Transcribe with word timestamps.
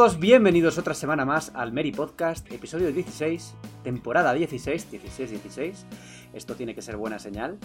Todos, 0.00 0.18
bienvenidos 0.18 0.78
otra 0.78 0.94
semana 0.94 1.26
más 1.26 1.52
al 1.54 1.74
Mary 1.74 1.92
Podcast, 1.92 2.50
episodio 2.50 2.90
16, 2.90 3.54
temporada 3.84 4.32
16, 4.32 4.92
16-16. 4.92 5.74
Esto 6.32 6.54
tiene 6.54 6.74
que 6.74 6.80
ser 6.80 6.96
buena 6.96 7.18
señal. 7.18 7.58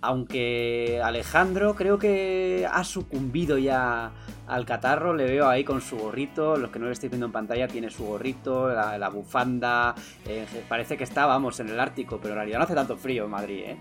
Aunque 0.00 1.00
Alejandro 1.00 1.76
creo 1.76 1.96
que 1.96 2.66
ha 2.68 2.82
sucumbido 2.82 3.56
ya 3.56 4.10
al 4.48 4.66
catarro, 4.66 5.14
le 5.14 5.26
veo 5.26 5.48
ahí 5.48 5.62
con 5.62 5.80
su 5.80 5.96
gorrito, 5.96 6.56
los 6.56 6.70
que 6.70 6.80
no 6.80 6.86
lo 6.86 6.90
estáis 6.90 7.12
viendo 7.12 7.26
en 7.26 7.32
pantalla 7.32 7.68
tiene 7.68 7.88
su 7.88 8.04
gorrito, 8.04 8.68
la, 8.70 9.08
bufanda, 9.08 9.94
eh, 10.26 10.46
parece 10.68 10.96
que 10.96 11.04
está, 11.04 11.24
vamos, 11.24 11.60
en 11.60 11.68
el 11.68 11.78
Ártico, 11.78 12.18
pero 12.20 12.34
en 12.34 12.38
realidad 12.38 12.58
no 12.58 12.64
hace 12.64 12.74
tanto 12.74 12.96
frío 12.96 13.26
en 13.26 13.30
Madrid, 13.30 13.62
¿eh? 13.64 13.76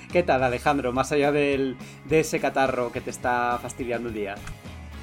¿Qué 0.12 0.22
tal 0.22 0.42
Alejandro, 0.42 0.94
más 0.94 1.12
allá 1.12 1.30
de 1.30 1.76
ese 2.08 2.40
catarro 2.40 2.90
que 2.90 3.02
te 3.02 3.10
está 3.10 3.58
fastidiando 3.60 4.08
el 4.08 4.14
día? 4.14 4.34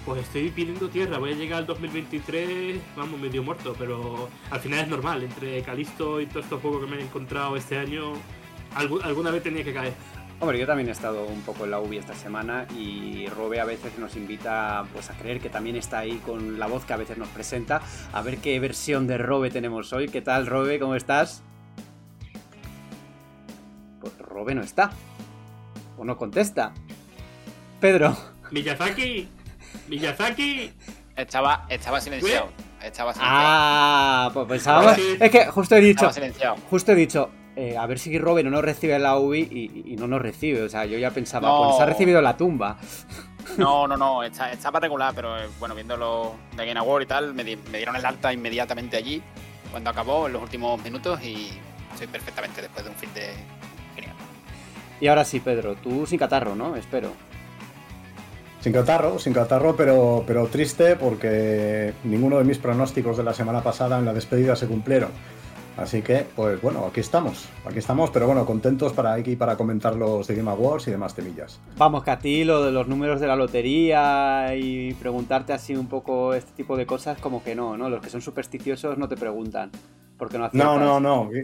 Pues 0.09 0.23
estoy 0.23 0.49
pidiendo 0.49 0.89
tierra, 0.89 1.19
voy 1.19 1.33
a 1.33 1.35
llegar 1.35 1.59
al 1.59 1.67
2023, 1.67 2.81
vamos, 2.95 3.19
medio 3.19 3.43
muerto, 3.43 3.75
pero 3.77 4.27
al 4.49 4.59
final 4.59 4.79
es 4.79 4.88
normal, 4.88 5.21
entre 5.21 5.61
Calisto 5.61 6.19
y 6.19 6.25
todos 6.25 6.45
estos 6.45 6.59
juegos 6.63 6.83
que 6.85 6.89
me 6.89 6.97
he 6.97 7.03
encontrado 7.05 7.55
este 7.55 7.77
año, 7.77 8.13
algu- 8.75 9.03
alguna 9.03 9.30
vez 9.30 9.43
tenía 9.43 9.63
que 9.63 9.71
caer. 9.71 9.93
Hombre, 10.39 10.57
yo 10.57 10.65
también 10.65 10.89
he 10.89 10.93
estado 10.93 11.27
un 11.27 11.41
poco 11.41 11.65
en 11.65 11.69
la 11.71 11.80
UBI 11.80 11.97
esta 11.97 12.15
semana 12.15 12.65
y 12.75 13.27
Robe 13.27 13.59
a 13.59 13.65
veces 13.65 13.99
nos 13.99 14.15
invita 14.15 14.83
pues, 14.93 15.11
a 15.11 15.13
creer 15.13 15.39
que 15.39 15.49
también 15.49 15.75
está 15.75 15.99
ahí 15.99 16.15
con 16.25 16.57
la 16.57 16.65
voz 16.65 16.85
que 16.85 16.93
a 16.93 16.97
veces 16.97 17.19
nos 17.19 17.27
presenta. 17.27 17.80
A 18.11 18.23
ver 18.23 18.39
qué 18.39 18.59
versión 18.59 19.05
de 19.05 19.19
Robe 19.19 19.52
tenemos 19.52 19.93
hoy. 19.93 20.07
¿Qué 20.09 20.21
tal, 20.23 20.47
Robe? 20.47 20.80
¿Cómo 20.80 20.95
estás? 20.95 21.43
Pues 24.02 24.17
Robe 24.17 24.55
no 24.55 24.63
está. 24.63 24.89
O 25.99 26.03
no 26.03 26.17
contesta. 26.17 26.73
Pedro. 27.80 28.17
Miyazaki, 28.49 29.27
Miyazaki, 29.89 30.71
Estaba, 31.15 31.65
estaba 31.69 31.99
silenciado. 31.99 32.49
Estaba 32.81 33.13
silenciado. 33.13 33.39
Ah, 33.45 34.31
pues 34.33 34.47
pensábamos... 34.47 34.95
Sí. 34.95 35.17
Es 35.19 35.31
que 35.31 35.45
justo 35.47 35.75
he 35.75 35.81
dicho... 35.81 36.09
Justo 36.69 36.91
he 36.93 36.95
dicho... 36.95 37.29
eh, 37.55 37.75
a 37.77 37.85
ver 37.87 37.99
si 37.99 38.17
Robe 38.17 38.41
no 38.43 38.49
nos 38.51 38.63
recibe 38.63 38.95
en 38.95 39.03
la 39.03 39.17
UBI 39.17 39.41
y, 39.51 39.93
y 39.93 39.95
no 39.97 40.07
nos 40.07 40.21
recibe. 40.21 40.61
O 40.63 40.69
sea, 40.69 40.85
yo 40.85 40.97
ya 40.97 41.11
pensaba, 41.11 41.49
No. 41.49 41.67
pues 41.69 41.81
ha 41.81 41.85
recibido 41.85 42.19
en 42.19 42.23
la 42.23 42.37
tumba. 42.37 42.77
No, 43.57 43.87
no, 43.87 43.97
no, 43.97 44.23
está, 44.23 44.51
estaba 44.51 44.79
regular, 44.79 45.13
pero 45.15 45.37
eh, 45.37 45.49
bueno, 45.59 45.73
viendo 45.75 45.97
lo 45.97 46.35
de 46.55 46.65
Game 46.65 46.79
Award 46.79 47.01
y 47.01 47.05
tal, 47.07 47.33
me, 47.33 47.43
di- 47.43 47.57
me 47.71 47.77
dieron 47.79 47.95
el 47.95 48.05
alta 48.05 48.31
inmediatamente 48.31 48.95
allí, 48.95 49.21
cuando 49.71 49.89
acabó, 49.89 50.27
en 50.27 50.33
los 50.33 50.41
últimos 50.43 50.81
minutos, 50.83 51.19
y 51.23 51.49
estoy 51.91 52.07
perfectamente 52.07 52.61
después 52.61 52.85
de 52.85 52.91
un 52.91 52.95
fin 52.95 53.09
de... 53.15 53.33
Genial. 53.95 54.13
Y 55.01 55.07
ahora 55.07 55.25
sí, 55.25 55.39
Pedro, 55.39 55.75
tú 55.75 56.05
sin 56.05 56.19
catarro, 56.19 56.55
¿no? 56.55 56.75
Espero. 56.75 57.11
Sin 58.61 58.73
catarro, 58.73 59.19
sin 59.19 59.33
catarro, 59.33 59.75
pero, 59.75 60.23
pero 60.27 60.47
triste 60.47 60.97
porque 60.97 61.93
ninguno 62.03 62.37
de 62.37 62.43
mis 62.43 62.58
pronósticos 62.58 63.17
de 63.17 63.23
la 63.23 63.33
semana 63.33 63.61
pasada 63.64 63.99
en 63.99 64.05
la 64.05 64.14
despedida 64.14 64.55
se 64.55 64.67
cumplieron. 64.67 65.11
Así 65.77 66.02
que, 66.02 66.25
pues 66.36 66.61
bueno, 66.61 66.86
aquí 66.86 66.99
estamos, 66.99 67.47
aquí 67.65 67.80
estamos, 67.80 68.09
pero 68.09 68.25
bueno, 68.25 68.45
contentos 68.45 68.92
para 68.92 69.14
aquí 69.14 69.37
para 69.37 69.55
comentar 69.55 69.95
los 69.95 70.27
de 70.27 70.36
Game 70.36 70.52
Awards 70.52 70.89
y 70.89 70.92
demás 70.92 71.15
temillas. 71.15 71.61
Vamos, 71.77 72.03
que 72.03 72.11
a 72.11 72.20
ti 72.20 72.43
lo 72.43 72.65
de 72.65 72.73
los 72.73 72.89
números 72.89 73.21
de 73.21 73.27
la 73.27 73.37
lotería 73.37 74.53
y 74.58 74.93
preguntarte 74.95 75.53
así 75.53 75.77
un 75.77 75.87
poco 75.87 76.33
este 76.33 76.52
tipo 76.52 76.76
de 76.76 76.86
cosas, 76.86 77.17
como 77.20 77.41
que 77.41 77.55
no, 77.55 77.77
¿no? 77.77 77.89
Los 77.89 78.02
que 78.02 78.09
son 78.09 78.21
supersticiosos 78.21 78.97
no 78.97 79.08
te 79.08 79.15
preguntan. 79.15 79.71
Porque 80.19 80.37
no. 80.37 80.49
No, 80.53 80.77
no, 80.77 80.99
no. 80.99 81.30
Y, 81.33 81.39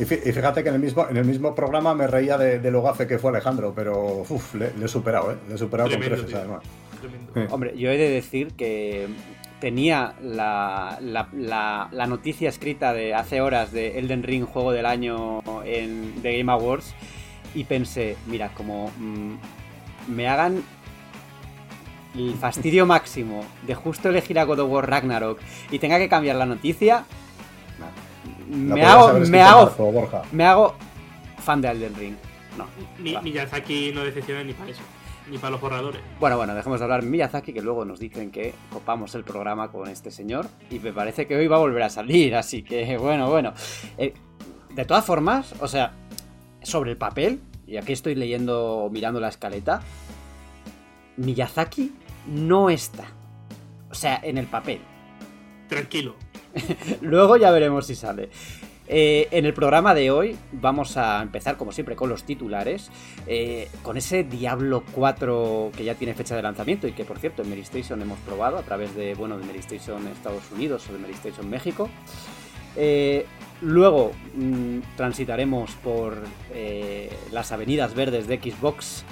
y 0.00 0.06
fí- 0.06 0.20
y 0.24 0.30
fíjate 0.32 0.62
que 0.62 0.68
en 0.68 0.76
el 0.76 0.80
mismo, 0.80 1.06
en 1.10 1.16
el 1.16 1.24
mismo 1.24 1.54
programa 1.56 1.94
me 1.94 2.06
reía 2.06 2.38
de, 2.38 2.60
de 2.60 2.70
lo 2.70 2.82
gafe 2.82 3.06
que 3.08 3.18
fue 3.18 3.30
Alejandro, 3.30 3.72
pero 3.74 4.22
uf, 4.28 4.54
le, 4.54 4.72
le 4.78 4.84
he 4.84 4.88
superado, 4.88 5.32
¿eh? 5.32 5.36
Le 5.48 5.54
he 5.54 5.58
superado 5.58 5.88
Tremendo, 5.88 6.16
con 6.16 6.24
creces 6.26 6.38
tío. 6.38 6.38
además. 6.38 6.64
Sí. 7.34 7.40
Hombre, 7.50 7.76
yo 7.76 7.90
he 7.90 7.96
de 7.96 8.10
decir 8.10 8.52
que 8.52 9.08
tenía 9.60 10.14
la, 10.22 10.98
la- 11.00 11.28
la- 11.32 11.88
la 11.90 12.06
noticia 12.06 12.48
escrita 12.48 12.92
de 12.92 13.14
hace 13.14 13.40
horas 13.40 13.72
de 13.72 13.98
Elden 13.98 14.22
Ring 14.22 14.44
Juego 14.44 14.70
del 14.72 14.86
Año 14.86 15.40
en 15.64 16.14
The 16.22 16.38
Game 16.38 16.52
Awards 16.52 16.94
y 17.54 17.64
pensé, 17.64 18.16
mira, 18.26 18.50
como 18.54 18.90
mm, 18.98 19.34
me 20.14 20.28
hagan 20.28 20.62
el 22.16 22.34
fastidio 22.34 22.84
máximo 22.86 23.44
de 23.66 23.74
justo 23.74 24.08
elegir 24.08 24.38
a 24.38 24.44
God 24.44 24.60
of 24.60 24.70
War 24.70 24.88
Ragnarok 24.90 25.38
y 25.70 25.78
tenga 25.78 25.98
que 25.98 26.08
cambiar 26.08 26.36
la 26.36 26.46
noticia, 26.46 27.04
me 28.48 28.82
hago, 28.82 29.18
me 29.20 29.42
hago, 29.42 29.64
marzo, 29.66 29.84
Borja. 29.92 30.22
me 30.32 30.44
hago 30.44 30.74
fan 31.38 31.60
de 31.60 31.68
Elden 31.68 31.94
Ring. 31.94 32.14
No. 32.56 32.66
Mi-. 32.98 33.16
Miyazaki 33.22 33.92
no 33.92 34.04
decepciona 34.04 34.42
ni 34.42 34.52
para 34.52 34.70
eso, 34.70 34.82
ni 35.30 35.38
para 35.38 35.52
los 35.52 35.60
borradores. 35.60 36.00
Bueno, 36.18 36.36
bueno, 36.36 36.54
dejemos 36.54 36.80
de 36.80 36.84
hablar 36.84 37.02
de 37.02 37.08
Miyazaki, 37.08 37.52
que 37.52 37.62
luego 37.62 37.84
nos 37.84 38.00
dicen 38.00 38.30
que 38.30 38.54
copamos 38.72 39.14
el 39.14 39.24
programa 39.24 39.70
con 39.70 39.88
este 39.88 40.10
señor. 40.10 40.46
Y 40.70 40.78
me 40.78 40.92
parece 40.92 41.26
que 41.26 41.36
hoy 41.36 41.46
va 41.46 41.56
a 41.56 41.60
volver 41.60 41.82
a 41.82 41.90
salir, 41.90 42.34
así 42.34 42.62
que 42.62 42.96
bueno, 42.96 43.28
bueno. 43.30 43.52
Eh, 43.96 44.14
de 44.74 44.84
todas 44.84 45.04
formas, 45.04 45.54
o 45.60 45.68
sea, 45.68 45.92
sobre 46.62 46.90
el 46.90 46.96
papel, 46.96 47.40
y 47.66 47.76
aquí 47.76 47.92
estoy 47.92 48.14
leyendo 48.14 48.84
o 48.84 48.90
mirando 48.90 49.20
la 49.20 49.28
escaleta, 49.28 49.80
Miyazaki 51.16 51.92
no 52.26 52.70
está. 52.70 53.04
O 53.90 53.94
sea, 53.94 54.20
en 54.22 54.38
el 54.38 54.46
papel. 54.46 54.80
Tranquilo. 55.68 56.14
Luego 57.00 57.36
ya 57.36 57.50
veremos 57.50 57.86
si 57.86 57.94
sale. 57.94 58.28
Eh, 58.90 59.28
en 59.32 59.44
el 59.44 59.52
programa 59.52 59.92
de 59.94 60.10
hoy 60.10 60.34
vamos 60.50 60.96
a 60.96 61.20
empezar, 61.20 61.58
como 61.58 61.72
siempre, 61.72 61.94
con 61.94 62.08
los 62.08 62.24
titulares. 62.24 62.90
eh, 63.26 63.68
con 63.82 63.96
ese 63.98 64.24
Diablo 64.24 64.82
4 64.92 65.72
que 65.76 65.84
ya 65.84 65.94
tiene 65.94 66.14
fecha 66.14 66.34
de 66.34 66.42
lanzamiento 66.42 66.88
y 66.88 66.92
que, 66.92 67.04
por 67.04 67.18
cierto, 67.18 67.42
en 67.42 67.50
Mary 67.50 67.60
Station 67.60 68.00
hemos 68.00 68.18
probado 68.20 68.56
a 68.56 68.62
través 68.62 68.94
de, 68.94 69.14
bueno, 69.14 69.38
de 69.38 69.58
Estados 69.58 70.50
Unidos 70.54 70.86
o 70.88 70.92
de 70.94 70.98
Mary 70.98 71.12
Station 71.12 71.48
México. 71.50 71.90
Eh, 72.76 73.26
luego 73.60 74.12
mm, 74.34 74.78
transitaremos 74.96 75.72
por 75.82 76.16
las 77.32 77.52
avenidas 77.52 77.94
verdes 77.94 78.26
de 78.26 78.38
Xbox 78.38 79.04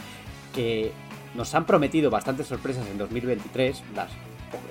que 0.55 0.93
nos 1.35 1.55
han 1.55 1.67
prometido 1.67 2.11
bastantes 2.11 2.47
sorpresas 2.47 2.87
en 2.89 2.97
2023. 2.97 3.83
Las, 3.95 4.11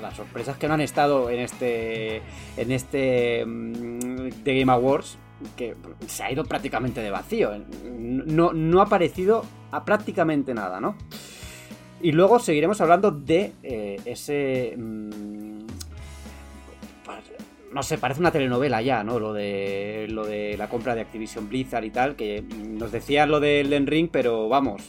las 0.01 0.16
sorpresas 0.16 0.57
que 0.57 0.68
no 0.68 0.73
han 0.73 0.81
estado 0.81 1.29
en 1.29 1.40
este 1.40 2.22
en 2.57 2.72
este 2.72 3.46
mm, 3.46 4.44
The 4.44 4.59
Game 4.59 4.72
Awards 4.72 5.18
que 5.56 5.75
se 6.07 6.23
ha 6.23 6.31
ido 6.31 6.46
prácticamente 6.46 7.01
de 7.01 7.12
vacío. 7.12 7.51
No, 7.84 8.53
no 8.53 8.79
ha 8.79 8.85
aparecido 8.85 9.44
a 9.72 9.84
prácticamente 9.84 10.53
nada, 10.53 10.79
¿no? 10.79 10.96
Y 12.01 12.12
luego 12.12 12.40
seguiremos 12.40 12.79
hablando 12.81 13.12
de 13.12 13.53
eh, 13.63 14.00
ese... 14.06 14.75
mm, 14.78 15.66
no 17.73 17.84
sé, 17.84 17.97
parece 17.97 18.22
una 18.22 18.31
telenovela 18.31 18.81
ya, 18.81 19.03
¿no? 19.03 19.19
Lo 19.19 19.34
de, 19.34 20.07
lo 20.09 20.25
de 20.25 20.56
la 20.57 20.69
compra 20.69 20.96
de 20.96 21.02
Activision 21.02 21.50
Blizzard 21.50 21.84
y 21.84 21.90
tal, 21.90 22.16
que 22.16 22.41
nos 22.41 22.90
decían 22.93 23.29
lo 23.29 23.41
del 23.41 23.67
Elden 23.67 23.85
Ring, 23.85 24.09
pero 24.09 24.47
vamos, 24.47 24.82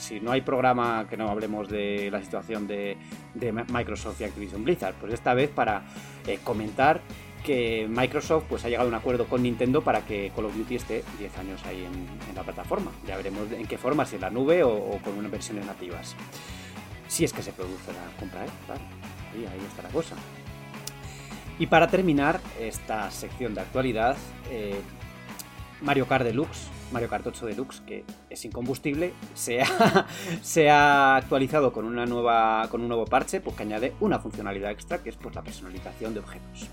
si 0.00 0.18
no 0.18 0.32
hay 0.32 0.40
programa 0.40 1.06
que 1.08 1.16
no 1.16 1.28
hablemos 1.28 1.68
de 1.68 2.10
la 2.10 2.22
situación 2.22 2.66
de, 2.66 2.96
Microsoft 3.72 4.20
y 4.20 4.24
Activision 4.24 4.64
Blizzard, 4.64 4.94
pues 4.94 5.12
esta 5.12 5.34
vez 5.34 5.50
para 5.50 5.82
eh, 6.26 6.38
comentar 6.42 7.00
que 7.44 7.86
Microsoft 7.88 8.44
pues 8.48 8.64
ha 8.64 8.68
llegado 8.68 8.86
a 8.86 8.88
un 8.88 8.94
acuerdo 8.94 9.26
con 9.26 9.42
Nintendo 9.42 9.82
para 9.82 10.04
que 10.04 10.32
Call 10.34 10.46
of 10.46 10.56
Duty 10.56 10.76
esté 10.76 11.04
10 11.18 11.38
años 11.38 11.64
ahí 11.64 11.84
en, 11.84 12.34
la 12.34 12.42
plataforma. 12.42 12.90
Ya 13.06 13.16
veremos 13.16 13.50
en 13.52 13.66
qué 13.66 13.78
forma, 13.78 14.04
si 14.06 14.16
en 14.16 14.22
la 14.22 14.30
nube 14.30 14.62
o, 14.62 14.98
con 15.04 15.18
unas 15.18 15.30
versiones 15.30 15.66
nativas. 15.66 16.14
Si 17.08 17.24
es 17.24 17.32
que 17.32 17.42
se 17.42 17.52
produce 17.52 17.92
la 17.92 18.18
compra, 18.18 18.44
¿eh? 18.44 18.48
Ahí 19.34 19.66
está 19.68 19.82
la 19.82 19.88
cosa. 19.88 20.16
Y 21.58 21.66
para 21.66 21.88
terminar 21.88 22.40
esta 22.58 23.10
sección 23.10 23.54
de 23.54 23.60
actualidad, 23.60 24.16
eh, 24.50 24.80
Mario 25.82 26.06
Kart 26.06 26.24
Deluxe, 26.24 26.68
Mario 26.92 27.08
Kart 27.08 27.26
8 27.26 27.46
Deluxe, 27.46 27.80
que 27.80 28.04
es 28.28 28.44
incombustible, 28.44 29.12
se 29.34 29.62
ha, 29.62 30.06
se 30.42 30.70
ha 30.70 31.16
actualizado 31.16 31.72
con, 31.72 31.84
una 31.84 32.06
nueva, 32.06 32.66
con 32.70 32.80
un 32.80 32.88
nuevo 32.88 33.04
parche 33.04 33.40
pues, 33.40 33.56
que 33.56 33.62
añade 33.62 33.94
una 34.00 34.18
funcionalidad 34.18 34.70
extra, 34.70 35.02
que 35.02 35.10
es 35.10 35.16
pues, 35.16 35.34
la 35.34 35.42
personalización 35.42 36.14
de 36.14 36.20
objetos. 36.20 36.68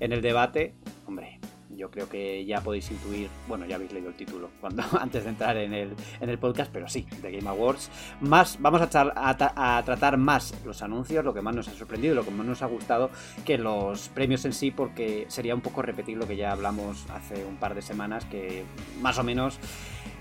En 0.00 0.12
el 0.12 0.22
debate, 0.22 0.74
hombre, 1.06 1.38
yo 1.76 1.90
creo 1.90 2.08
que 2.08 2.44
ya 2.44 2.60
podéis 2.60 2.90
intuir, 2.90 3.28
bueno, 3.48 3.66
ya 3.66 3.76
habéis 3.76 3.92
leído 3.92 4.08
el 4.08 4.14
título 4.14 4.50
cuando 4.60 4.82
antes 5.00 5.24
de 5.24 5.30
entrar 5.30 5.56
en 5.56 5.72
el, 5.74 5.94
en 6.20 6.28
el 6.28 6.38
podcast, 6.38 6.70
pero 6.72 6.88
sí, 6.88 7.06
The 7.22 7.30
Game 7.30 7.48
Awards. 7.48 7.90
Más, 8.20 8.56
vamos 8.60 8.80
a, 8.82 9.12
a, 9.14 9.82
tratar 9.84 10.16
más 10.16 10.54
los 10.64 10.82
anuncios, 10.82 11.24
lo 11.24 11.34
que 11.34 11.42
más 11.42 11.54
nos 11.54 11.68
ha 11.68 11.72
sorprendido, 11.72 12.14
lo 12.14 12.24
que 12.24 12.30
más 12.30 12.46
nos 12.46 12.62
ha 12.62 12.66
gustado, 12.66 13.10
que 13.44 13.58
los 13.58 14.08
premios 14.08 14.44
en 14.44 14.52
sí, 14.52 14.70
porque 14.70 15.26
sería 15.28 15.54
un 15.54 15.60
poco 15.60 15.82
repetir 15.82 16.16
lo 16.16 16.26
que 16.26 16.36
ya 16.36 16.52
hablamos 16.52 17.06
hace 17.10 17.44
un 17.44 17.56
par 17.56 17.74
de 17.74 17.82
semanas, 17.82 18.24
que 18.24 18.64
más 19.00 19.18
o 19.18 19.24
menos 19.24 19.58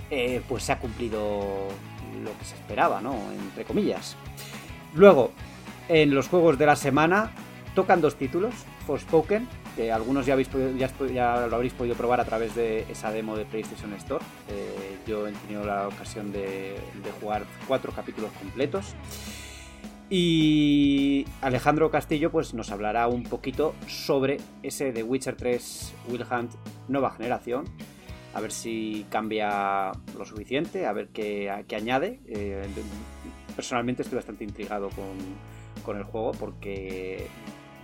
eh, 0.09 0.41
pues 0.47 0.63
se 0.63 0.71
ha 0.71 0.79
cumplido 0.79 1.67
lo 2.23 2.37
que 2.37 2.45
se 2.45 2.55
esperaba, 2.55 3.01
¿no? 3.01 3.15
Entre 3.31 3.65
comillas. 3.65 4.15
Luego, 4.93 5.31
en 5.89 6.13
los 6.13 6.27
juegos 6.27 6.57
de 6.57 6.65
la 6.65 6.75
semana, 6.75 7.31
tocan 7.75 8.01
dos 8.01 8.15
títulos, 8.15 8.53
Forspoken 8.85 9.47
algunos 9.91 10.25
ya, 10.25 10.33
habéis 10.33 10.49
ya, 10.77 11.47
lo 11.47 11.55
habréis 11.55 11.73
podido 11.73 11.95
probar 11.95 12.19
a 12.19 12.25
través 12.25 12.55
de 12.55 12.85
esa 12.91 13.11
demo 13.11 13.35
de 13.35 13.45
PlayStation 13.45 13.93
Store. 13.93 14.23
Eh, 14.49 14.97
yo 15.07 15.27
he 15.27 15.31
tenido 15.31 15.65
la 15.65 15.87
ocasión 15.87 16.31
de, 16.31 16.75
jugar 17.19 17.45
cuatro 17.67 17.91
capítulos 17.91 18.31
completos. 18.33 18.95
Y 20.09 21.25
Alejandro 21.41 21.89
Castillo 21.89 22.31
pues, 22.31 22.53
nos 22.53 22.71
hablará 22.71 23.07
un 23.07 23.23
poquito 23.23 23.73
sobre 23.87 24.37
ese 24.61 24.91
The 24.91 25.01
Witcher 25.01 25.35
3 25.35 25.93
Will 26.09 26.25
Hunt 26.29 26.51
nueva 26.87 27.11
generación. 27.11 27.65
A 28.35 28.41
ver 28.41 28.51
si 28.51 29.05
cambia 29.09 29.91
lo 30.17 30.25
suficiente, 30.25 30.85
a 30.85 30.93
ver 30.93 31.09
qué, 31.09 31.49
añade. 31.75 32.19
Eh, 32.27 32.63
personalmente 33.55 34.01
estoy 34.03 34.17
bastante 34.17 34.43
intrigado 34.43 34.89
con, 34.89 35.13
con 35.83 35.97
el 35.97 36.03
juego 36.03 36.31
porque 36.31 37.27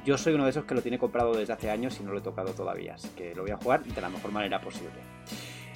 yo 0.09 0.17
soy 0.17 0.33
uno 0.33 0.45
de 0.45 0.49
esos 0.49 0.65
que 0.65 0.73
lo 0.73 0.81
tiene 0.81 0.97
comprado 0.97 1.35
desde 1.35 1.53
hace 1.53 1.69
años 1.69 1.99
y 1.99 2.03
no 2.03 2.11
lo 2.11 2.17
he 2.17 2.21
tocado 2.21 2.51
todavía, 2.53 2.95
así 2.95 3.09
que 3.15 3.35
lo 3.35 3.43
voy 3.43 3.51
a 3.51 3.57
jugar 3.57 3.83
de 3.83 4.01
la 4.01 4.09
mejor 4.09 4.31
manera 4.31 4.59
posible. 4.59 4.89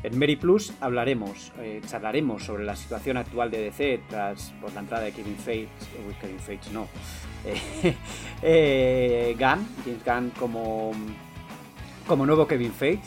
En 0.01 0.17
Mary 0.17 0.37
Plus 0.37 0.73
hablaremos, 0.81 1.51
eh, 1.59 1.81
charlaremos 1.85 2.43
sobre 2.43 2.63
la 2.63 2.75
situación 2.75 3.17
actual 3.17 3.51
de 3.51 3.61
DC 3.61 4.01
tras 4.09 4.51
por 4.59 4.73
la 4.73 4.79
entrada 4.79 5.03
de 5.03 5.11
Kevin 5.11 5.37
Feige, 5.37 5.69
uy, 6.07 6.15
Kevin 6.15 6.39
Feige 6.39 6.71
no, 6.71 6.87
eh, 7.45 7.95
eh, 8.41 9.35
Gunn, 9.37 9.67
James 9.85 10.03
Gunn 10.03 10.31
como, 10.39 10.93
como 12.07 12.25
nuevo 12.25 12.47
Kevin 12.47 12.73
Feige, 12.73 13.03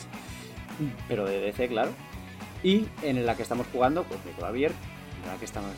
pero 1.09 1.25
de 1.25 1.41
DC, 1.41 1.67
claro, 1.67 1.91
y 2.63 2.87
en 3.03 3.27
la 3.27 3.35
que 3.35 3.43
estamos 3.43 3.67
jugando, 3.73 4.05
pues 4.05 4.25
micro 4.25 4.47
abierto, 4.47 4.79
en 5.25 5.33
la 5.33 5.39
que 5.39 5.45
estamos 5.45 5.73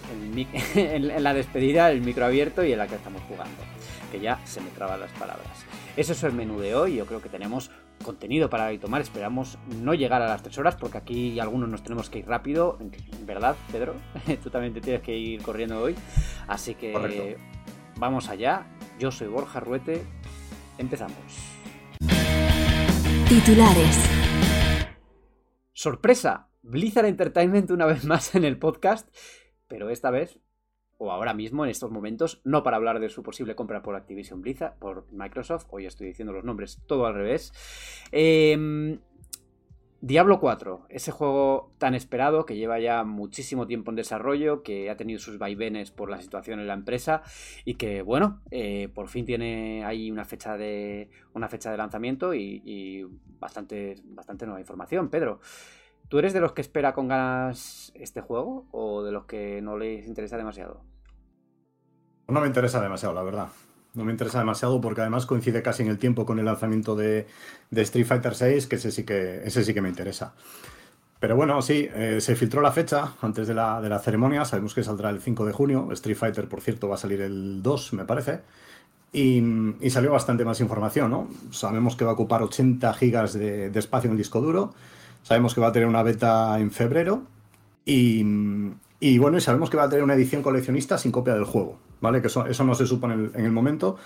en 0.74 1.22
la 1.24 1.32
despedida, 1.32 1.90
el 1.90 2.02
micro 2.02 2.26
abierto 2.26 2.62
y 2.62 2.72
en 2.72 2.78
la 2.78 2.86
que 2.86 2.96
estamos 2.96 3.22
jugando 3.22 3.77
que 4.10 4.20
ya 4.20 4.44
se 4.46 4.60
me 4.60 4.70
traban 4.70 5.00
las 5.00 5.12
palabras. 5.12 5.64
Eso 5.96 6.12
es 6.12 6.22
el 6.22 6.32
menú 6.32 6.60
de 6.60 6.74
hoy, 6.74 6.96
yo 6.96 7.06
creo 7.06 7.20
que 7.20 7.28
tenemos 7.28 7.70
contenido 8.04 8.48
para 8.48 8.76
tomar, 8.78 9.00
esperamos 9.00 9.58
no 9.82 9.94
llegar 9.94 10.22
a 10.22 10.28
las 10.28 10.42
3 10.42 10.58
horas 10.58 10.76
porque 10.76 10.98
aquí 10.98 11.40
algunos 11.40 11.68
nos 11.68 11.82
tenemos 11.82 12.08
que 12.10 12.20
ir 12.20 12.26
rápido, 12.26 12.78
¿verdad, 13.26 13.56
Pedro? 13.72 13.94
Tú 14.42 14.50
también 14.50 14.72
te 14.72 14.80
tienes 14.80 15.02
que 15.02 15.16
ir 15.16 15.42
corriendo 15.42 15.80
hoy, 15.80 15.94
así 16.46 16.74
que 16.74 17.36
vamos 17.96 18.28
allá, 18.28 18.66
yo 18.98 19.10
soy 19.10 19.28
Borja 19.28 19.60
Ruete, 19.60 20.02
empezamos. 20.78 21.16
Titulares. 23.28 24.10
Sorpresa, 25.72 26.48
Blizzard 26.62 27.06
Entertainment 27.06 27.70
una 27.70 27.86
vez 27.86 28.04
más 28.04 28.34
en 28.34 28.44
el 28.44 28.58
podcast, 28.58 29.08
pero 29.66 29.90
esta 29.90 30.10
vez 30.10 30.40
o 30.98 31.12
ahora 31.12 31.32
mismo, 31.32 31.64
en 31.64 31.70
estos 31.70 31.90
momentos, 31.90 32.40
no 32.44 32.62
para 32.62 32.76
hablar 32.76 32.98
de 33.00 33.08
su 33.08 33.22
posible 33.22 33.54
compra 33.54 33.82
por 33.82 33.94
Activision 33.94 34.42
Blizzard, 34.42 34.74
por 34.78 35.06
Microsoft, 35.12 35.66
hoy 35.70 35.86
estoy 35.86 36.08
diciendo 36.08 36.32
los 36.32 36.44
nombres 36.44 36.82
todo 36.86 37.06
al 37.06 37.14
revés. 37.14 37.52
Em, 38.10 38.98
Diablo 40.00 40.38
4, 40.38 40.86
ese 40.90 41.10
juego 41.10 41.72
tan 41.78 41.94
esperado 41.94 42.46
que 42.46 42.56
lleva 42.56 42.78
ya 42.78 43.02
muchísimo 43.02 43.66
tiempo 43.66 43.90
en 43.90 43.96
desarrollo, 43.96 44.62
que 44.62 44.90
ha 44.90 44.96
tenido 44.96 45.18
sus 45.18 45.38
vaivenes 45.38 45.90
por 45.90 46.08
la 46.08 46.20
situación 46.20 46.60
en 46.60 46.68
la 46.68 46.74
empresa 46.74 47.22
y 47.64 47.74
que, 47.74 48.02
bueno, 48.02 48.40
eh, 48.52 48.88
por 48.94 49.08
fin 49.08 49.24
tiene 49.24 49.84
ahí 49.84 50.12
una 50.12 50.24
fecha 50.24 50.56
de, 50.56 51.10
una 51.32 51.48
fecha 51.48 51.72
de 51.72 51.78
lanzamiento 51.78 52.32
y, 52.32 52.62
y 52.64 53.06
bastante, 53.40 53.96
bastante 54.04 54.46
nueva 54.46 54.60
información. 54.60 55.10
Pedro, 55.10 55.40
¿Tú 56.08 56.18
eres 56.18 56.32
de 56.32 56.40
los 56.40 56.52
que 56.52 56.62
espera 56.62 56.94
con 56.94 57.06
ganas 57.06 57.92
este 57.94 58.22
juego 58.22 58.66
o 58.70 59.02
de 59.02 59.12
los 59.12 59.26
que 59.26 59.60
no 59.60 59.76
les 59.76 60.06
interesa 60.06 60.38
demasiado? 60.38 60.80
No 62.28 62.40
me 62.40 62.46
interesa 62.46 62.80
demasiado, 62.80 63.14
la 63.14 63.22
verdad. 63.22 63.48
No 63.94 64.04
me 64.04 64.12
interesa 64.12 64.38
demasiado 64.38 64.80
porque 64.80 65.02
además 65.02 65.26
coincide 65.26 65.62
casi 65.62 65.82
en 65.82 65.90
el 65.90 65.98
tiempo 65.98 66.24
con 66.24 66.38
el 66.38 66.46
lanzamiento 66.46 66.96
de, 66.96 67.26
Street 67.70 68.06
Fighter 68.06 68.32
VI, 68.32 68.68
que 68.68 68.76
ese 68.76 68.90
sí 68.90 69.04
que, 69.04 69.42
ese 69.44 69.64
sí 69.64 69.74
que 69.74 69.82
me 69.82 69.88
interesa. 69.90 70.34
Pero 71.20 71.36
bueno, 71.36 71.60
sí, 71.60 71.88
eh, 71.92 72.20
se 72.20 72.36
filtró 72.36 72.62
la 72.62 72.72
fecha 72.72 73.14
antes 73.20 73.46
de 73.46 73.54
la, 73.54 73.80
de 73.82 73.88
la, 73.88 73.98
ceremonia. 73.98 74.44
Sabemos 74.44 74.74
que 74.74 74.82
saldrá 74.82 75.10
el 75.10 75.20
5 75.20 75.44
de 75.44 75.52
junio. 75.52 75.88
Street 75.92 76.16
Fighter, 76.16 76.48
por 76.48 76.62
cierto, 76.62 76.88
va 76.88 76.94
a 76.94 76.98
salir 76.98 77.20
el 77.20 77.62
2, 77.62 77.92
me 77.94 78.04
parece. 78.04 78.40
Y, 79.12 79.42
salió 79.90 80.12
bastante 80.12 80.44
más 80.44 80.60
información, 80.60 81.10
¿no? 81.10 81.28
Sabemos 81.50 81.96
que 81.96 82.04
va 82.04 82.12
a 82.12 82.14
ocupar 82.14 82.42
80 82.42 82.94
gigas 82.94 83.32
de, 83.34 83.68
de 83.70 83.78
espacio 83.78 84.08
en 84.08 84.12
el 84.12 84.18
disco 84.18 84.40
duro 84.40 84.72
Sabemos 85.28 85.54
que 85.54 85.60
va 85.60 85.66
a 85.66 85.72
tener 85.72 85.86
una 85.86 86.02
beta 86.02 86.58
en 86.58 86.70
febrero. 86.70 87.24
Y, 87.84 88.22
bueno, 89.18 89.38
sabemos 89.40 89.68
que 89.68 89.76
va 89.76 89.82
a 89.82 89.88
tener 89.90 90.02
una 90.02 90.14
edición 90.14 90.42
coleccionista 90.42 90.96
sin 90.96 91.12
copia 91.12 91.34
del 91.34 91.44
juego, 91.44 91.78
¿vale? 92.00 92.22
Que 92.22 92.28
eso, 92.28 92.64
no 92.64 92.74
se 92.74 92.86
supone 92.86 93.12
en 93.12 93.20
el, 93.20 93.30
en 93.34 93.44
el 93.44 93.52
momento, 93.52 93.96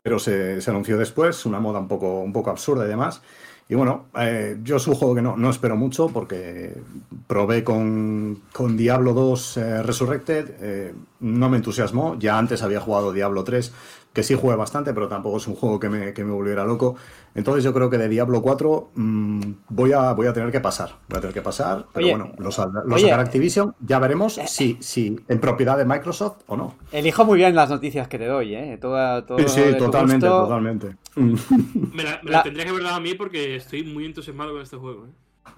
pero 0.00 0.20
se, 0.20 0.60
anunció 0.68 0.96
después, 0.96 1.44
una 1.44 1.58
moda 1.58 1.80
un 1.80 1.88
poco, 1.88 2.50
absurda 2.50 2.84
y 2.84 2.88
demás. 2.88 3.20
Y 3.68 3.74
bueno, 3.74 4.06
eh, 4.16 4.58
yo 4.62 4.76
es 4.76 4.86
un 4.86 4.94
juego 4.94 5.16
que 5.16 5.22
no, 5.22 5.36
no 5.36 5.50
espero 5.50 5.74
mucho 5.74 6.08
porque 6.08 6.80
probé 7.26 7.64
con, 7.64 8.40
con 8.52 8.76
Diablo 8.76 9.12
2 9.12 9.56
eh, 9.56 9.82
Resurrected, 9.82 10.54
eh, 10.60 10.94
no 11.18 11.48
me 11.48 11.56
entusiasmó, 11.56 12.16
ya 12.16 12.38
antes 12.38 12.62
había 12.62 12.80
jugado 12.80 13.12
Diablo 13.12 13.42
3, 13.42 13.72
que 14.12 14.22
sí 14.22 14.34
jugué 14.34 14.56
bastante, 14.56 14.92
pero 14.92 15.08
tampoco 15.08 15.36
es 15.36 15.46
un 15.46 15.54
juego 15.54 15.78
que 15.78 15.88
me, 15.88 16.12
que 16.12 16.24
me 16.24 16.32
volviera 16.32 16.64
loco. 16.64 16.96
Entonces 17.34 17.62
yo 17.62 17.72
creo 17.72 17.88
que 17.88 17.98
de 17.98 18.08
Diablo 18.08 18.42
4 18.42 18.90
mmm, 18.94 19.40
voy, 19.68 19.92
a, 19.92 20.12
voy 20.14 20.26
a 20.26 20.32
tener 20.32 20.50
que 20.50 20.60
pasar, 20.60 20.96
voy 21.08 21.18
a 21.18 21.20
tener 21.20 21.34
que 21.34 21.42
pasar, 21.42 21.86
pero 21.92 22.08
bueno, 22.08 22.32
los, 22.38 22.60
los 22.86 23.04
Activision, 23.04 23.74
ya 23.80 23.98
veremos 23.98 24.40
si, 24.46 24.78
si 24.80 25.16
en 25.28 25.40
propiedad 25.40 25.76
de 25.78 25.84
Microsoft 25.84 26.42
o 26.46 26.56
no. 26.56 26.74
Elijo 26.90 27.24
muy 27.24 27.38
bien 27.38 27.54
las 27.54 27.70
noticias 27.70 28.08
que 28.08 28.18
te 28.18 28.26
doy, 28.26 28.54
¿eh? 28.54 28.78
Todo, 28.80 29.38
sí, 29.38 29.48
sí, 29.48 29.78
totalmente, 29.78 30.26
totalmente. 30.26 30.96
me 31.16 32.02
la, 32.02 32.20
me 32.22 32.30
la 32.30 32.42
tendría 32.42 32.64
que 32.64 32.70
haber 32.70 32.82
dado 32.82 32.96
a 32.96 33.00
mí 33.00 33.14
porque 33.14 33.56
estoy 33.56 33.84
muy 33.84 34.06
entusiasmado 34.06 34.52
con 34.52 34.62
este 34.62 34.76
juego. 34.76 35.06
¿eh? 35.06 35.10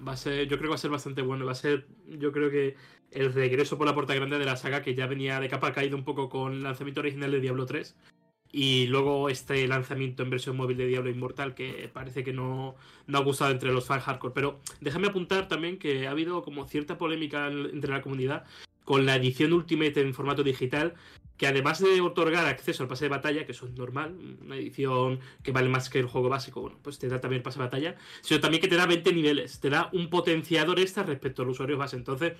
Va 0.06 0.12
a 0.12 0.16
ser, 0.16 0.48
yo 0.48 0.58
creo 0.58 0.62
que 0.62 0.68
va 0.68 0.74
a 0.74 0.78
ser 0.78 0.90
bastante 0.90 1.22
bueno. 1.22 1.46
Va 1.46 1.52
a 1.52 1.56
ser, 1.56 1.86
yo 2.08 2.32
creo 2.32 2.50
que 2.50 2.76
el 3.10 3.32
regreso 3.32 3.78
por 3.78 3.86
la 3.86 3.94
puerta 3.94 4.14
grande 4.14 4.38
de 4.38 4.44
la 4.44 4.56
saga 4.56 4.82
que 4.82 4.94
ya 4.94 5.06
venía 5.06 5.40
de 5.40 5.48
capa 5.48 5.72
caído 5.72 5.96
un 5.96 6.04
poco 6.04 6.28
con 6.28 6.52
el 6.52 6.62
lanzamiento 6.62 7.00
original 7.00 7.30
de 7.30 7.40
Diablo 7.40 7.66
3. 7.66 7.94
Y 8.52 8.86
luego 8.86 9.30
este 9.30 9.66
lanzamiento 9.66 10.22
en 10.22 10.30
versión 10.30 10.56
móvil 10.56 10.76
de 10.76 10.86
Diablo 10.86 11.10
Inmortal 11.10 11.54
que 11.54 11.90
parece 11.92 12.22
que 12.22 12.34
no, 12.34 12.76
no 13.06 13.18
ha 13.18 13.22
gustado 13.22 13.50
entre 13.50 13.72
los 13.72 13.86
fans 13.86 14.04
hardcore. 14.04 14.34
Pero 14.34 14.60
déjame 14.80 15.08
apuntar 15.08 15.48
también 15.48 15.78
que 15.78 16.06
ha 16.06 16.10
habido 16.10 16.42
como 16.42 16.68
cierta 16.68 16.98
polémica 16.98 17.48
entre 17.48 17.90
la 17.90 18.02
comunidad 18.02 18.44
con 18.84 19.06
la 19.06 19.16
edición 19.16 19.52
Ultimate 19.52 20.00
en 20.00 20.12
formato 20.12 20.42
digital 20.42 20.94
que 21.42 21.48
además 21.48 21.80
de 21.80 22.00
otorgar 22.00 22.46
acceso 22.46 22.84
al 22.84 22.88
pase 22.88 23.06
de 23.06 23.08
batalla, 23.08 23.44
que 23.44 23.50
eso 23.50 23.66
es 23.66 23.72
normal, 23.72 24.16
una 24.42 24.54
edición 24.54 25.18
que 25.42 25.50
vale 25.50 25.68
más 25.68 25.90
que 25.90 25.98
el 25.98 26.06
juego 26.06 26.28
básico, 26.28 26.60
bueno, 26.60 26.78
pues 26.82 27.00
te 27.00 27.08
da 27.08 27.20
también 27.20 27.40
el 27.40 27.42
pase 27.42 27.58
de 27.58 27.64
batalla, 27.64 27.96
sino 28.20 28.40
también 28.40 28.60
que 28.60 28.68
te 28.68 28.76
da 28.76 28.86
20 28.86 29.12
niveles, 29.12 29.58
te 29.58 29.68
da 29.68 29.90
un 29.92 30.08
potenciador 30.08 30.78
extra 30.78 31.02
respecto 31.02 31.42
al 31.42 31.48
usuario 31.48 31.76
base. 31.76 31.96
Entonces, 31.96 32.34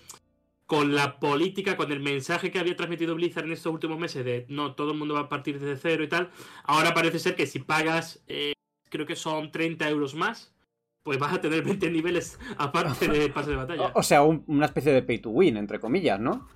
con 0.72 0.94
la 0.94 1.20
política, 1.20 1.76
con 1.76 1.92
el 1.92 2.00
mensaje 2.00 2.50
que 2.50 2.58
había 2.58 2.74
transmitido 2.74 3.14
Blizzard 3.14 3.44
en 3.44 3.52
estos 3.52 3.70
últimos 3.70 3.98
meses 3.98 4.24
de 4.24 4.46
no, 4.48 4.74
todo 4.74 4.92
el 4.92 4.98
mundo 4.98 5.12
va 5.12 5.20
a 5.20 5.28
partir 5.28 5.60
desde 5.60 5.76
cero 5.76 6.02
y 6.02 6.08
tal, 6.08 6.30
ahora 6.64 6.94
parece 6.94 7.18
ser 7.18 7.36
que 7.36 7.46
si 7.46 7.58
pagas, 7.58 8.24
eh, 8.26 8.54
creo 8.88 9.04
que 9.04 9.14
son 9.14 9.52
30 9.52 9.86
euros 9.90 10.14
más, 10.14 10.54
pues 11.02 11.18
vas 11.18 11.34
a 11.34 11.42
tener 11.42 11.62
20 11.66 11.90
niveles 11.90 12.38
aparte 12.56 13.06
del 13.06 13.30
pase 13.34 13.50
de 13.50 13.56
batalla. 13.56 13.92
O 13.94 14.02
sea, 14.02 14.22
una 14.22 14.64
especie 14.64 14.94
de 14.94 15.02
pay 15.02 15.18
to 15.18 15.28
win, 15.28 15.58
entre 15.58 15.78
comillas, 15.78 16.18
¿no? 16.18 16.48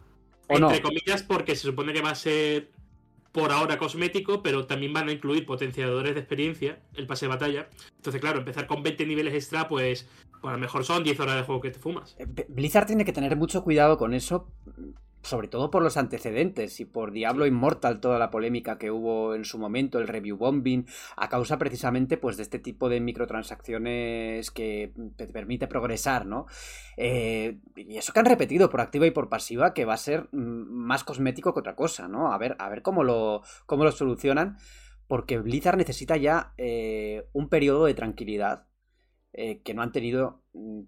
Entre 0.49 0.81
comillas, 0.81 1.23
porque 1.23 1.55
se 1.55 1.67
supone 1.67 1.93
que 1.93 2.01
va 2.01 2.13
a 2.13 2.15
ser 2.15 2.71
por 3.33 3.53
ahora 3.53 3.77
cosmético, 3.77 4.43
pero 4.43 4.67
también 4.67 4.95
van 4.95 5.11
a 5.11 5.13
incluir 5.13 5.45
potenciadores 5.45 6.15
de 6.15 6.21
experiencia, 6.21 6.81
el 6.95 7.07
pase 7.07 7.27
de 7.27 7.29
batalla. 7.29 7.69
Entonces, 7.97 8.19
claro, 8.19 8.39
empezar 8.39 8.67
con 8.67 8.83
20 8.83 9.05
niveles 9.05 9.35
extra, 9.35 9.69
pues, 9.69 10.09
pues 10.41 10.53
a 10.53 10.57
lo 10.57 10.61
mejor 10.61 10.85
son 10.85 11.05
10 11.05 11.21
horas 11.21 11.37
de 11.37 11.43
juego 11.43 11.61
que 11.61 11.71
te 11.71 11.79
fumas. 11.79 12.17
Eh, 12.19 12.47
Blizzard 12.49 12.87
tiene 12.87 13.05
que 13.05 13.13
tener 13.13 13.37
mucho 13.37 13.63
cuidado 13.63 13.99
con 13.99 14.15
eso, 14.15 14.53
sobre 15.27 15.49
todo 15.49 15.71
por 15.71 15.83
los 15.83 15.97
antecedentes 15.97 16.79
y 16.79 16.85
por 16.85 17.11
Diablo 17.11 17.47
Immortal, 17.47 18.01
toda 18.01 18.19
la 18.19 18.31
polémica 18.31 18.79
que 18.79 18.93
hubo 18.93 19.35
en 19.35 19.45
su 19.45 19.59
momento, 19.59 19.99
el 19.99 20.07
review 20.07 20.37
bombing, 20.37 20.87
a 21.17 21.29
causa 21.29 21.59
precisamente 21.59 22.17
pues, 22.17 22.37
de 22.37 22.45
este 22.45 22.61
tipo 22.61 22.89
de 22.89 23.01
microtransacciones 23.01 24.51
que 24.53 24.93
te 25.17 25.27
permite 25.27 25.67
progresar, 25.67 26.27
¿no? 26.27 26.47
Eh, 26.97 27.59
y 27.75 27.97
eso 27.97 28.13
que 28.13 28.21
han 28.21 28.27
repetido 28.27 28.71
por 28.71 28.81
activa 28.81 29.07
y 29.07 29.11
por 29.11 29.29
pasiva, 29.29 29.75
que 29.75 29.85
va 29.85 29.95
a 29.95 29.99
ser 29.99 30.29
mm, 30.31 30.71
más 30.71 31.03
cosmético 31.03 31.53
que 31.53 31.61
otra 31.61 31.75
cosa, 31.75 32.07
¿no? 32.07 32.33
A 32.33 32.39
ver, 32.39 32.55
a 32.61 32.69
ver 32.69 32.83
cómo, 32.83 33.03
lo, 33.03 33.43
cómo 33.67 33.83
lo 33.83 33.91
solucionan, 33.91 34.59
porque 35.09 35.39
Blizzard 35.39 35.77
necesita 35.77 36.17
ya 36.17 36.53
eh, 36.57 37.29
un 37.33 37.49
periodo 37.49 37.87
de 37.87 37.95
tranquilidad 37.95 38.67
eh, 39.37 39.61
que 39.63 39.75
no 39.75 39.83
han 39.83 39.93
tenido 39.93 40.43
mm, 40.55 40.81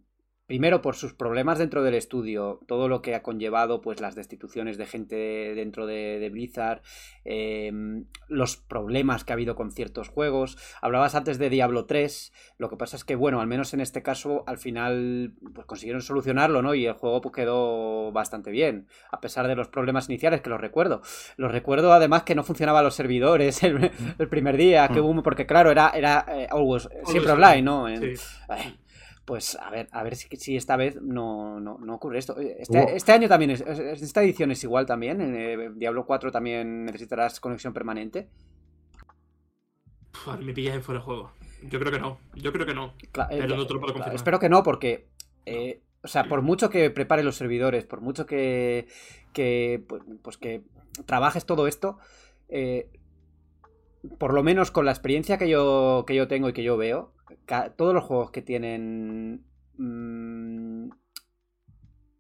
primero 0.48 0.80
por 0.80 0.96
sus 0.96 1.12
problemas 1.12 1.58
dentro 1.58 1.82
del 1.82 1.92
estudio, 1.92 2.60
todo 2.66 2.88
lo 2.88 3.02
que 3.02 3.14
ha 3.14 3.22
conllevado 3.22 3.82
pues 3.82 4.00
las 4.00 4.14
destituciones 4.14 4.78
de 4.78 4.86
gente 4.86 5.14
dentro 5.54 5.86
de, 5.86 6.26
Blizzard, 6.32 6.80
em, 7.24 8.06
los 8.28 8.56
problemas 8.56 9.24
que 9.24 9.32
ha 9.32 9.34
habido 9.34 9.54
con 9.54 9.70
ciertos 9.70 10.08
juegos. 10.08 10.56
Hablabas 10.80 11.14
antes 11.14 11.38
de 11.38 11.50
Diablo 11.50 11.84
3, 11.84 12.32
lo 12.56 12.70
que 12.70 12.78
pasa 12.78 12.96
es 12.96 13.04
que 13.04 13.14
bueno, 13.14 13.42
al 13.42 13.46
menos 13.46 13.74
en 13.74 13.82
este 13.82 14.02
caso 14.02 14.42
al 14.46 14.56
final 14.56 15.34
pues 15.54 15.66
consiguieron 15.66 16.00
solucionarlo, 16.00 16.62
¿no? 16.62 16.74
Y 16.74 16.86
el 16.86 16.94
juego 16.94 17.20
pues, 17.20 17.34
quedó 17.34 18.10
bastante 18.10 18.50
bien, 18.50 18.88
a 19.12 19.20
pesar 19.20 19.48
de 19.48 19.54
los 19.54 19.68
problemas 19.68 20.08
iniciales 20.08 20.40
que 20.40 20.48
los 20.48 20.62
recuerdo. 20.62 21.02
Los 21.36 21.52
recuerdo 21.52 21.92
además 21.92 22.22
que 22.22 22.34
no 22.34 22.42
funcionaban 22.42 22.84
los 22.84 22.94
servidores 22.94 23.62
el, 23.62 23.92
primer 24.30 24.56
día, 24.56 24.88
que 24.88 25.02
mm. 25.02 25.04
hubo, 25.04 25.22
porque 25.22 25.44
claro, 25.44 25.70
era, 25.70 25.90
era 25.90 26.24
eh, 26.26 26.48
siempre 27.04 27.32
online, 27.32 27.60
¿no? 27.60 27.86
Pues 29.28 29.58
a 29.60 29.68
ver, 29.68 29.90
a 29.92 30.02
ver 30.02 30.16
si, 30.16 30.56
esta 30.56 30.78
vez 30.78 31.02
no, 31.02 31.58
ocurre 31.90 32.18
esto. 32.18 32.40
Eh, 32.40 32.56
este, 32.60 32.96
este, 32.96 33.12
año 33.12 33.28
también, 33.28 33.50
es, 33.50 33.60
esta 33.60 34.22
edición 34.22 34.50
es 34.52 34.64
igual 34.64 34.86
también. 34.86 35.20
En 35.20 35.36
eh, 35.36 35.70
Diablo 35.74 36.06
4 36.06 36.32
también 36.32 36.86
necesitarás 36.86 37.38
conexión 37.38 37.74
permanente. 37.74 38.30
me 40.40 40.54
pillas 40.54 40.76
en 40.76 40.82
fuera 40.82 41.00
de 41.00 41.04
juego. 41.04 41.32
Yo 41.64 41.78
creo 41.78 41.92
que 41.92 41.98
no. 41.98 42.18
Yo 42.36 42.54
creo 42.54 42.64
que 42.64 42.72
no. 42.72 42.94
pero 43.12 43.54
no 43.54 43.66
te 43.66 43.74
lo 43.74 43.80
puedo 43.80 43.92
confirmar. 43.92 44.14
espero 44.14 44.38
que 44.38 44.48
no, 44.48 44.62
porque. 44.62 45.10
Eh, 45.44 45.82
o 46.02 46.08
sea, 46.08 46.24
por 46.24 46.40
mucho 46.40 46.70
que 46.70 46.88
prepare 46.88 47.22
los 47.22 47.36
servidores, 47.36 47.84
por 47.84 48.00
mucho 48.00 48.24
que. 48.24 48.86
que 49.34 49.84
pues, 49.86 50.02
pues 50.22 50.38
que 50.38 50.62
trabajes 51.04 51.44
todo 51.44 51.66
esto. 51.66 51.98
Por 54.18 54.32
lo 54.32 54.42
menos 54.42 54.70
con 54.70 54.84
la 54.84 54.92
experiencia 54.92 55.38
que 55.38 55.48
yo, 55.48 56.04
que 56.06 56.14
yo 56.14 56.28
tengo 56.28 56.48
y 56.48 56.52
que 56.52 56.62
yo 56.62 56.76
veo, 56.76 57.12
todos 57.76 57.94
los 57.94 58.04
juegos 58.04 58.30
que 58.30 58.42
tienen 58.42 59.44
mm, 59.76 60.90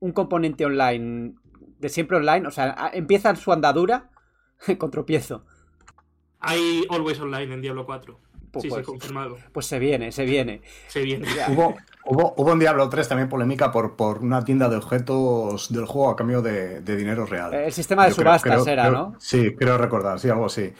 un 0.00 0.12
componente 0.12 0.64
online 0.64 1.34
de 1.78 1.88
siempre 1.88 2.16
online, 2.16 2.46
o 2.46 2.50
sea, 2.50 2.90
empiezan 2.92 3.36
su 3.36 3.52
andadura 3.52 4.10
con 4.78 4.90
tropiezo. 4.90 5.44
Hay 6.40 6.84
Always 6.90 7.20
Online 7.20 7.54
en 7.54 7.62
Diablo 7.62 7.86
4. 7.86 8.20
Pues, 8.50 8.62
sí, 8.62 8.68
sí, 8.68 8.74
pues, 8.74 8.86
confirmado. 8.86 9.36
Pues 9.52 9.66
se 9.66 9.78
viene, 9.78 10.10
se 10.10 10.24
viene. 10.24 10.62
Se 10.86 11.02
viene. 11.02 11.26
hubo, 11.48 12.34
hubo, 12.36 12.52
en 12.52 12.58
Diablo 12.58 12.88
3 12.88 13.08
también 13.08 13.28
polémica 13.28 13.70
por, 13.70 13.96
por 13.96 14.18
una 14.18 14.42
tienda 14.44 14.68
de 14.68 14.76
objetos 14.76 15.72
del 15.72 15.84
juego 15.84 16.10
a 16.10 16.16
cambio 16.16 16.40
de, 16.40 16.80
dinero 16.80 17.26
real. 17.26 17.52
El 17.52 17.72
sistema 17.72 18.06
de 18.06 18.12
subastas 18.12 18.66
era, 18.66 18.90
¿no? 18.90 19.16
Sí, 19.18 19.54
creo 19.54 19.76
recordar, 19.76 20.18
sí, 20.18 20.30
algo 20.30 20.46
así. 20.46 20.72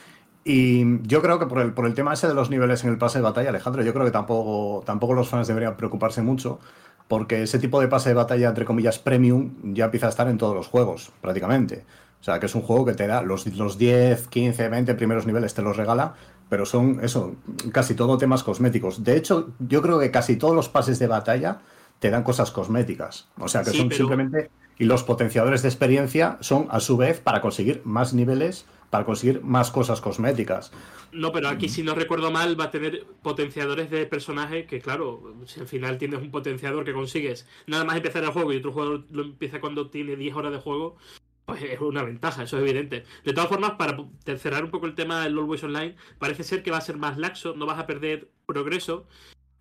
Y 0.50 1.06
yo 1.06 1.20
creo 1.20 1.38
que 1.38 1.44
por 1.44 1.60
el, 1.60 1.74
por 1.74 1.84
el 1.84 1.92
tema 1.92 2.14
ese 2.14 2.26
de 2.26 2.32
los 2.32 2.48
niveles 2.48 2.82
en 2.82 2.88
el 2.88 2.96
pase 2.96 3.18
de 3.18 3.22
batalla, 3.22 3.50
Alejandro, 3.50 3.82
yo 3.82 3.92
creo 3.92 4.06
que 4.06 4.10
tampoco, 4.10 4.82
tampoco 4.86 5.12
los 5.12 5.28
fans 5.28 5.46
deberían 5.46 5.76
preocuparse 5.76 6.22
mucho, 6.22 6.58
porque 7.06 7.42
ese 7.42 7.58
tipo 7.58 7.78
de 7.82 7.88
pase 7.88 8.08
de 8.08 8.14
batalla, 8.14 8.48
entre 8.48 8.64
comillas, 8.64 8.98
premium, 8.98 9.74
ya 9.74 9.84
empieza 9.84 10.06
a 10.06 10.08
estar 10.08 10.26
en 10.26 10.38
todos 10.38 10.54
los 10.54 10.66
juegos, 10.66 11.12
prácticamente. 11.20 11.84
O 12.18 12.24
sea, 12.24 12.40
que 12.40 12.46
es 12.46 12.54
un 12.54 12.62
juego 12.62 12.86
que 12.86 12.94
te 12.94 13.06
da 13.06 13.20
los, 13.20 13.46
los 13.58 13.76
10, 13.76 14.28
15, 14.28 14.70
20 14.70 14.94
primeros 14.94 15.26
niveles, 15.26 15.52
te 15.52 15.60
los 15.60 15.76
regala, 15.76 16.14
pero 16.48 16.64
son, 16.64 17.00
eso, 17.02 17.34
casi 17.70 17.94
todo 17.94 18.16
temas 18.16 18.42
cosméticos. 18.42 19.04
De 19.04 19.18
hecho, 19.18 19.50
yo 19.58 19.82
creo 19.82 20.00
que 20.00 20.10
casi 20.10 20.36
todos 20.36 20.54
los 20.54 20.70
pases 20.70 20.98
de 20.98 21.08
batalla 21.08 21.58
te 21.98 22.08
dan 22.08 22.22
cosas 22.22 22.52
cosméticas. 22.52 23.28
O 23.38 23.48
sea, 23.48 23.64
que 23.64 23.72
son 23.72 23.92
simplemente... 23.92 24.50
Y 24.78 24.84
los 24.84 25.02
potenciadores 25.02 25.60
de 25.60 25.68
experiencia 25.68 26.38
son, 26.40 26.68
a 26.70 26.80
su 26.80 26.96
vez, 26.96 27.20
para 27.20 27.42
conseguir 27.42 27.82
más 27.84 28.14
niveles 28.14 28.64
para 28.90 29.04
conseguir 29.04 29.42
más 29.42 29.70
cosas 29.70 30.00
cosméticas. 30.00 30.72
No, 31.12 31.32
pero 31.32 31.48
aquí 31.48 31.68
si 31.68 31.82
no 31.82 31.94
recuerdo 31.94 32.30
mal 32.30 32.58
va 32.58 32.64
a 32.64 32.70
tener 32.70 33.04
potenciadores 33.22 33.90
de 33.90 34.06
personaje 34.06 34.66
que 34.66 34.80
claro, 34.80 35.34
si 35.46 35.60
al 35.60 35.68
final 35.68 35.98
tienes 35.98 36.20
un 36.20 36.30
potenciador 36.30 36.84
que 36.84 36.92
consigues 36.92 37.46
nada 37.66 37.84
más 37.84 37.96
empezar 37.96 38.24
el 38.24 38.30
juego 38.30 38.52
y 38.52 38.56
otro 38.56 38.72
jugador 38.72 39.04
lo 39.10 39.22
empieza 39.22 39.60
cuando 39.60 39.90
tiene 39.90 40.16
10 40.16 40.36
horas 40.36 40.52
de 40.52 40.58
juego, 40.58 40.96
pues 41.44 41.62
es 41.62 41.80
una 41.80 42.02
ventaja, 42.02 42.42
eso 42.42 42.58
es 42.58 42.62
evidente. 42.62 43.04
De 43.24 43.32
todas 43.32 43.48
formas, 43.48 43.72
para 43.72 43.96
cerrar 44.36 44.64
un 44.64 44.70
poco 44.70 44.86
el 44.86 44.94
tema 44.94 45.24
del 45.24 45.38
Always 45.38 45.64
Online, 45.64 45.96
parece 46.18 46.44
ser 46.44 46.62
que 46.62 46.70
va 46.70 46.76
a 46.76 46.82
ser 46.82 46.98
más 46.98 47.16
laxo, 47.16 47.54
no 47.56 47.64
vas 47.64 47.78
a 47.78 47.86
perder 47.86 48.30
progreso 48.44 49.06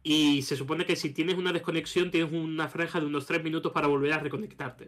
y 0.04 0.42
se 0.44 0.56
supone 0.56 0.86
que 0.86 0.96
si 0.96 1.12
tienes 1.12 1.36
una 1.36 1.52
desconexión 1.52 2.12
tienes 2.12 2.32
una 2.32 2.68
franja 2.68 3.00
de 3.00 3.06
unos 3.06 3.26
3 3.26 3.44
minutos 3.44 3.72
para 3.74 3.88
volver 3.88 4.14
a 4.14 4.20
reconectarte. 4.20 4.88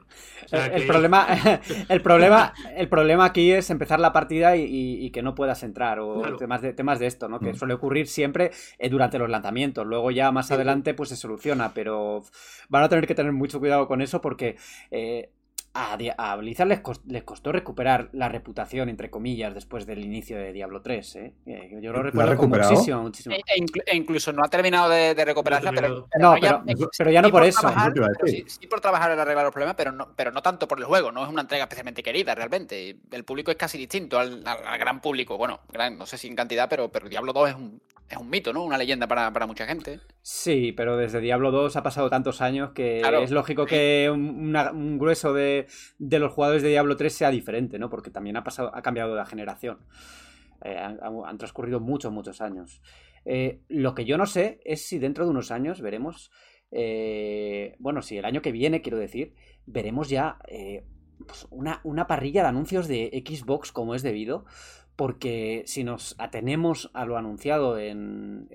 el, 0.52 0.86
problema, 0.86 1.28
el, 1.90 2.02
problema, 2.02 2.54
el 2.76 2.88
problema 2.88 3.26
aquí 3.26 3.52
es 3.52 3.70
empezar 3.70 4.00
la 4.00 4.14
partida 4.14 4.56
y, 4.56 5.10
que 5.12 5.22
no 5.22 5.36
puedas 5.36 5.64
entrar 5.64 6.00
o 6.00 6.38
temas, 6.38 6.62
de, 6.62 6.74
temas 6.74 7.00
de 7.00 7.08
esto, 7.08 7.28
¿no? 7.28 7.40
Que 7.40 7.52
mm. 7.52 7.56
suele 7.56 7.74
ocurrir 7.74 8.08
siempre 8.08 8.52
eh, 8.78 8.90
durante 8.90 9.20
los 9.20 9.30
lanzamientos. 9.30 9.86
Luego 9.86 10.12
ya 10.12 10.32
más 10.32 10.52
adelante 10.52 10.94
pues 10.94 11.10
se 11.10 11.16
soluciona, 11.16 11.74
pero 11.74 12.24
van 12.70 12.84
a 12.84 12.90
tener 12.90 13.08
que 13.08 13.16
tener 13.16 13.34
mucho 13.34 13.60
cuidado 13.60 13.88
con 13.88 14.02
eso 14.02 14.22
porque 14.22 14.56
eh, 14.92 15.32
a, 15.80 16.36
Blizzard 16.36 16.68
les, 16.68 17.24
costó 17.24 17.52
recuperar 17.52 18.10
la 18.14 18.30
reputación, 18.30 18.90
entre 18.90 19.10
comillas, 19.10 19.54
después 19.54 19.86
del 19.86 20.04
inicio 20.04 20.38
de 20.38 20.54
Diablo 20.54 20.82
3. 20.82 21.16
¿eh? 21.16 21.34
Yo 21.82 21.92
lo 21.92 22.04
recuerdo 22.04 22.38
con 22.38 22.50
muchísimo, 22.50 23.02
muchísimo. 23.02 23.36
E, 23.36 23.42
e, 23.86 23.96
incluso 23.96 24.34
no 24.34 24.44
ha 24.44 24.50
terminado 24.50 24.90
de, 24.90 25.14
recuperarla, 25.26 25.72
pero, 25.72 26.08
no, 26.20 26.36
pero, 26.40 27.12
ya, 27.12 27.22
no 27.22 27.30
por, 27.30 27.44
eso. 27.44 27.68
sí, 28.26 28.68
por 28.68 28.82
trabajar 28.82 29.12
en 29.12 29.20
arreglar 29.20 29.46
los 29.46 29.54
problemas, 29.54 29.76
pero 29.76 29.92
no, 29.92 30.10
pero 30.16 30.32
no 30.32 30.42
tanto 30.42 30.68
por 30.68 30.80
el 30.80 30.86
juego. 30.86 31.12
No 31.12 31.24
es 31.24 31.30
una 31.30 31.42
entrega 31.42 31.64
especialmente 31.64 32.04
querida, 32.04 32.36
realmente. 32.36 32.98
El 33.12 33.24
público 33.24 33.52
es 33.52 33.58
casi 33.58 33.78
distinto 33.78 34.20
al, 34.20 34.44
gran 34.80 35.02
público. 35.02 35.38
Bueno, 35.38 35.60
no 35.98 36.06
sé 36.06 36.18
si 36.18 36.28
en 36.28 36.36
cantidad, 36.36 36.68
pero, 36.70 36.90
pero 36.90 37.10
Diablo 37.10 37.34
2 37.34 37.50
es 37.50 37.56
un, 37.56 37.82
es 38.10 38.18
un 38.18 38.30
mito, 38.30 38.54
¿no? 38.54 38.64
Una 38.64 38.78
leyenda 38.78 39.08
para, 39.08 39.48
mucha 39.48 39.66
gente. 39.66 40.00
Sí, 40.22 40.72
pero 40.72 40.98
desde 40.98 41.22
Diablo 41.22 41.52
2 41.52 41.76
ha 41.76 41.84
pasado 41.84 42.10
tantos 42.10 42.42
años 42.42 42.72
que 42.72 43.02
es 43.02 43.32
lógico 43.32 43.66
que 43.66 44.10
un, 44.12 44.98
grueso 44.98 45.34
de, 45.34 45.68
los 46.00 46.34
jugadores 46.34 46.64
de 46.64 46.70
Diablo 46.70 46.96
3 46.96 47.14
sea 47.14 47.30
diferente, 47.30 47.78
¿no? 47.78 47.90
Porque 47.90 48.10
también 48.10 48.36
ha, 48.38 48.44
pasado, 48.44 48.72
ha 48.74 48.82
cambiado 48.82 49.16
la 49.16 49.26
generación. 49.26 49.80
Eh, 50.64 50.76
han, 50.78 51.38
transcurrido 51.38 51.80
muchos, 51.80 52.12
muchos 52.12 52.42
años. 52.42 52.82
Eh, 53.26 53.62
lo 53.68 53.94
que 53.94 54.06
yo 54.06 54.18
no 54.18 54.26
sé 54.26 54.60
es 54.66 54.86
si 54.88 54.98
dentro 54.98 55.26
de 55.26 55.32
unos 55.32 55.52
años 55.52 55.80
veremos, 55.80 56.32
eh, 56.72 57.76
bueno, 57.80 58.02
si 58.02 58.18
el 58.18 58.26
año 58.26 58.42
que 58.42 58.52
viene, 58.52 58.82
quiero 58.82 58.98
decir, 58.98 59.36
veremos 59.68 60.10
ya 60.10 60.40
pues 61.28 61.48
una, 61.52 61.82
una 61.84 62.08
parrilla 62.08 62.44
de 62.44 62.50
anuncios 62.50 62.88
de 62.88 63.24
Xbox 63.26 63.72
como 63.72 63.94
es 63.94 64.02
debido 64.02 64.46
porque 65.00 65.64
si 65.66 65.86
nos 65.86 66.14
atenemos 66.18 66.92
a 66.94 67.06
lo 67.06 67.16
anunciado 67.16 67.80
en, 67.80 68.50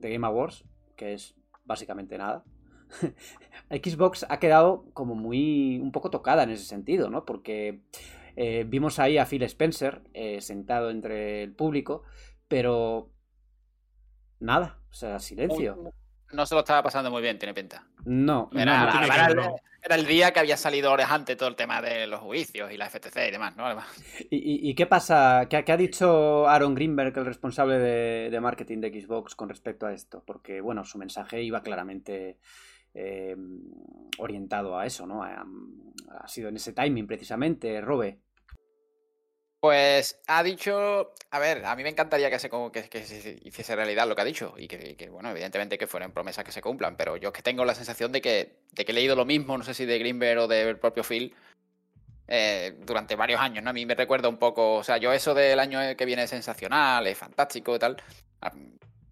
The 0.00 0.10
Game 0.10 0.26
Awards, 0.26 0.64
que 0.96 1.12
es 1.12 1.36
básicamente 1.66 2.16
nada, 2.16 2.42
Xbox 3.68 4.24
ha 4.30 4.38
quedado 4.38 4.86
como 4.94 5.14
muy 5.14 5.78
un 5.78 5.92
poco 5.92 6.08
tocada 6.08 6.44
en 6.44 6.48
ese 6.52 6.64
sentido, 6.64 7.10
¿no? 7.10 7.26
Porque 7.26 7.82
eh, 8.34 8.64
vimos 8.66 8.98
ahí 8.98 9.18
a 9.18 9.26
Phil 9.26 9.42
Spencer 9.42 10.00
eh, 10.14 10.40
sentado 10.40 10.88
entre 10.88 11.42
el 11.42 11.52
público, 11.52 12.02
pero 12.48 13.10
nada, 14.40 14.80
o 14.88 14.94
sea, 14.94 15.18
silencio 15.18 15.92
no 16.34 16.46
se 16.46 16.54
lo 16.54 16.60
estaba 16.60 16.82
pasando 16.82 17.10
muy 17.10 17.22
bien, 17.22 17.38
tiene 17.38 17.54
pinta. 17.54 17.86
No, 18.04 18.50
era, 18.54 18.90
el, 19.90 20.06
día 20.06 20.32
que 20.32 20.40
había 20.40 20.56
salido 20.56 20.92
horas 20.92 21.10
antes 21.10 21.36
todo 21.36 21.48
el 21.48 21.56
tema 21.56 21.80
de 21.80 22.06
los 22.06 22.20
juicios 22.20 22.72
y 22.72 22.76
la 22.76 22.88
FTC 22.88 23.28
y 23.28 23.30
demás, 23.30 23.56
¿no? 23.56 23.64
¿Y, 24.30 24.74
qué 24.74 24.86
pasa? 24.86 25.46
¿Qué, 25.48 25.56
ha 25.56 25.76
dicho 25.76 26.48
Aaron 26.48 26.74
Greenberg, 26.74 27.16
el 27.16 27.26
responsable 27.26 27.78
de, 27.78 28.40
marketing 28.40 28.80
de 28.80 29.00
Xbox, 29.00 29.34
con 29.34 29.48
respecto 29.48 29.86
a 29.86 29.92
esto? 29.92 30.22
Porque, 30.26 30.60
bueno, 30.60 30.84
su 30.84 30.98
mensaje 30.98 31.42
iba 31.42 31.62
claramente 31.62 32.38
eh, 32.94 33.36
orientado 34.18 34.78
a 34.78 34.86
eso, 34.86 35.06
¿no? 35.06 35.22
Ha, 35.22 35.44
ha, 36.18 36.28
sido 36.28 36.48
en 36.48 36.56
ese 36.56 36.72
timing 36.72 37.06
precisamente, 37.06 37.80
Robe. 37.80 38.18
Pues 39.64 40.20
ha 40.26 40.42
dicho, 40.42 41.14
a 41.30 41.38
ver, 41.38 41.64
a 41.64 41.74
mí 41.74 41.82
me 41.82 41.88
encantaría 41.88 42.28
que 42.28 42.38
se, 42.38 42.50
que, 42.50 43.38
hiciese 43.44 43.74
realidad 43.74 44.06
lo 44.06 44.14
que 44.14 44.20
ha 44.20 44.26
dicho 44.26 44.52
y 44.58 44.68
que, 44.68 45.08
bueno, 45.08 45.30
evidentemente 45.30 45.78
que 45.78 45.86
fueran 45.86 46.12
promesas 46.12 46.44
que 46.44 46.52
se 46.52 46.60
cumplan, 46.60 46.98
pero 46.98 47.16
yo 47.16 47.30
es 47.30 47.32
que 47.32 47.40
tengo 47.40 47.64
la 47.64 47.74
sensación 47.74 48.12
de 48.12 48.20
que, 48.20 48.58
de 48.72 48.84
que 48.84 48.92
he 48.92 48.94
leído 48.94 49.16
lo 49.16 49.24
mismo, 49.24 49.56
no 49.56 49.64
sé 49.64 49.72
si 49.72 49.86
de 49.86 49.98
Greenberg 49.98 50.40
o 50.40 50.48
del 50.48 50.78
propio 50.78 51.02
Phil, 51.02 51.34
eh, 52.28 52.76
durante 52.80 53.16
varios 53.16 53.40
años, 53.40 53.64
¿no? 53.64 53.70
A 53.70 53.72
mí 53.72 53.86
me 53.86 53.94
recuerda 53.94 54.28
un 54.28 54.36
poco, 54.36 54.74
o 54.74 54.84
sea, 54.84 54.98
yo 54.98 55.14
eso 55.14 55.32
del 55.32 55.58
año 55.58 55.80
que 55.96 56.04
viene 56.04 56.24
es 56.24 56.28
sensacional, 56.30 57.06
es 57.06 57.16
fantástico 57.16 57.74
y 57.74 57.78
tal, 57.78 57.96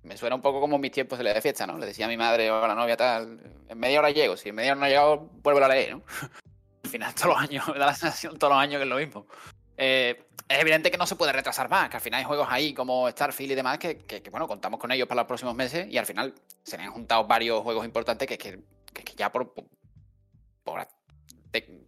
me 0.02 0.18
suena 0.18 0.36
un 0.36 0.42
poco 0.42 0.60
como 0.60 0.76
mis 0.76 0.92
tiempos 0.92 1.16
de 1.16 1.24
la 1.24 1.40
fiesta, 1.40 1.66
¿no? 1.66 1.78
Le 1.78 1.86
decía 1.86 2.04
a 2.04 2.10
mi 2.10 2.18
madre 2.18 2.50
o 2.50 2.62
a 2.62 2.68
la 2.68 2.74
novia 2.74 2.98
tal, 2.98 3.40
en 3.70 3.78
media 3.78 4.00
hora 4.00 4.10
llego, 4.10 4.36
si 4.36 4.50
en 4.50 4.56
media 4.56 4.72
hora 4.72 4.80
no 4.80 4.86
he 4.86 4.90
llegado, 4.90 5.30
vuelvo 5.42 5.64
a 5.64 5.68
leer, 5.68 5.92
¿no? 5.92 6.02
Al 6.84 6.90
final 6.90 7.14
todos 7.14 7.28
los 7.28 7.38
años, 7.38 7.68
me 7.72 7.78
da 7.78 7.86
la 7.86 7.94
sensación 7.94 8.38
todos 8.38 8.52
los 8.52 8.60
años 8.60 8.76
que 8.76 8.82
es 8.82 8.90
lo 8.90 8.96
mismo. 8.96 9.26
Eh, 9.84 10.16
es 10.48 10.60
evidente 10.60 10.92
que 10.92 10.96
no 10.96 11.06
se 11.06 11.16
puede 11.16 11.32
retrasar 11.32 11.68
más, 11.68 11.90
que 11.90 11.96
al 11.96 12.00
final 12.00 12.20
hay 12.20 12.24
juegos 12.24 12.46
ahí 12.48 12.72
como 12.72 13.10
Starfield 13.10 13.50
y 13.50 13.54
demás 13.56 13.78
que, 13.78 14.22
bueno, 14.30 14.46
contamos 14.46 14.78
con 14.78 14.92
ellos 14.92 15.08
para 15.08 15.22
los 15.22 15.26
próximos 15.26 15.56
meses 15.56 15.88
y 15.90 15.98
al 15.98 16.06
final 16.06 16.32
se 16.62 16.76
le 16.76 16.84
han 16.84 16.92
juntado 16.92 17.26
varios 17.26 17.62
juegos 17.62 17.84
importantes 17.84 18.28
que, 18.28 18.38
que, 18.38 18.60
ya 19.16 19.32
por, 19.32 19.52
por, 20.62 20.86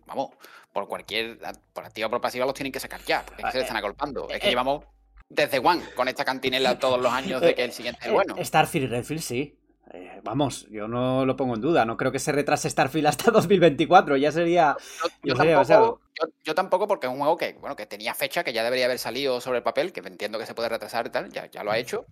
vamos, 0.06 0.30
por 0.72 0.88
cualquier, 0.88 1.38
por 1.72 1.84
activa 1.84 2.08
o 2.08 2.10
por 2.10 2.20
pasiva 2.20 2.44
los 2.46 2.54
tienen 2.54 2.72
que 2.72 2.80
sacar 2.80 3.00
ya, 3.04 3.24
porque 3.24 3.44
se 3.52 3.58
le 3.58 3.62
están 3.62 3.76
agolpando. 3.76 4.28
Es 4.28 4.40
que 4.40 4.48
eh, 4.48 4.50
llevamos 4.50 4.84
desde 5.28 5.60
One 5.60 5.84
con 5.94 6.08
esta 6.08 6.24
cantinela 6.24 6.76
todos 6.80 7.00
los 7.00 7.12
años 7.12 7.40
de 7.40 7.54
que 7.54 7.62
el 7.62 7.72
siguiente 7.72 8.00
es 8.02 8.08
eh, 8.08 8.10
bueno. 8.10 8.34
Starfield 8.42 8.86
y 8.86 8.88
Redfield 8.88 9.22
sí. 9.22 9.58
Eh, 9.94 10.20
vamos, 10.24 10.66
yo 10.70 10.88
no 10.88 11.24
lo 11.24 11.36
pongo 11.36 11.54
en 11.54 11.60
duda. 11.60 11.84
No 11.84 11.96
creo 11.96 12.10
que 12.10 12.18
se 12.18 12.32
retrase 12.32 12.68
Starfield 12.68 13.06
hasta 13.06 13.30
2024. 13.30 14.16
Ya 14.16 14.32
sería. 14.32 14.76
Yo, 15.22 15.34
tampoco, 15.34 16.00
yo, 16.42 16.54
tampoco, 16.54 16.88
porque 16.88 17.06
es 17.06 17.12
un 17.12 17.18
juego 17.18 17.36
que, 17.36 17.52
bueno, 17.54 17.76
que 17.76 17.86
tenía 17.86 18.12
fecha, 18.14 18.42
que 18.42 18.52
ya 18.52 18.64
debería 18.64 18.86
haber 18.86 18.98
salido 18.98 19.40
sobre 19.40 19.58
el 19.58 19.64
papel, 19.64 19.92
que 19.92 20.00
entiendo 20.00 20.38
que 20.38 20.46
se 20.46 20.54
puede 20.54 20.68
retrasar 20.68 21.06
y 21.06 21.10
tal, 21.10 21.30
ya, 21.30 21.46
ya 21.46 21.62
lo 21.62 21.70
ha 21.70 21.78
hecho. 21.78 22.06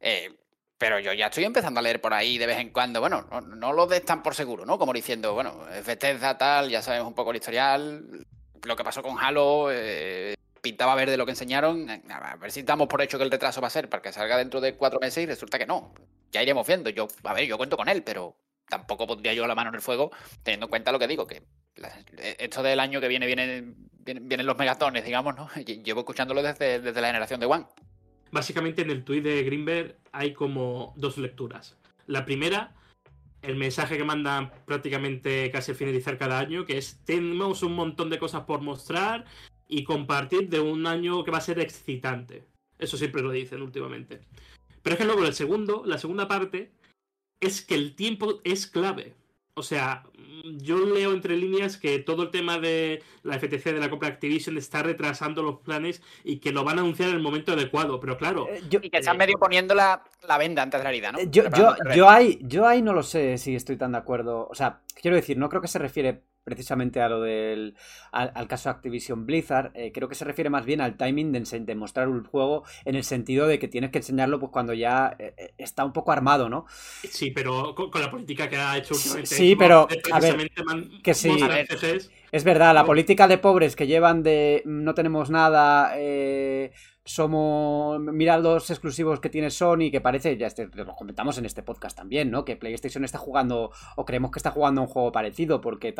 Eh, 0.00 0.32
pero 0.78 1.00
yo 1.00 1.12
ya 1.12 1.26
estoy 1.26 1.42
empezando 1.44 1.80
a 1.80 1.82
leer 1.82 2.00
por 2.00 2.14
ahí 2.14 2.38
de 2.38 2.46
vez 2.46 2.58
en 2.58 2.70
cuando. 2.70 3.00
Bueno, 3.00 3.26
no, 3.48 3.72
lo 3.72 3.86
des 3.88 4.04
tan 4.04 4.22
por 4.22 4.36
seguro, 4.36 4.64
¿no? 4.64 4.78
Como 4.78 4.92
diciendo, 4.92 5.34
bueno, 5.34 5.64
Bethesda 5.84 6.38
tal, 6.38 6.70
ya 6.70 6.82
sabemos 6.82 7.08
un 7.08 7.14
poco 7.14 7.32
el 7.32 7.38
historial. 7.38 8.24
Lo 8.62 8.76
que 8.76 8.84
pasó 8.84 9.02
con 9.02 9.18
Halo, 9.18 9.70
eh, 9.72 10.34
pintaba 10.68 10.94
ver 10.94 11.08
de 11.08 11.16
lo 11.16 11.24
que 11.24 11.32
enseñaron. 11.32 11.88
A 12.10 12.36
ver 12.36 12.52
si 12.52 12.62
damos 12.62 12.88
por 12.88 13.00
hecho 13.00 13.16
que 13.16 13.24
el 13.24 13.30
retraso 13.30 13.60
va 13.60 13.68
a 13.68 13.70
ser 13.70 13.88
para 13.88 14.02
que 14.02 14.12
salga 14.12 14.36
dentro 14.36 14.60
de 14.60 14.74
cuatro 14.74 15.00
meses 15.00 15.24
y 15.24 15.26
resulta 15.26 15.58
que 15.58 15.66
no. 15.66 15.94
Ya 16.30 16.42
iremos 16.42 16.66
viendo. 16.66 16.90
Yo, 16.90 17.08
a 17.24 17.32
ver, 17.32 17.46
yo 17.46 17.56
cuento 17.56 17.76
con 17.76 17.88
él, 17.88 18.02
pero 18.02 18.36
tampoco 18.68 19.06
pondría 19.06 19.32
yo 19.32 19.46
la 19.46 19.54
mano 19.54 19.70
en 19.70 19.76
el 19.76 19.80
fuego 19.80 20.10
teniendo 20.42 20.66
en 20.66 20.70
cuenta 20.70 20.92
lo 20.92 20.98
que 20.98 21.08
digo, 21.08 21.26
que 21.26 21.42
esto 22.38 22.62
del 22.62 22.80
año 22.80 23.00
que 23.00 23.08
viene 23.08 23.26
vienen, 23.26 23.76
vienen, 24.04 24.46
los 24.46 24.58
megatones, 24.58 25.04
digamos, 25.04 25.34
¿no? 25.34 25.48
Llevo 25.64 26.00
escuchándolo 26.00 26.42
desde, 26.42 26.80
desde 26.80 27.00
la 27.00 27.06
generación 27.06 27.40
de 27.40 27.46
One. 27.46 27.66
Básicamente 28.30 28.82
en 28.82 28.90
el 28.90 29.04
tuit 29.04 29.24
de 29.24 29.42
Greenberg 29.42 29.96
hay 30.12 30.34
como 30.34 30.92
dos 30.96 31.16
lecturas. 31.16 31.78
La 32.06 32.26
primera, 32.26 32.74
el 33.40 33.56
mensaje 33.56 33.96
que 33.96 34.04
mandan 34.04 34.50
prácticamente 34.66 35.50
casi 35.50 35.70
al 35.70 35.78
finalizar 35.78 36.18
cada 36.18 36.38
año, 36.38 36.66
que 36.66 36.76
es 36.76 37.00
tenemos 37.06 37.62
un 37.62 37.74
montón 37.74 38.10
de 38.10 38.18
cosas 38.18 38.42
por 38.42 38.60
mostrar 38.60 39.24
y 39.68 39.84
compartir 39.84 40.48
de 40.48 40.60
un 40.60 40.86
año 40.86 41.22
que 41.22 41.30
va 41.30 41.38
a 41.38 41.42
ser 41.42 41.60
excitante. 41.60 42.44
Eso 42.78 42.96
siempre 42.96 43.22
lo 43.22 43.30
dicen 43.30 43.62
últimamente. 43.62 44.20
Pero 44.82 44.94
es 44.94 44.98
que 44.98 45.04
luego 45.04 45.24
el 45.24 45.34
segundo, 45.34 45.82
la 45.84 45.98
segunda 45.98 46.26
parte, 46.26 46.72
es 47.40 47.62
que 47.62 47.74
el 47.74 47.94
tiempo 47.94 48.40
es 48.44 48.66
clave. 48.66 49.14
O 49.54 49.62
sea, 49.62 50.04
yo 50.44 50.78
leo 50.86 51.12
entre 51.12 51.36
líneas 51.36 51.76
que 51.76 51.98
todo 51.98 52.22
el 52.22 52.30
tema 52.30 52.60
de 52.60 53.02
la 53.24 53.40
FTC 53.40 53.64
de 53.64 53.80
la 53.80 53.90
compra 53.90 54.08
Activision 54.08 54.56
está 54.56 54.84
retrasando 54.84 55.42
los 55.42 55.58
planes 55.58 56.00
y 56.22 56.38
que 56.38 56.52
lo 56.52 56.62
van 56.62 56.78
a 56.78 56.82
anunciar 56.82 57.08
en 57.08 57.16
el 57.16 57.22
momento 57.22 57.52
adecuado. 57.52 57.98
Pero 57.98 58.16
claro. 58.16 58.46
Eh, 58.48 58.62
y 58.70 58.88
que 58.88 58.98
están 58.98 59.16
eh, 59.16 59.18
medio 59.18 59.36
poniendo 59.36 59.74
la, 59.74 60.00
venda 60.38 60.62
antes 60.62 60.78
de 60.78 60.84
la 60.84 60.90
herida, 60.90 61.10
¿no? 61.10 61.18
Eh, 61.18 61.26
yo, 61.28 61.44
yo, 61.50 61.74
yo, 61.92 62.08
ahí, 62.08 62.38
yo 62.42 62.68
ahí 62.68 62.82
no 62.82 62.92
lo 62.92 63.02
sé 63.02 63.36
si 63.36 63.56
estoy 63.56 63.76
tan 63.76 63.92
de 63.92 63.98
acuerdo. 63.98 64.46
O 64.48 64.54
sea, 64.54 64.80
quiero 64.94 65.16
decir, 65.16 65.36
no 65.36 65.48
creo 65.48 65.60
que 65.60 65.68
se 65.68 65.80
refiere 65.80 66.22
precisamente 66.48 67.02
a 67.02 67.10
lo 67.10 67.20
del 67.20 67.74
al, 68.10 68.48
caso 68.48 68.70
Activision 68.70 69.26
Blizzard, 69.26 69.70
eh, 69.74 69.92
creo 69.92 70.08
que 70.08 70.14
se 70.14 70.24
refiere 70.24 70.48
más 70.48 70.64
bien 70.64 70.80
al 70.80 70.96
timing 70.96 71.30
de, 71.32 71.74
mostrar 71.74 72.08
un 72.08 72.24
juego 72.24 72.64
en 72.86 72.94
el 72.94 73.04
sentido 73.04 73.46
de 73.46 73.58
que 73.58 73.68
tienes 73.68 73.90
que 73.90 73.98
enseñarlo 73.98 74.40
pues 74.40 74.50
cuando 74.50 74.72
ya 74.72 75.14
eh, 75.18 75.34
eh, 75.36 75.52
está 75.58 75.84
un 75.84 75.92
poco 75.92 76.10
armado, 76.10 76.48
¿no? 76.48 76.64
Sí, 77.10 77.30
pero 77.30 77.74
con, 77.74 77.90
la 78.00 78.10
política 78.10 78.48
que 78.48 78.56
ha 78.56 78.78
hecho 78.78 78.94
últimamente. 78.94 79.26
Sí, 79.26 79.54
pero 79.56 79.86
a 80.12 80.20
ver, 80.20 80.48
que 81.02 81.12
sí. 81.12 81.36
Es 82.30 82.44
verdad, 82.44 82.74
la 82.74 82.84
política 82.84 83.28
de 83.28 83.38
pobres 83.38 83.76
que 83.76 83.86
llevan 83.86 84.22
de 84.22 84.62
no 84.64 84.94
tenemos 84.94 85.28
nada, 85.30 85.92
somos. 87.08 87.98
Mira 88.00 88.38
los 88.38 88.70
exclusivos 88.70 89.18
que 89.20 89.30
tiene 89.30 89.50
Sony, 89.50 89.90
que 89.90 90.00
parece, 90.00 90.36
ya 90.36 90.46
este, 90.46 90.68
lo 90.72 90.94
comentamos 90.94 91.38
en 91.38 91.46
este 91.46 91.62
podcast 91.62 91.96
también, 91.96 92.30
¿no? 92.30 92.44
Que 92.44 92.56
PlayStation 92.56 93.04
está 93.04 93.18
jugando, 93.18 93.70
o 93.96 94.04
creemos 94.04 94.30
que 94.30 94.38
está 94.38 94.50
jugando 94.50 94.82
un 94.82 94.88
juego 94.88 95.10
parecido, 95.10 95.60
porque 95.60 95.94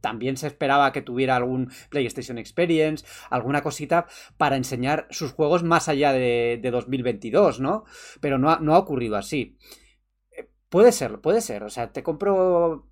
también 0.00 0.36
se 0.36 0.48
esperaba 0.48 0.92
que 0.92 1.02
tuviera 1.02 1.36
algún 1.36 1.70
PlayStation 1.88 2.36
Experience, 2.36 3.06
alguna 3.30 3.62
cosita 3.62 4.06
para 4.36 4.56
enseñar 4.56 5.06
sus 5.10 5.32
juegos 5.32 5.62
más 5.62 5.88
allá 5.88 6.12
de, 6.12 6.60
2022, 6.60 7.60
¿no? 7.60 7.84
Pero 8.20 8.38
no 8.38 8.50
ha, 8.50 8.58
no 8.58 8.74
ha 8.74 8.78
ocurrido 8.78 9.16
así. 9.16 9.56
Eh, 10.36 10.48
puede 10.68 10.90
ser, 10.90 11.20
puede 11.20 11.40
ser. 11.40 11.62
O 11.62 11.70
sea, 11.70 11.92
te 11.92 12.02
compro 12.02 12.88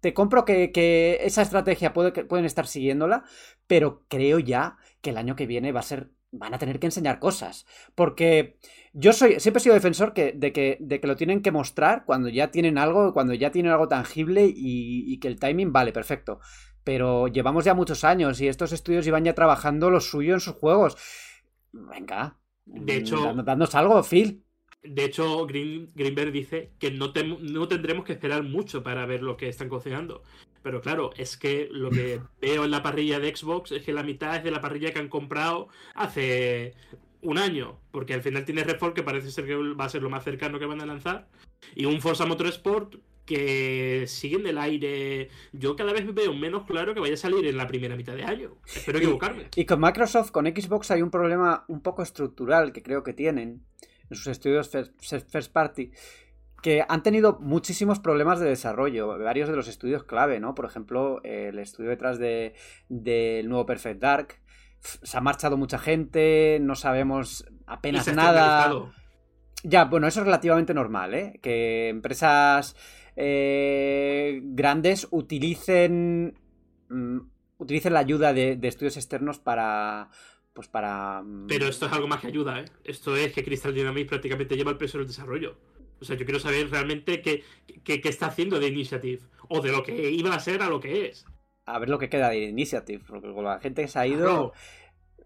te 0.00 0.14
compro 0.14 0.44
que, 0.44 1.18
esa 1.22 1.42
estrategia 1.42 1.92
puede, 1.92 2.24
pueden 2.24 2.46
estar 2.46 2.66
siguiéndola, 2.66 3.24
pero 3.66 4.04
creo 4.08 4.38
ya 4.38 4.78
que 5.02 5.10
el 5.10 5.18
año 5.18 5.36
que 5.36 5.46
viene 5.46 5.72
va 5.72 5.80
a 5.80 5.82
ser 5.82 6.10
van 6.32 6.54
a 6.54 6.58
tener 6.58 6.78
que 6.78 6.86
enseñar 6.86 7.18
cosas. 7.18 7.66
Porque 7.94 8.58
yo 8.92 9.12
soy, 9.12 9.40
siempre 9.40 9.58
he 9.58 9.62
sido 9.62 9.74
defensor 9.74 10.14
de, 10.14 10.52
que, 10.52 10.78
de 10.80 11.00
que 11.00 11.06
lo 11.06 11.16
tienen 11.16 11.42
que 11.42 11.52
mostrar 11.52 12.04
cuando 12.04 12.28
ya 12.28 12.50
tienen 12.50 12.78
algo, 12.78 13.12
cuando 13.12 13.34
ya 13.34 13.50
tienen 13.50 13.72
algo 13.72 13.88
tangible 13.88 14.50
y, 14.54 15.18
que 15.18 15.28
el 15.28 15.38
timing 15.38 15.72
vale, 15.72 15.92
perfecto. 15.92 16.40
Pero 16.84 17.28
llevamos 17.28 17.64
ya 17.64 17.74
muchos 17.74 18.04
años 18.04 18.40
y 18.40 18.48
estos 18.48 18.72
estudios 18.72 19.06
iban 19.06 19.24
ya 19.24 19.34
trabajando 19.34 19.90
lo 19.90 20.00
suyo 20.00 20.34
en 20.34 20.40
sus 20.40 20.54
juegos. 20.54 20.96
Venga. 21.72 22.38
De 22.64 22.96
hecho, 22.96 23.34
dándonos 23.34 23.74
algo, 23.74 24.02
Phil. 24.02 24.44
De 24.82 25.04
hecho, 25.04 25.46
Greenberg 25.46 26.32
dice 26.32 26.72
que 26.78 26.90
no, 26.90 27.12
no 27.40 27.68
tendremos 27.68 28.04
que 28.04 28.12
esperar 28.12 28.42
mucho 28.44 28.82
para 28.82 29.04
ver 29.04 29.22
lo 29.22 29.36
que 29.36 29.48
están 29.48 29.68
cocinando. 29.68 30.22
Pero 30.62 30.80
claro, 30.80 31.10
es 31.16 31.36
que 31.36 31.68
lo 31.70 31.90
que 31.90 32.20
veo 32.40 32.64
en 32.64 32.70
la 32.70 32.82
parrilla 32.82 33.18
de 33.18 33.34
Xbox 33.34 33.72
es 33.72 33.82
que 33.82 33.92
la 33.92 34.02
mitad 34.02 34.36
es 34.36 34.44
de 34.44 34.50
la 34.50 34.60
parrilla 34.60 34.92
que 34.92 34.98
han 34.98 35.08
comprado 35.08 35.68
hace 35.94 36.74
un 37.22 37.38
año. 37.38 37.78
Porque 37.90 38.14
al 38.14 38.22
final 38.22 38.44
tiene 38.44 38.64
Redfall, 38.64 38.94
que 38.94 39.02
parece 39.02 39.30
ser 39.30 39.46
que 39.46 39.56
va 39.56 39.84
a 39.84 39.88
ser 39.88 40.02
lo 40.02 40.10
más 40.10 40.24
cercano 40.24 40.58
que 40.58 40.66
van 40.66 40.80
a 40.80 40.86
lanzar. 40.86 41.28
Y 41.74 41.84
un 41.84 42.00
Forza 42.00 42.26
Motorsport 42.26 42.96
que 43.30 44.06
siguen 44.08 44.42
del 44.42 44.58
aire. 44.58 45.28
Yo 45.52 45.76
cada 45.76 45.92
vez 45.92 46.12
veo 46.12 46.34
menos 46.34 46.66
claro 46.66 46.94
que 46.94 47.00
vaya 47.00 47.14
a 47.14 47.16
salir 47.16 47.46
en 47.46 47.56
la 47.56 47.68
primera 47.68 47.94
mitad 47.94 48.16
de 48.16 48.24
año. 48.24 48.56
Espero 48.66 48.98
equivocarme. 48.98 49.46
Y, 49.54 49.66
con 49.66 49.80
Microsoft, 49.80 50.32
con 50.32 50.46
Xbox, 50.46 50.90
hay 50.90 51.02
un 51.02 51.12
problema 51.12 51.64
un 51.68 51.80
poco 51.80 52.02
estructural 52.02 52.72
que 52.72 52.82
creo 52.82 53.04
que 53.04 53.12
tienen 53.12 53.62
en 54.10 54.16
sus 54.16 54.26
estudios 54.26 54.68
first 54.68 55.52
party 55.52 55.92
que 56.62 56.84
han 56.88 57.02
tenido 57.02 57.38
muchísimos 57.40 57.98
problemas 57.98 58.40
de 58.40 58.48
desarrollo, 58.48 59.18
varios 59.18 59.48
de 59.48 59.56
los 59.56 59.68
estudios 59.68 60.04
clave, 60.04 60.40
¿no? 60.40 60.54
Por 60.54 60.64
ejemplo, 60.64 61.20
el 61.24 61.58
estudio 61.58 61.90
detrás 61.90 62.18
del 62.18 62.52
de, 62.88 63.42
nuevo 63.46 63.66
Perfect 63.66 64.00
Dark. 64.00 64.40
Se 64.80 65.16
ha 65.16 65.20
marchado 65.20 65.56
mucha 65.56 65.78
gente, 65.78 66.58
no 66.60 66.74
sabemos 66.74 67.44
apenas 67.66 68.12
nada. 68.14 68.72
Ya, 69.62 69.84
bueno, 69.84 70.06
eso 70.06 70.20
es 70.20 70.26
relativamente 70.26 70.72
normal, 70.72 71.14
¿eh? 71.14 71.38
Que 71.42 71.88
empresas 71.88 72.76
eh, 73.14 74.40
grandes 74.42 75.06
utilicen, 75.10 76.38
mm, 76.88 77.18
utilicen 77.58 77.92
la 77.92 77.98
ayuda 77.98 78.32
de, 78.32 78.56
de, 78.56 78.68
estudios 78.68 78.96
externos 78.96 79.38
para, 79.38 80.08
pues 80.54 80.68
para... 80.68 81.22
Mm, 81.22 81.46
Pero 81.46 81.66
esto 81.66 81.86
es 81.86 81.92
algo 81.92 82.08
más 82.08 82.20
que 82.20 82.28
ayuda, 82.28 82.60
¿eh? 82.60 82.64
Esto 82.84 83.16
es 83.16 83.32
que 83.32 83.44
Crystal 83.44 83.74
Dynamics 83.74 84.08
prácticamente 84.08 84.56
lleva 84.56 84.70
el 84.70 84.78
peso 84.78 84.96
del 84.96 85.06
desarrollo. 85.06 85.58
O 86.00 86.04
sea, 86.04 86.16
yo 86.16 86.24
quiero 86.24 86.40
saber 86.40 86.70
realmente 86.70 87.20
qué, 87.22 87.44
está 87.86 88.26
haciendo 88.26 88.58
de 88.58 88.68
Initiative. 88.68 89.22
O 89.48 89.60
de 89.60 89.72
lo 89.72 89.82
que 89.82 90.10
iba 90.10 90.34
a 90.34 90.40
ser 90.40 90.62
a 90.62 90.68
lo 90.68 90.80
que 90.80 91.06
es. 91.06 91.26
A 91.66 91.78
ver 91.78 91.88
lo 91.88 91.98
que 91.98 92.08
queda 92.08 92.30
de 92.30 92.38
Initiative. 92.38 93.04
Porque 93.06 93.32
con 93.32 93.44
la 93.44 93.60
gente 93.60 93.82
que 93.82 93.88
se 93.88 93.98
ha 93.98 94.06
ido. 94.06 94.52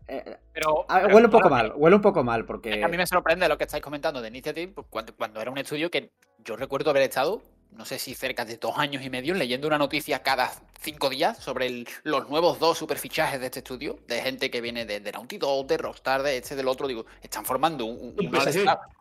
Eh, 0.06 0.36
pero, 0.52 0.86
huele 1.12 1.26
un 1.26 1.30
poco 1.30 1.48
mal, 1.48 1.72
huele 1.76 1.96
un 1.96 2.02
poco 2.02 2.22
mal 2.22 2.44
porque... 2.44 2.84
A 2.84 2.88
mí 2.88 2.96
me 2.98 3.06
sorprende 3.06 3.48
lo 3.48 3.56
que 3.56 3.64
estáis 3.64 3.82
comentando 3.82 4.20
de 4.20 4.28
Initiative 4.28 4.70
pues, 4.74 4.86
cuando, 4.90 5.16
cuando 5.16 5.40
era 5.40 5.50
un 5.50 5.56
estudio 5.56 5.90
que 5.90 6.10
yo 6.44 6.56
recuerdo 6.56 6.90
haber 6.90 7.04
estado 7.04 7.40
no 7.74 7.84
sé 7.84 7.98
si 7.98 8.14
cerca 8.14 8.44
de 8.44 8.56
dos 8.56 8.78
años 8.78 9.04
y 9.04 9.10
medio, 9.10 9.34
leyendo 9.34 9.66
una 9.66 9.78
noticia 9.78 10.22
cada 10.22 10.52
cinco 10.80 11.10
días 11.10 11.38
sobre 11.38 11.84
los 12.02 12.28
nuevos 12.28 12.58
dos 12.58 12.78
superfichajes 12.78 13.40
de 13.40 13.46
este 13.46 13.60
estudio, 13.60 13.98
de 14.06 14.20
gente 14.20 14.50
que 14.50 14.60
viene 14.60 14.84
de, 14.84 15.00
de 15.00 15.12
Naughty 15.12 15.38
Dog, 15.38 15.66
de 15.66 15.78
Rockstar, 15.78 16.22
de 16.22 16.36
este, 16.36 16.56
del 16.56 16.68
otro, 16.68 16.86
digo, 16.86 17.06
están 17.22 17.44
formando 17.44 17.84
un, 17.84 18.14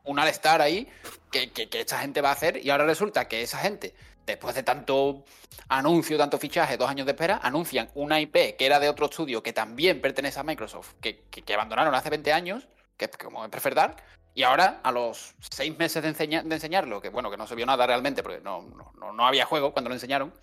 un, 0.03 0.19
all-star 0.19 0.61
ahí 0.61 0.87
que, 1.31 1.51
que, 1.51 1.67
esta 1.79 1.99
gente 1.99 2.21
va 2.21 2.29
a 2.29 2.33
hacer 2.33 2.65
y 2.65 2.69
ahora 2.69 2.85
resulta 2.85 3.27
que 3.27 3.41
esa 3.41 3.59
gente, 3.59 3.93
después 4.25 4.55
de 4.55 4.63
tanto 4.63 5.23
anuncio, 5.67 6.17
tanto 6.17 6.39
fichaje, 6.39 6.77
dos 6.77 6.89
años 6.89 7.05
de 7.05 7.11
espera, 7.11 7.39
anuncian 7.43 7.89
una 7.93 8.19
IP 8.19 8.57
que 8.57 8.65
era 8.65 8.79
de 8.79 8.89
otro 8.89 9.05
estudio 9.05 9.43
que 9.43 9.53
también 9.53 10.01
pertenece 10.01 10.39
a 10.39 10.43
Microsoft, 10.43 10.93
que, 10.99 11.19
que 11.29 11.53
abandonaron 11.53 11.93
hace 11.93 12.09
20 12.09 12.33
años, 12.33 12.67
que 12.97 13.05
es 13.05 13.11
como 13.17 13.43
es 13.43 13.51
Perfect 13.51 13.75
Dark, 13.75 14.03
y 14.35 14.43
ahora, 14.43 14.79
a 14.83 14.91
los 14.91 15.35
seis 15.39 15.77
meses 15.77 16.01
de, 16.01 16.11
de, 16.43 16.55
enseñarlo, 16.55 17.01
que 17.01 17.09
bueno, 17.09 17.29
que 17.29 17.37
no 17.37 17.47
se 17.47 17.55
vio 17.55 17.65
nada 17.65 17.85
realmente, 17.85 18.23
porque 18.23 18.41
no, 18.41 18.63
no, 18.97 19.13
no 19.13 19.25
había 19.25 19.45
juego 19.45 19.73
cuando 19.73 19.89
lo 19.89 19.95
enseñaron, 19.95 20.33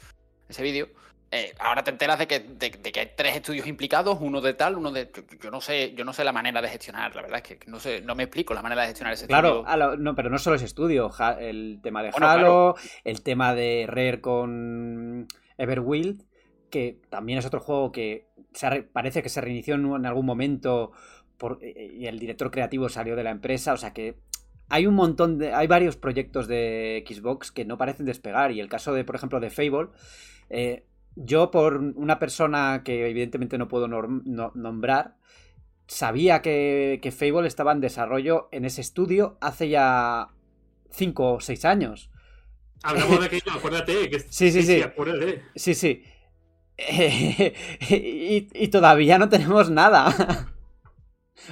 ese 0.48 0.62
vídeo, 0.62 0.88
eh, 1.32 1.54
ahora 1.60 1.84
te 1.84 1.92
enteras 1.92 2.18
de 2.18 2.26
que, 2.26 2.40
de, 2.40 2.70
que, 2.70 3.00
hay 3.00 3.10
tres 3.16 3.36
estudios 3.36 3.68
implicados, 3.68 4.18
uno 4.20 4.40
de 4.40 4.54
tal, 4.54 4.76
uno 4.76 4.90
de. 4.90 5.12
Yo, 5.40 5.50
no 5.52 5.60
sé, 5.60 5.94
yo 5.94 6.04
no 6.04 6.12
sé 6.12 6.24
la 6.24 6.32
manera 6.32 6.60
de 6.60 6.68
gestionar, 6.68 7.14
la 7.14 7.22
verdad 7.22 7.40
es 7.44 7.56
que 7.56 7.70
no 7.70 7.78
sé, 7.78 8.00
no 8.00 8.16
me 8.16 8.24
explico 8.24 8.52
la 8.52 8.62
manera 8.62 8.82
de 8.82 8.88
gestionar 8.88 9.14
ese 9.14 9.28
claro, 9.28 9.62
Claro, 9.62 9.96
no, 9.96 10.16
pero 10.16 10.28
no 10.28 10.38
solo 10.38 10.56
ese 10.56 10.64
estudio, 10.64 11.08
el 11.38 11.78
tema 11.82 12.02
de 12.02 12.10
Halo, 12.20 12.74
el 13.04 13.22
tema 13.22 13.54
de 13.54 13.84
Rare 13.86 14.20
con 14.20 15.28
Everwild, 15.56 16.24
que 16.68 17.00
también 17.10 17.38
es 17.38 17.46
otro 17.46 17.60
juego 17.60 17.92
que 17.92 18.26
parece 18.92 19.22
que 19.22 19.28
se 19.28 19.40
reinició 19.40 19.76
en 19.76 20.06
algún 20.06 20.26
momento 20.26 20.90
eh, 21.60 21.92
y 21.94 22.06
el 22.06 22.18
director 22.18 22.50
creativo 22.50 22.88
salió 22.88 23.16
de 23.16 23.24
la 23.24 23.30
empresa, 23.30 23.72
o 23.72 23.76
sea 23.76 23.92
que 23.92 24.16
hay 24.70 24.86
un 24.86 24.94
montón 24.94 25.38
de. 25.38 25.52
Hay 25.52 25.66
varios 25.66 25.96
proyectos 25.96 26.46
de 26.46 27.04
Xbox 27.06 27.50
que 27.50 27.64
no 27.64 27.76
parecen 27.76 28.06
despegar. 28.06 28.52
Y 28.52 28.60
el 28.60 28.68
caso 28.68 28.94
de, 28.94 29.04
por 29.04 29.16
ejemplo, 29.16 29.40
de 29.40 29.50
Fable. 29.50 29.88
Eh, 30.48 30.84
yo, 31.16 31.50
por 31.50 31.76
una 31.76 32.20
persona 32.20 32.82
que 32.84 33.10
evidentemente 33.10 33.58
no 33.58 33.66
puedo 33.66 33.88
nombrar, 33.88 35.16
sabía 35.88 36.40
que, 36.40 37.00
que, 37.02 37.10
Fable 37.10 37.48
estaba 37.48 37.72
en 37.72 37.80
desarrollo 37.80 38.48
en 38.52 38.64
ese 38.64 38.80
estudio 38.80 39.36
hace 39.40 39.68
ya 39.68 40.28
5 40.92 41.32
o 41.32 41.40
6 41.40 41.64
años. 41.64 42.10
Hablamos 42.84 43.28
de 43.28 43.42
acuérdate. 43.52 44.08
Que 44.08 44.20
sí, 44.20 44.52
sí, 44.52 44.62
sí. 44.62 44.82
Sí, 45.56 45.74
sí. 45.74 46.04
y, 47.90 48.68
todavía 48.68 49.18
no 49.18 49.28
tenemos 49.28 49.68
nada. 49.68 50.46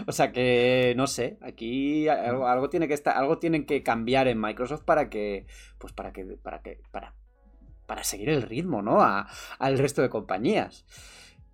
o 0.07 0.13
sea 0.13 0.33
que 0.33 0.95
no 0.97 1.07
sé, 1.07 1.39
aquí 1.41 2.09
algo, 2.09 2.69
tiene 2.69 2.89
que 2.89 2.95
estar, 2.95 3.17
algo 3.17 3.39
tienen 3.39 3.67
que 3.67 3.83
cambiar 3.83 4.29
en 4.29 4.41
Microsoft 4.41 4.83
para 4.85 5.09
que, 5.09 5.47
pues 5.79 5.93
para 5.93 6.13
que, 6.13 6.25
para 6.25 6.61
que, 6.63 6.81
para, 6.91 7.15
para 7.87 8.05
seguir 8.05 8.29
el 8.29 8.43
ritmo, 8.43 8.83
¿no? 8.83 8.99
al 9.01 9.79
resto 9.79 10.03
de 10.03 10.09
compañías. 10.09 10.85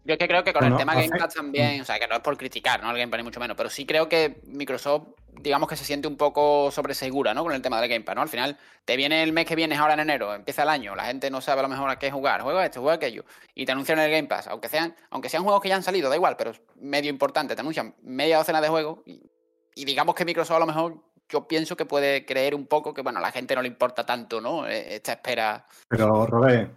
Yo 0.05 0.13
es 0.13 0.19
que 0.19 0.29
creo 0.29 0.45
que 0.45 0.53
con 0.53 0.65
el 0.65 0.77
tema 0.77 0.95
Game 0.95 1.09
Pass 1.19 1.35
también, 1.35 1.81
o 1.81 1.85
sea, 1.85 1.99
que 1.99 2.07
no 2.07 2.17
es 2.17 2.21
por 2.21 2.37
criticar, 2.37 2.83
¿no? 2.83 2.91
Al 2.91 2.99
Game 2.99 3.11
Pass 3.11 3.19
ni 3.19 3.25
mucho 3.25 3.41
menos, 3.41 3.57
pero 3.57 3.71
sí 3.71 3.87
creo 3.87 4.07
que 4.07 4.43
Microsoft, 4.47 5.09
digamos 5.41 5.69
que 5.69 5.77
se 5.77 5.85
siente 5.85 6.09
un 6.09 6.17
poco 6.17 6.71
sobresegura, 6.71 7.35
¿no? 7.35 7.43
Con 7.43 7.53
el 7.53 7.63
tema 7.63 7.81
del 7.81 7.89
Game 7.89 8.05
Pass, 8.05 8.15
¿no? 8.15 8.23
Al 8.23 8.29
final, 8.29 8.59
te 8.85 8.97
viene 8.97 9.23
el 9.23 9.33
mes 9.33 9.47
que 9.47 9.57
viene 9.57 9.77
ahora 9.77 9.95
en 9.95 10.01
enero, 10.01 10.35
empieza 10.35 10.63
el 10.63 10.69
año, 10.69 10.95
la 10.95 11.05
gente 11.05 11.31
no 11.31 11.41
sabe 11.41 11.61
a 11.61 11.63
lo 11.63 11.69
mejor 11.69 11.91
a 11.91 11.99
qué 11.99 12.11
jugar, 12.11 12.43
juega 12.43 12.65
esto, 12.65 12.81
juega 12.81 12.97
aquello, 12.97 13.25
y 13.55 13.67
te 13.67 13.73
anuncian 13.73 13.99
el 13.99 14.11
Game 14.11 14.29
Pass, 14.29 14.49
aunque 14.49 14.69
sean, 14.69 14.95
aunque 15.11 15.29
sean 15.29 15.43
juegos 15.43 15.63
que 15.63 15.69
ya 15.69 15.77
han 15.77 15.83
salido, 15.83 16.09
da 16.09 16.17
igual, 16.17 16.37
pero 16.37 16.51
es 16.51 16.61
medio 16.81 17.11
importante, 17.11 17.55
te 17.55 17.61
anuncian 17.61 17.95
media 18.03 18.39
docena 18.39 18.61
de 18.61 18.69
juegos, 18.69 19.01
y, 19.07 19.85
digamos 19.85 20.15
que 20.15 20.25
Microsoft 20.25 20.57
a 20.57 20.61
lo 20.61 20.67
mejor 20.67 20.97
yo 21.29 21.49
pienso 21.49 21.77
que 21.77 21.87
puede 21.87 22.25
creer 22.25 22.55
un 22.55 22.67
poco 22.67 22.95
que, 22.95 23.03
bueno, 23.03 23.19
a 23.19 23.23
la 23.23 23.33
gente 23.33 23.55
no 23.55 23.63
le 23.63 23.69
importa 23.69 24.07
tanto, 24.07 24.41
¿no? 24.41 24.69
E, 24.69 24.97
esta 24.97 25.13
espera. 25.13 25.67
Pero, 25.89 26.27
Robé, 26.27 26.71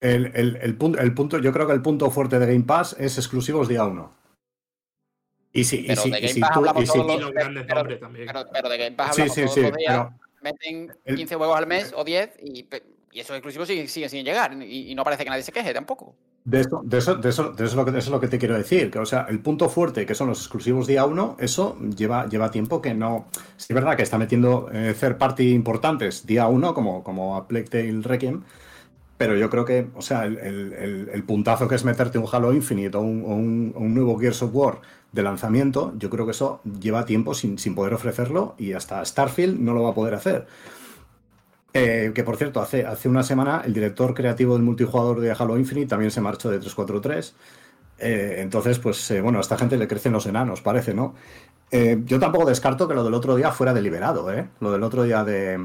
el, 0.00 0.76
punto, 0.76 0.98
el 1.00 1.14
punto, 1.14 1.38
yo 1.38 1.52
creo 1.52 1.66
que 1.66 1.72
el 1.72 1.82
punto 1.82 2.10
fuerte 2.10 2.38
de 2.38 2.46
Game 2.46 2.64
Pass 2.64 2.94
es 2.98 3.16
exclusivos 3.18 3.68
día 3.68 3.84
1. 3.84 4.23
Y 5.56 5.62
si, 5.62 5.84
pero 5.86 6.02
y 6.04 6.10
de 6.10 6.20
Game 6.20 6.40
Pass 6.40 6.50
hablamos 6.56 6.92
todos 6.92 7.20
los, 7.20 7.30
pero, 7.32 8.50
pero, 8.52 8.68
de 8.68 8.76
Game 8.76 8.96
Pass 8.96 9.10
hablamos 9.12 9.34
todos 9.34 9.56
los 9.56 9.76
días. 9.76 10.08
Meten 10.42 10.92
15 11.06 11.36
juegos 11.36 11.56
al 11.56 11.66
mes 11.68 11.94
o 11.96 12.04
10 12.04 12.30
y, 12.42 12.68
y 13.12 13.20
esos 13.20 13.36
exclusivos 13.36 13.68
siguen, 13.68 13.88
siguen 13.88 14.10
sin 14.10 14.24
llegar. 14.24 14.52
Y, 14.60 14.92
no 14.96 15.04
parece 15.04 15.22
que 15.22 15.30
nadie 15.30 15.44
se 15.44 15.52
queje 15.52 15.72
tampoco. 15.72 16.16
De 16.44 16.60
eso, 16.60 16.82
de 16.84 16.98
eso, 16.98 17.14
de 17.14 17.28
eso, 17.30 17.52
de 17.52 17.64
eso, 17.64 17.66
es 17.66 17.74
lo 17.74 17.84
que, 17.84 17.98
es 17.98 18.08
lo 18.08 18.20
que 18.20 18.26
te 18.26 18.38
quiero 18.38 18.58
decir. 18.58 18.90
Que, 18.90 18.98
o 18.98 19.06
sea, 19.06 19.26
el 19.30 19.38
punto 19.38 19.68
fuerte, 19.68 20.04
que 20.04 20.16
son 20.16 20.28
los 20.28 20.40
exclusivos 20.40 20.88
día 20.88 21.06
1, 21.06 21.36
eso 21.38 21.78
lleva, 21.96 22.28
lleva 22.28 22.50
tiempo 22.50 22.82
que 22.82 22.92
no. 22.92 23.28
Sí, 23.56 23.66
es 23.68 23.74
verdad 23.74 23.96
que 23.96 24.02
está 24.02 24.18
metiendo 24.18 24.68
eh, 24.72 24.92
third 24.98 25.16
party 25.18 25.52
importantes 25.52 26.26
día 26.26 26.48
1, 26.48 26.74
como, 26.74 27.04
como 27.04 27.36
a 27.36 27.46
Plague 27.46 27.68
Tale 27.68 28.02
Requiem 28.02 28.42
pero 29.16 29.36
yo 29.36 29.48
creo 29.48 29.64
que, 29.64 29.88
o 29.94 30.02
sea, 30.02 30.24
el, 30.24 31.24
puntazo 31.26 31.68
que 31.68 31.76
es 31.76 31.84
meterte 31.84 32.18
un 32.18 32.26
Halo 32.30 32.52
Infinite 32.52 32.96
o 32.96 33.00
un, 33.00 33.72
nuevo 33.94 34.18
Gears 34.18 34.42
of 34.42 34.50
War 34.52 34.80
de 35.14 35.22
lanzamiento, 35.22 35.94
yo 35.96 36.10
creo 36.10 36.26
que 36.26 36.32
eso 36.32 36.60
lleva 36.80 37.04
tiempo 37.04 37.34
sin, 37.34 37.56
poder 37.74 37.94
ofrecerlo 37.94 38.56
y 38.58 38.72
hasta 38.72 39.04
Starfield 39.04 39.60
no 39.60 39.72
lo 39.72 39.84
va 39.84 39.90
a 39.90 39.94
poder 39.94 40.14
hacer. 40.14 40.46
Eh, 41.72 42.12
que 42.14 42.24
por 42.24 42.36
cierto, 42.36 42.60
hace, 42.60 42.84
hace 42.84 43.08
una 43.08 43.22
semana 43.22 43.62
el 43.64 43.72
director 43.72 44.12
creativo 44.12 44.54
del 44.54 44.62
multijugador 44.62 45.20
de 45.20 45.32
Halo 45.32 45.56
Infinite 45.56 45.86
también 45.86 46.10
se 46.10 46.20
marchó 46.20 46.50
de 46.50 46.58
343. 46.58 47.34
Eh, 47.98 48.36
entonces, 48.38 48.80
pues 48.80 49.08
eh, 49.12 49.20
bueno, 49.20 49.38
a 49.38 49.40
esta 49.40 49.56
gente 49.56 49.76
le 49.76 49.86
crecen 49.86 50.12
los 50.12 50.26
enanos, 50.26 50.60
parece, 50.60 50.94
¿no? 50.94 51.14
yo 52.04 52.20
tampoco 52.20 52.46
descarto 52.46 52.86
que 52.86 52.94
lo 52.94 53.02
del 53.02 53.14
otro 53.14 53.34
día 53.34 53.50
fuera 53.50 53.74
deliberado, 53.74 54.32
¿eh? 54.32 54.48
Lo 54.60 54.70
del 54.70 54.84
otro 54.84 55.02
día 55.02 55.24
de, 55.24 55.58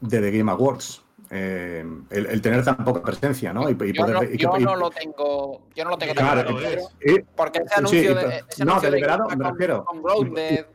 de 0.00 0.20
The 0.20 0.30
Game 0.30 0.50
Awards. 0.50 1.01
Eh, 1.34 1.82
el, 2.10 2.42
tener 2.42 2.62
tan 2.62 2.84
poca 2.84 3.00
presencia, 3.00 3.54
¿no? 3.54 3.70
Y, 3.70 3.92
yo, 3.94 4.06
no, 4.06 4.22
yo 4.22 4.58
no, 4.58 4.76
lo 4.76 4.90
tengo, 4.90 5.62
yo 5.74 5.84
no 5.84 5.90
lo 5.92 5.96
tengo 5.96 6.12
claro, 6.12 6.44
tan 6.44 6.56
claro. 6.58 6.82
Porque 7.34 7.60
ese 7.60 7.74
anuncio, 7.74 8.14
de, 8.14 8.44
ese 8.46 8.64
no, 8.66 8.78
deliberado, 8.78 9.26
me 9.34 9.50
refiero. 9.50 9.86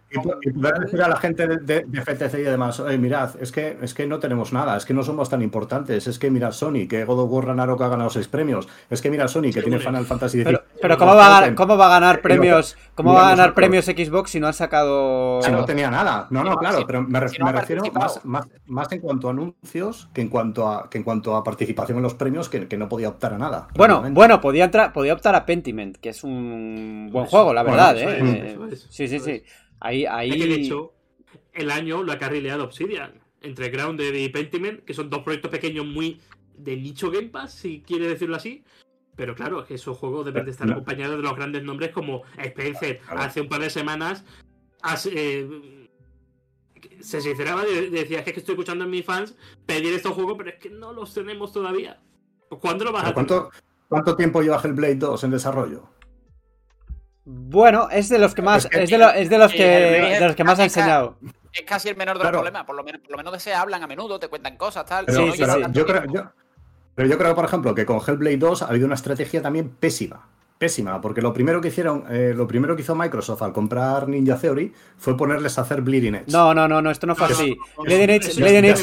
Y, 0.09 0.51
poder 0.51 0.79
decir 0.79 1.01
a 1.01 1.09
la 1.09 1.17
gente 1.17 1.47
de, 1.47 1.85
de, 1.85 2.01
FTC 2.01 2.39
y 2.39 2.43
demás, 2.43 2.79
oye, 2.79 2.97
mirad, 2.97 3.31
es 3.41 3.51
que, 3.51 3.77
es 3.81 3.93
que 3.93 4.07
no 4.07 4.19
tenemos 4.19 4.53
nada, 4.53 4.77
es 4.77 4.85
que 4.85 4.93
no 4.93 5.03
somos 5.03 5.29
tan 5.29 5.41
importantes, 5.41 6.07
es 6.07 6.17
que 6.17 6.31
mirad 6.31 6.51
Sony, 6.51 6.87
que 6.89 7.03
God 7.03 7.19
of 7.19 7.31
War 7.31 7.45
Ragnarok 7.47 7.81
ha 7.81 7.89
ganado 7.89 8.09
seis 8.09 8.27
premios, 8.27 8.67
es 8.89 9.01
que 9.01 9.11
mirad 9.11 9.27
Sony, 9.27 9.51
que 9.53 9.61
tiene 9.61 9.79
Final 9.79 10.05
Fantasy 10.05 10.43
Pero, 10.43 10.63
pero 10.81 10.97
¿cómo, 10.97 11.15
va 11.15 11.39
a, 11.39 11.55
¿cómo 11.55 11.77
va 11.77 11.87
a 11.87 11.99
ganar 11.99 12.21
premios 12.21 12.77
cómo 12.95 13.13
va 13.13 13.27
a 13.27 13.29
ganar 13.35 13.53
premios 13.53 13.85
Xbox 13.85 14.31
si 14.31 14.39
no 14.39 14.47
ha 14.47 14.53
sacado... 14.53 15.41
Si 15.41 15.51
no 15.51 15.65
tenía 15.65 15.91
nada, 15.91 16.27
no, 16.29 16.43
no, 16.43 16.57
claro, 16.57 16.85
pero 16.87 17.03
me, 17.03 17.19
refiero 17.19 17.83
más, 17.93 18.23
más, 18.25 18.47
más 18.65 18.91
en 18.91 18.99
cuanto 18.99 19.27
a 19.27 19.31
anuncios 19.31 20.09
que 20.13 20.21
en 20.21 20.29
cuanto 20.29 20.67
a, 20.67 20.89
que 20.89 20.97
en 20.97 21.03
cuanto 21.03 21.35
a 21.35 21.43
participación 21.43 21.97
en 21.97 22.03
los 22.03 22.13
premios, 22.15 22.49
que, 22.49 22.77
no 22.77 22.87
podía 22.87 23.09
optar 23.09 23.33
a 23.33 23.37
nada. 23.37 23.67
Bueno, 23.75 24.03
bueno, 24.11 24.39
podía, 24.39 24.65
entrar, 24.65 24.93
podía 24.93 25.13
optar 25.13 25.35
a 25.35 25.45
Pentiment, 25.45 25.97
que 25.97 26.09
es 26.09 26.23
un 26.23 27.09
buen 27.11 27.25
juego, 27.25 27.53
la 27.53 27.63
verdad. 27.63 27.95
¿eh? 27.97 28.75
sí, 28.89 29.07
sí, 29.07 29.19
sí. 29.19 29.43
Ahí, 29.79 30.05
ahí... 30.05 30.37
de 30.37 30.55
hecho, 30.55 30.93
el 31.53 31.71
año 31.71 32.03
lo 32.03 32.11
ha 32.11 32.17
carrileado 32.17 32.63
Obsidian. 32.63 33.21
Entre 33.41 33.69
Grounded 33.69 34.13
y 34.13 34.29
Pentiment, 34.29 34.83
que 34.83 34.93
son 34.93 35.09
dos 35.09 35.21
proyectos 35.23 35.51
pequeños 35.51 35.85
muy 35.85 36.19
de 36.57 36.75
nicho 36.75 37.11
Game 37.11 37.29
Pass, 37.29 37.53
si 37.53 37.81
quieres 37.81 38.09
decirlo 38.09 38.35
así. 38.35 38.63
Pero 39.15 39.35
claro, 39.35 39.61
es 39.61 39.67
que 39.67 39.75
esos 39.75 39.97
juegos 39.97 40.25
deben 40.25 40.45
de 40.45 40.51
estar 40.51 40.69
acompañados 40.69 41.17
de 41.17 41.23
los 41.23 41.35
grandes 41.35 41.63
nombres 41.63 41.91
como 41.91 42.23
Spencer. 42.37 42.99
Hace 43.09 43.41
un 43.41 43.49
par 43.49 43.61
de 43.61 43.69
semanas 43.69 44.23
eh, 45.11 45.87
se 47.01 47.21
sinceraba 47.21 47.67
y 47.67 47.89
decía, 47.89 48.19
es 48.19 48.25
que 48.25 48.39
estoy 48.39 48.53
escuchando 48.53 48.85
a 48.85 48.87
mis 48.87 49.05
fans 49.05 49.35
pedir 49.65 49.93
estos 49.93 50.13
juegos, 50.13 50.35
pero 50.37 50.51
es 50.51 50.57
que 50.57 50.69
no 50.69 50.93
los 50.93 51.13
tenemos 51.13 51.51
todavía. 51.51 51.99
¿Cuándo 52.61 52.85
lo 52.85 52.91
vas 52.91 53.05
a 53.05 53.13
¿Cuánto, 53.13 53.49
¿Cuánto 53.87 54.15
tiempo 54.15 54.41
lleva 54.41 54.61
Hellblade 54.63 54.95
2 54.95 55.23
en 55.23 55.31
desarrollo? 55.31 55.89
Bueno, 57.29 57.89
es 57.91 58.07
de 58.07 58.19
los 58.19 58.33
que 58.33 58.41
más, 58.41 58.69
es, 58.71 58.89
de, 58.89 58.97
los 58.97 59.11
que, 59.51 59.65
de 59.65 60.19
los 60.21 60.33
que 60.33 60.43
más 60.45 60.59
ha 60.59 60.63
enseñado. 60.63 61.17
Es 61.51 61.63
casi 61.63 61.89
el 61.89 61.97
menor 61.97 62.17
de 62.17 62.23
los 62.23 62.31
problemas, 62.31 62.63
por 62.63 62.73
lo, 62.73 62.85
menos, 62.85 63.01
por 63.01 63.11
lo 63.11 63.17
menos 63.17 63.33
de 63.33 63.39
se 63.41 63.53
hablan 63.53 63.83
a 63.83 63.87
menudo, 63.87 64.17
te 64.17 64.29
cuentan 64.29 64.55
cosas, 64.55 64.85
tal. 64.85 65.05
Pero, 65.05 65.35
yo, 65.73 65.85
creo, 65.85 66.31
pero 66.95 67.09
yo 67.09 67.17
creo, 67.17 67.35
por 67.35 67.43
ejemplo, 67.43 67.75
que 67.75 67.85
con 67.85 67.99
Hellblade 67.99 68.37
2 68.37 68.61
ha 68.61 68.67
habido 68.67 68.85
una 68.85 68.95
estrategia 68.95 69.41
también 69.41 69.69
pésima 69.69 70.25
pésima, 70.57 70.99
porque 71.01 71.21
lo 71.21 71.33
primero 71.33 71.61
que 71.61 71.67
hicieron, 71.67 72.05
eh, 72.09 72.33
lo 72.35 72.47
primero 72.47 72.75
que 72.75 72.81
hizo 72.81 72.95
Microsoft 72.95 73.41
al 73.43 73.53
comprar 73.53 74.07
Ninja 74.07 74.37
Theory 74.37 74.73
fue 74.97 75.15
ponerles 75.15 75.57
a 75.57 75.61
hacer 75.61 75.81
Bleeding 75.81 76.15
Edge. 76.15 76.31
No, 76.31 76.53
no, 76.53 76.67
no, 76.67 76.81
no 76.81 76.89
esto 76.89 77.05
no 77.05 77.15
fue 77.15 77.27
así. 77.27 77.55
Bleeding 77.77 78.09
Edge, 78.09 78.35
Bleeding 78.35 78.65
Edge 78.65 78.81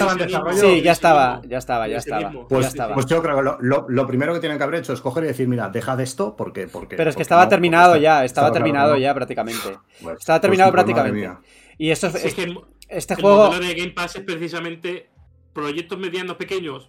sí, 0.54 0.82
ya 0.82 0.92
estaba, 0.92 1.42
ya 1.46 1.58
estaba, 1.58 1.88
ya 1.88 1.98
estaba. 1.98 2.30
Pues, 2.48 2.74
pues 2.94 3.06
yo 3.06 3.22
creo 3.22 3.58
que 3.58 3.66
lo, 3.88 4.06
primero 4.06 4.32
que 4.32 4.40
tienen 4.40 4.58
que 4.58 4.64
haber 4.64 4.80
hecho 4.80 4.92
es 4.92 5.00
coger 5.00 5.24
y 5.24 5.28
decir, 5.28 5.48
mira, 5.48 5.68
deja 5.68 5.96
de 5.96 6.04
esto 6.04 6.36
porque... 6.36 6.68
porque 6.68 6.96
Pero 6.96 7.10
es 7.10 7.16
que 7.16 7.22
estaba 7.22 7.48
terminado 7.48 7.96
ya, 7.96 8.24
estaba, 8.24 8.52
terminado 8.52 8.96
ya 8.96 9.12
prácticamente. 9.14 9.78
Pues, 10.02 10.18
estaba 10.20 10.40
terminado 10.40 10.70
pues, 10.70 10.84
prácticamente. 10.84 11.30
Y 11.76 11.90
esto 11.90 12.06
es, 12.06 12.34
que 12.34 12.54
este 12.88 13.16
juego... 13.16 13.52
El 13.52 13.66
de 13.66 13.74
Game 13.74 13.92
Pass 13.92 14.16
es 14.16 14.22
precisamente 14.22 15.10
proyectos 15.52 15.98
medianos 15.98 16.36
pequeños. 16.36 16.88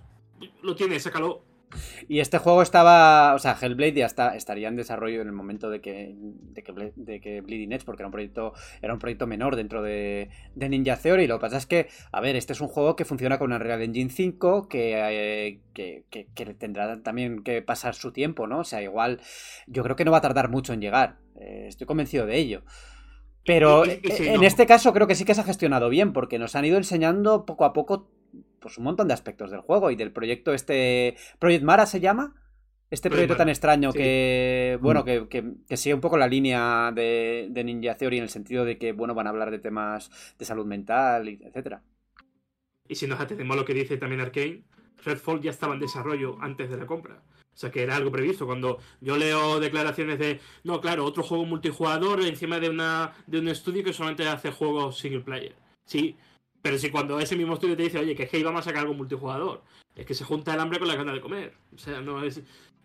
Lo 0.61 0.75
tiene, 0.75 0.99
sácalo 0.99 1.54
y 2.07 2.19
este 2.19 2.37
juego 2.37 2.61
estaba, 2.61 3.33
o 3.33 3.39
sea, 3.39 3.57
Hellblade 3.59 3.93
ya 3.93 4.05
está, 4.05 4.35
estaría 4.35 4.67
en 4.67 4.75
desarrollo 4.75 5.21
en 5.21 5.27
el 5.27 5.33
momento 5.33 5.69
de 5.69 5.81
que, 5.81 6.15
de 6.17 6.63
que, 6.63 6.91
de 6.95 7.21
que 7.21 7.41
Bleeding 7.41 7.73
Edge, 7.73 7.85
porque 7.85 8.01
era 8.01 8.07
un 8.07 8.11
proyecto, 8.11 8.53
era 8.81 8.93
un 8.93 8.99
proyecto 8.99 9.27
menor 9.27 9.55
dentro 9.55 9.81
de, 9.81 10.29
Ninja 10.55 10.97
Theory. 10.97 11.27
Lo 11.27 11.37
que 11.37 11.41
pasa 11.41 11.57
es 11.57 11.65
que, 11.65 11.87
a 12.11 12.21
ver, 12.21 12.35
este 12.35 12.53
es 12.53 12.61
un 12.61 12.67
juego 12.67 12.95
que 12.95 13.05
funciona 13.05 13.37
con 13.37 13.53
Unreal 13.53 13.81
Engine 13.81 14.09
5, 14.09 14.67
eh, 14.73 15.59
que, 15.73 16.05
que, 16.09 16.45
tendrá 16.53 17.01
también 17.01 17.43
que 17.43 17.61
pasar 17.61 17.95
su 17.95 18.11
tiempo, 18.11 18.47
¿no? 18.47 18.59
O 18.59 18.63
sea, 18.63 18.81
igual, 18.81 19.19
yo 19.67 19.83
creo 19.83 19.95
que 19.95 20.05
no 20.05 20.11
va 20.11 20.17
a 20.17 20.21
tardar 20.21 20.49
mucho 20.49 20.73
en 20.73 20.81
llegar. 20.81 21.17
Eh, 21.39 21.65
estoy 21.67 21.87
convencido 21.87 22.25
de 22.25 22.37
ello. 22.37 22.63
Pero 23.45 23.85
en 23.85 24.43
este 24.43 24.65
caso 24.65 24.91
creo 24.91 25.05
que 25.05 25.13
sí 25.13 25.23
que 25.23 25.35
se 25.35 25.41
ha 25.41 25.43
gestionado 25.43 25.89
bien, 25.89 26.13
porque 26.13 26.39
nos 26.39 26.55
han 26.55 26.65
ido 26.65 26.77
enseñando 26.77 27.45
poco 27.45 27.65
a 27.65 27.73
poco 27.73 28.09
pues 28.65 28.79
un 28.79 28.85
montón 28.85 29.07
de 29.07 29.13
aspectos 29.13 29.51
del 29.51 29.61
juego 29.61 29.91
y 29.91 29.95
del 29.95 30.11
proyecto 30.11 30.51
este... 30.51 31.15
Project 31.37 31.63
Mara 31.63 31.85
se 31.85 31.99
llama. 31.99 32.33
Este 32.89 33.11
proyecto 33.11 33.35
tan 33.35 33.47
extraño 33.47 33.93
que, 33.93 34.79
bueno, 34.81 35.01
mm. 35.01 35.27
que, 35.27 35.77
sigue 35.77 35.93
un 35.93 36.01
poco 36.01 36.17
la 36.17 36.27
línea 36.27 36.91
de, 36.91 37.61
Ninja 37.63 37.95
Theory 37.95 38.17
en 38.17 38.23
el 38.23 38.29
sentido 38.29 38.65
de 38.65 38.79
que, 38.79 38.91
bueno, 38.91 39.13
van 39.13 39.27
a 39.27 39.29
hablar 39.29 39.51
de 39.51 39.59
temas 39.59 40.09
de 40.39 40.45
salud 40.45 40.65
mental, 40.65 41.27
etcétera. 41.27 41.83
Y 42.87 42.95
si 42.95 43.05
nos 43.05 43.19
atendemos 43.19 43.55
a 43.55 43.59
lo 43.59 43.65
que 43.65 43.75
dice 43.75 43.97
también 43.97 44.21
Arkane, 44.21 44.63
Redfall 45.03 45.41
ya 45.41 45.51
estaba 45.51 45.75
en 45.75 45.81
desarrollo 45.81 46.37
antes 46.41 46.67
de 46.67 46.77
la 46.77 46.87
compra. 46.87 47.21
O 47.53 47.57
sea, 47.57 47.69
que 47.69 47.83
era 47.83 47.95
algo 47.97 48.11
previsto. 48.11 48.47
Cuando 48.47 48.79
yo 48.99 49.15
leo 49.15 49.59
declaraciones 49.59 50.17
de, 50.17 50.39
no, 50.63 50.81
claro, 50.81 51.05
otro 51.05 51.21
juego 51.21 51.45
multijugador 51.45 52.25
encima 52.25 52.59
de, 52.59 52.69
una, 52.71 53.13
de 53.27 53.37
un 53.37 53.47
estudio 53.47 53.83
que 53.83 53.93
solamente 53.93 54.27
hace 54.27 54.49
juegos 54.49 54.97
single 54.97 55.21
player. 55.21 55.55
Sí, 55.85 56.17
pero 56.65 56.79
si 56.79 56.89
cuando 56.89 57.19
ese 57.19 57.35
mismo 57.35 57.53
estudio 57.53 57.77
te 57.77 57.83
dice, 57.83 57.99
oye, 57.99 58.15
que 58.15 58.23
es 58.23 58.29
que 58.31 58.39
íbamos 58.39 58.61
a 58.61 58.63
sacar 58.63 58.81
algo 58.81 58.95
multijugador, 58.95 59.61
es 59.95 60.03
que 60.03 60.15
se 60.15 60.23
junta 60.23 60.55
el 60.55 60.59
hambre 60.59 60.79
con 60.79 60.87
la 60.87 60.95
gana 60.95 61.13
de 61.13 61.21
comer. 61.21 61.53
O 61.75 61.77
sea, 61.77 62.01
no. 62.01 62.19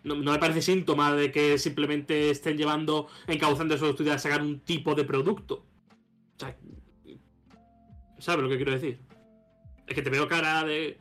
No, 0.02 0.16
me 0.16 0.38
parece 0.38 0.60
síntoma 0.60 1.14
de 1.14 1.32
que 1.32 1.56
simplemente 1.56 2.28
estén 2.28 2.58
llevando, 2.58 3.08
encauzando 3.26 3.74
esos 3.74 3.88
estudios 3.88 4.16
a 4.16 4.18
sacar 4.18 4.42
un 4.42 4.60
tipo 4.60 4.94
de 4.94 5.04
producto. 5.04 5.64
O 6.36 6.38
sea, 6.38 6.54
¿sabes 8.18 8.42
lo 8.42 8.50
que 8.50 8.56
quiero 8.56 8.72
decir? 8.72 9.00
Es 9.86 9.94
que 9.94 10.02
te 10.02 10.10
veo 10.10 10.28
cara 10.28 10.62
de. 10.62 10.98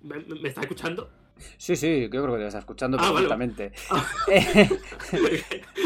¿Me, 0.00 0.48
estás 0.48 0.64
escuchando? 0.64 1.10
Sí, 1.56 1.76
sí, 1.76 2.02
yo 2.02 2.22
creo 2.22 2.32
que 2.34 2.38
te 2.40 2.46
está 2.46 2.58
escuchando 2.60 2.96
Ah, 3.00 3.10
vale. 3.10 3.28
perfectamente. 3.28 3.72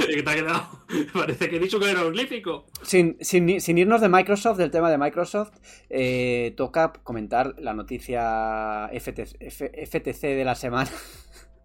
¿Qué 0.07 0.23
te 0.23 0.31
ha 0.31 0.35
quedado? 0.35 0.69
Parece 1.13 1.49
que 1.49 1.57
he 1.57 1.61
dicho 1.61 1.79
que 1.79 1.91
era 1.91 1.99
jeroglífico. 2.01 2.67
Sin, 2.83 3.17
sin- 3.21 3.61
sin 3.61 3.79
irnos 3.79 4.01
de 4.01 4.09
Microsoft, 4.09 4.59
del 4.59 4.71
tema 4.71 4.91
de 4.91 4.99
Microsoft, 4.99 5.53
eh, 5.91 6.53
toca 6.57 6.93
comentar 7.03 7.55
la 7.59 7.73
noticia 7.75 8.89
FTC 8.93 10.23
de 10.37 10.45
la 10.45 10.55
semana, 10.55 10.91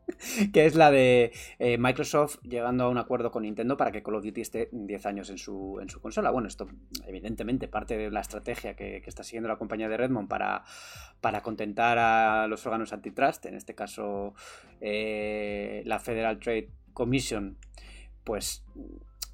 que 0.54 0.66
es 0.66 0.76
la 0.76 0.92
de 0.92 1.32
eh, 1.60 1.78
Microsoft 1.78 2.40
llegando 2.44 2.86
a 2.86 2.90
un 2.90 2.98
acuerdo 2.98 3.32
con 3.32 3.44
Nintendo 3.44 3.78
para 3.78 3.92
que 3.92 4.04
Call 4.04 4.16
of 4.16 4.24
Duty 4.24 4.42
esté 4.42 4.70
10 4.72 5.06
años 5.06 5.30
en 5.30 5.38
su, 5.38 5.80
en 5.82 5.90
su 5.90 6.02
consola. 6.02 6.32
Bueno, 6.32 6.48
esto 6.48 6.68
evidentemente 7.06 7.68
parte 7.68 7.98
de 7.98 8.12
la 8.12 8.22
estrategia 8.22 8.76
que, 8.76 9.04
está 9.06 9.24
siguiendo 9.24 9.48
la 9.48 9.58
compañía 9.58 9.88
de 9.90 9.98
Redmond 9.98 10.28
para, 10.28 10.64
para 11.22 11.42
contentar 11.42 11.98
a 11.98 12.48
los 12.48 12.66
órganos 12.66 12.94
antitrust, 12.94 13.46
en 13.46 13.56
este 13.56 13.74
caso 13.76 14.34
eh, 14.82 15.82
la 15.86 16.00
Federal 16.00 16.40
Trade 16.40 16.70
Commission, 16.94 17.58
pues 18.24 18.64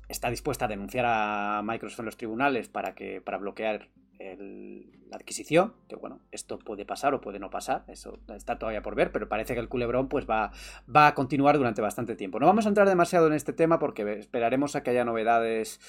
está 0.10 0.30
dispuesta 0.30 0.66
a 0.66 0.68
denunciar 0.68 1.06
a 1.08 1.62
Microsoft 1.64 2.00
en 2.00 2.06
los 2.06 2.18
tribunales 2.18 2.68
para 2.68 2.94
que 2.94 3.22
para 3.22 3.38
bloquear 3.38 3.90
el- 4.32 4.92
la 5.10 5.18
adquisición, 5.18 5.74
que 5.88 5.96
bueno, 5.96 6.20
esto 6.32 6.58
puede 6.58 6.86
pasar 6.86 7.14
o 7.14 7.22
puede 7.22 7.38
no 7.40 7.50
pasar, 7.50 7.84
eso 7.88 8.20
está 8.36 8.58
todavía 8.58 8.82
por 8.82 8.96
ver, 8.96 9.12
pero 9.12 9.30
parece 9.30 9.54
que 9.54 9.60
el 9.60 9.70
culebrón 9.70 10.08
pues 10.10 10.26
va, 10.28 10.52
va 10.94 11.08
a 11.08 11.14
continuar 11.14 11.58
durante 11.58 11.82
bastante 11.82 12.16
tiempo. 12.16 12.40
No 12.40 12.48
vamos 12.48 12.66
a 12.66 12.70
entrar 12.70 12.88
demasiado 12.90 13.28
en 13.28 13.34
este 13.34 13.54
tema 13.54 13.78
porque 13.80 14.12
esperaremos 14.20 14.76
a 14.76 14.82
que 14.84 14.90
haya 14.92 15.06
novedades 15.06 15.80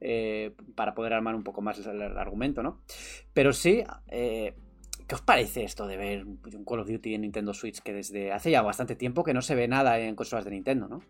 eh, 0.00 0.52
para 0.76 0.94
poder 0.94 1.12
armar 1.12 1.34
un 1.34 1.44
poco 1.44 1.60
más 1.60 1.78
el, 1.86 2.00
el 2.00 2.16
argumento, 2.16 2.62
¿no? 2.62 2.80
Pero 3.34 3.52
sí, 3.52 3.84
eh, 4.08 4.54
¿qué 5.06 5.14
os 5.14 5.20
parece 5.20 5.64
esto 5.64 5.86
de 5.86 5.96
ver 5.98 6.24
un 6.24 6.64
Call 6.64 6.80
of 6.80 6.88
Duty 6.88 7.14
en 7.14 7.20
Nintendo 7.22 7.52
Switch 7.52 7.80
que 7.80 7.92
desde 7.92 8.32
hace 8.32 8.50
ya 8.50 8.62
bastante 8.62 8.96
tiempo 8.96 9.24
que 9.24 9.34
no 9.34 9.42
se 9.42 9.54
ve 9.54 9.68
nada 9.68 9.98
en 9.98 10.14
consolas 10.14 10.46
de 10.46 10.52
Nintendo, 10.52 10.88
¿no? 10.88 11.02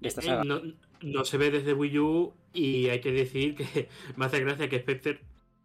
De 0.00 0.08
esta 0.08 0.20
Eh, 0.20 0.24
saga. 0.24 0.42
No, 0.42 0.60
no 1.02 1.24
se 1.24 1.38
ve 1.38 1.52
desde 1.52 1.74
Wii 1.74 1.98
U 2.00 2.32
y 2.52 2.88
hay 2.88 3.00
que 3.00 3.12
decir 3.12 3.54
que 3.54 3.88
me 4.16 4.24
hace 4.24 4.40
gracia 4.40 4.68
que 4.68 4.80
Spectre 4.80 5.20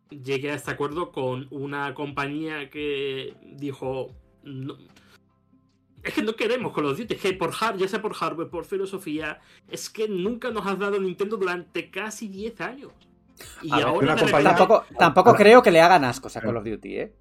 llegue 0.10 0.52
a 0.52 0.56
este 0.56 0.72
acuerdo 0.72 1.12
con 1.12 1.48
una 1.52 1.94
compañía 1.94 2.70
que 2.70 3.36
dijo 3.44 4.14
"No, 4.44 4.76
es 6.04 6.14
que 6.14 6.24
no 6.24 6.34
queremos 6.36 6.74
Call 6.74 6.86
of 6.86 6.98
Duty, 6.98 7.14
es 7.16 7.22
que 7.22 7.34
por 7.34 7.52
hard, 7.60 7.78
ya 7.78 7.88
sea 7.88 8.02
por 8.02 8.14
hardware, 8.14 8.50
por 8.50 8.66
filosofía, 8.66 9.40
es 9.68 9.90
que 9.90 10.08
nunca 10.08 10.50
nos 10.50 10.66
has 10.66 10.80
dado 10.80 11.00
Nintendo 11.00 11.38
durante 11.38 11.90
casi 11.92 12.28
10 12.28 12.60
años. 12.62 12.92
Y 13.62 13.72
A 13.72 13.88
ahora 13.88 14.16
compañía- 14.16 14.56
Tampoco, 14.56 14.86
tampoco 14.98 15.34
creo 15.36 15.62
que 15.62 15.72
le 15.72 15.82
hagan 15.82 16.04
ascos 16.06 16.36
a 16.38 16.42
Call 16.42 16.58
of 16.58 16.66
Duty, 16.66 16.98
¿eh? 16.98 17.14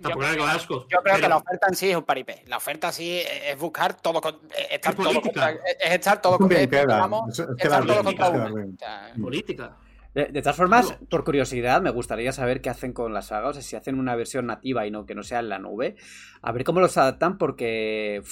Tampoco 0.00 0.24
era 0.24 0.36
con 0.38 0.48
asco. 0.48 0.86
Yo 0.88 1.02
creo 1.02 1.16
que 1.20 1.28
la 1.28 1.36
oferta 1.36 1.66
en 1.68 1.74
sí 1.76 1.90
es 1.90 1.96
un 1.96 2.02
paripé. 2.04 2.42
La 2.46 2.56
oferta 2.56 2.90
sí 2.92 3.20
es 3.22 3.58
buscar 3.58 4.00
todo 4.00 4.22
con- 4.22 4.38
es 4.56 4.72
estar 4.72 4.92
Es 4.92 4.96
todo 4.96 5.06
política. 5.06 5.52
contra, 5.52 5.70
es 5.80 5.92
estar 5.92 6.22
todo 6.22 6.38
Es 6.40 6.70
digamos, 6.70 7.28
Es- 7.28 7.38
es 7.40 7.48
estar 7.58 7.82
todo 7.84 7.92
bien, 7.92 8.04
contra 8.04 8.30
uno. 8.30 8.74
sea, 8.78 9.12
política. 9.20 9.76
De, 10.14 10.26
de 10.26 10.42
todas 10.42 10.56
formas, 10.56 10.90
No. 11.00 11.06
por 11.08 11.24
curiosidad, 11.24 11.80
me 11.80 11.90
gustaría 11.90 12.32
saber 12.32 12.60
qué 12.60 12.68
hacen 12.70 12.92
con 12.92 13.14
la 13.14 13.22
saga. 13.22 13.48
O 13.48 13.52
sea, 13.54 13.62
si 13.62 13.76
hacen 13.76 13.98
una 13.98 14.14
versión 14.14 14.46
nativa 14.46 14.86
y 14.86 14.90
no 14.90 15.06
que 15.06 15.14
no 15.14 15.22
sea 15.22 15.40
en 15.40 15.48
la 15.48 15.58
nube. 15.58 15.96
A 16.42 16.52
ver 16.52 16.64
cómo 16.64 16.80
los 16.80 16.96
adaptan, 16.98 17.38
porque 17.38 18.22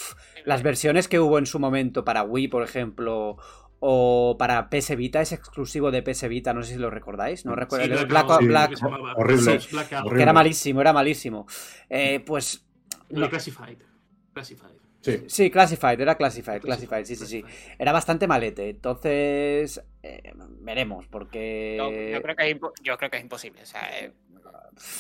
las 0.45 0.63
versiones 0.63 1.09
que 1.09 1.21
hubo 1.21 1.39
en 1.39 1.47
su 1.47 1.59
momento 1.59 2.05
para 2.05 2.23
Wii, 2.23 2.49
por 2.49 2.63
ejemplo, 2.63 3.39
o 3.79 4.37
para 4.39 4.69
PS 4.69 4.95
Vita, 4.95 5.23
es 5.23 5.33
exclusivo 5.33 5.91
de 5.91 6.03
PS 6.03 6.29
Vita, 6.29 6.53
no 6.53 6.63
sé 6.63 6.75
si 6.75 6.79
lo 6.79 6.91
recordáis. 6.91 7.47
No 7.47 7.55
recuerdo. 7.57 7.97
Sí, 7.99 8.05
Black, 8.05 8.75
sí, 8.77 8.85
horrible. 9.17 9.59
Que 10.15 10.23
era 10.23 10.33
malísimo, 10.35 10.81
era 10.83 10.93
malísimo. 10.93 11.47
Eh, 11.89 12.21
pues. 12.21 12.67
No, 13.09 13.21
no. 13.21 13.31
Classified. 13.31 13.79
Classified. 14.35 14.77
Sí. 15.01 15.25
Sí, 15.29 15.51
Classified, 15.51 15.99
era 15.99 16.15
Classified, 16.17 16.61
Classified, 16.61 16.89
Classified, 16.91 17.05
sí, 17.07 17.17
sí, 17.17 17.27
sí. 17.27 17.45
Era 17.79 17.91
bastante 17.93 18.27
malete. 18.27 18.69
Entonces, 18.69 19.83
eh, 20.03 20.33
veremos, 20.61 21.07
porque. 21.09 21.77
yo, 21.79 21.91
yo 21.91 22.23
creo 22.23 22.37
que 22.37 22.49
es, 22.51 22.57
impo- 22.57 22.73
yo 22.83 22.97
creo 22.97 23.11
que 23.11 23.17
es 23.19 23.23
imposible. 23.23 23.63
O 23.63 23.67
sea, 23.67 23.99
eh, 24.01 24.13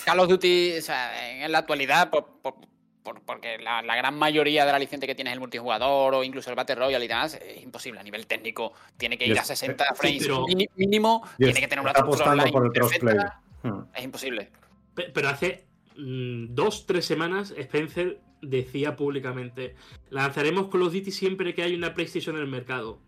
Call 0.04 0.20
of 0.20 0.28
Duty, 0.28 0.78
o 0.78 0.82
sea, 0.82 1.42
en 1.44 1.50
la 1.52 1.58
actualidad, 1.58 2.10
por, 2.10 2.40
por- 2.42 2.56
por- 3.02 3.22
porque 3.22 3.56
la, 3.58 3.80
la 3.82 3.96
gran 3.96 4.14
mayoría 4.18 4.66
de 4.66 4.72
la 4.72 4.78
licencia 4.78 5.06
que 5.06 5.14
tienes 5.14 5.32
es 5.32 5.34
el 5.36 5.40
multijugador 5.40 6.14
o 6.14 6.22
incluso 6.22 6.50
el 6.50 6.56
Battle 6.56 6.74
Royale 6.74 7.04
y 7.04 7.08
demás, 7.08 7.34
es 7.42 7.62
imposible. 7.62 7.98
A 8.00 8.02
nivel 8.02 8.26
técnico, 8.26 8.72
tiene 8.98 9.16
que 9.16 9.26
ir 9.26 9.38
a 9.38 9.44
60 9.44 9.84
sí, 9.84 9.94
frames 9.96 10.22
pero- 10.22 10.46
mini- 10.46 10.68
mínimo, 10.76 11.26
tiene 11.38 11.60
que 11.60 11.68
tener 11.68 11.82
una 11.82 11.92
online 11.92 12.52
por 12.52 12.66
el 12.66 12.72
crossplay. 12.72 13.16
perfecta. 13.16 13.40
Hmm. 13.62 13.82
Es 13.94 14.04
imposible. 14.04 14.50
Pe- 14.94 15.10
Pero 15.14 15.28
hace 15.30 15.64
mm, 15.96 16.54
dos, 16.54 16.84
tres 16.86 17.06
semanas 17.06 17.54
Spencer 17.56 18.20
decía 18.42 18.96
públicamente, 18.96 19.74
lanzaremos 20.10 20.68
Call 20.68 20.82
of 20.82 20.92
Duty 20.92 21.10
siempre 21.10 21.54
que 21.54 21.62
haya 21.62 21.76
una 21.76 21.94
PlayStation 21.94 22.36
en 22.36 22.42
el 22.42 22.48
mercado. 22.48 22.98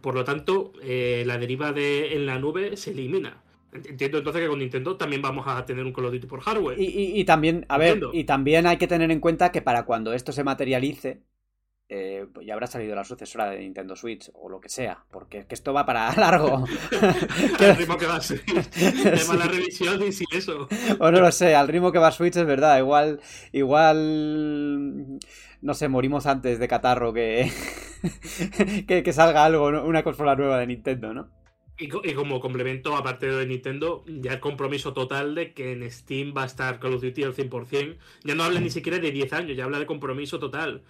Por 0.00 0.14
lo 0.14 0.24
tanto, 0.24 0.72
eh, 0.82 1.24
la 1.26 1.36
deriva 1.38 1.72
de 1.72 2.14
en 2.14 2.26
la 2.26 2.38
nube 2.38 2.76
se 2.76 2.90
elimina. 2.92 3.42
Entiendo 3.72 4.18
entonces 4.18 4.42
que 4.42 4.48
con 4.48 4.58
Nintendo 4.60 4.96
también 4.96 5.20
vamos 5.20 5.46
a 5.48 5.64
tener 5.66 5.84
un 5.84 5.92
Call 5.92 6.06
of 6.06 6.12
Duty 6.12 6.26
por 6.26 6.40
hardware. 6.40 6.78
Y, 6.80 6.84
y- 6.86 7.20
y 7.20 7.24
también, 7.24 7.66
a 7.68 7.76
ver, 7.78 7.94
Entiendo. 7.94 8.10
y 8.14 8.24
también 8.24 8.66
hay 8.66 8.78
que 8.78 8.86
tener 8.86 9.10
en 9.10 9.20
cuenta 9.20 9.52
que 9.52 9.62
para 9.62 9.84
cuando 9.84 10.12
esto 10.14 10.32
se 10.32 10.44
materialice, 10.44 11.22
eh, 11.88 12.26
pues 12.32 12.46
ya 12.46 12.54
habrá 12.54 12.66
salido 12.66 12.94
la 12.94 13.04
sucesora 13.04 13.50
de 13.50 13.58
Nintendo 13.58 13.94
Switch 13.94 14.30
o 14.34 14.48
lo 14.48 14.58
que 14.58 14.70
sea, 14.70 15.04
porque 15.10 15.38
es 15.38 15.46
que 15.46 15.54
esto 15.54 15.74
va 15.74 15.84
para 15.84 16.12
largo. 16.16 16.64
Al 17.60 17.76
ritmo 17.76 17.98
que 17.98 18.06
va 18.06 18.16
a 18.16 18.20
ser. 18.20 18.42
Además, 18.46 19.36
la 19.36 19.46
revisión 19.46 20.02
y 20.02 20.12
si 20.12 20.24
eso. 20.32 20.68
o 20.98 21.10
no 21.10 21.20
lo 21.20 21.30
sé, 21.30 21.54
al 21.54 21.68
ritmo 21.68 21.92
que 21.92 21.98
va 21.98 22.10
Switch 22.10 22.36
es 22.36 22.46
verdad, 22.46 22.78
igual, 22.78 23.20
igual, 23.52 25.18
no 25.60 25.74
sé, 25.74 25.88
morimos 25.88 26.26
antes 26.26 26.58
de 26.58 26.68
catarro 26.68 27.12
que, 27.12 27.50
que, 28.86 29.02
que 29.02 29.12
salga 29.12 29.44
algo, 29.44 29.70
¿no? 29.70 29.84
una 29.84 30.02
consola 30.02 30.36
nueva 30.36 30.58
de 30.58 30.66
Nintendo, 30.66 31.12
¿no? 31.12 31.30
Y, 31.76 31.86
y 31.86 32.14
como 32.14 32.40
complemento, 32.40 32.94
aparte 32.96 33.26
de 33.26 33.46
Nintendo, 33.46 34.04
ya 34.06 34.34
el 34.34 34.40
compromiso 34.40 34.92
total 34.92 35.34
de 35.34 35.52
que 35.52 35.72
en 35.72 35.90
Steam 35.90 36.32
va 36.36 36.44
a 36.44 36.46
estar 36.46 36.78
Call 36.78 36.94
of 36.94 37.02
Duty 37.02 37.24
al 37.24 37.34
100%. 37.34 37.98
Ya 38.22 38.34
no 38.36 38.44
habla 38.44 38.60
ni 38.60 38.70
siquiera 38.70 39.00
de 39.00 39.10
10 39.10 39.32
años, 39.32 39.56
ya 39.56 39.64
habla 39.64 39.80
de 39.80 39.86
compromiso 39.86 40.38
total. 40.38 40.84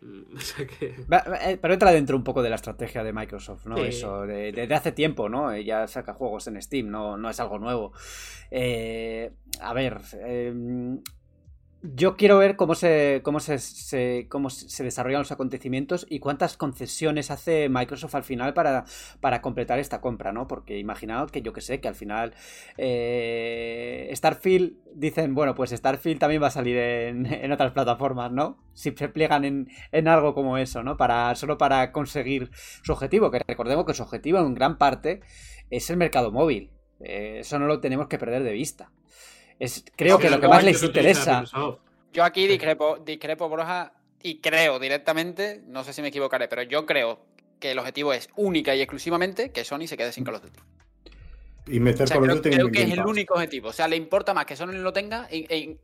O 0.34 0.40
sea 0.40 0.66
que... 0.66 0.94
Eh, 1.42 1.58
Pero 1.60 1.74
entra 1.74 1.90
dentro 1.92 2.16
un 2.16 2.24
poco 2.24 2.42
de 2.42 2.48
la 2.50 2.56
estrategia 2.56 3.04
de 3.04 3.12
Microsoft, 3.12 3.66
¿no? 3.66 3.76
Sí. 3.76 3.82
Eso, 3.84 4.22
de, 4.26 4.52
de- 4.52 4.66
de 4.66 4.74
hace 4.74 4.92
tiempo, 4.92 5.28
¿no? 5.28 5.52
Eh, 5.52 5.64
Ya 5.64 5.86
saca 5.86 6.14
juegos 6.14 6.46
en 6.46 6.60
Steam, 6.62 6.88
no, 6.90 7.16
no 7.16 7.28
es 7.30 7.38
algo 7.40 7.58
nuevo. 7.58 7.92
Eh, 8.50 9.30
a 9.60 9.72
ver, 9.74 9.98
eh, 10.20 10.54
yo 11.82 12.16
quiero 12.16 12.36
ver 12.38 12.56
cómo 12.56 12.74
se, 12.74 13.20
cómo 13.24 13.40
se, 13.40 13.58
se- 13.58 14.26
cómo 14.28 14.50
se 14.50 14.84
desarrollan 14.84 15.20
los 15.20 15.32
acontecimientos 15.32 16.06
y 16.10 16.18
cuántas 16.20 16.56
concesiones 16.58 17.30
hace 17.30 17.68
Microsoft 17.70 18.14
al 18.14 18.24
final 18.24 18.52
para, 18.54 18.84
para 19.20 19.40
completar 19.40 19.78
esta 19.78 20.00
compra, 20.02 20.32
¿no? 20.32 20.46
Porque 20.46 20.78
imaginaos 20.78 21.32
que 21.32 21.40
yo 21.42 21.52
que 21.54 21.62
sé, 21.62 21.80
que 21.80 21.88
al 21.88 21.94
final 21.94 22.34
eh, 22.76 24.10
Starfield 24.14 24.74
dicen, 24.94 25.34
bueno, 25.34 25.54
pues 25.54 25.70
Starfield 25.70 26.18
también 26.20 26.42
va 26.42 26.48
a 26.48 26.50
salir 26.50 26.76
en, 26.76 27.26
otras 27.52 27.72
plataformas, 27.72 28.30
¿no? 28.30 28.58
Si 28.74 28.90
se 28.92 29.08
pliegan 29.08 29.44
en, 29.44 29.68
en 29.92 30.08
algo 30.08 30.34
como 30.34 30.58
eso, 30.58 30.82
¿no? 30.82 30.96
Para, 30.96 31.34
solo 31.34 31.58
para 31.58 31.92
conseguir 31.92 32.50
su 32.82 32.92
objetivo, 32.92 33.30
que 33.30 33.40
recordemos 33.46 33.86
que 33.86 33.94
su 33.94 34.02
objetivo 34.02 34.38
en 34.40 34.54
gran 34.54 34.78
parte 34.78 35.20
es 35.70 35.88
el 35.90 35.96
mercado 35.96 36.30
móvil. 36.32 36.72
Eh, 37.00 37.38
eso 37.40 37.58
no 37.58 37.66
lo 37.66 37.80
tenemos 37.80 38.08
que 38.08 38.18
perder 38.18 38.42
de 38.42 38.52
vista. 38.52 38.90
Es, 39.60 39.84
creo 39.94 40.18
que 40.18 40.30
lo 40.30 40.40
que 40.40 40.48
más 40.48 40.64
les 40.64 40.82
interesa... 40.82 41.44
Yo 42.12 42.24
aquí 42.24 42.48
discrepo, 42.48 42.98
discrepo, 42.98 43.48
Broja, 43.48 43.92
y 44.20 44.40
creo 44.40 44.80
directamente, 44.80 45.62
no 45.68 45.84
sé 45.84 45.92
si 45.92 46.02
me 46.02 46.08
equivocaré, 46.08 46.48
pero 46.48 46.62
yo 46.62 46.84
creo 46.84 47.20
que 47.60 47.70
el 47.70 47.78
objetivo 47.78 48.12
es 48.12 48.28
única 48.34 48.74
y 48.74 48.80
exclusivamente 48.80 49.52
que 49.52 49.62
Sony 49.64 49.86
se 49.86 49.96
quede 49.96 50.10
sin 50.10 50.24
Call 50.24 50.36
of 50.36 50.42
Duty. 50.42 50.58
Y 51.68 51.78
meter 51.78 52.04
O 52.04 52.06
sea, 52.08 52.16
Call 52.16 52.24
of 52.24 52.28
creo, 52.30 52.36
Duty 52.36 52.48
en 52.48 52.54
creo 52.54 52.66
el 52.66 52.72
que 52.72 52.82
es 52.82 52.90
el 52.98 53.06
único 53.06 53.34
objetivo. 53.34 53.68
O 53.68 53.72
sea, 53.72 53.86
le 53.86 53.94
importa 53.96 54.34
más 54.34 54.44
que 54.46 54.56
Sony 54.56 54.72
lo 54.72 54.92
tenga, 54.92 55.28
e- 55.30 55.46
e 55.48 55.76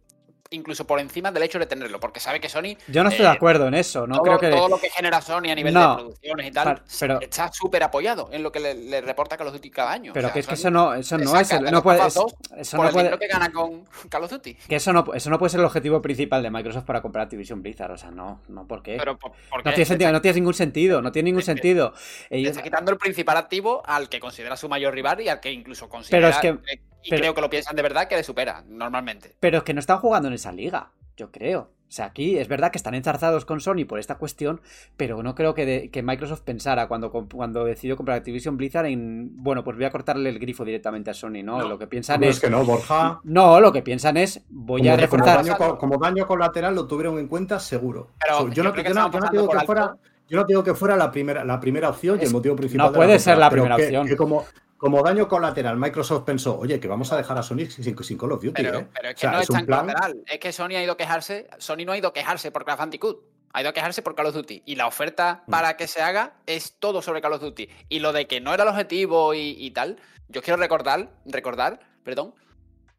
incluso 0.51 0.87
por 0.87 1.01
encima 1.01 1.31
del 1.31 1.43
hecho 1.43 1.59
de 1.59 1.67
tenerlo, 1.67 1.99
porque 2.01 2.21
sabe 2.21 2.41
que 2.41 2.49
Sony, 2.49 2.77
Yo 2.89 3.03
no 3.03 3.09
estoy 3.11 3.25
eh, 3.25 3.29
de 3.29 3.35
acuerdo 3.35 3.67
en 3.69 3.75
eso, 3.75 4.07
no 4.07 4.17
todo, 4.17 4.25
creo 4.25 4.39
que... 4.39 4.51
todo 4.51 4.69
lo 4.69 4.79
que 4.79 4.91
genera 4.91 5.21
Sony 5.21 5.51
a 5.51 5.55
nivel 5.55 5.75
No, 5.75 5.91
de 5.91 5.97
producciones 6.03 6.47
y 6.47 6.51
tal, 6.51 6.83
pero- 7.01 7.21
está 7.21 7.53
súper 7.53 7.83
apoyado 7.83 8.29
en 8.33 8.43
lo 8.43 8.53
que 8.53 8.61
le, 8.61 8.75
le 8.75 9.01
reporta 9.01 9.37
Call 9.37 9.49
of 9.49 9.53
Duty 9.55 9.71
cada 9.71 9.93
año. 9.93 10.13
Pero 10.13 10.27
O 10.27 10.29
sea, 10.29 10.35
que 10.35 10.41
es 10.41 10.47
que 10.47 10.55
eso 10.55 10.71
no, 10.71 10.95
eso 10.95 11.19
no 11.19 11.39
es... 11.39 11.51
el- 11.51 11.65
no 11.71 11.83
puede, 11.83 12.07
es- 12.07 12.17
eso 12.57 12.77
por 12.77 12.85
no 12.85 12.89
el 12.89 12.95
puede, 12.95 13.19
que 13.19 13.27
gana 13.29 13.51
con 13.53 13.85
Call 14.09 14.25
of 14.25 14.31
Duty. 14.31 14.55
que 14.55 14.77
eso 14.77 14.93
no, 14.93 15.05
eso 15.15 15.31
no 15.31 15.39
puede 15.39 15.51
ser 15.51 15.61
el 15.61 15.67
objetivo 15.67 16.01
principal 16.03 16.43
de 16.43 16.51
Microsoft 16.51 16.85
para 16.85 17.03
comprar 17.03 17.25
Activision 17.25 17.63
Blizzard. 17.63 17.91
O 17.93 17.99
sea, 17.99 18.11
no, 18.11 18.41
no, 18.49 18.67
¿por 18.67 18.83
qué? 18.83 18.97
Pero, 18.99 19.19
¿por, 19.19 19.33
por 19.51 19.65
no 19.65 19.73
tiene 19.73 19.85
sentido, 19.85 20.13
no 20.13 20.21
tiene 20.21 20.37
ningún 20.37 20.55
sentido, 20.55 21.03
no 21.03 21.13
tiene 21.13 21.27
ningún 21.27 21.41
Es 21.41 21.47
sentido. 21.47 21.93
Ellos- 22.31 22.51
está 22.51 22.63
quitando 22.63 22.91
el 22.93 22.99
principal 22.99 23.37
activo 23.37 23.83
al 23.87 24.09
que 24.09 24.21
considera 24.21 24.57
su 24.57 24.69
mayor 24.69 24.95
rival 24.95 25.21
y 25.21 25.29
al 25.29 25.41
que 25.41 25.51
incluso 25.51 25.89
considera. 25.89 26.31
es 26.31 26.39
que- 26.39 26.49
eh, 26.49 26.81
y 27.07 27.11
pero- 27.11 27.21
creo 27.21 27.35
que 27.35 27.41
lo 27.41 27.51
piensan 27.51 27.77
de 27.77 27.83
verdad 27.83 28.09
que 28.09 28.17
le 28.17 28.25
supera, 28.25 28.65
normalmente. 28.69 29.37
Pero 29.41 29.59
es 29.59 29.65
que 29.65 29.75
no 29.75 29.81
están 29.81 29.99
jugando 29.99 30.29
en 30.29 30.35
esa 30.35 30.53
liga, 30.53 30.91
yo 31.17 31.31
creo. 31.31 31.71
O 31.89 31.93
sea, 31.93 32.07
aquí 32.07 32.37
es 32.37 32.49
verdad 32.49 32.73
que 32.73 32.79
están 32.79 32.95
enzarzados 32.95 33.45
con 33.45 33.61
Sony 33.61 33.85
por 33.87 34.01
esta 34.01 34.17
cuestión, 34.17 34.61
pero 34.97 35.23
no 35.23 35.37
creo 35.37 35.55
que, 35.55 35.89
Microsoft 36.03 36.41
pensara 36.41 36.89
cuando, 36.89 37.13
cuando 37.13 37.65
decidió 37.65 37.97
comprar 37.97 38.19
Activision 38.19 38.57
Blizzard 38.57 38.87
en, 38.87 39.31
bueno, 39.37 39.63
pues 39.63 39.77
voy 39.77 39.87
a 39.87 39.91
cortarle 39.91 40.31
el 40.31 40.41
grifo 40.41 40.65
directamente 40.65 41.13
a 41.13 41.15
Sony, 41.15 41.45
¿no? 41.45 41.63
Lo 41.69 41.79
que 41.79 41.87
piensan 41.87 42.25
es... 42.25 42.41
que 42.41 42.51
no, 42.51 42.65
Borja. 42.65 43.21
No, 43.23 43.61
lo 43.61 43.73
que 43.73 43.83
piensan 43.83 44.17
es, 44.17 44.43
voy 44.49 44.89
a 44.89 44.97
reforzar... 44.97 45.45
Como 45.79 45.97
daño, 45.99 46.27
colateral 46.27 46.75
lo 46.75 46.89
tuvieron 46.89 47.21
en 47.21 47.29
cuenta 47.29 47.61
seguro. 47.61 48.11
Pero 48.19 48.51
yo, 48.51 48.65
no, 48.65 48.73
digo 48.73 49.49
que 49.49 49.61
fuera... 49.61 49.97
Yo 50.29 50.41
no 50.41 50.45
digo 50.45 50.65
que 50.65 50.75
fuera 50.75 50.97
la 50.97 51.13
primera, 51.13 51.45
la 51.45 51.61
primera 51.61 51.89
opción 51.89 52.19
y 52.21 52.25
el 52.25 52.33
motivo 52.33 52.57
principal. 52.57 52.87
No 52.89 52.93
puede 52.93 53.17
ser 53.21 53.39
la 53.39 53.49
primera 53.49 53.77
opción. 53.77 54.09
como, 54.17 54.45
como 54.87 55.03
daño 55.03 55.27
colateral, 55.27 55.77
Microsoft 55.77 56.23
pensó, 56.23 56.57
oye, 56.57 56.79
que 56.79 56.87
vamos 56.87 57.13
a 57.13 57.17
dejar 57.17 57.37
a 57.37 57.43
Sony 57.43 57.67
sin, 57.69 58.17
Call 58.17 58.31
of 58.31 58.41
Duty. 58.41 58.63
Pero, 58.63 58.79
¿eh? 58.79 58.89
pero 58.95 59.09
es 59.09 59.17
que 59.17 59.27
no 59.27 59.41
es, 59.41 59.49
tan 59.49 59.67
colateral. 59.67 60.23
Es 60.29 60.39
que 60.39 60.53
Sony 60.53 60.77
ha 60.77 60.83
ido 60.85 60.93
a 60.93 60.97
quejarse. 60.97 61.49
Sony 61.59 61.85
no 61.85 61.91
ha 61.91 61.99
ido 61.99 62.07
a 62.07 62.13
quejarse 62.13 62.53
por 62.53 62.65
Craft 62.65 62.79
Bandicoot. 62.79 63.21
Ha 63.53 63.63
ido 63.63 63.71
a 63.71 63.73
quejarse 63.73 64.03
por 64.03 64.15
Call 64.15 64.27
of 64.27 64.35
Duty. 64.37 64.63
Y 64.65 64.77
la 64.77 64.87
oferta 64.87 65.43
mm. 65.45 65.51
para 65.51 65.77
que 65.77 65.89
se 65.89 66.03
haga 66.03 66.35
es 66.47 66.77
todo 66.79 67.03
sobre 67.03 67.21
Call 67.21 67.33
of 67.33 67.41
Duty. 67.41 67.69
Y 67.89 67.99
lo 67.99 68.13
de 68.13 68.29
que 68.29 68.41
no 68.41 68.55
era 68.55 68.63
el 68.63 68.69
objetivo 68.69 69.35
y, 69.35 69.57
y 69.59 69.73
tal, 69.73 69.99
yo 70.29 70.41
quiero 70.41 70.57
recordar, 70.57 71.11
recordar, 71.25 71.81
perdón, 72.05 72.37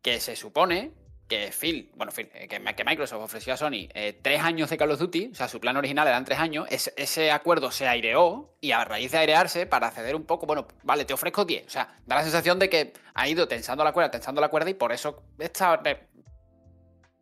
que 0.02 0.20
se 0.20 0.36
supone 0.36 0.92
que 1.28 1.52
Phil, 1.52 1.92
bueno, 1.96 2.12
Phil, 2.12 2.30
eh, 2.34 2.48
que, 2.48 2.84
Microsoft 2.84 3.22
ofreció 3.22 3.54
a 3.54 3.58
Sony 3.58 3.90
eh, 3.94 4.18
tres 4.22 4.42
años 4.42 4.70
de 4.70 4.78
Call 4.78 4.92
of 4.92 5.00
Duty, 5.00 5.30
o 5.32 5.36
sea, 5.36 5.48
su 5.48 5.60
plan 5.60 5.76
original 5.78 6.08
eran 6.08 6.26
tres 6.26 6.40
años, 6.40 6.68
ese, 6.70 7.32
acuerdo 7.32 7.72
se 7.72 7.88
aireó 7.88 8.56
y 8.62 8.72
a 8.72 8.86
raíz 8.86 9.12
de 9.12 9.18
airearse, 9.18 9.66
para 9.66 9.92
ceder 9.92 10.16
un 10.16 10.26
poco, 10.26 10.46
bueno, 10.46 10.68
vale, 10.84 11.06
te 11.06 11.14
ofrezco 11.14 11.46
10. 11.46 11.68
O 11.68 11.70
sea, 11.70 11.98
da 12.06 12.16
la 12.16 12.24
sensación 12.24 12.60
de 12.60 12.70
que 12.70 12.94
ha 13.14 13.28
ido 13.28 13.48
tensando 13.48 13.84
la 13.84 13.92
cuerda, 13.92 14.12
tensando 14.12 14.42
la 14.42 14.50
cuerda 14.50 14.70
y 14.70 14.74
por 14.74 14.92
eso 14.92 15.24
está, 15.38 15.82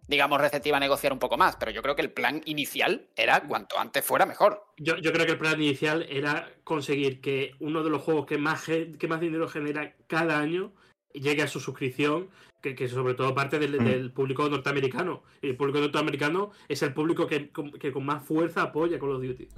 digamos, 0.07 0.39
receptiva 0.39 0.77
a 0.77 0.79
negociar 0.79 1.11
un 1.11 1.19
poco 1.19 1.37
más. 1.37 1.55
Pero 1.55 1.71
yo 1.71 1.81
creo 1.81 1.95
que 1.95 2.01
el 2.01 2.11
plan 2.11 2.41
inicial 2.45 3.09
era 3.15 3.41
cuanto 3.41 3.79
antes 3.79 4.05
fuera 4.05 4.25
mejor. 4.25 4.65
Yo, 4.77 4.97
yo 4.97 5.11
creo 5.11 5.25
que 5.25 5.33
el 5.33 5.39
plan 5.39 5.61
inicial 5.61 6.05
era 6.09 6.51
conseguir 6.63 7.21
que 7.21 7.51
uno 7.59 7.83
de 7.83 7.89
los 7.89 8.01
juegos 8.01 8.25
que 8.25 8.37
más, 8.37 8.65
que 8.65 9.07
más 9.07 9.19
dinero 9.19 9.47
genera 9.47 9.95
cada 10.07 10.39
año 10.39 10.73
llegue 11.13 11.43
a 11.43 11.47
su 11.47 11.59
suscripción 11.59 12.29
que, 12.73 12.87
sobre 12.87 13.13
todo 13.13 13.35
parte 13.35 13.57
mm. 13.57 13.83
del, 13.83 14.11
público 14.11 14.49
norteamericano. 14.49 15.21
Y 15.41 15.49
el 15.49 15.57
público 15.57 15.79
norteamericano 15.79 16.51
es 16.67 16.81
el 16.81 16.93
público 16.93 17.27
que, 17.27 17.51
con 17.51 18.05
más 18.05 18.23
fuerza 18.23 18.63
apoya 18.63 18.97
Call 18.97 19.11
of 19.11 19.21
Duty. 19.21 19.49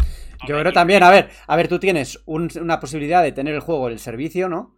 Yo 0.48 0.60
creo 0.60 0.74
también, 0.74 1.04
a 1.04 1.12
ver, 1.12 1.30
a 1.48 1.56
ver, 1.56 1.68
tú 1.68 1.80
tienes 1.80 2.22
una 2.26 2.80
posibilidad 2.80 3.24
de 3.24 3.32
tener 3.32 3.56
el 3.56 3.62
juego 3.62 3.88
en 3.88 3.94
el 3.94 4.00
servicio, 4.00 4.50
¿no? 4.50 4.76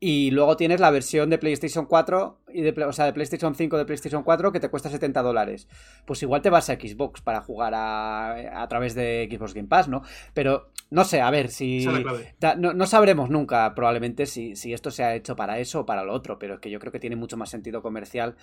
Y 0.00 0.30
luego 0.30 0.56
tienes 0.56 0.80
la 0.80 0.90
versión 0.90 1.30
de 1.30 1.38
PlayStation 1.38 1.86
4, 1.86 2.43
y 2.54 2.62
de, 2.62 2.84
o 2.84 2.92
sea, 2.92 3.06
de 3.06 3.12
PlayStation 3.12 3.54
5, 3.54 3.76
de 3.76 3.84
PlayStation 3.84 4.22
4, 4.22 4.52
que 4.52 4.60
te 4.60 4.68
cuesta 4.68 4.88
70 4.88 5.22
dólares. 5.22 5.68
Pues 6.06 6.22
igual 6.22 6.40
te 6.40 6.50
vas 6.50 6.70
a 6.70 6.74
Xbox 6.74 7.20
para 7.20 7.40
jugar 7.40 7.74
a, 7.74 8.62
a 8.62 8.68
través 8.68 8.94
de 8.94 9.28
Xbox 9.30 9.54
Game 9.54 9.68
Pass, 9.68 9.88
¿no? 9.88 10.02
Pero 10.32 10.70
no 10.94 11.04
sé, 11.04 11.20
a 11.20 11.30
ver, 11.30 11.50
si... 11.50 11.84
no, 12.56 12.86
sabremos 12.86 13.28
nunca 13.28 13.74
probablemente 13.74 14.26
si, 14.26 14.54
si, 14.54 14.72
esto 14.72 14.92
se 14.92 15.02
ha 15.02 15.14
hecho 15.16 15.34
para 15.34 15.58
eso 15.58 15.80
o 15.80 15.86
para 15.86 16.04
lo 16.04 16.12
otro, 16.12 16.38
pero 16.38 16.54
es 16.54 16.60
que 16.60 16.70
yo 16.70 16.78
creo 16.78 16.92
que 16.92 17.00
tiene 17.00 17.16
mucho 17.16 17.36
más 17.36 17.50
sentido 17.50 17.82
comercial 17.82 18.36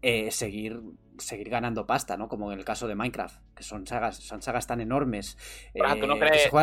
eh, 0.00 0.30
seguir, 0.30 0.80
seguir 1.18 1.50
ganando 1.50 1.86
pasta, 1.86 2.16
¿no? 2.16 2.26
Como 2.28 2.52
en 2.52 2.58
el 2.58 2.64
caso 2.64 2.88
de 2.88 2.94
Minecraft, 2.94 3.36
que 3.54 3.62
son 3.62 3.86
sagas, 3.86 4.16
son 4.16 4.40
sagas 4.40 4.66
tan 4.66 4.80
enormes. 4.80 5.36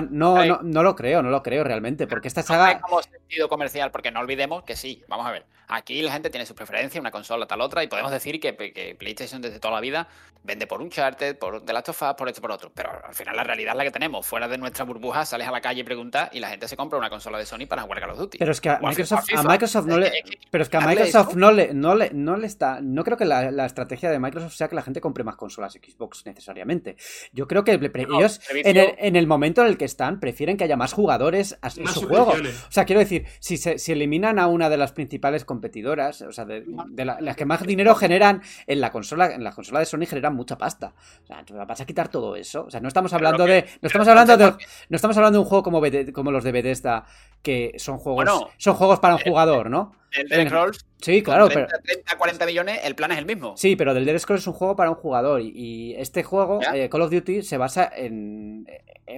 no, 0.10 0.44
no, 0.44 0.60
no, 0.64 0.84
lo 0.84 0.96
creo, 0.96 1.22
no 1.22 1.30
lo 1.30 1.44
creo 1.44 1.64
realmente, 1.64 2.08
porque 2.08 2.30
esta 2.30 2.42
saga... 2.42 2.80
como 2.82 3.04
sentido 3.04 3.48
comercial, 3.48 3.92
porque 3.92 4.10
no 4.10 4.22
olvidemos 4.22 4.64
que 4.64 4.76
sí, 4.76 5.04
vamos 5.08 5.28
a 5.28 5.32
ver, 5.32 5.46
aquí 5.68 6.02
la 6.02 6.14
gente 6.14 6.32
tiene 6.32 6.48
su 6.48 6.56
una 6.96 7.12
consola 7.12 7.46
tal 7.46 7.62
otra, 7.62 7.84
y 7.84 7.88
podemos 7.88 8.12
decir 8.12 8.40
que, 8.40 8.56
que 8.56 8.96
PlayStation 8.96 9.42
desde 9.42 9.60
toda 9.60 9.76
la 9.76 9.82
vida 9.82 10.08
vende 10.44 10.66
por 10.66 10.82
un 10.82 10.90
charter, 10.90 11.38
por 11.38 11.64
The 11.64 11.74
Last 11.74 11.90
of 11.90 12.02
Us, 12.02 12.14
por 12.16 12.30
esto, 12.30 12.42
por 12.42 12.52
otro, 12.52 12.72
pero 12.74 12.90
al 13.06 13.14
final 13.14 13.36
la 13.36 13.44
realidad 13.44 13.74
es 13.74 13.78
la 13.78 13.84
que 13.84 13.92
tenemos, 13.92 14.26
fuera 14.26 14.48
de 14.48 14.58
nuestra 14.58 14.86
burbuja, 14.86 15.26
sales 15.26 15.48
a 15.48 15.52
la 15.52 15.62
calle 15.62 15.82
y 15.82 15.84
preguntas 15.84 16.30
y 16.32 16.40
la 16.40 16.50
gente 16.50 16.68
se 16.68 16.78
compra 16.78 16.98
una 16.98 17.10
consola 17.10 17.38
de 17.38 17.46
Sony 17.46 17.68
para 17.68 17.82
jugar 17.82 18.00
Call 18.00 18.12
of 18.12 18.18
Duty. 18.18 18.38
Pero 18.38 18.52
es 18.52 18.62
que 18.62 18.70
a 18.70 18.80
Microsoft, 18.80 19.86
no 19.86 19.98
le... 19.98 20.12
Pero 20.50 20.62
es 20.64 20.70
que 20.70 20.78
a 20.78 20.82
Microsoft 20.82 21.36
no 21.36 21.52
le, 21.52 21.74
no 21.74 21.96
le, 21.96 22.12
no 22.14 22.38
le 22.38 22.48
está... 22.48 22.80
No 22.82 23.04
creo 23.04 23.18
que 23.18 23.26
la, 23.26 23.66
estrategia 23.66 24.10
de 24.10 24.20
Microsoft 24.20 24.54
sea 24.54 24.70
que 24.70 24.76
la 24.76 24.82
gente 24.82 25.02
compre 25.02 25.24
más 25.24 25.36
consolas 25.36 25.74
Xbox 25.74 26.26
necesariamente. 26.26 26.96
Yo 27.34 27.48
creo 27.48 27.64
que 27.64 27.74
ellos 27.74 28.40
en, 28.50 29.16
el, 29.16 29.28
momento 29.28 29.62
en 29.62 29.68
el 29.68 29.78
que 29.78 29.86
están 29.86 30.20
prefieren 30.20 30.56
que 30.56 30.64
haya 30.64 30.78
más 30.78 30.94
jugadores 30.94 31.58
a 31.62 31.70
su 31.70 32.08
juego. 32.08 32.32
O 32.32 32.72
sea, 32.72 32.86
quiero 32.86 33.00
decir, 33.00 33.26
si, 33.40 33.58
se, 33.58 33.78
si 33.78 33.92
eliminan 33.92 34.40
a 34.40 34.48
una 34.48 34.70
de 34.70 34.78
las 34.78 34.94
principales 34.94 35.44
competidoras, 35.44 36.22
o 36.22 36.32
sea, 36.32 36.46
de, 36.46 36.64
las 36.96 37.36
que 37.36 37.46
más 37.46 37.64
dinero 37.64 37.96
generan 37.96 38.42
en 38.66 38.82
la 38.82 38.92
consola, 38.92 39.34
en 39.34 39.44
la 39.44 39.52
consola 39.52 39.80
de 39.80 39.86
Sony 39.86 40.06
generan 40.08 40.36
mucha 40.36 40.58
pasta. 40.58 40.94
O 41.24 41.26
sea, 41.26 41.44
vas 41.66 41.82
a 41.82 41.86
quitar 41.86 42.10
todo 42.10 42.36
eso. 42.36 42.66
O 42.66 42.72
sea, 42.72 42.80
no 42.80 42.88
estamos 42.88 43.14
hablando 43.14 43.46
de. 43.46 43.66
No 43.82 43.88
estamos 43.88 44.08
hablando 44.08 44.38
de. 44.38 44.46
No 44.90 44.96
estamos 44.96 45.18
hablando 45.18 45.40
de 45.40 45.44
un 45.44 45.50
juego 45.50 45.64
como, 45.64 45.82
como 46.14 46.32
los 46.32 46.44
de 46.44 46.52
Bethesda, 46.52 47.06
que 47.42 47.74
son 47.78 47.98
juegos. 47.98 48.48
son 48.58 48.76
juegos 48.76 49.00
para 49.00 49.16
un 49.16 49.22
jugador, 49.22 49.70
¿no? 49.70 49.96
El 50.12 50.28
Dead 50.30 50.48
Scrolls. 50.48 50.86
Sí, 51.02 51.22
claro. 51.22 51.48
30, 51.50 51.80
pero... 51.84 52.18
40 52.18 52.46
millones, 52.46 52.80
el 52.84 52.96
plan 52.96 53.12
es 53.12 53.18
el 53.18 53.26
mismo. 53.26 53.56
Sí, 53.58 53.76
pero 53.76 53.94
del 53.94 54.06
Dead 54.06 54.18
Scrolls 54.18 54.44
es 54.44 54.48
un 54.48 54.54
juego 54.54 54.76
para 54.76 54.90
un 54.90 54.96
jugador. 54.96 55.42
Y, 55.42 55.96
este 55.98 56.24
juego, 56.24 56.60
eh, 56.74 56.90
Call 56.90 57.02
of 57.02 57.12
Duty, 57.12 57.44
se 57.44 57.58
basa 57.58 57.92
en, 57.96 58.66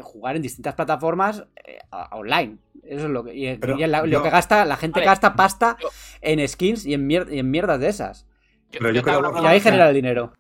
jugar 0.02 0.36
en 0.36 0.42
distintas 0.42 0.76
plataformas 0.76 1.44
eh, 1.64 1.80
online. 2.12 2.58
Eso 2.84 3.06
es 3.06 3.12
lo 3.12 3.24
que. 3.24 3.36
Y, 3.36 3.58
lo 3.58 4.24
que 4.24 4.30
gasta, 4.30 4.66
la 4.66 4.78
gente 4.78 5.02
gasta 5.02 5.36
pasta 5.36 5.78
en 6.22 6.48
skins 6.48 6.86
y 6.86 6.94
en, 6.94 7.10
y 7.10 7.40
en 7.40 7.52
mierdas 7.52 7.80
de 7.80 7.90
esas. 7.90 8.26
Pero 8.72 8.92
yo 8.92 9.02
y 9.42 9.46
ahí 9.46 9.60
genera 9.60 9.90
el 9.90 9.96
dinero. 9.96 10.34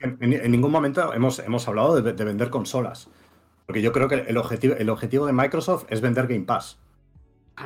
en, 0.00 0.50
ningún 0.50 0.72
momento 0.72 1.12
hemos, 1.14 1.38
hemos 1.38 1.66
hablado 1.68 2.00
de, 2.00 2.12
vender 2.24 2.50
consolas. 2.50 3.08
Porque 3.66 3.82
yo 3.82 3.92
creo 3.92 4.08
que 4.08 4.24
el 4.26 4.36
objetivo, 4.36 4.74
el 4.76 4.90
objetivo 4.90 5.26
de 5.26 5.32
Microsoft 5.32 5.84
es 5.88 6.00
vender 6.00 6.26
Game 6.26 6.44
Pass. 6.44 6.78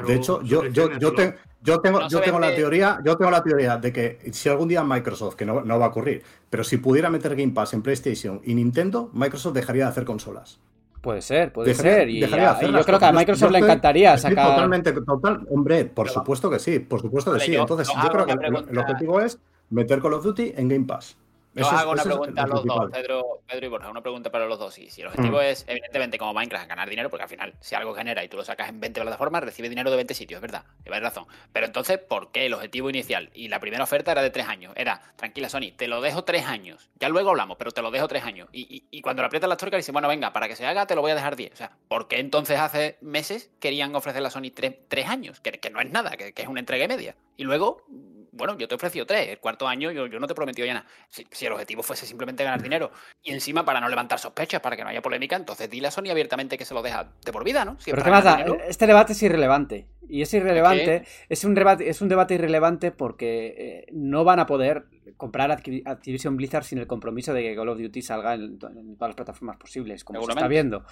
de 0.07 0.15
hecho, 0.15 0.43
yo, 0.43 0.67
yo, 0.67 0.91
yo, 0.99 1.15
yo 1.63 1.81
tengo, 1.81 2.07
yo 2.09 2.21
tengo 2.21 2.39
la 2.39 2.55
teoría, 2.55 3.01
yo 3.03 3.17
tengo 3.17 3.31
la 3.31 3.43
teoría 3.43 3.79
de 3.79 3.91
que 3.91 4.19
si 4.33 4.51
algún 4.51 4.69
día 4.69 4.85
Microsoft, 4.85 5.35
que 5.35 5.47
no, 5.47 5.63
no, 5.63 5.79
va 5.79 5.87
a 5.87 5.89
ocurrir, 5.89 6.23
pero 6.51 6.63
si 6.63 6.77
pudiera 6.77 7.09
meter 7.09 7.35
Game 7.35 7.53
Pass 7.53 7.73
en 7.73 7.81
PlayStation 7.81 8.43
y 8.45 8.55
Nintendo, 8.55 9.11
Microsoft 9.15 9.55
dejaría 9.55 9.85
de 9.85 9.91
hacer 9.91 10.05
consolas. 10.05 10.61
Puede 11.05 11.21
ser, 11.21 11.53
puede 11.53 11.75
ser. 11.75 12.09
Y, 12.09 12.21
yo 12.21 12.29
creo 12.31 12.99
que 12.99 13.05
a 13.05 13.13
Microsoft 13.13 13.53
le 13.53 13.59
encantaría 13.59 14.17
sacar. 14.17 14.49
Totalmente, 14.53 14.91
total. 14.93 15.47
Hombre, 15.51 15.85
por 15.85 16.09
supuesto 16.09 16.49
que 16.49 16.59
sí, 16.59 16.79
por 16.79 17.03
supuesto 17.03 17.35
que 17.35 17.41
sí. 17.41 17.55
Entonces, 17.55 17.89
yo 17.89 18.09
creo 18.09 18.25
que 18.25 18.33
el 18.33 18.79
objetivo 18.79 19.21
es 19.21 19.39
meter 19.69 20.01
Call 20.01 20.15
of 20.15 20.25
Duty 20.25 20.55
en 20.57 20.69
Game 20.69 20.87
Pass. 20.87 21.19
Yo 21.55 21.69
hago 21.69 21.93
una 21.93 22.03
pregunta 22.03 22.43
a 22.43 22.47
los 22.47 22.65
dos, 22.65 22.91
Pedro, 22.91 23.41
Pedro, 23.47 23.67
y 23.67 23.69
Borja, 23.69 23.91
una 23.91 24.03
pregunta 24.03 24.31
para 24.31 24.47
los 24.47 24.59
dos. 24.59 24.79
Y 24.79 24.91
si 24.91 25.03
el 25.03 25.09
objetivo 25.09 25.39
mm. 25.39 25.43
es, 25.43 25.65
evidentemente, 25.69 26.19
como 26.19 26.35
Minecraft, 26.35 26.69
ganar 26.69 26.91
dinero, 26.91 27.11
porque 27.11 27.23
al 27.23 27.29
final, 27.29 27.55
si 27.61 27.75
algo 27.75 27.95
genera 27.95 28.25
y 28.25 28.29
tú 28.29 28.37
lo 28.37 28.45
sacas 28.45 28.69
en 28.69 28.81
20 28.81 29.01
plataformas, 29.01 29.45
recibe 29.45 29.69
dinero 29.69 29.91
de 29.91 29.97
20 29.97 30.15
sitios, 30.15 30.39
es 30.39 30.43
verdad, 30.43 30.65
lleváis 30.85 31.03
razón. 31.03 31.27
Pero 31.53 31.67
entonces, 31.67 31.99
¿por 31.99 32.33
qué 32.33 32.47
el 32.47 32.55
objetivo 32.55 32.91
inicial 32.91 33.31
y 33.35 33.49
la 33.49 33.61
primera 33.61 33.85
oferta 33.85 34.13
era 34.13 34.23
de 34.23 34.31
3 34.31 34.49
años? 34.49 34.73
Era, 34.77 35.01
tranquila, 35.17 35.49
Sony, 35.49 35.73
te 35.77 35.87
lo 35.87 36.01
dejo 36.01 36.25
3 36.25 36.47
años. 36.47 36.91
Ya 36.99 37.09
luego 37.09 37.31
hablamos, 37.31 37.57
pero 37.57 37.71
te 37.71 37.83
lo 37.83 37.91
dejo 37.91 38.09
3 38.09 38.25
años. 38.25 38.49
Y, 38.53 38.85
y, 38.91 39.01
cuando 39.01 39.23
le 39.23 39.27
aprietas 39.27 39.49
la 39.49 39.57
tuerca, 39.57 39.77
dice, 39.77 39.93
bueno, 39.93 40.09
venga, 40.09 40.33
para 40.33 40.49
que 40.49 40.57
se 40.57 40.67
haga, 40.67 40.87
te 40.87 40.95
lo 40.95 41.03
voy 41.03 41.13
a 41.13 41.15
dejar 41.15 41.37
10. 41.37 41.53
O 41.53 41.57
sea, 41.57 41.71
¿por 41.89 42.09
qué 42.09 42.19
entonces 42.19 42.59
hace 42.59 42.99
meses 43.01 43.51
querían 43.61 43.95
ofrecerle 43.95 44.29
a 44.29 44.31
Sony 44.31 44.51
3, 44.53 45.09
años? 45.09 45.41
Que, 45.41 45.53
que, 45.53 45.71
no 45.71 45.81
es 45.81 45.91
nada, 45.91 46.17
que, 46.17 46.33
que 46.33 46.43
es 46.43 46.49
una 46.49 46.61
entrega 46.61 46.89
media. 46.89 47.15
Y 47.37 47.45
luego 47.45 47.85
bueno, 48.35 48.57
yo 48.59 48.69
te 48.69 48.75
he 48.75 48.77
ofrecido 48.77 49.07
tres, 49.07 49.29
el 49.29 49.39
cuarto 49.39 49.67
año 49.67 49.91
yo, 49.91 50.07
yo 50.07 50.21
no 50.21 50.27
te 50.27 50.33
he 50.33 50.37
prometido 50.37 50.67
ya 50.67 50.75
nada. 50.75 50.87
Si, 51.09 51.47
el 51.47 51.53
objetivo 51.53 51.83
fuese 51.83 52.07
simplemente 52.07 52.45
ganar 52.45 52.63
dinero 52.63 52.91
y 53.23 53.33
encima 53.33 53.65
para 53.65 53.81
no 53.81 53.89
levantar 53.89 54.19
sospechas, 54.19 54.61
para 54.61 54.77
que 54.77 54.83
no 54.83 54.91
haya 54.91 55.03
polémica, 55.03 55.37
entonces 55.37 55.71
dile 55.71 55.89
a 55.89 55.91
Sony 55.91 56.11
abiertamente 56.11 56.59
que 56.59 56.65
se 56.65 56.75
lo 56.75 56.83
deja 56.83 57.13
de 57.25 57.33
por 57.33 57.45
vida, 57.45 57.65
¿no? 57.65 57.77
Pero 57.85 58.03
¿qué 58.03 58.11
más 58.11 58.25
Este 58.69 58.87
debate 58.87 59.13
es 59.13 59.23
irrelevante. 59.23 59.87
Y 60.09 60.23
es 60.23 60.35
irrelevante, 60.35 61.05
es 61.29 61.45
un, 61.45 61.55
debate, 61.55 61.89
es 61.89 62.03
un 62.03 62.09
debate 62.09 62.35
irrelevante 62.35 62.91
porque 62.91 63.55
eh, 63.57 63.87
no 63.93 64.23
van 64.23 64.39
a 64.39 64.47
poder 64.47 64.85
comprar 65.17 65.51
Activision 65.51 66.37
Blizzard 66.37 66.65
sin 66.65 66.79
el 66.79 66.87
compromiso 66.87 67.33
de 67.33 67.43
que 67.43 67.55
Call 67.55 67.69
of 67.69 67.79
Duty 67.79 68.03
salga 68.03 68.35
en, 68.35 68.59
todas 68.59 68.75
las 69.01 69.15
plataformas 69.15 69.57
posibles, 69.57 70.05
como 70.05 70.23
se 70.23 70.33
está 70.33 70.49
viendo. 70.49 70.85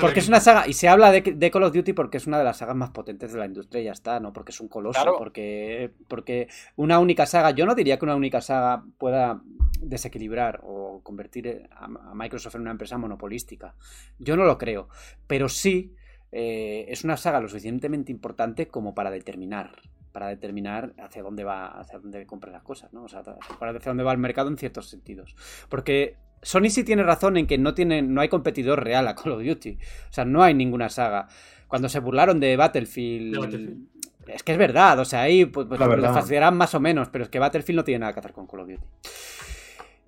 porque 0.00 0.20
es 0.20 0.28
una 0.28 0.40
saga, 0.40 0.66
y 0.66 0.72
se 0.72 0.88
habla 0.88 1.10
de, 1.10 1.22
de, 1.22 1.50
Call 1.50 1.64
of 1.64 1.72
Duty 1.72 1.92
porque 1.92 2.18
es 2.18 2.26
una 2.26 2.38
de 2.38 2.44
las 2.44 2.58
sagas 2.58 2.76
más 2.76 2.90
potentes 2.90 3.32
de 3.32 3.38
la 3.38 3.46
industria 3.46 3.82
y 3.82 3.84
ya 3.84 3.92
está, 3.92 4.20
¿no? 4.20 4.32
Porque 4.32 4.52
es 4.52 4.60
un 4.60 4.68
coloso, 4.68 5.14
porque, 5.18 5.90
porque 6.08 6.48
una 6.76 6.98
única 6.98 7.26
saga, 7.26 7.50
yo 7.50 7.66
no 7.66 7.74
diría 7.74 7.98
que 7.98 8.04
una 8.04 8.16
única 8.16 8.40
saga 8.40 8.84
pueda 8.98 9.42
desequilibrar 9.80 10.60
o 10.64 11.00
convertir 11.02 11.68
a, 11.70 12.14
Microsoft 12.14 12.54
en 12.56 12.62
una 12.62 12.70
empresa 12.70 12.98
monopolística. 12.98 13.74
Yo 14.18 14.36
no 14.36 14.44
lo 14.44 14.58
creo, 14.58 14.88
pero 15.26 15.48
sí 15.48 15.94
eh, 16.32 16.86
es 16.88 17.04
una 17.04 17.16
saga 17.16 17.40
lo 17.40 17.48
suficientemente 17.48 18.12
importante 18.12 18.68
como 18.68 18.94
para 18.94 19.10
determinar 19.10 19.76
para 20.14 20.28
determinar 20.28 20.94
hacia 20.98 21.24
dónde 21.24 21.42
va 21.42 21.66
hacia 21.66 21.98
dónde 21.98 22.24
compra 22.24 22.52
las 22.52 22.62
cosas, 22.62 22.92
¿no? 22.92 23.02
O 23.02 23.08
sea, 23.08 23.18
hacia 23.18 23.90
dónde 23.90 24.04
va 24.04 24.12
el 24.12 24.18
mercado 24.18 24.48
en 24.48 24.56
ciertos 24.56 24.88
sentidos. 24.88 25.34
Porque 25.68 26.18
Sony 26.40 26.70
sí 26.70 26.84
tiene 26.84 27.02
razón 27.02 27.36
en 27.36 27.48
que 27.48 27.58
no 27.58 27.74
tiene 27.74 28.00
no 28.00 28.20
hay 28.20 28.28
competidor 28.28 28.84
real 28.84 29.08
a 29.08 29.16
Call 29.16 29.32
of 29.32 29.42
Duty. 29.42 29.76
O 30.08 30.12
sea, 30.12 30.24
no 30.24 30.44
hay 30.44 30.54
ninguna 30.54 30.88
saga. 30.88 31.26
Cuando 31.66 31.88
se 31.88 31.98
burlaron 31.98 32.38
de 32.38 32.56
Battlefield, 32.56 33.88
es 34.28 34.42
que 34.42 34.52
es 34.52 34.58
verdad, 34.58 34.98
o 34.98 35.04
sea, 35.04 35.22
ahí 35.22 35.44
pues, 35.44 35.66
pues 35.66 35.80
lo 35.80 36.52
más 36.52 36.74
o 36.74 36.80
menos, 36.80 37.08
pero 37.08 37.24
es 37.24 37.30
que 37.30 37.38
Battlefield 37.38 37.76
no 37.76 37.84
tiene 37.84 38.00
nada 38.00 38.12
que 38.12 38.20
hacer 38.20 38.32
con 38.32 38.46
Call 38.46 38.60
of 38.60 38.68
Duty. 38.68 38.82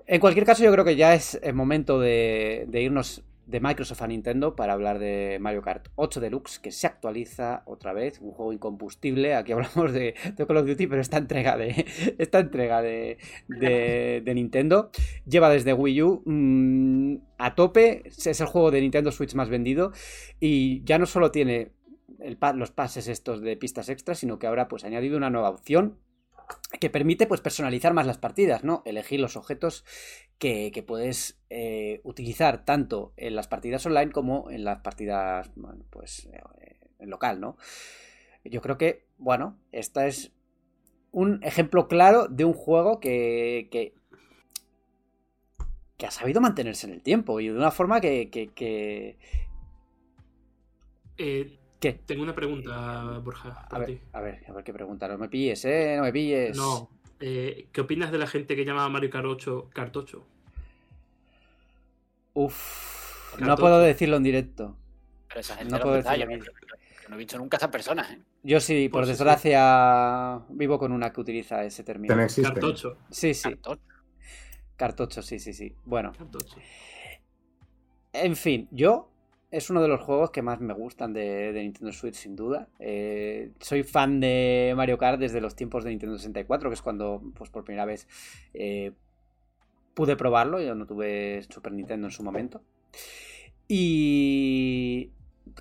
En 0.07 0.21
cualquier 0.21 0.47
caso, 0.47 0.63
yo 0.63 0.71
creo 0.73 0.85
que 0.85 0.97
ya 0.97 1.15
es 1.15 1.39
el 1.43 1.55
momento 1.55 1.99
de, 1.99 2.65
de 2.69 2.83
irnos 2.83 3.25
de 3.47 3.61
Microsoft 3.61 4.03
a 4.03 4.09
Nintendo 4.09 4.57
para 4.57 4.73
hablar 4.73 4.99
de 4.99 5.39
Mario 5.41 5.63
Kart 5.63 5.89
8 5.95 6.21
Deluxe, 6.21 6.59
que 6.59 6.73
se 6.73 6.87
actualiza 6.87 7.63
otra 7.67 7.93
vez, 7.93 8.21
un 8.21 8.33
juego 8.33 8.53
incombustible. 8.53 9.35
Aquí 9.35 9.53
hablamos 9.53 9.93
de, 9.93 10.15
Call 10.37 10.57
of 10.57 10.67
Duty, 10.67 10.87
pero 10.89 11.01
esta 11.01 11.17
entrega 11.17 11.57
de 11.57 11.87
esta 12.19 12.41
entrega 12.41 12.83
de, 12.83 13.19
de, 13.49 14.33
Nintendo 14.35 14.91
lleva 15.27 15.49
desde 15.49 15.73
Wii 15.73 16.03
U 16.03 16.23
mm, 16.27 17.17
a 17.39 17.55
tope. 17.55 18.03
Es 18.07 18.41
el 18.41 18.47
juego 18.47 18.71
de 18.71 18.81
Nintendo 18.81 19.13
Switch 19.13 19.35
más 19.35 19.49
vendido 19.49 19.93
y 20.41 20.83
ya 20.85 20.99
no 20.99 21.07
solo 21.07 21.31
tiene 21.31 21.71
los 22.55 22.71
pases 22.71 23.09
estos 23.09 23.41
de 23.41 23.57
pistas 23.57 23.89
extras, 23.89 24.19
sino 24.19 24.39
que 24.39 24.47
ahora 24.47 24.69
pues 24.69 24.85
ha 24.85 24.87
añadido 24.87 25.17
una 25.17 25.31
nueva 25.31 25.51
opción 25.51 25.99
que 26.81 26.91
permite 26.91 27.27
pues 27.27 27.41
personalizar 27.41 27.93
más 27.93 28.07
las 28.07 28.19
partidas, 28.19 28.65
¿no? 28.65 28.83
Elegir 28.85 29.21
los 29.21 29.37
objetos 29.37 29.85
que, 30.39 30.85
puedes 30.87 31.41
eh, 31.51 32.01
utilizar 32.05 32.65
tanto 32.65 33.13
en 33.17 33.35
las 33.35 33.49
partidas 33.49 33.85
online 33.87 34.13
como 34.13 34.51
en 34.51 34.65
las 34.65 34.81
partidas, 34.81 35.51
pues 35.91 36.29
eh, 36.33 36.77
local, 37.01 37.41
¿no? 37.41 37.57
Yo 38.45 38.61
creo 38.61 38.79
que, 38.79 39.07
bueno, 39.19 39.59
esta 39.73 40.07
es 40.07 40.33
un 41.11 41.43
ejemplo 41.43 41.89
claro 41.89 42.29
de 42.29 42.45
un 42.45 42.53
juego 42.53 43.01
que, 43.01 43.69
que, 43.71 43.95
ha 46.07 46.11
sabido 46.11 46.41
mantenerse 46.41 46.87
en 46.87 46.93
el 46.93 47.03
tiempo 47.03 47.41
y 47.41 47.49
de 47.49 47.57
una 47.57 47.71
forma 47.71 48.01
que... 48.01 48.31
que, 48.31 49.19
eh, 51.19 51.59
¿Qué? 51.81 51.93
Tengo 51.93 52.23
una 52.23 52.35
pregunta, 52.35 53.19
Borja. 53.23 53.67
A 53.71 53.79
ver, 53.79 54.01
a 54.13 54.21
ver, 54.21 54.45
a 54.49 54.53
ver 54.53 54.65
qué 54.65 54.73
pregunta. 54.73 55.09
No 55.09 55.19
me 55.19 55.29
pilles, 55.29 55.65
¿eh? 55.65 55.95
No 55.97 56.03
me 56.03 56.13
pilles. 56.13 56.57
No. 56.57 56.91
Eh, 57.21 57.69
¿Qué 57.73 57.81
opinas 57.81 58.11
de 58.13 58.19
la 58.19 58.27
gente 58.27 58.57
que 58.57 58.65
llama 58.65 58.85
a 58.85 58.89
Mario 58.89 59.11
8 59.13 59.71
Cartocho? 59.73 60.27
Uf. 62.35 63.39
No 63.39 63.57
puedo 63.57 63.81
decirlo 63.81 64.17
en 64.17 64.23
directo. 64.23 64.77
Pero 65.29 65.41
esa 65.41 65.57
gente 65.57 65.75
no, 65.75 65.81
puedo 65.81 65.97
decirlo. 65.97 66.37
Yo, 66.37 67.09
no 67.09 67.15
he 67.15 67.19
visto 67.19 67.39
nunca 67.39 67.57
a 67.57 67.59
esa 67.59 67.71
persona, 67.71 68.13
¿eh? 68.13 68.19
Yo 68.43 68.61
sí, 68.61 68.89
por 68.89 69.01
pues 69.01 69.09
desgracia, 69.09 70.41
vivo 70.51 70.79
con 70.79 70.93
una 70.93 71.13
que 71.13 71.21
utiliza 71.21 71.65
ese 71.65 71.83
término. 71.83 72.15
Cartocho. 72.15 72.99
Sí, 73.11 73.35
sí. 73.35 73.57
Cartocho. 74.77 75.23
sí, 75.23 75.39
sí, 75.39 75.53
sí. 75.53 75.75
Bueno. 75.85 76.13
Cartocho. 76.17 76.57
En 78.13 78.37
fin, 78.37 78.69
yo 78.71 79.11
es 79.57 79.71
uno 79.71 79.81
de 79.81 79.89
los 79.89 80.01
juegos 80.03 80.31
que 80.31 80.43
más 80.43 80.61
me 80.61 80.75
gustan 80.75 81.15
de, 81.15 81.51
Nintendo 81.55 81.91
Switch, 81.93 82.15
sin 82.15 82.37
duda. 82.37 82.69
Eh, 82.79 83.53
soy 83.61 83.85
fan 83.85 84.21
de 84.21 84.75
Mario 84.77 84.99
Kart 84.99 85.19
desde 85.19 85.41
los 85.41 85.57
tiempos 85.57 85.83
de 85.83 85.91
Nintendo 85.91 86.19
64, 86.19 86.69
que 86.69 86.75
es 86.75 86.83
cuando, 86.83 87.23
pues 87.35 87.49
por 87.49 87.65
primera 87.65 87.87
vez, 87.87 88.07
eh, 88.53 88.93
pude 89.95 90.15
probarlo. 90.17 90.61
Yo 90.61 90.75
no 90.75 90.87
tuve 90.87 91.43
Super 91.49 91.73
Nintendo 91.73 92.07
en 92.07 92.11
su 92.11 92.23
momento. 92.23 92.63
Y 93.67 95.11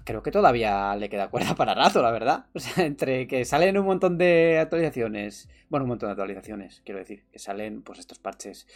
creo 0.03 0.21
que 0.21 0.31
todavía 0.31 0.95
le 0.95 1.09
queda 1.09 1.29
cuerda 1.29 1.55
para 1.55 1.73
rato, 1.73 2.01
la 2.01 2.11
verdad. 2.11 2.45
O 2.53 2.59
sea, 2.59 2.85
entre 2.85 3.27
que 3.27 3.45
salen 3.45 3.77
un 3.77 3.85
montón 3.85 4.17
de 4.17 4.59
actualizaciones, 4.59 5.49
bueno, 5.69 5.85
un 5.85 5.89
montón 5.89 6.07
de 6.07 6.11
actualizaciones, 6.11 6.81
quiero 6.85 6.99
decir, 6.99 7.23
que 7.31 7.39
salen 7.39 7.81
pues 7.81 7.99
estos 7.99 8.19
parches 8.19 8.67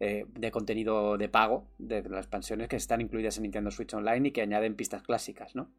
eh, 0.00 0.26
de 0.28 0.50
contenido 0.50 1.16
de 1.16 1.28
pago 1.28 1.66
de 1.78 2.02
las 2.02 2.20
expansiones 2.20 2.68
que 2.68 2.76
están 2.76 3.00
incluidas 3.00 3.36
en 3.36 3.44
Nintendo 3.44 3.70
Switch 3.70 3.94
Online 3.94 4.28
y 4.28 4.30
que 4.32 4.42
añaden 4.42 4.74
pistas 4.74 5.02
clásicas, 5.02 5.54
¿no? 5.54 5.70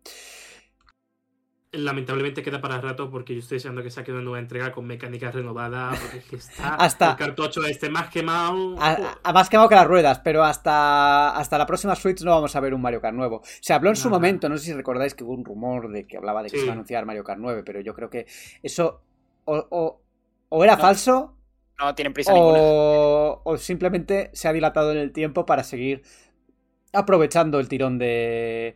Lamentablemente 1.78 2.44
queda 2.44 2.60
para 2.62 2.82
rato 2.82 3.10
porque 3.10 3.34
yo 3.34 3.40
estoy 3.40 3.58
deseando 3.58 3.84
que 3.84 3.92
saque 3.92 4.12
una 4.12 4.22
nueva 4.22 4.40
entrega 4.40 4.72
con 4.72 4.86
mecánicas 4.86 5.34
renovadas 5.34 6.00
porque 6.00 6.18
es 6.18 6.26
que 6.26 6.36
está 6.36 6.76
hasta 6.76 7.12
el 7.12 7.18
cartucho 7.18 7.66
este 7.66 7.90
más 7.90 8.10
quemado. 8.10 8.76
A, 8.80 9.34
más 9.34 9.50
quemado 9.50 9.70
que 9.70 9.76
las 9.76 9.88
ruedas 9.88 10.20
pero 10.20 10.44
hasta 10.44 11.30
hasta 11.32 11.58
la 11.58 11.66
próxima 11.66 11.96
Switch 11.96 12.22
no 12.22 12.32
vamos 12.32 12.56
a 12.56 12.60
ver 12.60 12.74
un 12.74 12.82
Mario 12.82 13.02
Kart 13.02 13.16
nuevo. 13.16 13.42
Se 13.62 13.74
habló 13.74 13.90
en 13.90 13.96
su 13.96 14.10
momento 14.10 14.50
no 14.50 14.58
sé 14.58 14.66
si 14.66 14.74
recordáis 14.74 15.14
que 15.14 15.24
hubo 15.24 15.34
un 15.34 15.46
rumor 15.46 15.90
de 15.90 16.06
que 16.08 16.18
hablaba 16.18 16.44
de 16.44 16.50
que 16.50 16.58
se 16.58 16.64
iba 16.64 16.72
a 16.72 16.74
anunciar 16.74 17.06
Mario 17.06 17.24
Kart 17.24 17.40
9 17.40 17.64
pero 17.66 17.82
yo 17.82 17.94
creo 17.94 18.10
que 18.10 18.26
eso 18.64 19.02
o, 19.46 20.02
o, 20.50 20.64
era 20.64 20.78
falso 20.78 21.36
no 21.80 21.94
tienen 21.96 22.14
prisa 22.14 22.34
o, 22.34 23.42
o 23.44 23.58
simplemente 23.58 24.30
se 24.34 24.48
ha 24.48 24.54
dilatado 24.54 24.92
en 24.92 24.98
el 24.98 25.12
tiempo 25.12 25.46
para 25.46 25.64
seguir 25.64 26.02
aprovechando 26.94 27.60
el 27.60 27.68
tirón 27.68 27.98
de 27.98 28.76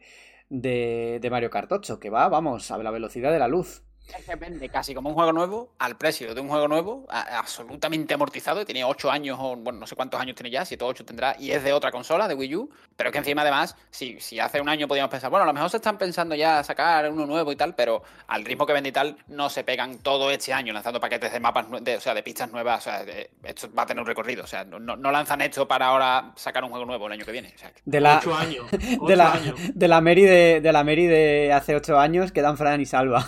de, 0.52 1.28
Mario 1.32 1.49
Kart 1.49 1.72
8, 1.72 1.99
que 1.99 2.10
va, 2.10 2.28
vamos, 2.28 2.70
a 2.72 2.78
la 2.78 2.91
velocidad 2.91 3.32
de 3.32 3.39
la 3.39 3.47
luz. 3.47 3.84
Es 4.18 4.26
que 4.26 4.36
vende 4.36 4.70
casi 4.70 4.93
como 4.93 5.09
un 5.09 5.16
juego 5.16 5.32
nuevo 5.32 5.70
al 5.80 5.97
precio 5.97 6.34
de 6.34 6.41
un 6.41 6.49
juego 6.49 6.68
nuevo, 6.68 7.05
absolutamente 7.09 8.14
amortizado, 8.14 8.66
tiene 8.66 8.84
8 8.84 9.12
años, 9.12 9.38
o 9.39 9.55
bueno, 9.55 9.80
no 9.80 9.88
sé 9.88 9.95
cuántos 9.95 10.20
años 10.20 10.36
tiene 10.36 10.49
ya, 10.49 10.66
7 10.66 10.84
o 10.84 10.88
8 10.88 11.05
tendrá, 11.05 11.36
y 11.39 11.51
es 11.51 11.64
de 11.64 11.74
otra 11.74 11.91
consola, 11.91 12.28
de 12.28 12.34
Wii 12.34 12.55
U, 12.55 12.70
pero 12.95 13.12
que 13.12 13.18
encima 13.20 13.41
además, 13.41 13.76
si, 13.89 14.20
si 14.20 14.39
hace 14.39 14.59
un 14.59 14.70
año 14.70 14.88
podíamos 14.88 15.12
pensar, 15.12 15.30
bueno, 15.30 15.43
a 15.43 15.47
lo 15.47 15.53
mejor 15.53 15.70
se 15.70 15.78
están 15.78 15.97
pensando 15.97 16.36
ya 16.36 16.64
sacar 16.64 17.09
uno 17.12 17.26
nuevo 17.26 17.51
y 17.51 17.55
tal, 17.55 17.76
pero 17.76 18.03
al 18.28 18.43
ritmo 18.45 18.66
que 18.66 18.74
vende 18.74 18.89
y 18.89 18.91
tal, 18.91 19.18
no 19.28 19.49
se 19.49 19.64
pegan 19.64 19.99
todo 19.99 20.30
este 20.32 20.53
año 20.53 20.74
lanzando 20.74 20.99
paquetes 20.99 21.32
de 21.32 21.39
mapas, 21.39 21.68
de, 21.82 21.97
o 21.97 22.01
sea, 22.01 22.14
de 22.14 22.24
pistas 22.24 22.51
nuevas, 22.51 22.80
o 22.80 22.84
sea, 22.89 23.03
esto 23.43 23.74
va 23.74 23.84
a 23.84 23.86
tener 23.86 24.01
un 24.01 24.07
recorrido, 24.07 24.43
o 24.43 24.47
sea, 24.47 24.64
no, 24.66 25.12
lanzan 25.12 25.41
esto 25.41 25.68
para 25.68 25.88
ahora 25.88 26.32
sacar 26.36 26.64
un 26.64 26.70
juego 26.70 26.86
nuevo 26.86 27.07
el 27.07 27.14
año 27.14 27.26
que 27.26 27.32
viene. 27.32 27.53
de 27.86 28.01
la, 28.01 28.18
8 28.18 28.36
años. 28.36 28.66
de, 29.07 29.16
la, 29.16 29.39
de 29.74 29.88
la 29.88 30.01
Mary 30.01 30.24
de, 30.24 30.62
de 30.62 30.72
la 30.72 30.84
Mary 30.84 31.07
de 31.07 31.53
hace 31.53 31.76
8 31.76 31.99
años 31.99 32.32
quedan 32.32 32.57
Fran 32.57 32.82
y 32.82 32.86
Salva. 32.86 33.26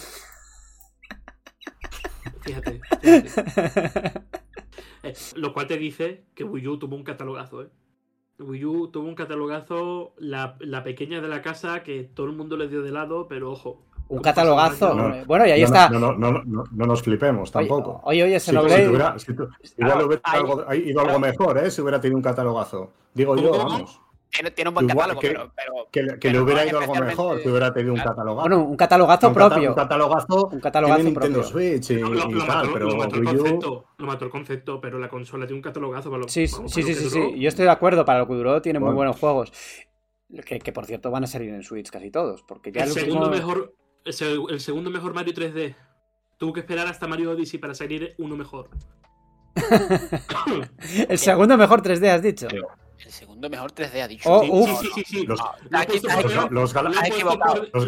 Fíjate. 2.44 2.82
Eh, 5.04 5.14
lo 5.36 5.54
cual 5.54 5.68
te 5.68 5.78
dice 5.78 6.24
que 6.34 6.46
Wii 6.46 6.68
U 6.70 6.80
tuvo 6.80 6.96
un 6.96 7.04
catalogazo, 7.04 7.62
¿eh? 7.62 7.68
Wii 8.40 8.66
U 8.66 8.88
tuvo 8.88 9.06
un 9.08 9.16
catalogazo, 9.16 10.14
la, 10.18 10.58
pequeña 10.84 11.20
de 11.20 11.28
la 11.28 11.42
casa 11.42 11.84
que 11.84 12.06
todo 12.06 12.28
el 12.28 12.32
mundo 12.32 12.56
le 12.56 12.70
dio 12.70 12.82
de 12.82 12.92
lado, 12.92 13.28
pero 13.28 13.52
ojo. 13.52 13.82
Un 14.08 14.22
catalogazo. 14.22 14.96
bueno, 15.28 15.46
y 15.46 15.52
ahí 15.52 15.64
está. 15.64 15.90
No, 15.90 16.14
no, 16.14 16.42
nos 16.72 17.02
flipemos 17.02 17.52
tampoco. 17.52 18.00
Oye, 18.06 18.24
oye, 18.24 18.40
se 18.40 18.54
lo 18.54 18.68
si 18.68 18.82
igual 18.82 20.06
hubiera 20.06 20.76
ido 20.76 21.02
algo 21.02 21.20
mejor, 21.20 21.58
¿eh? 21.58 21.70
Si 21.70 21.82
hubiera 21.82 22.00
tenido 22.00 22.18
un 22.18 22.24
catalogazo. 22.24 22.92
Digo 23.14 23.36
yo, 23.36 23.52
vamos. 23.52 24.00
Tiene, 24.56 24.70
un 24.70 24.74
buen 24.74 24.88
catálogo, 24.88 25.20
pero, 25.22 25.52
Que, 25.92 26.32
le 26.32 26.40
hubiera 26.40 26.66
ido 26.66 26.80
algo 26.80 26.96
mejor, 26.96 27.42
que 27.42 27.50
hubiera 27.50 27.72
tenido 27.72 27.94
un 27.94 28.00
catalogazo. 28.00 28.50
Bueno, 28.50 28.64
un 28.64 28.76
catalogazo 28.76 29.32
propio. 29.32 29.70
Un 29.70 29.76
catalogazo, 29.76 30.50
un 30.52 30.60
catalogazo 30.60 31.04
Nintendo 31.04 31.44
Switch 31.44 31.92
y, 31.92 32.00
lo, 32.00 32.46
tal, 32.46 32.74
pero 32.74 32.90
lo 32.90 32.98
mató, 32.98 33.16
el 33.18 33.26
concepto, 33.26 33.86
lo 33.98 34.08
mató 34.08 34.26
el 34.26 34.32
concepto, 34.32 34.82
pero 34.82 34.98
la 34.98 35.08
consola 35.08 35.46
tiene 35.46 35.58
un 35.58 35.62
catalogazo 35.62 36.10
para 36.10 36.24
lo, 36.24 36.30
Sí, 36.30 36.48
sí, 36.48 36.62
sí, 36.68 36.84
sí, 36.84 37.10
sí, 37.10 37.40
yo 37.40 37.48
estoy 37.48 37.66
de 37.66 37.72
acuerdo, 37.72 38.06
para 38.06 38.20
lo 38.20 38.28
que 38.28 38.34
duró 38.34 38.62
tiene 38.62 38.80
muy 38.80 38.94
buenos 38.94 39.20
juegos. 39.20 39.52
Que, 40.48 40.58
que, 40.58 40.72
por 40.72 40.88
cierto 40.88 41.12
van 41.12 41.26
a 41.26 41.28
salir 41.28 41.50
en 41.50 41.62
Switch 41.62 41.92
casi 41.92 42.10
todos, 42.10 42.42
porque 42.42 42.72
ya 42.72 42.86
el, 42.86 42.90
segundo 42.90 43.30
mejor 43.30 43.76
el, 44.06 44.60
segundo 44.60 44.90
mejor 44.90 45.14
Mario 45.14 45.34
3D. 45.34 45.76
Tuvo 46.38 46.54
que 46.54 46.62
esperar 46.62 46.88
hasta 46.88 47.08
Mario 47.08 47.32
Odyssey 47.32 47.60
para 47.60 47.74
salir 47.74 48.16
uno 48.18 48.36
mejor. 48.36 48.70
el 51.10 51.18
segundo 51.18 51.58
mejor 51.58 51.82
3D, 51.82 52.10
has 52.10 52.22
dicho. 52.22 52.48
Segundo 53.14 53.50
mejor 53.50 53.72
3D 53.72 54.02
ha 54.02 54.08
dicho. 54.08 54.30
Oh, 54.30 54.66
sí, 54.66 54.76
sí, 54.76 54.92
sí, 54.96 55.04
sí. 55.06 55.26
Los, 55.26 55.40
los, 56.50 56.74
Galaxy. 56.74 57.22
Los 57.72 57.86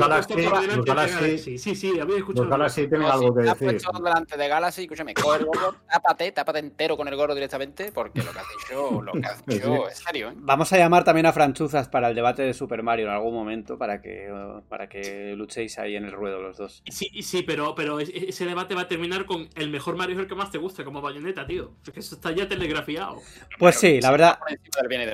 Galaxy. 0.86 1.58
Sí, 1.58 1.76
sí, 1.76 2.00
había 2.00 2.18
escuchado. 2.18 2.44
Los 2.44 2.52
Galaxy 2.52 2.88
tienen 2.88 3.08
algo 3.08 3.34
que 3.34 3.42
decir. 3.44 3.68
puesto 3.68 3.92
delante 4.00 4.38
de 4.38 4.48
Galaxy, 4.48 4.84
escúchame, 4.84 5.14
coge 5.16 5.40
el 5.40 5.46
gorro, 5.46 5.76
tápate, 5.92 6.32
tápate 6.32 6.60
entero 6.60 6.96
con 6.96 7.08
el 7.08 7.16
gorro 7.16 7.34
directamente, 7.34 7.92
porque 7.92 8.24
lo 8.24 8.32
que 8.32 8.40
has 8.40 8.46
dicho, 8.60 9.02
lo 9.02 9.12
que 9.14 9.26
has 9.26 9.46
dicho 9.46 9.88
es 9.90 9.98
serio. 9.98 10.30
¿eh? 10.30 10.34
Vamos 10.38 10.72
a 10.74 10.78
llamar 10.78 11.04
también 11.04 11.26
a 11.26 11.34
Franchuzas 11.34 11.90
para 11.90 12.10
el 12.10 12.16
debate 12.16 12.44
de 12.44 12.54
Super 12.54 12.84
Mario 12.84 13.08
en 13.08 13.14
algún 13.14 13.34
momento, 13.34 13.78
para 13.78 14.02
que, 14.02 14.32
para 14.70 14.88
que 14.88 15.34
luchéis 15.36 15.78
ahí 15.80 15.96
en 15.96 16.06
el 16.06 16.12
ruedo 16.12 16.42
los 16.42 16.58
dos. 16.58 16.84
Sí, 16.88 17.10
sí, 17.24 17.44
pero, 17.44 17.76
pero 17.76 18.00
ese 18.00 18.46
debate 18.46 18.76
va 18.76 18.82
a 18.82 18.88
terminar 18.88 19.26
con 19.26 19.50
el 19.56 19.70
mejor 19.70 19.96
Mario 19.96 20.16
es 20.16 20.22
el 20.22 20.28
que 20.28 20.36
más 20.36 20.52
te 20.52 20.58
gusta, 20.58 20.84
como 20.84 21.02
Bayonetta, 21.02 21.46
tío. 21.46 21.72
Es 21.84 21.92
que 21.92 22.00
eso 22.00 22.16
está 22.16 22.32
ya 22.32 22.48
telegrafiado. 22.48 23.22
Pues 23.58 23.76
sí, 23.76 24.00
la 24.02 24.12
verdad. 24.12 24.40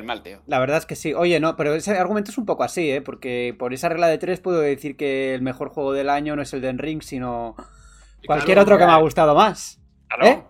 Del 0.01 0.07
mal, 0.07 0.23
tío. 0.23 0.41
La 0.47 0.59
verdad 0.59 0.77
es 0.77 0.85
que 0.85 0.95
sí. 0.95 1.13
Oye, 1.13 1.39
no, 1.39 1.55
pero 1.55 1.73
ese 1.73 1.97
argumento 1.97 2.31
es 2.31 2.37
un 2.37 2.45
poco 2.45 2.63
así, 2.63 2.91
¿eh? 2.91 3.01
Porque 3.01 3.55
por 3.57 3.73
esa 3.73 3.89
regla 3.89 4.07
de 4.07 4.17
tres 4.17 4.39
puedo 4.39 4.59
decir 4.59 4.97
que 4.97 5.33
el 5.33 5.41
mejor 5.41 5.69
juego 5.69 5.93
del 5.93 6.09
año 6.09 6.35
no 6.35 6.41
es 6.41 6.53
el 6.53 6.61
de 6.61 6.71
Ring, 6.73 7.01
sino 7.01 7.55
cualquier 8.25 8.59
otro 8.59 8.77
que 8.77 8.85
me 8.85 8.91
ha 8.91 8.97
gustado 8.97 9.35
más. 9.35 9.79
¿Eh? 10.21 10.43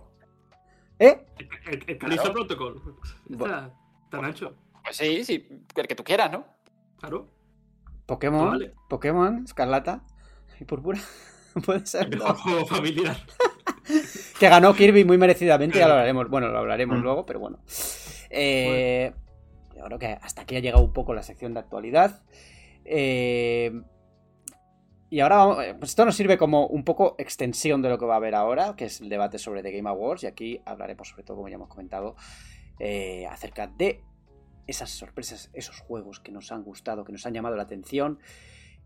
¿Eh? 0.99 1.25
El, 1.65 1.83
el, 1.87 1.97
Protocol. 1.97 2.81
Está 3.29 3.73
tan 4.09 4.25
ancho. 4.25 4.55
Pues 4.83 4.97
sí, 4.97 5.23
sí, 5.23 5.47
el 5.75 5.87
que 5.87 5.95
tú 5.95 6.03
quieras, 6.03 6.31
¿no? 6.31 6.45
Claro. 6.99 7.27
Pokémon, 8.05 8.59
Pokémon, 8.89 9.43
Escarlata 9.45 10.03
y 10.59 10.65
Púrpura. 10.65 10.99
Puede 11.65 11.85
ser. 11.85 12.05
El 12.05 12.19
mejor 12.19 12.35
juego 12.37 12.65
familiar. 12.65 13.17
que 14.39 14.49
ganó 14.49 14.73
Kirby 14.73 15.03
muy 15.05 15.17
merecidamente, 15.17 15.79
ya 15.79 15.87
lo 15.87 15.93
hablaremos. 15.93 16.29
Bueno, 16.29 16.47
lo 16.47 16.59
hablaremos 16.59 16.99
mm. 16.99 17.01
luego, 17.01 17.25
pero 17.25 17.39
bueno. 17.39 17.59
Eh, 18.29 19.13
creo 19.85 19.99
que 19.99 20.17
hasta 20.21 20.41
aquí 20.41 20.55
ha 20.55 20.59
llegado 20.59 20.83
un 20.83 20.93
poco 20.93 21.13
la 21.13 21.23
sección 21.23 21.53
de 21.53 21.59
actualidad. 21.59 22.23
Eh, 22.85 23.81
y 25.09 25.19
ahora 25.19 25.67
eh, 25.67 25.75
pues 25.75 25.91
esto 25.91 26.05
nos 26.05 26.15
sirve 26.15 26.37
como 26.37 26.67
un 26.67 26.83
poco 26.83 27.15
extensión 27.17 27.81
de 27.81 27.89
lo 27.89 27.97
que 27.97 28.05
va 28.05 28.13
a 28.13 28.17
haber 28.17 28.33
ahora, 28.33 28.75
que 28.77 28.85
es 28.85 29.01
el 29.01 29.09
debate 29.09 29.37
sobre 29.37 29.61
The 29.61 29.71
Game 29.71 29.89
Awards. 29.89 30.23
Y 30.23 30.27
aquí 30.27 30.61
hablaremos 30.65 31.09
sobre 31.09 31.23
todo, 31.23 31.37
como 31.37 31.49
ya 31.49 31.55
hemos 31.55 31.67
comentado, 31.67 32.15
eh, 32.79 33.25
acerca 33.27 33.67
de 33.67 34.03
esas 34.67 34.89
sorpresas, 34.89 35.49
esos 35.53 35.79
juegos 35.79 36.19
que 36.19 36.31
nos 36.31 36.51
han 36.51 36.63
gustado, 36.63 37.03
que 37.03 37.11
nos 37.11 37.25
han 37.25 37.33
llamado 37.33 37.55
la 37.55 37.63
atención, 37.63 38.19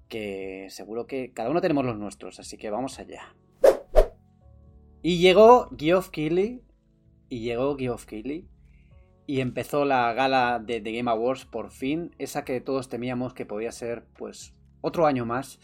que 0.08 0.68
seguro 0.70 1.06
que 1.06 1.32
cada 1.32 1.50
uno 1.50 1.62
tenemos 1.62 1.86
los 1.86 1.98
nuestros, 1.98 2.40
así 2.40 2.58
que 2.58 2.70
vamos 2.70 2.98
allá. 3.00 3.36
Y 5.04 5.20
llegó 5.20 5.70
Geoff 5.78 6.10
Keighley, 6.10 6.64
y 7.30 7.42
llegó 7.42 7.78
Geoff 7.78 8.06
Keighley, 8.06 8.48
y 9.28 9.42
empezó 9.42 9.86
la 9.86 10.14
gala 10.14 10.60
de, 10.60 10.82
The 10.82 10.92
Game 10.92 11.10
Awards 11.10 11.46
por 11.46 11.72
fin, 11.72 12.12
esa 12.20 12.46
que 12.46 12.62
todos 12.62 12.90
temíamos 12.90 13.34
que 13.34 13.46
podía 13.46 13.72
ser, 13.72 14.04
pues, 14.18 14.54
otro 14.82 15.08
año 15.08 15.26
más, 15.26 15.60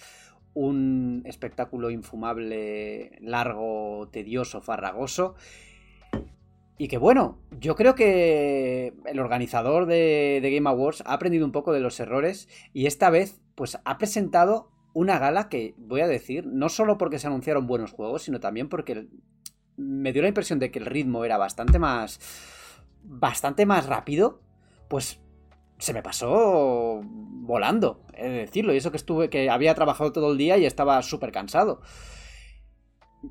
un 0.54 1.22
espectáculo 1.26 1.92
infumable, 1.92 3.18
largo, 3.22 4.10
tedioso, 4.12 4.62
farragoso. 4.62 5.36
Y 6.78 6.88
que 6.88 6.98
bueno, 6.98 7.38
yo 7.60 7.76
creo 7.76 7.94
que 7.94 8.94
el 9.06 9.20
organizador 9.20 9.86
de, 9.86 10.40
de, 10.42 10.52
Game 10.52 10.68
Awards 10.68 11.04
ha 11.06 11.14
aprendido 11.14 11.46
un 11.46 11.52
poco 11.52 11.72
de 11.74 11.80
los 11.80 12.00
errores 12.00 12.50
y 12.74 12.88
esta 12.88 13.12
vez 13.12 13.40
pues 13.54 13.78
ha 13.86 14.00
presentado 14.00 14.72
una 14.94 15.20
gala 15.20 15.48
que 15.48 15.76
voy 15.78 16.02
a 16.02 16.08
decir, 16.08 16.48
no 16.48 16.70
solo 16.70 16.98
porque 16.98 17.20
se 17.20 17.28
anunciaron 17.28 17.68
buenos 17.68 17.92
juegos, 17.92 18.24
sino 18.24 18.40
también 18.40 18.68
porque 18.68 19.08
me 19.78 20.12
dio 20.12 20.24
la 20.24 20.30
impresión 20.30 20.58
de 20.58 20.72
que 20.72 20.80
el 20.80 20.88
ritmo 20.88 21.24
era 21.24 21.38
bastante 21.38 21.78
más 21.78 22.20
bastante 23.04 23.66
más 23.66 23.86
rápido, 23.86 24.42
pues 24.90 25.22
se 25.78 25.94
me 25.94 26.04
pasó 26.04 27.02
volando, 27.04 28.06
he 28.14 28.30
de 28.30 28.38
decirlo. 28.40 28.74
Y 28.74 28.78
eso 28.78 28.92
que 28.92 28.98
estuve, 28.98 29.30
que 29.30 29.50
había 29.50 29.74
trabajado 29.74 30.12
todo 30.12 30.32
el 30.32 30.38
día 30.38 30.58
y 30.58 30.66
estaba 30.66 31.02
súper 31.02 31.32
cansado. 31.32 31.82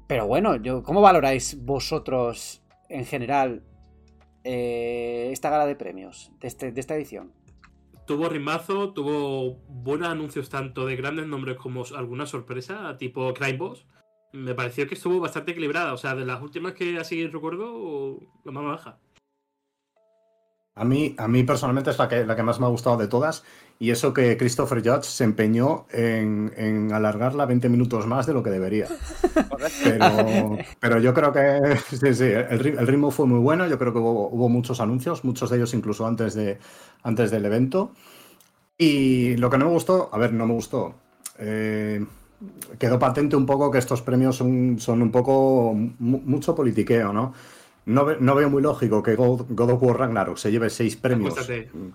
Pero 0.06 0.26
bueno, 0.26 0.56
yo, 0.56 0.82
¿cómo 0.82 1.00
valoráis 1.00 1.64
vosotros 1.64 2.62
en 2.88 3.04
general 3.04 3.64
eh, 4.44 5.28
esta 5.32 5.50
gala 5.50 5.66
de 5.66 5.76
premios 5.76 6.32
de, 6.40 6.48
este, 6.48 6.72
de 6.72 6.80
esta 6.80 6.94
edición? 6.94 7.32
Tuvo 8.06 8.28
rimazo, 8.28 8.92
tuvo 8.92 9.62
buenos 9.68 10.08
anuncios 10.08 10.48
tanto 10.48 10.86
de 10.86 10.96
grandes 10.96 11.26
nombres 11.26 11.56
como 11.56 11.84
alguna 11.96 12.26
sorpresa, 12.26 12.96
tipo 12.98 13.32
Crime 13.34 13.58
Boss. 13.58 13.86
Me 14.32 14.54
pareció 14.54 14.88
que 14.88 14.94
estuvo 14.94 15.20
bastante 15.20 15.52
equilibrada. 15.52 15.92
O 15.92 15.96
sea, 15.96 16.14
de 16.14 16.24
las 16.24 16.42
últimas 16.42 16.72
que 16.72 16.98
así 16.98 17.26
recuerdo, 17.28 18.18
la 18.44 18.52
más 18.52 18.64
baja. 18.64 18.98
A 20.80 20.84
mí, 20.86 21.14
a 21.18 21.28
mí 21.28 21.42
personalmente 21.42 21.90
es 21.90 21.98
la 21.98 22.08
que, 22.08 22.24
la 22.24 22.34
que 22.34 22.42
más 22.42 22.58
me 22.58 22.64
ha 22.64 22.70
gustado 22.70 22.96
de 22.96 23.06
todas. 23.06 23.44
Y 23.78 23.90
eso 23.90 24.14
que 24.14 24.38
Christopher 24.38 24.78
Judge 24.82 25.04
se 25.04 25.24
empeñó 25.24 25.84
en, 25.90 26.90
alargarla 26.90 27.44
20 27.44 27.68
minutos 27.68 28.06
más 28.06 28.26
de 28.26 28.32
lo 28.32 28.42
que 28.42 28.48
debería. 28.48 28.86
Pero, 29.84 30.56
pero 30.80 30.98
yo 30.98 31.12
creo 31.12 31.32
que 31.34 31.76
sí, 31.90 32.14
sí, 32.14 32.24
el, 32.24 32.86
ritmo 32.86 33.10
fue 33.10 33.26
muy 33.26 33.40
bueno. 33.40 33.68
Yo 33.68 33.78
creo 33.78 33.92
que 33.92 33.98
hubo, 33.98 34.48
muchos 34.48 34.80
anuncios, 34.80 35.22
muchos 35.22 35.50
de 35.50 35.58
ellos 35.58 35.74
incluso 35.74 36.06
antes, 36.06 36.32
de, 36.32 36.58
antes 37.02 37.30
del 37.30 37.44
evento. 37.44 37.92
Y 38.78 39.36
lo 39.36 39.50
que 39.50 39.58
no 39.58 39.66
me 39.66 39.72
gustó, 39.72 40.08
a 40.10 40.16
ver, 40.16 40.32
no 40.32 40.46
me 40.46 40.54
gustó. 40.54 40.94
Eh, 41.38 42.02
quedó 42.78 42.98
patente 42.98 43.36
un 43.36 43.44
poco 43.44 43.70
que 43.70 43.76
estos 43.76 44.00
premios 44.00 44.36
son, 44.36 44.78
son 44.80 45.02
un 45.02 45.10
poco 45.10 45.74
mucho 45.74 46.54
politiqueo, 46.54 47.12
¿no? 47.12 47.34
No, 47.90 48.34
veo 48.34 48.48
muy 48.48 48.62
lógico 48.62 49.02
que 49.02 49.16
God, 49.16 49.70
of 49.70 49.82
War 49.82 49.98
Ragnarok 49.98 50.36
se 50.36 50.50
lleve 50.50 50.70
seis 50.70 50.96
premios, 50.96 51.34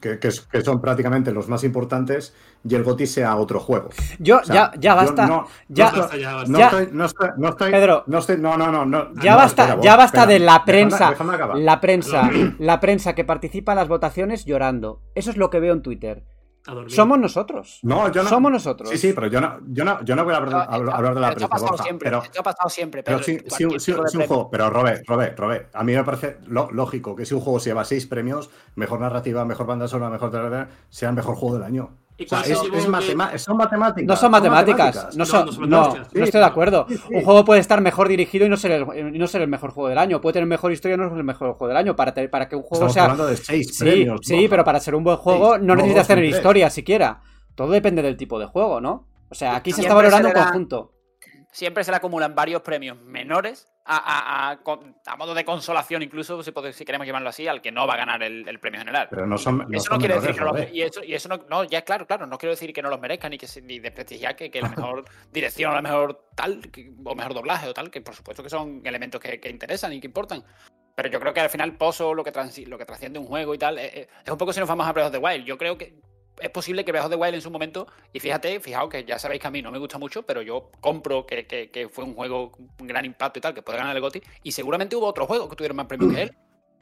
que, 0.02 0.62
son 0.62 0.82
prácticamente 0.82 1.32
los 1.32 1.48
más 1.48 1.64
importantes, 1.64 2.34
y 2.68 2.76
el 2.76 2.84
GOTI 2.84 3.08
sea 3.08 3.36
otro 3.38 3.60
juego. 3.60 3.90
Yo, 4.20 4.42
ya, 4.44 4.72
ya 4.78 4.96
basta. 4.96 5.26
No, 5.26 5.48
ya, 5.70 5.92
no, 5.92 6.04
estoy, 6.60 6.90
no 6.92 7.06
estoy, 7.06 7.30
no 7.38 7.50
estoy, 7.50 7.72
Pedro, 7.72 8.04
no 8.08 8.18
estoy, 8.18 8.38
no, 8.38 8.58
no, 8.58 8.86
no, 8.86 9.14
Ya 9.22 9.36
basta, 9.36 9.80
ya 9.82 9.96
basta 9.96 10.26
de 10.26 10.40
la 10.40 10.66
prensa, 10.66 11.14
la 11.56 11.80
prensa, 11.80 12.30
la 12.60 12.80
prensa 12.80 13.16
que 13.16 13.24
participa 13.24 13.72
en 13.72 13.78
las 13.78 13.88
votaciones 13.88 14.46
llorando. 14.46 15.02
Eso 15.16 15.32
es 15.32 15.38
lo 15.38 15.50
que 15.50 15.60
veo 15.60 15.74
en 15.74 15.82
Twitter. 15.82 16.24
Somos 16.88 17.20
nosotros. 17.20 17.80
No, 17.84 18.12
yo 18.12 18.24
no. 18.24 18.30
Somos 18.30 18.52
nosotros. 18.52 18.90
Sí, 18.90 18.98
sí, 18.98 19.14
pero 19.14 19.28
yo 19.28 19.40
no, 19.40 19.60
yo 19.68 19.86
no, 19.86 20.04
yo 20.04 20.16
no 20.16 20.24
voy 20.24 20.34
a 20.34 20.38
hablar, 20.38 21.14
de 21.14 21.22
la 21.22 21.30
prensa. 21.30 21.46
Ha 21.46 21.50
pasado 21.50 21.78
siempre, 21.78 22.10
pero, 22.10 22.24
esto 22.24 22.40
ha 22.40 22.44
pasado 22.44 22.70
siempre. 22.70 23.04
Pero, 23.04 23.22
si, 23.22 23.40
si, 23.48 23.92
un 23.92 24.26
juego, 24.28 24.50
pero 24.50 24.70
Robert, 24.70 25.04
Robert, 25.08 25.38
Robert, 25.38 25.76
a 25.76 25.84
mí 25.84 25.94
me 25.94 26.04
parece 26.04 26.38
lógico 26.48 27.16
que 27.16 27.26
si 27.26 27.36
un 27.36 27.42
juego 27.42 27.60
se 27.60 27.70
lleva 27.70 27.86
seis 27.86 28.08
premios, 28.08 28.50
mejor 28.76 29.00
narrativa, 29.00 29.46
mejor 29.46 29.68
banda 29.68 29.88
sonora, 29.88 30.10
mejor 30.10 30.32
sea 30.90 31.10
el 31.10 31.16
mejor 31.16 31.36
juego 31.36 31.56
del 31.56 31.64
año 31.64 32.05
son 32.28 33.58
matemáticas. 33.58 34.08
No 34.08 34.16
son 34.16 34.32
matemáticas. 34.32 35.16
No, 35.16 35.26
son, 35.26 35.50
no, 35.70 35.96
no, 35.96 35.96
estoy 36.14 36.40
de 36.40 36.46
acuerdo. 36.46 36.88
Un 37.12 37.24
juego 37.24 37.44
puede 37.44 37.62
estar 37.62 37.82
mejor 37.82 38.08
dirigido 38.08 38.46
y 38.46 38.50
no 38.50 38.58
ser 38.58 38.72
el, 38.72 39.18
no 39.18 39.28
ser 39.28 39.42
el 39.42 39.48
mejor 39.48 39.72
juego 39.72 39.90
del 39.90 39.98
año. 39.98 40.22
Puede 40.22 40.34
tener 40.34 40.48
mejor 40.48 40.72
historia 40.72 40.96
y 40.96 40.98
no 40.98 41.10
ser 41.10 41.18
el 41.18 41.24
mejor 41.24 41.54
juego 41.54 41.68
del 41.68 41.78
año. 41.78 41.96
Para, 41.96 42.14
para 42.30 42.48
que 42.48 42.56
un 42.56 42.64
juego 42.64 42.90
sea. 42.90 43.04
hablando 43.04 43.28
de 43.28 43.38
seis 43.38 43.78
sí, 43.78 44.08
sí, 44.22 44.48
pero 44.50 44.64
para 44.64 44.80
ser 44.80 44.96
un 44.96 45.04
buen 45.04 45.18
juego 45.18 45.58
no 45.58 45.76
necesitas 45.76 46.08
tener 46.08 46.26
historia 46.26 46.70
siquiera. 46.70 47.22
Todo 47.56 47.72
depende 47.72 48.02
del 48.02 48.18
tipo 48.18 48.40
de 48.40 48.46
juego, 48.46 48.82
¿no? 48.82 49.08
O 49.30 49.36
sea, 49.36 49.56
aquí 49.56 49.72
se 49.72 49.82
está 49.82 49.94
valorando 49.94 50.30
un 50.30 50.34
conjunto 50.34 50.92
siempre 51.56 51.86
se 51.86 51.92
le 51.92 51.98
acumulan 51.98 52.36
varios 52.36 52.62
premios 52.62 53.02
menores 53.02 53.68
a, 53.88 54.58
modo 55.18 55.34
de 55.34 55.46
consolación, 55.46 56.02
incluso 56.02 56.42
si, 56.42 56.86
queremos 56.86 57.06
llamarlo 57.06 57.30
así, 57.30 57.48
al 57.48 57.62
que 57.62 57.72
no 57.72 57.86
va 57.86 57.94
a 57.94 57.98
ganar 57.98 58.24
el, 58.24 58.60
premio 58.60 58.80
general. 58.80 59.08
Pero 59.10 59.28
no 59.28 59.38
son. 59.38 59.68
eso 59.74 59.94
no 59.94 60.00
quiere 60.00 60.16
decir 60.16 60.36
que 60.36 60.42
no 60.42 60.54
y 60.72 60.82
eso, 60.82 61.04
y 61.04 61.14
eso 61.14 61.30
no, 61.30 61.64
ya 61.66 61.84
claro, 61.84 62.08
claro, 62.08 62.26
no 62.26 62.38
quiero 62.38 62.52
decir 62.52 62.74
que 62.74 62.82
no 62.82 62.90
los 62.90 63.00
merezcan 63.00 63.32
ni 63.32 63.38
que 63.38 63.48
ni 63.62 63.80
desprestigiar 63.80 64.36
que, 64.36 64.50
que 64.50 64.62
la 64.62 64.70
mejor 64.76 65.06
dirección 65.32 65.72
o 65.72 65.76
la 65.76 65.82
mejor 65.82 66.30
tal, 66.36 66.62
o 67.04 67.16
mejor 67.16 67.34
doblaje 67.34 67.68
o 67.68 67.74
tal, 67.74 67.92
que 67.92 68.02
por 68.02 68.16
supuesto 68.16 68.42
que 68.42 68.50
son 68.50 68.82
elementos 68.86 69.22
que, 69.22 69.40
interesan 69.50 69.94
y 69.94 70.00
que 70.00 70.08
importan. 70.08 70.44
Pero 70.96 71.10
yo 71.10 71.20
creo 71.20 71.34
que 71.34 71.42
al 71.42 71.50
final 71.50 71.74
Pozo, 71.74 72.14
lo 72.14 72.24
que, 72.24 72.32
lo 72.68 72.78
que 72.78 72.86
trasciende 72.86 73.20
un 73.20 73.26
juego 73.26 73.54
y 73.54 73.58
tal, 73.58 73.78
eh, 73.78 73.92
eh, 73.94 74.08
es, 74.24 74.32
un 74.32 74.38
poco 74.38 74.54
si 74.54 74.62
nos 74.62 74.70
vamos 74.70 74.88
a 74.88 74.94
Breath 74.94 75.08
of 75.08 75.12
the 75.12 75.18
Wild. 75.18 75.46
Yo 75.46 75.58
creo 75.58 75.78
que 75.78 76.00
es 76.40 76.50
posible 76.50 76.84
que 76.84 76.92
of 76.92 77.10
the 77.10 77.16
Wild 77.16 77.36
en 77.36 77.42
su 77.42 77.52
momento, 77.52 77.88
y 78.14 78.20
fíjate, 78.20 78.60
fijaos 78.60 78.90
que 78.90 79.04
ya 79.06 79.20
sabéis 79.20 79.42
que 79.42 79.48
a 79.48 79.52
mí 79.52 79.62
no 79.62 79.72
me 79.72 79.80
gusta 79.80 79.98
mucho, 79.98 80.24
pero 80.24 80.42
yo 80.42 80.72
compro 80.82 81.26
que, 81.26 81.90
fue 81.92 82.04
un 82.04 82.14
juego 82.14 82.52
un 82.80 82.88
gran 82.88 83.06
impacto 83.06 83.40
y 83.40 83.42
tal, 83.42 83.54
que 83.54 83.62
puede 83.62 83.78
ganar 83.78 83.96
el 83.96 84.02
GOTY, 84.02 84.22
y 84.44 84.52
seguramente 84.52 84.96
hubo 84.96 85.08
otros 85.08 85.28
juegos 85.28 85.50
que 85.50 85.56
tuvieron 85.56 85.78
más 85.78 85.88
premios 85.88 86.14
que 86.14 86.22
él, 86.24 86.36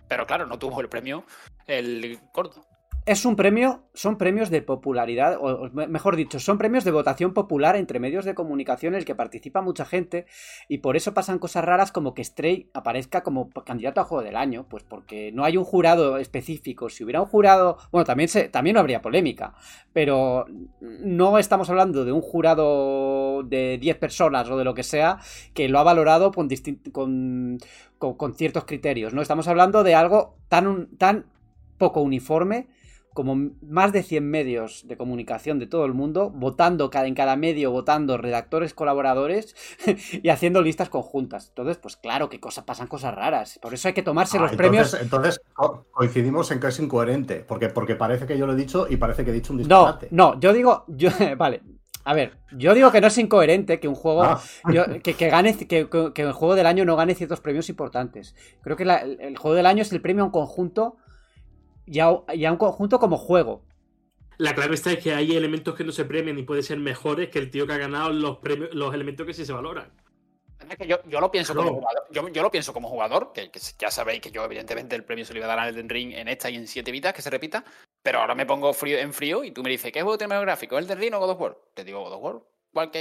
pero 0.07 0.25
claro, 0.25 0.45
no 0.45 0.57
tuvo 0.59 0.81
el 0.81 0.89
premio 0.89 1.25
el 1.67 2.19
corto. 2.31 2.65
Es 3.05 3.25
un 3.25 3.35
premio, 3.35 3.83
son 3.93 4.17
premios 4.17 4.49
de 4.49 4.61
popularidad, 4.61 5.37
o 5.41 5.69
mejor 5.73 6.15
dicho, 6.15 6.39
son 6.39 6.57
premios 6.57 6.85
de 6.85 6.91
votación 6.91 7.33
popular 7.33 7.75
entre 7.75 7.99
medios 7.99 8.23
de 8.23 8.33
comunicación 8.33 8.93
en 8.93 8.99
el 8.99 9.05
que 9.05 9.13
participa 9.13 9.61
mucha 9.61 9.83
gente 9.83 10.25
y 10.69 10.77
por 10.77 10.95
eso 10.95 11.13
pasan 11.13 11.37
cosas 11.37 11.65
raras 11.65 11.91
como 11.91 12.13
que 12.13 12.23
Stray 12.23 12.69
aparezca 12.73 13.21
como 13.21 13.49
candidato 13.49 13.99
a 13.99 14.05
juego 14.05 14.23
del 14.23 14.37
año, 14.37 14.67
pues 14.69 14.83
porque 14.83 15.33
no 15.33 15.43
hay 15.43 15.57
un 15.57 15.65
jurado 15.65 16.17
específico. 16.17 16.87
Si 16.87 17.03
hubiera 17.03 17.19
un 17.19 17.27
jurado, 17.27 17.77
bueno, 17.91 18.05
también, 18.05 18.29
se, 18.29 18.47
también 18.47 18.77
habría 18.77 19.01
polémica, 19.01 19.53
pero 19.91 20.45
no 20.79 21.37
estamos 21.37 21.69
hablando 21.69 22.05
de 22.05 22.13
un 22.13 22.21
jurado 22.21 23.43
de 23.43 23.79
10 23.79 23.97
personas 23.97 24.49
o 24.49 24.57
de 24.57 24.63
lo 24.63 24.73
que 24.73 24.83
sea 24.83 25.19
que 25.53 25.67
lo 25.67 25.77
ha 25.79 25.83
valorado 25.83 26.31
con, 26.31 26.47
con, 26.93 27.57
con, 27.97 28.13
con 28.15 28.33
ciertos 28.35 28.63
criterios, 28.63 29.13
¿no? 29.13 29.21
Estamos 29.21 29.49
hablando 29.49 29.83
de 29.83 29.93
algo 29.93 30.37
tan, 30.47 30.87
tan 30.95 31.25
poco 31.77 31.99
uniforme 31.99 32.69
como 33.13 33.51
más 33.61 33.91
de 33.91 34.03
100 34.03 34.29
medios 34.29 34.87
de 34.87 34.97
comunicación 34.97 35.59
de 35.59 35.67
todo 35.67 35.85
el 35.85 35.93
mundo, 35.93 36.29
votando 36.29 36.89
en 36.93 37.15
cada 37.15 37.35
medio, 37.35 37.71
votando 37.71 38.17
redactores 38.17 38.73
colaboradores 38.73 39.55
y 40.23 40.29
haciendo 40.29 40.61
listas 40.61 40.89
conjuntas. 40.89 41.49
Entonces, 41.49 41.77
pues 41.77 41.97
claro 41.97 42.29
que 42.29 42.39
cosa, 42.39 42.65
pasan 42.65 42.87
cosas 42.87 43.13
raras. 43.13 43.59
Por 43.61 43.73
eso 43.73 43.87
hay 43.87 43.93
que 43.93 44.03
tomarse 44.03 44.39
los 44.39 44.53
ah, 44.53 44.57
premios. 44.57 44.93
Entonces 44.93 45.41
coincidimos 45.91 46.51
en 46.51 46.59
que 46.59 46.67
es 46.67 46.79
incoherente, 46.79 47.45
porque, 47.47 47.69
porque 47.69 47.95
parece 47.95 48.25
que 48.25 48.37
yo 48.37 48.47
lo 48.47 48.53
he 48.53 48.57
dicho 48.57 48.87
y 48.89 48.97
parece 48.97 49.23
que 49.23 49.31
he 49.31 49.33
dicho 49.33 49.53
un 49.53 49.59
disparate. 49.59 50.07
No, 50.11 50.33
no, 50.33 50.39
yo 50.39 50.53
digo, 50.53 50.85
yo, 50.87 51.09
vale, 51.37 51.61
a 52.05 52.13
ver, 52.13 52.33
yo 52.51 52.73
digo 52.73 52.91
que 52.91 52.99
no 52.99 53.07
es 53.07 53.17
incoherente 53.17 53.79
que 53.79 53.87
un 53.87 53.95
juego 53.95 54.23
ah. 54.23 54.41
que, 55.03 55.29
gane 55.29 55.55
que, 55.57 55.87
el 56.15 56.33
juego 56.33 56.55
del 56.55 56.65
año 56.65 56.83
no 56.83 56.95
gane 56.95 57.15
ciertos 57.15 57.39
premios 57.39 57.69
importantes. 57.69 58.35
Creo 58.61 58.75
que 58.75 58.83
el 58.83 59.37
juego 59.37 59.55
del 59.55 59.65
año 59.65 59.83
es 59.83 59.91
el 59.91 60.01
premio 60.01 60.23
a 60.23 60.25
un 60.25 60.31
conjunto 60.31 60.97
y 61.85 61.99
a, 61.99 62.11
un 62.11 62.57
conjunto 62.57 62.99
como 62.99 63.17
juego. 63.17 63.63
La 64.37 64.55
clave 64.55 64.75
está 64.75 64.91
es 64.91 64.99
que 64.99 65.13
hay 65.13 65.35
elementos 65.35 65.75
que 65.75 65.83
no 65.83 65.91
se 65.91 66.05
premian 66.05 66.37
y 66.39 66.43
pueden 66.43 66.63
ser 66.63 66.79
mejores 66.79 67.29
que 67.29 67.39
el 67.39 67.49
tío 67.49 67.67
que 67.67 67.73
ha 67.73 67.77
ganado 67.77 68.11
los 68.11 68.37
premios, 68.37 68.73
los 68.73 68.93
elementos 68.93 69.25
que 69.25 69.33
sí 69.33 69.45
se 69.45 69.53
valoran. 69.53 69.91
yo, 70.87 71.19
lo 71.19 71.31
pienso 71.31 71.53
como 71.53 71.73
jugador, 71.73 72.03
yo, 72.11 72.41
lo 72.41 72.51
pienso 72.51 72.73
como 72.73 72.89
jugador, 72.89 73.31
que, 73.33 73.51
ya 73.77 73.91
sabéis 73.91 74.21
que 74.21 74.31
yo 74.31 74.43
evidentemente 74.43 74.95
el 74.95 75.03
premio 75.03 75.23
se 75.23 75.33
le 75.33 75.39
iba 75.39 75.45
a 75.45 75.49
dar 75.49 75.59
al 75.59 75.69
Elden 75.69 75.89
Ring 75.89 76.13
en 76.13 76.27
esta 76.27 76.49
y 76.49 76.55
en 76.55 76.67
siete 76.67 76.91
vidas, 76.91 77.13
que 77.13 77.21
se 77.21 77.29
repita, 77.29 77.63
pero 78.01 78.19
ahora 78.19 78.33
me 78.33 78.45
pongo 78.45 78.73
frío, 78.73 78.97
en 78.97 79.13
frío 79.13 79.43
y 79.43 79.51
tú 79.51 79.61
me 79.61 79.69
dices, 79.69 79.91
¿qué 79.91 80.01
juego 80.01 80.17
tiene 80.17 80.33
mejor 80.33 80.45
gráfico? 80.45 80.77
¿El 80.77 80.87
Ring 80.87 81.13
o 81.13 81.19
God 81.19 81.29
of 81.29 81.41
War? 81.41 81.57
Te 81.73 81.83
digo 81.83 82.01
God 82.01 82.13
of 82.13 82.23
War. 82.23 82.41
¿Cuál, 82.73 82.91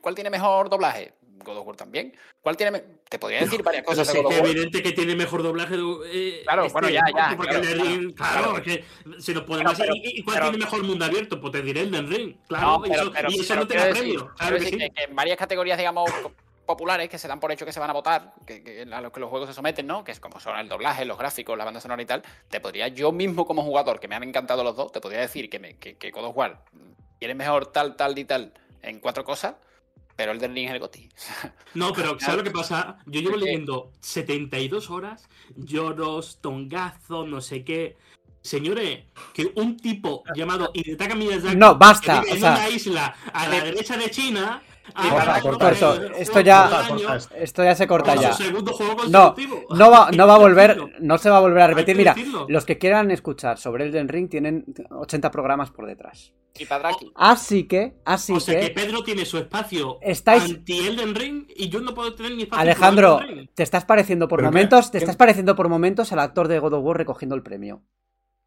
¿Cuál 0.00 0.14
tiene 0.14 0.30
mejor 0.30 0.70
doblaje? 0.70 1.12
God 1.42 1.58
of 1.58 1.66
War 1.66 1.76
también. 1.76 2.16
¿Cuál 2.40 2.56
tiene? 2.56 2.82
Te 3.08 3.18
podría 3.18 3.40
decir 3.40 3.62
varias 3.62 3.84
cosas. 3.84 4.08
Es 4.08 4.14
evidente 4.14 4.82
que 4.82 4.92
tiene 4.92 5.14
mejor 5.14 5.42
doblaje. 5.42 5.76
Eh, 6.06 6.40
claro, 6.44 6.68
bueno, 6.70 6.88
ya, 6.88 7.02
ya. 7.14 7.36
claro, 8.16 8.58
es 8.58 8.62
que 8.62 8.84
si 9.20 9.34
nos 9.34 9.44
podemos 9.44 9.78
¿Y 9.94 10.22
cuál 10.22 10.40
tiene 10.40 10.58
mejor 10.58 10.82
mundo 10.84 11.04
abierto? 11.04 11.40
Pues 11.40 11.52
te 11.52 11.62
diré 11.62 11.82
el 11.82 11.90
Den 11.90 12.10
Ring. 12.10 12.36
Claro, 12.48 12.82
y 12.86 13.40
eso, 13.40 13.56
no 13.56 13.66
te 13.66 13.76
da 13.76 13.90
premio. 13.90 14.30
Claro 14.36 14.58
que, 14.58 14.66
sí. 14.66 14.76
que, 14.76 14.90
en 15.04 15.14
varias 15.14 15.36
categorías, 15.36 15.78
digamos 15.78 16.10
populares 16.64 17.08
que 17.08 17.18
se 17.18 17.26
dan 17.26 17.40
por 17.40 17.50
hecho 17.50 17.66
que 17.66 17.72
se 17.72 17.80
van 17.80 17.90
a 17.90 17.92
votar, 17.92 18.34
que, 18.46 18.86
a 18.90 19.00
los 19.00 19.12
que 19.12 19.18
los 19.18 19.28
juegos 19.28 19.48
se 19.48 19.54
someten, 19.54 19.84
¿no? 19.86 20.04
Que 20.04 20.12
es 20.12 20.20
como 20.20 20.38
son 20.38 20.56
el 20.58 20.68
doblaje, 20.68 21.04
los 21.04 21.18
gráficos, 21.18 21.58
la 21.58 21.64
banda 21.64 21.80
sonora 21.80 22.00
y 22.00 22.06
tal, 22.06 22.22
te 22.48 22.60
podría 22.60 22.86
yo 22.86 23.10
mismo 23.10 23.44
como 23.46 23.62
jugador, 23.62 23.98
que 23.98 24.06
me 24.06 24.14
han 24.14 24.22
encantado 24.22 24.62
los 24.62 24.76
dos, 24.76 24.92
te 24.92 25.00
podría 25.00 25.20
decir 25.20 25.50
que, 25.50 25.58
me, 25.58 25.76
que, 25.76 25.96
que 25.96 26.12
God 26.12 26.26
of 26.26 26.36
War 26.36 26.62
mejor 27.34 27.66
tal, 27.66 27.96
tal 27.96 28.18
y 28.18 28.24
tal 28.24 28.52
en 28.82 28.98
cuatro 28.98 29.24
cosas, 29.24 29.54
pero 30.16 30.32
el 30.32 30.38
del 30.38 30.54
Ring 30.54 30.66
es 30.68 30.72
el 30.74 30.78
GOTI. 30.80 31.08
No, 31.74 31.92
pero 31.92 32.18
¿sabes 32.20 32.36
lo 32.36 32.44
que 32.44 32.50
pasa? 32.50 32.98
Yo 33.06 33.20
llevo 33.20 33.36
leyendo 33.36 33.92
72 34.00 34.90
horas, 34.90 35.26
lloros, 35.56 36.38
tongazos, 36.40 37.26
no 37.28 37.40
sé 37.40 37.64
qué. 37.64 37.96
Señores, 38.42 39.04
que 39.32 39.52
un 39.54 39.76
tipo 39.76 40.24
llamado 40.34 40.70
Hidetaka 40.74 41.14
Miyazaki 41.14 41.56
No, 41.56 41.76
basta, 41.76 42.20
que 42.20 42.26
vive 42.26 42.32
o 42.32 42.34
en 42.34 42.40
sea- 42.40 42.52
una 42.54 42.68
isla 42.68 43.16
a 43.32 43.48
la 43.48 43.64
derecha 43.64 43.96
de 43.96 44.10
China 44.10 44.62
Corta, 45.10 45.40
corta 45.40 45.70
esto. 45.70 46.40
ya- 46.40 47.18
Esto 47.36 47.62
ya 47.64 47.74
se 47.74 47.86
corta 47.86 48.14
ya. 48.16 48.32
No, 49.08 49.34
no 49.70 49.90
va, 49.90 50.10
no 50.10 50.26
va 50.26 50.34
a 50.34 50.38
volver, 50.38 50.76
no 51.00 51.18
se 51.18 51.30
va 51.30 51.36
a 51.38 51.40
volver 51.40 51.62
a 51.62 51.66
repetir. 51.68 51.96
Mira, 51.96 52.14
los 52.48 52.64
que 52.64 52.78
quieran 52.78 53.10
escuchar 53.10 53.58
sobre 53.58 53.84
Elden 53.86 54.08
Ring 54.08 54.28
tienen 54.28 54.64
80 54.90 55.30
programas 55.30 55.70
por 55.70 55.86
detrás. 55.86 56.32
Y 56.58 56.66
Padraki. 56.66 57.10
Así 57.14 57.64
que, 57.64 57.94
así 58.04 58.34
O 58.34 58.40
sea 58.40 58.60
que 58.60 58.66
que, 58.66 58.74
Pedro 58.74 59.02
tiene 59.02 59.24
su 59.24 59.38
espacio 59.38 59.98
Estáis- 60.02 60.44
anti 60.44 60.86
Elden 60.86 61.14
Ring 61.14 61.46
y 61.56 61.70
yo 61.70 61.80
no 61.80 61.94
puedo 61.94 62.14
tener 62.14 62.32
mi 62.34 62.42
espacio 62.42 62.60
Alejandro, 62.60 63.20
te 63.54 63.62
estás 63.62 63.86
pareciendo 63.86 64.28
por 64.28 64.42
momentos, 64.42 64.90
te 64.90 64.98
estás 64.98 65.16
pareciendo 65.16 65.56
por 65.56 65.68
momentos 65.70 66.12
al 66.12 66.18
actor 66.18 66.48
de 66.48 66.58
God 66.58 66.74
of 66.74 66.84
War 66.84 66.98
recogiendo 66.98 67.34
el 67.34 67.42
premio. 67.42 67.82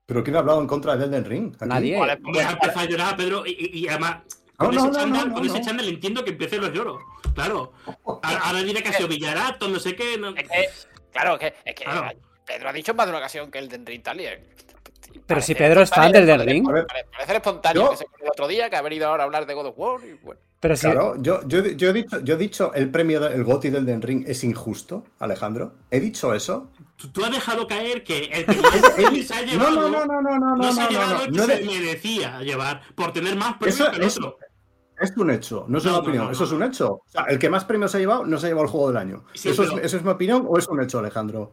¿Pero 0.06 0.24
quién 0.24 0.36
ha 0.36 0.40
hablado 0.40 0.62
en 0.62 0.68
contra 0.68 0.96
del 0.96 1.10
Elden 1.10 1.26
Ring? 1.26 1.56
Aquí? 1.56 1.66
Nadie. 1.68 1.98
Vale, 2.00 2.20
Hombre, 2.24 2.42
ha 2.44 2.52
empezado 2.52 2.80
a 2.82 2.86
llorar, 2.86 3.18
Pedro, 3.18 3.44
y, 3.44 3.52
y- 3.74 3.80
y 3.80 3.88
además. 3.88 4.18
No, 4.58 4.66
Con 4.68 4.76
no, 4.76 4.82
ese 4.82 4.88
no, 4.90 4.94
chándal, 5.00 5.28
no, 5.30 5.34
con 5.36 5.46
ese 5.46 5.60
no. 5.60 5.66
chándal 5.66 5.90
entiendo 5.90 6.24
que 6.24 6.32
empiecen 6.32 6.62
los 6.62 6.72
lloros. 6.72 7.02
Claro. 7.34 7.74
Ahora, 8.24 8.64
diré 8.64 8.82
que 8.82 8.90
ha 8.90 8.94
sido 8.94 9.10
Villarato, 9.10 9.68
no 9.68 9.80
sé 9.80 9.96
qué. 9.96 10.18
no- 10.18 10.30
Es 10.36 10.48
que, 10.48 10.70
claro, 11.12 11.34
es 11.34 11.40
que, 11.40 11.54
es 11.66 11.76
que 11.76 11.84
Claro. 11.84 12.18
Pedro 12.46 12.70
ha 12.70 12.74
dicho 12.74 12.92
en 12.92 12.98
más 12.98 13.06
de 13.08 13.12
una 13.12 13.20
ocasión 13.20 13.52
que 13.52 13.60
el 13.60 13.68
y 14.20 14.26
el- 14.26 14.48
Pero 15.26 15.42
si 15.42 15.56
Pedro 15.56 15.82
es 15.82 15.90
fan 15.90 16.12
del 16.12 16.24
Elden 16.30 16.48
Ring. 16.48 16.66
Parece, 16.66 17.36
espontáneo 17.36 17.84
Yo- 17.84 17.90
que 17.92 17.98
se 17.98 18.06
el 18.22 18.30
otro 18.30 18.48
día, 18.48 18.70
que 18.70 18.76
ha 18.76 18.82
venido 18.82 19.08
ahora 19.08 19.24
a 19.24 19.26
hablar 19.26 19.46
de 19.46 19.54
God 19.54 19.68
of 19.68 19.76
War. 19.78 20.00
Y 20.06 20.14
bueno. 20.24 20.40
Pero 20.60 20.76
si, 20.76 20.82
Claro, 20.88 21.16
yo, 21.20 21.42
yo, 21.48 21.64
yo 21.66 21.90
he 21.90 21.94
dicho, 21.94 22.20
yo 22.22 22.34
he 22.36 22.38
dicho 22.38 22.74
el 22.74 22.90
premio 22.90 23.20
del 23.20 23.44
GOTI 23.44 23.70
del 23.70 23.84
Elden 23.84 24.02
Ring 24.02 24.24
es 24.28 24.44
injusto, 24.44 25.04
Alejandro. 25.20 25.74
¿He 25.92 26.00
dicho 26.00 26.34
eso? 26.34 26.72
Tú, 26.96 27.10
tú 27.12 27.24
has 27.24 27.32
dejado 27.32 27.68
caer 27.68 28.04
que 28.04 28.20
el 28.26 28.46
que 28.46 28.54
se 29.24 29.34
ha 29.36 29.42
No, 29.42 29.48
llevado. 29.52 29.90
no, 29.90 29.90
no, 29.90 30.06
no, 30.06 30.22
no, 30.22 30.40
no, 30.40 30.56
no 30.56 30.74
se 30.74 30.82
ha 30.82 30.86
no, 30.86 30.90
llevado 30.90 31.14
no, 31.14 31.20
el 31.24 31.32
que 31.32 31.38
no, 31.38 31.46
se 31.46 31.56
de- 31.58 31.66
merecía 31.66 32.40
llevar 32.42 32.82
por 32.96 33.14
tener 33.14 33.36
más 33.36 33.58
premios 33.58 33.80
Eso 33.80 33.92
que 33.92 33.98
el 33.98 34.04
es- 34.04 34.18
otro. 34.18 34.38
Es 34.98 35.12
un 35.18 35.30
hecho, 35.30 35.66
no 35.68 35.78
es 35.78 35.84
No, 35.84 35.90
una 35.92 35.98
no, 35.98 36.04
opinión, 36.04 36.26
no, 36.28 36.32
eso 36.32 36.40
no. 36.44 36.48
es 36.48 36.52
un 36.54 36.64
hecho. 36.64 36.92
O 36.94 37.04
sea, 37.10 37.24
el 37.26 37.38
que 37.38 37.50
más 37.50 37.66
premios 37.66 37.94
ha 37.94 38.00
llevado 38.00 38.26
no 38.26 38.38
se 38.40 38.46
ha 38.46 38.50
llevado 38.50 38.64
el 38.64 38.72
juego 38.72 38.88
del 38.88 38.98
año. 38.98 39.26
Sí, 39.34 39.50
¿Eso, 39.50 39.64
pero- 39.64 39.78
es, 39.80 39.86
¿Eso 39.88 39.98
es 39.98 40.04
mi 40.04 40.10
opinión 40.12 40.46
o 40.48 40.58
es 40.58 40.68
un 40.70 40.82
hecho, 40.82 41.00
Alejandro? 41.00 41.52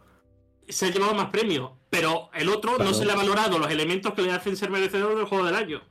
Se 0.68 0.86
ha 0.86 0.90
llevado 0.90 1.14
más 1.14 1.30
premios, 1.30 1.72
pero 1.90 2.30
el 2.34 2.48
otro 2.48 2.76
Claro. 2.76 2.90
no 2.90 2.94
se 2.94 3.04
le 3.04 3.12
ha 3.12 3.16
valorado 3.16 3.58
los 3.58 3.70
elementos 3.70 4.14
que 4.14 4.22
le 4.22 4.32
hacen 4.32 4.56
ser 4.56 4.70
merecedor 4.70 5.16
del 5.16 5.26
juego 5.26 5.44
del 5.44 5.54
año. 5.56 5.82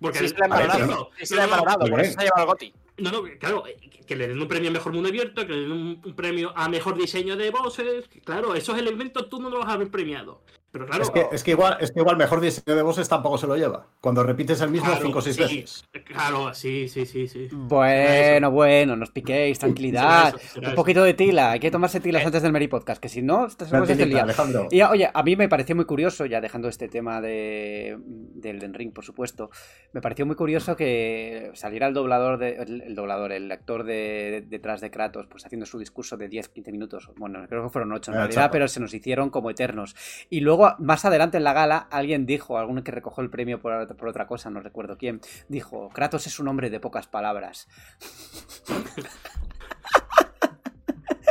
Porque 0.00 0.18
Sí, 0.18 0.28
se 0.28 0.34
le 0.36 0.44
ha 0.44 0.48
valorado. 0.48 0.86
no, 0.86 1.08
Sí, 1.18 1.26
se 1.26 1.36
le 1.36 1.42
ha 1.42 1.46
valorado, 1.46 1.86
por 1.86 2.00
eso 2.00 2.12
se 2.12 2.18
ha 2.20 2.24
llevado 2.24 2.42
el 2.42 2.46
GOTI. 2.48 2.74
No, 2.98 3.10
no, 3.12 3.22
claro, 3.38 3.66
eh, 3.66 3.76
que- 4.06 4.16
le 4.16 4.28
den 4.28 4.40
un 4.40 4.48
premio 4.48 4.68
a 4.70 4.72
mejor 4.72 4.92
mundo 4.92 5.08
abierto, 5.08 5.46
que 5.46 5.52
le 5.52 5.60
den 5.60 5.72
un, 5.72 6.00
premio 6.14 6.52
a 6.56 6.68
mejor 6.68 6.96
diseño 6.98 7.36
de 7.36 7.50
bosses. 7.50 8.08
que 8.08 8.20
Claro, 8.20 8.54
esos 8.54 8.78
elementos 8.78 9.28
tú 9.28 9.40
no 9.40 9.48
los 9.50 9.60
vas 9.60 9.68
a 9.68 9.72
haber 9.74 9.90
premiado. 9.90 10.42
Pero 10.76 10.86
claro, 10.88 11.02
Es 11.04 11.10
que, 11.10 11.26
es 11.32 11.42
que 11.42 11.52
igual, 11.52 11.78
es 11.80 11.90
que 11.90 12.00
igual 12.00 12.18
mejor 12.18 12.40
diseño 12.42 12.76
de 12.76 12.82
voces 12.82 13.08
tampoco 13.08 13.38
se 13.38 13.46
lo 13.46 13.56
lleva. 13.56 13.86
Cuando 14.02 14.22
repites 14.22 14.60
el 14.60 14.68
mismo 14.70 14.88
claro, 14.88 15.02
5 15.06 15.18
o 15.18 15.22
6 15.22 15.36
sí, 15.36 15.42
veces. 15.42 15.84
Claro, 16.04 16.52
sí, 16.52 16.86
sí, 16.88 17.06
sí, 17.06 17.26
sí. 17.26 17.48
Bueno, 17.52 18.50
bueno, 18.50 18.94
no 18.96 19.04
os 19.04 19.10
piquéis, 19.10 19.58
tranquilidad. 19.58 20.32
Será 20.32 20.38
eso, 20.42 20.54
será 20.54 20.68
Un 20.68 20.74
poquito 20.74 21.02
de 21.02 21.14
tila, 21.14 21.52
hay 21.52 21.60
que 21.60 21.70
tomarse 21.70 22.00
tilas 22.00 22.26
antes 22.26 22.42
del 22.42 22.52
Meri 22.52 22.68
Podcast, 22.68 23.00
que 23.00 23.08
si 23.08 23.22
no, 23.22 23.46
Tranquilita, 23.48 24.04
lían. 24.06 24.20
Alejandro. 24.24 24.68
Y 24.70 24.82
oye, 24.82 25.08
a 25.12 25.22
mí 25.22 25.34
me 25.36 25.48
pareció 25.48 25.74
muy 25.74 25.86
curioso, 25.86 26.26
ya 26.26 26.40
dejando 26.42 26.68
este 26.68 26.88
tema 26.88 27.20
de, 27.22 27.96
del 27.98 28.58
Den 28.58 28.74
Ring, 28.74 28.92
por 28.92 29.04
supuesto, 29.04 29.50
me 29.92 30.00
pareció 30.02 30.26
muy 30.26 30.36
curioso 30.36 30.76
que 30.76 31.50
saliera 31.54 31.86
el 31.86 31.94
doblador, 31.94 32.38
de, 32.38 32.56
el, 32.56 32.82
el 32.82 32.94
doblador, 32.94 33.32
el 33.32 33.50
actor 33.50 33.84
de, 33.84 34.44
detrás 34.46 34.80
de 34.80 34.90
Kratos, 34.90 35.26
pues 35.26 35.46
haciendo 35.46 35.64
su 35.66 35.78
discurso 35.78 36.16
de 36.16 36.28
10-15 36.28 36.70
minutos. 36.72 37.10
Bueno, 37.16 37.44
creo 37.48 37.62
que 37.64 37.70
fueron 37.70 37.92
8 37.92 38.10
en 38.10 38.16
Ah, 38.16 38.20
realidad, 38.22 38.42
chapa. 38.42 38.52
pero 38.52 38.68
se 38.68 38.80
nos 38.80 38.92
hicieron 38.94 39.30
como 39.30 39.50
eternos. 39.50 39.94
Y 40.30 40.40
luego, 40.66 40.82
más 40.84 41.04
adelante 41.04 41.36
en 41.36 41.44
la 41.44 41.52
gala, 41.52 41.88
alguien 41.90 42.26
dijo, 42.26 42.58
alguno 42.58 42.82
que 42.84 42.92
recogió 42.92 43.22
el 43.22 43.30
premio 43.30 43.60
por, 43.60 43.96
por 43.96 44.08
otra 44.08 44.26
cosa, 44.26 44.50
no 44.50 44.60
recuerdo 44.60 44.96
quién, 44.98 45.20
dijo, 45.48 45.88
Kratos 45.90 46.26
es 46.26 46.38
un 46.38 46.48
hombre 46.48 46.70
de 46.70 46.80
pocas 46.80 47.06
palabras. 47.06 47.68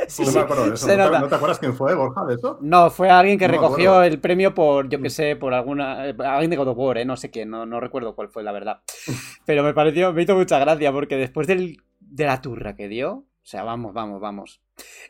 Sí, 0.07 0.21
no 0.23 0.29
sí, 0.29 0.37
me 0.37 0.43
acuerdo 0.43 0.67
de 0.69 0.75
eso. 0.75 0.85
¿No 0.87 0.93
te, 0.93 0.97
nota. 0.99 1.19
no 1.19 1.27
te 1.27 1.35
acuerdas 1.35 1.59
quién 1.59 1.73
fue, 1.73 1.95
Borja, 1.95 2.25
de 2.25 2.35
eso? 2.35 2.59
No, 2.61 2.91
fue 2.91 3.09
alguien 3.09 3.39
que 3.39 3.47
No 3.47 3.53
recogió 3.53 4.03
el 4.03 4.19
premio 4.19 4.53
por, 4.53 4.87
yo 4.87 5.01
que 5.01 5.09
sé, 5.09 5.35
por 5.35 5.53
alguna. 5.53 6.07
eh, 6.07 6.15
Alguien 6.19 6.51
de 6.51 6.57
God 6.57 6.67
of 6.69 6.77
War, 6.77 6.99
¿eh? 6.99 7.05
No 7.05 7.17
sé 7.17 7.31
quién, 7.31 7.49
no, 7.49 7.65
no 7.65 7.79
recuerdo 7.79 8.15
cuál 8.15 8.29
fue, 8.29 8.43
la 8.43 8.51
verdad. 8.51 8.81
Pero 9.45 9.63
me 9.63 9.73
pareció, 9.73 10.13
me 10.13 10.21
hizo 10.21 10.35
mucha 10.35 10.59
gracia 10.59 10.91
porque 10.91 11.17
después 11.17 11.47
del, 11.47 11.81
de 11.99 12.25
la 12.25 12.39
turra 12.39 12.75
que 12.75 12.87
dio. 12.87 13.11
O 13.13 13.25
sea, 13.47 13.63
vamos, 13.63 13.93
vamos, 13.93 14.21
vamos. 14.21 14.61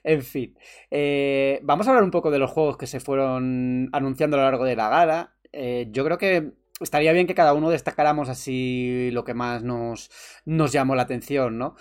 En 0.04 0.22
fin. 0.22 0.58
eh, 0.92 1.60
vamos 1.64 1.88
a 1.88 1.90
hablar 1.90 2.04
un 2.04 2.12
poco 2.12 2.32
de 2.32 2.40
los 2.40 2.52
juegos 2.52 2.78
que 2.78 2.88
se 2.88 3.00
fueron 3.00 3.90
anunciando 3.92 4.38
a 4.38 4.40
lo 4.40 4.46
largo 4.46 4.66
de 4.66 4.76
la 4.76 4.90
gala. 4.90 5.36
Eh, 5.52 5.88
yo 5.92 6.04
creo 6.04 6.18
que 6.18 6.52
estaría 6.80 7.14
bien 7.14 7.28
que 7.28 7.36
cada 7.36 7.54
uno 7.54 7.70
destacáramos 7.70 8.30
así 8.30 9.10
lo 9.12 9.24
que 9.24 9.34
más 9.34 9.64
nos, 9.64 10.12
nos 10.46 10.72
llamó 10.72 10.96
la 10.96 11.04
atención, 11.04 11.58
¿no? 11.58 11.76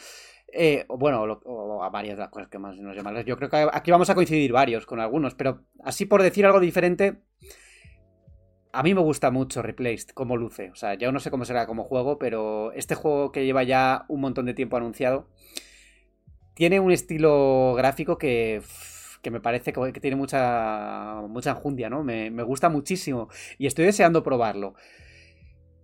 Eh, 0.57 0.87
bueno, 0.89 1.23
o 1.23 1.83
a 1.83 1.91
varias 1.91 2.17
de 2.17 2.23
las 2.23 2.31
cosas 2.31 2.49
que 2.49 2.59
más 2.59 2.77
nos 2.77 2.97
llaman. 2.97 3.25
Yo 3.25 3.37
creo 3.37 3.51
que 3.51 3.69
aquí 3.73 3.91
vamos 3.91 4.09
a 4.09 4.15
coincidir 4.15 4.53
varios 4.53 4.87
con 4.87 5.01
algunos, 5.01 5.35
pero 5.35 5.65
así 5.83 6.07
por 6.07 6.23
decir 6.23 6.47
algo 6.47 6.61
diferente, 6.61 7.23
a 8.73 8.83
mí 8.83 8.95
me 8.95 9.01
gusta 9.01 9.33
mucho 9.33 9.63
Replaced 9.63 10.11
como 10.11 10.37
luce. 10.37 10.71
O 10.71 10.77
sea, 10.77 10.95
yo 10.95 11.11
no 11.11 11.19
sé 11.19 11.31
cómo 11.31 11.45
será 11.45 11.67
como 11.67 11.83
juego, 11.83 12.19
pero 12.19 12.73
este 12.73 12.95
juego 12.95 13.33
que 13.33 13.45
lleva 13.45 13.65
ya 13.65 14.05
un 14.09 14.21
montón 14.21 14.47
de 14.47 14.55
tiempo 14.55 14.77
anunciado 14.77 15.29
tiene 16.55 16.81
un 16.81 16.93
estilo 16.93 17.75
gráfico 17.77 18.19
que, 18.19 18.63
que 19.23 19.31
me 19.31 19.41
parece 19.41 19.73
que 19.73 20.01
tiene 20.01 20.17
mucha, 20.17 21.23
mucha 21.29 21.51
enjundia, 21.51 21.91
¿no? 21.91 22.03
Me, 22.05 22.31
gusta 22.45 22.69
muchísimo 22.69 23.29
y 23.59 23.67
estoy 23.67 23.85
deseando 23.85 24.23
probarlo. 24.23 24.75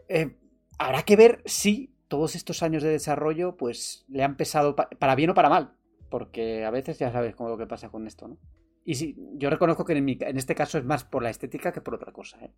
Eh, 0.08 0.36
habrá 0.78 1.02
que 1.02 1.16
ver 1.16 1.42
si 1.44 1.94
todos 2.08 2.34
estos 2.34 2.62
años 2.62 2.82
de 2.82 2.90
desarrollo 2.90 3.56
pues 3.56 4.04
le 4.08 4.24
han 4.24 4.36
pesado 4.36 4.74
pa- 4.74 4.88
para 4.90 5.14
bien 5.14 5.30
o 5.30 5.34
para 5.34 5.48
mal, 5.48 5.74
porque 6.08 6.64
a 6.64 6.70
veces 6.70 6.98
ya 6.98 7.12
sabes 7.12 7.34
cómo 7.36 7.50
lo 7.50 7.58
que 7.58 7.66
pasa 7.66 7.88
con 7.90 8.06
esto, 8.06 8.28
¿no? 8.28 8.38
Y 8.84 8.94
sí, 8.94 9.16
yo 9.34 9.50
reconozco 9.50 9.84
que 9.84 9.92
en, 9.92 10.08
en 10.08 10.36
este 10.38 10.54
caso 10.54 10.78
es 10.78 10.84
más 10.84 11.04
por 11.04 11.22
la 11.22 11.30
estética 11.30 11.72
que 11.72 11.80
por 11.80 11.94
otra 11.94 12.12
cosa, 12.12 12.38
¿eh? 12.44 12.50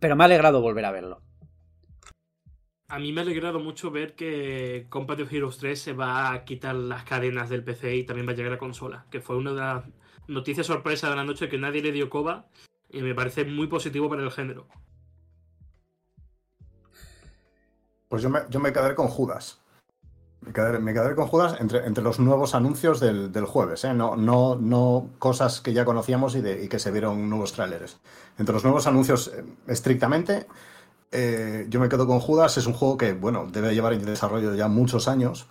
Pero 0.00 0.14
me 0.16 0.24
ha 0.24 0.26
alegrado 0.26 0.60
volver 0.62 0.84
a 0.84 0.92
verlo. 0.92 1.22
A 2.90 2.98
mí 2.98 3.12
me 3.12 3.20
ha 3.20 3.22
alegrado 3.22 3.60
mucho 3.60 3.92
ver 3.92 4.16
que 4.16 4.86
Combat 4.88 5.20
of 5.20 5.32
Heroes 5.32 5.58
3 5.58 5.80
se 5.80 5.92
va 5.92 6.32
a 6.32 6.44
quitar 6.44 6.74
las 6.74 7.04
cadenas 7.04 7.48
del 7.48 7.62
PC 7.62 7.94
y 7.94 8.04
también 8.04 8.26
va 8.26 8.32
a 8.32 8.34
llegar 8.34 8.52
a 8.52 8.58
consola, 8.58 9.06
que 9.12 9.20
fue 9.20 9.36
una 9.36 9.52
de 9.52 9.60
las 9.60 9.84
noticias 10.26 10.66
sorpresa 10.66 11.08
de 11.08 11.14
la 11.14 11.22
noche 11.22 11.48
que 11.48 11.56
nadie 11.56 11.82
le 11.82 11.92
dio 11.92 12.10
coba 12.10 12.48
y 12.90 13.00
me 13.02 13.14
parece 13.14 13.44
muy 13.44 13.68
positivo 13.68 14.08
para 14.08 14.24
el 14.24 14.32
género. 14.32 14.66
Pues 18.08 18.22
yo 18.24 18.28
me, 18.28 18.40
yo 18.50 18.58
me 18.58 18.72
quedaré 18.72 18.96
con 18.96 19.06
Judas. 19.06 19.60
Me 20.40 20.52
quedaré, 20.52 20.80
me 20.80 20.92
con 21.14 21.28
Judas 21.28 21.60
entre, 21.60 22.02
los 22.02 22.18
nuevos 22.18 22.56
anuncios 22.56 22.98
del, 22.98 23.44
jueves, 23.44 23.84
¿eh? 23.84 23.94
no 23.94 25.10
cosas 25.20 25.60
que 25.60 25.72
ya 25.72 25.84
conocíamos 25.84 26.34
y, 26.34 26.40
de, 26.40 26.64
y 26.64 26.68
que 26.68 26.80
se 26.80 26.90
vieron 26.90 27.30
nuevos 27.30 27.52
tráileres. 27.52 28.00
Entre 28.36 28.52
los 28.52 28.64
nuevos 28.64 28.88
anuncios, 28.88 29.28
eh, 29.28 29.44
estrictamente, 29.68 30.46
eh, 31.12 31.66
yo 31.68 31.80
me 31.80 31.88
quedo 31.88 32.06
con 32.06 32.20
Judas. 32.20 32.56
Es 32.58 32.66
un 32.66 32.72
juego 32.74 32.96
que, 32.96 33.12
bueno, 33.12 33.46
debe 33.50 33.74
llevar 33.74 33.92
en 33.92 34.04
desarrollo 34.04 34.54
ya 34.54 34.68
muchos 34.68 35.08
años. 35.08 35.46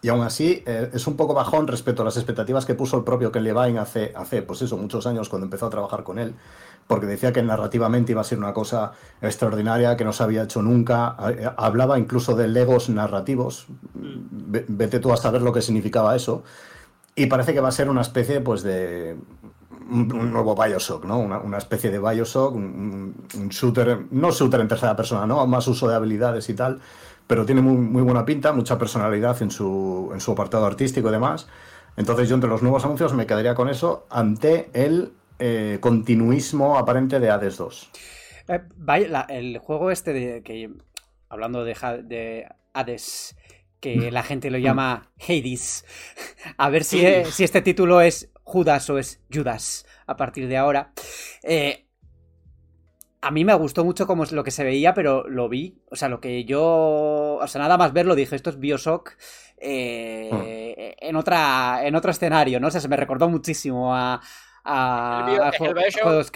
Y 0.00 0.08
aún 0.08 0.22
así, 0.22 0.64
eh, 0.66 0.90
es 0.92 1.06
un 1.06 1.16
poco 1.16 1.32
bajón 1.32 1.68
respecto 1.68 2.02
a 2.02 2.04
las 2.04 2.16
expectativas 2.16 2.66
que 2.66 2.74
puso 2.74 2.96
el 2.96 3.04
propio 3.04 3.30
Ken 3.30 3.44
Levine 3.44 3.78
hace, 3.78 4.12
hace, 4.16 4.42
pues 4.42 4.60
eso, 4.62 4.76
muchos 4.76 5.06
años 5.06 5.28
cuando 5.28 5.46
empezó 5.46 5.66
a 5.66 5.70
trabajar 5.70 6.02
con 6.02 6.18
él. 6.18 6.34
Porque 6.88 7.06
decía 7.06 7.32
que 7.32 7.42
narrativamente 7.42 8.10
iba 8.10 8.20
a 8.20 8.24
ser 8.24 8.38
una 8.38 8.52
cosa 8.52 8.92
extraordinaria, 9.20 9.96
que 9.96 10.04
no 10.04 10.12
se 10.12 10.24
había 10.24 10.42
hecho 10.42 10.60
nunca. 10.62 11.16
Eh, 11.30 11.48
Hablaba 11.56 11.98
incluso 11.98 12.34
de 12.34 12.48
legos 12.48 12.88
narrativos. 12.88 13.66
Ve- 13.94 14.64
Vete 14.66 14.98
tú 14.98 15.12
a 15.12 15.16
saber 15.16 15.42
lo 15.42 15.52
que 15.52 15.62
significaba 15.62 16.16
eso. 16.16 16.42
Y 17.14 17.26
parece 17.26 17.54
que 17.54 17.60
va 17.60 17.68
a 17.68 17.72
ser 17.72 17.88
una 17.88 18.00
especie, 18.00 18.40
pues, 18.40 18.62
de. 18.64 19.16
Un, 19.92 20.10
un 20.12 20.32
nuevo 20.32 20.54
Bioshock, 20.54 21.04
¿no? 21.04 21.18
Una, 21.18 21.38
una 21.38 21.58
especie 21.58 21.90
de 21.90 21.98
Bioshock, 21.98 22.54
un, 22.54 23.14
un 23.36 23.48
shooter, 23.48 24.06
no 24.10 24.30
shooter 24.30 24.60
en 24.60 24.68
tercera 24.68 24.96
persona, 24.96 25.26
¿no? 25.26 25.46
Más 25.46 25.68
uso 25.68 25.86
de 25.88 25.94
habilidades 25.94 26.48
y 26.48 26.54
tal, 26.54 26.80
pero 27.26 27.44
tiene 27.44 27.60
muy, 27.60 27.76
muy 27.76 28.02
buena 28.02 28.24
pinta, 28.24 28.52
mucha 28.52 28.78
personalidad 28.78 29.40
en 29.42 29.50
su, 29.50 30.10
en 30.12 30.20
su 30.20 30.32
apartado 30.32 30.64
artístico 30.66 31.08
y 31.08 31.12
demás. 31.12 31.46
Entonces 31.96 32.28
yo 32.28 32.34
entre 32.36 32.48
los 32.48 32.62
nuevos 32.62 32.84
anuncios 32.84 33.12
me 33.12 33.26
quedaría 33.26 33.54
con 33.54 33.68
eso 33.68 34.06
ante 34.10 34.70
el 34.72 35.12
eh, 35.38 35.78
continuismo 35.80 36.78
aparente 36.78 37.20
de 37.20 37.30
Hades 37.30 37.58
2. 37.58 37.90
Eh, 38.48 38.60
vaya, 38.76 39.08
la- 39.08 39.26
el 39.28 39.58
juego 39.58 39.90
este 39.90 40.12
de 40.12 40.42
que 40.42 40.70
hablando 41.28 41.64
de, 41.64 41.74
de 42.04 42.46
Hades 42.72 43.36
que 43.80 44.10
la 44.12 44.22
gente 44.22 44.50
lo 44.50 44.58
llama 44.58 45.10
Hades. 45.20 45.84
A 46.56 46.70
ver 46.70 46.84
si, 46.84 47.02
si 47.30 47.44
este 47.44 47.62
título 47.62 48.00
es 48.00 48.30
Judas 48.44 48.88
o 48.90 48.98
es 48.98 49.20
Judas 49.32 49.86
a 50.06 50.16
partir 50.16 50.48
de 50.48 50.56
ahora. 50.56 50.92
Eh, 51.42 51.86
a 53.20 53.30
mí 53.30 53.44
me 53.44 53.54
gustó 53.54 53.84
mucho 53.84 54.06
como 54.06 54.24
lo 54.24 54.42
que 54.42 54.50
se 54.50 54.64
veía, 54.64 54.94
pero 54.94 55.28
lo 55.28 55.48
vi. 55.48 55.80
O 55.90 55.96
sea, 55.96 56.08
lo 56.08 56.20
que 56.20 56.44
yo. 56.44 57.38
O 57.40 57.46
sea, 57.46 57.60
nada 57.60 57.78
más 57.78 57.92
verlo 57.92 58.14
dije, 58.14 58.34
esto 58.34 58.50
es 58.50 58.58
Bioshock. 58.58 59.12
Eh, 59.56 60.28
hmm. 60.98 61.06
en, 61.06 61.16
otra, 61.16 61.86
en 61.86 61.94
otro 61.94 62.10
escenario, 62.10 62.58
¿no? 62.58 62.66
O 62.66 62.70
sea, 62.70 62.80
se 62.80 62.88
me 62.88 62.96
recordó 62.96 63.28
muchísimo 63.28 63.94
a. 63.94 64.20
a, 64.64 65.52
el, 65.60 65.66
el 65.66 65.74
Bioshock, 65.74 66.30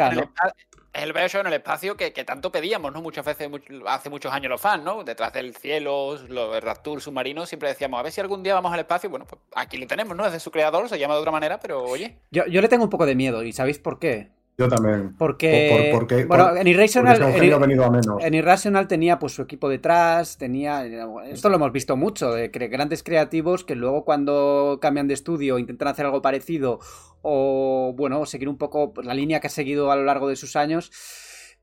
el 0.96 1.12
Bioshock 1.12 1.42
en 1.42 1.46
el 1.48 1.52
espacio 1.54 1.96
que, 1.96 2.10
tanto 2.24 2.50
pedíamos, 2.50 2.92
¿no? 2.92 3.02
Muchas 3.02 3.24
veces, 3.24 3.50
hace 3.86 4.10
muchos 4.10 4.32
años 4.32 4.50
los 4.50 4.60
fans, 4.60 4.84
¿no? 4.84 5.04
Detrás 5.04 5.32
del 5.32 5.54
cielo, 5.54 6.16
los 6.28 6.62
Rapture 6.62 7.00
submarinos, 7.00 7.48
siempre 7.48 7.68
decíamos, 7.68 8.00
a 8.00 8.02
ver 8.02 8.12
si 8.12 8.20
algún 8.20 8.42
día 8.42 8.54
vamos 8.54 8.72
al 8.72 8.80
espacio. 8.80 9.10
Bueno, 9.10 9.26
pues 9.26 9.40
aquí 9.54 9.76
lo 9.76 9.86
tenemos, 9.86 10.16
¿no? 10.16 10.26
Es 10.26 10.32
de 10.32 10.40
su 10.40 10.50
creador, 10.50 10.88
se 10.88 10.98
llama 10.98 11.14
de 11.14 11.20
otra 11.20 11.32
manera, 11.32 11.60
pero 11.60 11.82
oye. 11.84 12.16
Yo, 12.30 12.46
yo 12.46 12.60
le 12.60 12.68
tengo 12.68 12.84
un 12.84 12.90
poco 12.90 13.06
de 13.06 13.14
miedo, 13.14 13.42
¿y 13.42 13.52
sabéis 13.52 13.78
por 13.78 13.98
qué? 13.98 14.30
Yo 14.58 14.68
también. 14.68 15.14
Porque, 15.18 16.24
bueno, 16.26 16.56
en 16.56 16.66
Irrational, 16.66 17.20
en, 17.20 18.34
Irrational 18.34 18.88
tenía 18.88 19.18
pues 19.18 19.34
su 19.34 19.42
equipo 19.42 19.68
detrás, 19.68 20.38
tenía, 20.38 20.86
esto 21.26 21.50
lo 21.50 21.56
hemos 21.56 21.72
visto 21.72 21.94
mucho, 21.96 22.32
de 22.32 22.48
grandes 22.48 23.02
creativos 23.02 23.64
que 23.64 23.74
luego 23.74 24.06
cuando 24.06 24.78
cambian 24.80 25.08
de 25.08 25.14
estudio 25.14 25.58
intentan 25.58 25.88
hacer 25.88 26.06
algo 26.06 26.22
parecido 26.22 26.80
o 27.20 27.92
bueno, 27.96 28.24
seguir 28.24 28.48
un 28.48 28.56
poco 28.56 28.94
pues, 28.94 29.06
la 29.06 29.12
línea 29.12 29.40
que 29.40 29.48
ha 29.48 29.50
seguido 29.50 29.90
a 29.90 29.96
lo 29.96 30.04
largo 30.04 30.28
de 30.28 30.36
sus 30.36 30.56
años. 30.56 30.90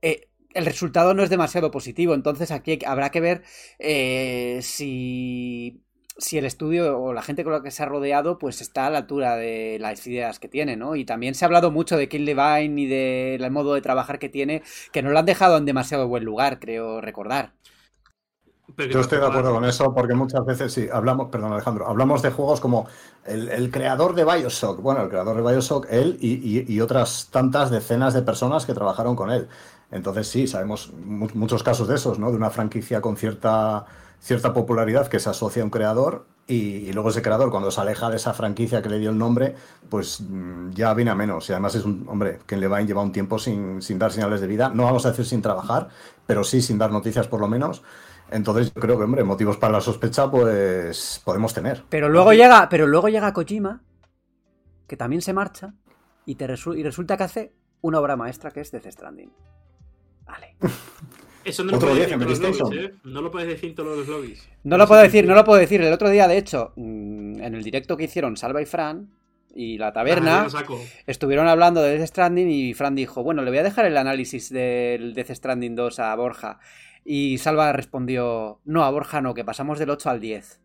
Eh, 0.03 0.29
el 0.53 0.65
resultado 0.65 1.15
no 1.15 1.23
es 1.23 1.31
demasiado 1.31 1.71
positivo, 1.71 2.13
entonces 2.13 2.51
aquí 2.51 2.77
habrá 2.85 3.09
que 3.09 3.21
ver 3.21 3.43
eh, 3.79 4.59
si 4.61 5.81
si 6.17 6.37
el 6.37 6.45
estudio 6.45 6.99
o 6.99 7.13
la 7.13 7.21
gente 7.21 7.43
con 7.43 7.53
la 7.53 7.61
que 7.63 7.71
se 7.71 7.83
ha 7.83 7.85
rodeado 7.85 8.37
pues 8.37 8.61
está 8.61 8.87
a 8.87 8.89
la 8.89 8.99
altura 8.99 9.35
de 9.35 9.77
las 9.79 10.05
ideas 10.07 10.39
que 10.39 10.47
tiene, 10.47 10.77
¿no? 10.77 10.95
Y 10.95 11.05
también 11.05 11.35
se 11.35 11.45
ha 11.45 11.47
hablado 11.47 11.71
mucho 11.71 11.97
de 11.97 12.07
Kill 12.07 12.25
Levine 12.25 12.81
y 12.81 12.85
del 12.87 13.51
modo 13.51 13.73
de 13.73 13.81
trabajar 13.81 14.19
que 14.19 14.29
tiene, 14.29 14.63
que 14.91 15.01
no 15.01 15.11
lo 15.11 15.19
han 15.19 15.25
dejado 15.25 15.57
en 15.57 15.65
demasiado 15.65 16.07
buen 16.07 16.23
lugar, 16.23 16.59
creo 16.59 17.01
recordar. 17.01 17.53
Yo 18.77 19.01
estoy 19.01 19.19
de 19.19 19.27
acuerdo 19.27 19.53
con 19.53 19.65
eso 19.65 19.93
porque 19.93 20.15
muchas 20.15 20.43
veces 20.45 20.73
sí, 20.73 20.87
hablamos, 20.91 21.29
perdón 21.29 21.53
Alejandro, 21.53 21.87
hablamos 21.87 22.21
de 22.21 22.31
juegos 22.31 22.59
como 22.59 22.87
el, 23.25 23.69
creador 23.69 24.15
de 24.15 24.23
Bioshock, 24.23 24.81
bueno, 24.81 25.03
el 25.03 25.09
creador 25.09 25.35
de 25.35 25.41
Bioshock, 25.43 25.87
él 25.91 26.17
y, 26.19 26.79
otras 26.79 27.29
tantas 27.29 27.69
decenas 27.69 28.13
de 28.13 28.21
personas 28.21 28.65
que 28.65 28.73
trabajaron 28.73 29.15
con 29.15 29.31
él. 29.31 29.47
Entonces 29.91 30.27
sí, 30.27 30.47
sabemos 30.47 30.91
muchos 30.93 31.61
casos 31.61 31.87
de 31.87 31.95
esos, 31.95 32.17
¿no? 32.17 32.31
De 32.31 32.37
una 32.37 32.49
franquicia 32.49 32.99
con 32.99 33.15
cierta 33.15 33.85
cierta 34.23 34.53
popularidad 34.53 35.07
que 35.07 35.19
se 35.19 35.29
asocia 35.29 35.61
a 35.61 35.65
un 35.65 35.69
creador 35.69 36.25
y, 36.47 36.91
luego 36.93 37.09
ese 37.09 37.21
creador 37.21 37.51
cuando 37.51 37.71
se 37.71 37.81
aleja 37.81 38.09
de 38.09 38.15
esa 38.15 38.33
franquicia 38.33 38.81
que 38.81 38.87
le 38.87 38.99
dio 38.99 39.09
el 39.09 39.17
nombre, 39.17 39.53
pues 39.89 40.21
mm, 40.21 40.71
ya 40.71 40.93
viene 40.93 41.11
a 41.11 41.15
menos. 41.15 41.49
Y 41.49 41.51
además 41.51 41.75
es 41.75 41.83
un 41.83 42.05
hombre 42.07 42.39
que 42.45 42.55
le 42.55 42.67
va 42.67 42.77
a 42.77 42.81
llevar 42.81 43.03
un 43.03 43.11
tiempo 43.11 43.37
sin, 43.37 43.81
sin, 43.81 43.99
dar 43.99 44.13
señales 44.13 44.39
de 44.39 44.47
vida. 44.47 44.69
No 44.69 44.83
vamos 44.83 45.05
a 45.05 45.09
decir 45.09 45.25
sin 45.25 45.41
trabajar, 45.41 45.89
pero 46.25 46.45
sí 46.45 46.61
sin 46.61 46.77
dar 46.77 46.91
noticias 46.91 47.27
por 47.27 47.41
lo 47.41 47.49
menos. 47.49 47.83
Entonces 48.31 48.73
yo 48.73 48.81
creo 48.81 48.97
que, 48.97 49.03
hombre, 49.03 49.25
motivos 49.25 49.57
para 49.57 49.73
la 49.73 49.81
sospecha 49.81 50.31
pues 50.31 51.21
podemos 51.25 51.53
tener. 51.53 51.83
Pero 51.89 52.07
luego 52.07 52.31
llega, 52.31 52.69
pero 52.69 52.87
luego 52.87 53.09
llega 53.09 53.33
Kojima, 53.33 53.83
que 54.87 54.95
también 54.95 55.21
se 55.21 55.33
marcha, 55.33 55.73
y, 56.25 56.35
te 56.35 56.45
y 56.45 56.83
resulta 56.83 57.17
que 57.17 57.23
hace 57.23 57.53
una 57.81 57.99
obra 57.99 58.15
maestra 58.15 58.51
que 58.51 58.61
es 58.61 58.71
Death 58.71 58.89
Stranding. 58.89 59.33
Vale. 60.25 60.55
Eso 61.45 61.63
no 61.63 61.71
lo, 61.71 61.79
puedes 61.79 62.09
decir 62.09 62.19
lobbies, 62.19 62.61
¿eh? 62.71 62.93
no 63.03 63.21
lo 63.21 63.31
puedes 63.31 63.49
decir 63.49 63.75
todos 63.75 63.97
los 63.97 64.07
lobbies. 64.07 64.47
No 64.63 64.77
lo 64.77 64.87
puedo 64.87 65.01
decir, 65.01 65.27
no 65.27 65.35
lo 65.35 65.43
puedo 65.43 65.59
decir. 65.59 65.81
El 65.81 65.91
otro 65.91 66.09
día, 66.09 66.27
de 66.27 66.37
hecho, 66.37 66.73
mm, 66.75 67.41
en 67.41 67.55
el 67.55 67.63
directo 67.63 67.97
que 67.97 68.05
hicieron 68.05 68.37
Salva 68.37 68.61
y 68.61 68.65
Fran 68.65 69.09
y 69.53 69.77
la 69.77 69.93
taberna, 69.93 70.47
ah, 70.53 70.63
estuvieron 71.05 71.47
hablando 71.47 71.81
de 71.81 71.97
Death 71.97 72.07
Stranding 72.07 72.49
y 72.49 72.73
Fran 72.73 72.95
dijo, 72.95 73.23
bueno, 73.23 73.41
le 73.41 73.51
voy 73.51 73.59
a 73.59 73.63
dejar 73.63 73.85
el 73.85 73.97
análisis 73.97 74.49
del 74.49 75.13
Death 75.13 75.31
Stranding 75.31 75.75
2 75.75 75.99
a 75.99 76.15
Borja. 76.15 76.59
Y 77.05 77.37
Salva 77.37 77.73
respondió, 77.73 78.61
no, 78.63 78.83
a 78.83 78.89
Borja 78.89 79.21
no, 79.21 79.33
que 79.33 79.43
pasamos 79.43 79.79
del 79.79 79.89
8 79.89 80.09
al 80.09 80.19
10. 80.21 80.61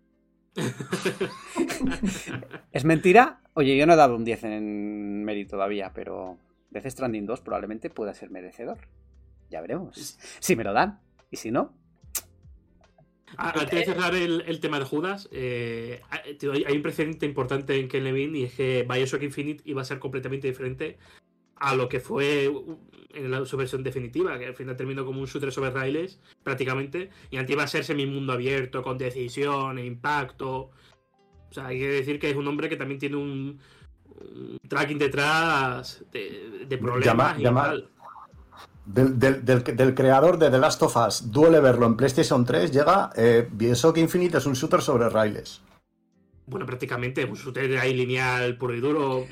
¿Es 2.73 2.85
mentira? 2.85 3.41
Oye, 3.55 3.77
yo 3.77 3.87
no 3.87 3.95
he 3.95 3.97
dado 3.97 4.17
un 4.17 4.25
10 4.25 4.45
en 4.45 5.25
mérito 5.25 5.53
todavía, 5.53 5.93
pero 5.95 6.39
Death 6.71 6.87
Stranding 6.87 7.27
2 7.27 7.41
probablemente 7.41 7.91
pueda 7.91 8.15
ser 8.15 8.31
merecedor. 8.31 8.79
Ya 9.51 9.61
veremos. 9.61 10.19
Si 10.41 10.57
me 10.57 10.65
lo 10.65 10.73
dan. 10.73 11.01
Y 11.31 11.37
si 11.37 11.51
no. 11.51 11.75
Ah, 13.37 13.53
antes 13.55 13.71
de 13.71 13.85
cerrar 13.85 14.15
el, 14.15 14.61
tema 14.61 14.79
de 14.79 14.87
Judas, 14.87 15.29
eh, 15.33 16.01
hay 16.11 16.77
un 16.77 16.83
precedente 16.83 17.27
importante 17.27 17.79
en 17.79 17.89
Ken 17.89 18.05
Levine 18.05 18.39
y 18.39 18.45
es 18.45 18.55
que 18.55 18.87
Bioshock 18.89 19.23
Infinite 19.23 19.63
iba 19.67 19.83
a 19.83 19.85
ser 19.85 19.99
completamente 19.99 20.49
diferente 20.49 20.99
a 21.57 21.75
lo 21.75 21.89
que 21.89 22.01
fue 22.01 22.51
en 23.11 23.47
su 23.47 23.57
versión 23.57 23.83
definitiva, 23.83 24.39
que 24.39 24.47
al 24.47 24.55
final 24.55 24.77
terminó 24.77 25.05
como 25.05 25.21
un 25.21 25.27
shooter 25.27 25.53
sobre 25.53 25.71
raíles, 25.71 26.21
prácticamente, 26.43 27.11
y 27.31 27.37
antes 27.37 27.53
iba 27.53 27.65
a 27.65 27.67
ser 27.67 27.85
semi-mundo 27.85 28.33
abierto, 28.33 28.83
con 28.83 28.97
decisión 28.97 29.79
e 29.79 29.85
impacto. 29.85 30.71
O 31.51 31.53
sea, 31.53 31.67
hay 31.67 31.79
que 31.81 31.89
decir 31.89 32.19
que 32.19 32.31
es 32.31 32.37
un 32.37 32.47
hombre 32.47 32.69
que 32.69 32.77
también 32.77 33.01
tiene 33.01 33.17
un, 33.17 33.61
tracking 34.69 34.99
detrás 34.99 36.05
de, 36.13 36.79
problemas 36.79 37.39
y 37.39 37.43
tal 37.43 37.91
del, 38.89 39.19
del, 39.19 39.95
creador 39.95 40.39
de 40.39 40.51
The 40.51 40.59
Last 40.59 40.83
of 40.83 40.97
Us, 40.97 41.31
duele 41.31 41.61
verlo 41.61 41.87
en 41.87 41.97
PlayStation 41.97 42.45
3, 42.45 42.73
llega 42.73 43.11
eh, 43.17 43.47
Bioshock 43.51 43.99
Infinite 43.99 44.39
es 44.39 44.47
un 44.47 44.55
shooter 44.55 44.81
sobre 44.81 45.09
raíles. 45.09 45.61
Bueno, 46.47 46.65
prácticamente, 46.65 47.25
un 47.25 47.35
shooter 47.35 47.79
ahí 47.79 47.93
lineal 47.93 48.57
puro 48.57 48.75
y 48.75 48.81
duro. 48.81 49.27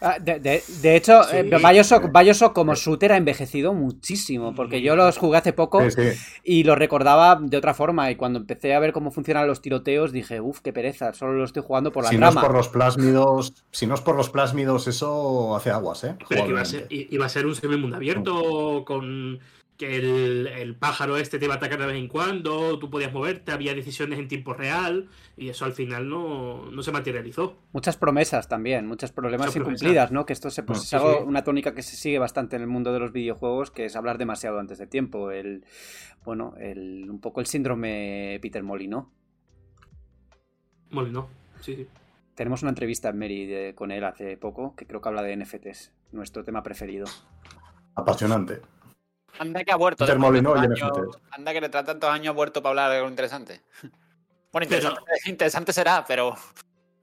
Ah, 0.00 0.18
de, 0.18 0.96
hecho, 0.96 1.22
eh, 1.32 1.42
Bioshock, 1.42 2.52
como 2.52 2.74
shooter 2.74 3.12
ha 3.12 3.16
envejecido 3.16 3.74
muchísimo, 3.74 4.54
porque 4.54 4.82
yo 4.82 4.96
los 4.96 5.18
jugué 5.18 5.38
hace 5.38 5.52
poco 5.52 5.80
y 6.44 6.64
los 6.64 6.78
recordaba 6.78 7.38
de 7.40 7.56
otra 7.56 7.74
forma. 7.74 8.10
Y 8.10 8.16
cuando 8.16 8.38
empecé 8.38 8.74
a 8.74 8.80
ver 8.80 8.92
cómo 8.92 9.10
funcionan 9.10 9.46
los 9.46 9.60
tiroteos, 9.60 10.12
dije, 10.12 10.40
uff, 10.40 10.60
qué 10.60 10.72
pereza, 10.72 11.12
solo 11.12 11.34
lo 11.34 11.44
estoy 11.44 11.62
jugando 11.62 11.92
por 11.92 12.04
la 12.04 12.10
si 12.10 12.18
No 12.18 12.28
es 12.28 12.36
por 12.36 12.54
los 12.54 12.68
plásmidos, 12.68 13.54
si 13.70 13.86
no 13.86 13.94
es 13.94 14.00
por 14.00 14.16
los 14.16 14.30
plásmidos, 14.30 14.86
eso 14.88 15.54
hace 15.56 15.70
aguas, 15.70 16.04
¿eh? 16.04 16.16
Pero 16.28 16.46
iba 16.48 16.60
a, 16.60 16.64
ser, 16.64 16.86
iba 16.90 17.26
a 17.26 17.28
ser 17.28 17.46
un 17.46 17.54
semi-mundo 17.54 17.96
abierto 17.96 18.84
con 18.86 19.38
que 19.80 19.96
el, 19.96 20.76
pájaro 20.76 21.16
este 21.16 21.38
te 21.38 21.46
iba 21.46 21.54
a 21.54 21.56
atacar 21.56 21.78
de 21.78 21.86
vez 21.86 21.96
en 21.96 22.06
cuando, 22.06 22.78
tú 22.78 22.90
podías 22.90 23.14
moverte, 23.14 23.50
había 23.50 23.74
decisiones 23.74 24.18
en 24.18 24.28
tiempo 24.28 24.52
real 24.52 25.08
y 25.38 25.48
eso 25.48 25.64
al 25.64 25.72
final 25.72 26.06
no, 26.06 26.82
se 26.82 26.92
materializó. 26.92 27.56
Muchas 27.72 27.96
promesas 27.96 28.46
también, 28.46 28.86
muchas 28.86 29.10
problemas 29.10 29.56
incumplidas, 29.56 30.12
¿no? 30.12 30.26
Que 30.26 30.34
esto 30.34 30.50
se, 30.50 30.64
pues, 30.64 30.82
es 30.82 30.92
algo, 30.92 31.24
una 31.24 31.44
tónica 31.44 31.74
que 31.74 31.80
se 31.80 31.96
sigue 31.96 32.18
bastante 32.18 32.56
en 32.56 32.62
el 32.62 32.68
mundo 32.68 32.92
de 32.92 32.98
los 32.98 33.10
videojuegos, 33.10 33.70
que 33.70 33.86
es 33.86 33.96
hablar 33.96 34.18
demasiado 34.18 34.58
antes 34.58 34.76
de 34.76 34.86
tiempo. 34.86 35.30
El, 35.30 35.64
bueno, 36.26 36.52
el, 36.58 37.08
un 37.08 37.18
poco 37.18 37.40
el 37.40 37.46
síndrome 37.46 38.38
Peter 38.42 38.62
Molino. 38.62 39.10
Molino, 40.90 41.30
sí, 41.62 41.74
sí. 41.74 41.86
Tenemos 42.34 42.60
una 42.60 42.68
entrevista 42.68 43.08
en 43.08 43.18
Mary 43.18 43.72
con 43.74 43.92
él 43.92 44.04
hace 44.04 44.36
poco, 44.36 44.76
que 44.76 44.86
creo 44.86 45.00
que 45.00 45.08
habla 45.08 45.22
de 45.22 45.34
NFTs, 45.38 45.94
nuestro 46.12 46.44
tema 46.44 46.62
preferido. 46.62 47.06
Apasionante. 47.94 48.60
Anda 49.38 49.64
que 49.64 49.72
ha 49.72 49.76
vuelto. 49.76 50.04
anda 50.04 51.52
que 51.52 51.60
le 51.60 51.68
tratan 51.68 51.98
tantos 51.98 52.10
años 52.10 52.28
ha 52.28 52.34
vuelto 52.34 52.62
para 52.62 52.70
hablar 52.70 52.90
de 52.90 52.96
algo 52.98 53.08
interesante. 53.08 53.62
Bueno, 54.52 54.66
interesante, 55.26 55.72
será, 55.72 56.04
pero 56.04 56.34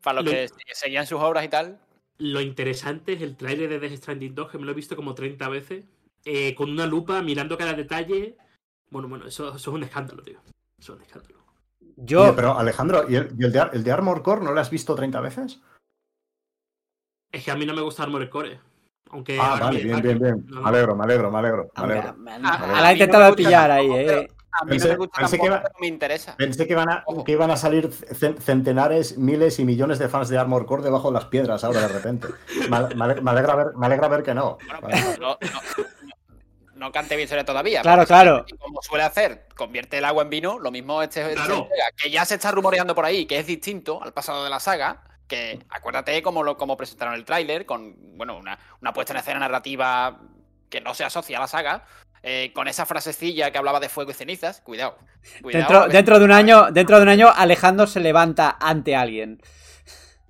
para 0.03 0.21
los 0.21 0.34
que 0.34 0.49
seguían 0.73 1.07
sus 1.07 1.21
obras 1.21 1.45
y 1.45 1.47
tal. 1.47 1.80
Lo 2.17 2.41
interesante 2.41 3.13
es 3.13 3.21
el 3.21 3.38
trailer 3.38 3.69
de 3.69 3.80
Death 3.80 3.99
Stranding 3.99 4.36
2, 4.36 4.51
que 4.51 4.57
me 4.57 4.65
lo 4.65 4.71
he 4.71 4.75
visto 4.75 4.97
como 4.97 5.15
30 5.15 5.47
veces, 5.47 5.86
eh, 6.25 6.53
con 6.55 6.69
una 6.69 6.86
lupa, 6.86 7.21
mirando 7.21 7.57
cada 7.57 7.71
detalle. 7.71 8.36
Bueno, 8.89 9.07
bueno, 9.07 9.28
eso, 9.28 9.55
es 9.55 9.67
un 9.67 9.84
escándalo, 9.84 10.23
tío. 10.23 10.41
Eso 10.78 10.93
es 10.93 10.99
un 10.99 11.05
escándalo. 11.05 11.38
Yo... 11.95 12.36
pero 12.36 12.57
Alejandro, 12.57 13.09
¿y, 13.09 13.15
el, 13.15 13.38
de, 13.38 13.69
el, 13.71 13.84
de, 13.84 13.91
Armor 13.91 14.21
Core 14.23 14.43
no 14.43 14.51
lo 14.51 14.59
has 14.59 14.69
visto 14.69 14.93
30 14.93 15.21
veces? 15.21 15.61
Es 17.32 17.45
que 17.45 17.51
a 17.51 17.55
mí 17.55 17.65
no 17.65 17.73
me 17.73 17.82
gusta 17.82 18.03
Armor 18.03 18.30
Core 18.30 18.59
ah, 19.39 19.58
vale, 19.60 19.84
bien, 19.84 20.01
bien, 20.01 20.20
bien. 20.20 20.45
Me 20.49 20.70
alegro, 20.70 20.95
me 20.95 21.03
alegro, 21.03 21.32
me 21.32 21.39
alegro. 21.39 21.72
Me 21.78 21.84
alegro. 21.84 22.16
A, 22.43 22.82
la 22.82 22.93
intentado 22.93 23.36
pillar 23.36 23.72
ahí, 23.72 23.91
eh. 23.91 24.30
A 24.60 24.66
mí 24.66 24.72
pensé, 24.72 24.88
no 24.88 24.93
me 24.93 24.97
gusta 24.97 25.20
pensé 25.20 25.38
que, 25.38 25.62
me 25.80 25.88
interesa. 25.88 26.36
Pensé 26.36 26.66
que 26.66 26.74
iban, 26.74 26.89
a, 26.89 27.05
que 27.24 27.32
iban 27.32 27.51
a 27.51 27.58
salir 27.58 27.91
centenares, 27.91 29.18
miles 29.18 29.60
y 29.60 29.66
millones 29.66 29.99
de 29.99 30.10
fans 30.10 30.30
de 30.30 30.38
Armor 30.38 30.66
Core 30.66 30.82
debajo 30.84 31.10
de 31.10 31.14
las 31.14 31.26
piedras 31.26 31.64
ahora 31.64 31.82
de 31.82 31.89
repente. 31.89 32.28
Me, 32.70 32.78
alegra, 32.78 33.55
ver, 33.55 33.76
me 33.76 33.86
alegra 33.86 34.08
ver 34.08 34.24
que 34.24 34.34
no. 34.34 34.58
no, 35.20 35.38
no, 36.74 36.91
cante 36.91 37.43
todavía. 37.43 37.84
Claro, 37.84 38.05
claro. 38.08 38.45
Como 38.58 38.82
suele 38.82 39.03
hacer, 39.03 39.47
convierte 39.55 39.99
el 39.99 40.05
agua 40.05 40.24
en 40.24 40.32
vino, 40.32 40.58
lo 40.58 40.72
mismo 40.72 41.03
este, 41.03 41.34
este 41.34 41.68
que 41.95 42.10
ya 42.10 42.26
se 42.26 42.36
está 42.36 42.49
rumoreando 42.49 42.95
por 42.95 43.05
ahí, 43.05 43.28
que 43.28 43.38
es 43.38 43.45
distinto 43.45 44.01
al 44.01 44.14
pasado 44.14 44.43
de 44.43 44.49
la 44.49 44.60
saga 44.60 45.03
que 45.28 45.59
acuérdate 45.69 46.21
cómo, 46.21 46.43
lo, 46.43 46.57
cómo 46.57 46.78
presentaron 46.78 47.13
el 47.15 47.25
tráiler, 47.25 47.65
con 47.65 47.95
bueno, 48.17 48.38
una, 48.38 48.57
puesta 48.93 49.13
en 49.13 49.19
escena 49.19 49.39
narrativa 49.39 50.19
que 50.69 50.82
no 50.82 50.93
se 50.93 51.03
asocia 51.03 51.38
a 51.38 51.41
la 51.41 51.47
saga. 51.47 51.86
eh, 52.23 52.51
con 52.53 52.67
esa 52.67 52.86
frasecilla 52.86 53.51
que 53.51 53.57
hablaba 53.57 53.80
de 53.80 53.88
fuego 53.89 54.11
y 54.11 54.13
cenizas. 54.13 54.59
Cuidado. 54.61 54.97
cuidado 55.41 55.59
Dentro, 55.84 55.88
dentro 55.88 56.19
de 56.19 56.25
un 56.25 56.32
año, 56.32 56.71
dentro 56.71 56.97
de 56.97 57.03
un 57.03 57.09
año, 57.09 57.30
Alejandro 57.34 57.88
se 57.88 57.99
levanta 58.01 58.57
ante 58.59 58.95
alguien. 58.95 59.39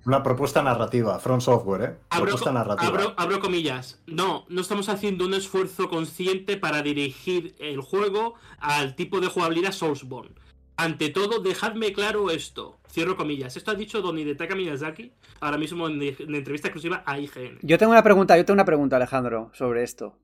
Una 0.04 0.22
propuesta 0.22 0.62
narrativa, 0.62 1.18
Front 1.18 1.42
Software, 1.42 1.82
¿eh? 1.82 1.96
Abro, 2.10 2.26
Propuesta 2.26 2.52
narrativa. 2.52 2.88
abro- 2.88 3.14
abro 3.16 3.40
comillas. 3.40 4.00
No, 4.06 4.44
no 4.48 4.60
estamos 4.60 4.88
haciendo 4.88 5.26
un 5.26 5.34
esfuerzo 5.34 5.88
consciente 5.88 6.56
para 6.56 6.82
dirigir 6.82 7.56
el 7.58 7.80
juego 7.80 8.34
al 8.58 8.94
tipo 8.94 9.20
de 9.20 9.26
jugabilidad 9.26 9.72
Soulsborne. 9.72 10.34
Ante 10.78 11.08
todo, 11.10 11.40
dejadme 11.40 11.92
claro 11.92 12.30
esto. 12.30 12.78
Cierro 12.90 13.16
comillas. 13.16 13.56
Esto 13.56 13.72
ha 13.72 13.74
dicho 13.74 14.00
Don 14.00 14.16
Hidetaka 14.16 14.54
Miyazaki 14.54 15.12
ahora 15.40 15.58
mismo 15.58 15.88
en, 15.88 16.00
en 16.00 16.34
entrevista 16.34 16.68
exclusiva 16.68 17.02
a 17.04 17.18
IGN. 17.18 17.58
Yo 17.62 17.78
tengo 17.78 17.90
una 17.92 18.02
pregunta, 18.04 18.36
yo 18.36 18.44
tengo 18.44 18.54
una 18.56 18.64
pregunta, 18.64 18.94
Alejandro, 18.96 19.50
sobre 19.54 19.82
esto. 19.82 20.16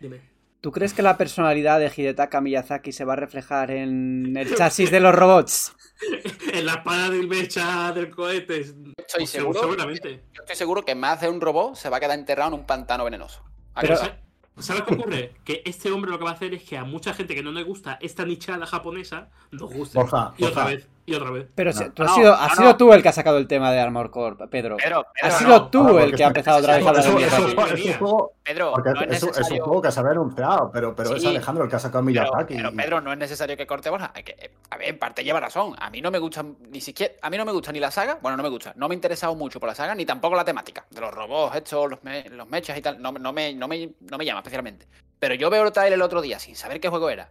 Dime. 0.00 0.20
¿Tú 0.60 0.72
crees 0.72 0.92
que 0.94 1.02
la 1.02 1.16
personalidad 1.18 1.78
de 1.78 1.92
Hidetaka 1.94 2.40
Miyazaki 2.40 2.90
se 2.90 3.04
va 3.04 3.12
a 3.12 3.16
reflejar 3.16 3.70
en 3.70 4.36
el 4.36 4.54
chasis 4.56 4.90
de 4.90 4.98
los 5.00 5.14
robots? 5.14 5.76
en 6.52 6.64
la 6.66 6.72
espada 6.74 7.10
del 7.10 7.28
mecha 7.28 7.92
del 7.92 8.10
cohete. 8.10 8.60
Estoy 8.60 8.84
Pues, 9.18 9.30
seguro. 9.30 9.60
Seguramente. 9.60 10.24
Yo 10.32 10.40
estoy 10.42 10.56
seguro 10.56 10.84
que 10.84 10.94
más 10.94 11.20
de 11.20 11.28
un 11.28 11.40
robot 11.40 11.76
se 11.76 11.90
va 11.90 11.98
a 11.98 12.00
quedar 12.00 12.18
enterrado 12.18 12.48
en 12.54 12.60
un 12.60 12.66
pantano 12.66 13.04
venenoso. 13.04 13.44
¿A 13.74 13.82
que 13.82 13.88
Pero- 13.88 14.00
no? 14.00 14.06
Sa- 14.06 14.18
¿Sabes 14.58 14.82
qué 14.82 14.94
ocurre? 14.94 15.34
Que 15.44 15.62
este 15.64 15.90
hombre 15.90 16.10
lo 16.10 16.18
que 16.18 16.24
va 16.24 16.30
a 16.30 16.34
hacer 16.34 16.54
es 16.54 16.62
que 16.62 16.76
a 16.76 16.84
mucha 16.84 17.14
gente 17.14 17.34
que 17.34 17.42
no 17.42 17.52
le 17.52 17.62
gusta 17.62 17.98
esta 18.00 18.24
nichada 18.24 18.66
japonesa, 18.66 19.30
nos 19.50 19.72
guste. 19.72 19.98
Borja, 19.98 20.34
y 20.36 20.44
otra 20.44 20.64
vez, 20.66 20.88
y 21.08 21.14
otra 21.14 21.30
vez. 21.30 21.46
Pero 21.54 21.72
No. 21.72 21.78
si- 21.78 21.90
tú 21.90 22.02
has, 22.02 22.08
No, 22.10 22.14
sido, 22.14 22.30
no, 22.32 22.38
has 22.42 22.50
no. 22.50 22.56
sido 22.56 22.76
tú 22.76 22.92
el 22.92 23.02
que 23.02 23.08
ha 23.08 23.12
sacado 23.12 23.38
el 23.38 23.46
tema 23.48 23.72
de 23.72 23.80
Armor 23.80 24.10
Core, 24.10 24.36
Pedro. 24.48 24.76
Pedro, 24.76 25.06
has 25.22 25.38
sido 25.38 25.50
no. 25.50 25.68
tú 25.70 25.98
el 25.98 26.14
que 26.14 26.24
ha 26.24 26.28
empezado 26.28 26.58
otra 26.58 26.76
vez 26.76 26.86
a 26.86 26.88
hablar 26.90 27.04
de 27.04 27.10
es 27.10 27.14
Pedro, 28.44 28.80
es 29.08 29.50
un 29.50 29.58
juego 29.58 29.82
que 29.82 29.92
se 29.92 30.00
había 30.00 30.12
anunciado, 30.12 30.70
pero, 30.72 30.94
pero 30.94 31.14
es. 31.16 31.24
Alejandro 31.24 31.64
el 31.64 31.70
que 31.70 31.76
ha 31.76 31.78
sacado 31.78 32.04
Pero, 32.04 32.22
Miyazaki. 32.22 32.54
pero, 32.56 32.72
Pedro, 32.72 33.00
no 33.00 33.12
es 33.12 33.18
necesario 33.18 33.56
que 33.56 33.66
corte 33.66 33.90
Borja. 33.90 34.12
Hay 34.14 34.22
que- 34.22 34.36
eh, 34.38 34.50
a 34.70 34.76
ver, 34.76 34.88
en 34.88 34.98
parte 34.98 35.22
lleva 35.24 35.40
razón. 35.40 35.74
A 35.78 35.90
mí 35.90 36.00
no 36.00 36.10
me 36.10 36.18
gusta 36.18 36.44
ni 36.70 36.80
siquiera. 36.80 37.14
A 37.22 37.30
mí 37.30 37.36
no 37.36 37.44
me 37.44 37.52
gusta 37.52 37.72
ni 37.72 37.80
la 37.80 37.90
saga. 37.90 38.18
Bueno, 38.20 38.36
no 38.36 38.42
me 38.42 38.48
gusta. 38.48 38.72
No 38.76 38.88
me 38.88 38.94
he 38.94 38.96
interesado 38.96 39.34
mucho 39.34 39.60
por 39.60 39.68
la 39.68 39.74
saga, 39.74 39.94
ni 39.94 40.04
tampoco 40.06 40.34
la 40.36 40.44
temática. 40.44 40.84
De 40.90 41.00
los 41.00 41.12
robots, 41.12 41.56
estos, 41.56 41.90
los, 41.90 42.02
me- 42.04 42.28
los 42.30 42.48
mechas 42.48 42.76
y 42.78 42.82
tal. 42.82 43.00
No, 43.00 43.12
no 43.12 43.32
me, 43.32 43.52
no, 43.54 43.68
me, 43.68 43.90
no 44.00 44.18
me 44.18 44.24
llama 44.24 44.40
especialmente. 44.40 44.86
Pero 45.18 45.34
yo 45.34 45.50
veo 45.50 45.64
el 45.64 45.72
trailer 45.72 45.94
el 45.94 46.02
otro 46.02 46.20
día 46.22 46.38
sin 46.38 46.54
saber 46.56 46.80
qué 46.80 46.88
juego 46.88 47.10
era. 47.10 47.28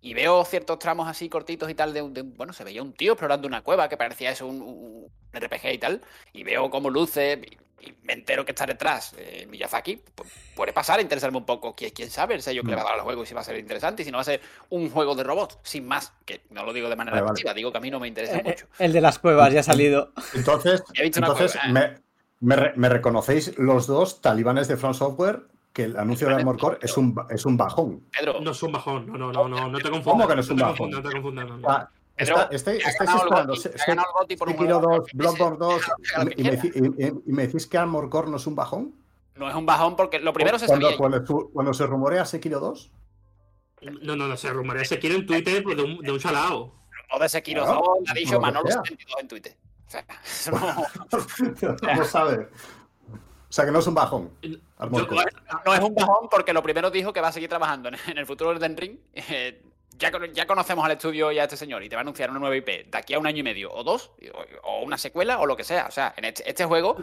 Y 0.00 0.14
veo 0.14 0.44
ciertos 0.44 0.78
tramos 0.78 1.08
así 1.08 1.28
cortitos 1.28 1.68
y 1.70 1.74
tal 1.74 1.92
de, 1.92 2.02
un- 2.02 2.14
de 2.14 2.22
bueno, 2.22 2.52
se 2.52 2.64
veía 2.64 2.82
un 2.82 2.92
tío 2.92 3.12
explorando 3.12 3.48
una 3.48 3.62
cueva 3.62 3.88
que 3.88 3.96
parecía 3.96 4.30
eso 4.30 4.46
un, 4.46 5.06
RPG 5.32 5.72
y 5.74 5.78
tal. 5.78 6.02
Y 6.32 6.44
veo 6.44 6.70
cómo 6.70 6.88
luce 6.90 7.40
y, 7.80 7.88
y 7.88 7.94
me 8.04 8.12
entero 8.12 8.44
que 8.44 8.52
está 8.52 8.64
detrás 8.66 9.14
eh, 9.18 9.46
Miyazaki. 9.50 10.02
Pues, 10.14 10.28
puede 10.54 10.72
pasar 10.72 10.98
a 11.00 11.02
interesarme 11.02 11.38
un 11.38 11.44
poco. 11.46 11.74
¿Quién, 11.74 11.90
quién 11.90 12.10
sabe 12.10 12.34
el 12.34 12.42
sello 12.42 12.62
que 12.62 12.70
le 12.70 12.76
va 12.76 12.82
a 12.82 12.84
dar 12.84 12.94
al 12.94 13.00
juego 13.00 13.22
y 13.24 13.26
si 13.26 13.34
va 13.34 13.40
a 13.40 13.44
ser 13.44 13.58
interesante 13.58 14.02
y 14.02 14.04
si 14.04 14.10
no 14.12 14.18
va 14.18 14.22
a 14.22 14.24
ser 14.24 14.40
un 14.70 14.88
juego 14.90 15.14
de 15.16 15.24
robots, 15.24 15.58
sin 15.62 15.84
más. 15.86 16.12
Que 16.24 16.42
no 16.50 16.64
lo 16.64 16.72
digo 16.72 16.88
de 16.88 16.96
manera 16.96 17.16
Vale, 17.16 17.22
vale. 17.26 17.32
negativa, 17.32 17.54
digo 17.54 17.72
que 17.72 17.78
a 17.78 17.80
mí 17.80 17.90
no 17.90 17.98
me 18.00 18.08
interesa 18.08 18.36
Eh, 18.36 18.40
eh, 18.40 18.42
mucho. 18.44 18.66
El 18.78 18.92
de 18.92 19.00
las 19.00 19.18
cuevas 19.18 19.52
ya 19.52 19.60
ha 19.60 19.64
salido. 19.64 20.12
Entonces, 20.32 20.82
He 20.94 21.02
visto 21.02 21.18
una 21.20 21.26
entonces 21.28 21.52
cueva, 21.60 21.68
me, 21.72 22.02
me 22.40 22.56
re- 22.56 22.72
me 22.76 22.88
reconocéis 22.88 23.58
los 23.58 23.86
dos 23.86 24.20
talibanes 24.20 24.68
de 24.68 24.76
Front 24.76 24.96
Software 24.96 25.42
que 25.78 25.84
el 25.84 25.96
anuncio 25.96 26.26
de 26.28 26.34
Armor 26.34 26.58
Core 26.58 26.78
es 26.82 26.96
un, 26.96 27.14
es 27.30 27.46
un 27.46 27.56
bajón. 27.56 28.02
Pedro, 28.10 28.40
No 28.40 28.50
es 28.50 28.60
un 28.64 28.72
bajón, 28.72 29.06
no, 29.06 29.16
no, 29.16 29.32
no, 29.32 29.48
no, 29.48 29.68
no 29.68 29.78
te 29.78 29.84
confundas. 29.90 30.04
¿Cómo 30.12 30.26
que 30.28 30.34
no 30.34 30.40
es 30.40 30.50
un 30.50 30.56
bajón? 30.56 30.90
No 30.90 31.00
te 31.02 31.12
confundas, 31.12 31.48
no, 31.48 31.56
no. 31.58 31.68
Ah, 31.70 31.88
está- 32.16 32.48
estáis, 32.50 32.84
esperando 32.84 33.18
Sekiro 33.20 33.28
juego 33.28 33.40
de 33.40 33.46
2, 33.46 35.04
FPS, 35.04 35.16
Bloodborne 35.16 35.56
2 35.58 35.74
déjalo 35.74 35.96
que 36.02 36.14
haga 36.14 36.24
lo 36.24 36.30
que 36.30 36.40
y, 36.40 36.44
me, 36.44 36.50
y- 36.50 37.04
y- 37.06 37.22
y 37.26 37.32
me 37.32 37.46
decís 37.46 37.66
que 37.68 37.78
Armor 37.78 38.10
Core 38.10 38.28
no 38.28 38.36
es 38.38 38.46
un 38.48 38.56
bajón. 38.56 38.92
no 39.36 39.48
es 39.48 39.54
un 39.54 39.66
bajón 39.66 39.94
porque 39.94 40.18
lo 40.18 40.32
primero 40.32 40.58
se 40.58 40.66
cuando, 40.66 40.86
sabía. 40.86 40.98
cuando, 40.98 41.50
cuando 41.52 41.72
se 41.72 41.86
rumorea 41.86 42.24
Sekiro 42.24 42.58
2, 42.58 42.90
No, 44.02 44.16
no, 44.16 44.26
no, 44.26 44.36
se 44.36 44.50
rumorea 44.52 44.84
se 44.84 44.98
quiere 44.98 45.14
en 45.14 45.26
Twitter 45.26 45.62
de 45.64 45.80
un, 45.82 45.98
de 45.98 46.10
un 46.10 46.18
chalao. 46.18 46.74
O 47.12 47.18
de 47.20 47.28
Sekiro 47.28 47.62
Claro, 47.62 47.82
2, 47.86 47.98
lo 48.04 48.10
ha 48.10 48.14
dicho 48.14 48.40
Manolo 48.40 48.66
sea. 48.68 48.82
72 48.82 49.16
en 49.20 49.28
Twitter. 49.28 49.56
O 49.86 49.90
sea, 49.90 50.04
no, 50.52 52.18
a 52.20 52.24
ver. 52.24 52.50
O 53.48 53.52
sea 53.52 53.64
que 53.64 53.70
no 53.70 53.78
es 53.78 53.86
un 53.86 53.94
bajón. 53.94 54.30
No 54.42 55.74
es 55.74 55.80
un 55.80 55.94
bajón 55.94 56.28
porque 56.30 56.52
lo 56.52 56.62
primero 56.62 56.90
dijo 56.90 57.12
que 57.12 57.20
va 57.20 57.28
a 57.28 57.32
seguir 57.32 57.48
trabajando 57.48 57.88
en, 57.88 58.18
el 58.18 58.26
futuro 58.26 58.50
del 58.50 58.58
Den 58.58 58.76
Ring. 58.76 58.98
Eh, 59.14 59.62
ya, 59.96 60.12
ya 60.32 60.46
conocemos 60.46 60.84
al 60.84 60.92
estudio 60.92 61.32
y 61.32 61.38
a 61.38 61.44
este 61.44 61.56
señor 61.56 61.82
y 61.82 61.88
te 61.88 61.96
va 61.96 62.00
a 62.00 62.02
anunciar 62.02 62.30
una 62.30 62.38
nueva 62.38 62.56
IP 62.56 62.88
de 62.88 62.98
aquí 62.98 63.14
a 63.14 63.18
un 63.18 63.26
año 63.26 63.38
y 63.38 63.42
medio 63.42 63.72
o 63.72 63.82
dos, 63.82 64.12
o, 64.32 64.68
o 64.68 64.84
una 64.84 64.96
secuela 64.96 65.40
o 65.40 65.46
lo 65.46 65.56
que 65.56 65.64
sea. 65.64 65.86
O 65.86 65.90
sea, 65.90 66.14
en 66.16 66.26
este, 66.26 66.48
este 66.48 66.64
juego, 66.66 66.96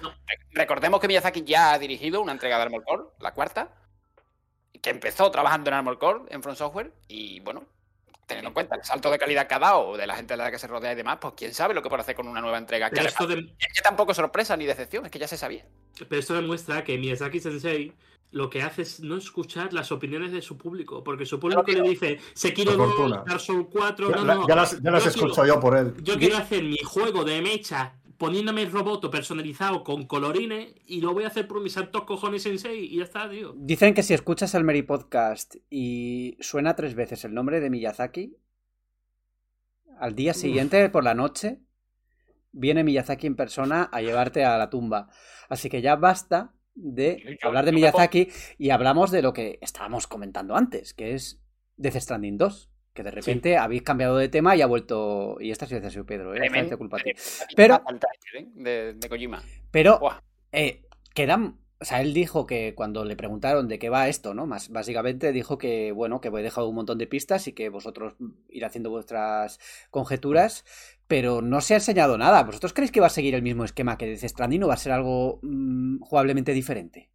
recordemos 0.52 1.02
que 1.02 1.08
Miyazaki 1.08 1.44
ya 1.44 1.74
ha 1.74 1.80
dirigido 1.80 2.22
una 2.22 2.32
entrega 2.32 2.58
de 2.58 2.64
Armor 2.64 2.84
Core, 2.86 3.04
la 3.20 3.34
cuarta, 3.34 3.70
que 4.82 4.92
empezó 4.92 5.30
trabajando 5.32 5.70
en 5.70 5.74
Armor 5.74 5.98
Core, 6.00 6.22
en 6.30 6.42
Front 6.42 6.58
Software, 6.58 6.94
y 7.08 7.40
bueno, 7.42 7.66
teniendo 8.26 8.50
en 8.50 8.54
cuenta 8.54 8.76
el 8.76 8.84
salto 8.84 9.12
de 9.12 9.18
calidad 9.20 9.48
que 9.48 9.54
ha 9.56 9.60
dado, 9.60 9.98
de 9.98 10.08
la 10.08 10.16
gente 10.16 10.34
de 10.34 10.38
la 10.38 10.52
que 10.52 10.58
se 10.60 10.68
rodea 10.68 10.94
y 10.94 10.96
demás, 10.96 11.18
pues 11.22 11.34
quién 11.38 11.54
sabe 11.54 11.74
lo 11.74 11.82
que 11.82 11.90
puede 11.90 12.02
hacer 12.02 12.16
con 12.16 12.28
una 12.28 12.42
nueva 12.42 12.58
entrega. 12.58 12.90
Que 12.90 13.02
esto, 13.02 13.28
de- 13.28 13.40
es 13.60 13.74
que 13.74 13.82
tampoco 13.84 14.12
es 14.12 14.18
sorpresa 14.18 14.58
ni 14.58 14.66
decepción, 14.66 15.06
es 15.06 15.12
que 15.12 15.20
ya 15.20 15.28
se 15.28 15.38
sabía. 15.38 15.66
pero 16.10 16.20
esto 16.20 16.34
demuestra 16.34 16.84
que 16.84 16.98
Miyazaki 16.98 17.40
Sensei 17.40 17.94
lo 18.32 18.50
que 18.50 18.62
hace 18.64 18.82
es 18.82 19.00
no 19.00 19.16
escuchar 19.16 19.72
las 19.72 19.92
opiniones 19.94 20.32
de 20.34 20.42
su 20.42 20.58
público. 20.58 21.04
Porque 21.04 21.26
su 21.26 21.40
público 21.40 21.64
le 21.68 21.82
dice, 21.82 22.20
Sekiro 22.34 22.72
Por 22.76 22.88
2, 22.88 22.96
fortuna. 22.96 23.24
Dark 23.26 23.40
Souls 23.40 23.68
4, 23.72 24.10
Ya, 24.10 24.16
no, 24.18 24.26
no. 24.26 24.48
ya 24.48 24.56
las, 24.56 24.82
ya 24.82 24.92
las 24.92 25.06
escucho 25.06 25.34
quiero- 25.36 25.48
yo 25.56 25.60
por 25.62 25.78
él. 25.78 25.94
Yo 26.02 26.18
quiero 26.18 26.38
hacer 26.38 26.64
mi 26.64 26.78
juego 26.84 27.24
de 27.24 27.42
mecha 27.42 27.94
poniéndome 28.18 28.62
el 28.64 28.72
roboto 28.72 29.10
personalizado 29.12 29.84
con 29.84 30.06
colorines 30.08 30.74
y 30.86 31.02
lo 31.02 31.14
voy 31.14 31.24
a 31.26 31.28
hacer 31.28 31.48
por 31.48 31.62
mis 31.62 31.74
santos 31.74 32.04
cojones 32.06 32.44
sensei 32.44 32.86
y 32.86 32.98
ya 32.98 33.04
está, 33.04 33.30
tío. 33.30 33.54
Dicen 33.58 33.94
que 33.94 34.04
si 34.04 34.14
escuchas 34.14 34.54
el 34.56 34.64
Meri 34.64 34.84
Podcast 34.84 35.56
y 35.70 36.38
suena 36.40 36.76
tres 36.76 36.96
veces 36.96 37.26
el 37.26 37.34
nombre 37.34 37.60
de 37.60 37.70
Miyazaki, 37.70 38.36
al 40.00 40.16
día 40.16 40.34
siguiente, 40.34 40.90
por 40.90 41.04
la 41.04 41.14
noche, 41.14 41.60
viene 42.52 42.84
Miyazaki 42.84 43.28
en 43.28 43.36
persona 43.36 43.84
a 43.92 44.02
llevarte 44.02 44.44
a 44.44 44.58
la 44.58 44.70
tumba. 44.70 45.10
Así 45.50 45.70
que 45.70 45.82
ya 45.82 45.96
basta 45.96 46.54
de 46.74 47.38
Yo- 47.42 47.48
hablar 47.48 47.66
de 47.66 47.72
Miyazaki 47.72 48.30
y 48.58 48.70
hablamos 48.72 49.12
de 49.12 49.22
lo 49.22 49.32
que 49.34 49.58
estábamos 49.62 50.08
comentando 50.08 50.56
antes, 50.56 50.94
que 50.94 51.14
es 51.14 51.42
Death 51.78 51.96
Stranding 51.96 52.38
2. 52.38 52.70
Que 52.96 53.04
de 53.04 53.12
repente 53.12 53.58
habéis 53.58 53.84
cambiado 53.84 54.16
de 54.16 54.30
tema 54.30 54.56
y 54.56 54.62
ha 54.62 54.66
vuelto. 54.68 55.36
Y 55.42 55.52
esta 55.52 55.68
sí 55.68 55.76
ha 55.76 55.90
sido 55.90 56.06
Pedro, 56.06 56.34
¿eh? 56.34 56.40
Esta 56.46 56.70
te 56.70 56.78
culpa 56.78 56.96
a 56.98 57.02
ti. 57.02 57.12
Pero- 57.54 57.84
¿eh? 58.34 58.48
De, 58.56 58.94
de 58.94 59.10
Kojima. 59.10 59.44
Pero 59.70 60.00
eh, 60.54 60.82
quedan. 61.14 61.60
O 61.78 61.84
sea, 61.84 62.02
él 62.02 62.14
dijo 62.14 62.46
que 62.48 62.74
cuando 62.74 63.04
le 63.04 63.18
preguntaron 63.18 63.68
de 63.68 63.80
qué 63.80 63.90
va 63.90 64.08
esto, 64.08 64.34
¿no? 64.34 64.48
Más 64.48 64.70
básicamente 64.70 65.34
dijo 65.34 65.58
que, 65.58 65.92
bueno, 65.92 66.22
que 66.22 66.30
he 66.30 66.42
dejado 66.42 66.70
un 66.70 66.76
montón 66.76 66.98
de 66.98 67.06
pistas 67.06 67.50
y 67.50 67.52
que 67.52 67.68
vosotros 67.68 68.16
ir 68.48 68.64
haciendo 68.64 68.90
vuestras 68.90 69.60
conjeturas, 69.92 70.64
pero 71.08 71.42
no 71.42 71.60
se 71.60 71.74
ha 71.74 71.78
enseñado 71.78 72.18
nada. 72.18 72.44
¿Vosotros 72.44 72.72
creéis 72.72 72.94
que 72.94 73.02
va 73.02 73.08
a 73.08 73.10
seguir 73.10 73.36
el 73.36 73.44
mismo 73.44 73.66
esquema 73.66 73.98
que 73.98 74.08
Death 74.08 74.24
Stranding 74.24 74.64
o 74.64 74.68
va 74.70 74.76
a 74.76 74.78
ser 74.78 74.94
algo 74.94 75.40
mm, 75.44 76.00
jugablemente 76.00 76.54
diferente? 76.54 77.10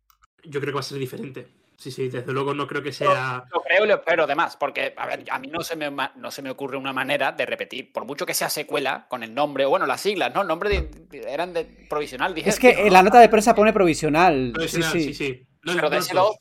Yo 0.45 0.61
creo 0.61 0.73
que 0.73 0.77
va 0.77 0.81
a 0.81 0.83
ser 0.83 0.99
diferente. 0.99 1.47
Sí, 1.81 1.91
sí, 1.91 2.11
desde 2.11 2.31
luego 2.31 2.53
no 2.53 2.67
creo 2.67 2.83
que 2.83 2.93
sea. 2.93 3.43
Lo 3.51 3.63
creo 3.63 3.85
y 3.87 3.89
lo 3.89 3.95
espero, 3.95 4.25
además, 4.25 4.55
porque, 4.59 4.93
a 4.99 5.07
ver, 5.07 5.25
a 5.31 5.39
mí 5.39 5.49
no 5.49 5.63
se, 5.63 5.77
me, 5.77 5.91
no 6.17 6.31
se 6.31 6.43
me 6.43 6.51
ocurre 6.51 6.77
una 6.77 6.93
manera 6.93 7.33
de 7.33 7.47
repetir, 7.47 7.91
por 7.91 8.05
mucho 8.05 8.27
que 8.27 8.35
sea 8.35 8.51
secuela, 8.51 9.07
con 9.09 9.23
el 9.23 9.33
nombre, 9.35 9.65
o 9.65 9.71
bueno, 9.71 9.87
las 9.87 10.03
siglas, 10.03 10.35
¿no? 10.35 10.43
El 10.43 10.49
nombre 10.49 10.69
de- 10.69 10.83
de- 11.21 11.33
eran 11.33 11.55
de 11.55 11.65
provisional, 11.89 12.35
dije. 12.35 12.51
Es 12.51 12.59
que 12.59 12.87
en 12.87 12.93
la 12.93 13.03
nota 13.03 13.19
de 13.19 13.31
prensa 13.31 13.55
pone 13.55 13.73
provisional. 13.73 14.53
Sí, 14.69 14.83
sí, 14.83 14.83
sí. 14.83 15.15
sí. 15.15 15.47
No, 15.63 15.73
Pero 15.73 15.85
no, 15.85 15.91
de 15.91 15.97
no, 15.97 16.03
ese 16.03 16.15
no. 16.15 16.21
2, 16.25 16.37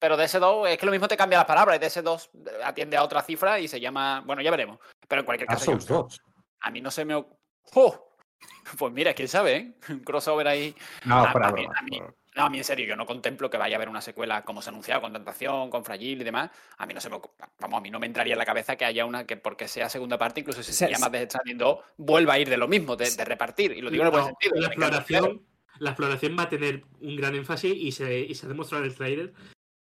pero 0.00 0.16
de 0.16 0.24
ese 0.24 0.40
2 0.40 0.68
es 0.70 0.76
que 0.76 0.86
lo 0.86 0.92
mismo 0.92 1.06
te 1.06 1.16
cambia 1.16 1.38
las 1.38 1.46
palabras, 1.46 1.76
y 1.76 1.78
de 1.78 1.86
ese 1.86 2.02
2 2.02 2.28
atiende 2.64 2.96
a 2.96 3.04
otra 3.04 3.22
cifra 3.22 3.60
y 3.60 3.68
se 3.68 3.78
llama, 3.78 4.24
bueno, 4.26 4.42
ya 4.42 4.50
veremos. 4.50 4.80
Pero 5.06 5.20
en 5.20 5.26
cualquier 5.26 5.46
Dark 5.48 5.60
caso, 5.60 5.70
yo- 5.72 5.80
Souls 5.80 5.86
2. 5.86 6.20
a 6.62 6.70
mí 6.72 6.80
no 6.80 6.90
se 6.90 7.04
me 7.04 7.14
ocurre. 7.14 8.00
Pues 8.78 8.92
mira, 8.92 9.14
quién 9.14 9.28
sabe, 9.28 9.56
¿eh? 9.56 9.74
Un 9.88 10.00
crossover 10.04 10.48
ahí. 10.48 10.74
No, 11.04 11.20
A- 11.24 11.30
fuera 11.32 11.48
a 11.48 11.52
mí- 11.52 11.62
broma. 11.62 11.78
a 11.78 11.82
mí- 11.82 12.00
No, 12.36 12.44
a 12.44 12.50
mí 12.50 12.58
en 12.58 12.64
serio, 12.64 12.86
yo 12.86 12.94
no 12.96 13.06
contemplo 13.06 13.50
que 13.50 13.56
vaya 13.58 13.74
a 13.74 13.78
haber 13.78 13.88
una 13.88 14.00
secuela 14.00 14.44
como 14.44 14.62
se 14.62 14.70
ha 14.70 14.72
anunciado, 14.72 15.00
con 15.00 15.12
Tentación, 15.12 15.68
con 15.68 15.84
Fragile 15.84 16.22
y 16.22 16.24
demás. 16.24 16.50
A 16.78 16.86
mí 16.86 16.94
no 16.94 17.00
se 17.00 17.10
me 17.10 17.18
Vamos, 17.58 17.78
a 17.78 17.80
mí 17.80 17.90
no 17.90 17.98
me 17.98 18.06
entraría 18.06 18.34
en 18.34 18.38
la 18.38 18.44
cabeza 18.46 18.76
que 18.76 18.84
haya 18.84 19.04
una 19.04 19.26
que, 19.26 19.36
porque 19.36 19.66
sea 19.66 19.88
segunda 19.88 20.16
parte, 20.16 20.40
incluso 20.40 20.62
si 20.62 20.72
se, 20.72 20.88
llama 20.90 21.08
Death 21.10 21.30
Stranding 21.30 21.58
2, 21.58 21.78
vuelva 21.96 22.34
a 22.34 22.38
ir 22.38 22.48
de 22.48 22.56
lo 22.56 22.68
mismo, 22.68 22.94
de, 22.96 23.10
de 23.10 23.24
repartir. 23.24 23.72
Y 23.72 23.80
lo 23.80 23.90
digo 23.90 24.02
en 24.04 24.06
el 24.06 24.12
buen 24.12 24.24
sentido. 24.26 24.54
la 24.60 24.66
exploración, 24.68 25.42
la 25.80 25.90
exploración 25.90 26.36
va 26.38 26.42
a 26.44 26.48
tener 26.48 26.84
un 27.00 27.16
gran 27.16 27.34
énfasis 27.34 27.74
y 27.74 27.90
se, 27.92 28.20
y 28.20 28.34
se 28.34 28.46
ha 28.46 28.48
demostrado 28.48 28.84
en 28.84 28.90
el 28.90 28.96
trailer 28.96 29.32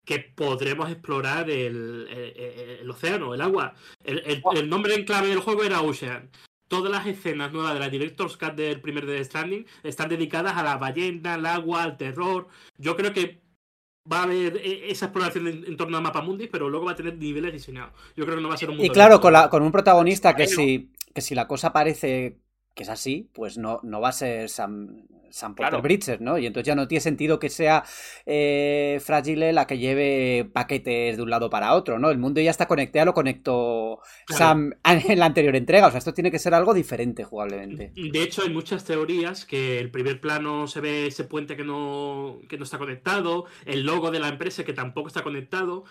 que 0.03 0.17
podremos 0.19 0.89
explorar 0.89 1.47
el, 1.51 2.07
el- 2.09 2.33
el- 2.35 2.69
el 2.81 2.89
océano, 2.89 3.35
el 3.35 3.41
agua. 3.41 3.75
El 4.03 4.67
nombre 4.67 4.95
en 4.95 5.05
clave 5.05 5.27
del 5.27 5.39
juego 5.41 5.63
era 5.63 5.81
Ocean. 5.81 6.31
Todas 6.71 6.89
las 6.89 7.05
escenas 7.05 7.51
nuevas 7.51 7.73
de 7.73 7.81
la 7.81 7.89
Director's 7.89 8.37
Cut 8.37 8.53
del 8.55 8.79
primer 8.79 9.05
Death 9.05 9.25
Stranding 9.25 9.65
están 9.83 10.07
dedicadas 10.07 10.55
a 10.55 10.63
la 10.63 10.77
ballena, 10.77 11.33
al 11.33 11.45
agua, 11.45 11.83
al 11.83 11.97
terror. 11.97 12.47
Yo 12.77 12.95
creo 12.95 13.11
que 13.11 13.41
va 14.09 14.19
a 14.19 14.23
haber 14.23 14.55
eh, 14.55 14.89
esa 14.89 15.07
exploración 15.07 15.47
en, 15.49 15.65
en 15.65 15.75
torno 15.75 15.97
a 15.97 16.01
Mapamundi, 16.01 16.47
pero 16.47 16.69
luego 16.69 16.85
va 16.85 16.93
a 16.93 16.95
tener 16.95 17.17
niveles 17.17 17.51
diseñados. 17.51 17.91
Yo 18.15 18.23
creo 18.23 18.37
que 18.37 18.41
no 18.41 18.47
va 18.47 18.53
a 18.55 18.57
ser 18.57 18.69
un 18.69 18.77
mundo 18.77 18.85
Y 18.89 18.93
claro, 18.93 19.19
con, 19.19 19.33
la- 19.33 19.49
con 19.49 19.63
un 19.63 19.71
protagonista 19.73 20.33
que 20.33 20.47
si, 20.47 20.91
que 21.13 21.19
si 21.19 21.35
la 21.35 21.45
cosa 21.45 21.73
parece 21.73 22.37
que 22.75 22.83
es 22.83 22.89
así, 22.89 23.29
pues 23.33 23.57
no, 23.57 23.79
no 23.83 23.99
va 24.01 24.09
a 24.09 24.13
ser 24.13 24.49
Sam, 24.49 25.07
Sam 25.29 25.55
Porter 25.55 25.69
Claro. 25.71 25.81
Bridges, 25.81 26.21
¿no? 26.21 26.37
Y 26.37 26.45
entonces 26.45 26.67
ya 26.67 26.75
no 26.75 26.87
tiene 26.87 27.01
sentido 27.01 27.39
que 27.39 27.49
sea 27.49 27.83
eh, 28.25 28.99
Fragile 29.03 29.53
la 29.53 29.67
que 29.67 29.77
lleve 29.77 30.49
paquetes 30.53 31.17
de 31.17 31.23
un 31.23 31.29
lado 31.29 31.49
para 31.49 31.73
otro, 31.73 31.99
¿no? 31.99 32.09
El 32.11 32.17
mundo 32.17 32.41
ya 32.41 32.51
está 32.51 32.67
conectado, 32.67 33.05
lo 33.07 33.13
conectó 33.13 33.99
Claro. 34.25 34.39
Sam 34.39 34.73
en 34.85 35.19
la 35.19 35.25
anterior 35.25 35.55
entrega, 35.55 35.87
o 35.87 35.91
sea, 35.91 35.97
esto 35.99 36.13
tiene 36.13 36.31
que 36.31 36.39
ser 36.39 36.53
algo 36.53 36.73
diferente 36.73 37.23
jugablemente. 37.23 37.91
De 37.95 38.23
hecho, 38.23 38.41
hay 38.43 38.49
muchas 38.49 38.83
teorías 38.85 39.45
que 39.45 39.79
el 39.79 39.91
primer 39.91 40.21
plano 40.21 40.67
se 40.67 40.79
ve 40.81 41.07
ese 41.07 41.23
puente 41.25 41.55
que 41.57 41.63
no, 41.63 42.39
que 42.49 42.57
no 42.57 42.63
está 42.63 42.77
conectado, 42.77 43.45
el 43.65 43.83
logo 43.85 44.11
de 44.11 44.19
la 44.19 44.29
empresa 44.29 44.63
que 44.63 44.73
tampoco 44.73 45.07
está 45.07 45.23
conectado. 45.23 45.83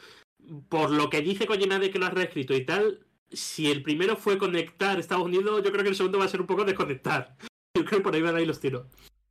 Por 0.68 0.90
lo 0.90 1.10
que 1.10 1.20
dice 1.20 1.46
Kojima 1.46 1.78
de 1.78 1.90
que 1.90 1.98
lo 1.98 2.06
ha 2.06 2.10
reescrito 2.10 2.54
y 2.54 2.64
tal, 2.64 3.06
si 3.30 3.70
el 3.70 3.82
primero 3.82 4.16
fue 4.16 4.38
conectar 4.38 4.98
Estados 4.98 5.24
Unidos, 5.24 5.62
yo 5.64 5.70
creo 5.72 5.82
que 5.82 5.90
el 5.90 5.96
segundo 5.96 6.18
va 6.18 6.24
a 6.24 6.28
ser 6.28 6.40
un 6.40 6.46
poco 6.46 6.64
desconectar. 6.64 7.36
Yo 7.76 7.84
creo 7.84 7.98
que 8.00 8.04
por 8.04 8.14
ahí 8.14 8.20
van 8.22 8.34
ahí 8.36 8.44
los 8.44 8.58
tiros. 8.60 8.86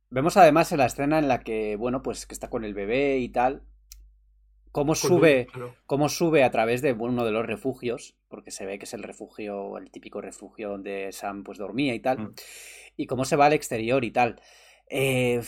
Vemos 0.08 0.36
además 0.38 0.72
en 0.72 0.78
la 0.78 0.86
escena 0.86 1.18
en 1.18 1.28
la 1.28 1.40
que, 1.40 1.76
bueno, 1.76 2.02
pues 2.02 2.26
que 2.26 2.32
está 2.34 2.48
con 2.48 2.64
el 2.64 2.72
bebé 2.74 3.18
y 3.18 3.28
tal, 3.28 3.62
cómo 4.72 4.94
sube, 4.94 5.46
claro. 5.52 5.74
cómo 5.86 6.08
sube 6.08 6.42
a 6.42 6.50
través 6.50 6.80
de 6.82 6.92
uno 6.94 7.24
de 7.24 7.32
los 7.32 7.44
refugios, 7.46 8.16
porque 8.28 8.50
se 8.50 8.64
ve 8.66 8.78
que 8.78 8.86
es 8.86 8.94
el 8.94 9.02
refugio, 9.02 9.76
el 9.78 9.90
típico 9.90 10.20
refugio 10.20 10.70
donde 10.70 11.12
Sam 11.12 11.44
pues 11.44 11.58
dormía 11.58 11.94
y 11.94 12.00
tal, 12.00 12.18
Mm. 12.18 12.34
y 12.96 13.06
cómo 13.06 13.24
se 13.24 13.36
va 13.36 13.46
al 13.46 13.52
exterior 13.52 14.04
y 14.04 14.10
tal. 14.10 14.40
Eh, 14.88 15.42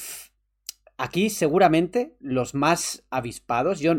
aquí 0.97 1.31
seguramente 1.31 2.17
los 2.21 2.55
más 2.55 3.05
avispados, 3.11 3.81
yo, 3.81 3.95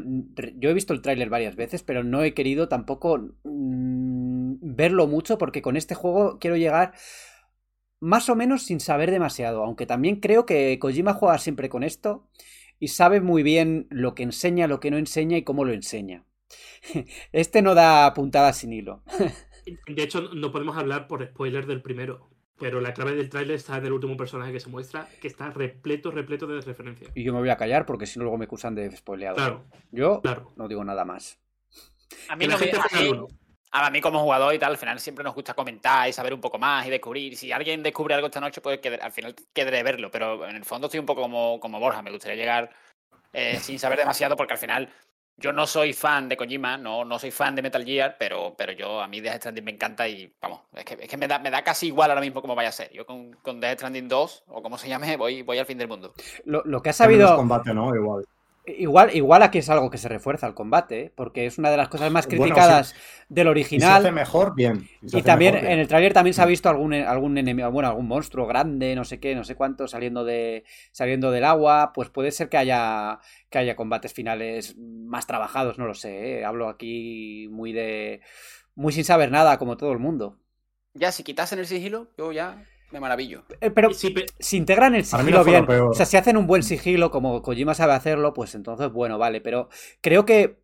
yo 0.56 0.70
he 0.70 0.74
visto 0.74 0.94
el 0.94 1.02
tráiler 1.02 1.30
varias 1.30 1.56
veces, 1.56 1.84
pero 1.84 2.04
no 2.04 2.24
he 2.24 2.34
querido 2.34 2.68
tampoco 2.68 3.20
mm, 3.44 4.56
verlo 4.62 5.08
mucho 5.08 5.38
porque 5.38 5.62
con 5.62 5.78
este 5.78 5.96
juego 5.96 6.39
quiero 6.39 6.58
llegar 6.58 6.94
más 8.00 8.30
o 8.30 8.36
menos 8.36 8.64
sin 8.64 8.80
saber 8.80 9.12
demasiado, 9.12 9.64
aunque 9.64 9.86
también 9.86 10.20
creo 10.20 10.46
que 10.46 10.78
Kojima 10.80 11.14
juega 11.14 11.38
siempre 11.38 11.70
con 11.70 11.84
esto 11.84 12.30
y 12.80 12.89
sabe 12.89 13.22
muy 13.22 13.44
bien 13.44 13.88
lo 13.89 14.14
que 14.14 14.24
enseña, 14.24 14.68
lo 14.68 14.80
que 14.80 14.91
no 14.91 14.98
enseña 14.98 15.38
y 15.38 15.44
cómo 15.44 15.64
lo 15.64 15.74
enseña. 15.74 16.26
Este 17.32 17.62
no 17.62 17.76
da 17.76 18.14
puntadas 18.14 18.58
sin 18.58 18.74
hilo. 18.74 19.04
De 19.88 20.04
hecho, 20.04 20.34
no 20.34 20.52
podemos 20.52 20.76
hablar 20.76 21.08
por 21.08 21.26
spoiler 21.26 21.66
del 21.66 21.82
primero. 21.82 22.32
Pero 22.60 22.80
la 22.80 22.93
clave 22.93 23.16
del 23.16 23.30
tráiler 23.30 23.56
está 23.56 23.78
en 23.78 23.86
el 23.88 23.93
último 23.93 24.16
personaje 24.16 24.51
que 24.54 24.60
se 24.60 24.70
muestra, 24.70 25.08
que 25.22 25.28
está 25.28 25.49
repleto, 25.49 26.12
repleto 26.12 26.45
de 26.47 26.62
referencias. 26.62 27.12
Y 27.16 27.24
yo 27.24 27.34
me 27.34 27.39
voy 27.39 27.49
a 27.49 27.58
callar 27.58 27.86
porque 27.86 28.06
si 28.06 28.20
no 28.20 28.24
luego 28.24 28.38
me 28.38 28.45
acusan 28.45 28.76
de 28.76 28.95
spoileado. 28.95 29.36
Claro, 29.36 29.66
Yo 29.91 30.22
claro. 30.22 30.54
no 30.56 30.68
digo 30.68 30.84
nada 30.84 31.04
más. 31.04 31.39
A 32.30 32.36
mí, 32.36 32.45
no 32.47 32.58
me- 32.58 32.66
a 32.72 33.01
mí- 33.01 33.28
a 33.72 33.89
mí 33.89 34.01
como 34.01 34.20
jugador 34.22 34.54
y 34.54 34.60
tal, 34.60 34.72
al 34.74 34.78
final 34.78 34.99
siempre 34.99 35.24
nos 35.24 35.34
gusta 35.34 35.56
comentar 35.56 36.08
y 36.08 36.14
saber 36.14 36.32
un 36.34 36.39
poco 36.41 36.60
más 36.60 36.86
y 36.86 36.91
descubrir. 36.91 37.36
Si 37.36 37.51
alguien 37.51 37.82
descubre 37.82 38.14
algo 38.14 38.28
esta 38.28 38.39
noche, 38.39 38.62
pues 38.62 38.80
que 38.80 38.89
al 38.89 39.12
final 39.12 39.36
quedaré 39.51 39.82
verlo. 39.82 40.12
Pero 40.12 40.47
en 40.47 40.56
el 40.56 40.64
fondo 40.64 40.88
estoy 40.88 40.99
un 40.99 41.08
poco 41.08 41.24
como, 41.24 41.60
como 41.60 41.80
Borja. 41.80 42.04
Me 42.04 42.12
gustaría 42.12 42.36
llegar 42.38 42.70
eh, 43.34 43.58
sin 43.60 43.80
saber 43.80 43.97
demasiado 43.97 44.36
porque 44.38 44.54
al 44.54 44.60
final 44.60 44.89
yo 45.38 45.51
no 45.51 45.67
soy 45.67 45.93
fan 45.93 46.29
de 46.29 46.38
Kojima, 46.38 46.77
no, 46.77 47.03
no 47.05 47.19
soy 47.19 47.31
fan 47.31 47.55
de 47.55 47.61
Metal 47.61 47.84
Gear, 47.84 48.15
pero, 48.19 48.55
pero 48.57 48.71
yo 48.71 49.01
a 49.01 49.07
mí 49.07 49.19
Death 49.19 49.38
Stranding 49.38 49.63
me 49.63 49.71
encanta 49.71 50.07
y 50.07 50.34
vamos, 50.41 50.61
es 50.73 50.86
que, 50.86 50.97
es 51.01 51.09
que 51.09 51.17
me, 51.17 51.27
da, 51.27 51.39
me 51.39 51.49
da 51.49 51.63
casi 51.63 51.88
igual 51.88 52.11
ahora 52.11 52.21
mismo 52.21 52.41
como 52.41 52.55
vaya 52.55 52.69
a 52.69 52.73
ser. 52.73 52.91
Yo 52.91 53.05
con, 53.05 53.34
con 53.41 53.59
Death 53.59 53.79
Stranding 53.79 54.07
2 54.07 54.43
o 54.47 54.61
como 54.61 54.77
se 54.77 54.88
llame, 54.88 55.17
voy, 55.17 55.41
voy 55.41 55.57
al 55.57 55.65
fin 55.65 55.77
del 55.77 55.88
mundo. 55.88 56.13
Lo, 56.45 56.61
lo 56.65 56.81
que 56.81 56.89
ha 56.89 56.93
sabido... 56.93 57.36
combate, 57.36 57.73
¿no? 57.73 57.95
Igual. 57.95 58.25
Igual, 58.66 59.14
igual 59.14 59.43
aquí 59.43 59.57
es 59.57 59.70
algo 59.70 59.89
que 59.89 59.97
se 59.97 60.07
refuerza 60.07 60.47
el 60.47 60.53
combate, 60.53 60.99
¿eh? 61.01 61.14
porque 61.14 61.45
es 61.45 61.57
una 61.57 61.70
de 61.70 61.76
las 61.78 61.89
cosas 61.89 62.11
más 62.11 62.28
Bueno, 62.28 62.30
criticadas 62.30 62.95
del 63.28 63.47
Y 63.74 63.82
se 63.82 63.91
original. 63.91 63.93
hace 63.93 64.11
mejor, 64.11 64.55
bien. 64.55 64.89
se 65.05 65.20
Y 65.20 65.22
también 65.24 65.55
mejor, 65.55 65.59
bien. 65.59 65.74
en 65.74 65.80
el 65.80 65.88
tráiler 65.88 66.14
también 66.14 66.34
se 66.34 66.41
ha 66.41 66.45
visto 66.45 66.70
algún, 66.70 66.93
algún 66.93 67.38
enemigo, 67.38 67.70
bueno, 67.72 67.89
algún 67.89 68.07
monstruo 68.07 68.47
grande, 68.47 68.95
no 68.95 69.03
sé 69.03 69.20
qué, 69.20 69.36
no 69.36 69.43
sé 69.43 69.55
cuánto, 69.55 69.88
saliendo 69.88 70.24
de. 70.24 70.64
saliendo 70.91 71.30
del 71.32 71.43
agua. 71.43 71.91
Pues 71.93 72.09
puede 72.09 72.32
ser 72.32 72.47
que 72.49 72.57
haya. 72.57 73.20
que 73.49 73.57
haya 73.59 73.76
combates 73.76 74.14
finales 74.14 74.78
más 74.78 75.28
trabajados, 75.28 75.78
no 75.78 75.86
lo 75.86 75.93
sé. 75.93 76.39
¿eh? 76.39 76.45
Hablo 76.45 76.70
aquí 76.70 77.47
muy 77.51 77.74
de. 77.74 78.22
muy 78.76 78.93
sin 78.93 79.03
saber 79.03 79.30
nada, 79.32 79.57
como 79.57 79.78
todo 79.78 79.91
el 79.91 79.99
mundo. 79.99 80.38
Ya, 80.93 81.11
si 81.11 81.24
quitasen 81.24 81.59
el 81.59 81.68
sigilo, 81.68 82.11
yo 82.18 82.32
ya 82.32 82.64
me 82.94 83.00
maravillo. 83.00 83.44
Eh, 83.60 83.72
Pero 83.72 83.89
pe- 84.14 84.26
si 84.39 84.58
integran 84.58 84.96
el 84.96 85.04
sigilo 85.06 85.44
bien, 85.44 85.66
o 85.89 85.94
sea, 85.94 86.06
si 86.06 86.16
hacen 86.18 86.38
un 86.38 86.48
buen 86.48 86.64
sigilo 86.64 87.12
como 87.12 87.41
Kojima 87.41 87.74
sabe 87.74 87.94
hacerlo, 87.94 88.34
pues 88.34 88.56
entonces, 88.56 88.91
bueno, 88.91 89.18
vale. 89.18 89.41
Pero 89.41 89.68
creo 90.02 90.26
que 90.26 90.62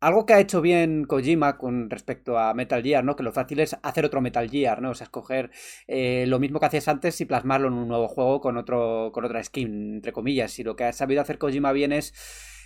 algo 0.00 0.26
que 0.26 0.34
ha 0.34 0.40
hecho 0.40 0.60
bien 0.60 1.04
Kojima 1.04 1.56
con 1.56 1.88
respecto 1.88 2.38
a 2.38 2.52
Metal 2.52 2.82
Gear, 2.82 3.02
¿no? 3.02 3.16
Que 3.16 3.22
lo 3.22 3.32
fácil 3.32 3.60
es 3.60 3.76
hacer 3.82 4.04
otro 4.04 4.20
Metal 4.20 4.48
Gear, 4.50 4.82
¿no? 4.82 4.90
O 4.90 4.94
sea, 4.94 5.04
escoger 5.06 5.50
eh, 5.86 6.24
lo 6.28 6.38
mismo 6.38 6.60
que 6.60 6.66
hacías 6.66 6.88
antes 6.88 7.18
y 7.20 7.24
plasmarlo 7.24 7.68
en 7.68 7.74
un 7.74 7.88
nuevo 7.88 8.06
juego 8.08 8.40
con 8.40 8.56
otro 8.58 9.10
con 9.12 9.24
otra 9.24 9.42
skin, 9.42 9.94
entre 9.96 10.12
comillas. 10.12 10.58
Y 10.58 10.64
lo 10.64 10.76
que 10.76 10.84
ha 10.84 10.92
sabido 10.92 11.22
hacer 11.22 11.38
Kojima 11.38 11.72
bien 11.72 11.92
es, 11.92 12.12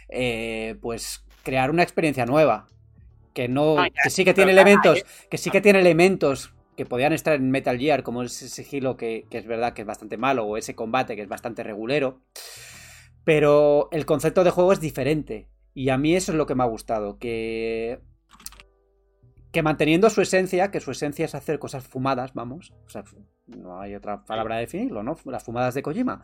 eh, 0.09 0.77
pues, 0.83 1.25
crear 1.45 1.71
una 1.71 1.83
experiencia 1.85 2.27
nueva. 2.27 2.67
Que 3.33 3.47
no, 3.47 3.79
Ah, 3.79 3.87
que 4.03 4.11
sí 4.11 4.25
que 4.25 4.35
tiene 4.35 4.51
elementos, 4.51 5.05
que 5.31 5.39
sí 5.39 5.51
que 5.51 5.61
tiene 5.61 5.79
elementos 5.81 6.53
que 6.81 6.87
podían 6.87 7.13
estar 7.13 7.35
en 7.35 7.51
Metal 7.51 7.79
Gear, 7.79 8.03
como 8.03 8.23
ese 8.23 8.49
sigilo 8.49 8.97
que, 8.97 9.27
es 9.31 9.47
verdad 9.47 9.75
que 9.75 9.83
es 9.83 9.87
bastante 9.87 10.17
malo, 10.17 10.47
o 10.47 10.57
ese 10.57 10.75
combate 10.75 11.15
que 11.15 11.21
es 11.21 11.29
bastante 11.29 11.63
regulero. 11.63 12.23
Pero 13.23 13.91
el 13.93 14.07
concepto 14.07 14.45
de 14.45 14.51
juego 14.51 14.73
es 14.73 14.81
diferente. 14.81 15.51
Y 15.75 15.91
a 15.91 15.99
mí 15.99 16.17
eso 16.17 16.33
es 16.33 16.39
lo 16.39 16.47
que 16.47 16.55
me 16.55 16.63
ha 16.63 16.67
gustado. 16.67 17.19
Que. 17.19 18.01
Que 19.53 19.63
manteniendo 19.63 20.09
su 20.09 20.23
esencia, 20.23 20.71
que 20.71 20.81
su 20.81 20.93
esencia 20.93 21.27
es 21.27 21.35
hacer 21.35 21.59
cosas 21.59 21.87
fumadas, 21.87 22.33
vamos. 22.33 22.73
O 22.87 22.89
sea, 22.89 23.05
no 23.57 23.81
hay 23.81 23.95
otra 23.95 24.25
palabra 24.25 24.57
de 24.57 24.63
definirlo, 24.63 25.03
¿no? 25.03 25.17
Las 25.25 25.45
fumadas 25.45 25.75
de 25.75 25.83
Kojima. 25.83 26.23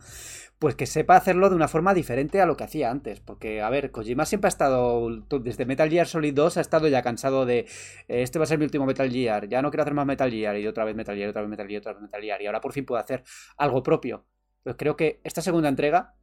Pues 0.59 0.75
que 0.75 0.85
sepa 0.85 1.15
hacerlo 1.15 1.49
de 1.49 1.55
una 1.55 1.67
forma 1.67 1.93
diferente 1.93 2.41
a 2.41 2.45
lo 2.45 2.57
que 2.57 2.63
hacía 2.63 2.89
antes. 2.91 3.19
Porque, 3.19 3.61
a 3.61 3.69
ver, 3.69 3.91
Kojima 3.91 4.25
siempre 4.25 4.47
ha 4.47 4.49
estado. 4.49 5.09
Desde 5.41 5.65
Metal 5.65 5.89
Gear 5.89 6.07
Solid 6.07 6.33
2 6.33 6.57
ha 6.57 6.61
estado 6.61 6.87
ya 6.87 7.01
cansado 7.01 7.45
de. 7.45 7.59
eh, 7.59 8.21
Este 8.21 8.39
va 8.39 8.43
a 8.43 8.47
ser 8.47 8.57
mi 8.57 8.65
último 8.65 8.85
Metal 8.85 9.09
Gear. 9.09 9.47
Ya 9.47 9.61
no 9.61 9.69
quiero 9.69 9.83
hacer 9.83 9.93
más 9.93 10.05
Metal 10.05 10.29
Gear. 10.31 10.57
Y 10.57 10.67
otra 10.67 10.85
vez 10.85 10.95
Metal 10.95 11.15
Gear, 11.15 11.29
otra 11.29 11.41
vez 11.41 11.49
Metal 11.49 11.67
Gear, 11.67 11.79
otra 11.79 11.93
vez 11.93 12.01
Metal 12.01 12.21
Gear. 12.21 12.41
Y 12.41 12.45
ahora 12.47 12.61
por 12.61 12.73
fin 12.73 12.85
puedo 12.85 12.99
hacer 13.01 13.23
algo 13.57 13.83
propio. 13.83 14.25
Pues 14.63 14.75
creo 14.77 14.95
que 14.95 15.21
esta 15.23 15.41
segunda 15.41 15.69
entrega 15.69 16.15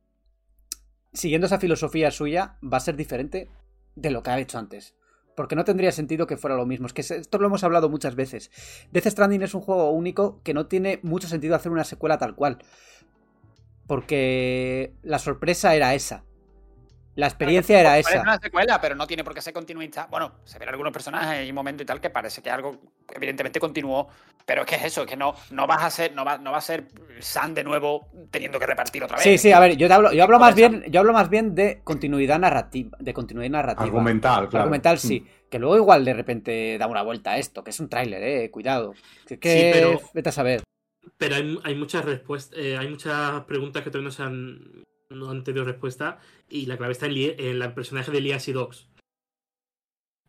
siguiendo 1.15 1.47
esa 1.47 1.59
filosofía 1.59 2.11
suya, 2.11 2.59
va 2.61 2.79
a 2.79 2.81
ser 2.81 2.97
diferente 2.97 3.49
de 3.95 4.11
lo 4.11 4.23
que 4.23 4.31
ha 4.31 4.39
hecho 4.39 4.59
antes. 4.59 4.97
Porque 5.37 5.57
no 5.57 5.65
tendría 5.65 5.93
sentido 5.93 6.27
que 6.27 6.37
fuera 6.37 6.57
lo 6.57 6.67
mismo. 6.67 6.87
Es 6.87 6.93
que 6.93 7.01
esto 7.03 7.39
lo 7.39 7.47
hemos 7.47 7.65
hablado 7.65 7.89
muchas 7.89 8.15
veces. 8.15 8.51
Death 8.93 9.09
Stranding 9.09 9.43
es 9.43 9.55
un 9.55 9.61
juego 9.61 9.91
único 9.91 10.41
que 10.43 10.55
no 10.55 10.67
tiene 10.67 11.01
mucho 11.03 11.29
sentido 11.29 11.55
hacer 11.55 11.73
una 11.73 11.85
secuela 11.85 12.19
tal 12.19 12.35
cual. 12.35 12.59
Porque 13.87 14.95
la 15.03 15.19
sorpresa 15.19 15.75
era 15.75 15.95
esa. 15.95 16.25
La 17.17 17.27
experiencia 17.27 17.79
era 17.79 17.91
Parece 17.91 18.15
esa. 18.15 18.23
una 18.23 18.39
secuela, 18.39 18.81
pero 18.81 18.95
no 18.97 19.07
tiene 19.07 19.23
por 19.23 19.35
qué 19.35 19.41
ser 19.41 19.53
continuista. 19.53 20.09
Bueno, 20.11 20.33
se 20.45 20.59
ven 20.59 20.69
algunos 20.69 20.93
personajes 20.93 21.47
y 21.47 21.51
un 21.51 21.55
momento 21.55 21.83
y 21.83 21.87
tal 21.87 22.01
que 22.01 22.11
parece 22.11 22.43
que 22.43 22.51
algo 22.51 22.81
evidentemente 23.15 23.61
continuó. 23.61 24.09
Pero 24.45 24.63
es 24.63 24.67
que 24.67 24.75
es 24.77 24.85
eso, 24.85 25.03
es 25.03 25.07
que 25.09 25.17
no, 25.17 25.35
no 25.53 25.67
vas 25.67 25.85
a 25.85 25.91
ser, 25.91 26.13
no 26.15 26.25
va, 26.25 26.39
no 26.39 26.51
va 26.53 26.59
a 26.59 26.61
ser 26.61 26.89
Sam 27.21 27.55
de 27.55 27.63
nuevo 27.65 28.09
teniendo 28.31 28.59
que 28.59 28.67
repartir 28.67 29.03
otra 29.05 29.17
vez. 29.17 29.23
Sí, 29.25 29.39
sí, 29.39 29.53
a 29.53 29.61
ver, 29.61 29.77
yo, 29.77 29.87
te 29.89 29.95
hablo, 29.95 30.13
yo 30.13 30.23
hablo 30.25 30.39
más 30.39 30.55
bien, 30.55 30.85
yo 30.89 31.01
hablo 31.01 31.13
más 31.13 31.31
bien 31.31 31.55
de 31.55 31.81
continuidad 31.85 32.39
narrativa. 32.39 32.97
De 33.01 33.15
continuidad 33.15 33.51
narrativa. 33.53 33.85
Argumental, 33.87 34.49
claro. 34.49 34.63
Argumental 34.65 34.99
sí. 34.99 35.27
Que 35.49 35.59
luego 35.61 35.77
igual 35.77 36.05
de 36.05 36.15
repente 36.15 36.77
da 36.79 36.89
una 36.89 37.03
vuelta 37.03 37.31
a 37.33 37.39
esto, 37.39 37.63
que 37.63 37.71
es 37.71 37.79
un 37.81 37.89
tráiler, 37.89 38.23
eh. 38.23 38.51
Cuidado. 38.51 38.93
Que, 39.27 39.39
que- 39.39 39.53
Sí, 39.53 39.71
pero- 39.73 40.01
Vete 40.13 40.29
a 40.31 40.33
saber. 40.33 40.63
Pero 41.17 41.37
hay, 41.37 41.59
hay 41.65 41.75
muchas 41.77 42.05
respuestas, 42.05 42.59
eh, 42.59 42.77
hay 42.77 42.89
muchas 42.89 43.43
preguntas 43.45 43.83
que 43.85 43.91
todavía 43.91 44.09
no 44.09 44.13
se 44.13 44.23
han, 44.25 44.83
no 45.11 45.31
han 45.31 45.45
tenido 45.45 45.65
respuesta 45.65 46.19
y 46.49 46.67
la 46.67 46.77
clave 46.77 46.93
está 46.93 47.07
en, 47.07 47.17
el 47.63 47.75
personaje 47.75 48.11
de 48.11 48.21
Lias 48.21 48.49
y 48.49 48.53
Dogs. 48.53 48.89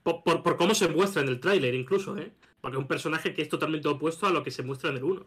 Por, 0.04 0.24
por- 0.24 0.44
por 0.44 0.58
cómo 0.58 0.76
se 0.76 0.88
muestra 0.88 1.22
en 1.22 1.30
el 1.30 1.40
tráiler 1.40 1.74
incluso, 1.74 2.18
¿eh? 2.18 2.32
Porque 2.62 2.78
es 2.78 2.82
un 2.82 2.88
personaje 2.88 3.34
que 3.34 3.42
es 3.42 3.50
totalmente 3.50 3.88
opuesto 3.88 4.28
a 4.28 4.32
lo 4.32 4.44
que 4.44 4.52
se 4.52 4.64
muestra 4.64 4.90
en 4.92 4.98
el 4.98 5.04
1. 5.04 5.26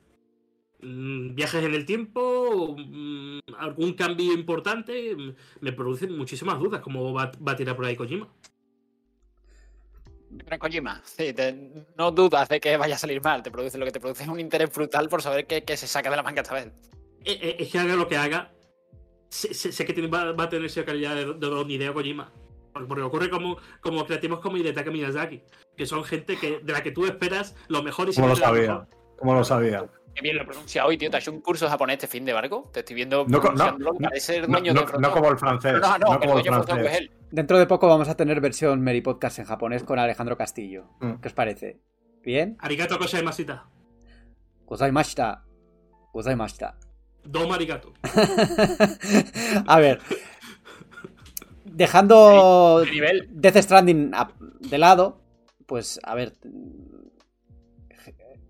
Mm, 0.81 1.35
Viajes 1.35 1.65
en 1.65 1.75
el 1.75 1.85
tiempo, 1.85 2.77
mm, 2.79 3.39
algún 3.59 3.95
cambio 3.95 4.33
importante, 4.33 5.15
mm, 5.17 5.35
me 5.61 5.73
producen 5.73 6.17
muchísimas 6.17 6.59
dudas 6.59 6.81
cómo 6.81 7.13
va, 7.13 7.33
va 7.47 7.53
a 7.53 7.57
tirar 7.57 7.75
por 7.75 7.85
ahí 7.85 7.97
Kojima. 7.97 8.29
Pero 10.45 10.59
Kojima, 10.59 11.01
sí, 11.05 11.33
te- 11.33 11.87
no 11.97 12.11
dudas 12.13 12.49
de 12.49 12.61
que 12.61 12.77
vaya 12.77 12.95
a 12.95 12.99
salir 12.99 13.21
mal. 13.23 13.43
Te 13.43 13.51
produce 13.51 13.79
lo 13.79 13.85
que 13.87 13.93
te 13.93 13.99
produce 14.01 14.23
es 14.23 14.29
un 14.29 14.39
interés 14.39 14.73
brutal 14.73 15.09
por 15.09 15.23
saber 15.23 15.47
qué, 15.47 15.65
qué 15.65 15.77
se 15.77 15.87
saca 15.89 16.11
de 16.11 16.17
la 16.17 16.23
manga 16.23 16.43
esta 16.43 16.55
vez. 16.55 16.67
Eh, 17.25 17.39
eh, 17.43 17.57
Es 17.59 17.73
que 17.73 17.79
haga 17.79 17.97
lo 17.97 18.07
que 18.07 18.17
haga, 18.17 18.53
sé, 19.29 19.55
sé- 19.55 19.73
sé 19.73 19.85
que 19.85 19.93
tiene- 19.93 20.09
va, 20.09 20.33
va 20.33 20.45
a 20.45 20.49
tener 20.49 20.67
esa 20.67 20.85
calidad 20.85 21.15
de, 21.15 21.25
de 21.27 21.35
don 21.35 21.71
Hideo 21.71 21.95
Kojima. 21.95 22.33
Porque, 22.87 23.03
ocurre 23.03 23.29
como, 23.29 23.57
como 23.81 24.07
creativos 24.07 24.39
como 24.41 24.57
Hidetaka 24.57 24.91
Miyazaki, 24.91 25.43
que 25.77 25.87
son 25.87 26.05
gente 26.05 26.37
que, 26.37 26.61
de 26.61 26.73
la 26.73 26.81
que 26.83 26.93
tú 26.93 27.07
esperas 27.07 27.57
lo 27.67 27.83
mejor 27.83 28.09
y 28.09 28.15
¿Cómo 28.15 28.29
lo 28.29 28.37
sabía? 28.37 28.87
¿Cómo 29.19 29.35
lo 29.35 29.43
sabía? 29.43 29.85
Qué 30.15 30.23
bien 30.23 30.37
lo 30.37 30.45
pronuncia 30.45 30.85
hoy, 30.87 30.97
tío. 30.97 31.11
¿Te 31.11 31.17
has 31.17 31.25
hecho 31.25 31.33
un 31.33 31.41
curso 31.41 31.65
de 31.65 31.71
japonés 31.73 31.95
este 31.95 32.07
fin 32.07 32.25
de 32.25 32.33
barco? 32.33 32.71
Te 32.73 32.81
estoy 32.81 32.95
viendo 32.95 33.25
No, 33.25 33.29
no, 33.29 33.41
pronunciándolo, 33.41 33.93
no, 33.95 33.99
parece 34.09 34.37
el 34.37 34.43
No, 34.43 34.59
dueño 34.59 34.75
no- 34.75 34.83
del 34.83 35.01
no 35.01 35.11
como 35.11 35.29
el 35.31 35.39
francés. 35.39 35.75
No, 35.81 35.99
no, 35.99 36.21
como 36.21 36.35
el 36.39 36.41
es 36.41 36.47
francés. 36.47 36.99
él. 36.99 37.11
Dentro 37.31 37.59
de 37.59 37.67
poco 37.67 37.89
vamos 37.89 38.09
a 38.09 38.17
tener 38.17 38.41
versión 38.41 38.83
Mary 38.83 39.01
Podcast 39.01 39.39
en 39.41 39.45
japonés 39.47 39.83
con 39.85 39.99
Alejandro 39.99 40.37
Castillo. 40.37 40.85
Mm. 41.01 41.15
¿Qué 41.21 41.29
os 41.29 41.35
parece? 41.35 41.81
¿Bien? 42.23 42.57
Arigato 42.61 42.99
Kosaimasita. 42.99 43.67
Gozaimashita. 44.67 45.45
gozaimashita. 46.13 46.77
Do 47.31 47.47
marigato. 47.47 47.93
a 49.67 49.79
ver. 49.79 50.01
Dejando 51.65 52.83
¿Qué 52.85 52.91
nivel? 52.91 53.29
Death 53.31 53.57
Stranding 53.59 54.13
de 54.61 54.79
lado, 54.79 55.21
pues 55.67 56.01
a 56.03 56.15
ver. 56.15 56.33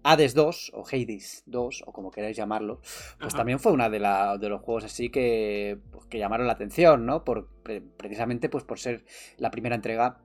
Hades 0.04 0.32
2 0.34 0.70
o 0.74 0.84
Hades 0.90 1.42
2 1.46 1.82
o 1.84 1.92
como 1.92 2.10
queráis 2.10 2.36
llamarlo, 2.36 2.80
pues 3.20 3.34
Ajá. 3.34 3.38
también 3.38 3.58
fue 3.58 3.72
una 3.72 3.90
de, 3.90 3.98
la- 3.98 4.38
de 4.38 4.48
los 4.48 4.62
juegos 4.62 4.84
así 4.84 5.10
que, 5.10 5.76
pues, 5.90 6.06
que 6.06 6.18
llamaron 6.18 6.46
la 6.46 6.52
atención, 6.54 7.04
¿no? 7.04 7.24
Por, 7.24 7.48
pre- 7.62 7.82
precisamente 7.82 8.48
pues 8.48 8.64
por 8.64 8.78
ser 8.78 9.04
la 9.36 9.50
primera 9.50 9.74
entrega, 9.74 10.20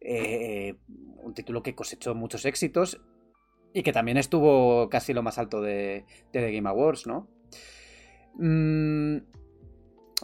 eh, 0.00 0.76
un 0.86 1.34
título 1.34 1.62
que 1.62 1.74
cosechó 1.74 2.14
muchos 2.14 2.46
éxitos 2.46 3.00
y 3.74 3.82
que 3.82 3.92
también 3.92 4.16
estuvo 4.16 4.88
casi 4.88 5.12
lo 5.12 5.22
más 5.22 5.36
alto 5.36 5.60
de, 5.60 6.06
de 6.32 6.40
The 6.40 6.52
Game 6.52 6.68
Awards, 6.70 7.06
¿no? 7.06 7.28
Mm, 8.38 9.18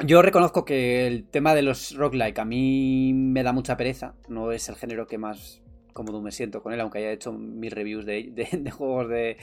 yo 0.05 0.23
reconozco 0.23 0.65
que 0.65 1.07
el 1.07 1.29
tema 1.29 1.55
de 1.55 1.63
los 1.63 1.95
roguelike 1.95 2.39
a 2.39 2.45
mí 2.45 3.13
me 3.15 3.43
da 3.43 3.53
mucha 3.53 3.77
pereza. 3.77 4.15
No 4.29 4.53
es 4.53 4.69
el 4.69 4.77
género 4.77 5.07
que 5.07 5.19
más 5.19 5.63
cómodo 5.93 6.21
me 6.21 6.33
siento 6.33 6.63
con 6.63 6.73
él, 6.73 6.81
aunque 6.81 6.99
haya 6.99 7.13
hecho 7.13 7.33
mis 7.33 7.73
reviews 7.73 8.05
de, 8.05 8.71
juegos 8.77 9.09
de, 9.09 9.37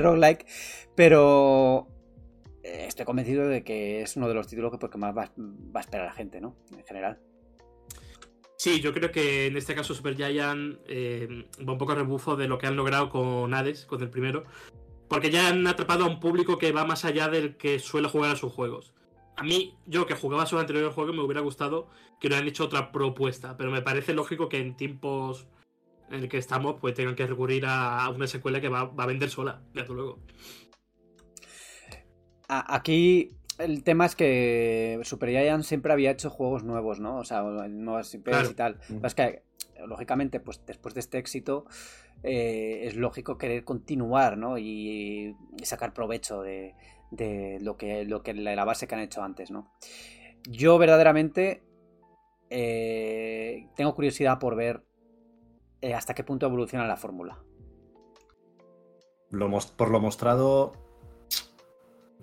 roguelike. 0.00 0.46
Pero 0.94 1.88
eh, 2.62 2.84
estoy 2.86 3.04
convencido 3.04 3.48
de 3.48 3.64
que 3.64 4.02
es 4.02 4.16
uno 4.16 4.28
de 4.28 4.34
los 4.34 4.46
títulos 4.46 4.70
que, 4.70 4.78
porque 4.78 4.98
más 4.98 5.16
va, 5.16 5.32
a 5.74 5.80
esperar 5.80 6.06
la 6.06 6.12
gente, 6.12 6.40
¿no? 6.40 6.56
En 6.72 6.84
general. 6.84 7.18
Sí, 8.56 8.80
yo 8.80 8.92
creo 8.92 9.12
que 9.12 9.46
en 9.46 9.56
este 9.56 9.74
caso 9.74 9.94
Supergiant 9.94 10.78
eh, 10.88 11.46
va 11.66 11.72
un 11.72 11.78
poco 11.78 11.92
a 11.92 11.94
rebufo 11.94 12.34
de 12.34 12.48
lo 12.48 12.58
que 12.58 12.66
han 12.66 12.74
logrado 12.74 13.08
con 13.08 13.54
Hades, 13.54 13.86
con 13.86 14.02
el 14.02 14.10
primero. 14.10 14.44
Porque 15.08 15.30
ya 15.30 15.48
han 15.48 15.66
atrapado 15.66 16.04
a 16.04 16.08
un 16.08 16.20
público 16.20 16.58
que 16.58 16.72
va 16.72 16.84
más 16.84 17.04
allá 17.04 17.28
del 17.28 17.56
que 17.56 17.78
suele 17.78 18.08
jugar 18.08 18.32
a 18.32 18.36
sus 18.36 18.52
juegos. 18.52 18.92
A 19.36 19.42
mí, 19.42 19.76
yo 19.86 20.06
que 20.06 20.14
jugaba 20.14 20.42
a 20.42 20.46
sus 20.46 20.60
anteriores 20.60 20.92
juegos, 20.94 21.14
me 21.14 21.22
hubiera 21.22 21.40
gustado 21.40 21.88
que 22.20 22.26
hubieran 22.26 22.46
hecho 22.46 22.64
otra 22.64 22.92
propuesta. 22.92 23.56
Pero 23.56 23.70
me 23.70 23.82
parece 23.82 24.12
lógico 24.12 24.48
que 24.48 24.58
en 24.58 24.76
tiempos 24.76 25.46
en 26.10 26.22
el 26.22 26.28
que 26.28 26.38
estamos, 26.38 26.76
pues 26.80 26.94
tengan 26.94 27.14
que 27.14 27.26
recurrir 27.26 27.64
a 27.66 28.08
una 28.10 28.26
secuela 28.26 28.60
que 28.60 28.68
va, 28.68 28.84
va 28.84 29.04
a 29.04 29.06
vender 29.06 29.30
sola, 29.30 29.62
desde 29.74 29.94
luego. 29.94 30.18
Aquí 32.48 33.32
el 33.58 33.82
tema 33.82 34.06
es 34.06 34.16
que 34.16 35.00
Supergiant 35.02 35.64
siempre 35.64 35.92
había 35.92 36.10
hecho 36.12 36.30
juegos 36.30 36.62
nuevos, 36.64 36.98
¿no? 37.00 37.18
O 37.18 37.24
sea, 37.24 37.42
nuevas 37.42 38.14
IPs 38.14 38.24
Claro. 38.24 38.50
y 38.50 38.54
tal. 38.54 38.80
Pero 38.88 39.06
es 39.06 39.14
que, 39.14 39.42
lógicamente, 39.86 40.40
pues 40.40 40.64
después 40.66 40.94
de 40.94 41.00
este 41.00 41.18
éxito, 41.18 41.66
eh, 42.22 42.82
es 42.84 42.96
lógico 42.96 43.38
querer 43.38 43.64
continuar, 43.64 44.36
¿no? 44.38 44.58
Y, 44.58 45.36
y 45.56 45.64
sacar 45.64 45.92
provecho 45.92 46.42
de, 46.42 46.74
de 47.10 47.58
lo 47.60 47.76
que, 47.76 48.04
lo 48.04 48.22
que 48.22 48.34
la, 48.34 48.54
la 48.54 48.64
base 48.64 48.86
que 48.86 48.94
han 48.94 49.00
hecho 49.02 49.22
antes, 49.22 49.50
¿no? 49.50 49.72
Yo 50.48 50.78
verdaderamente 50.78 51.62
eh, 52.50 53.68
tengo 53.76 53.94
curiosidad 53.94 54.38
por 54.38 54.56
ver 54.56 54.84
eh, 55.80 55.94
hasta 55.94 56.14
qué 56.14 56.24
punto 56.24 56.46
evoluciona 56.46 56.86
la 56.86 56.96
fórmula. 56.96 57.38
Lo 59.30 59.50
por 59.76 59.90
lo 59.90 60.00
mostrado, 60.00 60.72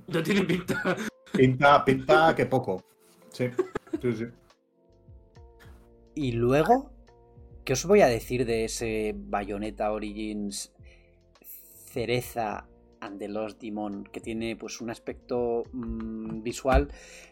No 0.07 0.23
tiene 0.23 0.41
pinta. 0.43 0.95
pinta, 1.31 1.85
pinta 1.85 2.35
que 2.35 2.45
poco. 2.45 2.83
Sí, 3.31 3.49
sí, 4.01 4.13
sí. 4.13 4.25
Y 6.15 6.31
luego, 6.31 6.91
¿qué 7.65 7.73
os 7.73 7.85
voy 7.85 8.01
a 8.01 8.07
decir 8.07 8.45
de 8.45 8.65
ese 8.65 9.13
Bayonetta 9.17 9.91
Origins 9.91 10.71
Cereza 11.41 12.67
and 13.01 13.17
the 13.19 13.27
Lost 13.27 13.59
Demon? 13.59 14.03
Que 14.05 14.21
tiene 14.21 14.55
pues 14.55 14.79
un 14.81 14.91
aspecto 14.91 15.63
mm, 15.73 16.43
visual 16.43 16.87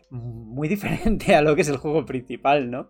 muy 0.10 0.68
diferente 0.70 1.36
a 1.36 1.42
lo 1.42 1.56
que 1.56 1.62
es 1.62 1.70
el 1.70 1.78
juego 1.78 2.06
principal, 2.06 2.70
¿no? 2.70 2.90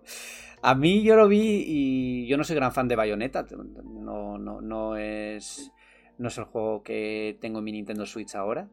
A 0.61 0.73
mí 0.73 1.03
yo 1.03 1.17
lo 1.17 1.27
vi 1.27 1.65
y 1.67 2.27
yo 2.27 2.37
no 2.37 2.45
soy 2.45 2.55
gran 2.55 2.71
fan 2.71 2.87
de 2.87 2.95
Bayonetta. 2.95 3.45
No, 3.83 4.37
no, 4.37 4.61
no 4.61 4.95
es. 4.95 5.71
No 6.17 6.29
es 6.29 6.37
el 6.37 6.45
juego 6.45 6.83
que 6.83 7.37
tengo 7.41 7.59
en 7.59 7.65
mi 7.65 7.73
Nintendo 7.73 8.05
Switch 8.05 8.33
ahora. 8.35 8.69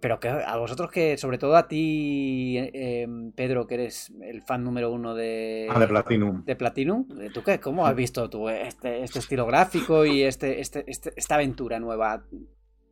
Pero 0.00 0.18
que 0.18 0.28
a 0.28 0.56
vosotros 0.56 0.90
que, 0.90 1.18
sobre 1.18 1.36
todo 1.36 1.56
a 1.56 1.68
ti, 1.68 2.56
eh, 2.58 3.06
Pedro, 3.36 3.66
que 3.66 3.74
eres 3.74 4.10
el 4.22 4.40
fan 4.42 4.64
número 4.64 4.90
uno 4.90 5.14
de, 5.14 5.68
Ah, 5.70 5.78
de 5.78 5.86
Platinum. 5.88 6.44
de 6.44 6.56
Platinum, 6.56 7.06
¿tú 7.34 7.42
qué? 7.42 7.60
¿Cómo 7.60 7.86
has 7.86 7.94
visto 7.94 8.30
tú 8.30 8.48
este, 8.48 9.02
este 9.02 9.18
estilo 9.18 9.44
gráfico 9.46 10.06
y 10.06 10.22
este, 10.22 10.60
este, 10.60 10.84
este- 10.86 11.12
esta 11.16 11.34
aventura 11.34 11.78
nueva? 11.80 12.24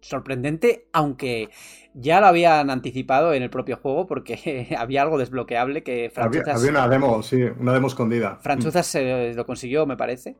Sorprendente, 0.00 0.86
aunque 0.92 1.48
ya 1.92 2.20
lo 2.20 2.26
habían 2.28 2.70
anticipado 2.70 3.32
en 3.34 3.42
el 3.42 3.50
propio 3.50 3.78
juego 3.78 4.06
porque 4.06 4.68
había 4.78 5.02
algo 5.02 5.18
desbloqueable 5.18 5.82
que 5.82 6.04
Había, 6.04 6.10
Franchuzas, 6.10 6.56
había 6.60 6.70
una 6.70 6.88
demo, 6.88 7.22
sí, 7.22 7.42
una 7.58 7.72
demo 7.72 7.88
escondida. 7.88 8.36
Franchuzas 8.42 8.86
se 8.86 9.32
lo 9.34 9.44
consiguió, 9.46 9.86
me 9.86 9.96
parece. 9.96 10.36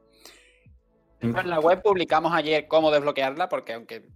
En 1.21 1.33
la 1.49 1.59
web 1.59 1.83
publicamos 1.83 2.33
ayer 2.33 2.69
cómo 2.69 2.93
desbloquearla, 2.93 3.49
porque 3.49 3.73
aunque 3.73 4.07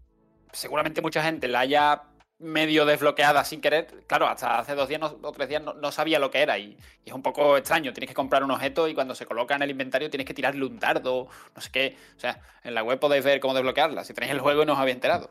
seguramente 0.53 1.03
mucha 1.03 1.23
gente 1.25 1.49
la 1.49 1.61
haya 1.61 2.03
medio 2.43 2.85
desbloqueada 2.85 3.45
sin 3.45 3.61
querer, 3.61 4.05
claro, 4.07 4.27
hasta 4.27 4.59
hace 4.59 4.75
dos 4.75 4.89
días 4.89 5.01
no- 5.01 5.17
o 5.23 5.33
tres 5.33 5.49
días 5.49 5.63
no, 5.63 5.93
sabía 5.93 6.19
lo 6.19 6.31
que 6.31 6.43
era 6.43 6.59
y, 6.59 6.77
es 7.05 7.13
un 7.13 7.23
poco 7.23 7.57
extraño. 7.57 7.93
Tienes 7.93 8.09
que 8.09 8.15
comprar 8.15 8.45
un 8.45 8.51
objeto 8.51 8.89
y 8.89 8.95
cuando 8.95 9.15
se 9.15 9.27
coloca 9.27 9.55
en 9.57 9.63
el 9.63 9.71
inventario 9.71 10.11
tienes 10.11 10.27
que 10.27 10.35
tirarle 10.35 10.65
un 10.65 10.79
dardo, 10.79 11.29
no 11.55 11.63
sé 11.63 11.71
qué. 11.71 11.97
O 12.17 12.21
sea, 12.21 12.41
en 12.65 12.75
la 12.75 12.83
web 12.83 12.99
podéis 12.99 13.25
ver 13.25 13.41
cómo 13.41 13.55
desbloquearla. 13.55 14.05
Si 14.05 14.15
tenéis 14.15 14.33
el 14.33 14.41
juego 14.41 14.63
y 14.63 14.67
no 14.67 14.75
os 14.75 14.79
había 14.79 14.95
enterado. 14.95 15.31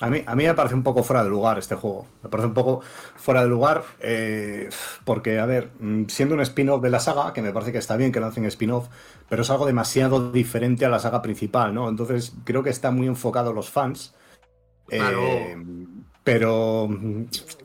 A 0.00 0.08
mí, 0.08 0.22
a 0.26 0.34
mí 0.34 0.44
me 0.44 0.54
parece 0.54 0.74
un 0.74 0.82
poco 0.82 1.02
fuera 1.02 1.22
de 1.22 1.28
lugar 1.28 1.58
este 1.58 1.74
juego. 1.74 2.06
Me 2.22 2.30
parece 2.30 2.46
un 2.48 2.54
poco 2.54 2.80
fuera 3.16 3.42
de 3.42 3.48
lugar 3.48 3.84
eh, 4.00 4.70
porque, 5.04 5.38
a 5.38 5.44
ver, 5.46 5.72
mm, 5.78 6.06
siendo 6.08 6.34
un 6.34 6.40
spin-off 6.40 6.82
de 6.82 6.88
la 6.88 7.00
saga, 7.00 7.34
que 7.34 7.42
me 7.42 7.52
parece 7.52 7.70
que 7.72 7.78
está 7.78 7.96
bien 7.96 8.10
que 8.10 8.18
lancen 8.20 8.46
spin-off, 8.46 8.88
pero 9.28 9.42
es 9.42 9.50
algo 9.50 9.66
demasiado 9.66 10.32
diferente 10.32 10.86
a 10.86 10.88
la 10.88 11.00
saga 11.00 11.20
principal, 11.20 11.74
¿no? 11.74 11.88
Entonces 11.88 12.32
creo 12.44 12.62
que 12.62 12.70
está 12.70 12.90
muy 12.90 13.06
enfocado 13.08 13.52
los 13.52 13.68
fans. 13.70 14.14
Eh, 14.90 14.98
Claro. 14.98 15.22
pero, 16.24 16.88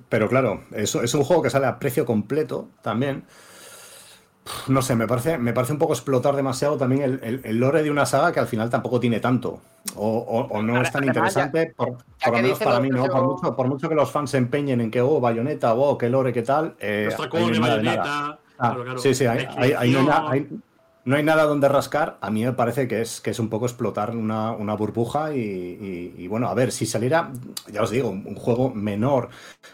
pero 0.10 0.30
claro, 0.30 0.62
es, 0.72 0.94
es 0.96 1.14
un 1.14 1.24
juego 1.24 1.42
que 1.42 1.50
sale 1.50 1.66
a 1.66 1.80
precio 1.80 2.06
completo 2.06 2.70
también. 2.82 3.24
No 4.68 4.84
sé, 4.84 4.96
me 4.96 5.08
parece, 5.08 5.40
me 5.40 5.54
parece 5.54 5.74
un 5.74 5.80
poco 5.80 5.94
explotar 5.94 6.36
demasiado 6.36 6.78
también 6.78 7.02
el, 7.02 7.20
el- 7.24 7.42
el 7.44 7.58
lore 7.60 7.82
de 7.82 7.90
una 7.90 8.06
saga 8.06 8.32
que 8.32 8.40
al 8.40 8.46
final 8.48 8.70
tampoco 8.70 9.00
tiene 9.00 9.20
tanto. 9.20 9.60
O, 9.96 10.18
o- 10.20 10.48
o 10.56 10.62
no 10.62 10.82
es 10.84 10.92
tan 10.92 11.10
Además, 11.10 11.34
ya- 11.34 11.42
interesante, 11.46 11.74
por, 11.76 11.98
ya 11.98 12.26
por 12.26 12.36
lo 12.38 12.42
menos 12.44 12.60
para 12.60 12.80
mí, 12.80 12.90
¿no? 12.90 13.06
Por 13.08 13.24
mucho, 13.24 13.56
por 13.56 13.68
mucho 13.68 13.90
que 13.90 13.96
los 13.96 14.12
fans 14.12 14.30
se 14.30 14.38
empeñen 14.38 14.82
en 14.82 14.92
que, 14.92 15.02
oh, 15.02 15.20
Bayonetta, 15.20 15.74
oh, 15.74 15.98
qué 15.98 16.10
lore, 16.10 16.32
qué 16.32 16.44
tal. 16.44 16.76
Eh, 16.80 17.06
Los 17.10 17.16
ahí 17.16 17.20
no 17.20 17.24
tacones, 17.24 17.58
hay 17.58 17.60
nada 17.60 17.78
de 17.78 17.84
nada. 17.84 17.98
bayoneta. 17.98 18.40
Ah, 18.60 18.68
claro, 18.70 18.84
claro. 18.84 19.00
Sí, 19.00 19.16
sí, 19.16 19.26
ahí, 19.26 19.48
ahí- 19.58 19.74
ahí 19.74 19.92
no, 19.92 20.28
hay, 20.30 20.48
no 21.06 21.16
hay 21.16 21.24
nada 21.24 21.44
donde 21.44 21.70
rascar. 21.70 22.18
A 22.22 22.30
mí 22.32 22.44
me 22.44 22.54
parece 22.54 22.88
que 22.88 23.02
es, 23.02 23.22
que 23.22 23.30
es 23.32 23.40
un 23.40 23.50
poco 23.50 23.66
explotar 23.66 24.16
una, 24.16 24.52
una 24.52 24.76
burbuja 24.76 25.34
y, 25.34 25.40
y- 25.40 26.16
y, 26.18 26.28
bueno, 26.28 26.48
a 26.50 26.54
ver, 26.54 26.72
si 26.72 26.86
saliera, 26.86 27.32
ya 27.72 27.82
os 27.84 27.92
digo, 27.92 28.10
un, 28.10 28.26
un 28.28 28.36
juego 28.36 28.72
menor 28.72 29.30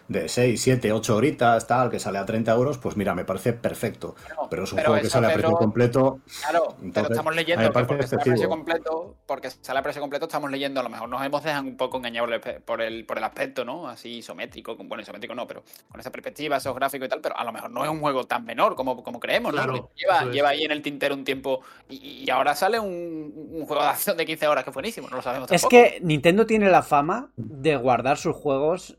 de 0.07 0.27
6, 0.29 0.61
7, 0.61 0.91
8 0.91 1.15
horitas, 1.15 1.67
tal, 1.67 1.89
que 1.89 1.99
sale 1.99 2.17
a 2.19 2.25
30 2.25 2.51
euros, 2.53 2.77
pues 2.77 2.97
mira, 2.97 3.15
me 3.15 3.25
parece 3.25 3.53
perfecto. 3.53 4.15
Pero, 4.27 4.47
Pero 4.49 4.63
es 4.63 4.71
un 4.73 4.75
pero 4.77 4.89
juego 4.89 5.03
que 5.03 5.09
sale 5.09 5.27
a 5.27 5.33
precio 5.33 5.51
completo. 5.53 6.19
Claro, 6.41 6.75
pero 6.93 7.07
estamos 7.07 7.33
me 7.33 7.41
leyendo 7.41 7.63
que 7.63 7.71
parece 7.71 7.87
porque 7.87 8.07
sale 8.07 8.21
a 8.21 8.25
precio 8.25 8.49
completo, 8.49 9.15
porque 9.25 9.49
sale 9.49 9.79
a 9.79 9.83
precio 9.83 10.01
completo, 10.01 10.25
estamos 10.25 10.51
leyendo, 10.51 10.79
a 10.79 10.83
lo 10.83 10.89
mejor 10.89 11.09
nos 11.09 11.25
hemos 11.25 11.43
dejado 11.43 11.63
un 11.63 11.77
poco 11.77 11.97
engañados 11.97 12.29
por 12.65 12.81
el- 12.81 13.05
por 13.05 13.17
el, 13.17 13.23
aspecto, 13.23 13.63
¿no? 13.65 13.87
Así 13.87 14.17
isométrico, 14.17 14.75
con- 14.75 14.87
bueno, 14.89 15.01
isométrico 15.01 15.33
no, 15.35 15.47
pero 15.47 15.63
con 15.89 15.99
esa 15.99 16.11
perspectiva, 16.11 16.57
esos 16.57 16.75
gráficos 16.75 17.05
y 17.05 17.09
tal, 17.09 17.21
pero 17.21 17.37
a 17.37 17.43
lo 17.43 17.51
mejor 17.53 17.71
no 17.71 17.83
es 17.83 17.89
un 17.89 17.99
juego 18.01 18.25
tan 18.25 18.43
menor 18.45 18.75
como, 18.75 19.01
como 19.03 19.19
creemos, 19.19 19.53
¿no? 19.53 19.61
Claro, 19.63 19.89
lleva, 19.95 20.23
es. 20.23 20.31
lleva 20.31 20.49
ahí 20.49 20.63
en 20.63 20.71
el 20.71 20.81
tintero 20.81 21.15
un 21.15 21.20
tiempo 21.23 21.61
y, 21.89 22.23
y 22.25 22.29
ahora 22.29 22.55
sale 22.55 22.79
un, 22.79 23.33
un 23.51 23.65
juego 23.65 23.81
de 23.83 23.89
acción 23.89 24.17
de 24.17 24.25
15 24.25 24.47
horas 24.47 24.63
que 24.63 24.69
es 24.69 24.73
buenísimo, 24.73 25.09
no 25.09 25.17
lo 25.17 25.21
sabemos 25.21 25.51
Es 25.51 25.65
que 25.65 25.99
Nintendo 26.01 26.45
tiene 26.45 26.69
la 26.69 26.81
fama 26.83 27.31
de 27.35 27.75
guardar 27.75 28.17
sus 28.17 28.35
juegos 28.35 28.97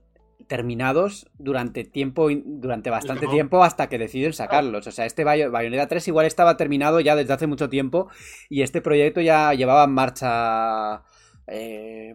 terminados 0.49 1.31
durante 1.39 1.85
tiempo 1.85 2.29
durante 2.45 2.91
bastante 2.91 3.27
tiempo 3.29 3.63
hasta 3.65 3.89
que 3.89 3.97
deciden 3.97 4.33
sacarlos. 4.35 4.87
O 4.87 4.91
sea, 4.91 5.07
este 5.07 5.25
Bayo- 5.25 5.51
Bayonetta 5.51 5.87
3 5.89 6.09
igual 6.09 6.27
estaba 6.27 6.57
terminado 6.59 7.01
ya 7.01 7.17
desde 7.17 7.33
hace 7.33 7.47
mucho 7.47 7.71
tiempo 7.71 8.09
y 8.51 8.61
este 8.63 8.83
proyecto 8.83 9.21
ya 9.23 9.55
llevaba 9.55 9.85
en 9.85 9.93
marcha 9.93 11.03
eh, 11.47 12.15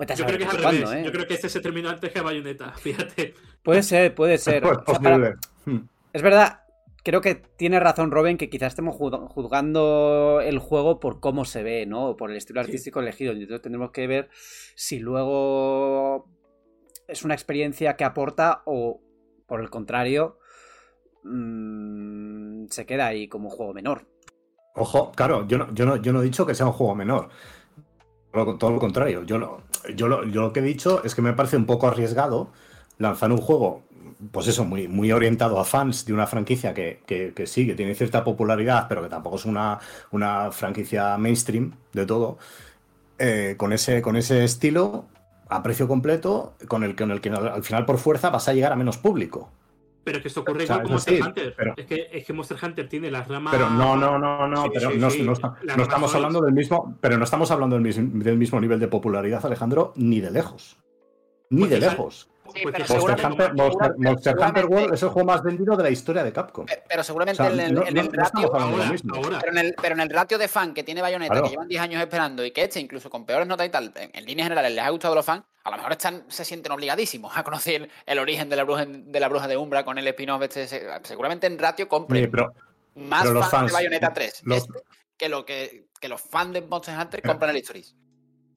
a 0.00 0.14
Yo 0.14 0.24
creo 0.26 0.38
que 0.38 0.44
es 0.44 0.52
revés. 0.62 0.92
¿eh? 0.92 1.02
Yo 1.04 1.12
creo 1.12 1.26
que 1.26 1.34
este 1.34 1.48
se 1.48 1.60
terminó 1.60 1.90
antes 1.90 2.10
que 2.10 2.20
Bayonetta, 2.20 2.72
fíjate. 2.78 3.34
Puede 3.62 3.82
ser, 3.84 4.12
puede 4.14 4.38
ser. 4.38 4.62
Pues 4.62 4.78
O 4.78 4.84
sea, 4.92 5.00
para- 5.00 5.16
posible. 5.16 5.34
Hmm. 5.66 5.86
Es 6.12 6.22
verdad, 6.22 6.61
creo 7.02 7.20
que 7.20 7.34
tiene 7.34 7.80
razón 7.80 8.10
Robin 8.10 8.38
que 8.38 8.48
quizás 8.50 8.72
estemos 8.72 8.96
juz- 8.96 9.28
juzgando 9.28 10.40
el 10.42 10.58
juego 10.58 11.00
por 11.00 11.20
cómo 11.20 11.44
se 11.44 11.62
ve, 11.62 11.86
¿no? 11.86 12.10
O 12.10 12.16
por 12.16 12.30
el 12.30 12.36
estilo 12.36 12.60
artístico 12.60 13.00
elegido. 13.00 13.32
Entonces 13.32 13.62
tendremos 13.62 13.90
que 13.90 14.06
ver 14.06 14.28
si 14.74 14.98
luego 14.98 16.26
es 17.08 17.24
una 17.24 17.34
experiencia 17.34 17.96
que 17.96 18.04
aporta 18.04 18.62
o, 18.66 19.00
por 19.46 19.60
el 19.60 19.70
contrario, 19.70 20.38
mm, 21.24 22.66
se 22.70 22.86
queda 22.86 23.06
ahí 23.06 23.28
como 23.28 23.48
un 23.48 23.56
juego 23.56 23.74
menor. 23.74 24.06
Ojo, 24.74 25.12
claro, 25.12 25.46
yo 25.46 25.58
no, 25.58 25.74
yo, 25.74 25.84
no, 25.84 25.96
yo 25.96 26.12
no 26.12 26.20
he 26.22 26.24
dicho 26.24 26.46
que 26.46 26.54
sea 26.54 26.66
un 26.66 26.72
juego 26.72 26.94
menor. 26.94 27.28
Todo 28.58 28.70
lo 28.70 28.78
contrario. 28.78 29.24
Yo 29.24 29.38
lo, 29.38 29.62
yo, 29.94 30.08
lo, 30.08 30.24
yo 30.24 30.40
lo 30.40 30.52
que 30.54 30.60
he 30.60 30.62
dicho 30.62 31.04
es 31.04 31.14
que 31.14 31.20
me 31.20 31.34
parece 31.34 31.58
un 31.58 31.66
poco 31.66 31.86
arriesgado 31.86 32.50
lanzar 32.96 33.30
un 33.30 33.38
juego, 33.38 33.82
pues 34.30 34.46
eso, 34.46 34.64
muy, 34.64 34.88
muy 34.88 35.10
orientado 35.12 35.58
a 35.58 35.64
fans 35.64 36.04
de 36.04 36.12
una 36.12 36.26
franquicia 36.26 36.72
que, 36.74 37.00
que, 37.06 37.46
sí, 37.46 37.66
que 37.66 37.74
tiene 37.74 37.94
cierta 37.94 38.22
popularidad, 38.22 38.86
pero 38.88 39.02
que 39.02 39.08
tampoco 39.08 39.36
es 39.36 39.44
una, 39.44 39.78
una 40.10 40.52
franquicia 40.52 41.16
mainstream 41.18 41.72
de 41.92 42.06
todo, 42.06 42.38
eh, 43.18 43.54
con, 43.56 43.72
ese, 43.72 44.02
con 44.02 44.16
ese 44.16 44.44
estilo 44.44 45.06
a 45.48 45.62
precio 45.62 45.88
completo, 45.88 46.54
con 46.68 46.84
el, 46.84 46.94
con 46.94 47.10
el 47.10 47.20
que 47.20 47.30
al 47.30 47.62
final 47.62 47.84
por 47.84 47.98
fuerza 47.98 48.30
vas 48.30 48.48
a 48.48 48.52
llegar 48.52 48.72
a 48.72 48.76
menos 48.76 48.98
público. 48.98 49.50
Pero 50.04 50.18
es 50.18 50.22
que 50.22 50.28
esto 50.28 50.40
ocurre 50.40 50.64
igual 50.64 50.82
con 50.82 50.92
Monster 50.92 51.22
Hunter. 51.22 51.54
Es, 51.76 51.86
que, 51.86 52.08
es, 52.12 52.26
que, 52.26 52.32
Monster 52.32 52.58
Hunter 52.60 52.88
tiene 52.88 53.10
las 53.10 53.28
ramas. 53.28 53.52
Pero 53.52 53.70
no, 53.70 53.96
no, 53.96 54.18
no, 54.18 54.48
no. 54.48 54.70
pero 54.72 54.90
no, 54.90 55.08
no, 55.08 55.82
estamos 55.82 56.14
hablando 56.14 56.40
del 56.40 56.52
mismo. 56.52 56.98
Pero 57.00 57.18
no 57.18 57.24
estamos 57.24 57.50
hablando 57.52 57.76
del 57.76 57.84
mismo, 57.84 58.10
del 58.24 58.36
mismo 58.36 58.60
nivel 58.60 58.80
de 58.80 58.88
popularidad, 58.88 59.46
Alejandro, 59.46 59.92
ni 59.94 60.20
de 60.20 60.32
lejos. 60.32 60.76
Ni 61.50 61.60
pues 61.60 61.70
de 61.70 61.80
lejos. 61.80 62.28
Monster, 62.64 63.26
Hunter, 63.26 63.54
Monster, 63.54 64.34
Hunter, 64.38 64.66
World 64.66 64.94
es 64.94 65.02
el 65.02 65.08
juego 65.08 65.26
más 65.26 65.42
vendido 65.42 65.76
de 65.76 65.82
la 65.82 65.90
historia 65.90 66.22
de 66.22 66.32
Capcom. 66.32 66.66
Pero, 66.88 67.02
seguramente 67.02 67.42
en, 67.42 67.60
el, 67.60 68.12
ratio. 68.12 68.50
Pero, 69.80 69.94
en 69.94 70.00
el, 70.00 70.10
ratio 70.10 70.38
de 70.38 70.48
fan 70.48 70.74
que 70.74 70.82
tiene 70.82 71.02
Bayonetta, 71.02 71.42
que 71.42 71.50
llevan 71.50 71.68
10 71.68 71.80
años 71.80 72.02
esperando 72.02 72.44
y 72.44 72.50
que 72.50 72.64
este, 72.64 72.80
incluso 72.80 73.10
con 73.10 73.24
peores 73.24 73.46
notas 73.46 73.66
y 73.66 73.70
tal, 73.70 73.92
en, 73.94 74.24
líneas 74.24 74.46
generales 74.46 74.72
les 74.74 74.84
ha 74.84 74.90
gustado 74.90 75.12
a 75.12 75.16
los 75.16 75.26
fans, 75.26 75.44
a 75.64 75.70
lo 75.70 75.76
mejor 75.76 75.92
están, 75.92 76.24
se 76.28 76.44
sienten 76.44 76.72
obligadísimos 76.72 77.36
a 77.36 77.44
conocer 77.44 77.88
el 78.06 78.18
origen 78.18 78.48
de 78.48 78.56
la 78.56 78.64
bruja 78.64 78.84
de, 78.86 79.20
la 79.20 79.28
bruja 79.28 79.48
de 79.48 79.56
Umbra 79.56 79.84
con 79.84 79.98
el 79.98 80.06
spin-off. 80.08 80.42
Este, 80.42 80.66
seguramente 81.04 81.46
en 81.46 81.58
ratio 81.58 81.88
compren 81.88 82.30
más 82.94 83.24
fans, 83.50 83.68
de 83.68 83.72
Bayonetta 83.72 84.12
3 84.12 84.42
este, 84.50 84.72
que, 85.16 85.28
lo 85.28 85.44
que, 85.44 85.86
que 86.00 86.08
los 86.08 86.20
fans 86.20 86.52
de 86.52 86.62
Monster 86.62 86.98
Hunter 86.98 87.22
compran 87.22 87.50
el 87.50 87.56
Histories. 87.58 87.94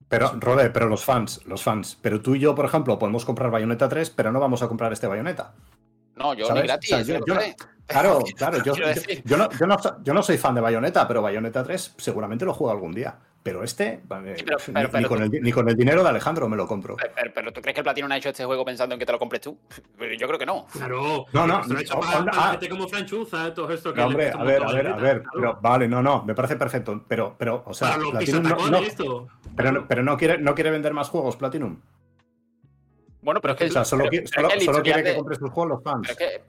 Pero, 0.08 0.34
Rode, 0.40 0.70
pero 0.70 0.88
los 0.88 1.04
fans, 1.04 1.42
los 1.46 1.64
fans. 1.64 1.98
Pero 2.02 2.22
tú 2.22 2.36
y 2.36 2.40
yo, 2.40 2.54
por 2.54 2.66
ejemplo, 2.66 3.00
podemos 3.00 3.26
comprar 3.26 3.50
Bayonetta 3.50 3.90
3, 3.90 4.12
pero 4.12 4.32
no 4.32 4.40
vamos 4.40 4.62
a 4.62 4.68
comprar 4.68 4.94
este 4.94 5.08
Bayonetta. 5.08 5.54
No, 6.16 6.34
yo 6.34 6.52
ni 6.54 6.62
gratis. 6.62 6.92
claro, 7.88 8.20
claro, 8.36 8.64
yo, 8.64 8.74
no, 9.38 9.50
yo, 10.04 10.14
no, 10.14 10.24
soy 10.24 10.38
fan 10.38 10.56
de 10.56 10.62
Bayonetta, 10.62 11.08
pero 11.08 11.22
Bayonetta 11.22 11.64
3 11.64 11.96
seguramente 11.98 12.46
lo 12.46 12.54
juego 12.54 12.72
algún 12.72 12.94
día. 12.94 13.18
Pero 13.46 13.64
este, 13.64 14.02
ni, 15.00 15.52
con 15.52 15.70
el, 15.70 15.76
dinero 15.76 16.02
de 16.02 16.10
Alejandro 16.10 16.50
me 16.50 16.58
lo 16.58 16.66
compro. 16.66 16.98
Pero, 17.36 17.54
¿tú 17.54 17.62
crees 17.62 17.76
que 17.76 17.82
el 17.82 17.84
Platino 17.84 18.08
no 18.08 18.16
ha 18.16 18.18
hecho 18.18 18.30
este 18.30 18.44
juego 18.44 18.66
pensando 18.66 18.96
en 18.96 19.00
que 19.00 19.06
te 19.06 19.12
lo 19.12 19.20
compres 19.20 19.42
tú? 19.42 19.56
Yo 20.18 20.26
creo 20.26 20.40
que 20.40 20.48
no. 20.48 20.66
Claro. 20.66 21.28
No, 21.32 21.46
no. 21.46 21.64
no, 21.64 21.80
hecho 21.80 22.00
para, 22.00 22.26
ah, 22.34 22.60
como 22.68 22.88
Franchuza, 22.88 23.54
todo 23.54 23.72
esto 23.72 23.94
que 23.94 24.02
hombre, 24.02 24.32
a 24.32 24.44
ver, 24.44 24.64
a 24.64 24.72
ver, 24.72 24.88
a 24.88 24.96
ver. 24.96 25.24
Pero, 25.32 25.60
vale, 25.62 25.88
no, 25.88 26.02
no, 26.02 26.26
me 26.26 26.34
parece 26.34 26.56
perfecto. 26.56 27.06
Pero, 27.08 27.36
pero 27.38 27.62
o 27.68 27.74
sea, 27.76 28.00
Platinum 28.10 28.72
no, 28.72 28.78
esto. 28.80 29.28
Pero, 29.56 29.88
pero 29.88 30.02
no, 30.02 30.18
quiere, 30.18 30.40
no 30.40 30.56
quiere 30.56 30.72
vender 30.72 30.96
más 30.96 31.10
juegos, 31.10 31.36
Platinum. 31.36 31.80
Bueno, 33.22 33.42
pero 33.42 33.54
es 33.54 33.60
que. 33.60 33.66
O 33.66 33.70
sea, 33.70 33.86
solo, 33.86 34.06
solo, 34.64 34.82
quiere 34.82 35.04
que 35.04 35.16
compres 35.16 35.38
tus 35.38 35.52
juegos 35.52 35.70
los 35.70 35.84
fans. 35.84 36.10
es 36.10 36.18
que, 36.18 36.42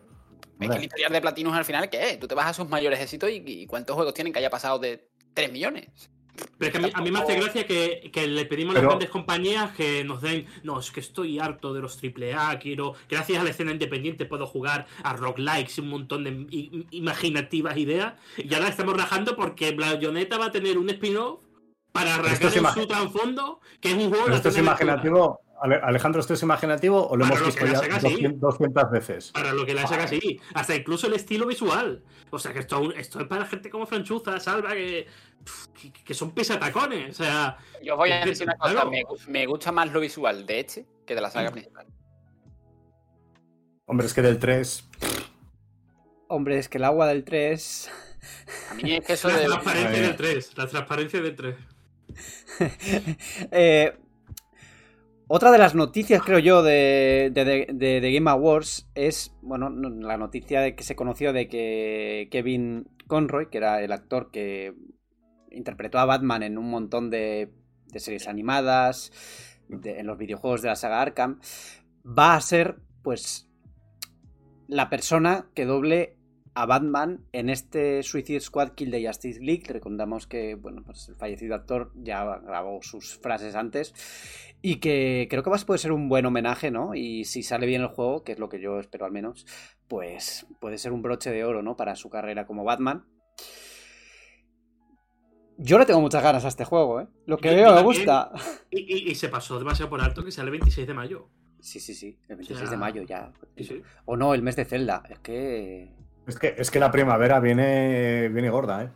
es 0.61 0.71
que 0.71 0.77
el 0.77 0.85
historial 0.85 1.13
de 1.13 1.21
Platinum 1.21 1.53
al 1.53 1.67
final, 1.67 1.91
¿qué 1.91 2.13
es? 2.13 2.19
Tú 2.19 2.27
te 2.27 2.35
vas 2.35 2.47
a 2.47 2.55
sus 2.55 2.67
mayores 2.71 2.99
éxitos 3.01 3.29
y, 3.29 3.43
y 3.45 3.67
¿cuántos 3.67 3.95
juegos 3.95 4.15
tienen 4.15 4.33
que 4.33 4.39
haya 4.39 4.49
pasado 4.49 4.79
de 4.79 5.11
3 5.35 5.53
millones? 5.53 6.11
Pero 6.59 6.73
es 6.73 6.79
que 6.79 6.93
a 6.95 7.01
mí, 7.01 7.11
me 7.11 7.19
hace 7.19 7.37
gracia 7.37 7.67
que, 7.67 8.27
le 8.27 8.45
pedimos 8.47 8.75
a 8.75 8.79
las 8.79 8.89
grandes 8.89 9.11
compañías 9.11 9.73
que 9.73 10.05
nos 10.05 10.23
den. 10.23 10.47
No, 10.63 10.81
es 10.81 10.91
que 10.91 11.01
estoy 11.01 11.39
harto 11.39 11.73
de 11.75 11.81
los 11.81 11.99
AAA. 12.03 12.59
Quiero. 12.59 12.95
Gracias 13.09 13.41
a 13.41 13.45
la 13.45 13.51
escena 13.51 13.73
independiente 13.73 14.25
puedo 14.27 14.47
jugar 14.47 14.87
a 15.03 15.13
rock 15.15 15.39
likes 15.39 15.73
y 15.77 15.81
un 15.81 15.89
montón 15.89 16.25
de 16.25 16.87
imaginativas 16.91 17.77
ideas. 17.77 18.15
Y 18.37 18.53
ahora 18.55 18.69
estamos 18.69 18.97
rajando 18.97 19.37
porque 19.37 19.73
Bayonetta 19.73 20.39
va 20.39 20.47
a 20.47 20.51
tener 20.51 20.79
un 20.79 20.89
spin-off 20.91 21.41
para 21.93 22.19
rajar 22.19 22.75
su 22.75 22.87
trasfondo, 22.87 23.61
que 23.81 23.91
es 23.91 23.95
un 23.95 24.11
juego. 24.11 24.29
Esto 24.29 24.51
es 24.51 24.59
imaginativo. 24.59 25.41
Alejandro, 25.61 26.21
¿esto 26.21 26.35
es 26.35 26.43
imaginativo 26.43 27.09
o 27.09 27.17
lo 27.17 27.25
hemos 27.25 27.45
visto 27.45 27.65
ya 27.67 27.81
200, 27.99 28.59
veces? 28.91 29.31
Para 29.33 29.53
lo 29.53 29.65
que 29.65 29.75
la 29.75 29.87
saca 29.87 30.07
sí. 30.07 30.41
Hasta 30.55 30.75
incluso 30.75 31.07
el 31.07 31.15
estilo 31.15 31.47
visual. 31.47 32.03
O 32.31 32.39
sea, 32.39 32.53
que 32.53 32.59
esto, 32.59 32.93
esto 32.93 33.21
es 33.21 33.27
para 33.27 33.47
gente 33.47 33.71
como 33.71 33.87
Franchuza, 33.87 34.39
Salva, 34.39 34.75
que, 34.75 35.07
que, 36.05 36.15
son 36.15 36.33
pesatacones. 36.33 37.19
O 37.19 37.25
sea. 37.25 37.57
Yo 37.83 37.97
voy 37.97 38.11
a 38.13 38.25
decir 38.25 38.47
una 38.47 38.57
cosa: 38.57 38.85
me, 39.29 39.47
gusta 39.47 39.73
más 39.73 39.91
lo 39.93 40.01
visual 40.01 40.45
de 40.47 40.61
este 40.61 40.87
que 41.07 41.15
de 41.15 41.21
la 41.21 41.31
saga 41.31 41.51
principal. 41.51 41.87
Hombre, 43.87 44.07
es 44.07 44.15
que 44.15 44.23
del 44.23 44.39
3. 44.39 44.89
Hombre, 46.29 46.59
es 46.59 46.69
que 46.69 46.79
el 46.79 46.85
agua 46.85 47.07
del 47.07 47.25
3. 47.25 47.91
A 48.71 48.75
mí 48.75 48.95
es 48.95 49.07
que 49.07 49.13
eso 49.13 49.29
la 49.29 49.45
transparencia 49.45 50.03
del 50.03 50.17
3. 50.17 50.59
La 50.59 50.67
transparencia 50.67 51.23
del 51.23 51.37
3. 51.37 51.57
eh, 53.51 53.99
otra 55.29 55.51
de 55.51 55.59
las 55.59 55.75
noticias, 55.75 56.23
creo 56.23 56.39
yo, 56.39 56.63
de, 56.63 57.33
de, 57.35 58.13
Game 58.13 58.31
Awards 58.31 58.89
es, 58.95 59.35
bueno, 59.43 59.71
la 59.71 60.17
noticia 60.17 60.61
de 60.61 60.77
que 60.77 60.85
se 60.85 60.95
conoció 60.95 61.33
de 61.33 61.49
que 61.49 62.29
Kevin 62.31 62.89
Conroy, 63.09 63.51
que 63.51 63.59
era 63.59 63.83
el 63.83 63.91
actor 63.91 64.31
que 64.31 64.75
interpretó 65.51 65.99
a 65.99 66.05
Batman 66.05 66.45
en 66.45 66.59
un 66.59 66.71
montón 66.71 67.11
de, 67.11 67.53
series 67.97 68.29
animadas, 68.29 69.11
en 69.69 70.07
los 70.07 70.17
videojuegos 70.17 70.63
de 70.63 70.69
la 70.69 70.77
saga 70.77 71.03
Arkham, 71.03 71.41
va 72.07 72.37
a 72.37 72.41
ser, 72.41 72.77
pues, 73.03 73.49
la 74.69 74.89
persona 74.89 75.47
que 75.55 75.65
doble 75.65 76.17
a 76.55 76.65
Batman 76.65 77.27
en 77.33 77.51
este 77.51 78.03
Suicide 78.03 78.41
Squad 78.41 78.71
Kill 78.71 78.91
the 78.91 79.07
Justice 79.07 79.41
League. 79.41 79.65
Recordamos 79.69 80.27
que, 80.27 80.55
bueno, 80.55 80.83
pues 80.85 81.09
el 81.11 81.17
fallecido 81.17 81.55
actor 81.55 81.93
ya 81.97 82.25
grabó 82.39 82.81
sus 82.83 83.19
frases 83.19 83.55
antes 83.55 83.93
y 84.69 84.81
que 84.81 85.29
creo 85.31 85.45
que 85.45 85.51
puede 85.65 85.79
ser 85.79 85.93
un 85.93 86.09
buen 86.09 86.27
homenaje, 86.27 86.73
¿no? 86.73 86.97
Y 86.97 87.25
si 87.25 87.45
sale 87.45 87.67
bien 87.67 87.83
el 87.83 87.87
juego, 87.87 88.25
que 88.25 88.33
es 88.33 88.41
lo 88.41 88.49
que 88.49 88.61
yo 88.61 88.81
espero 88.81 89.07
al 89.07 89.13
menos, 89.13 89.47
pues 89.87 90.45
puede 90.59 90.77
ser 90.77 90.91
un 90.91 91.03
broche 91.03 91.31
de 91.31 91.45
oro, 91.45 91.63
¿no? 91.63 91.77
Para 91.77 91.95
su 91.95 92.11
carrera 92.11 92.49
como 92.49 92.65
Batman. 92.65 93.07
Yo 95.57 95.79
le 95.79 95.87
tengo 95.87 96.01
muchas 96.01 96.21
ganas 96.21 96.45
a 96.45 96.49
este 96.49 96.65
juego, 96.65 97.01
¿eh? 97.01 97.07
Lo 97.27 97.39
que 97.39 97.55
veo 97.55 97.77
me 97.77 97.83
gusta. 97.83 98.33
Y, 98.73 99.15
se 99.15 99.29
pasó 99.29 99.57
demasiado 99.57 99.89
por 99.89 100.01
alto 100.01 100.25
que 100.25 100.33
sale 100.33 100.47
el 100.47 100.59
26 100.59 100.85
de 100.85 100.95
mayo. 100.95 101.29
Sí, 101.61 101.79
sí, 101.79 101.95
sí. 101.95 102.19
El 102.29 102.35
26 102.35 102.69
de 102.69 102.77
mayo 102.77 103.03
ya. 103.03 103.33
O 104.05 104.17
no, 104.17 104.35
el 104.35 104.43
mes 104.43 104.57
de 104.57 104.65
Zelda. 104.65 105.05
Es 105.09 105.21
que. 105.21 105.95
Es 106.27 106.41
que, 106.41 106.57
es 106.59 106.73
que 106.73 106.81
la 106.81 106.91
primavera 106.91 107.39
viene, 107.39 108.29
viene 108.31 108.51
gorda, 108.51 108.83
¿eh? 108.83 108.91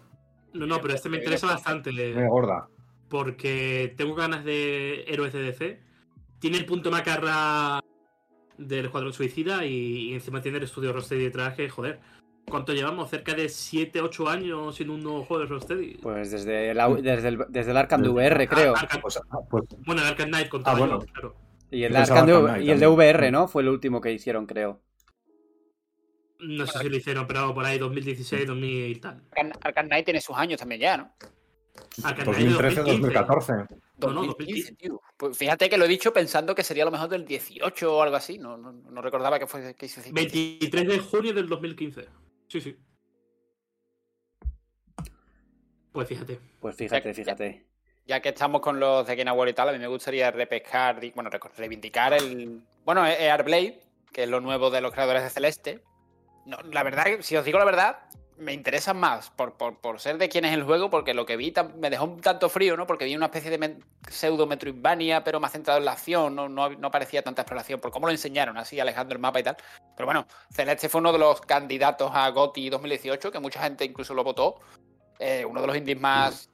No, 0.52 0.66
no, 0.66 0.80
pero 0.80 0.94
este 0.94 1.08
me 1.08 1.18
interesa 1.18 1.46
bastante. 1.46 1.92
Viene 1.92 2.26
gorda 2.26 2.68
porque 3.10 3.92
tengo 3.98 4.14
ganas 4.14 4.44
de 4.44 5.04
héroes 5.06 5.34
de 5.34 5.42
DC. 5.42 5.80
Tiene 6.38 6.56
el 6.56 6.64
punto 6.64 6.90
macarra 6.90 7.80
del 8.56 8.86
Escuadrón 8.86 9.12
Suicida 9.12 9.66
y, 9.66 10.14
encima 10.14 10.40
tiene 10.40 10.58
el 10.58 10.64
estudio 10.64 10.92
Rocksteady 10.92 11.24
detrás 11.24 11.54
que, 11.54 11.68
joder, 11.68 12.00
¿cuánto 12.46 12.72
llevamos? 12.72 13.10
Cerca 13.10 13.34
de 13.34 13.48
7, 13.48 14.00
8 14.00 14.28
años 14.28 14.76
sin 14.76 14.88
un 14.88 15.02
nuevo 15.02 15.24
juego 15.24 15.42
de 15.42 15.48
Rocksteady. 15.48 15.98
Pues 16.00 16.30
desde 16.30 16.70
el, 16.70 16.78
desde 17.02 17.28
el, 17.28 17.44
desde 17.48 17.70
el 17.72 17.76
Arkham 17.76 18.02
de 18.02 18.08
VR, 18.08 18.48
creo. 18.48 18.74
Pues, 19.02 19.20
ah, 19.30 19.38
pues, 19.50 19.64
bueno, 19.84 20.00
el 20.00 20.08
Arkham 20.08 20.28
Knight 20.28 20.48
con 20.48 20.62
ah, 20.64 20.74
bueno. 20.74 21.00
claro. 21.00 21.36
Y 21.70 21.84
el, 21.84 21.94
Arkham 21.94 22.26
de, 22.26 22.64
y 22.64 22.70
el 22.70 22.80
de 22.80 22.86
VR, 22.86 23.30
¿no? 23.30 23.48
Fue 23.48 23.62
el 23.62 23.68
último 23.68 24.00
que 24.00 24.12
hicieron, 24.12 24.46
creo. 24.46 24.80
No 26.38 26.66
sé 26.66 26.78
si 26.78 26.88
lo 26.88 26.96
hicieron, 26.96 27.26
pero 27.26 27.52
por 27.52 27.64
ahí 27.66 27.78
2016, 27.78 28.46
2000 28.46 28.86
y 28.86 28.94
tal. 28.96 29.22
Arkham 29.62 29.86
Knight 29.86 30.04
tiene 30.04 30.20
sus 30.20 30.36
años 30.36 30.58
también 30.58 30.80
ya, 30.80 30.96
¿no? 30.96 31.12
2013-2014. 31.96 33.68
No, 33.98 34.12
no, 34.12 34.24
2015. 34.24 34.74
Tío. 34.76 35.00
Pues 35.16 35.36
fíjate 35.36 35.68
que 35.68 35.76
lo 35.76 35.84
he 35.84 35.88
dicho 35.88 36.12
pensando 36.12 36.54
que 36.54 36.64
sería 36.64 36.84
lo 36.84 36.90
mejor 36.90 37.08
del 37.08 37.26
18 37.26 37.96
o 37.96 38.02
algo 38.02 38.16
así. 38.16 38.38
No, 38.38 38.56
no, 38.56 39.02
recordaba 39.02 39.38
que 39.38 39.46
fue 39.46 39.74
que 39.74 39.86
hizo 39.86 40.00
23 40.10 40.88
de 40.88 40.98
junio 40.98 41.34
del 41.34 41.48
2015. 41.48 42.08
Sí, 42.48 42.60
sí. 42.60 42.76
Pues 45.92 46.08
fíjate. 46.08 46.40
Pues 46.60 46.76
fíjate, 46.76 47.12
fíjate. 47.14 47.66
Ya, 48.06 48.20
que 48.20 48.30
estamos 48.30 48.60
con 48.60 48.80
los 48.80 49.06
de 49.06 49.16
Game 49.16 49.30
Award 49.30 49.48
y 49.50 49.52
tal, 49.52 49.68
a 49.68 49.72
mí 49.72 49.78
me 49.78 49.86
gustaría 49.86 50.30
repescar, 50.30 51.00
bueno, 51.14 51.30
reivindicar 51.56 52.12
el. 52.12 52.62
Bueno, 52.84 53.02
Airblade, 53.02 53.80
que 54.12 54.24
es 54.24 54.28
lo 54.28 54.40
nuevo 54.40 54.70
de 54.70 54.80
los 54.80 54.92
creadores 54.92 55.22
de 55.22 55.30
Celeste. 55.30 55.82
No, 56.46 56.56
la 56.72 56.82
verdad, 56.82 57.06
si 57.20 57.36
os 57.36 57.44
digo 57.44 57.58
la 57.58 57.64
verdad, 57.64 57.98
me 58.40 58.52
interesa 58.54 58.94
más 58.94 59.30
por, 59.30 59.54
por, 59.54 60.00
ser 60.00 60.18
de 60.18 60.28
quién 60.28 60.44
es 60.44 60.54
el 60.54 60.64
juego, 60.64 60.90
porque 60.90 61.14
lo 61.14 61.26
que 61.26 61.36
vi 61.36 61.52
me 61.78 61.90
dejó 61.90 62.04
un 62.04 62.20
tanto 62.20 62.48
frío, 62.48 62.76
¿no? 62.76 62.86
Porque 62.86 63.04
vi 63.04 63.14
una 63.14 63.26
especie 63.26 63.56
de 63.56 63.78
pseudo 64.08 64.46
Metroidvania, 64.46 65.22
pero 65.22 65.40
más 65.40 65.52
centrado 65.52 65.78
en 65.78 65.84
la 65.84 65.92
acción, 65.92 66.34
¿no? 66.34 66.48
No, 66.48 66.90
parecía 66.90 67.22
tanta 67.22 67.42
exploración, 67.42 67.80
por 67.80 67.90
cómo 67.90 68.06
lo 68.06 68.12
enseñaron, 68.12 68.56
así, 68.56 68.80
alejando 68.80 69.14
el 69.14 69.20
mapa 69.20 69.40
y 69.40 69.42
tal. 69.42 69.56
Pero 69.96 70.06
bueno, 70.06 70.26
Celeste 70.50 70.88
fue 70.88 71.00
uno 71.00 71.12
de 71.12 71.18
los 71.18 71.40
candidatos 71.42 72.10
a 72.14 72.28
GOTY 72.30 72.70
2018, 72.70 73.30
que 73.30 73.38
mucha 73.38 73.62
gente 73.62 73.84
incluso 73.84 74.14
lo 74.14 74.24
votó. 74.24 74.60
Eh, 75.18 75.44
uno 75.44 75.60
de 75.60 75.66
los 75.66 75.76
indies 75.76 76.00
más 76.00 76.48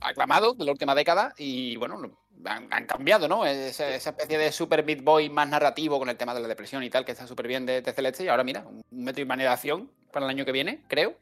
aclamados 0.00 0.56
de 0.56 0.64
la 0.64 0.72
última 0.72 0.94
década, 0.94 1.34
y 1.36 1.76
bueno, 1.76 2.00
han, 2.44 2.86
cambiado, 2.86 3.26
¿no? 3.26 3.44
Esa, 3.44 3.88
especie 3.94 4.38
de 4.38 4.52
Super 4.52 4.84
Meat 4.84 5.02
Boy 5.02 5.30
más 5.30 5.48
narrativo 5.48 5.98
con 5.98 6.08
el 6.08 6.16
tema 6.16 6.32
de 6.32 6.40
la 6.40 6.48
depresión 6.48 6.82
y 6.84 6.90
tal, 6.90 7.04
que 7.04 7.12
está 7.12 7.26
súper 7.26 7.48
bien 7.48 7.66
de, 7.66 7.82
Celeste, 7.82 8.24
y 8.24 8.28
ahora 8.28 8.44
mira, 8.44 8.64
un 8.66 8.84
Metroidvania 8.90 9.46
de 9.46 9.52
acción 9.52 9.90
para 10.14 10.26
el 10.26 10.30
año 10.30 10.44
que 10.44 10.52
viene, 10.52 10.80
creo. 10.88 11.18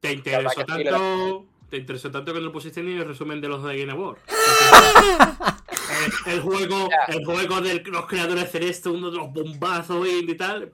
¿Te 0.00 0.12
interesó 0.12 0.64
tanto, 0.64 1.46
Te 1.70 1.76
interesó 1.76 2.10
tanto 2.10 2.32
que 2.32 2.40
no 2.40 2.50
pusiste 2.50 2.82
ni 2.82 2.94
el 2.94 3.06
resumen 3.06 3.40
de 3.40 3.48
los 3.48 3.62
de 3.62 3.78
Game 3.78 3.92
Award. 3.92 4.18
el, 6.26 6.40
juego, 6.40 6.88
el 7.08 7.24
juego 7.24 7.60
de 7.60 7.82
los 7.84 8.06
creadores 8.06 8.50
celestes, 8.50 8.86
uno 8.86 9.10
de 9.10 9.18
los 9.18 9.32
bombazos 9.32 10.06
y 10.08 10.34
tal. 10.34 10.72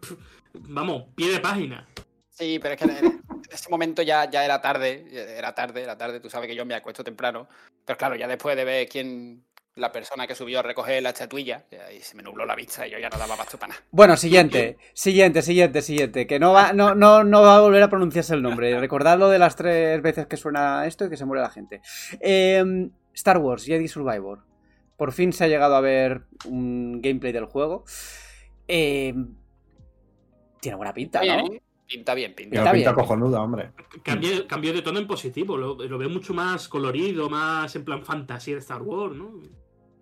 vamos, 0.55 1.05
pie 1.15 1.33
de 1.33 1.41
página. 1.41 1.87
Sí, 2.31 2.59
pero 2.61 2.75
es 2.75 2.81
que 2.81 2.87
en 2.87 3.23
ese 3.51 3.69
momento 3.69 4.03
ya, 4.03 4.31
ya 4.31 4.45
era 4.45 4.61
tarde, 4.61 5.07
era 5.37 5.55
tarde, 5.55 5.83
era 5.83 5.99
tarde, 5.99 6.21
tú 6.21 6.31
sabes 6.31 6.49
que 6.49 6.55
yo 6.55 6.65
me 6.65 6.75
acuesto 6.75 7.05
temprano, 7.05 7.49
pero 7.85 7.99
claro, 7.99 8.15
ya 8.15 8.29
después 8.29 8.57
de 8.57 8.65
ver 8.65 8.89
quién, 8.89 9.45
la 9.77 9.93
persona 9.93 10.27
que 10.27 10.35
subió 10.35 10.59
a 10.59 10.63
recoger 10.63 11.03
la 11.03 11.11
estatuilla, 11.11 11.65
y 11.97 12.01
se 12.01 12.17
me 12.17 12.23
nubló 12.23 12.45
la 12.45 12.55
vista 12.55 12.87
y 12.87 12.91
yo 12.91 12.99
ya 12.99 13.09
no 13.09 13.19
daba 13.19 13.37
para 13.37 13.69
nada. 13.69 13.81
Bueno, 13.91 14.17
siguiente, 14.17 14.77
siguiente, 14.95 15.43
siguiente, 15.43 15.83
siguiente, 15.83 16.27
que 16.27 16.39
no 16.39 16.53
va, 16.53 16.73
no, 16.73 16.95
no, 16.95 17.25
no 17.25 17.43
va 17.43 17.57
a 17.57 17.61
volver 17.61 17.83
a 17.83 17.89
pronunciarse 17.89 18.35
el 18.35 18.43
nombre. 18.43 18.79
Recordadlo 18.79 19.29
de 19.29 19.39
las 19.39 19.57
tres 19.57 20.03
veces 20.03 20.27
que 20.27 20.37
suena 20.37 20.87
esto 20.87 21.07
y 21.07 21.11
que 21.11 21.17
se 21.17 21.25
muere 21.25 21.43
la 21.43 21.51
gente. 21.51 21.81
Em, 22.21 22.91
Star 23.15 23.39
Wars, 23.39 23.65
Jedi 23.65 23.89
Survivor. 23.89 24.45
Por 24.97 25.13
fin 25.13 25.33
se 25.33 25.45
ha 25.45 25.49
llegado 25.49 25.77
a 25.77 25.81
ver 25.81 26.23
un 26.47 27.01
gameplay 27.01 27.33
del 27.33 27.47
juego. 27.47 27.85
Em, 28.67 29.35
tiene 30.61 30.77
buena 30.77 30.93
pinta, 30.93 31.21
¿no? 31.25 31.55
¿eh? 31.55 31.63
Pinta 31.91 32.15
bien, 32.15 32.35
pinta, 32.35 32.57
pinta, 32.57 32.73
pinta 32.73 32.95
cojonuda, 32.95 33.43
hombre. 33.43 33.73
Cambio, 34.05 34.73
de 34.73 34.81
tono 34.81 35.01
en 35.01 35.09
positivo, 35.09 35.57
lo, 35.57 35.77
veo 35.77 36.09
mucho 36.09 36.33
más 36.33 36.69
colorido, 36.69 37.29
más 37.29 37.75
en 37.75 37.85
plan 37.85 38.05
fantasía 38.05 38.55
de 38.55 38.61
Star 38.61 38.81
Wars, 38.81 39.17
¿no? 39.17 39.41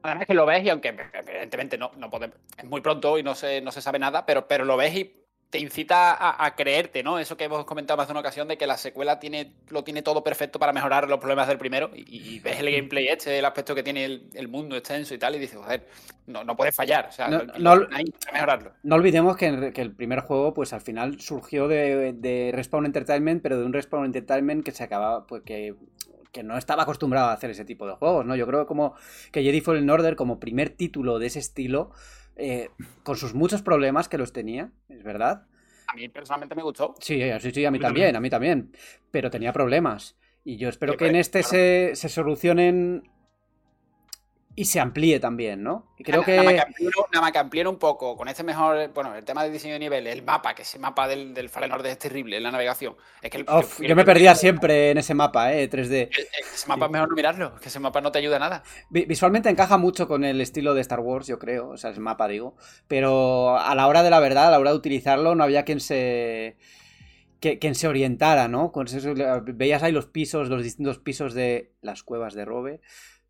Además 0.02 0.26
que 0.26 0.34
lo 0.34 0.44
ves 0.44 0.64
y 0.64 0.68
aunque 0.68 0.94
evidentemente 1.14 1.78
no, 1.78 1.90
no 1.96 2.10
podemos, 2.10 2.36
es 2.58 2.64
muy 2.66 2.82
pronto 2.82 3.18
y 3.18 3.22
no 3.22 3.34
se, 3.34 3.62
no 3.62 3.72
se 3.72 3.80
sabe 3.80 3.98
nada, 3.98 4.26
pero, 4.26 4.46
pero 4.46 4.66
lo 4.66 4.76
ves 4.76 4.94
y 4.96 5.16
te 5.50 5.58
incita 5.58 6.44
a, 6.44 6.54
creerte, 6.54 7.02
¿no? 7.02 7.18
Eso 7.18 7.36
que 7.36 7.44
hemos 7.44 7.64
comentado 7.64 7.96
más 7.96 8.06
de 8.06 8.12
una 8.12 8.20
ocasión 8.20 8.48
de 8.48 8.58
que 8.58 8.66
la 8.66 8.76
secuela 8.76 9.18
tiene, 9.18 9.52
lo 9.70 9.82
tiene 9.82 10.02
todo 10.02 10.22
perfecto 10.22 10.58
para 10.58 10.74
mejorar 10.74 11.08
los 11.08 11.18
problemas 11.18 11.48
del 11.48 11.56
primero 11.56 11.90
y, 11.94 12.38
ves 12.40 12.60
el 12.60 12.70
gameplay 12.70 13.08
este, 13.08 13.38
el 13.38 13.44
aspecto 13.46 13.74
que 13.74 13.82
tiene 13.82 14.04
el, 14.04 14.48
mundo 14.48 14.76
extenso 14.76 15.14
y 15.14 15.18
tal 15.18 15.36
y 15.36 15.38
dices, 15.38 15.58
joder, 15.58 15.86
no, 16.26 16.44
no 16.44 16.54
puede 16.54 16.70
fallar, 16.70 17.06
o 17.08 17.12
sea, 17.12 17.28
no, 17.28 17.72
hay 17.92 18.04
que 18.04 18.32
mejorarlo. 18.32 18.72
No 18.82 18.96
olvidemos 18.96 19.36
que, 19.38 19.46
el 19.74 19.92
primer 19.92 20.20
juego, 20.20 20.52
pues 20.52 20.74
al 20.74 20.82
final 20.82 21.18
surgió 21.18 21.66
de, 21.66 22.50
Respawn 22.52 22.84
Entertainment, 22.84 23.42
pero 23.42 23.58
de 23.58 23.64
un 23.64 23.72
Respawn 23.72 24.04
Entertainment 24.04 24.64
que 24.64 24.72
se 24.72 24.84
acababa, 24.84 25.26
pues 25.26 25.42
que 25.42 25.74
que 26.30 26.42
no 26.42 26.58
estaba 26.58 26.82
acostumbrado 26.82 27.28
a 27.28 27.32
hacer 27.32 27.48
ese 27.48 27.64
tipo 27.64 27.86
de 27.86 27.94
juegos, 27.94 28.26
¿no? 28.26 28.36
Yo 28.36 28.46
creo 28.46 28.66
como 28.66 28.94
que 29.32 29.42
Jedi 29.42 29.62
Fallen 29.62 29.88
Order 29.88 30.14
como 30.14 30.38
primer 30.38 30.68
título 30.68 31.18
de 31.18 31.26
ese 31.26 31.38
estilo 31.38 31.90
eh, 32.38 32.70
con 33.02 33.16
sus 33.16 33.34
muchos 33.34 33.62
problemas 33.62 34.08
que 34.08 34.16
los 34.16 34.32
tenía, 34.32 34.70
es 34.88 35.02
verdad. 35.02 35.46
A 35.88 35.94
mí 35.94 36.08
personalmente 36.08 36.54
me 36.54 36.62
gustó. 36.62 36.94
Sí, 37.00 37.20
sí, 37.40 37.50
sí, 37.50 37.64
a 37.64 37.70
mí 37.70 37.78
también, 37.78 38.14
a 38.14 38.20
mí 38.20 38.30
también. 38.30 38.72
Pero 39.10 39.30
tenía 39.30 39.52
problemas. 39.52 40.16
Y 40.44 40.56
yo 40.56 40.68
espero 40.68 40.96
que 40.96 41.08
en 41.08 41.16
este 41.16 41.42
se, 41.42 41.92
se, 41.94 42.08
solucionen 42.08 43.10
y 44.58 44.64
se 44.64 44.80
amplíe 44.80 45.20
también, 45.20 45.62
¿no? 45.62 45.86
Y 45.96 46.02
creo 46.02 46.24
que... 46.24 46.36
Nada 46.36 47.20
más 47.20 47.30
que 47.30 47.38
amplíen 47.38 47.68
un 47.68 47.78
poco 47.78 48.16
con 48.16 48.26
este 48.26 48.42
mejor, 48.42 48.90
bueno, 48.92 49.14
el 49.14 49.24
tema 49.24 49.44
de 49.44 49.50
diseño 49.50 49.74
de 49.74 49.78
nivel, 49.78 50.04
el 50.08 50.24
mapa, 50.24 50.52
que 50.52 50.62
ese 50.62 50.80
mapa 50.80 51.06
del, 51.06 51.32
del 51.32 51.48
Fallen 51.48 51.70
Order 51.70 51.92
es 51.92 51.98
terrible 52.00 52.38
en 52.38 52.42
la 52.42 52.50
navegación. 52.50 52.96
Es 53.22 53.30
que 53.30 53.44
yo 53.86 53.94
me 53.94 54.04
perdía 54.04 54.34
siempre 54.34 54.90
en 54.90 54.98
ese 54.98 55.14
mapa, 55.14 55.52
¿eh? 55.54 55.70
3D. 55.70 56.10
Ese 56.10 56.66
mapa 56.66 56.86
es 56.86 56.90
mejor 56.90 57.08
no 57.08 57.14
mirarlo, 57.14 57.54
que 57.60 57.68
ese 57.68 57.78
mapa 57.78 58.00
no 58.00 58.10
te 58.10 58.18
ayuda 58.18 58.34
a 58.34 58.40
nada. 58.40 58.64
Visualmente 58.90 59.48
encaja 59.48 59.78
mucho 59.78 60.08
con 60.08 60.24
el 60.24 60.40
estilo 60.40 60.74
de 60.74 60.80
Star 60.80 60.98
Wars, 60.98 61.28
yo 61.28 61.38
creo, 61.38 61.68
o 61.68 61.76
sea, 61.76 61.90
ese 61.90 62.00
mapa 62.00 62.26
digo, 62.26 62.56
pero 62.88 63.56
a 63.60 63.76
la 63.76 63.86
hora 63.86 64.02
de 64.02 64.10
la 64.10 64.18
verdad, 64.18 64.48
a 64.48 64.50
la 64.50 64.58
hora 64.58 64.72
de 64.72 64.76
utilizarlo, 64.76 65.36
no 65.36 65.44
había 65.44 65.64
quien 65.64 65.78
se... 65.78 66.56
Que, 67.38 67.60
quien 67.60 67.76
se 67.76 67.86
orientara, 67.86 68.48
¿no? 68.48 68.72
veías 69.54 69.84
ahí 69.84 69.92
los 69.92 70.06
pisos, 70.06 70.48
los 70.48 70.64
distintos 70.64 70.98
pisos 70.98 71.34
de 71.34 71.70
las 71.80 72.02
cuevas 72.02 72.34
de 72.34 72.44
Robe 72.44 72.80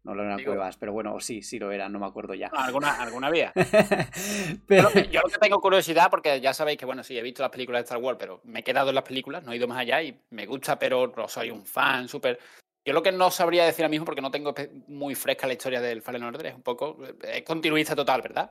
no 0.08 0.14
lo 0.14 0.24
eran 0.24 0.42
cuevas, 0.42 0.78
pero 0.78 0.90
bueno, 0.94 1.20
sí, 1.20 1.42
sí 1.42 1.58
lo 1.58 1.70
eran, 1.70 1.92
no 1.92 1.98
me 1.98 2.06
acuerdo 2.06 2.32
ya. 2.32 2.48
alguna, 2.48 2.94
alguna 2.94 3.28
vía. 3.28 3.52
pero... 4.66 4.90
Yo, 5.10 5.20
lo 5.20 5.28
que 5.28 5.38
tengo 5.38 5.60
curiosidad, 5.60 6.08
porque 6.10 6.40
ya 6.40 6.54
sabéis 6.54 6.78
que, 6.78 6.86
bueno, 6.86 7.04
sí, 7.04 7.18
he 7.18 7.22
visto 7.22 7.42
las 7.42 7.50
películas 7.50 7.80
de 7.80 7.84
Star 7.84 7.98
Wars, 7.98 8.16
pero 8.18 8.40
me 8.44 8.60
he 8.60 8.62
quedado 8.62 8.88
en 8.88 8.94
las 8.94 9.04
películas, 9.04 9.44
no 9.44 9.52
he 9.52 9.56
ido 9.56 9.68
más 9.68 9.76
allá 9.76 10.02
y 10.02 10.18
me 10.30 10.46
gusta, 10.46 10.78
pero 10.78 11.12
no 11.14 11.28
soy 11.28 11.50
un 11.50 11.66
fan 11.66 12.08
súper. 12.08 12.38
Yo 12.86 12.94
lo 12.94 13.02
que 13.02 13.12
no 13.12 13.30
sabría 13.30 13.66
decir 13.66 13.84
ahora 13.84 13.90
mismo, 13.90 14.06
porque 14.06 14.22
no 14.22 14.30
tengo 14.30 14.54
muy 14.86 15.14
fresca 15.14 15.46
la 15.46 15.52
historia 15.52 15.82
del 15.82 16.00
Fallen 16.00 16.22
Order, 16.22 16.46
es 16.46 16.54
un 16.54 16.62
poco. 16.62 16.96
Es 17.22 17.42
continuista 17.42 17.94
total, 17.94 18.22
¿verdad? 18.22 18.50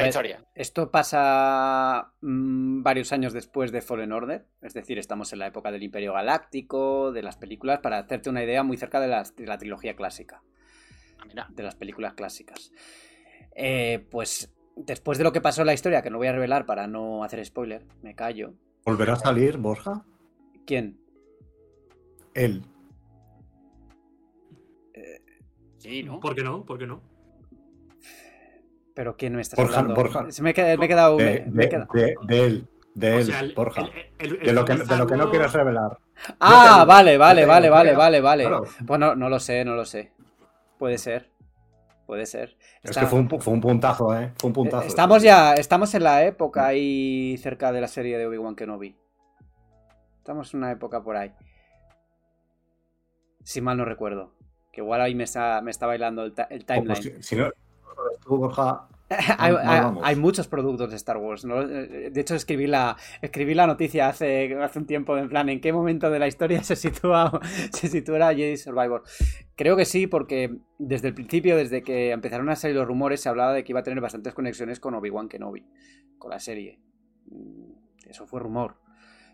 La 0.00 0.08
historia. 0.08 0.44
Esto 0.54 0.90
pasa 0.90 2.12
mm, 2.20 2.82
varios 2.82 3.12
años 3.12 3.32
después 3.32 3.72
de 3.72 3.82
Fallen 3.82 4.12
Order, 4.12 4.46
es 4.62 4.74
decir, 4.74 4.98
estamos 4.98 5.32
en 5.32 5.40
la 5.40 5.46
época 5.48 5.70
del 5.70 5.82
Imperio 5.82 6.12
Galáctico, 6.12 7.12
de 7.12 7.22
las 7.22 7.36
películas, 7.36 7.80
para 7.80 7.98
hacerte 7.98 8.30
una 8.30 8.42
idea 8.42 8.62
muy 8.62 8.76
cerca 8.76 9.00
de, 9.00 9.08
la 9.08 9.58
trilogía 9.58 9.96
clásica. 9.96 10.42
Ah, 11.36 11.48
de 11.50 11.62
las 11.62 11.74
películas 11.74 12.14
clásicas. 12.14 12.72
Eh, 13.54 14.06
pues 14.10 14.54
después 14.76 15.18
de 15.18 15.24
lo 15.24 15.32
que 15.32 15.40
pasó 15.40 15.62
en 15.62 15.66
la 15.66 15.74
historia, 15.74 16.02
que 16.02 16.10
no 16.10 16.18
voy 16.18 16.28
a 16.28 16.32
revelar 16.32 16.66
para 16.66 16.86
no 16.86 17.24
hacer 17.24 17.44
spoiler, 17.44 17.86
me 18.02 18.14
callo. 18.14 18.54
¿Volverá 18.84 19.14
a 19.14 19.16
salir 19.16 19.56
Borja? 19.56 20.04
¿Quién? 20.66 21.00
Él. 22.34 22.62
sí, 25.78 26.02
¿no? 26.02 26.20
¿Por 26.20 26.34
qué 26.34 26.42
no? 26.42 26.64
¿Por 26.64 26.78
qué 26.78 26.86
no? 26.86 27.15
Pero 28.96 29.14
¿quién 29.14 29.34
me 29.34 29.42
está 29.42 29.56
Borja, 29.56 29.80
hablando? 29.80 29.94
Borja. 29.94 30.26
Me, 30.40 30.50
he 30.50 30.54
quedado. 30.54 31.18
De, 31.18 31.44
él. 32.30 32.66
De 32.94 33.20
él, 33.20 33.52
Borja. 33.54 33.82
de, 34.18 34.52
lo 34.54 34.64
que, 34.64 34.74
de 34.74 34.96
lo 34.96 35.06
que 35.06 35.16
no 35.16 35.30
quieres 35.30 35.52
revelar. 35.52 35.98
Ah, 36.40 36.86
vale, 36.88 37.18
vale, 37.18 37.44
vale, 37.44 37.68
vale, 37.68 37.94
vale, 37.94 38.20
vale. 38.22 38.48
Bueno, 38.80 39.14
no 39.14 39.28
lo 39.28 39.38
sé, 39.38 39.66
no 39.66 39.74
lo 39.74 39.84
sé. 39.84 40.12
Puede 40.78 40.96
ser. 40.96 41.28
Puede 42.06 42.24
ser. 42.24 42.56
Es 42.82 42.96
que 42.96 43.04
fue 43.04 43.18
un, 43.18 43.28
fue 43.28 43.52
un, 43.52 43.60
puntazo, 43.60 44.18
¿eh? 44.18 44.32
Fue 44.38 44.48
un 44.48 44.54
puntazo. 44.54 44.86
Estamos 44.86 45.22
ya, 45.22 45.52
estamos 45.52 45.94
en 45.94 46.02
la 46.02 46.24
época 46.24 46.66
ahí 46.66 47.36
cerca 47.36 47.72
de 47.72 47.82
la 47.82 47.88
serie 47.88 48.16
de 48.16 48.26
Obi-Wan 48.26 48.56
Kenobi. 48.56 48.96
Estamos 50.16 50.54
en 50.54 50.60
una 50.60 50.72
época 50.72 51.02
por 51.02 51.18
ahí. 51.18 51.34
Si 53.42 53.60
mal 53.60 53.76
no 53.76 53.84
recuerdo. 53.84 54.32
Que 54.72 54.80
igual 54.80 55.02
ahí 55.02 55.14
me 55.14 55.24
está, 55.24 55.60
me 55.60 55.70
está 55.70 55.84
bailando 55.84 56.24
el, 56.24 56.32
el 56.48 56.64
timeline. 56.64 57.22
si 57.22 57.36
no, 57.36 57.50
hay, 59.38 60.16
muchos 60.16 60.48
productos 60.48 60.90
de 60.90 60.96
Star 60.96 61.16
Wars. 61.18 61.42
De 61.44 62.20
hecho, 62.20 62.34
escribí 62.34 62.66
la, 62.66 62.96
escribí 63.22 63.54
la 63.54 63.66
noticia 63.66 64.08
hace, 64.08 64.56
hace 64.60 64.78
un 64.80 64.86
tiempo, 64.86 65.16
en 65.16 65.28
plan, 65.28 65.48
¿en 65.48 65.60
qué 65.60 65.72
momento 65.72 66.10
de 66.10 66.18
la 66.18 66.26
historia 66.26 66.62
se 66.64 66.74
sitúa, 66.74 67.40
se 67.70 67.88
sitúa 67.88 68.34
Jedi 68.34 68.56
Survivor? 68.56 69.04
Creo 69.54 69.76
que 69.76 69.84
sí, 69.84 70.06
porque 70.06 70.58
desde 70.78 71.08
el 71.08 71.14
principio, 71.14 71.56
desde 71.56 71.82
que 71.82 72.10
empezaron 72.10 72.48
a 72.48 72.56
salir 72.56 72.76
los 72.76 72.88
rumores, 72.88 73.20
se 73.20 73.28
hablaba 73.28 73.52
de 73.52 73.62
que 73.62 73.72
iba 73.72 73.80
a 73.80 73.84
tener 73.84 74.00
bastantes 74.00 74.34
conexiones 74.34 74.80
con 74.80 74.94
Obi-Wan 74.94 75.28
Kenobi, 75.28 75.64
con 76.18 76.30
la 76.30 76.40
serie. 76.40 76.80
Mm, 77.26 78.08
eso 78.08 78.26
fue 78.26 78.40
rumor. 78.40 78.76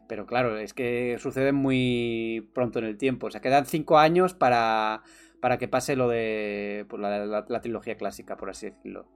Pero 0.07 0.27
claro, 0.27 0.59
es 0.59 0.75
que 0.75 1.17
sucede 1.19 1.53
muy 1.53 2.51
pronto 2.53 2.79
en 2.79 2.85
el 2.85 2.99
tiempo. 2.99 3.29
O 3.29 3.31
sea, 3.31 3.41
quedan 3.41 3.65
cinco 3.65 3.99
años 3.99 4.35
para 4.35 5.03
para 5.43 5.59
que 5.59 5.67
pase 5.67 5.97
lo 5.97 6.09
de 6.09 6.87
pues, 6.89 7.03
la, 7.03 7.61
trilogía 7.61 7.97
clásica, 7.97 8.37
por 8.37 8.49
así 8.49 8.71
decirlo. 8.71 9.09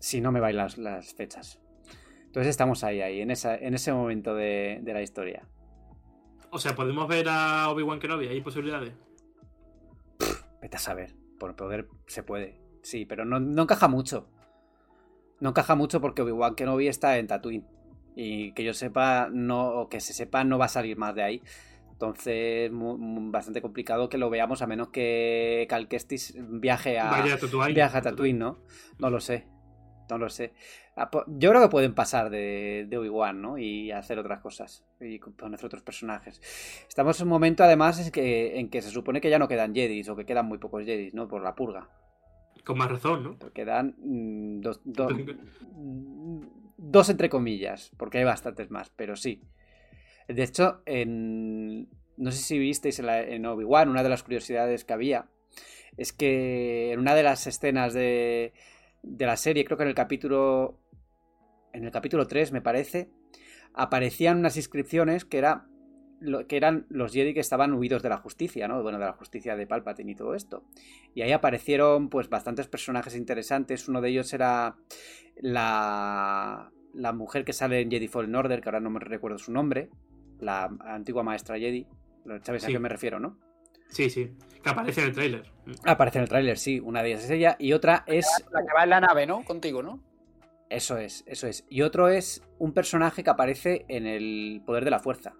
Si 0.00 0.22
no 0.22 0.32
me 0.32 0.40
bailan 0.40 0.70
las, 0.78 1.12
fechas. 1.12 1.60
Entonces 2.24 2.48
estamos 2.48 2.82
ahí, 2.82 3.02
ahí, 3.02 3.20
en, 3.20 3.30
esa, 3.30 3.54
en 3.54 3.74
ese 3.74 3.92
momento 3.92 4.34
de, 4.34 4.80
la 4.86 5.02
historia. 5.02 5.46
O 6.50 6.58
sea, 6.58 6.74
¿podemos 6.74 7.06
ver 7.08 7.28
a 7.28 7.68
Obi-Wan 7.68 8.00
Kenobi? 8.00 8.26
¿Hay 8.26 8.40
posibilidades? 8.40 8.94
vete 10.62 10.76
a 10.76 10.80
saber. 10.80 11.14
Por 11.38 11.54
poder 11.56 11.90
se 12.06 12.22
puede. 12.22 12.62
Sí, 12.82 13.04
pero 13.04 13.26
no, 13.26 13.38
no 13.38 13.64
encaja 13.64 13.86
mucho. 13.86 14.30
No 15.40 15.50
encaja 15.50 15.74
mucho 15.74 16.00
porque 16.00 16.22
Obi-Wan 16.22 16.54
Kenobi 16.54 16.88
está 16.88 17.18
en 17.18 17.26
Tatooine. 17.26 17.66
Y 18.16 18.52
que 18.52 18.64
yo 18.64 18.72
sepa, 18.72 19.28
no, 19.30 19.68
o 19.72 19.90
que 19.90 20.00
se 20.00 20.14
sepa, 20.14 20.42
no 20.44 20.56
va 20.56 20.64
a 20.64 20.68
salir 20.68 20.96
más 20.96 21.14
de 21.14 21.22
ahí. 21.22 21.42
Entonces, 22.00 22.70
bastante 22.72 23.60
complicado 23.60 24.08
que 24.08 24.18
lo 24.18 24.30
veamos 24.30 24.62
a 24.62 24.68
menos 24.68 24.90
que 24.90 25.66
Cal 25.68 25.88
Kestis 25.88 26.32
viaje 26.38 26.96
a, 26.96 27.10
viaje 27.74 27.98
a 27.98 28.02
Tatooine, 28.02 28.38
¿no? 28.38 28.58
No 29.00 29.10
lo 29.10 29.18
sé. 29.18 29.48
No 30.08 30.16
lo 30.16 30.28
sé. 30.28 30.54
Ah, 30.94 31.10
yo 31.26 31.50
creo 31.50 31.60
que 31.60 31.68
pueden 31.68 31.94
pasar 31.94 32.30
de, 32.30 32.86
de 32.88 32.98
Obi-Wan, 32.98 33.42
¿no? 33.42 33.58
Y 33.58 33.90
hacer 33.90 34.20
otras 34.20 34.40
cosas. 34.40 34.84
Y 35.00 35.18
poner 35.18 35.64
otros 35.64 35.82
personajes. 35.82 36.40
Estamos 36.88 37.18
en 37.18 37.26
un 37.26 37.30
momento, 37.30 37.64
además, 37.64 37.98
en 37.98 38.12
que, 38.12 38.60
en 38.60 38.70
que 38.70 38.80
se 38.80 38.90
supone 38.90 39.20
que 39.20 39.28
ya 39.28 39.40
no 39.40 39.48
quedan 39.48 39.74
Jedis, 39.74 40.08
o 40.08 40.14
que 40.14 40.24
quedan 40.24 40.46
muy 40.46 40.58
pocos 40.58 40.84
Jedis, 40.84 41.14
¿no? 41.14 41.26
Por 41.26 41.42
la 41.42 41.56
purga. 41.56 41.88
Con 42.64 42.78
más 42.78 42.92
razón, 42.92 43.24
¿no? 43.24 43.52
Quedan 43.52 43.96
mm, 43.98 44.60
dos, 44.60 44.80
dos 46.76 47.08
entre 47.08 47.28
comillas, 47.28 47.90
porque 47.96 48.18
hay 48.18 48.24
bastantes 48.24 48.70
más, 48.70 48.88
pero 48.90 49.16
sí. 49.16 49.42
De 50.28 50.42
hecho, 50.42 50.82
en, 50.84 51.88
no 52.18 52.30
sé 52.30 52.38
si 52.38 52.58
visteis 52.58 52.98
en, 52.98 53.46
Obi-Wan, 53.46 53.88
una 53.88 54.02
de 54.02 54.10
las 54.10 54.22
curiosidades 54.22 54.84
que 54.84 54.92
había 54.92 55.26
es 55.96 56.12
que 56.12 56.92
en 56.92 57.00
una 57.00 57.14
de 57.14 57.22
las 57.22 57.46
escenas 57.46 57.94
de, 57.94 58.52
de 59.02 59.26
la 59.26 59.36
serie, 59.36 59.64
creo 59.64 59.76
que 59.76 59.84
en 59.84 59.88
el 59.88 59.94
capítulo. 59.94 60.78
En 61.72 61.84
el 61.84 61.90
capítulo 61.90 62.26
3, 62.26 62.52
me 62.52 62.62
parece, 62.62 63.10
aparecían 63.74 64.38
unas 64.38 64.56
inscripciones 64.56 65.24
que 65.24 65.38
era 65.38 65.66
que 66.48 66.56
eran 66.56 66.86
los 66.88 67.12
Jedi 67.12 67.32
que 67.32 67.40
estaban 67.40 67.74
huidos 67.74 68.02
de 68.02 68.08
la 68.08 68.16
justicia, 68.16 68.66
¿no? 68.66 68.82
Bueno, 68.82 68.98
de 68.98 69.04
la 69.04 69.12
justicia 69.12 69.54
de 69.54 69.66
Palpatine 69.66 70.12
y 70.12 70.14
todo 70.14 70.34
esto. 70.34 70.64
Y 71.14 71.22
ahí 71.22 71.30
aparecieron 71.30 72.08
pues 72.08 72.28
bastantes 72.28 72.66
personajes 72.66 73.14
interesantes. 73.14 73.88
Uno 73.88 74.00
de 74.00 74.08
ellos 74.08 74.32
era 74.32 74.76
la, 75.36 76.72
la 76.92 77.12
mujer 77.12 77.44
que 77.44 77.52
sale 77.52 77.80
en 77.80 77.90
Jedi 77.90 78.08
Fallen 78.08 78.34
Order, 78.34 78.60
que 78.60 78.68
ahora 78.68 78.80
no 78.80 78.90
me 78.90 78.98
recuerdo 78.98 79.38
su 79.38 79.52
nombre, 79.52 79.90
la 80.40 80.70
antigua 80.80 81.22
maestra 81.22 81.58
Jedi. 81.58 81.86
¿Sabes 82.42 82.64
a 82.64 82.68
qué 82.68 82.78
me 82.78 82.88
refiero, 82.88 83.18
no? 83.18 83.38
Sí, 83.88 84.10
sí. 84.10 84.30
Que 84.62 84.70
aparece 84.70 85.00
en 85.00 85.06
el 85.08 85.14
tráiler. 85.14 85.42
Aparece 85.84 86.18
en 86.18 86.22
el 86.22 86.28
tráiler, 86.28 86.58
sí. 86.58 86.80
Una 86.80 87.02
de 87.02 87.10
ellas 87.10 87.24
es 87.24 87.30
ella. 87.30 87.56
Y 87.58 87.72
otra 87.72 88.04
es. 88.06 88.26
La 88.52 88.60
que 88.60 88.72
va 88.76 88.84
en 88.84 88.90
la 88.90 89.00
nave, 89.00 89.26
¿no? 89.26 89.44
Contigo, 89.44 89.82
¿no? 89.82 90.02
Eso 90.68 90.98
es, 90.98 91.24
eso 91.26 91.46
es. 91.46 91.64
Y 91.70 91.82
otro 91.82 92.08
es 92.08 92.42
un 92.58 92.72
personaje 92.72 93.24
que 93.24 93.30
aparece 93.30 93.86
en 93.88 94.06
el 94.06 94.62
Poder 94.66 94.84
de 94.84 94.90
la 94.90 94.98
Fuerza. 94.98 95.34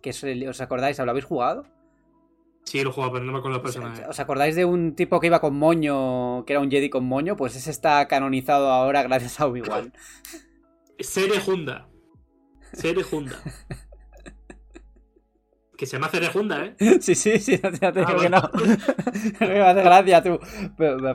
Que 0.00 0.10
es 0.10 0.24
¿Os 0.24 0.60
acordáis? 0.60 0.98
¿Lo 0.98 1.10
habéis 1.10 1.24
jugado? 1.24 1.66
Sí, 2.64 2.82
lo 2.82 2.90
he 2.90 2.92
jugado, 2.92 3.14
pero 3.14 3.24
no 3.24 3.32
me 3.32 3.38
acuerdo 3.38 3.58
del 3.58 3.64
personaje. 3.64 4.04
¿Os 4.06 4.20
acordáis 4.20 4.54
de 4.54 4.64
un 4.64 4.94
tipo 4.94 5.18
que 5.18 5.26
iba 5.26 5.40
con 5.40 5.56
moño, 5.56 6.44
que 6.44 6.52
era 6.52 6.60
un 6.60 6.70
Jedi 6.70 6.88
con 6.88 7.04
moño? 7.04 7.36
Pues 7.36 7.56
ese 7.56 7.70
está 7.70 8.06
canonizado 8.06 8.70
ahora 8.70 9.02
gracias 9.02 9.40
a 9.40 9.46
Obi-Wan. 9.46 9.92
Sere 11.00 11.40
Honda. 11.44 11.89
Sere 12.72 13.04
Honda. 13.10 13.40
Que 15.80 15.86
se 15.86 15.96
llama 15.96 16.08
Cerejunda, 16.10 16.66
¿eh? 16.66 16.76
Sí, 17.00 17.14
sí, 17.14 17.38
sí, 17.38 17.58
no 17.62 17.72
te, 17.72 17.90
digo 17.90 18.06
ah, 18.06 18.20
que 18.20 18.28
no. 18.28 18.50
me 19.40 19.60
hace 19.60 19.82
gracia 19.82 20.22
tú. 20.22 20.38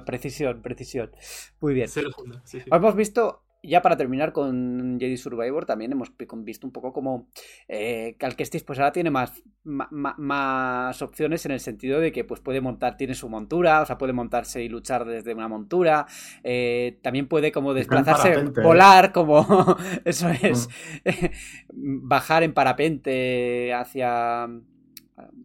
precisión, 0.04 0.64
precisión. 0.64 1.12
Muy 1.60 1.76
bien. 1.76 1.88
Cerejunda, 1.88 2.42
sí, 2.46 2.62
sí. 2.62 2.70
Hemos 2.72 2.96
visto 2.96 3.45
ya 3.68 3.82
para 3.82 3.98
terminar 3.98 4.32
con 4.32 4.98
Jedi 5.00 5.18
Survivor, 5.18 5.66
también 5.66 5.92
hemos 5.92 6.12
visto 6.44 6.68
un 6.68 6.74
poco 6.74 6.94
como 6.94 7.28
eh, 7.68 8.16
Calquestis 8.20 8.64
pues 8.64 8.80
ahora 8.80 8.92
tiene 8.92 9.10
más, 9.12 9.44
más, 9.64 11.02
opciones 11.02 11.46
en 11.46 11.52
el 11.52 11.60
sentido 11.60 12.00
de 12.00 12.12
que 12.12 12.24
pues 12.24 12.40
puede 12.42 12.62
montar, 12.62 12.98
tiene 12.98 13.16
su 13.16 13.30
montura, 13.30 13.82
o 13.82 13.86
sea, 13.86 13.98
puede 13.98 14.14
montarse 14.14 14.64
y 14.64 14.70
luchar 14.70 15.06
desde 15.06 15.34
una 15.34 15.48
montura, 15.48 16.06
eh, 16.44 17.00
también 17.02 17.28
puede 17.28 17.52
como 17.52 17.74
desplazarse, 17.74 18.34
¿eh? 18.34 18.44
volar, 18.64 19.12
como 19.12 19.46
eso 20.06 20.30
es, 20.30 20.70
mm. 21.04 21.28
bajar 22.08 22.44
en 22.44 22.54
parapente 22.54 23.74
hacia 23.74 24.48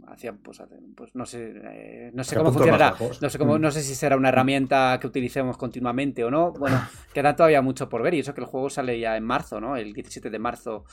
hacia 0.09 0.33
pues, 0.33 0.61
pues 0.97 1.15
no 1.15 1.25
sé 1.25 1.53
eh, 1.65 2.11
no 2.13 2.25
sé 2.25 2.37
cómo 2.37 2.53
funcionará 2.53 2.97
no 3.21 3.31
sé 3.31 3.39
cómo 3.39 3.57
no 3.57 3.71
sé 3.71 3.83
si 3.83 3.95
será 3.95 4.17
una 4.17 4.31
herramienta 4.31 4.99
que 5.01 5.07
utilicemos 5.07 5.57
continuamente 5.57 6.25
o 6.25 6.31
no 6.31 6.53
bueno 6.53 6.81
queda 7.15 7.37
todavía 7.37 7.63
mucho 7.63 7.89
por 7.89 8.03
ver 8.03 8.15
y 8.15 8.19
eso 8.19 8.35
que 8.35 8.41
el 8.41 8.49
juego 8.49 8.69
sale 8.69 8.99
ya 8.99 9.17
en 9.17 9.25
marzo 9.25 9.61
no 9.61 9.77
el 9.77 9.93
17 9.93 10.29
de 10.29 10.39
marzo 10.41 10.85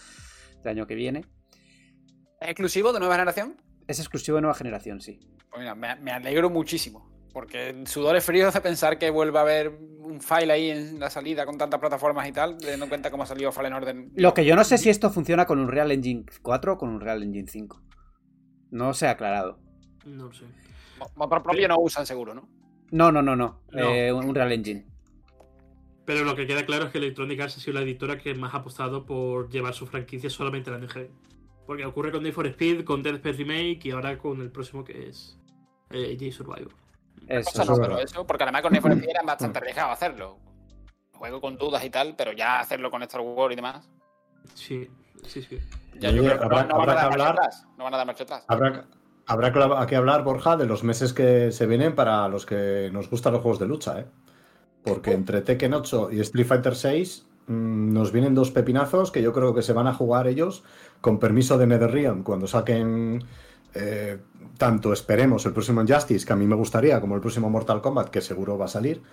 del 0.63 0.77
año 0.77 0.85
que 0.85 0.93
viene 0.93 1.23
¿Es 2.39 2.49
exclusivo 2.49 2.93
de 2.93 2.99
nueva 2.99 3.15
generación? 3.15 3.55
Es 3.87 3.99
exclusivo 3.99 4.35
de 4.35 4.41
nueva 4.41 4.53
generación, 4.53 5.01
sí. 5.01 5.19
Pues 5.49 5.61
mira, 5.61 5.73
me, 5.75 6.11
alegro 6.11 6.49
muchísimo. 6.49 7.09
Porque 7.33 7.83
sudores 7.85 8.23
fríos 8.23 8.53
de 8.53 8.61
pensar 8.61 8.97
que 8.97 9.09
vuelva 9.09 9.39
a 9.39 9.43
haber 9.43 9.69
un 9.69 10.21
file 10.21 10.53
ahí 10.53 10.69
en 10.69 10.99
la 10.99 11.09
salida 11.09 11.45
con 11.45 11.57
tantas 11.57 11.79
plataformas 11.79 12.27
y 12.27 12.31
tal, 12.31 12.57
teniendo 12.57 12.85
en 12.85 12.89
cuenta 12.89 13.11
cómo 13.11 13.23
ha 13.23 13.25
salido 13.25 13.51
Fallen 13.51 13.73
Order. 13.73 13.95
Lo 14.15 14.33
que 14.33 14.45
yo 14.45 14.55
no 14.55 14.63
sé 14.63 14.77
si 14.77 14.89
esto 14.89 15.09
funciona 15.09 15.45
con 15.45 15.59
un 15.59 15.67
Real 15.67 15.91
Engine 15.91 16.25
4 16.41 16.73
o 16.73 16.77
con 16.77 16.89
un 16.89 16.99
Real 16.99 17.21
Engine 17.21 17.47
5. 17.47 17.81
No 18.71 18.93
se 18.93 19.07
ha 19.07 19.11
aclarado. 19.11 19.59
No 20.05 20.31
sé. 20.33 20.45
Motor 21.15 21.43
propio 21.43 21.67
no 21.67 21.77
usan 21.79 22.05
seguro, 22.05 22.33
¿no? 22.33 22.47
No, 22.91 23.11
no, 23.11 23.21
no, 23.21 23.35
no. 23.35 23.61
Eh, 23.73 24.11
un 24.11 24.33
Real 24.33 24.51
Engine. 24.51 24.85
Pero 26.05 26.23
lo 26.23 26.35
que 26.35 26.47
queda 26.47 26.65
claro 26.65 26.85
es 26.85 26.91
que 26.91 26.99
Electronic 26.99 27.39
Arts 27.41 27.57
ha 27.57 27.59
sido 27.59 27.73
la 27.73 27.81
editora 27.81 28.17
que 28.17 28.33
más 28.33 28.53
ha 28.53 28.59
apostado 28.59 29.05
por 29.05 29.49
llevar 29.49 29.73
su 29.73 29.85
franquicia 29.85 30.29
solamente 30.29 30.69
a 30.69 30.77
la 30.77 30.79
NG. 30.79 31.09
Porque 31.65 31.85
ocurre 31.85 32.13
con 32.13 32.23
Need 32.23 32.33
for 32.33 32.47
Speed, 32.47 32.85
con 32.85 33.03
Dead 33.03 33.15
Space 33.15 33.37
Remake 33.39 33.81
y 33.83 33.91
ahora 33.91 34.17
con 34.17 34.39
el 34.39 34.49
próximo 34.49 34.85
que 34.85 35.09
es 35.09 35.37
eh, 35.89 36.15
J 36.17 36.31
Survivor. 36.31 36.73
Eso, 37.27 37.65
no, 37.65 37.75
pero 37.75 37.99
eso, 37.99 38.25
porque 38.25 38.43
además 38.43 38.61
con 38.61 38.71
Need 38.71 38.81
for 38.81 38.91
Speed 38.93 39.09
era 39.09 39.21
bastante 39.23 39.59
arriesgado 39.59 39.91
hacerlo. 39.91 40.39
Juego 41.11 41.41
con 41.41 41.57
dudas 41.57 41.83
y 41.83 41.89
tal, 41.89 42.15
pero 42.15 42.31
ya 42.31 42.61
hacerlo 42.61 42.89
con 42.89 43.03
Star 43.03 43.19
Wars 43.19 43.51
y 43.51 43.55
demás. 43.57 43.89
Sí, 44.53 44.87
sí, 45.23 45.41
sí. 45.41 45.59
Ya 45.99 46.11
yo 46.11 46.23
creo 46.23 46.37
que 46.37 46.45
habrá, 46.45 46.63
no, 46.65 46.77
van 46.77 46.95
que 46.95 47.01
hablar. 47.01 47.35
No 47.77 47.83
van 47.85 47.93
a 47.93 47.97
dar 47.97 48.05
marcha 48.05 48.23
atrás. 48.23 48.45
Habrá, 48.47 48.85
habrá 49.25 49.87
que 49.87 49.95
hablar, 49.95 50.23
Borja, 50.23 50.57
de 50.57 50.65
los 50.65 50.83
meses 50.83 51.13
que 51.13 51.51
se 51.51 51.65
vienen 51.65 51.95
para 51.95 52.27
los 52.27 52.45
que 52.45 52.89
nos 52.93 53.09
gustan 53.09 53.33
los 53.33 53.41
juegos 53.41 53.59
de 53.59 53.67
lucha, 53.67 53.99
¿eh? 53.99 54.05
Porque 54.83 55.11
entre 55.11 55.41
Tekken 55.41 55.73
8 55.73 56.09
y 56.11 56.19
Street 56.21 56.47
Fighter 56.47 56.75
6 56.75 57.25
mm, 57.47 57.93
nos 57.93 58.11
vienen 58.11 58.35
dos 58.35 58.51
pepinazos 58.51 59.11
que 59.11 59.21
yo 59.21 59.33
creo 59.33 59.53
que 59.53 59.61
se 59.61 59.73
van 59.73 59.87
a 59.87 59.93
jugar 59.93 60.27
ellos 60.27 60.63
con 61.01 61.19
permiso 61.19 61.57
de 61.57 61.67
NetherRealm 61.67 62.23
cuando 62.23 62.47
saquen 62.47 63.25
eh, 63.73 64.17
tanto 64.57 64.93
esperemos 64.93 65.45
el 65.45 65.53
próximo 65.53 65.81
Injustice, 65.81 66.25
que 66.25 66.33
a 66.33 66.35
mí 66.35 66.47
me 66.47 66.55
gustaría, 66.55 66.99
como 66.99 67.15
el 67.15 67.21
próximo 67.21 67.49
Mortal 67.49 67.81
Kombat, 67.81 68.09
que 68.09 68.21
seguro 68.21 68.57
va 68.57 68.65
a 68.65 68.69
salir, 68.69 69.03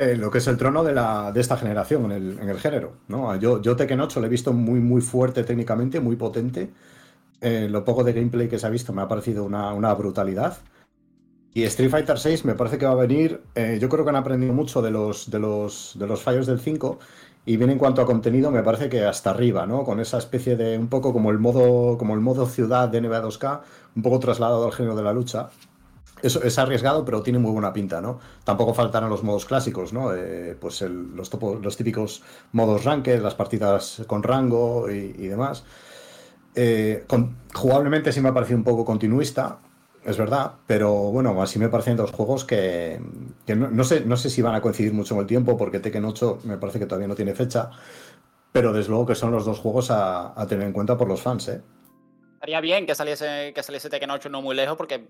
eh, 0.00 0.16
lo 0.16 0.30
que 0.30 0.38
es 0.38 0.46
el 0.46 0.56
trono 0.56 0.82
de, 0.82 0.94
la, 0.94 1.30
de 1.30 1.42
esta 1.42 1.58
generación 1.58 2.06
en 2.06 2.12
el, 2.12 2.38
en 2.38 2.48
el 2.48 2.58
género. 2.58 2.94
¿no? 3.08 3.36
Yo, 3.36 3.60
yo 3.60 3.76
Tekken 3.76 4.00
8 4.00 4.18
lo 4.20 4.26
he 4.26 4.30
visto 4.30 4.54
muy, 4.54 4.80
muy 4.80 5.02
fuerte 5.02 5.44
técnicamente, 5.44 6.00
muy 6.00 6.16
potente. 6.16 6.70
Eh, 7.42 7.68
lo 7.70 7.84
poco 7.84 8.02
de 8.02 8.14
gameplay 8.14 8.48
que 8.48 8.58
se 8.58 8.66
ha 8.66 8.70
visto 8.70 8.94
me 8.94 9.02
ha 9.02 9.08
parecido 9.08 9.44
una, 9.44 9.94
brutalidad. 9.94 10.56
Y 11.52 11.64
Street 11.64 11.90
Fighter 11.90 12.18
6 12.18 12.46
me 12.46 12.54
parece 12.54 12.78
que 12.78 12.86
va 12.86 12.92
a 12.92 12.94
venir. 12.94 13.42
Eh, 13.54 13.78
yo 13.78 13.90
creo 13.90 14.04
que 14.04 14.08
han 14.08 14.16
aprendido 14.16 14.54
mucho 14.54 14.80
de 14.80 14.90
los, 14.90 15.30
de 15.30 15.38
los, 15.38 15.94
de 15.98 16.06
los 16.06 16.22
fallos 16.22 16.46
del 16.46 16.60
5. 16.60 16.98
Y 17.44 17.58
bien 17.58 17.68
en 17.68 17.78
cuanto 17.78 18.00
a 18.00 18.06
contenido, 18.06 18.50
me 18.50 18.62
parece 18.62 18.88
que 18.88 19.04
hasta 19.04 19.30
arriba, 19.30 19.66
¿no? 19.66 19.84
Con 19.84 20.00
esa 20.00 20.16
especie 20.16 20.56
de. 20.56 20.78
un 20.78 20.88
poco 20.88 21.12
como 21.12 21.30
el 21.30 21.38
modo, 21.38 21.98
como 21.98 22.14
el 22.14 22.20
modo 22.20 22.46
ciudad 22.46 22.88
de 22.88 23.02
NBA 23.02 23.22
2K, 23.22 23.60
un 23.96 24.02
poco 24.02 24.18
trasladado 24.18 24.64
al 24.64 24.72
género 24.72 24.96
de 24.96 25.02
la 25.02 25.12
lucha. 25.12 25.50
Eso 26.22 26.42
es 26.42 26.58
arriesgado, 26.58 27.04
pero 27.04 27.22
tiene 27.22 27.38
muy 27.38 27.52
buena 27.52 27.72
pinta, 27.72 28.00
¿no? 28.00 28.18
Tampoco 28.44 28.74
faltarán 28.74 29.10
los 29.10 29.22
modos 29.22 29.44
clásicos, 29.44 29.92
¿no? 29.92 30.14
Eh, 30.14 30.56
pues 30.60 30.82
los, 30.82 31.30
los, 31.62 31.76
típicos 31.76 32.22
modos 32.52 32.84
ranked, 32.84 33.22
las 33.22 33.34
partidas 33.34 34.02
con 34.06 34.22
rango 34.22 34.90
y, 34.90 35.26
demás. 35.26 35.64
Eh, 36.54 37.06
jugablemente 37.54 38.12
sí 38.12 38.20
me 38.20 38.28
ha 38.28 38.34
parecido 38.34 38.58
un 38.58 38.64
poco 38.64 38.84
continuista, 38.84 39.58
es 40.04 40.16
verdad, 40.16 40.52
pero 40.66 40.92
bueno, 41.10 41.40
así 41.42 41.58
me 41.58 41.68
parecen 41.68 41.96
dos 41.96 42.10
juegos 42.10 42.44
que, 42.44 43.00
no, 43.54 43.84
sé, 43.84 44.04
no 44.04 44.16
sé 44.16 44.30
si 44.30 44.42
van 44.42 44.54
a 44.54 44.60
coincidir 44.60 44.92
mucho 44.92 45.14
en 45.14 45.20
el 45.20 45.26
tiempo, 45.26 45.56
porque 45.56 45.78
Tekken 45.78 46.04
8 46.04 46.40
me 46.44 46.56
parece 46.56 46.78
que 46.78 46.86
todavía 46.86 47.08
no 47.08 47.14
tiene 47.14 47.34
fecha, 47.34 47.70
pero 48.52 48.72
desde 48.72 48.90
luego 48.90 49.06
que 49.06 49.14
son 49.14 49.30
los 49.30 49.44
dos 49.44 49.58
juegos 49.58 49.90
a, 49.90 50.40
a 50.40 50.46
tener 50.46 50.66
en 50.66 50.72
cuenta 50.72 50.96
por 50.96 51.06
los 51.08 51.22
fans, 51.22 51.48
¿eh? 51.48 51.60
Estaría 52.40 52.62
bien 52.62 52.86
que 52.86 52.94
saliese, 52.94 53.52
que 53.54 53.62
saliese 53.62 53.90
Tekken 53.90 54.10
8 54.10 54.30
no 54.30 54.40
muy 54.40 54.56
lejos, 54.56 54.74
porque 54.74 55.08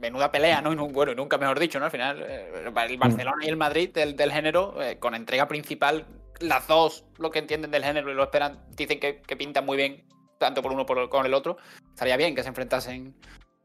menuda 0.00 0.32
pelea, 0.32 0.62
¿no? 0.62 0.74
Bueno, 0.88 1.14
nunca 1.14 1.36
mejor 1.36 1.60
dicho, 1.60 1.78
¿no? 1.78 1.84
Al 1.84 1.90
final, 1.90 2.24
eh, 2.26 2.64
el 2.64 2.96
Barcelona 2.96 3.44
y 3.44 3.48
el 3.48 3.58
Madrid 3.58 3.90
del, 3.90 4.32
género, 4.32 4.82
eh, 4.82 4.98
con 4.98 5.14
entrega 5.14 5.46
principal, 5.46 6.06
las 6.40 6.66
dos, 6.66 7.04
lo 7.18 7.30
que 7.30 7.40
entienden 7.40 7.70
del 7.70 7.84
género 7.84 8.10
y 8.10 8.14
lo 8.14 8.22
esperan, 8.22 8.64
dicen 8.74 8.98
que, 8.98 9.20
pintan 9.36 9.66
muy 9.66 9.76
bien, 9.76 10.06
tanto 10.38 10.62
por 10.62 10.72
uno 10.72 10.86
como 10.86 11.10
con 11.10 11.26
el 11.26 11.34
otro. 11.34 11.58
Estaría 11.90 12.16
bien 12.16 12.34
que 12.34 12.42
se 12.42 12.48
enfrentasen 12.48 13.14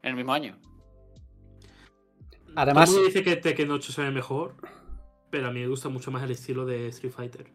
en 0.02 0.10
el 0.10 0.14
mismo 0.14 0.34
año. 0.34 0.58
Además. 2.56 2.94
dice 2.94 3.22
que 3.22 3.36
Tekken 3.36 3.70
8 3.70 3.90
se 3.90 4.02
ve 4.02 4.10
mejor, 4.10 4.54
pero 5.30 5.48
a 5.48 5.50
mí 5.50 5.60
me 5.60 5.68
gusta 5.68 5.88
mucho 5.88 6.10
más 6.10 6.22
el 6.24 6.32
estilo 6.32 6.66
de 6.66 6.88
Street 6.88 7.14
Fighter. 7.14 7.46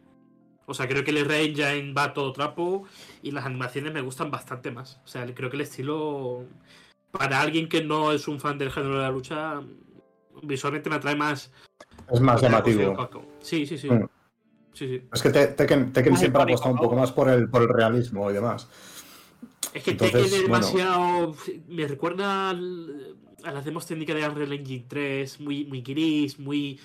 O 0.66 0.74
sea, 0.74 0.88
creo 0.88 1.04
que 1.04 1.10
el 1.10 1.18
R-Engine 1.18 1.92
va 1.92 2.14
todo 2.14 2.32
trapo 2.32 2.84
y 3.22 3.30
las 3.30 3.44
animaciones 3.44 3.92
me 3.92 4.00
gustan 4.00 4.30
bastante 4.30 4.70
más. 4.70 5.00
O 5.04 5.08
sea, 5.08 5.26
creo 5.34 5.50
que 5.50 5.56
el 5.56 5.62
estilo, 5.62 6.44
para 7.10 7.40
alguien 7.40 7.68
que 7.68 7.84
no 7.84 8.12
es 8.12 8.28
un 8.28 8.40
fan 8.40 8.58
del 8.58 8.70
género 8.70 8.96
de 8.96 9.02
la 9.02 9.10
lucha, 9.10 9.60
visualmente 10.42 10.88
me 10.88 10.96
atrae 10.96 11.16
más. 11.16 11.52
Es 12.10 12.20
más 12.20 12.40
llamativo. 12.40 13.08
Sí, 13.40 13.66
sí, 13.66 13.78
sí. 13.78 13.90
Mm. 13.90 14.08
Es 15.12 15.22
que 15.22 15.30
Tekken, 15.30 15.92
siempre 16.16 16.42
ha 16.42 16.44
apostado 16.44 16.72
un 16.72 16.80
poco 16.80 16.96
más 16.96 17.12
por 17.12 17.28
el, 17.28 17.48
por 17.48 17.62
el 17.62 17.68
realismo 17.68 18.30
y 18.30 18.34
demás. 18.34 18.68
Es 19.72 19.82
que 19.84 19.94
Tekken 19.94 20.24
es 20.24 20.42
demasiado. 20.42 21.36
Me 21.68 21.86
recuerda 21.86 22.50
a 22.50 22.54
las 22.54 23.64
demos 23.64 23.86
técnicas 23.86 24.16
de 24.16 24.26
Unreal 24.26 24.52
Engine 24.52 24.86
3, 24.88 25.40
muy, 25.40 25.64
muy 25.66 25.82
gris, 25.82 26.38
muy 26.38 26.80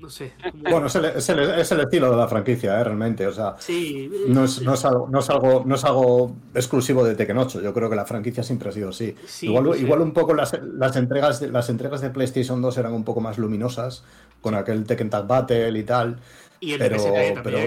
no 0.00 0.10
sé. 0.10 0.32
Bueno, 0.54 0.86
es 0.86 0.94
el, 0.94 1.04
es, 1.06 1.28
el, 1.28 1.38
es 1.40 1.72
el, 1.72 1.80
estilo 1.80 2.10
de 2.10 2.16
la 2.16 2.28
franquicia, 2.28 2.80
¿eh? 2.80 2.84
realmente. 2.84 3.26
O 3.26 3.32
sea, 3.32 3.56
sí, 3.58 4.10
no, 4.28 4.44
es, 4.44 4.62
no, 4.62 4.74
es 4.74 4.84
algo, 4.84 5.08
no, 5.10 5.18
es 5.20 5.30
algo, 5.30 5.62
no 5.66 5.74
es 5.74 5.84
algo 5.84 6.36
exclusivo 6.54 7.04
de 7.04 7.14
Tekken 7.14 7.38
8. 7.38 7.60
Yo 7.60 7.74
creo 7.74 7.90
que 7.90 7.96
la 7.96 8.04
franquicia 8.04 8.42
siempre 8.42 8.68
ha 8.68 8.72
sido 8.72 8.90
así. 8.90 9.14
igual, 9.42 9.78
igual 9.78 10.00
un 10.00 10.12
poco 10.12 10.34
las, 10.34 10.58
las, 10.62 10.96
entregas 10.96 11.40
de, 11.40 11.50
las 11.50 11.68
entregas 11.68 12.00
de 12.00 12.10
PlayStation 12.10 12.60
2 12.62 12.78
eran 12.78 12.92
un 12.92 13.04
poco 13.04 13.20
más 13.20 13.38
luminosas, 13.38 14.04
con 14.40 14.54
aquel 14.54 14.84
Tekken 14.84 15.10
Tag 15.10 15.26
Battle 15.26 15.78
y 15.78 15.84
tal. 15.84 16.20
Y 16.60 16.72
el 16.72 16.78
pero, 16.78 16.96
pero, 17.42 17.58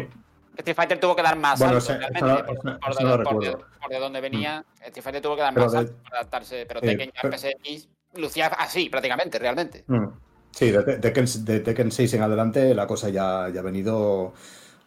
Street 0.57 0.75
Fighter 0.75 0.99
tuvo 0.99 1.15
que 1.15 1.23
dar 1.23 1.37
más 1.37 1.59
bueno, 1.59 1.79
realmente, 1.79 3.23
por, 3.23 3.89
de, 3.89 3.99
dónde 3.99 4.21
venía. 4.21 4.61
Mm. 4.61 4.83
Street 4.83 5.03
Fighter 5.03 5.21
tuvo 5.21 5.35
que 5.35 5.41
dar 5.41 5.55
más 5.55 5.71
salto 5.71 5.93
para 6.03 6.17
adaptarse, 6.17 6.65
pero 6.67 6.81
Tekken 6.81 7.11
ya 7.11 7.37
PSX 7.37 7.87
lucía 8.15 8.47
así 8.47 8.89
prácticamente, 8.89 9.39
realmente. 9.39 9.83
Mm. 9.87 10.07
Sí, 10.51 10.71
de, 10.71 11.59
Tekken, 11.59 11.91
6 11.91 12.13
en 12.13 12.21
adelante 12.21 12.75
la 12.75 12.85
cosa 12.87 13.09
ya, 13.09 13.49
ya 13.49 13.61
ha 13.61 13.63
venido 13.63 14.33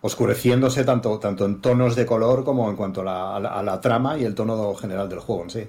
oscureciéndose 0.02 0.84
tanto, 0.84 1.18
tanto 1.18 1.46
en 1.46 1.62
tonos 1.62 1.96
de 1.96 2.04
color 2.04 2.44
como 2.44 2.68
en 2.68 2.76
cuanto 2.76 3.00
a 3.00 3.40
la, 3.40 3.80
trama 3.80 4.18
y 4.18 4.24
el 4.24 4.34
tono 4.34 4.74
general 4.74 5.08
del 5.08 5.20
juego 5.20 5.44
en 5.44 5.50
sí. 5.50 5.66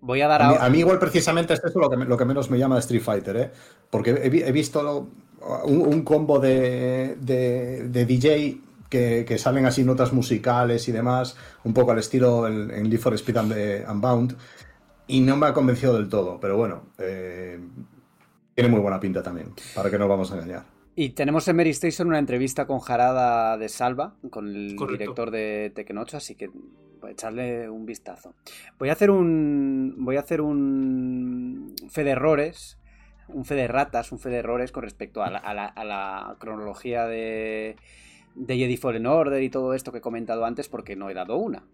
Voy 0.00 0.22
a 0.22 0.28
dar 0.28 0.42
a, 0.42 0.68
mí, 0.70 0.78
igual 0.78 0.98
precisamente 0.98 1.54
es 1.54 1.62
eso 1.62 1.78
lo 1.78 1.90
que, 1.90 1.96
lo 1.96 2.16
que 2.16 2.24
menos 2.24 2.50
me 2.50 2.58
llama 2.58 2.76
de 2.76 2.80
Street 2.80 3.02
Fighter, 3.02 3.36
¿eh? 3.36 3.50
porque 3.90 4.10
he, 4.10 4.52
visto 4.52 5.08
un, 5.64 6.02
combo 6.02 6.38
de, 6.38 7.16
de, 7.20 8.06
DJ 8.06 8.60
que, 8.88 9.36
salen 9.38 9.66
así 9.66 9.84
notas 9.84 10.12
musicales 10.12 10.88
y 10.88 10.92
demás, 10.92 11.36
un 11.64 11.74
poco 11.74 11.92
al 11.92 11.98
estilo 11.98 12.46
en, 12.46 12.70
en 12.70 12.88
Leaf 12.88 13.02
for 13.02 13.14
Speed 13.14 13.36
and 13.36 13.90
Unbound, 13.90 14.36
y 15.06 15.20
no 15.20 15.36
me 15.36 15.46
ha 15.46 15.52
convencido 15.52 15.94
del 15.94 16.08
todo, 16.08 16.38
pero 16.40 16.56
bueno, 16.56 16.84
eh, 16.98 17.60
tiene 18.54 18.70
muy 18.70 18.80
buena 18.80 19.00
pinta 19.00 19.22
también, 19.22 19.52
para 19.74 19.90
que 19.90 19.98
no 19.98 20.08
vamos 20.08 20.30
a 20.32 20.36
engañar. 20.36 20.64
Y 20.96 21.10
tenemos 21.10 21.48
en 21.48 21.56
Mary 21.56 21.70
Station 21.70 22.08
una 22.08 22.20
entrevista 22.20 22.66
con 22.66 22.78
Jarada 22.78 23.58
de 23.58 23.68
Salva, 23.68 24.14
con 24.30 24.46
el 24.46 24.76
director 24.76 25.32
de 25.32 25.72
Tekken 25.74 25.98
8, 25.98 26.16
así 26.18 26.36
que 26.36 26.50
voy 27.00 27.10
a 27.10 27.12
echarle 27.12 27.68
un 27.68 27.84
vistazo. 27.84 28.34
Voy 28.78 28.90
a 28.90 28.92
hacer 28.92 29.10
un. 29.10 29.94
Voy 29.98 30.16
a 30.16 30.20
hacer 30.20 30.40
un. 30.40 31.74
fe 31.90 32.04
de 32.04 32.10
errores. 32.10 32.78
Un 33.26 33.44
fe 33.46 33.54
de 33.54 33.66
ratas, 33.66 34.12
un 34.12 34.18
fe 34.18 34.28
de 34.28 34.36
errores 34.36 34.70
con 34.70 34.82
respecto 34.82 35.22
a 35.22 35.30
la, 35.30 36.36
cronología 36.38 37.06
de. 37.06 37.76
de 38.34 38.56
Jedi 38.56 38.76
Fallen 38.76 39.06
Order 39.06 39.42
y 39.42 39.48
todo 39.48 39.74
esto 39.74 39.92
que 39.92 39.98
he 39.98 40.02
comentado 40.02 40.44
antes, 40.44 40.68
porque 40.68 40.94
no 40.94 41.10
he 41.10 41.14
dado 41.14 41.36
una. 41.36 41.64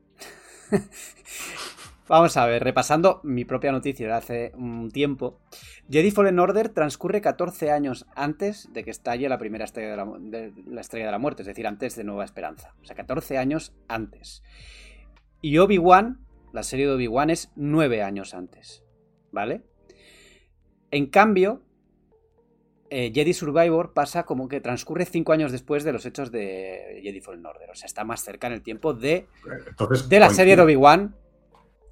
Vamos 2.10 2.36
a 2.36 2.44
ver, 2.44 2.64
repasando 2.64 3.20
mi 3.22 3.44
propia 3.44 3.70
noticia 3.70 4.04
de 4.04 4.12
hace 4.12 4.52
un 4.56 4.90
tiempo. 4.90 5.38
Jedi 5.88 6.10
Fallen 6.10 6.40
Order 6.40 6.70
transcurre 6.70 7.20
14 7.20 7.70
años 7.70 8.04
antes 8.16 8.68
de 8.72 8.82
que 8.82 8.90
estalle 8.90 9.28
la 9.28 9.38
primera 9.38 9.64
estrella 9.64 10.04
de 10.18 10.52
la, 10.66 10.80
estrella 10.80 11.06
de 11.06 11.12
la 11.12 11.20
muerte, 11.20 11.42
es 11.42 11.46
decir, 11.46 11.68
antes 11.68 11.94
de 11.94 12.02
Nueva 12.02 12.24
Esperanza. 12.24 12.74
O 12.82 12.84
sea, 12.84 12.96
14 12.96 13.38
años 13.38 13.76
antes. 13.86 14.42
Y 15.40 15.58
Obi-Wan, 15.58 16.26
la 16.52 16.64
serie 16.64 16.88
de 16.88 16.94
Obi-Wan 16.94 17.30
es 17.30 17.52
9 17.54 18.02
años 18.02 18.34
antes. 18.34 18.82
¿Vale? 19.30 19.62
En 20.90 21.06
cambio, 21.06 21.62
eh, 22.90 23.12
Jedi 23.14 23.34
Survivor 23.34 23.92
pasa 23.92 24.24
como 24.24 24.48
que 24.48 24.60
transcurre 24.60 25.04
5 25.04 25.32
años 25.32 25.52
después 25.52 25.84
de 25.84 25.92
los 25.92 26.04
hechos 26.04 26.32
de 26.32 26.98
Jedi 27.04 27.20
Fallen 27.20 27.46
Order. 27.46 27.70
O 27.70 27.76
sea, 27.76 27.86
está 27.86 28.02
más 28.02 28.24
cerca 28.24 28.48
en 28.48 28.54
el 28.54 28.62
tiempo 28.62 28.94
de, 28.94 29.28
de 30.08 30.18
la 30.18 30.30
serie 30.30 30.56
de 30.56 30.62
Obi-Wan 30.62 31.14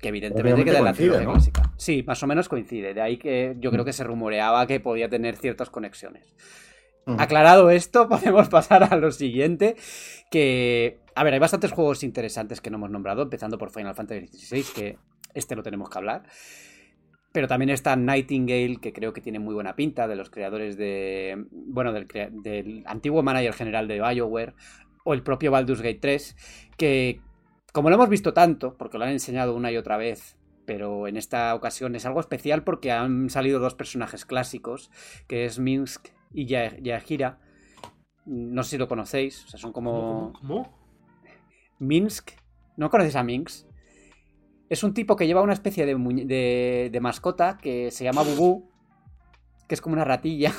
que 0.01 0.09
evidentemente 0.09 0.65
queda 0.65 0.79
en 0.79 0.85
la 0.85 0.93
trilogía 0.93 1.27
clásica. 1.27 1.73
Sí, 1.77 2.05
más 2.07 2.23
o 2.23 2.27
menos 2.27 2.49
coincide. 2.49 2.95
De 2.95 3.01
ahí 3.01 3.17
que 3.17 3.57
yo 3.59 3.71
creo 3.71 3.85
que 3.85 3.93
se 3.93 4.05
rumoreaba 4.05 4.67
que 4.67 4.81
podía 4.81 5.09
tener 5.09 5.37
ciertas 5.37 5.71
conexiones. 5.71 6.35
Aclarado 7.17 7.71
esto, 7.71 8.09
podemos 8.09 8.49
pasar 8.49 8.85
a 8.85 8.97
lo 8.97 9.11
siguiente. 9.11 9.77
Que. 10.31 11.01
A 11.15 11.25
ver, 11.25 11.35
hay 11.35 11.41
bastantes 11.41 11.73
juegos 11.73 12.05
interesantes 12.05 12.61
que 12.61 12.71
no 12.71 12.77
hemos 12.77 12.91
nombrado, 12.91 13.23
empezando 13.23 13.59
por 13.59 13.71
Final 13.71 13.95
Fantasy 13.95 14.29
XVI, 14.29 14.65
que 14.75 14.99
este 15.35 15.57
lo 15.57 15.63
tenemos 15.63 15.89
que 15.91 15.99
hablar. 15.99 16.25
Pero 17.33 17.49
también 17.49 17.71
está 17.71 17.97
Nightingale, 17.97 18.79
que 18.81 18.93
creo 18.93 19.13
que 19.13 19.21
tiene 19.21 19.39
muy 19.39 19.55
buena 19.55 19.75
pinta, 19.75 20.07
de 20.07 20.17
los 20.17 20.31
creadores 20.31 20.77
de. 20.77 21.45
Bueno, 21.51 21.93
del, 21.93 22.07
del 22.43 22.85
antiguo 22.87 23.23
manager 23.23 23.53
general 23.53 23.89
de 23.89 24.01
BioWare, 24.01 24.55
o 25.05 25.15
el 25.15 25.23
propio 25.23 25.51
Baldur's 25.51 25.83
Gate 25.83 25.99
3, 26.01 26.37
que 26.77 27.21
como 27.79 27.91
lo 27.91 27.95
hemos 27.95 28.09
visto 28.09 28.35
tanto, 28.35 28.77
porque 28.77 28.99
lo 28.99 29.05
han 29.05 29.13
enseñado 29.13 29.55
una 29.55 29.71
y 29.71 29.77
otra 29.77 29.97
vez, 29.97 30.37
pero 30.65 31.07
en 31.07 31.17
esta 31.17 31.55
ocasión 31.55 31.95
es 31.95 32.05
algo 32.07 32.19
especial 32.19 32.65
porque 32.65 32.91
han 32.91 33.31
salido 33.31 33.61
dos 33.61 33.77
personajes 33.77 34.25
clásicos, 34.25 34.91
que 35.29 35.45
es 35.45 35.61
Minsk 35.61 36.09
y 36.35 36.47
Yahira. 36.47 37.39
No 38.27 38.65
sé 38.65 38.71
si 38.71 38.79
lo 38.79 38.89
conocéis, 38.89 39.45
o 39.45 39.49
sea, 39.51 39.61
son 39.61 39.73
como... 39.73 40.33
¿Cómo? 40.41 40.77
Minsk. 41.79 42.33
¿No 42.77 42.91
conocéis 42.91 43.15
a 43.15 43.23
Minsk? 43.23 43.69
Es 44.69 44.83
un 44.83 44.93
tipo 44.93 45.15
que 45.15 45.29
lleva 45.29 45.43
una 45.43 45.53
especie 45.53 45.87
de, 45.87 46.91
de 46.91 47.01
mascota 47.01 47.59
que 47.63 47.93
se 47.93 48.03
llama 48.03 48.25
Bubu, 48.25 48.69
que 49.69 49.77
es 49.77 49.81
como 49.81 49.93
una 49.93 50.05
ratilla. 50.05 50.53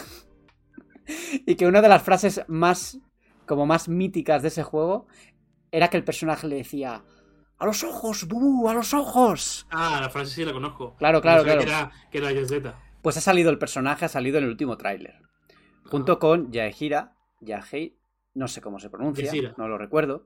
y 1.45 1.55
que 1.55 1.67
una 1.67 1.81
de 1.81 1.89
las 1.89 2.01
frases 2.01 2.45
más 2.47 3.01
como 3.45 3.65
más 3.65 3.89
míticas 3.89 4.41
de 4.41 4.47
ese 4.47 4.63
juego 4.63 5.07
era 5.71 5.89
que 5.89 5.97
el 5.97 6.03
personaje 6.03 6.47
le 6.47 6.57
decía 6.57 7.03
¡A 7.59 7.65
los 7.65 7.83
ojos, 7.83 8.25
Bubu! 8.25 8.69
¡A 8.69 8.73
los 8.73 8.93
ojos! 8.93 9.67
Ah, 9.69 9.99
la 10.01 10.09
frase 10.09 10.33
sí 10.33 10.45
la 10.45 10.53
conozco. 10.53 10.95
Claro, 10.95 11.21
claro, 11.21 11.43
claro. 11.43 11.59
Que 12.09 12.19
era, 12.19 12.31
que 12.31 12.73
Pues 13.01 13.17
ha 13.17 13.21
salido 13.21 13.49
el 13.49 13.59
personaje, 13.59 14.05
ha 14.05 14.09
salido 14.09 14.37
en 14.37 14.45
el 14.45 14.49
último 14.49 14.77
tráiler. 14.77 15.15
Junto 15.85 16.13
ah. 16.13 16.19
con 16.19 16.51
Yaehira, 16.53 17.17
Yahei, 17.41 17.97
no 18.33 18.47
sé 18.47 18.61
cómo 18.61 18.79
se 18.79 18.89
pronuncia, 18.89 19.53
no 19.57 19.67
lo 19.67 19.77
recuerdo. 19.77 20.25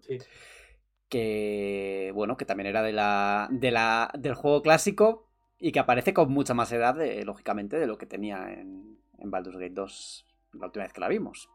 Que, 1.10 2.11
bueno, 2.14 2.38
que 2.38 2.45
también 2.45 2.68
era 2.68 2.84
de 2.84 2.94
la, 2.94 3.48
de 3.52 3.72
la, 3.72 4.11
del 4.18 4.36
juego 4.36 4.61
clásico 4.61 5.28
y 5.57 5.72
que 5.72 5.80
aparece 5.80 6.14
con 6.14 6.32
mucha 6.32 6.53
más 6.53 6.72
edad, 6.72 6.98
lógicamente, 7.26 7.80
de 7.80 7.88
lo 7.88 7.98
que 7.98 8.06
tenía 8.06 8.53
en, 8.53 8.99
en 9.18 9.32
Baldur's 9.32 9.57
Gate 9.57 9.74
2 9.74 10.26
la 10.53 10.68
última 10.68 10.84
vez 10.84 10.94
que 10.94 11.02
la 11.02 11.07
vimos. 11.07 11.49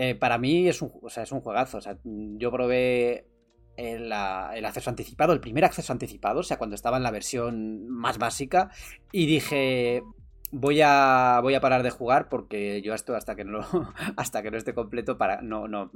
Eh, 0.00 0.14
para 0.14 0.38
mí 0.38 0.68
es 0.68 0.80
un, 0.80 0.92
o 1.02 1.10
sea, 1.10 1.24
es 1.24 1.32
un 1.32 1.40
juegazo. 1.40 1.78
O 1.78 1.80
sea, 1.80 1.98
yo 2.04 2.52
probé 2.52 3.26
el, 3.76 4.12
acceso 4.12 4.90
anticipado, 4.90 5.32
el 5.32 5.40
primer 5.40 5.64
acceso 5.64 5.92
anticipado, 5.92 6.38
o 6.38 6.42
sea, 6.44 6.56
cuando 6.56 6.76
estaba 6.76 6.98
en 6.98 7.02
la 7.02 7.10
versión 7.10 7.88
más 7.88 8.16
básica, 8.16 8.70
y 9.10 9.26
dije, 9.26 10.04
voy 10.52 10.82
a, 10.84 11.40
voy 11.42 11.54
a 11.56 11.60
parar 11.60 11.82
de 11.82 11.90
jugar 11.90 12.28
porque 12.28 12.80
yo 12.80 12.94
esto 12.94 13.16
hasta 13.16 13.34
que 13.34 13.44
no, 13.44 13.58
hasta 14.16 14.40
que 14.40 14.52
no 14.52 14.56
esté 14.56 14.72
completo, 14.72 15.18
para, 15.18 15.42
no, 15.42 15.66
no, 15.66 15.90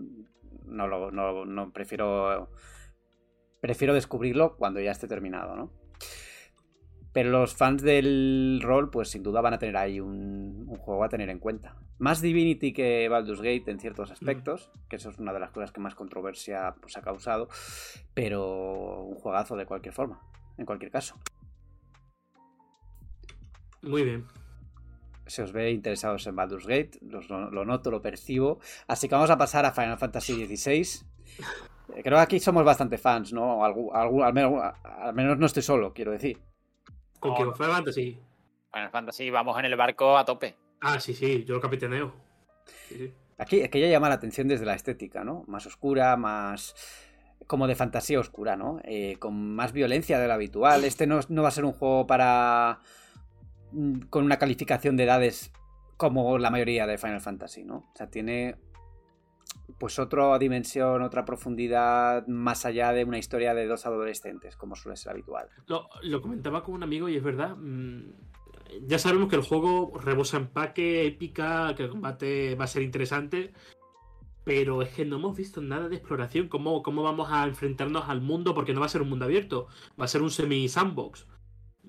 no, 0.66 1.10
no, 1.12 1.44
no 1.44 1.72
prefiero, 1.72 2.50
prefiero 3.60 3.94
descubrirlo 3.94 4.56
cuando 4.56 4.80
ya 4.80 4.90
esté 4.90 5.06
terminado, 5.06 5.54
¿no? 5.54 5.70
Pero 7.12 7.30
los 7.30 7.54
fans 7.54 7.82
del 7.82 8.60
rol, 8.62 8.90
pues 8.90 9.10
sin 9.10 9.22
duda 9.22 9.42
van 9.42 9.52
a 9.52 9.58
tener 9.58 9.76
ahí 9.76 10.00
un, 10.00 10.66
juego 10.78 11.04
a 11.04 11.08
tener 11.08 11.28
en 11.28 11.38
cuenta. 11.38 11.76
Más 11.98 12.22
Divinity 12.22 12.72
que 12.72 13.08
Baldur's 13.08 13.42
Gate 13.42 13.70
en 13.70 13.78
ciertos 13.78 14.10
aspectos, 14.10 14.70
que 14.88 14.96
eso 14.96 15.10
es 15.10 15.18
una 15.18 15.32
de 15.32 15.40
las 15.40 15.50
cosas 15.50 15.72
que 15.72 15.80
más 15.80 15.94
controversia 15.94 16.74
pues, 16.80 16.96
ha 16.96 17.02
causado, 17.02 17.48
pero 18.14 19.02
un 19.02 19.16
juegazo 19.16 19.56
de 19.56 19.66
cualquier 19.66 19.94
forma, 19.94 20.20
en 20.56 20.64
cualquier 20.64 20.90
caso. 20.90 21.16
Muy 23.82 24.04
bien. 24.04 24.26
Se 25.26 25.42
os 25.42 25.52
ve 25.52 25.70
interesados 25.70 26.26
en 26.26 26.34
Baldur's 26.34 26.66
Gate, 26.66 26.98
lo, 27.02 27.64
noto, 27.64 27.90
lo 27.90 28.00
percibo. 28.00 28.58
Así 28.86 29.08
que 29.08 29.14
vamos 29.14 29.30
a 29.30 29.38
pasar 29.38 29.66
a 29.66 29.72
Final 29.72 29.98
Fantasy 29.98 30.46
XVI. 30.46 31.06
Creo 32.02 32.16
que 32.16 32.22
aquí 32.22 32.40
somos 32.40 32.64
bastante 32.64 32.96
fans, 32.96 33.32
¿no? 33.32 33.64
al, 33.64 34.32
menos, 34.32 34.62
al 34.82 35.14
menos 35.14 35.38
no 35.38 35.46
estoy 35.46 35.62
solo, 35.62 35.92
quiero 35.92 36.12
decir. 36.12 36.40
¿Con 37.22 37.36
quién? 37.36 37.54
¿Final 37.54 37.70
Fantasy? 37.70 38.18
Final 38.72 38.90
Fantasy, 38.90 39.30
vamos 39.30 39.56
en 39.56 39.66
el 39.66 39.76
barco 39.76 40.18
a 40.18 40.24
tope. 40.24 40.56
Ah, 40.80 40.98
sí, 40.98 41.14
sí, 41.14 41.44
yo 41.44 41.54
lo 41.54 41.60
capitaneo. 41.60 42.12
Aquí 43.38 43.60
es 43.60 43.70
que 43.70 43.80
ya 43.80 43.86
llama 43.86 44.08
la 44.08 44.16
atención 44.16 44.48
desde 44.48 44.66
la 44.66 44.74
estética, 44.74 45.22
¿no? 45.22 45.44
Más 45.46 45.64
oscura, 45.64 46.16
más 46.16 46.74
como 47.46 47.68
de 47.68 47.76
fantasía 47.76 48.18
oscura, 48.18 48.56
¿no? 48.56 48.80
Eh, 48.82 49.18
con 49.20 49.54
más 49.54 49.72
violencia 49.72 50.18
de 50.18 50.26
lo 50.26 50.32
habitual. 50.32 50.84
Este 50.84 51.06
no, 51.06 51.20
no, 51.28 51.42
va 51.42 51.48
a 51.48 51.52
ser 51.52 51.64
un 51.64 51.72
juego 51.72 52.08
para. 52.08 52.80
Mm, 53.70 54.00
con 54.10 54.24
una 54.24 54.38
calificación 54.38 54.96
de 54.96 55.04
edades 55.04 55.52
como 55.96 56.38
la 56.38 56.50
mayoría 56.50 56.88
de 56.88 56.98
Final 56.98 57.20
Fantasy, 57.20 57.62
¿no? 57.62 57.76
O 57.76 57.92
sea, 57.94 58.10
tiene 58.10 58.56
pues 59.78 59.98
otra 59.98 60.38
dimensión, 60.38 61.02
otra 61.02 61.24
profundidad 61.24 62.26
más 62.26 62.64
allá 62.64 62.92
de 62.92 63.04
una 63.04 63.18
historia 63.18 63.54
de 63.54 63.66
dos 63.66 63.86
adolescentes, 63.86 64.56
como 64.56 64.76
suele 64.76 64.96
ser 64.96 65.12
habitual. 65.12 65.48
Lo, 65.66 66.22
comentaba 66.22 66.62
con 66.62 66.74
un 66.74 66.82
amigo 66.82 67.08
y 67.08 67.16
es 67.16 67.22
verdad. 67.22 67.56
Mm, 67.56 68.12
ya 68.86 68.98
sabemos 68.98 69.28
que 69.28 69.36
el 69.36 69.42
juego 69.42 69.92
rebosa 69.98 70.36
empaque, 70.36 71.06
épica, 71.06 71.74
que 71.76 71.84
el 71.84 71.90
combate 71.90 72.54
va 72.54 72.64
a 72.64 72.68
ser 72.68 72.82
interesante. 72.82 73.52
Pero 74.44 74.82
es 74.82 74.88
que 74.90 75.04
no 75.04 75.16
hemos 75.16 75.36
visto 75.36 75.60
nada 75.60 75.88
de 75.88 75.96
exploración. 75.96 76.48
¿Cómo, 76.48 76.82
¿Cómo 76.82 77.02
vamos 77.04 77.28
a 77.30 77.46
enfrentarnos 77.46 78.08
al 78.08 78.20
mundo? 78.20 78.54
Porque 78.54 78.74
no 78.74 78.80
va 78.80 78.86
a 78.86 78.88
ser 78.88 79.02
un 79.02 79.08
mundo 79.08 79.24
abierto. 79.24 79.68
Va 80.00 80.06
a 80.06 80.08
ser 80.08 80.22
un 80.22 80.30
semi-sandbox. 80.30 81.28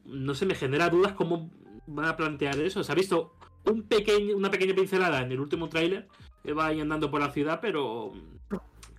No 0.05 0.35
se 0.35 0.45
me 0.45 0.53
genera 0.53 0.89
dudas 0.89 1.13
cómo 1.13 1.51
van 1.87 2.05
a 2.05 2.15
plantear 2.15 2.59
eso. 2.59 2.83
Se 2.83 2.91
ha 2.91 2.95
visto 2.95 3.33
un 3.65 3.87
pequeño, 3.87 4.35
una 4.35 4.51
pequeña 4.51 4.75
pincelada 4.75 5.21
en 5.21 5.31
el 5.31 5.39
último 5.39 5.67
tráiler 5.67 6.07
va 6.51 6.67
ahí 6.67 6.81
andando 6.81 7.09
por 7.09 7.21
la 7.21 7.31
ciudad, 7.31 7.59
pero 7.61 8.11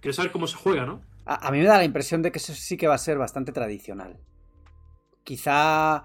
quiero 0.01 0.15
saber 0.15 0.33
cómo 0.33 0.47
se 0.47 0.57
juega, 0.57 0.87
¿no? 0.87 1.03
A, 1.27 1.51
mí 1.51 1.59
me 1.59 1.65
da 1.65 1.79
la 1.79 1.85
impresión 1.85 2.23
de 2.23 2.31
que 2.31 2.39
eso 2.39 2.55
sí 2.55 2.77
que 2.77 2.87
va 2.87 2.95
a 2.95 2.99
ser 2.99 3.19
bastante 3.19 3.53
tradicional. 3.53 4.19
Quizá, 5.23 6.05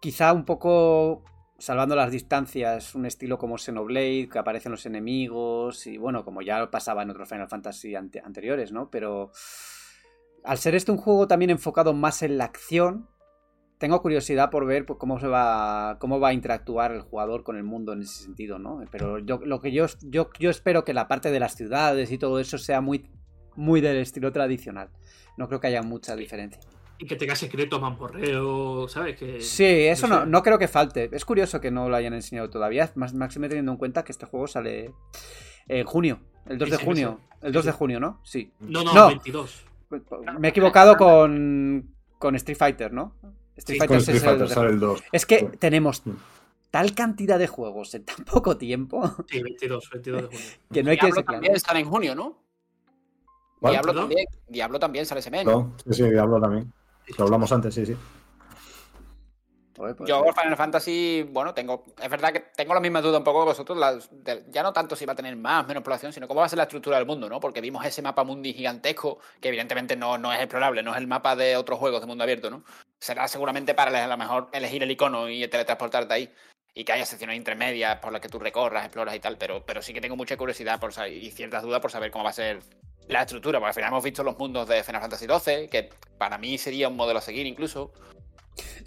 quizá 0.00 0.32
un 0.32 0.44
poco 0.44 1.22
salvando 1.58 1.94
las 1.94 2.10
distancias, 2.10 2.94
un 2.94 3.06
estilo 3.06 3.38
como 3.38 3.58
Xenoblade, 3.58 4.28
que 4.30 4.38
aparecen 4.38 4.72
los 4.72 4.86
enemigos, 4.86 5.86
y 5.86 5.98
bueno, 5.98 6.24
como 6.24 6.42
ya 6.42 6.70
pasaba 6.70 7.02
en 7.02 7.10
otros 7.10 7.28
Final 7.28 7.48
Fantasy 7.48 7.94
anteriores, 7.94 8.72
¿no? 8.72 8.90
Pero 8.90 9.32
al 10.44 10.58
ser 10.58 10.74
este 10.74 10.92
un 10.92 10.98
juego 10.98 11.26
también 11.26 11.50
enfocado 11.50 11.92
más 11.92 12.22
en 12.22 12.38
la 12.38 12.44
acción, 12.44 13.08
tengo 13.84 14.00
curiosidad 14.00 14.48
por 14.48 14.64
ver 14.64 14.86
pues, 14.86 14.98
cómo 14.98 15.20
se 15.20 15.26
va 15.26 15.98
cómo 15.98 16.18
va 16.18 16.28
a 16.28 16.32
interactuar 16.32 16.92
el 16.92 17.02
jugador 17.02 17.42
con 17.42 17.58
el 17.58 17.64
mundo 17.64 17.92
en 17.92 18.00
ese 18.00 18.22
sentido, 18.22 18.58
¿no? 18.58 18.82
Pero 18.90 19.18
yo 19.18 19.40
lo 19.44 19.60
que 19.60 19.72
yo, 19.72 19.84
yo, 20.00 20.30
yo 20.38 20.48
espero 20.48 20.86
que 20.86 20.94
la 20.94 21.06
parte 21.06 21.30
de 21.30 21.38
las 21.38 21.54
ciudades 21.54 22.10
y 22.10 22.16
todo 22.16 22.40
eso 22.40 22.56
sea 22.56 22.80
muy, 22.80 23.10
muy 23.56 23.82
del 23.82 23.98
estilo 23.98 24.32
tradicional. 24.32 24.88
No 25.36 25.48
creo 25.48 25.60
que 25.60 25.66
haya 25.66 25.82
mucha 25.82 26.16
diferencia. 26.16 26.62
Y 26.96 27.04
que 27.04 27.16
tenga 27.16 27.36
secretos, 27.36 27.78
mamporreo, 27.78 28.88
¿sabes? 28.88 29.18
Que, 29.18 29.42
sí, 29.42 29.64
eso 29.64 30.06
no, 30.06 30.24
no, 30.24 30.42
creo 30.42 30.58
que 30.58 30.66
falte. 30.66 31.10
Es 31.12 31.26
curioso 31.26 31.60
que 31.60 31.70
no 31.70 31.90
lo 31.90 31.96
hayan 31.96 32.14
enseñado 32.14 32.48
todavía, 32.48 32.90
máxime 32.94 33.50
teniendo 33.50 33.72
en 33.72 33.76
cuenta 33.76 34.02
que 34.02 34.12
este 34.12 34.24
juego 34.24 34.46
sale 34.46 34.94
en 35.68 35.84
junio, 35.84 36.20
el 36.46 36.56
2 36.56 36.70
de 36.70 36.76
junio. 36.78 37.20
El 37.42 37.52
2 37.52 37.66
de 37.66 37.72
junio, 37.72 38.00
¿no? 38.00 38.22
Sí. 38.24 38.50
No, 38.60 38.82
no, 38.82 39.08
22. 39.08 39.66
Me 40.38 40.48
he 40.48 40.50
equivocado 40.52 40.96
con, 40.96 41.94
con 42.18 42.34
Street 42.36 42.56
Fighter, 42.56 42.90
¿no? 42.90 43.14
Street 43.56 43.78
Fighter, 43.78 44.44
es 44.44 44.56
el 44.56 44.80
2. 44.80 45.02
Es 45.12 45.26
que 45.26 45.44
tenemos 45.58 46.04
mm. 46.06 46.12
tal 46.70 46.94
cantidad 46.94 47.38
de 47.38 47.46
juegos 47.46 47.94
en 47.94 48.04
tan 48.04 48.24
poco 48.24 48.56
tiempo. 48.56 49.02
Sí, 49.28 49.42
22, 49.42 49.90
22 49.90 50.22
de 50.22 50.28
junio. 50.28 50.50
Que 50.72 50.82
no 50.82 50.90
hay 50.90 50.96
Diablo 50.96 51.16
que 51.16 51.22
también 51.22 51.60
sale 51.60 51.80
en 51.80 51.86
junio, 51.86 52.14
¿no? 52.14 52.44
Diablo 53.60 53.94
también, 53.94 54.26
Diablo 54.46 54.78
también 54.78 55.06
sale 55.06 55.20
ese 55.20 55.30
mes. 55.30 55.44
No, 55.44 55.74
sí, 55.86 55.94
sí, 55.94 56.10
Diablo 56.10 56.40
también. 56.40 56.72
Lo 57.18 57.24
hablamos 57.24 57.50
antes, 57.52 57.74
sí, 57.74 57.86
sí. 57.86 57.96
Pues 59.74 59.96
Yo 60.06 60.22
Final 60.32 60.56
Fantasy, 60.56 61.28
bueno, 61.32 61.52
tengo, 61.52 61.84
es 62.00 62.08
verdad 62.08 62.32
que 62.32 62.40
tengo 62.54 62.74
la 62.74 62.80
misma 62.80 63.00
duda 63.00 63.18
un 63.18 63.24
poco 63.24 63.40
que 63.40 63.46
vosotros, 63.46 64.08
ya 64.48 64.62
no 64.62 64.72
tanto 64.72 64.94
si 64.94 65.04
va 65.04 65.14
a 65.14 65.16
tener 65.16 65.34
más, 65.36 65.66
menos 65.66 65.82
población, 65.82 66.12
sino 66.12 66.28
cómo 66.28 66.40
va 66.40 66.46
a 66.46 66.48
ser 66.48 66.58
la 66.58 66.62
estructura 66.62 66.96
del 66.96 67.06
mundo, 67.06 67.28
¿no? 67.28 67.40
Porque 67.40 67.60
vimos 67.60 67.84
ese 67.84 68.00
mapa 68.00 68.22
mundi 68.22 68.52
gigantesco, 68.52 69.18
que 69.40 69.48
evidentemente 69.48 69.96
no, 69.96 70.16
no 70.16 70.32
es 70.32 70.38
explorable, 70.38 70.84
no 70.84 70.92
es 70.92 70.98
el 70.98 71.08
mapa 71.08 71.34
de 71.34 71.56
otros 71.56 71.80
juegos 71.80 72.00
de 72.00 72.06
mundo 72.06 72.22
abierto, 72.22 72.50
¿no? 72.50 72.62
Será 73.04 73.28
seguramente 73.28 73.74
para 73.74 74.02
a 74.02 74.08
lo 74.08 74.16
mejor 74.16 74.48
elegir 74.54 74.82
el 74.82 74.90
icono 74.90 75.28
y 75.28 75.46
teletransportarte 75.46 76.14
ahí. 76.14 76.34
Y 76.72 76.84
que 76.84 76.92
haya 76.92 77.04
secciones 77.04 77.36
intermedias 77.36 77.98
por 77.98 78.10
las 78.10 78.22
que 78.22 78.30
tú 78.30 78.38
recorras, 78.38 78.86
exploras 78.86 79.14
y 79.14 79.20
tal, 79.20 79.36
pero, 79.36 79.62
pero 79.66 79.82
sí 79.82 79.92
que 79.92 80.00
tengo 80.00 80.16
mucha 80.16 80.38
curiosidad 80.38 80.80
por, 80.80 80.90
y 81.06 81.30
ciertas 81.30 81.62
dudas 81.62 81.80
por 81.80 81.90
saber 81.90 82.10
cómo 82.10 82.24
va 82.24 82.30
a 82.30 82.32
ser 82.32 82.60
la 83.06 83.20
estructura, 83.20 83.58
porque 83.58 83.68
al 83.68 83.74
final 83.74 83.90
hemos 83.90 84.04
visto 84.04 84.24
los 84.24 84.38
mundos 84.38 84.66
de 84.68 84.82
Final 84.82 85.02
Fantasy 85.02 85.26
XII, 85.26 85.68
que 85.68 85.90
para 86.16 86.38
mí 86.38 86.56
sería 86.56 86.88
un 86.88 86.96
modelo 86.96 87.18
a 87.18 87.22
seguir 87.22 87.46
incluso. 87.46 87.92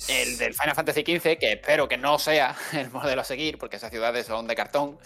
El 0.07 0.35
del 0.39 0.55
Final 0.55 0.73
Fantasy 0.73 1.01
XV, 1.01 1.37
que 1.37 1.51
espero 1.51 1.87
que 1.87 1.97
no 1.97 2.17
sea 2.17 2.55
el 2.73 2.89
modelo 2.89 3.21
a 3.21 3.23
seguir, 3.23 3.59
porque 3.59 3.75
esas 3.75 3.91
ciudades 3.91 4.25
son 4.25 4.47
de 4.47 4.55
cartón. 4.55 4.97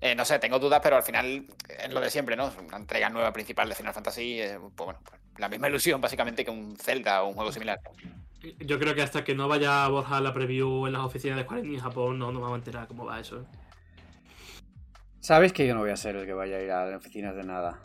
Eh, 0.00 0.16
no 0.16 0.24
sé, 0.24 0.40
tengo 0.40 0.58
dudas, 0.58 0.80
pero 0.82 0.96
al 0.96 1.04
final 1.04 1.46
es 1.78 1.92
lo 1.92 2.00
de 2.00 2.10
siempre, 2.10 2.34
¿no? 2.34 2.52
Una 2.66 2.78
entrega 2.78 3.08
nueva 3.08 3.32
principal 3.32 3.68
de 3.68 3.76
Final 3.76 3.94
Fantasy, 3.94 4.40
eh, 4.40 4.58
pues 4.58 4.84
bueno, 4.84 5.00
pues 5.04 5.20
la 5.38 5.48
misma 5.48 5.68
ilusión 5.68 6.00
básicamente 6.00 6.44
que 6.44 6.50
un 6.50 6.76
Zelda 6.76 7.22
o 7.22 7.28
un 7.28 7.34
juego 7.34 7.52
similar. 7.52 7.78
Yo 8.60 8.78
creo 8.78 8.94
que 8.94 9.02
hasta 9.02 9.24
que 9.24 9.34
no 9.34 9.48
vaya 9.48 9.84
a 9.84 9.88
Borja 9.88 10.20
la 10.20 10.32
preview 10.32 10.86
en 10.86 10.92
las 10.92 11.02
oficinas 11.02 11.36
de 11.36 11.44
Square 11.44 11.62
en 11.62 11.80
Japón 11.80 12.18
no 12.18 12.30
nos 12.30 12.40
vamos 12.40 12.56
a 12.56 12.58
enterar 12.58 12.86
cómo 12.86 13.04
va 13.04 13.18
eso. 13.18 13.40
¿eh? 13.40 13.44
Sabes 15.20 15.52
que 15.52 15.66
yo 15.66 15.74
no 15.74 15.80
voy 15.80 15.90
a 15.90 15.96
ser 15.96 16.16
el 16.16 16.26
que 16.26 16.32
vaya 16.32 16.56
a 16.56 16.62
ir 16.62 16.70
a 16.70 16.86
las 16.86 16.96
oficinas 16.96 17.34
de 17.34 17.42
nada 17.42 17.80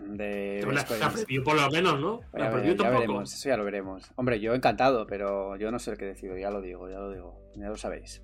de 0.00 0.66
la, 0.70 1.12
preview 1.12 1.42
por 1.42 1.54
lo 1.54 1.70
menos, 1.70 1.98
¿no? 2.00 2.20
La 2.32 2.50
preview 2.50 2.76
ya 2.76 2.90
veremos, 2.90 3.32
eso 3.32 3.48
ya 3.48 3.56
lo 3.56 3.64
veremos. 3.64 4.10
Hombre, 4.16 4.40
yo 4.40 4.54
encantado, 4.54 5.06
pero 5.06 5.56
yo 5.56 5.70
no 5.70 5.78
sé 5.78 5.92
el 5.92 5.98
que 5.98 6.04
decido, 6.04 6.36
ya 6.36 6.50
lo 6.50 6.60
digo, 6.60 6.90
ya 6.90 6.98
lo 6.98 7.10
digo, 7.10 7.50
ya 7.56 7.68
lo 7.68 7.76
sabéis. 7.76 8.22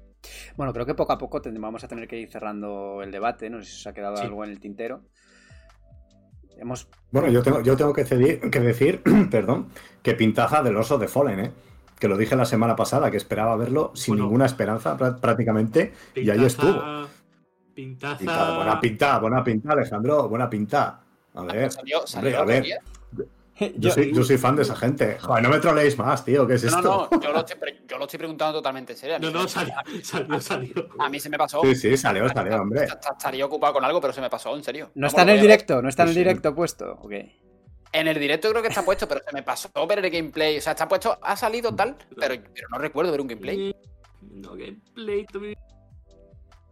Bueno, 0.57 0.73
creo 0.73 0.85
que 0.85 0.95
poco 0.95 1.13
a 1.13 1.19
poco 1.19 1.41
vamos 1.59 1.83
a 1.85 1.89
tener 1.89 2.07
que 2.07 2.19
ir 2.19 2.31
cerrando 2.31 3.03
el 3.03 3.11
debate, 3.11 3.49
no 3.49 3.63
sé 3.63 3.71
si 3.71 3.77
os 3.77 3.87
ha 3.87 3.95
quedado 3.95 4.17
algo 4.19 4.45
en 4.45 4.51
el 4.51 4.61
tintero. 4.61 5.03
Hemos... 6.59 6.89
Bueno, 7.11 7.29
yo 7.31 7.43
tengo, 7.43 7.63
yo 7.63 7.75
tengo 7.77 7.95
que, 7.95 8.05
que 8.05 8.61
decir, 8.61 9.03
perdón, 9.31 9.71
que 10.03 10.15
pintaza 10.15 10.63
del 10.63 10.77
oso 10.77 10.99
de 10.99 11.09
Fallen, 11.09 11.41
¿eh? 11.41 11.53
Que 12.01 12.09
lo 12.09 12.17
dije 12.17 12.35
la 12.35 12.47
semana 12.47 12.75
pasada, 12.75 13.11
que 13.11 13.19
esperaba 13.19 13.55
verlo 13.57 13.93
sin 13.95 14.17
ninguna 14.17 14.47
esperanza 14.47 14.97
prácticamente, 14.97 15.93
y 16.17 16.29
ahí 16.31 16.45
estuvo. 16.45 17.07
Pintaza. 17.75 18.57
Buena 18.57 18.81
pinta, 18.81 19.19
buena 19.19 19.45
pinta, 19.45 19.73
Alejandro, 19.73 20.29
buena 20.29 20.49
pinta. 20.49 21.01
A 21.35 21.43
ver, 21.45 21.71
a 22.37 22.45
ver. 22.45 22.65
Yo, 23.77 23.91
soy, 24.25 24.39
fan 24.39 24.57
de 24.57 24.63
esa 24.63 24.75
gente. 24.75 25.19
Joder, 25.19 25.43
no 25.43 25.51
me 25.51 25.59
troleéis 25.59 25.99
más, 25.99 26.25
tío. 26.25 26.47
¿Qué 26.47 26.55
es 26.55 26.65
esto? 26.65 26.81
No, 26.81 27.09
no, 27.13 27.21
yo 27.21 27.31
lo, 27.31 27.41
estoy, 27.41 27.59
yo 27.87 27.99
lo 27.99 28.05
estoy 28.05 28.19
preguntando 28.19 28.55
totalmente 28.55 28.95
en 28.95 28.99
serio. 28.99 29.19
No, 29.19 29.31
no, 29.31 29.47
salió, 29.47 29.75
salió, 30.03 30.41
salió. 30.41 30.89
A 30.99 31.11
mí 31.11 31.21
se 31.21 31.29
me 31.29 31.37
pasó. 31.37 31.61
Sí, 31.63 31.75
sí, 31.75 31.97
salió, 31.99 32.27
salió, 32.31 32.63
hombre. 32.63 32.85
Estaría 32.85 33.45
ocupado 33.45 33.75
con 33.75 33.85
algo, 33.85 34.01
pero 34.01 34.15
se 34.15 34.23
me 34.23 34.31
pasó, 34.31 34.57
en 34.57 34.65
serio. 34.65 34.91
No, 34.95 35.09
está 35.09 35.23
en 35.23 35.31
el 35.31 35.41
directo, 35.43 35.83
no 35.83 35.91
está 35.91 36.05
en 36.05 36.09
el 36.09 36.15
directo 36.15 36.55
puesto. 36.55 36.99
Ok. 37.03 37.13
En 37.93 38.07
el 38.07 38.19
directo 38.19 38.51
creo 38.51 38.63
que 38.63 38.69
está 38.69 38.85
puesto, 38.85 39.09
pero 39.09 39.21
se 39.27 39.35
me 39.35 39.43
pasó 39.43 39.69
ver 39.87 40.05
el 40.05 40.11
gameplay. 40.11 40.59
O 40.59 40.61
sea, 40.61 40.73
está 40.73 40.87
puesto, 40.87 41.19
ha 41.23 41.37
salido 41.37 41.75
tal, 41.75 41.97
pero, 42.19 42.35
pero 42.55 42.69
no 42.71 42.79
recuerdo 42.79 43.11
ver 43.11 43.21
un 43.21 43.27
gameplay. 43.27 43.75
No, 44.23 44.51
gameplay, 44.51 45.27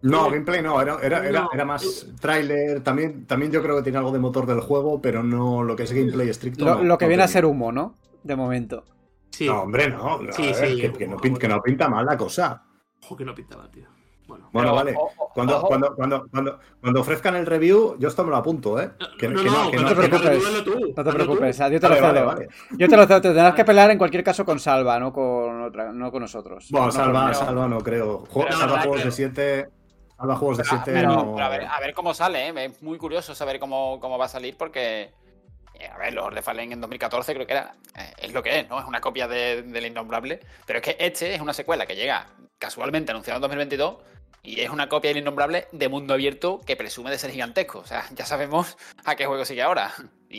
no, 0.01 0.31
gameplay 0.31 0.63
no, 0.63 0.81
era, 0.81 0.99
era, 1.03 1.49
era, 1.53 1.65
más 1.65 2.07
trailer. 2.21 2.83
También, 2.85 3.27
también 3.27 3.51
yo 3.51 3.63
creo 3.63 3.77
que 3.77 3.83
tiene 3.83 3.99
algo 3.99 4.13
de 4.13 4.21
motor 4.21 4.47
del 4.47 4.61
juego, 4.61 5.01
pero 5.01 5.25
no 5.25 5.65
lo 5.65 5.75
que 5.75 5.83
es 5.83 5.93
gameplay 5.93 6.29
estricto. 6.29 6.83
Lo, 6.83 6.99
que 6.99 7.09
viene 7.09 7.25
a 7.25 7.29
ser 7.29 7.45
humo, 7.45 7.73
¿no? 7.73 7.95
De 8.23 8.37
momento. 8.37 8.85
Sí. 9.31 9.47
No, 9.47 9.63
hombre, 9.63 9.89
no. 9.91 10.21
Sí, 10.33 10.53
sí, 10.55 10.81
que, 10.97 11.07
no 11.09 11.17
pinta, 11.17 11.41
que, 11.41 11.49
no 11.49 11.61
pinta, 11.61 11.89
mal 11.89 12.07
la 12.07 12.17
cosa. 12.17 12.63
Ojo, 13.03 13.17
que 13.17 13.25
no 13.25 13.35
pintaba, 13.35 13.69
tío. 13.71 13.89
Bueno, 14.29 14.49
bueno 14.53 14.75
vale. 14.75 14.95
cuando, 15.35 15.63
cuando, 15.63 15.95
cuando, 15.97 16.29
cuando, 16.31 16.61
cuando, 16.81 17.01
ofrezcan 17.01 17.35
el 17.35 17.47
review, 17.47 17.97
yo 17.99 18.09
esto 18.09 18.23
me 18.25 18.31
lo 18.31 18.37
apunto, 18.37 18.81
¿eh? 18.81 18.91
Que, 19.19 19.29
no, 19.29 19.43
no, 19.43 19.71
no, 19.73 19.89
te 19.89 19.95
preocupes. 19.95 20.65
No 20.97 21.05
te 21.05 21.13
preocupes, 21.13 21.59
yo 21.59 21.81
te 21.81 21.89
lo 21.89 21.95
cedo. 21.97 22.35
Yo 22.73 22.89
te 22.89 22.97
lo 22.97 23.07
cedo, 23.07 23.21
te 23.23 23.29
tendrás 23.29 23.55
que 23.55 23.65
pelar 23.65 23.91
en 23.91 23.99
cualquier 23.99 24.23
caso 24.23 24.45
con 24.45 24.61
Salva, 24.61 25.01
no 25.01 25.13
con 25.13 25.63
otra, 25.63 25.93
no 25.93 26.13
con 26.13 26.23
nosotros. 26.23 26.69
Bueno, 26.71 26.93
Salva, 26.93 27.33
Salva 27.33 27.67
no 27.67 27.81
creo. 27.81 28.25
Salva 28.51 28.83
juegos 28.83 29.05
de 29.05 29.11
7 29.11 29.69
juegos 30.19 30.59
de 30.59 30.65
7 30.65 31.07
a, 31.07 31.81
ver, 31.81 31.95
cómo 31.95 32.13
sale, 32.13 32.49
¿eh? 32.49 32.65
es 32.65 32.83
muy 32.83 32.99
curioso 32.99 33.35
saber 33.35 33.59
cómo, 33.59 33.99
cómo 34.01 34.19
va 34.19 34.27
a 34.27 34.29
salir 34.29 34.57
porque. 34.57 35.13
Eh, 35.75 35.87
a 35.87 35.97
ver, 35.97 36.13
los 36.13 36.35
de 36.35 36.43
Fallen 36.43 36.73
en 36.73 36.81
2014 36.81 37.35
creo 37.35 37.47
que 37.47 37.53
era. 37.53 37.75
Eh, 37.97 38.13
es 38.19 38.33
lo 38.33 38.43
que 38.43 38.61
es, 38.61 38.69
¿no? 38.69 38.81
Es 38.81 38.87
una 38.87 39.01
copia 39.01 39.29
del 39.29 39.73
de, 39.73 39.87
Innombrable. 39.87 40.41
Pero 40.67 40.81
es 40.81 40.85
que 40.85 40.97
este 40.99 41.35
es 41.35 41.41
una 41.41 41.53
secuela 41.53 41.87
que 41.87 41.95
llega 41.95 42.27
casualmente 42.59 43.13
anunciado 43.13 43.37
en 43.37 43.43
2022 43.43 43.97
y 44.43 44.61
es 44.61 44.71
una 44.71 44.89
copia 44.89 45.11
del 45.11 45.19
Innombrable 45.19 45.67
de 45.73 45.89
mundo 45.89 46.15
abierto 46.15 46.61
que 46.65 46.77
presume 46.77 47.11
de 47.11 47.19
ser 47.19 47.31
gigantesco. 47.31 47.81
O 47.81 47.87
sea, 47.87 48.05
ya 48.15 48.25
sabemos 48.25 48.77
a 49.05 49.15
qué 49.15 49.27
juego 49.27 49.45
sigue 49.45 49.63
ahora. 49.63 49.93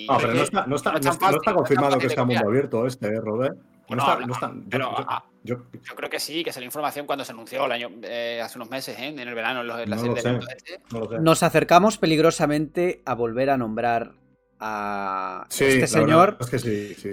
ah, 0.08 0.18
pero 0.20 0.34
no 0.34 0.44
está, 0.44 0.66
no 0.66 0.76
está, 0.76 0.92
no 0.94 0.98
está, 1.38 1.54
confirmado 1.54 1.98
que 2.00 2.10
sea 2.10 2.26
mundo 2.26 2.48
abierto 2.48 2.88
este, 2.88 3.20
Robert. 3.20 3.58
No, 3.90 4.32
está, 4.32 4.54
pero 4.70 4.96
yo, 5.44 5.66
creo 5.96 6.10
que 6.10 6.20
sí, 6.20 6.44
que 6.44 6.54
salió 6.54 6.68
información 6.68 7.08
cuando 7.08 7.26
se 7.26 7.32
anunció 7.32 7.66
el 7.66 7.72
año, 7.72 7.90
eh, 8.04 8.40
hace 8.44 8.60
unos 8.60 8.70
meses, 8.70 8.98
¿eh? 9.00 9.08
en 9.08 9.20
el 9.20 9.34
verano, 9.34 9.62
en 9.62 9.68
los, 9.68 9.88
la 9.88 9.96
no 9.96 10.14
de 10.14 10.20
este. 10.56 10.80
Nos 11.20 11.42
acercamos 11.42 11.98
peligrosamente 11.98 13.02
a 13.06 13.16
volver 13.16 13.50
a 13.50 13.58
nombrar 13.58 14.14
a 14.60 15.48
este 15.50 15.88
señor 15.88 16.38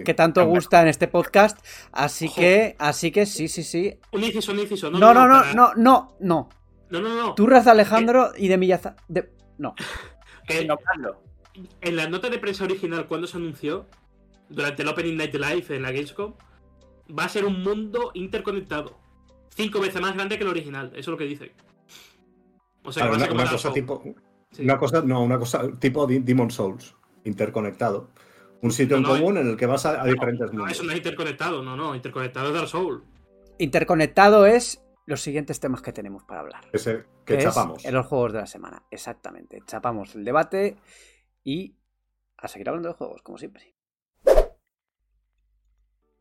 que, 0.05 0.15
tanto 0.15 0.45
gusta 0.45 0.83
en 0.83 0.89
este 0.89 1.09
podcast. 1.09 1.59
Así 1.93 2.29
que, 2.29 2.77
así 2.79 3.11
que 3.11 3.25
sí, 3.25 3.49
sí, 3.49 3.63
sí. 3.63 3.99
Un 4.13 4.25
inciso, 4.25 4.53
un 4.53 4.59
inciso. 4.59 4.91
No, 4.91 5.15
no, 5.15 5.27
no, 5.27 5.45
no, 5.55 5.73
no, 5.77 6.17
no. 6.21 6.49
No, 6.91 7.01
no, 7.01 7.15
no. 7.15 7.35
Tú, 7.35 7.47
Raza 7.47 7.73
Alejandro, 7.73 8.33
y 8.37 8.49
de 8.49 8.59
Millaza. 8.59 8.97
De... 9.09 9.31
No. 9.59 9.75
en 10.49 11.97
la 11.97 12.09
nota 12.09 12.31
de 12.31 12.39
prensa 12.39 12.65
original, 12.65 13.07
cuando 13.07 13.27
se 13.27 13.37
anunció, 13.37 13.87
durante 14.49 14.83
el 14.83 14.89
Opening 14.89 15.17
Night 15.17 15.35
Live 15.35 15.77
en 15.77 15.83
la 15.83 15.93
Gamescom, 15.93 16.35
va 17.19 17.25
a 17.25 17.29
ser 17.29 17.45
un 17.45 17.63
mundo 17.63 18.11
interconectado. 18.15 18.99
Cinco 19.55 19.81
veces 19.81 20.01
más 20.01 20.15
grande 20.15 20.37
que 20.37 20.45
el 20.45 20.51
original, 20.51 20.89
eso 20.89 20.99
es 20.99 21.09
lo 21.09 21.17
que 21.17 21.25
dice. 21.25 21.53
O 22.85 22.93
sea, 22.93 23.11
una, 23.11 23.51
cosa 23.51 23.73
tipo. 23.73 24.03
Una 24.59 24.79
cosa, 24.79 25.03
no, 25.03 25.23
una 25.23 25.39
cosa 25.39 25.69
tipo 25.79 26.07
Demon 26.07 26.51
Souls, 26.51 26.95
interconectado. 27.25 28.11
Un 28.63 28.71
sitio 28.71 28.97
en 28.97 29.03
común 29.03 29.37
en 29.39 29.49
el 29.49 29.57
que 29.57 29.67
vas 29.67 29.87
a, 29.87 30.05
diferentes 30.05 30.49
mundos. 30.49 30.67
No, 30.67 30.69
eso 30.69 30.83
no 30.85 30.93
es 30.93 30.99
interconectado, 30.99 31.63
no, 31.63 31.77
no. 31.77 31.95
Interconectado 31.95 32.49
es 32.49 32.55
Dark 32.55 32.69
Souls. 32.69 33.03
Interconectado 33.59 34.47
es 34.47 34.83
los 35.07 35.23
siguientes 35.23 35.61
temas 35.61 35.81
que 35.83 35.93
tenemos 35.93 36.25
para 36.25 36.41
hablar. 36.41 36.65
Ese 36.73 37.05
que, 37.25 37.39
chapamos. 37.39 37.85
en 37.85 37.95
los 37.95 38.07
juegos 38.07 38.33
de 38.33 38.41
la 38.41 38.47
semana, 38.47 38.83
exactamente. 38.91 39.63
Chapamos 39.67 40.15
el 40.17 40.25
debate 40.25 40.77
y 41.45 41.77
a 42.37 42.49
seguir 42.49 42.69
hablando 42.69 42.89
de 42.89 42.95
juegos, 42.95 43.23
como 43.23 43.39
siempre. 43.39 43.75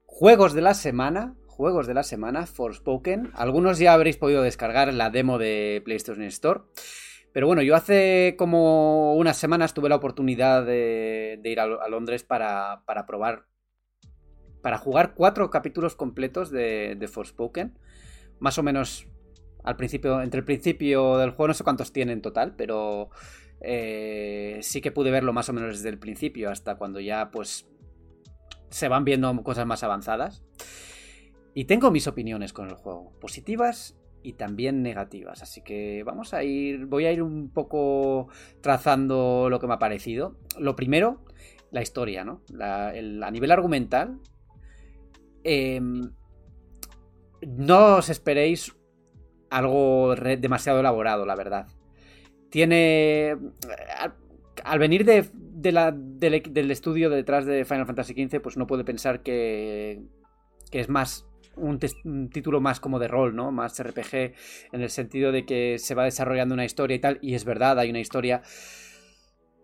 Juegos 0.06 0.54
de 0.54 0.62
la 0.62 0.74
semana. 0.74 1.36
Juegos 1.48 1.88
de 1.88 1.94
la 1.94 2.04
semana, 2.04 2.46
Forspoken. 2.46 3.32
Algunos 3.34 3.80
ya 3.80 3.94
habréis 3.94 4.18
podido 4.18 4.42
descargar 4.42 4.94
la 4.94 5.10
demo 5.10 5.38
de 5.38 5.82
PlayStation 5.86 6.24
Store. 6.24 6.62
Pero 7.32 7.48
bueno, 7.48 7.62
yo 7.62 7.76
hace 7.76 8.36
como 8.38 9.16
unas 9.16 9.38
semanas 9.38 9.74
tuve 9.74 9.90
la 9.90 9.96
oportunidad 9.96 10.66
de, 10.66 11.40
ir 11.44 11.60
a, 11.60 11.88
Londres 11.88 12.24
para, 12.24 12.84
probar. 13.08 13.46
Para 14.62 14.78
jugar 14.78 15.14
cuatro 15.16 15.50
capítulos 15.50 15.96
completos 15.96 16.52
de, 16.52 16.96
de 16.98 17.08
Forspoken. 17.08 17.78
Más 18.40 18.58
o 18.58 18.64
menos 18.64 19.08
al 19.64 19.76
principio, 19.76 20.22
entre 20.22 20.40
el 20.40 20.46
principio 20.46 21.18
del 21.18 21.32
juego, 21.32 21.48
no 21.48 21.54
sé 21.54 21.64
cuántos 21.64 21.92
tiene 21.92 22.14
en 22.14 22.22
total, 22.22 22.56
pero 22.56 23.10
eh, 23.62 24.60
sí 24.62 24.80
que 24.80 24.92
pude 24.92 25.12
verlo 25.12 25.34
más 25.34 25.50
o 25.50 25.54
menos 25.54 25.78
desde 25.78 25.90
el 25.90 25.98
principio 25.98 26.52
hasta 26.52 26.76
cuando 26.76 27.00
ya 27.00 27.32
pues 27.32 27.68
se 28.70 28.88
van 28.88 29.06
viendo 29.06 29.44
cosas 29.44 29.66
más 29.66 29.84
avanzadas. 29.84 30.44
Y 31.54 31.66
tengo 31.66 31.90
mis 31.90 32.08
opiniones 32.08 32.54
con 32.54 32.68
el 32.70 32.76
juego, 32.76 33.14
positivas 33.20 33.98
y 34.22 34.34
también 34.34 34.84
negativas. 34.84 35.42
Así 35.42 35.62
que 35.62 36.04
vamos 36.04 36.34
a 36.34 36.44
ir, 36.44 36.86
voy 36.86 37.06
a 37.06 37.12
ir 37.12 37.24
un 37.24 37.50
poco 37.50 38.28
trazando 38.62 39.48
lo 39.50 39.60
que 39.60 39.68
me 39.68 39.76
ha 39.76 39.80
parecido. 39.80 40.38
Lo 40.60 40.76
primero, 40.76 41.24
la 41.72 41.82
historia, 41.82 42.26
¿no? 42.26 42.42
a 42.62 43.32
nivel 43.32 43.52
argumental, 43.52 44.20
em, 45.44 46.12
no 47.46 47.98
os 47.98 48.10
esperéis 48.10 48.76
algo 49.50 50.16
demasiado 50.16 50.80
elaborado, 50.80 51.26
la 51.26 51.36
verdad. 51.36 51.68
Tiene... 52.50 53.36
Al, 54.64 54.80
venir 54.80 55.06
de, 55.06 55.30
del, 55.34 56.72
estudio 56.72 57.10
detrás 57.10 57.46
de 57.46 57.66
Final 57.66 57.86
Fantasy 57.86 58.14
XV, 58.14 58.42
pues 58.42 58.58
no 58.58 58.68
puede 58.68 58.84
pensar 58.84 59.22
que, 59.22 60.02
que 60.72 60.80
es 60.80 60.90
más 60.90 61.28
un, 61.58 61.80
título 62.30 62.62
más 62.62 62.80
como 62.80 63.00
de 63.00 63.08
rol, 63.08 63.36
¿no? 63.36 63.52
Más 63.52 63.82
RPG, 63.82 64.34
en 64.72 64.82
el 64.82 64.90
sentido 64.90 65.32
de 65.32 65.46
que 65.46 65.78
se 65.80 65.96
va 65.96 66.04
desarrollando 66.04 66.54
una 66.54 66.66
historia 66.66 66.96
y 66.96 67.00
tal, 67.00 67.20
y 67.22 67.36
es 67.36 67.46
verdad, 67.46 67.80
hay 67.80 67.90
una 67.90 68.00
historia. 68.00 68.42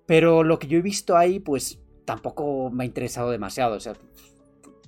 Pero 0.06 0.44
lo 0.44 0.60
que 0.60 0.68
yo 0.68 0.78
he 0.78 0.82
visto 0.82 1.16
ahí, 1.16 1.40
pues 1.40 1.82
tampoco 2.06 2.70
me 2.72 2.84
ha 2.84 2.88
interesado 2.88 3.32
demasiado. 3.32 3.76
O 3.76 3.80
sea, 3.80 3.94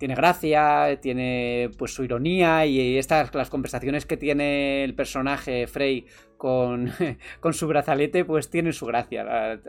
tiene 0.03 0.15
gracia, 0.15 0.99
tiene 0.99 1.71
pues 1.77 1.93
su 1.93 2.03
ironía 2.03 2.65
y 2.65 2.97
estas 2.97 3.33
las 3.33 3.49
conversaciones 3.49 4.05
que 4.05 4.17
tiene 4.17 4.83
el 4.83 4.95
personaje 4.95 5.65
Frey 5.65 6.07
con, 6.35 6.91
con 7.39 7.53
su 7.53 7.69
brazalete 7.69 8.25
pues 8.25 8.49
tienen 8.49 8.73
su 8.73 8.85
gracia, 8.85 9.61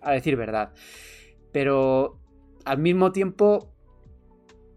a, 0.00 0.10
decir 0.10 0.34
verdad. 0.34 0.72
Pero 1.52 2.18
al 2.64 2.78
mismo 2.78 3.12
tiempo 3.12 3.72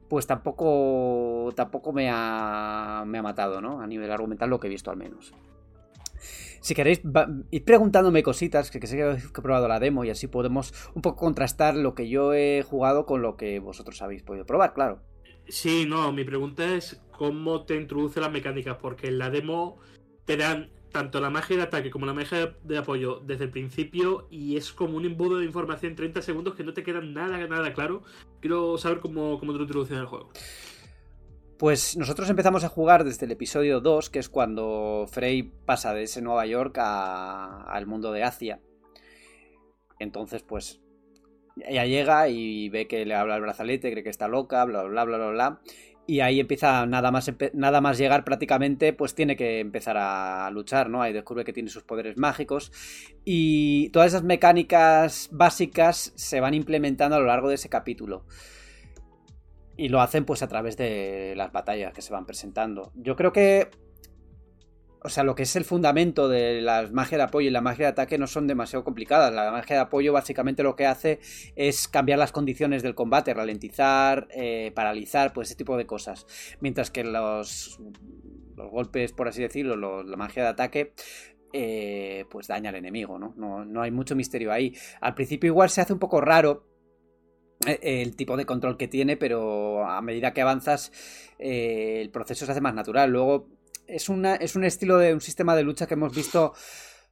pues 0.08 0.28
tampoco 0.28 1.52
tampoco 1.56 1.92
me 1.92 2.12
ha, 2.12 3.04
me 3.08 3.18
ha 3.18 3.24
matado, 3.24 3.62
¿no? 3.62 3.82
A 3.82 3.88
nivel 3.88 4.12
argumental 4.12 4.52
lo 4.52 4.60
que 4.60 4.68
he 4.68 4.70
visto 4.70 4.92
al 4.92 4.98
menos. 4.98 5.34
Si 6.62 6.76
queréis, 6.76 7.02
ir 7.52 7.64
preguntándome 7.64 8.24
cositas, 8.24 8.72
que, 8.72 8.80
que 8.80 8.88
sé 8.88 8.98
que 8.98 9.04
he 9.04 9.42
probado 9.42 9.68
la 9.68 9.80
demo 9.80 10.04
y 10.04 10.10
así 10.10 10.28
podemos 10.28 10.74
un 10.94 11.02
poco 11.02 11.18
contrastar 11.18 11.76
lo 11.76 11.96
que 11.96 12.10
yo 12.10 12.34
he 12.34 12.64
jugado 12.64 13.06
con 13.06 13.22
lo 13.22 13.38
que 13.38 13.60
vosotros 13.60 14.02
habéis 14.02 14.24
podido 14.24 14.46
probar, 14.46 14.74
claro. 14.74 15.02
Sí, 15.48 15.86
no, 15.88 16.12
mi 16.12 16.24
pregunta 16.24 16.76
es 16.76 17.02
cómo 17.18 17.66
te 17.66 17.76
introduce 17.76 18.20
las 18.20 18.32
mecánicas, 18.32 18.78
porque 18.78 19.08
en 19.08 19.18
la 19.18 19.30
demo 19.30 19.80
te 20.26 20.38
dan 20.38 20.70
tanto 20.92 21.20
la 21.22 21.30
magia 21.30 21.56
de 21.58 21.64
ataque 21.64 21.90
como 21.90 22.06
la 22.06 22.14
magia 22.14 22.56
de 22.64 22.78
apoyo 22.78 23.22
desde 23.26 23.46
el 23.46 23.52
principio 23.52 24.28
y 24.30 24.58
es 24.58 24.72
como 24.72 24.98
un 24.98 25.06
embudo 25.06 25.38
de 25.38 25.46
información 25.46 25.92
en 25.92 25.96
30 25.96 26.22
segundos 26.22 26.56
que 26.56 26.64
no 26.64 26.74
te 26.74 26.84
queda 26.84 27.02
nada, 27.02 27.46
nada 27.48 27.74
claro. 27.74 28.04
Quiero 28.40 28.78
saber 28.78 29.00
cómo, 29.00 29.40
cómo 29.40 29.52
te 29.52 29.58
lo 29.58 29.64
introducen 29.64 29.98
en 29.98 30.02
el 30.02 30.08
juego. 30.08 30.32
Pues 31.60 31.98
nosotros 31.98 32.30
empezamos 32.30 32.64
a 32.64 32.70
jugar 32.70 33.04
desde 33.04 33.26
el 33.26 33.34
episodio 33.34 33.82
2, 33.82 34.10
que 34.10 34.20
es 34.20 34.30
cuando 34.30 35.06
Frey 35.12 35.44
pasa 35.44 35.94
de 35.94 36.04
ese 36.04 36.22
Nueva 36.22 36.46
York 36.46 36.78
al 36.80 37.86
mundo 37.86 38.14
de 38.14 38.24
Asia. 38.24 38.62
Entonces, 40.00 40.42
pues 40.42 40.80
ella 41.58 41.86
llega 41.86 42.30
y 42.30 42.70
ve 42.70 42.88
que 42.88 43.06
le 43.06 43.14
habla 43.14 43.36
el 43.36 43.42
brazalete, 43.42 43.92
cree 43.92 44.06
que 44.06 44.10
está 44.10 44.30
loca, 44.30 44.64
bla, 44.64 44.84
bla, 44.84 45.04
bla, 45.04 45.18
bla, 45.18 45.30
bla. 45.32 45.62
Y 46.08 46.22
ahí 46.22 46.40
empieza 46.40 46.86
nada 46.86 47.12
más, 47.12 47.30
nada 47.52 47.82
más 47.82 47.98
llegar 47.98 48.24
prácticamente, 48.24 48.94
pues 48.94 49.14
tiene 49.14 49.36
que 49.36 49.60
empezar 49.60 49.98
a 49.98 50.50
luchar, 50.52 50.90
¿no? 50.90 51.02
Ahí 51.02 51.12
descubre 51.12 51.44
que 51.44 51.52
tiene 51.52 51.70
sus 51.70 51.84
poderes 51.84 52.16
mágicos. 52.16 52.72
Y 53.26 53.90
todas 53.90 54.08
esas 54.08 54.24
mecánicas 54.24 55.28
básicas 55.34 56.14
se 56.16 56.40
van 56.40 56.54
implementando 56.54 57.18
a 57.18 57.20
lo 57.20 57.26
largo 57.26 57.50
de 57.50 57.56
ese 57.56 57.68
capítulo. 57.68 58.26
Y 59.80 59.88
lo 59.88 60.02
hacen 60.02 60.26
pues 60.26 60.44
a 60.44 60.50
través 60.50 60.76
de 60.76 61.36
las 61.38 61.54
batallas 61.54 61.94
que 61.94 62.02
se 62.02 62.12
van 62.12 62.26
presentando. 62.26 62.92
Yo 62.96 63.16
creo 63.16 63.32
que... 63.32 63.70
O 65.02 65.08
sea, 65.08 65.24
lo 65.24 65.36
que 65.36 65.44
es 65.44 65.56
el 65.56 65.64
fundamento 65.64 66.28
de 66.28 66.62
las 66.62 66.92
magia 66.92 67.18
de 67.18 67.24
apoyo 67.24 67.48
y 67.48 67.52
la 67.52 67.62
magia 67.62 67.86
de 67.86 67.92
ataque 67.92 68.18
no 68.18 68.28
son 68.28 68.46
demasiado 68.46 68.84
complicadas. 68.84 69.34
La 69.34 69.50
magia 69.52 69.78
de 69.78 69.82
apoyo 69.84 70.12
básicamente 70.12 70.64
lo 70.64 70.76
que 70.76 70.86
hace 70.86 71.22
es 71.56 71.88
cambiar 71.88 72.20
las 72.20 72.34
condiciones 72.34 72.84
del 72.84 72.94
combate, 72.94 73.34
ralentizar, 73.34 74.28
eh, 74.32 74.74
paralizar, 74.76 75.32
pues 75.32 75.48
ese 75.48 75.56
tipo 75.56 75.78
de 75.78 75.86
cosas. 75.86 76.28
Mientras 76.60 76.92
que 76.92 77.06
los, 77.06 77.80
los 78.58 78.70
golpes, 78.70 79.14
por 79.14 79.30
así 79.30 79.42
decirlo, 79.42 80.04
la 80.04 80.18
magia 80.18 80.44
de 80.44 80.50
ataque 80.50 80.94
eh, 81.54 82.26
pues 82.30 82.48
daña 82.48 82.70
al 82.70 82.76
enemigo, 82.76 83.18
¿no? 83.18 83.34
¿no? 83.38 83.64
¿no? 83.64 83.82
hay 83.82 83.92
mucho 83.92 84.16
misterio 84.16 84.52
ahí. 84.52 84.76
Al 85.00 85.16
principio 85.16 85.48
igual 85.48 85.70
se 85.70 85.80
hace 85.80 85.94
un 85.94 86.00
poco 86.00 86.20
raro 86.20 86.69
el 87.66 88.16
tipo 88.16 88.38
de 88.38 88.46
control 88.46 88.78
que 88.78 88.88
tiene, 88.88 89.18
pero 89.18 89.86
a 89.86 90.02
medida 90.02 90.34
que 90.34 90.42
avanzas 90.42 90.92
eh, 91.40 92.00
el 92.02 92.10
proceso 92.10 92.46
se 92.46 92.52
hace 92.52 92.62
más 92.62 92.74
natural. 92.74 93.12
Luego 93.12 93.50
es, 93.88 94.10
una, 94.10 94.36
es 94.36 94.56
un 94.56 94.64
estilo 94.64 94.98
de 94.98 95.14
un 95.14 95.22
sistema 95.22 95.56
de 95.56 95.64
lucha 95.64 95.88
que 95.88 95.96
hemos 95.96 96.16
visto 96.16 96.54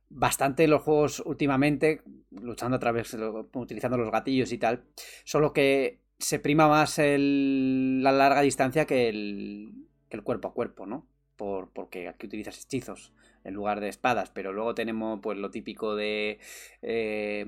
bastante 0.10 0.64
en 0.64 0.70
los 0.70 0.84
juegos 0.84 1.22
últimamente, 1.26 2.02
luchando 2.32 2.78
a 2.78 2.80
través, 2.80 3.16
utilizando 3.54 3.98
los 3.98 4.12
gatillos 4.12 4.52
y 4.54 4.58
tal, 4.58 4.84
solo 5.26 5.52
que 5.52 6.00
se 6.18 6.40
prima 6.40 6.68
más 6.68 6.98
la 6.98 8.12
larga 8.12 8.42
distancia 8.42 8.86
que 8.86 9.10
el, 9.10 9.74
el 10.10 10.24
cuerpo 10.24 10.48
a 10.48 10.54
cuerpo, 10.54 10.86
¿no? 10.86 11.08
Por, 11.36 11.70
porque 11.72 12.08
aquí 12.08 12.26
utilizas 12.26 12.64
hechizos 12.64 13.14
en 13.44 13.54
lugar 13.54 13.80
de 13.80 13.90
espadas, 13.90 14.32
pero 14.32 14.54
luego 14.54 14.74
tenemos 14.74 15.20
pues 15.22 15.38
lo 15.38 15.52
típico 15.52 15.96
de... 15.96 16.40
Eh, 16.82 17.46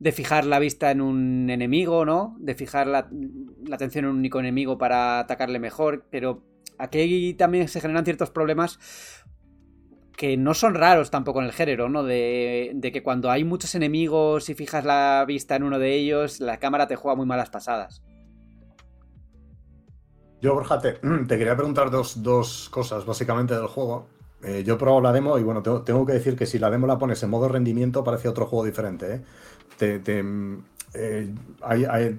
de 0.00 0.12
fijar 0.12 0.46
la 0.46 0.58
vista 0.58 0.90
en 0.90 1.02
un 1.02 1.50
enemigo, 1.50 2.04
¿no? 2.04 2.34
De 2.40 2.54
fijar 2.54 2.86
la, 2.86 3.08
atención 3.70 4.06
en 4.06 4.10
un 4.10 4.16
único 4.16 4.40
enemigo 4.40 4.78
para 4.78 5.20
atacarle 5.20 5.60
mejor, 5.60 6.06
pero 6.10 6.42
aquí 6.78 7.34
también 7.34 7.68
se 7.68 7.80
generan 7.80 8.04
ciertos 8.04 8.30
problemas 8.30 8.78
que 10.16 10.36
no 10.38 10.54
son 10.54 10.74
raros 10.74 11.10
tampoco 11.10 11.40
en 11.40 11.46
el 11.46 11.52
género, 11.52 11.90
¿no? 11.90 12.02
De, 12.02 12.72
de, 12.74 12.92
que 12.92 13.02
cuando 13.02 13.30
hay 13.30 13.44
muchos 13.44 13.74
enemigos 13.74 14.48
y 14.48 14.54
fijas 14.54 14.86
la 14.86 15.24
vista 15.28 15.56
en 15.56 15.64
uno 15.64 15.78
de 15.78 15.94
ellos, 15.94 16.40
la 16.40 16.58
cámara 16.58 16.86
te 16.86 16.96
juega 16.96 17.14
muy 17.14 17.26
malas 17.26 17.50
pasadas. 17.50 18.02
Yo, 20.40 20.54
Borja, 20.54 20.80
te, 20.80 20.94
quería 21.28 21.56
preguntar 21.56 21.90
dos, 21.90 22.68
cosas 22.70 23.04
básicamente 23.04 23.54
del 23.54 23.66
juego. 23.66 24.06
Eh, 24.42 24.64
yo 24.64 24.74
he 24.74 24.76
probado 24.78 25.02
la 25.02 25.12
demo 25.12 25.38
y 25.38 25.42
bueno, 25.42 25.62
tengo, 25.62 25.82
tengo, 25.82 26.06
que 26.06 26.14
decir 26.14 26.34
que 26.34 26.46
si 26.46 26.58
la 26.58 26.70
demo 26.70 26.86
la 26.86 26.98
pones 26.98 27.22
en 27.22 27.28
modo 27.28 27.46
rendimiento 27.48 28.02
parece 28.02 28.26
otro 28.26 28.46
juego 28.46 28.64
diferente, 28.64 29.16
¿eh? 29.16 29.20
Te, 29.88 30.24
eh, 30.94 31.32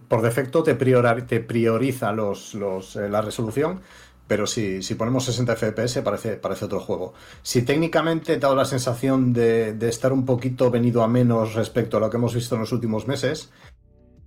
por 0.07 0.21
defecto 0.21 0.63
te, 0.63 0.75
prioriza 0.75 2.11
eh, 2.11 3.09
la 3.09 3.21
resolución, 3.21 3.81
pero 4.27 4.47
si, 4.47 4.81
ponemos 4.97 5.25
60 5.25 5.55
FPS 5.55 6.01
parece, 6.01 6.65
otro 6.65 6.79
juego. 6.79 7.13
Si 7.41 7.63
técnicamente 7.63 8.37
te 8.37 8.45
ha 8.45 8.49
dado 8.49 8.55
la 8.55 8.65
sensación 8.65 9.33
de, 9.33 9.77
estar 9.81 10.13
un 10.13 10.25
poquito 10.25 10.71
venido 10.71 11.03
a 11.03 11.07
menos 11.07 11.53
respecto 11.53 11.97
a 11.97 11.99
lo 11.99 12.09
que 12.09 12.17
hemos 12.17 12.33
visto 12.33 12.55
en 12.55 12.61
los 12.61 12.71
últimos 12.71 13.07
meses, 13.07 13.51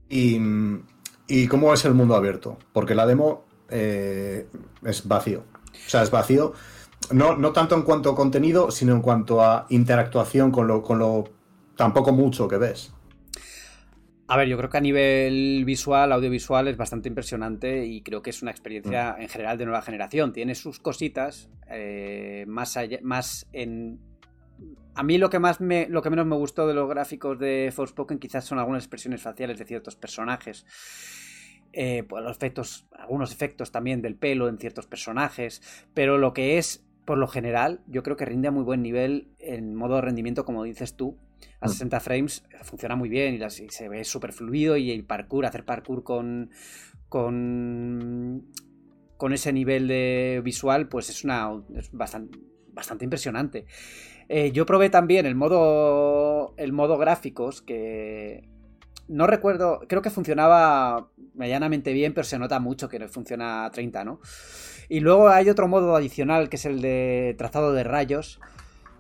y, 0.09 0.39
y 1.27 1.47
cómo 1.49 1.73
es 1.73 1.85
el 1.87 1.95
mundo 1.95 2.15
abierto, 2.15 2.59
porque 2.73 2.95
la 2.95 3.07
demo 3.07 3.45
eh, 3.71 4.47
es 4.85 5.09
vacío. 5.09 5.43
O 5.73 5.91
sea, 5.91 6.03
es 6.03 6.11
vacío. 6.11 6.53
No, 7.11 7.37
no 7.37 7.53
tanto 7.53 7.75
en 7.75 7.83
cuanto 7.83 8.11
a 8.11 8.15
contenido, 8.15 8.71
sino 8.71 8.93
en 8.93 9.01
cuanto 9.01 9.43
a 9.43 9.67
interactuación 9.71 10.51
con 10.51 10.67
lo, 10.67 10.83
con 10.83 10.99
lo 10.99 11.25
tampoco 11.77 12.13
mucho 12.13 12.47
que 12.47 12.59
ves. 12.59 12.93
A 14.27 14.39
ver, 14.39 14.49
yo 14.49 14.57
creo 14.57 14.71
que 14.71 14.79
a 14.79 14.81
nivel 14.81 15.65
visual, 15.67 16.11
audiovisual, 16.11 16.69
es 16.69 16.79
bastante 16.79 17.09
impresionante 17.09 17.85
y 17.85 18.01
creo 18.01 18.23
que 18.23 18.31
es 18.31 18.41
una 18.41 18.51
experiencia 18.51 19.17
mm. 19.19 19.23
en 19.23 19.29
general 19.29 19.59
de 19.59 19.67
nueva 19.67 19.83
generación. 19.83 20.33
Tiene 20.33 20.55
sus 20.55 20.81
cositas, 20.81 21.51
eh, 21.69 22.45
más, 22.49 22.79
más 23.03 23.47
en... 23.53 24.01
A 24.95 25.03
mí 25.03 25.19
lo 25.19 25.29
que, 25.29 25.41
más 25.41 25.61
me, 25.61 25.89
lo 25.89 26.01
que 26.01 26.09
menos 26.09 26.27
me 26.27 26.37
gustó 26.37 26.67
de 26.67 26.73
los 26.73 26.89
gráficos 26.89 27.39
de 27.39 27.71
Forspoken 27.75 28.19
quizás 28.19 28.45
son 28.45 28.59
algunas 28.59 28.85
expresiones 28.85 29.21
faciales 29.21 29.59
de 29.59 29.67
ciertos 29.67 29.97
personajes. 29.97 30.65
Eh, 31.73 32.05
pues 32.05 32.23
los 32.23 32.37
efectos, 32.37 32.87
algunos 32.93 33.33
efectos 33.33 33.73
también 33.73 34.01
del 34.01 34.15
pelo 34.15 34.49
en 34.49 34.59
ciertos 34.59 34.87
personajes, 34.87 35.61
pero 35.93 36.19
lo 36.19 36.33
que 36.33 36.57
es, 36.57 36.87
por 37.05 37.19
lo 37.19 37.27
general, 37.27 37.81
yo 37.89 38.05
creo 38.05 38.17
que 38.17 38.25
rinde 38.25 38.49
a 38.49 38.53
muy 38.53 38.63
buen 38.63 38.81
nivel 38.81 39.29
en 39.41 39.75
modo 39.75 39.97
de 39.97 40.03
rendimiento, 40.03 40.45
como 40.45 40.63
dices 40.63 40.95
tú, 40.95 41.19
a 41.65 41.69
60 41.69 41.97
mm. 41.97 42.01
frames 42.01 42.45
funciona 42.63 42.97
muy 42.97 43.09
bien 43.09 43.35
y, 43.35 43.71
se 43.71 43.89
ve 43.89 44.05
súper 44.05 44.33
fluido 44.33 44.77
y 44.77 44.91
el 44.91 45.05
parkour, 45.05 45.47
hacer 45.47 45.65
parkour 45.65 46.05
con, 46.05 46.51
con, 47.09 48.47
con 49.17 49.33
ese 49.33 49.53
nivel 49.53 49.89
de 49.89 50.41
visual, 50.45 50.89
pues 50.89 51.11
es, 51.11 51.25
una, 51.25 51.51
bastante, 51.93 52.39
bastante 52.73 53.05
impresionante. 53.05 53.67
Eh, 54.29 54.53
yo 54.53 54.67
probé 54.67 54.91
también 54.91 55.27
el 55.27 55.35
modo, 55.35 56.55
el 56.57 56.73
modo 56.73 56.97
gráficos 56.97 57.63
que 57.63 58.49
no 59.09 59.27
recuerdo, 59.27 59.81
creo 59.87 60.03
que 60.03 60.11
funcionaba 60.11 61.11
medianamente 61.35 61.93
bien, 61.93 62.15
pero 62.15 62.25
se 62.25 62.39
nota 62.39 62.59
mucho 62.59 62.89
que 62.89 62.99
no 62.99 63.09
funciona 63.09 63.67
a 63.67 63.71
30, 63.71 64.05
¿no? 64.05 64.21
Y 64.89 65.01
luego 65.01 65.29
hay 65.29 65.51
otro 65.51 65.69
modo 65.69 65.97
adicional 65.97 66.49
que 66.49 66.57
es 66.57 66.65
el 66.65 66.81
de 66.81 67.35
trazado 67.37 67.73
de 67.73 67.85
rayos, 67.85 68.41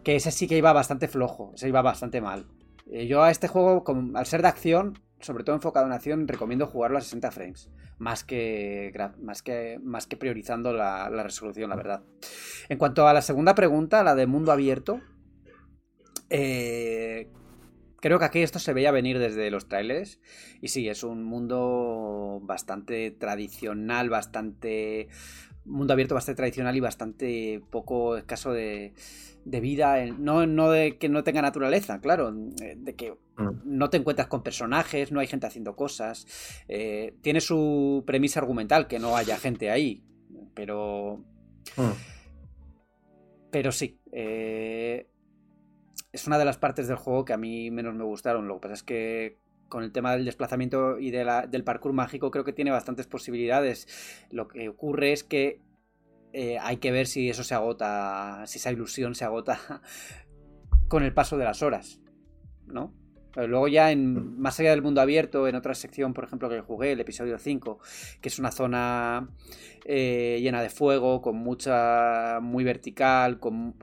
que 0.03 0.17
ese 0.17 0.31
sí 0.31 0.47
que 0.47 0.59
iba 0.59 0.73
bastante 0.73 1.09
flojo, 1.09 1.53
ese 1.55 1.69
iba 1.69 1.83
bastante 1.83 2.21
mal. 2.21 2.47
Eh, 2.91 3.07
yo 3.07 3.23
a 3.23 3.31
este 3.31 3.49
juego, 3.49 3.85
al 4.15 4.27
ser 4.27 4.43
de 4.43 4.49
acción, 4.49 4.99
sobre 5.21 5.45
todo 5.45 5.57
enfocado 5.57 5.87
en 5.87 5.93
acción, 5.93 6.29
recomiendo 6.29 6.67
jugarlo 6.67 6.99
a 6.99 7.01
60 7.01 7.31
frames, 7.31 7.71
más 7.99 8.25
que, 8.25 8.93
más 9.21 9.43
que, 9.43 9.79
más 9.83 10.07
que 10.07 10.17
priorizando 10.17 10.73
la, 10.73 11.09
resolución, 11.23 11.71
la 11.71 11.77
verdad. 11.77 12.03
En 12.69 12.79
cuanto 12.79 13.09
a 13.09 13.15
la 13.15 13.23
segunda 13.23 13.55
pregunta, 13.55 14.05
la 14.05 14.15
de 14.15 14.27
mundo 14.27 14.53
abierto, 14.53 15.01
eh, 16.29 17.31
creo 18.01 18.19
que 18.19 18.25
aquí 18.27 18.43
esto 18.43 18.59
se 18.59 18.75
veía 18.75 18.91
venir 18.91 19.19
desde 19.19 19.51
los 19.51 19.67
trailers, 19.67 20.21
y 20.61 20.69
sí, 20.69 20.89
es 20.89 21.05
un 21.05 21.25
mundo 21.25 22.41
bastante 22.43 23.11
tradicional, 23.11 24.11
bastante... 24.11 25.09
Mundo 25.65 25.93
abierto 25.93 26.15
bastante 26.15 26.37
tradicional 26.37 26.77
y 26.77 26.81
bastante 26.81 27.63
poco 27.71 28.17
escaso 28.17 28.53
de, 28.53 28.93
de 29.45 29.61
vida, 29.61 30.05
no, 30.07 30.47
no 30.47 30.71
de 30.71 30.97
que 30.99 31.09
no 31.09 31.23
tenga 31.23 31.43
naturaleza, 31.43 32.01
claro, 32.01 32.35
eh, 32.63 32.77
de 32.77 32.95
que 32.95 33.13
mm. 33.37 33.51
no 33.65 33.91
te 33.91 33.99
encuentras 33.99 34.29
con 34.29 34.43
personajes, 34.43 35.13
no 35.13 35.21
hay 35.21 35.27
gente 35.27 35.47
haciendo 35.47 35.77
cosas, 35.77 36.27
eh, 36.69 37.15
tiene 37.21 37.41
su 37.41 38.03
premisa 38.07 38.41
argumental 38.41 38.87
que 38.87 38.99
no 38.99 39.17
haya 39.17 39.37
gente 39.37 39.71
ahí, 39.71 40.03
pero... 40.55 41.25
Mm. 41.77 41.93
Pero 43.51 43.71
sí, 43.71 44.01
eh, 44.11 45.09
es 46.11 46.27
una 46.27 46.39
de 46.39 46.45
las 46.45 46.59
partes 46.59 46.89
del 46.89 46.97
juego 46.97 47.25
que 47.25 47.35
a 47.35 47.37
mí 47.37 47.71
menos 47.71 47.95
me 47.95 48.03
gustaron, 48.03 48.49
lo 48.49 48.55
que 48.55 48.61
pasa 48.61 48.75
es 48.75 48.83
que 48.83 49.39
con 49.75 49.83
el 49.83 49.91
tema 49.91 50.13
del 50.13 50.25
desplazamiento 50.25 51.01
y 51.01 51.11
de 51.11 51.25
la, 51.25 51.49
del 51.49 51.65
parkour 51.65 51.93
mágico 51.93 52.31
creo 52.31 52.45
que 52.45 52.53
tiene 52.53 52.71
bastantes 52.71 53.09
posibilidades. 53.09 53.89
Lo 54.31 54.47
que 54.47 54.69
ocurre 54.69 55.11
es 55.11 55.25
que 55.25 55.59
eh, 56.33 56.59
hay 56.61 56.77
que 56.77 56.93
ver 56.93 57.09
si 57.09 57.29
eso 57.29 57.43
se 57.43 57.57
agota, 57.57 58.45
si 58.47 58.59
esa 58.59 58.71
ilusión 58.71 59.17
se 59.17 59.25
agota 59.25 59.59
con 60.89 61.03
el 61.03 61.13
paso 61.13 61.37
de 61.39 61.45
las 61.45 61.61
horas, 61.65 62.01
¿no? 62.69 62.95
Pero 63.33 63.49
luego 63.49 63.67
ya 63.67 63.91
en 63.91 64.39
más 64.41 64.61
allá 64.61 64.71
del 64.71 64.83
mundo 64.83 65.01
abierto, 65.01 65.49
en 65.49 65.57
otra 65.57 65.75
sección, 65.75 66.15
por 66.15 66.23
ejemplo, 66.23 66.49
que 66.49 66.61
jugué, 66.61 66.93
el 66.93 67.01
episodio 67.01 67.37
5, 67.37 67.81
que 68.21 68.29
es 68.29 68.39
una 68.39 68.53
zona 68.53 69.29
eh, 69.85 70.39
llena 70.41 70.63
de 70.63 70.71
fuego, 70.71 71.21
con 71.21 71.35
mucha. 71.35 72.39
muy 72.41 72.63
vertical, 72.63 73.41
con, 73.41 73.75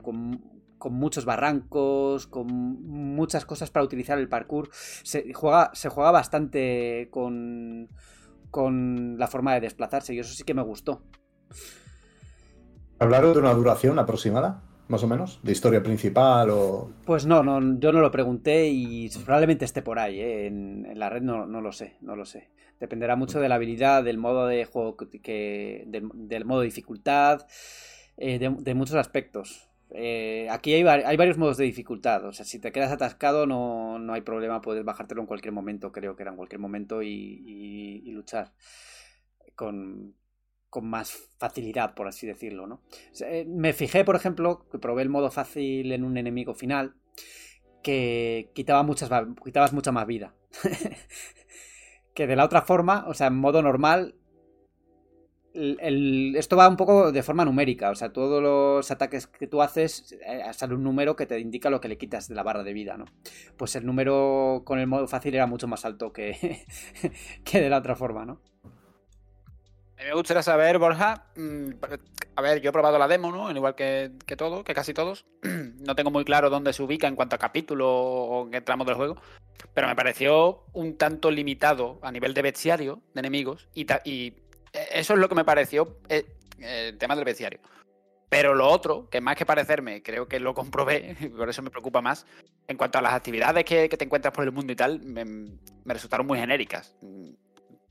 muchos 0.90 1.24
barrancos, 1.24 2.26
con 2.26 2.46
muchas 2.46 3.44
cosas 3.44 3.70
para 3.70 3.84
utilizar 3.84 4.18
el 4.18 4.28
parkour. 4.28 4.70
Se 4.72 5.32
juega, 5.32 5.70
se 5.74 5.88
juega 5.88 6.10
bastante 6.10 7.08
con, 7.10 7.88
con 8.50 9.18
la 9.18 9.26
forma 9.26 9.54
de 9.54 9.60
desplazarse 9.60 10.14
y 10.14 10.18
eso 10.18 10.34
sí 10.34 10.44
que 10.44 10.54
me 10.54 10.62
gustó. 10.62 11.02
¿Hablaron 12.98 13.32
de 13.32 13.38
una 13.40 13.54
duración 13.54 13.98
aproximada? 13.98 14.62
Más 14.88 15.02
o 15.04 15.08
menos, 15.08 15.40
de 15.42 15.52
historia 15.52 15.82
principal 15.82 16.50
o. 16.50 16.92
Pues 17.06 17.24
no, 17.24 17.42
no 17.42 17.78
yo 17.80 17.92
no 17.92 18.00
lo 18.00 18.10
pregunté 18.10 18.68
y 18.68 19.08
probablemente 19.24 19.64
esté 19.64 19.80
por 19.80 19.98
ahí, 19.98 20.20
¿eh? 20.20 20.46
en, 20.46 20.86
la 20.98 21.08
red 21.08 21.22
no, 21.22 21.46
lo 21.46 21.72
sé, 21.72 21.96
no 22.00 22.14
lo 22.14 22.26
sé. 22.26 22.50
Dependerá 22.78 23.16
mucho 23.16 23.40
de 23.40 23.48
la 23.48 23.54
habilidad, 23.54 24.04
del 24.04 24.18
modo 24.18 24.46
de 24.46 24.64
juego, 24.66 24.96
que, 24.96 25.84
del, 25.86 26.44
modo 26.44 26.60
de 26.60 26.66
dificultad, 26.66 27.46
eh, 28.18 28.38
de, 28.38 28.74
muchos 28.74 28.96
aspectos. 28.96 29.70
Eh, 29.94 30.48
aquí 30.50 30.74
hay, 30.74 30.82
varios 30.82 31.38
modos 31.38 31.56
de 31.58 31.64
dificultad. 31.64 32.24
O 32.24 32.32
sea, 32.32 32.44
si 32.44 32.58
te 32.58 32.72
quedas 32.72 32.92
atascado 32.92 33.46
no, 33.46 34.12
hay 34.12 34.22
problema, 34.22 34.60
puedes 34.60 34.84
bajártelo 34.84 35.20
en 35.20 35.26
cualquier 35.26 35.52
momento, 35.52 35.92
creo 35.92 36.16
que 36.16 36.22
era 36.22 36.30
en 36.30 36.36
cualquier 36.36 36.60
momento, 36.60 37.02
y 37.02 38.10
luchar 38.10 38.52
con, 39.54 40.14
con 40.72 40.86
más 40.86 41.12
facilidad, 41.38 41.94
por 41.94 42.08
así 42.08 42.26
decirlo, 42.26 42.66
¿no? 42.66 42.80
Eh, 43.20 43.44
me 43.46 43.74
fijé, 43.74 44.06
por 44.06 44.16
ejemplo, 44.16 44.66
que 44.70 44.78
probé 44.78 45.02
el 45.02 45.10
modo 45.10 45.30
fácil 45.30 45.92
en 45.92 46.02
un 46.02 46.16
enemigo 46.16 46.54
final, 46.54 46.94
que 47.82 48.50
quitaba 48.54 48.82
muchas, 48.82 49.10
quitabas 49.44 49.74
mucha 49.74 49.92
más 49.92 50.06
vida. 50.06 50.34
que 52.14 52.26
de 52.26 52.36
la 52.36 52.46
otra 52.46 52.62
forma, 52.62 53.04
o 53.06 53.12
sea, 53.12 53.26
en 53.26 53.36
modo 53.36 53.60
normal, 53.60 54.14
esto 55.54 56.56
va 56.56 56.68
un 56.68 56.76
poco 56.76 57.12
de 57.12 57.22
forma 57.22 57.44
numérica, 57.44 57.90
o 57.90 57.94
sea, 57.94 58.12
todos 58.12 58.42
los 58.42 58.90
ataques 58.90 59.26
que 59.26 59.46
tú 59.46 59.62
haces 59.62 60.12
eh, 60.26 60.42
sale 60.52 60.74
un 60.74 60.82
número 60.82 61.16
que 61.16 61.26
te 61.26 61.38
indica 61.38 61.70
lo 61.70 61.80
que 61.80 61.88
le 61.88 61.98
quitas 61.98 62.28
de 62.28 62.34
la 62.34 62.42
barra 62.42 62.62
de 62.62 62.72
vida, 62.72 62.96
¿no? 62.96 63.04
Pues 63.56 63.76
el 63.76 63.84
número 63.86 64.62
con 64.64 64.78
el 64.78 64.86
modo 64.86 65.06
fácil 65.08 65.34
era 65.34 65.46
mucho 65.46 65.68
más 65.68 65.84
alto 65.84 66.12
que, 66.12 66.64
que 67.44 67.60
de 67.60 67.70
la 67.70 67.78
otra 67.78 67.96
forma, 67.96 68.24
¿no? 68.24 68.40
me 70.04 70.14
gustaría 70.14 70.42
saber, 70.42 70.78
Borja, 70.78 71.26
mm, 71.36 71.70
a 72.36 72.42
ver, 72.42 72.60
yo 72.60 72.70
he 72.70 72.72
probado 72.72 72.98
la 72.98 73.08
demo, 73.08 73.30
¿no? 73.30 73.50
Igual 73.50 73.74
que, 73.74 74.12
que 74.26 74.36
todo, 74.36 74.64
que 74.64 74.74
casi 74.74 74.94
todos. 74.94 75.26
No 75.82 75.96
tengo 75.96 76.12
muy 76.12 76.24
claro 76.24 76.48
dónde 76.48 76.72
se 76.72 76.82
ubica 76.82 77.08
en 77.08 77.16
cuanto 77.16 77.34
a 77.34 77.40
capítulo 77.40 77.90
o 77.90 78.44
en 78.44 78.52
qué 78.52 78.60
tramo 78.60 78.84
del 78.84 78.94
juego, 78.94 79.16
pero 79.74 79.88
me 79.88 79.96
pareció 79.96 80.64
un 80.72 80.96
tanto 80.96 81.32
limitado 81.32 81.98
a 82.02 82.12
nivel 82.12 82.34
de 82.34 82.42
bestiario 82.42 83.02
de 83.14 83.18
enemigos 83.18 83.68
y, 83.74 83.84
y 84.04 84.34
eso 84.72 85.14
es 85.14 85.18
lo 85.18 85.28
que 85.28 85.34
me 85.34 85.44
pareció 85.44 85.98
eh, 86.08 86.26
el 86.58 86.98
tema 86.98 87.16
del 87.16 87.24
bestiario. 87.24 87.60
Pero 88.28 88.54
lo 88.54 88.68
otro, 88.68 89.10
que 89.10 89.20
más 89.20 89.36
que 89.36 89.44
parecerme, 89.44 90.02
creo 90.02 90.26
que 90.26 90.40
lo 90.40 90.54
comprobé, 90.54 91.16
y 91.20 91.28
por 91.28 91.48
eso 91.48 91.62
me 91.62 91.70
preocupa 91.70 92.00
más, 92.00 92.26
en 92.66 92.76
cuanto 92.76 92.98
a 92.98 93.02
las 93.02 93.14
actividades 93.14 93.64
que, 93.64 93.88
te 93.88 94.04
encuentras 94.04 94.32
por 94.32 94.44
el 94.44 94.52
mundo 94.52 94.72
y 94.72 94.76
tal, 94.76 95.00
me, 95.00 95.24
me 95.24 95.94
resultaron 95.94 96.26
muy 96.26 96.38
genéricas 96.38 96.96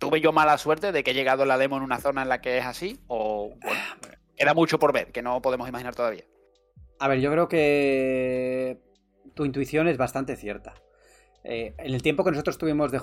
tuve 0.01 0.19
yo 0.19 0.33
mala 0.33 0.57
suerte 0.57 0.91
de 0.91 1.03
que 1.03 1.11
he 1.11 1.13
llegado 1.13 1.45
la 1.45 1.59
demo 1.59 1.77
en 1.77 1.83
una 1.83 1.99
zona 1.99 2.23
en 2.23 2.29
la 2.29 2.41
que 2.41 2.57
es 2.57 2.65
así, 2.65 2.99
o 3.05 3.53
bueno, 3.63 3.81
queda 4.35 4.55
mucho 4.55 4.79
por 4.79 4.91
ver, 4.91 5.11
que 5.11 5.21
no 5.21 5.43
podemos 5.43 5.69
imaginar 5.69 5.93
todavía. 5.93 6.23
A 6.99 7.07
ver, 7.07 7.19
yo 7.19 7.31
creo 7.31 7.47
que 7.47 8.81
tu 9.35 9.45
intuición 9.45 9.87
es 9.87 9.97
bastante 9.97 10.35
cierta. 10.35 10.73
Eh, 11.43 11.73
en 11.77 11.93
el 11.93 12.01
tiempo 12.01 12.23
que 12.23 12.31
nosotros 12.31 12.57
tuvimos 12.57 12.91
de 12.91 13.01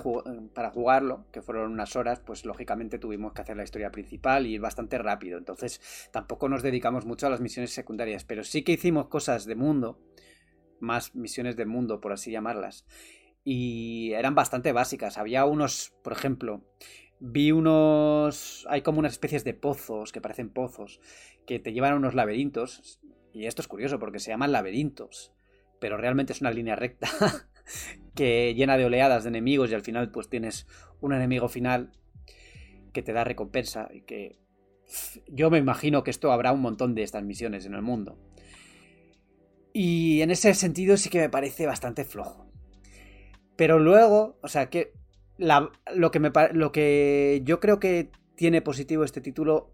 para 0.53 0.71
jugarlo, 0.71 1.25
que 1.31 1.41
fueron 1.41 1.71
unas 1.71 1.95
horas, 1.95 2.21
pues 2.21 2.45
lógicamente 2.45 2.97
tuvimos 2.97 3.33
que 3.33 3.41
hacer 3.41 3.57
la 3.57 3.63
historia 3.63 3.91
principal 3.91 4.45
y 4.45 4.53
ir 4.53 4.61
bastante 4.61 4.97
rápido. 4.97 5.37
Entonces 5.37 6.09
tampoco 6.11 6.47
nos 6.49 6.63
dedicamos 6.63 7.05
mucho 7.05 7.27
a 7.27 7.29
las 7.29 7.41
misiones 7.41 7.71
secundarias, 7.71 8.23
pero 8.23 8.43
sí 8.43 8.63
que 8.63 8.73
hicimos 8.73 9.07
cosas 9.07 9.45
de 9.45 9.55
mundo, 9.55 9.99
más 10.79 11.15
misiones 11.15 11.57
de 11.57 11.65
mundo, 11.65 11.99
por 11.99 12.13
así 12.13 12.31
llamarlas 12.31 12.85
y 13.43 14.13
eran 14.13 14.35
bastante 14.35 14.71
básicas. 14.71 15.17
Había 15.17 15.45
unos, 15.45 15.93
por 16.03 16.13
ejemplo, 16.13 16.63
vi 17.19 17.51
unos... 17.51 18.65
Hay 18.69 18.81
como 18.81 18.99
unas 18.99 19.13
especies 19.13 19.43
de 19.43 19.53
pozos, 19.53 20.11
que 20.11 20.21
parecen 20.21 20.49
pozos, 20.49 20.99
que 21.45 21.59
te 21.59 21.73
llevan 21.73 21.93
a 21.93 21.95
unos 21.95 22.13
laberintos. 22.13 22.99
Y 23.33 23.45
esto 23.45 23.61
es 23.61 23.67
curioso 23.67 23.99
porque 23.99 24.19
se 24.19 24.31
llaman 24.31 24.51
laberintos, 24.51 25.33
pero 25.79 25.97
realmente 25.97 26.33
es 26.33 26.41
una 26.41 26.51
línea 26.51 26.75
recta 26.75 27.07
que 28.19 28.53
llena 28.53 28.75
de 28.75 28.83
oleadas 28.83 29.23
de 29.23 29.29
enemigos 29.29 29.71
y 29.71 29.75
al 29.75 29.81
final 29.81 30.11
pues 30.11 30.27
tienes 30.27 30.67
un 30.99 31.13
enemigo 31.13 31.47
final 31.47 31.93
que 32.91 33.01
te 33.01 33.13
da 33.13 33.23
recompensa 33.23 33.87
y 33.93 34.01
que 34.01 34.37
yo 35.29 35.49
me 35.49 35.57
imagino 35.57 36.03
que 36.03 36.11
esto 36.11 36.33
habrá 36.33 36.51
un 36.51 36.59
montón 36.59 36.95
de 36.95 37.03
estas 37.03 37.23
misiones 37.23 37.65
en 37.65 37.75
el 37.75 37.81
mundo. 37.81 38.17
Y 39.71 40.19
en 40.21 40.31
ese 40.31 40.53
sentido 40.53 40.97
sí 40.97 41.09
que 41.09 41.19
me 41.19 41.29
parece 41.29 41.65
bastante 41.65 42.03
flojo. 42.03 42.51
Pero 43.55 43.79
luego, 43.79 44.37
o 44.41 44.49
sea, 44.49 44.69
que 44.69 44.91
lo, 45.37 46.11
que 46.11 46.19
me, 46.19 46.29
lo 46.51 46.73
que 46.73 47.41
yo 47.45 47.61
creo 47.61 47.79
que 47.79 48.11
tiene 48.35 48.61
positivo 48.61 49.05
este 49.05 49.21
título 49.21 49.71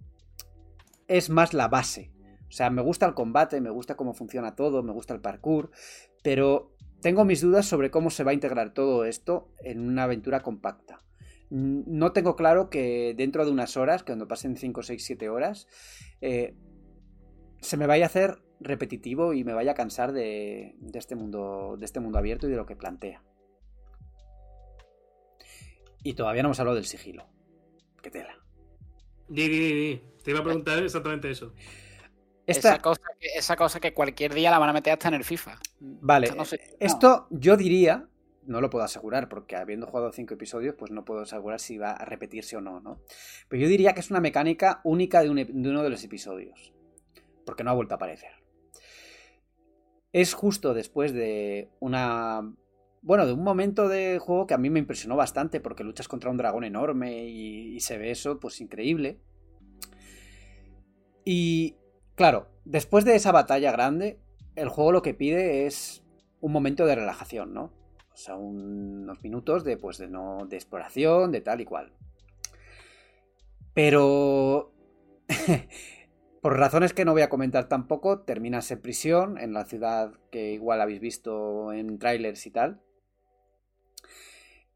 es 1.08 1.32
más 1.32 1.56
la 1.56 1.68
base. 1.68 2.12
O 2.48 2.52
sea, 2.52 2.70
me 2.70 2.84
gusta 2.84 3.08
el 3.08 3.16
combate, 3.16 3.60
me 3.60 3.72
gusta 3.72 3.96
cómo 3.96 4.14
funciona 4.14 4.56
todo, 4.56 4.84
me 4.84 4.94
gusta 4.94 5.16
el 5.16 5.22
parkour, 5.22 5.72
pero 6.22 6.75
tengo 7.06 7.24
mis 7.24 7.40
dudas 7.40 7.68
sobre 7.68 7.92
cómo 7.92 8.10
se 8.10 8.24
va 8.24 8.32
a 8.32 8.34
integrar 8.34 8.74
todo 8.74 9.06
esto 9.06 9.54
en 9.60 9.80
una 9.80 10.06
aventura 10.06 10.42
compacta. 10.42 11.04
No 11.52 12.14
tengo 12.14 12.36
claro 12.36 12.72
que 12.72 13.14
dentro 13.16 13.46
de 13.46 13.52
unas 13.52 13.78
horas, 13.78 14.02
cuando 14.02 14.28
pasen 14.28 14.58
5, 14.58 14.82
6, 14.82 15.06
7 15.06 15.30
horas, 15.30 15.68
eh, 16.22 16.56
se 17.62 17.78
me 17.78 17.86
vaya 17.86 18.06
a 18.06 18.08
hacer 18.08 18.40
repetitivo 18.60 19.34
y 19.36 19.44
me 19.44 19.54
vaya 19.54 19.74
a 19.74 19.76
cansar 19.76 20.14
de, 20.14 20.78
este 20.96 21.14
mundo, 21.16 21.76
de 21.78 21.86
este 21.86 22.00
mundo 22.00 22.18
abierto 22.18 22.48
y 22.48 22.50
de 22.50 22.58
lo 22.58 22.66
que 22.66 22.76
plantea. 22.76 23.22
Y 26.02 26.14
todavía 26.14 26.42
no 26.42 26.48
hemos 26.48 26.60
hablado 26.60 26.78
del 26.78 26.86
sigilo. 26.86 27.28
Qué 28.02 28.10
tela. 28.10 28.36
Te 30.24 30.32
iba 30.32 30.40
a 30.40 30.44
preguntar 30.44 30.82
exactamente 30.82 31.30
eso. 31.30 31.54
Esa, 32.48 32.80
cosa 32.80 33.02
que, 33.20 33.28
esa, 33.36 33.56
cosa 33.56 33.80
que, 33.80 33.94
cualquier 33.94 34.34
día 34.34 34.52
la 34.52 34.60
van 34.60 34.70
a 34.70 34.74
meter 34.74 34.94
hasta 34.94 35.08
en 35.08 35.16
el 35.16 35.24
FIFA. 35.24 35.58
Vale. 35.80 36.32
Esto 36.80 37.28
yo 37.32 37.58
diría, 37.58 38.08
no 38.46 38.62
lo 38.62 38.70
puedo 38.70 38.86
asegurar, 38.86 39.30
porque 39.30 39.56
habiendo 39.56 39.88
jugado 39.88 40.12
cinco 40.12 40.36
episodios, 40.36 40.76
pues 40.78 40.92
no 40.92 41.06
puedo 41.06 41.22
asegurar 41.22 41.60
si 41.60 41.78
va 41.78 41.92
a 41.92 42.06
repetirse 42.06 42.56
o 42.58 42.62
no, 42.62 42.80
¿no? 42.80 43.00
Pero 43.48 43.64
yo 43.64 43.68
diría 43.68 43.94
que 43.94 44.00
es 44.00 44.12
una 44.12 44.22
mecánica 44.22 44.82
única 44.84 45.22
de, 45.22 45.46
de 45.46 45.70
uno 45.70 45.84
de 45.84 45.90
los 45.90 46.04
episodios. 46.04 46.74
Porque 47.46 47.64
no 47.64 47.72
ha 47.72 47.76
vuelto 47.76 47.94
a 47.94 47.98
aparecer. 47.98 48.32
Es 50.14 50.34
justo 50.34 50.74
después 50.74 51.14
de 51.14 51.70
una 51.80 52.42
bueno, 53.06 53.28
de 53.28 53.34
un 53.34 53.44
momento 53.44 53.88
de 53.88 54.18
juego 54.18 54.48
que 54.48 54.56
a 54.56 54.58
mí 54.58 54.72
me 54.72 54.80
impresionó 54.80 55.16
bastante 55.16 55.60
porque 55.60 55.84
luchas 55.84 56.08
contra 56.08 56.32
un 56.32 56.38
dragón 56.38 56.64
enorme 56.64 57.28
y, 57.28 57.80
se 57.80 58.00
ve 58.00 58.10
eso 58.10 58.40
pues 58.40 58.60
increíble. 58.62 59.20
Y 61.24 61.76
claro, 62.16 62.48
después 62.66 63.06
de 63.06 63.16
esa 63.16 63.32
batalla 63.32 63.72
grande, 63.72 64.20
el 64.56 64.70
juego 64.70 64.92
lo 64.92 65.02
que 65.02 65.14
pide 65.14 65.66
es 65.66 66.04
un 66.42 66.52
momento 66.52 66.86
de 66.86 66.96
relajación, 66.96 67.54
¿no? 67.54 67.72
O 68.14 68.18
sea, 68.18 68.36
unos 68.36 69.22
minutos 69.22 69.64
de, 69.64 69.78
pues, 69.78 69.98
de, 69.98 70.08
no, 70.08 70.48
exploración, 70.50 71.32
de 71.32 71.42
tal 71.42 71.62
y 71.62 71.66
cual. 71.66 71.92
Pero... 73.74 74.72
por 76.46 76.60
razones 76.60 76.94
que 76.94 77.06
no 77.06 77.14
voy 77.14 77.24
a 77.24 77.30
comentar 77.30 77.68
tampoco, 77.68 78.20
terminas 78.20 78.70
en 78.70 78.80
prisión, 78.80 79.40
en 79.40 79.52
la 79.52 79.66
ciudad 79.66 80.14
que 80.30 80.52
igual 80.52 80.80
habéis 80.80 81.00
visto 81.00 81.74
en 81.74 81.98
trailers 81.98 82.46
y 82.46 82.52
tal. 82.52 82.82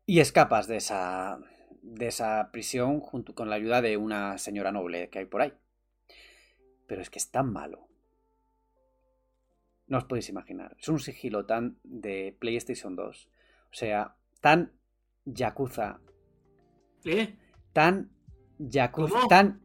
Y 0.08 0.20
escapas 0.20 0.66
de 0.68 0.78
esa, 0.78 1.38
de 1.84 2.08
esa 2.08 2.50
prisión 2.52 3.00
junto 3.00 3.36
con 3.36 3.52
la 3.52 3.56
ayuda 3.58 3.84
de 3.84 3.98
una 3.98 4.40
señora 4.40 4.72
noble 4.72 5.10
que 5.10 5.20
hay 5.20 5.26
por 5.26 5.44
ahí. 5.44 5.54
Pero 6.90 7.04
es 7.04 7.12
que 7.12 7.20
es 7.20 7.30
tan 7.30 7.54
malo. 7.54 7.88
No 9.88 10.00
os 10.00 10.06
podéis 10.06 10.28
imaginar. 10.30 10.76
Es 10.80 10.90
un 10.90 11.00
sigilo 11.00 11.46
tan 11.46 11.78
de 11.84 12.36
PlayStation 12.40 12.96
2. 12.96 13.30
O 13.72 13.74
sea, 13.74 14.16
tan 14.42 14.74
Yakuza. 15.24 16.00
¿Eh? 17.06 17.38
Tan 17.74 18.10
Yakuza. 18.58 19.28
Tan 19.30 19.62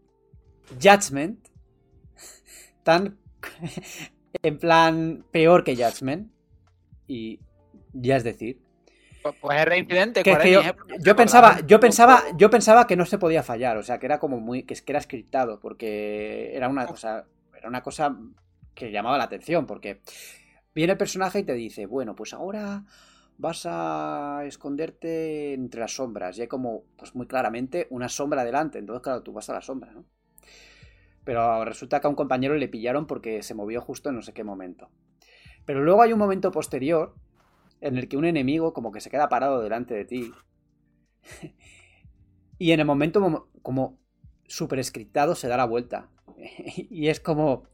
Judgment. 0.78 1.48
Tan. 2.82 3.18
en 4.42 4.58
plan. 4.58 5.24
Peor 5.30 5.64
que 5.64 5.76
Judgment. 5.76 6.30
Y. 7.06 7.40
Ya 7.94 8.16
es 8.16 8.24
decir. 8.24 8.60
Pues, 9.24 9.36
pues 9.40 9.58
es 9.58 9.64
reincidente. 9.64 10.22
yo, 11.00 11.16
pensaba, 11.16 11.60
yo, 11.66 11.80
pensaba, 11.80 12.22
yo 12.36 12.50
pensaba 12.50 12.86
que 12.86 12.94
no 12.94 13.06
se 13.06 13.16
podía 13.16 13.42
fallar, 13.42 13.78
o 13.78 13.82
sea, 13.82 13.98
que 13.98 14.04
era 14.04 14.18
como 14.18 14.38
muy. 14.38 14.64
que, 14.64 14.74
que 14.74 14.92
era 14.92 15.00
scriptado, 15.00 15.60
porque 15.60 16.54
era 16.54 16.68
una 16.68 16.86
cosa. 16.86 17.24
Era 17.56 17.68
una 17.68 17.82
cosa 17.82 18.18
que 18.74 18.92
llamaba 18.92 19.16
la 19.16 19.24
atención, 19.24 19.64
porque 19.64 20.02
viene 20.74 20.92
el 20.92 20.98
personaje 20.98 21.38
y 21.38 21.42
te 21.44 21.54
dice, 21.54 21.86
bueno, 21.86 22.14
pues 22.14 22.34
ahora 22.34 22.84
vas 23.38 23.62
a 23.64 24.42
esconderte 24.44 25.54
entre 25.54 25.80
las 25.80 25.96
sombras. 25.96 26.36
Y 26.36 26.42
hay 26.42 26.48
como, 26.48 26.82
pues 26.98 27.14
muy 27.14 27.26
claramente, 27.26 27.86
una 27.88 28.10
sombra 28.10 28.44
delante. 28.44 28.78
Entonces, 28.78 29.02
claro, 29.02 29.22
tú 29.22 29.32
vas 29.32 29.48
a 29.48 29.54
la 29.54 29.62
sombra, 29.62 29.90
¿no? 29.92 30.04
Pero 31.24 31.64
resulta 31.64 31.98
que 31.98 32.08
a 32.08 32.10
un 32.10 32.16
compañero 32.16 32.56
le 32.56 32.68
pillaron 32.68 33.06
porque 33.06 33.42
se 33.42 33.54
movió 33.54 33.80
justo 33.80 34.10
en 34.10 34.16
no 34.16 34.22
sé 34.22 34.34
qué 34.34 34.44
momento. 34.44 34.90
Pero 35.64 35.82
luego 35.82 36.02
hay 36.02 36.12
un 36.12 36.18
momento 36.18 36.50
posterior 36.50 37.14
en 37.84 37.98
el 37.98 38.08
que 38.08 38.16
un 38.16 38.24
enemigo 38.24 38.72
como 38.72 38.92
que 38.92 39.00
se 39.00 39.10
queda 39.10 39.28
parado 39.28 39.60
delante 39.60 39.94
de 39.94 40.04
ti. 40.06 40.32
y 42.58 42.72
en 42.72 42.80
el 42.80 42.86
momento 42.86 43.48
como, 43.62 43.98
super 44.46 44.78
escritado 44.78 45.34
se 45.34 45.48
da 45.48 45.58
la 45.58 45.66
vuelta. 45.66 46.08
y 46.76 47.08
es 47.08 47.20
como, 47.20 47.64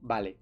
vale. 0.00 0.38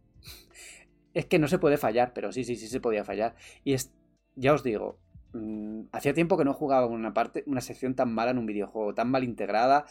Es 1.14 1.24
que 1.26 1.38
no 1.38 1.48
se 1.48 1.58
puede 1.58 1.78
fallar, 1.78 2.12
pero 2.12 2.32
sí, 2.32 2.44
sí, 2.44 2.56
sí 2.56 2.68
se 2.68 2.80
podía 2.80 3.04
fallar. 3.04 3.34
Y 3.64 3.72
es, 3.72 3.94
ya 4.36 4.52
os 4.52 4.62
digo, 4.62 4.98
mm, 5.32 5.84
hacía 5.92 6.12
tiempo 6.12 6.36
que 6.36 6.44
no 6.44 6.52
jugaba 6.52 6.86
una 6.86 7.14
parte, 7.14 7.44
una 7.46 7.62
sección 7.62 7.94
tan 7.94 8.12
mala 8.12 8.32
en 8.32 8.38
un 8.38 8.46
videojuego, 8.46 8.94
tan 8.94 9.10
mal 9.10 9.24
integrada. 9.24 9.86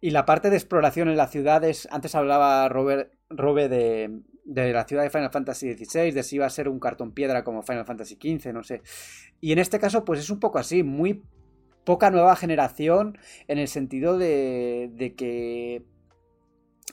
Y 0.00 0.10
la 0.10 0.24
parte 0.24 0.50
de 0.50 0.56
exploración 0.56 1.08
en 1.08 1.16
las 1.16 1.30
ciudades, 1.30 1.88
antes 1.90 2.14
hablaba 2.14 2.68
Robert, 2.68 3.12
de 3.28 4.72
la 4.72 4.84
ciudad 4.84 5.02
de 5.02 5.10
Final 5.10 5.30
Fantasy 5.30 5.74
XVI, 5.74 6.12
de 6.12 6.22
si 6.22 6.36
iba 6.36 6.46
a 6.46 6.50
ser 6.50 6.68
un 6.68 6.80
cartón 6.80 7.12
piedra 7.12 7.44
como 7.44 7.62
Final 7.62 7.84
Fantasy 7.84 8.14
XV, 8.14 8.52
no 8.52 8.62
sé. 8.62 8.82
Y 9.40 9.52
en 9.52 9.58
este 9.58 9.78
caso, 9.78 10.04
pues 10.04 10.20
es 10.20 10.30
un 10.30 10.40
poco 10.40 10.58
así, 10.58 10.82
muy 10.82 11.22
poca 11.84 12.10
nueva 12.10 12.36
generación 12.36 13.18
en 13.48 13.58
el 13.58 13.68
sentido 13.68 14.18
de, 14.18 14.90
de 14.94 15.14
que 15.14 15.84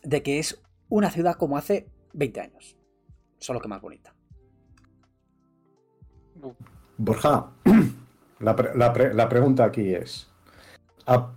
de 0.03 0.23
que 0.23 0.39
es 0.39 0.61
una 0.89 1.11
ciudad 1.11 1.35
como 1.35 1.57
hace 1.57 1.89
20 2.13 2.41
años, 2.41 2.77
solo 3.39 3.59
que 3.59 3.67
más 3.67 3.81
bonita. 3.81 4.13
Borja, 6.97 7.51
la, 8.39 9.29
pregunta 9.29 9.65
aquí 9.65 9.93
es, 9.93 10.29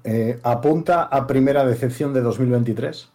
eh, 0.05 0.41
¿apunta 0.43 1.05
a 1.05 1.27
primera 1.27 1.65
decepción 1.65 2.13
de 2.13 2.21
2023? 2.21 3.11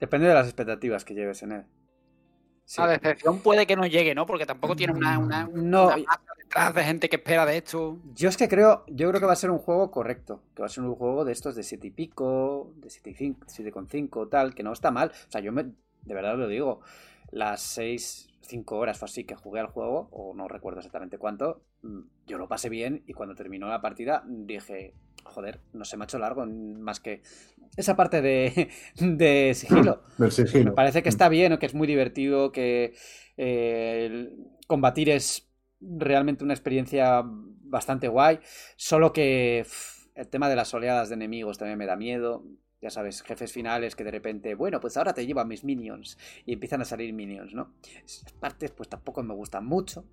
Depende 0.00 0.28
de 0.28 0.34
las 0.34 0.46
expectativas 0.46 1.04
que 1.04 1.14
lleves 1.14 1.42
en 1.42 1.52
él. 1.52 1.64
La 2.78 2.88
decepción 2.88 3.40
puede 3.40 3.66
que 3.66 3.76
no 3.76 3.86
llegue, 3.86 4.14
¿no? 4.14 4.26
Porque 4.26 4.46
tampoco 4.46 4.74
tiene 4.74 4.94
una, 4.94 5.18
una, 5.18 5.48
no, 5.52 5.90
detrás 6.38 6.74
de 6.74 6.84
gente 6.84 7.08
que 7.08 7.16
espera 7.16 7.44
de 7.44 7.58
esto. 7.58 7.98
Yo 8.14 8.28
es 8.28 8.36
que 8.36 8.48
creo, 8.48 8.84
yo 8.88 9.08
creo 9.08 9.20
que 9.20 9.26
va 9.26 9.34
a 9.34 9.36
ser 9.36 9.50
un 9.50 9.58
juego 9.58 9.90
correcto. 9.90 10.40
Que 10.54 10.62
va 10.62 10.66
a 10.66 10.70
ser 10.70 10.82
un 10.84 10.94
juego 10.94 11.24
de 11.24 11.32
estos 11.32 11.54
de 11.54 11.62
7 11.62 11.86
y 11.86 11.90
pico, 11.90 12.72
de 12.76 12.88
7,5, 12.88 14.28
tal, 14.30 14.54
que 14.54 14.62
no 14.62 14.72
está 14.72 14.90
mal. 14.90 15.10
O 15.10 15.30
sea, 15.30 15.40
yo 15.40 15.52
me, 15.52 15.64
de 15.64 16.14
verdad 16.14 16.36
lo 16.36 16.48
digo. 16.48 16.80
Las 17.30 17.60
6, 17.62 18.28
5 18.44 18.76
horas 18.76 19.00
o 19.02 19.04
así 19.04 19.24
que 19.24 19.34
jugué 19.34 19.60
al 19.60 19.66
juego, 19.66 20.08
o 20.10 20.34
no 20.34 20.48
recuerdo 20.48 20.80
exactamente 20.80 21.18
cuánto, 21.18 21.62
mm, 21.82 22.00
yo 22.26 22.38
lo 22.38 22.48
pasé 22.48 22.68
bien 22.68 23.02
y 23.06 23.12
cuando 23.12 23.34
terminó 23.34 23.68
la 23.68 23.80
partida 23.80 24.24
dije, 24.26 24.94
joder, 25.24 25.60
no 25.72 25.84
se 25.84 25.96
me 25.96 26.04
ha 26.04 26.06
hecho 26.06 26.18
largo 26.18 26.46
más 26.46 27.00
que 27.00 27.22
esa 27.76 27.96
parte 27.96 28.22
de, 28.22 28.68
de 28.96 29.52
sigilo. 29.54 30.02
sigilo. 30.30 30.70
Me 30.70 30.72
parece 30.72 31.02
que 31.02 31.08
está 31.08 31.28
bien, 31.28 31.52
o 31.52 31.58
que 31.58 31.66
es 31.66 31.74
muy 31.74 31.86
divertido, 31.86 32.52
que 32.52 32.94
eh, 33.36 34.34
combatir 34.66 35.10
es 35.10 35.50
realmente 35.80 36.44
una 36.44 36.54
experiencia 36.54 37.22
bastante 37.24 38.08
guay, 38.08 38.40
solo 38.76 39.12
que 39.12 39.66
el 40.14 40.28
tema 40.28 40.48
de 40.48 40.56
las 40.56 40.72
oleadas 40.72 41.08
de 41.08 41.16
enemigos 41.16 41.58
también 41.58 41.78
me 41.78 41.86
da 41.86 41.96
miedo. 41.96 42.44
Ya 42.84 42.90
sabes, 42.90 43.22
jefes 43.22 43.50
finales 43.50 43.96
que 43.96 44.04
de 44.04 44.10
repente, 44.10 44.54
bueno, 44.54 44.78
pues 44.78 44.98
ahora 44.98 45.14
te 45.14 45.24
llevan 45.24 45.48
mis 45.48 45.64
minions 45.64 46.18
y 46.44 46.52
empiezan 46.52 46.82
a 46.82 46.84
salir 46.84 47.14
minions, 47.14 47.54
¿no? 47.54 47.72
Esas 48.04 48.30
partes 48.34 48.72
pues 48.72 48.90
tampoco 48.90 49.22
me 49.22 49.32
gustan 49.32 49.64
mucho. 49.64 50.04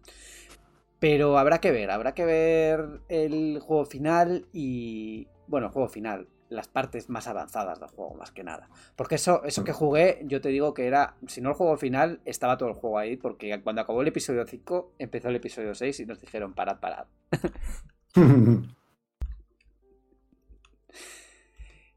Pero 0.98 1.38
habrá 1.38 1.60
que 1.60 1.72
ver, 1.72 1.92
habrá 1.92 2.14
que 2.14 2.24
ver 2.24 3.02
el 3.10 3.60
juego 3.60 3.84
final 3.84 4.46
y. 4.54 5.28
Bueno, 5.48 5.68
el 5.68 5.74
juego 5.74 5.90
final, 5.90 6.30
las 6.48 6.70
partes 6.70 7.10
más 7.10 7.28
avanzadas 7.28 7.82
del 7.82 7.90
juego, 7.90 8.16
más 8.16 8.32
que 8.32 8.46
nada. 8.46 8.70
Porque 8.96 9.16
eso, 9.16 9.44
eso 9.44 9.66
que 9.66 9.74
jugué, 9.74 10.22
yo 10.24 10.40
te 10.40 10.48
digo 10.48 10.74
que 10.74 10.88
era. 10.88 11.18
Si 11.28 11.42
no 11.42 11.50
el 11.50 11.56
juego 11.56 11.76
final, 11.76 12.22
estaba 12.24 12.58
todo 12.58 12.70
el 12.70 12.76
juego 12.76 13.00
ahí. 13.00 13.18
Porque 13.18 13.62
cuando 13.62 13.82
acabó 13.82 14.02
el 14.02 14.08
episodio 14.08 14.48
5, 14.48 14.94
empezó 14.98 15.28
el 15.28 15.36
episodio 15.36 15.76
6 15.76 16.00
y 16.00 16.06
nos 16.06 16.22
dijeron: 16.22 16.54
parad, 16.54 16.80
parad. 16.80 17.08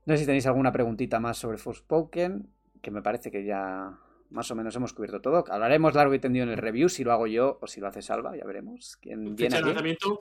no 0.06 0.14
sé 0.14 0.18
si 0.18 0.26
tenéis 0.26 0.47
alguna 0.47 0.72
preguntita 0.72 1.20
más 1.20 1.39
sobre 1.39 1.59
Forspoken, 1.59 2.48
que 2.82 2.90
me 2.90 3.02
parece 3.02 3.31
que 3.31 3.44
ya 3.44 3.98
más 4.31 4.51
o 4.51 4.55
menos 4.55 4.74
hemos 4.76 4.93
cubierto 4.93 5.20
todo. 5.20 5.44
Hablaremos 5.48 5.94
largo 5.94 6.12
y 6.14 6.18
tendido 6.18 6.44
en 6.44 6.51
el 6.51 6.59
review, 6.59 6.89
si 6.89 7.05
lo 7.05 7.12
hago 7.12 7.26
yo 7.26 7.59
o 7.60 7.66
si 7.66 7.81
lo 7.81 7.86
hace 7.86 8.02
Salva, 8.02 8.36
ya 8.36 8.44
veremos. 8.44 8.97
¿Quién 9.01 9.35
viene 9.35 9.60
lanzamiento? 9.60 10.20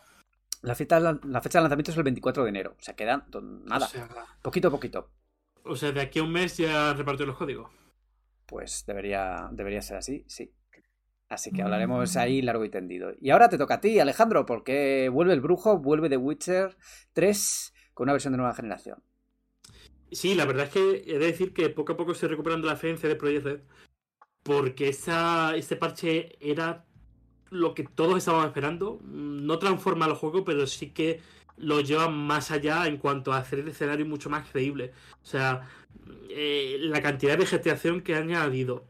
La 0.62 0.76
fecha, 0.76 1.00
la 1.00 1.42
fecha 1.42 1.60
de 1.60 1.64
lanzamiento 1.64 1.92
es 1.92 1.98
el 1.98 2.04
24 2.04 2.44
de 2.44 2.50
enero. 2.50 2.76
O 2.80 2.82
sea, 2.82 2.96
quedan 2.96 3.26
nada. 3.66 3.90
poquito 4.42 4.70
a 4.70 4.72
poquito. 4.72 5.10
O 5.66 5.76
sea, 5.76 5.92
de 5.92 6.02
aquí 6.02 6.20
a 6.20 6.24
un 6.24 6.32
mes 6.32 6.58
ya 6.58 6.94
repartió 6.94 7.26
los 7.26 7.36
códigos. 7.36 7.70
Pues 8.46 8.86
debería, 8.86 9.50
debería 9.52 9.82
ser 9.82 9.98
así, 9.98 10.24
sí. 10.28 10.54
Así 11.28 11.52
que 11.52 11.64
hablaremos 11.64 12.16
ahí 12.16 12.42
largo 12.42 12.64
y 12.64 12.70
tendido. 12.70 13.12
Y 13.20 13.32
ahora 13.32 13.50
te 13.50 13.58
toca 13.58 13.76
a 13.76 13.82
ti, 13.82 14.00
Alejandro, 14.00 14.46
porque 14.46 15.10
vuelve 15.10 15.34
el 15.34 15.42
brujo, 15.42 15.80
vuelve 15.80 16.08
The 16.08 16.18
Witcher 16.18 16.78
3 17.14 17.74
con 17.94 18.06
una 18.06 18.14
versión 18.14 18.34
de 18.34 18.38
nueva 18.38 18.54
generación. 18.54 19.02
Sí, 20.14 20.36
la 20.36 20.46
verdad 20.46 20.66
es 20.66 20.72
que 20.72 21.04
he 21.08 21.20
de 21.20 21.26
decir 21.26 21.54
que 21.54 21.70
poco 21.70 21.94
a 21.94 21.98
poco 21.98 22.12
estoy 22.12 22.30
recuperando 22.30 22.68
la 22.68 22.76
fe 22.76 22.90
en 22.90 22.98
CD 22.98 23.16
Projekt 23.16 23.64
porque 24.44 24.90
esa, 24.90 25.56
ese 25.56 25.76
parche 25.78 26.38
era 26.40 26.86
lo 27.50 27.74
que 27.74 27.84
todos 27.84 28.18
estábamos 28.18 28.48
esperando. 28.48 29.00
No 29.04 29.58
transforma 29.58 30.06
el 30.06 30.14
juego, 30.14 30.44
pero 30.44 30.68
sí 30.68 30.92
que 30.92 31.22
lo 31.58 31.82
lleva 31.82 32.10
más 32.10 32.52
allá 32.52 32.88
en 32.88 32.98
cuanto 32.98 33.32
a 33.32 33.38
hacer 33.38 33.60
el 33.60 33.70
escenario 33.70 34.06
mucho 34.06 34.30
más 34.30 34.50
creíble. 34.50 34.92
O 35.24 35.26
sea, 35.26 35.70
eh, 36.30 36.78
la 36.82 37.02
cantidad 37.02 37.34
de 37.34 37.38
vegetación 37.38 38.02
que 38.02 38.16
ha 38.16 38.20
añadido, 38.20 38.86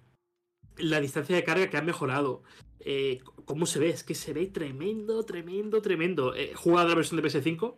la 0.77 0.99
distancia 0.99 1.35
de 1.35 1.43
carga 1.43 1.69
que 1.69 1.77
ha 1.77 1.81
mejorado, 1.81 2.43
eh, 2.79 3.21
cómo 3.45 3.65
se 3.65 3.79
ve, 3.79 3.89
es 3.89 4.03
que 4.03 4.15
se 4.15 4.33
ve 4.33 4.47
tremendo, 4.47 5.23
tremendo, 5.23 5.81
tremendo. 5.81 6.35
He 6.35 6.55
jugado 6.55 6.89
la 6.89 6.95
versión 6.95 7.21
de 7.21 7.27
PS5 7.29 7.77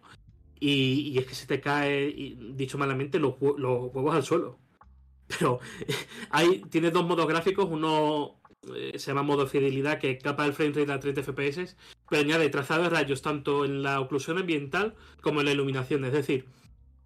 y, 0.60 1.18
es 1.18 1.26
que 1.26 1.36
se 1.36 1.48
te 1.48 1.62
cae, 1.62 2.36
dicho 2.54 2.78
malamente, 2.78 3.20
los 3.20 3.36
huevos 3.40 4.16
al 4.16 4.24
suelo. 4.24 4.60
Pero 5.28 5.60
hay, 6.30 6.62
tiene 6.70 6.92
dos 6.92 7.06
modos 7.06 7.28
gráficos, 7.28 7.68
uno 7.70 8.40
eh, 8.74 8.98
se 8.98 9.08
llama 9.12 9.24
modo 9.24 9.48
fidelidad 9.48 10.00
que 10.00 10.18
capa 10.18 10.46
el 10.46 10.54
frame 10.54 10.74
rate 10.74 10.92
a 10.92 11.00
30 11.00 11.24
FPS, 11.24 11.76
pero 12.10 12.22
añade 12.22 12.50
trazado 12.50 12.84
de 12.84 12.90
rayos 12.90 13.22
tanto 13.22 13.66
en 13.66 13.84
la 13.84 14.00
oclusión 14.00 14.38
ambiental 14.38 14.96
como 15.22 15.40
en 15.40 15.46
la 15.48 15.52
iluminación. 15.52 16.06
Es 16.06 16.14
decir, 16.14 16.46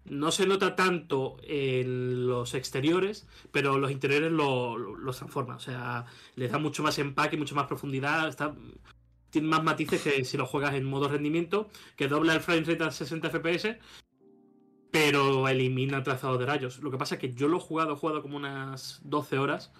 no 0.04 0.32
se 0.32 0.46
nota 0.46 0.76
tanto 0.76 1.36
en 1.42 2.26
los 2.26 2.54
exteriores, 2.54 3.26
pero 3.52 3.78
los 3.78 3.90
interiores 3.90 4.32
los 4.32 5.16
transforma. 5.16 5.56
O 5.56 5.60
sea, 5.60 6.06
le 6.36 6.48
da 6.48 6.58
mucho 6.58 6.82
más 6.82 6.98
empaque, 6.98 7.36
mucho 7.36 7.54
más 7.54 7.66
profundidad. 7.66 8.28
Está, 8.28 8.54
tiene 9.30 9.48
más 9.48 9.62
matices 9.62 10.02
que 10.02 10.24
si 10.24 10.36
lo 10.36 10.46
juegas 10.46 10.74
en 10.74 10.84
modo 10.84 11.08
rendimiento, 11.08 11.70
que 11.96 12.08
dobla 12.08 12.34
el 12.34 12.40
frame 12.40 12.64
rate 12.64 12.84
a 12.84 12.90
60 12.90 13.30
FPS 13.30 13.78
pero 14.90 15.48
elimina 15.48 16.02
trazado 16.02 16.38
de 16.38 16.46
rayos. 16.46 16.80
Lo 16.80 16.90
que 16.90 16.98
pasa 16.98 17.14
es 17.14 17.20
que 17.20 17.32
yo 17.32 17.48
lo 17.48 17.58
he 17.58 17.60
jugado, 17.60 17.92
he 17.92 17.96
jugado 17.96 18.22
como 18.22 18.36
unas 18.36 19.00
12 19.04 19.38
horas. 19.38 19.72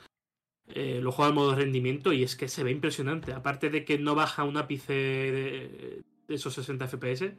Eh, 0.69 1.01
lo 1.03 1.11
juego 1.11 1.29
al 1.29 1.35
modo 1.35 1.55
rendimiento 1.57 2.13
y 2.13 2.23
es 2.23 2.37
que 2.37 2.49
se 2.49 2.63
ve 2.63 2.71
impresionante. 2.71 3.33
Aparte 3.33 3.71
de 3.71 3.85
que 3.85 3.99
no 3.99 4.15
baja 4.15 4.45
un 4.45 4.57
ápice 4.57 4.93
de 4.93 6.05
esos 6.29 6.55
60 6.55 6.87
FPS, 6.87 7.33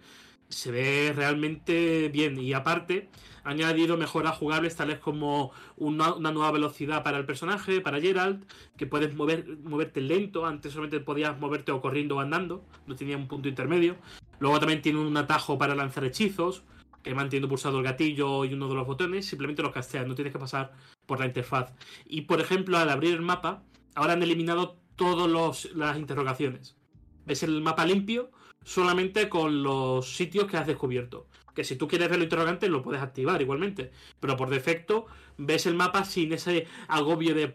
se 0.51 0.71
ve 0.71 1.13
realmente 1.15 2.09
bien. 2.09 2.39
Y 2.39 2.53
aparte, 2.53 3.09
ha 3.43 3.49
añadido 3.49 3.97
mejoras 3.97 4.37
jugables 4.37 4.75
tales 4.75 4.99
como 4.99 5.51
una, 5.77 6.15
nueva 6.19 6.51
velocidad 6.51 7.03
para 7.03 7.17
el 7.17 7.25
personaje, 7.25 7.81
para 7.81 7.99
Geralt, 7.99 8.43
que 8.77 8.85
puedes 8.85 9.15
mover, 9.15 9.57
moverte 9.63 10.01
lento, 10.01 10.45
antes 10.45 10.73
solamente 10.73 10.99
podías 10.99 11.39
moverte 11.39 11.71
o 11.71 11.81
corriendo 11.81 12.17
o 12.17 12.19
andando, 12.19 12.63
no 12.85 12.95
tenía 12.95 13.17
un 13.17 13.27
punto 13.27 13.49
intermedio. 13.49 13.95
Luego 14.39 14.59
también 14.59 14.81
tiene 14.81 14.99
un 14.99 15.15
atajo 15.17 15.57
para 15.57 15.75
lanzar 15.75 16.03
hechizos, 16.03 16.63
que 17.03 17.15
manteniendo 17.15 17.49
pulsado 17.49 17.79
el 17.79 17.83
gatillo 17.83 18.45
y 18.45 18.53
uno 18.53 18.67
de 18.67 18.75
los 18.75 18.85
botones, 18.85 19.25
simplemente 19.25 19.63
los 19.63 19.71
casteas, 19.71 20.05
no 20.05 20.13
tienes 20.15 20.33
que 20.33 20.39
pasar 20.39 20.73
por 21.05 21.19
la 21.19 21.25
interfaz. 21.25 21.73
Y 22.05 22.21
por 22.21 22.41
ejemplo, 22.41 22.77
al 22.77 22.89
abrir 22.89 23.13
el 23.13 23.21
mapa, 23.21 23.63
ahora 23.95 24.13
han 24.13 24.21
eliminado 24.21 24.77
todas 24.95 25.67
las 25.73 25.97
interrogaciones. 25.97 26.75
Ves 27.25 27.43
el 27.43 27.61
mapa 27.61 27.85
limpio 27.85 28.31
solamente 28.63 29.29
con 29.29 29.63
los 29.63 30.15
sitios 30.15 30.45
que 30.45 30.57
has 30.57 30.67
descubierto. 30.67 31.27
Que 31.53 31.63
si 31.63 31.75
tú 31.75 31.87
quieres 31.87 32.09
ver 32.09 32.17
lo 32.17 32.23
interrogante 32.23 32.69
lo 32.69 32.81
puedes 32.81 33.01
activar 33.01 33.41
igualmente. 33.41 33.91
Pero 34.19 34.37
por 34.37 34.49
defecto 34.49 35.07
ves 35.37 35.65
el 35.65 35.75
mapa 35.75 36.05
sin 36.05 36.33
ese 36.33 36.67
agobio 36.87 37.35
de 37.35 37.53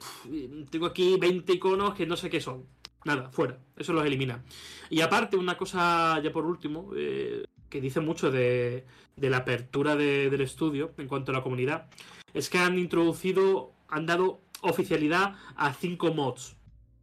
tengo 0.71 0.87
aquí 0.87 1.17
20 1.19 1.53
iconos 1.53 1.95
que 1.95 2.07
no 2.07 2.17
sé 2.17 2.29
qué 2.29 2.41
son. 2.41 2.67
Nada, 3.07 3.31
fuera. 3.31 3.57
Eso 3.77 3.93
los 3.93 4.05
elimina. 4.05 4.43
Y 4.91 5.01
aparte, 5.01 5.37
una 5.37 5.57
cosa 5.57 6.21
ya 6.21 6.33
por 6.33 6.45
último, 6.45 6.91
eh, 6.97 7.45
que 7.69 7.81
dice 7.81 8.01
mucho 8.01 8.33
de, 8.33 8.85
la 9.17 9.39
apertura 9.39 9.95
del 9.95 10.41
estudio 10.41 10.93
en 10.99 11.07
cuanto 11.07 11.31
a 11.31 11.35
la 11.35 11.43
comunidad, 11.43 11.87
es 12.35 12.51
que 12.51 12.59
han 12.59 12.79
introducido, 12.79 13.73
han 13.89 14.07
dado 14.07 14.41
oficialidad 14.61 15.37
a 15.55 15.73
cinco 15.73 16.13
mods. 16.13 16.56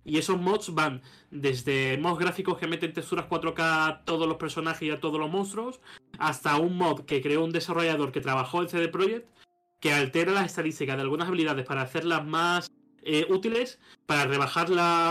Y 0.06 0.18
esos 0.18 0.40
mods 0.40 0.74
van 0.74 1.02
desde 1.32 1.98
mods 1.98 2.20
gráficos 2.20 2.58
que 2.58 2.68
meten 2.68 2.94
texturas 2.94 3.28
4K 3.28 3.56
a 3.60 4.04
todos 4.06 4.28
los 4.28 4.38
personajes 4.38 4.84
y 4.84 4.92
a 4.92 5.00
todos 5.00 5.20
los 5.20 5.30
monstruos, 5.30 5.80
hasta 6.20 6.58
un 6.58 6.78
mod 6.78 7.02
que 7.02 7.22
creó 7.22 7.44
un 7.44 7.52
desarrollador 7.52 8.12
que 8.12 8.22
trabajó 8.22 8.62
en 8.62 8.70
CD 8.70 8.88
Projekt, 8.90 9.30
que 9.80 9.94
altera 9.94 10.32
las 10.32 10.46
estadísticas 10.46 10.96
de 10.96 11.02
algunas 11.02 11.28
habilidades 11.28 11.66
para 11.66 11.82
hacerlas 11.82 12.26
más 12.26 12.72
eh, 13.02 13.26
útiles, 13.30 13.80
para 14.06 14.26
rebajar 14.26 14.70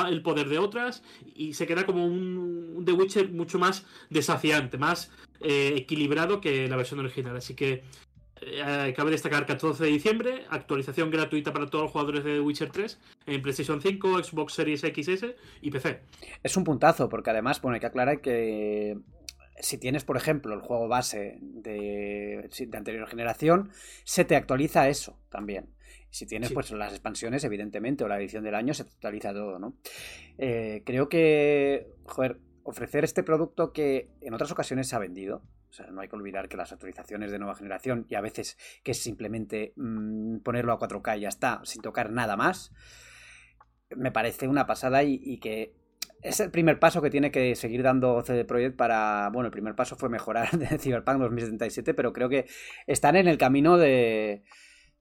el 0.08 0.22
poder 0.22 0.48
de 0.48 0.58
otras, 0.58 1.02
y 1.34 1.52
se 1.54 1.66
queda 1.66 1.84
como 1.84 2.06
un, 2.06 2.82
The 2.84 2.92
Witcher 2.92 3.30
mucho 3.30 3.58
más 3.58 3.84
desafiante, 4.08 4.78
más 4.78 5.10
eh, 5.40 5.74
equilibrado 5.76 6.40
que 6.40 6.68
la 6.68 6.76
versión 6.76 7.00
original. 7.00 7.36
Así 7.36 7.54
que 7.54 7.84
eh, 8.44 8.92
cabe 8.96 9.10
destacar 9.10 9.46
14 9.46 9.84
de 9.84 9.90
diciembre, 9.90 10.44
actualización 10.50 11.10
gratuita 11.10 11.52
para 11.52 11.66
todos 11.66 11.84
los 11.84 11.92
jugadores 11.92 12.24
de 12.24 12.40
Witcher 12.40 12.70
3 12.70 12.98
en 13.26 13.42
PlayStation 13.42 13.80
5, 13.80 14.22
Xbox 14.24 14.54
Series 14.54 14.80
XS 14.80 15.34
y 15.60 15.70
PC. 15.70 16.00
Es 16.42 16.56
un 16.56 16.64
puntazo, 16.64 17.08
porque 17.08 17.30
además, 17.30 17.60
bueno, 17.62 17.74
hay 17.74 17.80
que 17.80 17.86
aclarar 17.86 18.20
que 18.20 18.98
si 19.58 19.78
tienes, 19.78 20.04
por 20.04 20.16
ejemplo, 20.16 20.54
el 20.54 20.60
juego 20.60 20.88
base 20.88 21.38
de, 21.40 22.48
anterior 22.72 23.08
generación, 23.08 23.70
se 24.04 24.24
te 24.24 24.36
actualiza 24.36 24.88
eso 24.88 25.18
también. 25.30 25.68
Si 26.10 26.26
tienes 26.26 26.52
pues 26.52 26.70
las 26.72 26.92
expansiones, 26.92 27.44
evidentemente, 27.44 28.04
o 28.04 28.08
la 28.08 28.18
edición 28.18 28.44
del 28.44 28.54
año, 28.54 28.74
se 28.74 28.84
te 28.84 28.90
actualiza 28.90 29.32
todo, 29.32 29.58
¿no? 29.58 29.74
Eh, 30.36 30.82
creo 30.84 31.08
que, 31.08 31.94
joder, 32.04 32.38
ofrecer 32.64 33.04
este 33.04 33.22
producto 33.22 33.72
que 33.72 34.10
en 34.20 34.34
otras 34.34 34.50
ocasiones 34.50 34.88
se 34.88 34.96
ha 34.96 34.98
vendido, 34.98 35.42
o 35.72 35.74
sea, 35.74 35.86
no 35.86 36.02
hay 36.02 36.08
que 36.08 36.16
olvidar 36.16 36.50
que 36.50 36.58
las 36.58 36.70
actualizaciones 36.70 37.30
de 37.30 37.38
nueva 37.38 37.54
generación 37.54 38.04
y 38.10 38.14
a 38.14 38.20
veces 38.20 38.58
que 38.82 38.90
es 38.90 39.02
simplemente 39.02 39.72
mm, 39.76 40.40
ponerlo 40.40 40.74
a 40.74 40.78
4K 40.78 41.16
y 41.16 41.20
ya 41.22 41.28
está, 41.30 41.62
sin 41.64 41.80
tocar 41.80 42.12
nada 42.12 42.36
más, 42.36 42.74
me 43.96 44.12
parece 44.12 44.48
una 44.48 44.66
pasada 44.66 45.02
y, 45.02 45.38
que 45.38 45.74
es 46.20 46.40
el 46.40 46.50
primer 46.50 46.78
paso 46.78 47.00
que 47.00 47.08
tiene 47.08 47.30
que 47.30 47.54
seguir 47.54 47.82
dando 47.82 48.20
CD 48.22 48.44
Projekt 48.44 48.76
para. 48.76 49.30
Bueno, 49.32 49.46
el 49.46 49.52
primer 49.52 49.74
paso 49.74 49.96
fue 49.96 50.10
mejorar 50.10 50.50
de 50.58 50.78
Cyberpunk 50.78 51.20
2077, 51.20 51.94
pero 51.94 52.12
creo 52.12 52.28
que 52.28 52.44
están 52.86 53.16
en 53.16 53.26
el 53.26 53.38
camino 53.38 53.78
de, 53.78 54.42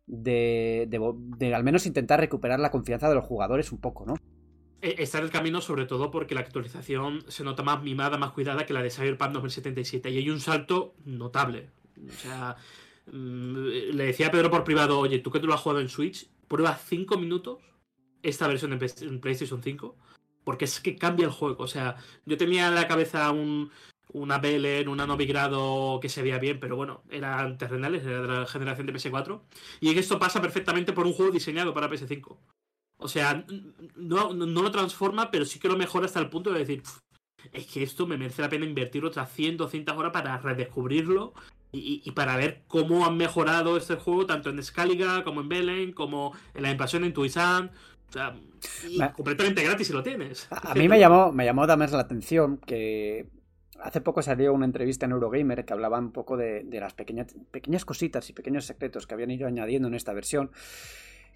de, 0.06 0.88
de, 0.88 1.54
al 1.54 1.66
menos 1.66 1.86
intentar 1.86 2.22
recuperar 2.22 2.62
la 2.62 2.72
confianza 2.72 3.10
de 3.10 3.16
los 3.16 3.26
jugadores 3.26 3.74
un 3.74 3.82
poco, 3.82 4.06
¿no? 4.06 4.14
Eh, 4.82 4.96
está 5.00 5.20
en 5.20 5.26
el 5.26 5.32
camino 5.32 5.62
sobre 5.62 5.86
todo 5.86 6.12
porque 6.12 6.36
la 6.36 6.42
actualización 6.42 7.24
se 7.28 7.44
nota 7.44 7.64
más 7.64 7.84
mimada, 7.84 8.18
más 8.18 8.32
cuidada 8.32 8.66
que 8.66 8.74
la 8.74 8.82
de 8.82 8.90
Cyberpunk 8.90 9.32
2077 9.32 10.10
y 10.10 10.18
hay 10.18 10.30
un 10.30 10.40
salto 10.40 10.96
notable. 11.06 11.70
O 12.08 12.14
sea, 12.14 12.56
mm, 13.08 13.56
le 13.94 14.06
decía 14.06 14.28
a 14.28 14.32
Pedro 14.32 14.50
por 14.50 14.64
privado, 14.64 15.00
oye, 15.00 15.20
tú 15.20 15.32
que 15.32 15.40
tú 15.40 15.48
lo 15.48 15.54
has 15.54 15.62
jugado 15.62 15.82
en 15.82 15.90
Switch, 15.90 16.28
prueba 16.48 16.76
5 16.76 17.18
minutos 17.18 17.60
esta 18.24 18.48
versión 18.48 18.74
en 18.74 19.20
PlayStation 19.20 19.64
5 19.64 19.96
porque 20.44 20.66
es 20.66 20.80
que 20.80 20.96
cambia 20.96 21.26
el 21.26 21.32
juego. 21.32 21.64
O 21.64 21.68
sea, 21.68 21.98
yo 22.26 22.38
tenía 22.38 22.68
en 22.68 22.76
la 22.76 22.88
cabeza 22.88 23.32
un, 23.32 23.72
una 24.14 24.40
Belen, 24.40 24.88
una 24.88 25.06
Novigrado 25.06 26.00
que 26.02 26.10
se 26.10 26.22
veía 26.22 26.40
bien, 26.40 26.60
pero 26.60 26.76
bueno, 26.76 27.04
eran 27.10 27.58
terrenales, 27.58 28.04
era 28.06 28.22
de 28.22 28.28
la 28.28 28.46
generación 28.48 28.88
de 28.88 28.94
PS4. 28.94 29.42
Y 29.80 29.98
esto 29.98 30.20
pasa 30.20 30.42
perfectamente 30.42 30.94
por 30.94 31.06
un 31.06 31.14
juego 31.14 31.32
diseñado 31.32 31.74
para 31.74 31.90
PS5. 31.90 32.38
O 33.02 33.08
sea, 33.08 33.44
no, 33.96 34.32
lo 34.34 34.72
transforma, 34.72 35.32
pero 35.32 35.44
sí 35.44 35.60
que 35.60 35.68
lo 35.68 35.76
mejora 35.76 36.06
hasta 36.06 36.20
el 36.20 36.30
punto 36.30 36.54
de 36.54 36.60
decir, 36.60 36.84
es 37.52 37.66
que 37.66 37.82
esto 37.82 38.06
me 38.06 38.16
merece 38.16 38.44
la 38.44 38.50
pena 38.50 38.64
invertir 38.66 39.04
otras 39.04 39.32
100, 39.34 39.58
200 39.58 39.98
horas 39.98 40.12
para 40.12 40.38
redescubrirlo 40.38 41.34
y, 41.72 42.12
para 42.12 42.36
ver 42.36 42.62
cómo 42.68 43.06
han 43.06 43.18
mejorado 43.18 43.76
este 43.76 43.96
juego, 43.96 44.28
tanto 44.28 44.52
en 44.52 44.62
Scaliga, 44.62 45.24
como 45.24 45.42
en 45.42 45.50
Belen, 45.50 45.94
como 45.94 46.34
en 46.54 46.62
la 46.62 46.72
invasión 46.72 47.04
en 47.04 47.14
Tuisan. 47.14 47.72
O 48.10 48.14
sea, 48.14 48.36
completamente 49.14 49.64
gratis 49.64 49.88
si 49.88 49.94
lo 49.94 50.04
tienes. 50.04 50.48
A, 50.52 50.76
mí 50.76 50.88
me 50.88 51.00
llamó, 51.00 51.32
me 51.32 51.46
llamó 51.46 51.66
también 51.66 51.92
la 51.92 52.02
atención 52.02 52.58
que 52.58 53.30
hace 53.80 54.02
poco 54.02 54.22
salió 54.22 54.54
una 54.54 54.66
entrevista 54.66 55.08
en 55.08 55.14
Eurogamer 55.14 55.66
que 55.66 55.74
hablaba 55.74 55.98
un 55.98 56.12
poco 56.12 56.38
de, 56.38 56.64
de 56.66 56.80
las 56.80 56.94
pequeñas, 56.94 57.34
pequeñas 57.50 57.84
cositas 57.84 58.30
y 58.30 58.34
pequeños 58.34 58.66
secretos 58.66 59.08
que 59.08 59.16
habían 59.16 59.32
ido 59.32 59.48
añadiendo 59.48 59.88
en 59.88 59.96
esta 59.96 60.14
versión 60.14 60.52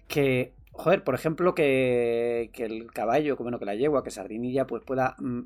que, 0.06 0.54
joder, 0.72 1.04
por 1.04 1.14
ejemplo, 1.14 1.54
que, 1.54 2.50
el 2.54 2.92
caballo, 2.92 3.36
bueno, 3.36 3.58
que 3.58 3.64
la 3.64 3.74
yegua, 3.74 4.04
que 4.04 4.10
Sardinilla, 4.10 4.66
pues 4.66 4.82
pueda 4.84 5.16
mm, 5.18 5.42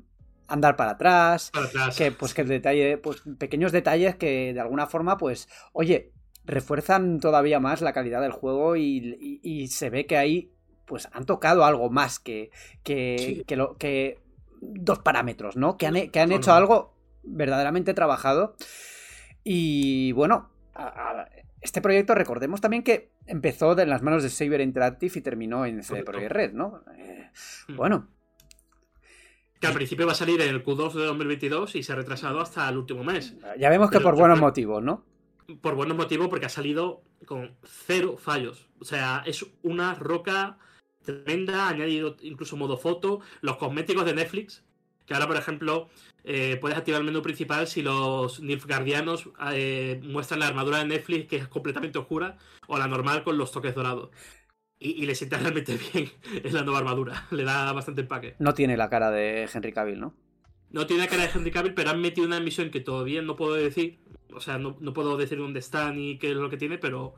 andar 0.47 0.75
para 0.75 0.91
atrás, 0.91 1.51
que 1.97 2.11
pues 2.11 2.33
que 2.33 2.41
el 2.41 2.47
detalle, 2.47 2.97
pues 2.97 3.23
pequeños 3.37 3.71
detalles 3.71 4.15
que 4.15 4.53
de 4.53 4.59
alguna 4.59 4.87
forma, 4.87 5.17
pues, 5.17 5.47
oye, 5.73 6.11
refuerzan 6.45 7.19
todavía 7.19 7.59
más 7.59 7.81
la 7.81 7.93
calidad 7.93 8.21
del 8.21 8.31
juego 8.31 8.75
y, 8.75 9.67
se 9.69 9.89
ve 9.89 10.05
que 10.05 10.17
ahí, 10.17 10.51
pues, 10.85 11.07
han 11.13 11.25
tocado 11.25 11.65
algo 11.65 11.89
más 11.89 12.19
que, 12.19 12.51
que, 12.83 13.43
que, 13.47 13.55
lo, 13.55 13.77
que 13.77 14.19
dos 14.61 14.99
parámetros, 14.99 15.55
¿no? 15.55 15.77
Que 15.77 15.87
han, 15.87 16.09
que 16.09 16.19
han 16.19 16.31
hecho 16.31 16.53
algo 16.53 16.93
verdaderamente 17.23 17.93
trabajado. 17.93 18.55
Y 19.43 20.11
bueno, 20.11 20.49
este 21.61 21.81
proyecto, 21.81 22.15
recordemos 22.15 22.59
también 22.59 22.83
que 22.83 23.11
empezó 23.27 23.77
en 23.79 23.89
las 23.89 24.01
manos 24.01 24.23
de 24.23 24.29
Saber 24.29 24.61
Interactive 24.61 25.19
y 25.19 25.21
terminó 25.21 25.65
en 25.65 25.83
CD 25.83 26.03
Projekt 26.03 26.31
Red, 26.31 26.53
¿no? 26.53 26.83
Eh, 26.97 27.29
hmm. 27.67 27.75
Bueno. 27.75 28.07
Que 29.59 29.67
al 29.67 29.73
principio 29.73 30.07
va 30.07 30.13
a 30.13 30.15
salir 30.15 30.41
en 30.41 30.49
el 30.49 30.63
Q2 30.63 30.93
de 30.93 31.05
2022 31.05 31.75
y 31.75 31.83
se 31.83 31.93
ha 31.93 31.95
retrasado 31.95 32.41
hasta 32.41 32.67
el 32.67 32.77
último 32.77 33.03
mes. 33.03 33.35
Ya 33.59 33.69
vemos 33.69 33.91
que 33.91 33.99
por 33.99 34.15
buenos 34.15 34.39
motivos, 34.39 34.81
¿no? 34.81 35.05
Por 35.61 35.75
buenos 35.75 35.95
motivos, 35.95 36.29
porque 36.29 36.47
ha 36.47 36.49
salido 36.49 37.03
con 37.27 37.55
cero 37.63 38.17
fallos. 38.17 38.69
O 38.79 38.85
sea, 38.85 39.21
es 39.27 39.45
una 39.61 39.93
roca 39.93 40.57
tremenda, 41.03 41.65
ha 41.65 41.69
añadido 41.69 42.17
incluso 42.21 42.57
modo 42.57 42.75
foto, 42.77 43.21
los 43.41 43.57
cosméticos 43.57 44.05
de 44.05 44.15
Netflix, 44.15 44.63
que 45.05 45.13
ahora, 45.13 45.27
por 45.27 45.37
ejemplo, 45.37 45.89
eh, 46.23 46.57
puedes 46.61 46.77
activar 46.77 47.01
el 47.01 47.05
menú 47.05 47.21
principal 47.21 47.67
si 47.67 47.81
los 47.81 48.39
Nilfgaardianos 48.39 49.29
eh, 49.53 49.99
muestran 50.03 50.39
la 50.39 50.47
armadura 50.47 50.79
de 50.79 50.85
Netflix 50.85 51.27
que 51.27 51.37
es 51.37 51.47
completamente 51.47 51.97
oscura 51.97 52.37
o 52.67 52.77
la 52.77 52.87
normal 52.87 53.23
con 53.23 53.37
los 53.37 53.51
toques 53.51 53.75
dorados. 53.75 54.09
Y, 54.79 55.05
le 55.05 55.13
sienta 55.13 55.37
realmente 55.39 55.77
bien 55.93 56.09
es 56.43 56.53
la 56.53 56.63
nueva 56.63 56.79
armadura. 56.79 57.27
Le 57.31 57.43
da 57.43 57.71
bastante 57.71 58.01
empaque. 58.01 58.35
No 58.39 58.53
tiene 58.53 58.77
la 58.77 58.89
cara 58.89 59.11
de 59.11 59.47
Henry 59.51 59.71
Cavill, 59.71 59.99
¿no? 59.99 60.15
No 60.71 60.87
tiene 60.87 61.03
la 61.03 61.09
cara 61.09 61.23
de 61.23 61.29
Henry 61.33 61.51
Cavill, 61.51 61.73
pero 61.73 61.89
han 61.91 62.01
metido 62.01 62.25
una 62.25 62.39
misión 62.39 62.71
que 62.71 62.79
todavía 62.79 63.21
no 63.21 63.35
puedo 63.35 63.53
decir. 63.53 63.99
O 64.33 64.39
sea, 64.39 64.57
no, 64.57 64.75
puedo 64.93 65.17
decir 65.17 65.37
dónde 65.37 65.59
está 65.59 65.91
ni 65.91 66.17
qué 66.17 66.31
es 66.31 66.37
lo 66.37 66.49
que 66.49 66.57
tiene, 66.57 66.77
pero 66.77 67.15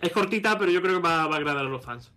es 0.00 0.12
cortita, 0.12 0.58
pero 0.58 0.72
yo 0.72 0.82
creo 0.82 0.96
que 0.96 1.08
va, 1.08 1.26
va 1.26 1.36
a 1.36 1.38
agradar 1.38 1.64
a 1.64 1.68
los 1.68 1.84
fans 1.84 2.12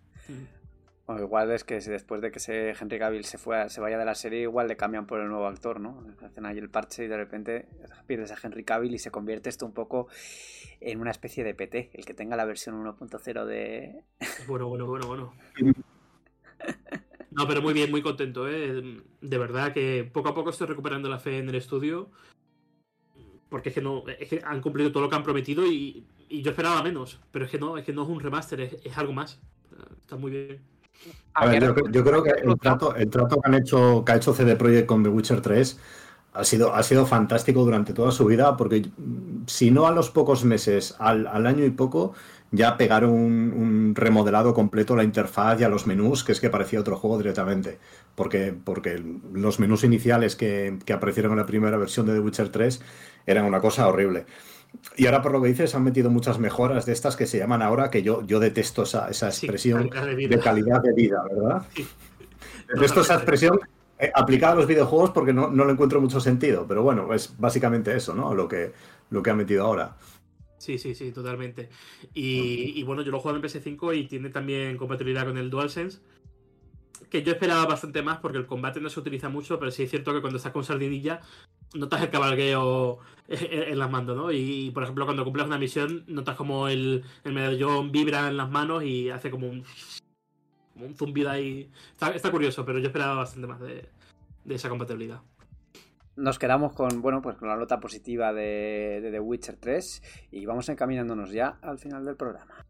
igual 1.18 1.50
es 1.50 1.64
que 1.64 1.80
si 1.80 1.90
después 1.90 2.20
de 2.20 2.30
que 2.30 2.40
se 2.40 2.70
Henry 2.70 2.98
Cavill 2.98 3.24
se, 3.24 3.38
fue, 3.38 3.68
se 3.68 3.80
vaya 3.80 3.98
de 3.98 4.04
la 4.04 4.14
serie, 4.14 4.42
igual 4.42 4.68
le 4.68 4.76
cambian 4.76 5.06
por 5.06 5.20
el 5.20 5.28
nuevo 5.28 5.46
actor, 5.46 5.80
¿no? 5.80 6.04
Hacen 6.22 6.46
ahí 6.46 6.58
el 6.58 6.70
parche 6.70 7.04
y 7.04 7.08
de 7.08 7.16
repente 7.16 7.68
pierdes 8.06 8.30
a 8.32 8.36
Henry 8.42 8.64
Cavill 8.64 8.94
y 8.94 8.98
se 8.98 9.10
convierte 9.10 9.48
esto 9.48 9.66
un 9.66 9.72
poco 9.72 10.08
en 10.80 11.00
una 11.00 11.10
especie 11.10 11.44
de 11.44 11.54
PT, 11.54 11.90
el 11.94 12.04
que 12.04 12.14
tenga 12.14 12.36
la 12.36 12.44
versión 12.44 12.82
1.0 12.84 13.44
de... 13.44 14.04
Bueno, 14.46 14.68
bueno, 14.68 14.86
bueno, 14.86 15.06
bueno. 15.06 15.34
No, 17.32 17.46
pero 17.46 17.62
muy 17.62 17.72
bien, 17.72 17.92
muy 17.92 18.02
contento, 18.02 18.48
¿eh? 18.48 18.82
De 19.20 19.38
verdad 19.38 19.72
que 19.72 20.02
poco 20.12 20.30
a 20.30 20.34
poco 20.34 20.50
estoy 20.50 20.66
recuperando 20.66 21.08
la 21.08 21.20
fe 21.20 21.38
en 21.38 21.48
el 21.48 21.54
estudio. 21.54 22.10
Porque 23.48 23.68
es 23.68 23.74
que 23.76 23.80
no, 23.80 24.02
es 24.08 24.28
que 24.28 24.42
han 24.44 24.60
cumplido 24.60 24.90
todo 24.90 25.04
lo 25.04 25.08
que 25.08 25.14
han 25.14 25.22
prometido 25.22 25.64
y, 25.64 26.04
yo 26.28 26.50
esperaba 26.50 26.82
menos. 26.82 27.20
Pero 27.30 27.44
es 27.44 27.50
que 27.52 27.58
no, 27.58 27.78
es 27.78 27.84
que 27.84 27.92
no 27.92 28.02
es 28.02 28.08
un 28.08 28.18
remaster, 28.18 28.60
es 28.60 28.98
algo 28.98 29.12
más. 29.12 29.40
Está 30.00 30.16
muy 30.16 30.32
bien. 30.32 30.60
A 31.34 31.46
ver, 31.46 31.74
yo, 31.90 32.04
creo 32.04 32.22
que 32.22 32.30
el 32.30 32.58
trato, 32.58 32.94
el 32.96 33.08
trato 33.08 33.40
que 33.40 33.48
han 33.48 33.54
hecho, 33.54 34.04
que 34.04 34.12
ha 34.12 34.16
hecho 34.16 34.34
CD 34.34 34.56
Projekt 34.56 34.86
con 34.86 35.02
The 35.02 35.08
Witcher 35.08 35.40
3 35.40 35.78
ha 36.32 36.44
sido, 36.44 36.74
ha 36.74 36.82
sido 36.82 37.06
fantástico 37.06 37.64
durante 37.64 37.92
toda 37.92 38.10
su 38.12 38.24
vida, 38.26 38.56
porque 38.56 38.90
si 39.46 39.70
no 39.70 39.86
a 39.86 39.92
los 39.92 40.10
pocos 40.10 40.44
meses, 40.44 40.94
al, 40.98 41.26
año 41.46 41.64
y 41.64 41.70
poco, 41.70 42.14
ya 42.52 42.76
pegaron 42.76 43.10
un, 43.10 43.94
remodelado 43.94 44.54
completo 44.54 44.94
a 44.94 44.98
la 44.98 45.04
interfaz 45.04 45.60
y 45.60 45.64
a 45.64 45.68
los 45.68 45.86
menús, 45.86 46.24
que 46.24 46.32
es 46.32 46.40
que 46.40 46.50
parecía 46.50 46.80
otro 46.80 46.96
juego 46.96 47.18
directamente. 47.18 47.78
Porque, 48.14 48.52
porque 48.52 49.02
los 49.32 49.60
menús 49.60 49.84
iniciales 49.84 50.36
que, 50.36 50.78
que 50.84 50.92
aparecieron 50.92 51.32
en 51.32 51.38
la 51.38 51.46
primera 51.46 51.76
versión 51.76 52.06
de 52.06 52.14
The 52.14 52.20
Witcher 52.20 52.50
3 52.50 52.80
eran 53.26 53.44
una 53.44 53.60
cosa 53.60 53.88
horrible. 53.88 54.26
Y 54.96 55.06
ahora, 55.06 55.22
por 55.22 55.32
lo 55.32 55.42
que 55.42 55.48
dices, 55.48 55.74
han 55.74 55.84
metido 55.84 56.10
muchas 56.10 56.38
mejoras 56.38 56.86
de 56.86 56.92
estas 56.92 57.16
que 57.16 57.26
se 57.26 57.38
llaman 57.38 57.62
ahora, 57.62 57.90
que 57.90 58.02
yo, 58.02 58.24
yo 58.26 58.40
detesto 58.40 58.84
esa, 58.84 59.08
esa 59.08 59.28
expresión 59.28 59.88
de, 59.88 60.40
calidad 60.42 60.82
de 60.82 60.92
vida, 60.92 61.22
¿verdad? 61.30 61.66
Detesto 62.72 63.00
esa 63.00 63.14
expresión 63.14 63.58
eh, 63.98 64.10
aplicada 64.14 64.52
a 64.52 64.56
los 64.56 64.66
videojuegos 64.66 65.10
porque 65.10 65.32
no, 65.32 65.50
no 65.50 65.64
le 65.64 65.72
encuentro 65.72 66.00
mucho 66.00 66.20
sentido. 66.20 66.66
Pero 66.66 66.82
bueno, 66.82 67.12
es 67.12 67.34
básicamente 67.38 67.94
eso, 67.94 68.14
¿no? 68.14 68.34
Lo 68.34 68.48
que, 68.48 68.72
lo 69.10 69.22
que 69.22 69.30
han 69.30 69.36
metido 69.36 69.64
ahora. 69.64 69.96
Sí, 70.58 70.78
sí, 70.78 70.94
sí, 70.94 71.10
totalmente. 71.10 71.70
Y, 72.14 72.72
y 72.76 72.82
bueno, 72.82 73.02
yo 73.02 73.10
lo 73.10 73.20
juego 73.20 73.36
en 73.36 73.42
PS5 73.42 73.96
y 73.96 74.06
tiene 74.06 74.30
también 74.30 74.76
compatibilidad 74.76 75.26
con 75.26 75.38
el 75.38 75.50
DualSense 75.50 76.00
que 77.10 77.22
yo 77.22 77.32
esperaba 77.32 77.66
bastante 77.66 78.02
más 78.02 78.18
porque 78.18 78.38
el 78.38 78.46
combate 78.46 78.80
no 78.80 78.88
se 78.88 79.00
utiliza 79.00 79.28
mucho, 79.28 79.58
pero 79.58 79.70
sí 79.70 79.82
es 79.82 79.90
cierto 79.90 80.14
que 80.14 80.20
cuando 80.20 80.36
estás 80.38 80.52
con 80.52 80.64
sardinilla 80.64 81.20
notas 81.74 82.02
el 82.02 82.10
cabalgueo 82.10 82.98
en 83.28 83.78
las 83.78 83.90
manos, 83.90 84.16
¿no? 84.16 84.32
Y, 84.32 84.70
por 84.70 84.82
ejemplo, 84.82 85.04
cuando 85.04 85.24
cumples 85.24 85.46
una 85.46 85.58
misión, 85.58 86.04
notas 86.06 86.36
como 86.36 86.68
el, 86.68 87.04
medallón 87.24 87.92
vibra 87.92 88.28
en 88.28 88.36
las 88.36 88.50
manos 88.50 88.82
y 88.84 89.10
hace 89.10 89.30
como 89.30 89.48
un, 89.48 89.64
como 90.72 90.86
un 90.86 90.94
zumbido 90.94 91.30
ahí. 91.30 91.70
Está, 92.14 92.30
curioso, 92.30 92.64
pero 92.64 92.78
yo 92.78 92.86
esperaba 92.86 93.14
bastante 93.14 93.46
más 93.46 93.60
de, 93.60 93.88
esa 94.48 94.68
compatibilidad. 94.68 95.20
Nos 96.16 96.38
quedamos 96.38 96.72
con, 96.72 97.00
bueno, 97.00 97.22
pues 97.22 97.36
con 97.36 97.48
la 97.48 97.56
nota 97.56 97.80
positiva 97.80 98.32
de, 98.32 99.00
de 99.00 99.10
The 99.10 99.20
Witcher 99.20 99.56
3 99.56 100.28
y 100.32 100.44
vamos 100.44 100.68
encaminándonos 100.68 101.30
ya 101.30 101.58
al 101.62 101.78
final 101.78 102.04
del 102.04 102.16
programa. 102.16 102.66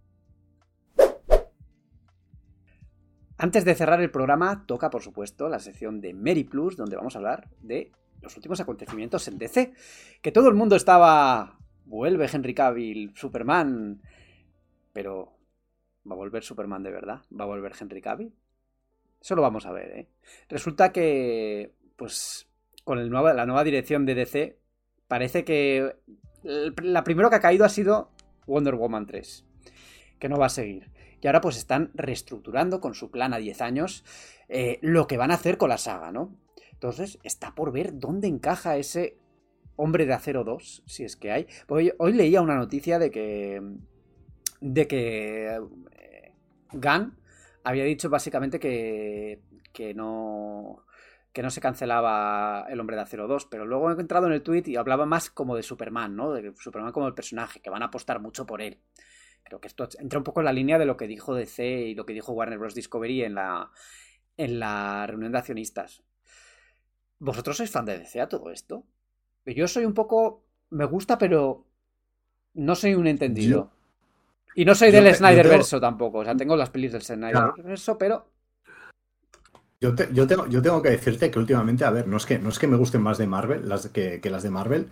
Antes 3.42 3.64
de 3.64 3.74
cerrar 3.74 4.02
el 4.02 4.10
programa, 4.10 4.66
toca 4.66 4.90
por 4.90 5.00
supuesto 5.00 5.48
la 5.48 5.60
sección 5.60 6.02
de 6.02 6.12
Mary 6.12 6.44
Plus, 6.44 6.76
donde 6.76 6.96
vamos 6.96 7.14
a 7.14 7.20
hablar 7.20 7.48
de 7.62 7.90
los 8.20 8.36
últimos 8.36 8.60
acontecimientos 8.60 9.26
en 9.28 9.38
DC. 9.38 9.72
Que 10.20 10.30
todo 10.30 10.48
el 10.48 10.54
mundo 10.54 10.76
estaba. 10.76 11.58
Vuelve 11.86 12.28
Henry 12.30 12.52
Cavill, 12.52 13.14
Superman. 13.16 14.02
Pero. 14.92 15.32
¿Va 16.06 16.12
a 16.12 16.16
volver 16.16 16.42
Superman 16.42 16.82
de 16.82 16.90
verdad? 16.90 17.22
¿Va 17.32 17.44
a 17.44 17.46
volver 17.46 17.72
Henry 17.80 18.02
Cavill? 18.02 18.34
Eso 19.18 19.34
lo 19.36 19.40
vamos 19.40 19.64
a 19.64 19.72
ver, 19.72 19.90
¿eh? 19.96 20.08
Resulta 20.50 20.92
que. 20.92 21.72
Pues. 21.96 22.46
Con 22.84 22.98
el 22.98 23.10
la 23.10 23.46
nueva 23.46 23.64
dirección 23.64 24.04
de 24.04 24.16
DC. 24.16 24.58
Parece 25.08 25.46
que. 25.46 25.96
La 26.42 27.04
primera 27.04 27.30
que 27.30 27.36
ha 27.36 27.40
caído 27.40 27.64
ha 27.64 27.70
sido 27.70 28.10
Wonder 28.46 28.74
Woman 28.74 29.06
3. 29.06 29.46
Que 30.18 30.28
no 30.28 30.36
va 30.36 30.44
a 30.44 30.50
seguir. 30.50 30.90
Y 31.20 31.26
ahora 31.26 31.40
pues 31.40 31.56
están 31.56 31.90
reestructurando 31.94 32.80
con 32.80 32.94
su 32.94 33.10
plan 33.10 33.34
a 33.34 33.38
10 33.38 33.60
años 33.60 34.04
eh, 34.48 34.78
lo 34.82 35.06
que 35.06 35.16
van 35.16 35.30
a 35.30 35.34
hacer 35.34 35.58
con 35.58 35.68
la 35.68 35.78
saga, 35.78 36.12
¿no? 36.12 36.34
Entonces 36.72 37.18
está 37.22 37.54
por 37.54 37.72
ver 37.72 37.98
dónde 37.98 38.28
encaja 38.28 38.76
ese 38.76 39.18
hombre 39.76 40.06
de 40.06 40.14
acero 40.14 40.44
2, 40.44 40.82
si 40.86 41.04
es 41.04 41.16
que 41.16 41.30
hay. 41.30 41.46
Hoy, 41.68 41.92
hoy 41.98 42.12
leía 42.12 42.42
una 42.42 42.56
noticia 42.56 42.98
de 42.98 43.10
que... 43.10 43.62
de 44.60 44.88
que... 44.88 45.46
Eh, 45.92 46.32
Gunn 46.72 47.16
había 47.64 47.84
dicho 47.84 48.08
básicamente 48.08 48.58
que, 48.58 49.40
que 49.72 49.92
no 49.92 50.84
que 51.32 51.42
no 51.42 51.50
se 51.50 51.60
cancelaba 51.60 52.66
el 52.68 52.80
hombre 52.80 52.96
de 52.96 53.02
acero 53.02 53.28
2, 53.28 53.46
pero 53.46 53.64
luego 53.64 53.90
he 53.90 54.00
entrado 54.00 54.26
en 54.26 54.32
el 54.32 54.42
tweet 54.42 54.64
y 54.66 54.76
hablaba 54.76 55.06
más 55.06 55.30
como 55.30 55.54
de 55.54 55.62
Superman, 55.62 56.16
¿no? 56.16 56.32
De 56.32 56.52
Superman 56.56 56.92
como 56.92 57.06
el 57.06 57.14
personaje, 57.14 57.60
que 57.60 57.70
van 57.70 57.82
a 57.82 57.86
apostar 57.86 58.20
mucho 58.20 58.46
por 58.46 58.62
él. 58.62 58.80
Creo 59.50 59.60
que 59.60 59.66
esto 59.66 59.88
entra 59.98 60.20
un 60.20 60.24
poco 60.24 60.40
en 60.40 60.44
la 60.44 60.52
línea 60.52 60.78
de 60.78 60.86
lo 60.86 60.96
que 60.96 61.08
dijo 61.08 61.34
DC 61.34 61.88
y 61.88 61.94
lo 61.96 62.06
que 62.06 62.12
dijo 62.12 62.32
Warner 62.32 62.56
Bros. 62.56 62.72
Discovery 62.72 63.24
en 63.24 63.34
la, 63.34 63.72
en 64.36 64.60
la 64.60 65.04
reunión 65.08 65.32
de 65.32 65.38
accionistas. 65.38 66.04
¿Vosotros 67.18 67.56
sois 67.56 67.68
fan 67.68 67.84
de 67.84 67.98
DC 67.98 68.20
a 68.20 68.28
todo 68.28 68.52
esto? 68.52 68.84
Yo 69.44 69.66
soy 69.66 69.86
un 69.86 69.94
poco. 69.94 70.44
Me 70.70 70.84
gusta, 70.84 71.18
pero. 71.18 71.66
No 72.54 72.76
soy 72.76 72.94
un 72.94 73.08
entendido. 73.08 73.72
y 74.54 74.64
no 74.64 74.76
soy 74.76 74.92
del 74.92 75.12
Snyder 75.12 75.48
verso 75.48 75.80
tampoco. 75.80 76.18
O 76.18 76.24
sea, 76.24 76.36
tengo 76.36 76.54
las 76.54 76.70
pelis 76.70 76.92
del 76.92 77.02
Snyder 77.02 77.52
verso, 77.64 77.98
pero. 77.98 78.30
Yo, 79.80 79.96
yo, 80.12 80.28
tengo, 80.28 80.46
yo 80.46 80.62
tengo 80.62 80.80
que 80.80 80.90
decirte 80.90 81.28
que 81.28 81.40
últimamente, 81.40 81.84
a 81.84 81.90
ver, 81.90 82.06
no 82.06 82.18
es 82.18 82.26
que, 82.26 82.38
no 82.38 82.50
es 82.50 82.58
que 82.60 82.68
me 82.68 82.76
gusten 82.76 83.02
más 83.02 83.18
de 83.18 83.26
Marvel 83.26 83.68
las 83.68 83.88
que, 83.88 84.20
que 84.20 84.30
las 84.30 84.44
de 84.44 84.50
Marvel, 84.50 84.90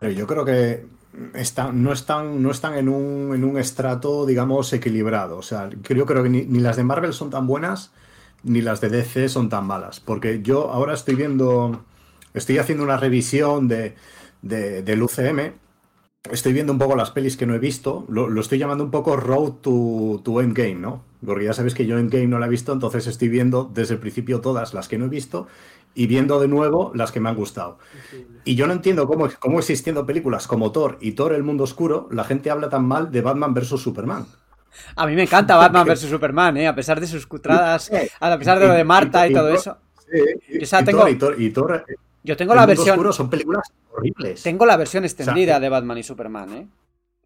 pero 0.00 0.12
yo 0.12 0.26
creo 0.26 0.44
que 0.44 0.86
están, 1.34 1.82
no 1.82 1.92
están, 1.92 2.42
no 2.42 2.50
están 2.50 2.74
en, 2.74 2.88
un, 2.88 3.34
en 3.34 3.44
un 3.44 3.58
estrato, 3.58 4.26
digamos, 4.26 4.72
equilibrado. 4.72 5.38
O 5.38 5.42
sea, 5.42 5.70
yo 5.70 6.06
creo 6.06 6.22
que 6.22 6.28
ni, 6.28 6.60
las 6.60 6.76
de 6.76 6.84
Marvel 6.84 7.12
son 7.12 7.30
tan 7.30 7.46
buenas, 7.46 7.92
ni 8.42 8.60
las 8.60 8.80
de 8.80 8.88
DC 8.88 9.28
son 9.28 9.48
tan 9.48 9.66
malas. 9.66 10.00
Porque 10.00 10.42
yo 10.42 10.70
ahora 10.70 10.94
estoy 10.94 11.14
viendo, 11.14 11.84
estoy 12.34 12.58
haciendo 12.58 12.84
una 12.84 12.96
revisión 12.96 13.68
de, 13.68 13.94
del 14.42 15.02
UCM. 15.02 15.54
Estoy 16.30 16.54
viendo 16.54 16.72
un 16.72 16.78
poco 16.78 16.96
las 16.96 17.10
pelis 17.10 17.36
que 17.36 17.46
no 17.46 17.54
he 17.54 17.58
visto. 17.58 18.06
Lo, 18.08 18.40
estoy 18.40 18.58
llamando 18.58 18.84
un 18.84 18.90
poco 18.90 19.16
Road 19.16 19.52
to, 19.60 20.22
to 20.24 20.40
Endgame, 20.40 20.76
¿no? 20.76 21.04
Porque 21.24 21.44
ya 21.44 21.52
sabes 21.52 21.74
que 21.74 21.86
yo 21.86 21.98
Endgame 21.98 22.26
no 22.26 22.38
la 22.38 22.46
he 22.46 22.50
visto, 22.50 22.72
entonces 22.72 23.06
estoy 23.06 23.28
viendo 23.28 23.70
desde 23.72 23.94
el 23.94 24.00
principio 24.00 24.40
todas 24.40 24.72
las 24.74 24.88
que 24.88 24.98
no 24.98 25.06
he 25.06 25.08
visto 25.08 25.46
y 25.94 26.06
viendo 26.06 26.40
de 26.40 26.48
nuevo 26.48 26.92
las 26.94 27.12
que 27.12 27.20
me 27.20 27.28
han 27.28 27.36
gustado. 27.36 27.78
Y 28.44 28.54
yo 28.54 28.66
no 28.66 28.72
entiendo 28.72 29.06
cómo, 29.06 29.28
cómo 29.38 29.58
existiendo 29.58 30.04
películas 30.04 30.46
como 30.46 30.72
Thor 30.72 30.98
y 31.00 31.12
Thor 31.12 31.32
el 31.32 31.42
mundo 31.42 31.64
oscuro, 31.64 32.08
la 32.10 32.24
gente 32.24 32.50
habla 32.50 32.68
tan 32.68 32.84
mal 32.84 33.10
de 33.10 33.20
Batman 33.20 33.54
vs. 33.54 33.80
Superman. 33.80 34.26
A 34.96 35.06
mí 35.06 35.14
me 35.14 35.22
encanta 35.22 35.56
Batman 35.56 35.86
vs. 35.86 36.00
Superman, 36.00 36.56
¿eh? 36.56 36.66
a 36.66 36.74
pesar 36.74 37.00
de 37.00 37.06
sus 37.06 37.26
cutradas, 37.26 37.90
a 38.20 38.38
pesar 38.38 38.58
de 38.58 38.66
lo 38.66 38.74
de 38.74 38.84
Marta 38.84 39.26
y, 39.28 39.32
todo 39.32 39.48
eso. 39.48 39.78
y, 41.38 41.50
Thor, 41.50 41.86
yo 42.22 42.36
tengo 42.36 42.54
la 42.54 42.66
versión... 42.66 42.90
Oscuro 42.90 43.12
son 43.12 43.30
películas 43.30 43.70
horribles. 43.92 44.42
Tengo 44.42 44.66
la 44.66 44.76
versión 44.76 45.04
extendida 45.04 45.60
de 45.60 45.68
Batman 45.68 45.98
y 45.98 46.02
Superman, 46.02 46.52
¿eh? 46.54 46.66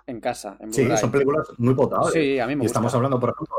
En 0.09 0.21
casa. 0.21 0.57
En 0.59 0.73
sí, 0.73 0.89
son 0.97 1.11
películas 1.11 1.47
muy 1.59 1.75
potables. 1.75 2.13
Sí, 2.13 2.39
a 2.39 2.47
mí 2.47 2.57
me 2.57 2.65
y 2.65 2.67
estamos 2.67 2.95
hablando, 2.95 3.21
por 3.21 3.31
ejemplo, 3.31 3.57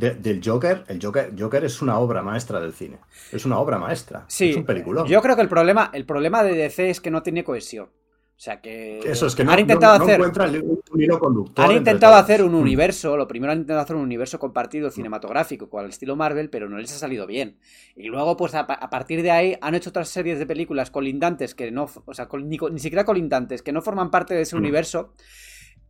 del 0.00 0.40
Joker. 0.42 0.84
El 0.88 0.98
Joker. 1.00 1.32
Joker 1.38 1.64
es 1.64 1.82
una 1.82 1.98
obra 1.98 2.22
maestra 2.22 2.58
del 2.58 2.72
cine. 2.72 2.98
Es 3.30 3.44
una 3.44 3.58
obra 3.58 3.78
maestra. 3.78 4.24
Sí, 4.26 4.50
es 4.50 4.56
un 4.56 4.64
peliculón. 4.64 5.06
Yo 5.06 5.20
creo 5.20 5.36
que 5.36 5.42
el 5.42 5.48
problema, 5.48 5.90
el 5.92 6.06
problema 6.06 6.42
de 6.42 6.54
DC 6.54 6.88
es 6.90 7.00
que 7.00 7.10
no 7.10 7.22
tiene 7.22 7.44
cohesión. 7.44 7.88
O 8.36 8.40
sea 8.40 8.60
que. 8.60 8.98
Eso 9.00 9.26
es 9.26 9.34
que 9.36 9.44
no, 9.44 9.52
han 9.52 9.60
intentado 9.60 10.02
hacer, 10.02 10.20
un 10.20 11.00
hilo 11.00 11.18
conductor. 11.18 11.66
Han 11.66 11.72
intentado 11.72 12.14
hacer 12.14 12.42
un 12.42 12.52
mm. 12.52 12.60
universo. 12.60 13.16
Lo 13.16 13.28
primero 13.28 13.52
han 13.52 13.58
intentado 13.58 13.80
hacer 13.80 13.94
un 13.94 14.02
universo 14.02 14.38
compartido 14.38 14.90
cinematográfico 14.90 15.68
con 15.68 15.84
el 15.84 15.90
estilo 15.90 16.16
Marvel, 16.16 16.48
pero 16.48 16.68
no 16.68 16.78
les 16.78 16.92
ha 16.92 16.98
salido 16.98 17.26
bien. 17.26 17.58
Y 17.94 18.08
luego, 18.08 18.36
pues 18.38 18.54
a, 18.54 18.66
partir 18.66 19.22
de 19.22 19.30
ahí, 19.30 19.56
han 19.60 19.74
hecho 19.74 19.90
otras 19.90 20.08
series 20.08 20.38
de 20.38 20.46
películas 20.46 20.90
colindantes 20.90 21.54
que 21.54 21.70
no. 21.70 21.88
O 22.06 22.14
sea, 22.14 22.26
ni, 22.42 22.56
ni, 22.58 22.78
siquiera 22.78 23.04
colindantes, 23.04 23.62
que 23.62 23.72
no 23.72 23.82
forman 23.82 24.10
parte 24.10 24.34
de 24.34 24.40
ese 24.40 24.56
mm. 24.56 24.58
universo 24.58 25.12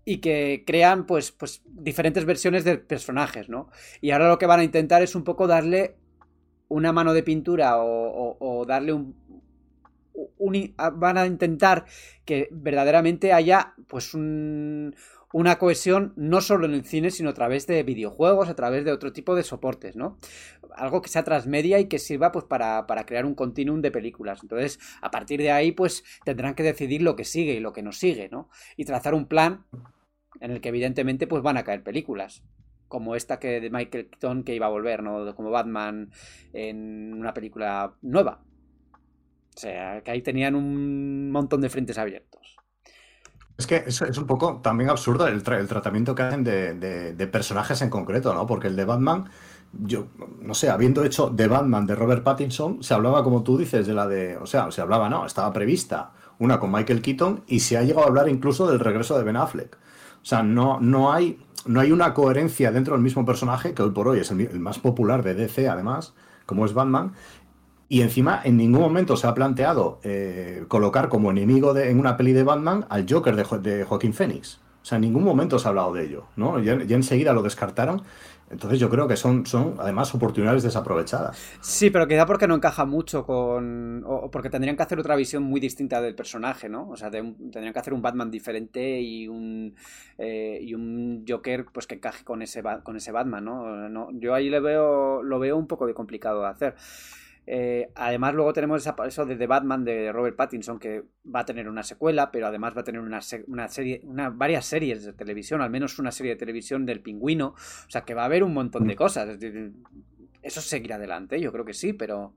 y 0.05 0.19
que 0.19 0.65
crean 0.67 1.07
pues, 1.07 1.33
pues 1.33 1.63
diferentes 1.67 2.25
versiones 2.25 2.65
de 2.65 2.79
personajes, 2.79 3.49
¿no? 3.49 3.71
Y 4.01 4.11
ahora 4.11 4.29
lo 4.29 4.39
que 4.39 4.47
van 4.47 4.61
a 4.61 4.65
intentar 4.65 5.03
es 5.03 5.15
un 5.15 5.25
poco 5.25 5.47
darle 5.47 5.97
una 6.69 6.93
mano 6.93 7.13
de 7.15 7.23
pintura 7.23 7.77
o, 7.79 8.65
darle 8.67 8.93
un, 8.93 9.15
van 10.95 11.19
a 11.19 11.27
intentar 11.27 11.87
que 12.25 12.49
verdaderamente 12.51 13.33
haya 13.33 13.75
pues 13.87 14.15
un, 14.15 14.95
una 15.35 15.59
cohesión 15.59 16.13
no 16.15 16.41
solo 16.41 16.65
en 16.65 16.75
el 16.75 16.85
cine, 16.85 17.11
sino 17.11 17.31
a 17.31 17.35
través 17.35 17.67
de 17.67 17.83
videojuegos, 17.83 18.49
a 18.49 18.55
través 18.55 18.85
de 18.85 18.93
otro 18.93 19.13
tipo 19.13 19.35
de 19.35 19.43
soportes, 19.43 19.97
¿no? 19.97 20.17
Algo 20.77 21.03
que 21.03 21.09
sea 21.09 21.25
transmedia 21.25 21.81
y 21.81 21.87
que 21.87 21.99
sirva 21.99 22.31
pues 22.31 22.45
para, 22.45 22.87
para 22.87 23.05
crear 23.05 23.27
un 23.27 23.35
continuum 23.35 23.81
de 23.81 23.91
películas. 23.91 24.39
Entonces, 24.43 24.79
a 25.03 25.11
partir 25.11 25.41
de 25.41 25.51
ahí, 25.51 25.73
pues 25.73 26.05
tendrán 26.25 26.55
que 26.55 26.63
decidir 26.63 27.03
lo 27.03 27.17
que 27.17 27.25
sigue 27.25 27.55
y 27.55 27.59
lo 27.59 27.73
que 27.73 27.83
no 27.83 27.91
sigue, 27.91 28.29
¿no? 28.29 28.49
Y 28.77 28.85
trazar 28.85 29.13
un 29.13 29.27
plan 29.27 29.67
en 30.41 30.53
el 30.53 30.61
que 30.61 30.69
evidentemente 30.69 31.27
pues 31.27 31.43
van 31.43 31.57
a 31.57 31.65
caer 31.65 31.83
películas 31.83 32.45
como 32.87 33.17
esta 33.17 33.41
que 33.41 33.61
de 33.61 33.71
Michael 33.71 34.11
Keaton 34.11 34.45
que 34.45 34.55
iba 34.55 34.67
a 34.67 34.71
volver, 34.71 35.03
¿no? 35.03 35.35
Como 35.35 35.51
Batman 35.51 36.13
en 36.53 37.13
una 37.13 37.35
película 37.35 37.97
nueva. 38.03 38.41
O 39.57 39.59
sea, 39.59 40.01
que 40.03 40.13
ahí 40.13 40.23
tenían 40.23 40.55
un 40.55 41.33
montón 41.33 41.61
de 41.61 41.71
frentes 41.71 41.99
abiertos. 41.99 42.34
Es 43.57 43.67
que 43.69 43.85
es, 43.87 44.01
un 44.01 44.27
poco 44.27 44.61
también 44.63 44.91
absurdo 44.91 45.29
el, 45.29 45.43
tratamiento 45.43 46.15
que 46.15 46.23
hacen 46.23 46.43
de, 46.43 47.29
personajes 47.31 47.83
en 47.83 47.91
concreto, 47.91 48.35
¿no? 48.35 48.47
Porque 48.47 48.67
el 48.67 48.75
de 48.75 48.85
Batman, 48.85 49.31
yo 49.73 50.09
no 50.41 50.55
sé, 50.55 50.71
habiendo 50.71 51.05
hecho 51.05 51.31
de 51.31 51.47
Batman 51.47 51.87
de 51.87 51.95
Robert 51.95 52.25
Pattinson, 52.25 52.83
se 52.83 52.95
hablaba, 52.95 53.23
como 53.23 53.45
tú 53.45 53.57
dices, 53.57 53.87
de 53.87 53.95
la 53.95 54.09
de. 54.09 54.37
O 54.39 54.47
sea, 54.47 54.71
se 54.73 54.81
hablaba, 54.81 55.09
no, 55.09 55.25
estaba 55.25 55.53
prevista 55.53 56.13
una 56.41 56.59
con 56.59 56.73
Michael 56.73 57.01
Keaton 57.01 57.45
y 57.47 57.61
se 57.61 57.77
ha 57.77 57.83
llegado 57.83 58.07
a 58.07 58.09
hablar 58.09 58.29
incluso 58.29 58.67
del 58.67 58.81
regreso 58.81 59.17
de 59.17 59.25
Ben 59.25 59.37
Affleck. 59.37 59.77
O 59.77 60.27
sea, 60.27 60.43
no, 60.43 60.81
no 60.81 61.13
hay. 61.13 61.39
no 61.67 61.81
hay 61.81 61.93
una 61.93 62.13
coherencia 62.13 62.73
dentro 62.73 62.95
del 62.95 63.03
mismo 63.03 63.25
personaje, 63.25 63.73
que 63.73 63.83
hoy 63.83 63.91
por 63.91 64.09
hoy 64.09 64.19
es 64.19 64.33
el, 64.33 64.59
más 64.59 64.81
popular 64.81 65.23
de 65.23 65.35
DC, 65.35 65.69
además, 65.69 66.15
como 66.45 66.65
es 66.65 66.75
Batman. 66.75 67.13
Y 67.89 68.01
encima, 68.01 68.41
en 68.45 68.57
ningún 68.57 68.81
momento 68.81 69.17
se 69.17 69.27
ha 69.27 69.35
planteado 69.35 70.01
eh, 70.03 70.65
colocar 70.69 71.09
como 71.09 71.31
enemigo 71.31 71.75
de, 71.75 71.91
en 71.91 71.99
una 71.99 72.17
peli 72.17 72.33
de 72.33 72.43
Batman 72.43 72.87
al 72.89 73.07
Joker 73.09 73.37
de, 73.37 73.59
de 73.59 73.85
Joaquín 73.85 74.15
Phoenix. 74.15 74.61
O 74.85 74.87
sea, 74.87 74.97
en 74.97 75.03
ningún 75.03 75.25
momento 75.25 75.59
se 75.59 75.67
ha 75.67 75.71
hablado 75.71 75.95
de 75.95 76.05
ello, 76.05 76.27
¿no? 76.37 76.61
Ya, 76.61 76.75
enseguida 76.75 77.33
lo 77.33 77.43
descartaron. 77.43 78.03
Entonces 78.51 78.79
yo 78.79 78.91
creo 78.91 79.09
que 79.09 79.17
son, 79.17 79.47
son 79.47 79.77
además 79.79 80.15
oportunidades 80.15 80.63
desaprovechadas. 80.63 81.39
Sí, 81.63 81.89
pero 81.89 82.07
quizá 82.07 82.27
porque 82.27 82.47
no 82.47 82.55
encaja 82.55 82.85
mucho 82.85 83.25
con... 83.25 84.05
o 84.07 84.31
porque 84.31 84.51
tendrían 84.51 84.77
que 84.77 84.83
hacer 84.83 84.99
otra 84.99 85.17
visión 85.17 85.43
muy 85.43 85.59
distinta 85.59 86.03
del 86.03 86.15
personaje, 86.15 86.69
¿no? 86.69 86.91
O 86.91 86.99
sea, 86.99 87.11
tendrían 87.11 87.73
que 87.73 87.79
hacer 87.79 87.95
un 87.95 88.03
Batman 88.03 88.31
diferente 88.31 89.01
y 89.01 89.27
un, 89.27 89.75
eh, 90.19 90.59
y 90.61 90.75
un 90.75 91.25
Joker 91.27 91.65
pues 91.73 91.87
que 91.87 91.95
encaje 91.95 92.23
con 92.23 92.43
ese, 92.43 92.63
con 92.83 92.97
ese 92.97 93.11
Batman, 93.11 93.43
¿no? 93.43 93.89
no 93.89 94.11
yo 94.13 94.35
ahí 94.35 94.51
le 94.51 94.61
veo, 94.61 95.23
lo 95.23 95.39
veo 95.39 95.57
un 95.57 95.67
poco 95.67 95.87
de 95.87 95.95
complicado 95.95 96.43
de 96.43 96.49
hacer. 96.49 96.75
Eh, 97.47 97.91
además, 97.95 98.35
luego 98.35 98.53
tenemos 98.53 98.87
eso 98.87 99.27
de 99.27 99.37
The 99.37 99.47
Batman 99.47 99.85
de 99.85 100.13
Robert 100.13 100.37
Pattinson, 100.37 100.79
que 100.79 101.05
va 101.35 101.41
a 101.41 101.45
tener 101.45 101.69
una 101.69 101.83
secuela, 101.83 102.31
pero 102.31 102.47
además 102.47 102.75
va 102.77 102.81
a 102.81 102.85
tener 102.85 103.01
una, 103.01 103.21
serie, 103.21 104.01
una, 104.05 104.31
varias 104.31 104.65
series 104.65 105.05
de 105.05 105.13
televisión, 105.13 105.61
al 105.61 105.71
menos 105.71 105.99
una 105.99 106.11
serie 106.11 106.33
de 106.33 106.39
televisión 106.39 106.87
del 106.87 107.01
pingüino. 107.01 107.49
O 107.49 107.91
sea, 107.91 108.03
que 108.03 108.15
va 108.15 108.23
a 108.23 108.27
haber 108.27 108.43
un 108.43 108.55
montón 108.55 108.87
de 108.87 108.97
cosas. 108.97 109.39
Eso 110.43 110.61
seguirá 110.61 110.97
adelante, 110.97 111.41
yo 111.41 111.53
creo 111.53 111.65
que 111.65 111.75
sí, 111.75 111.93
pero. 111.93 112.35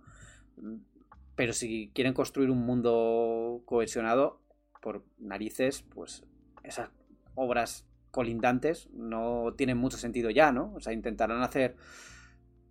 Pero 1.35 1.53
si 1.53 1.91
quieren 1.93 2.13
construir 2.13 2.49
un 2.49 2.65
mundo 2.65 3.61
cohesionado, 3.65 4.41
por 4.81 5.03
narices, 5.19 5.84
pues 5.84 6.23
esas 6.63 6.89
obras 7.35 7.85
colindantes 8.09 8.89
no 8.93 9.53
tienen 9.55 9.77
mucho 9.77 9.97
sentido 9.97 10.29
ya, 10.29 10.51
¿no? 10.51 10.73
O 10.73 10.79
sea, 10.79 10.93
intentarán 10.93 11.43
hacer 11.43 11.75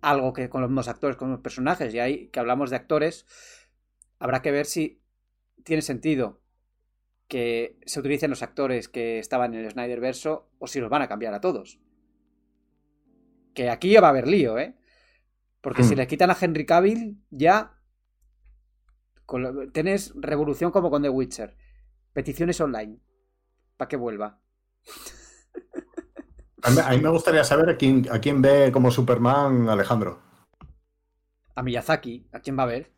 algo 0.01 0.33
que 0.33 0.49
con 0.49 0.61
los 0.61 0.69
mismos 0.69 0.87
actores, 0.87 1.17
con 1.17 1.31
los 1.31 1.41
personajes, 1.41 1.93
y 1.93 1.99
ahí 1.99 2.27
que 2.27 2.39
hablamos 2.39 2.69
de 2.69 2.75
actores, 2.75 3.25
habrá 4.19 4.41
que 4.41 4.51
ver 4.51 4.65
si 4.65 5.01
tiene 5.63 5.81
sentido 5.81 6.41
que 7.27 7.77
se 7.85 7.99
utilicen 7.99 8.29
los 8.29 8.41
actores 8.41 8.87
que 8.87 9.19
estaban 9.19 9.53
en 9.53 9.65
el 9.65 9.71
Snyder 9.71 9.99
verso 9.99 10.49
o 10.59 10.67
si 10.67 10.79
los 10.79 10.89
van 10.89 11.01
a 11.01 11.07
cambiar 11.07 11.33
a 11.33 11.41
todos. 11.41 11.79
Que 13.53 13.69
aquí 13.69 13.91
ya 13.91 14.01
va 14.01 14.07
a 14.07 14.11
haber 14.11 14.27
lío, 14.27 14.57
¿eh? 14.57 14.77
Porque 15.61 15.83
si 15.83 15.93
hmm. 15.93 15.97
le 15.97 16.07
quitan 16.07 16.29
a 16.29 16.37
Henry 16.39 16.65
Cavill, 16.65 17.17
ya 17.29 17.77
tenés 19.73 20.13
revolución 20.15 20.71
como 20.71 20.89
con 20.89 21.01
The 21.01 21.09
Witcher. 21.09 21.57
Peticiones 22.13 22.61
online. 22.61 22.99
Para 23.75 23.89
que 23.89 23.97
vuelva. 23.97 24.39
A 26.67 26.91
mí, 26.91 27.01
me 27.01 27.09
gustaría 27.09 27.45
saber 27.45 27.69
a 27.69 27.77
quién, 27.77 28.05
a 28.11 28.19
quién 28.19 28.41
ve 28.41 28.71
como 28.73 28.91
Superman 28.91 29.69
Alejandro. 29.69 30.19
A 31.55 31.63
Miyazaki, 31.63 32.27
¿a 32.33 32.39
quién 32.41 32.59
va 32.59 32.63
a 32.63 32.67
ver? 32.67 32.91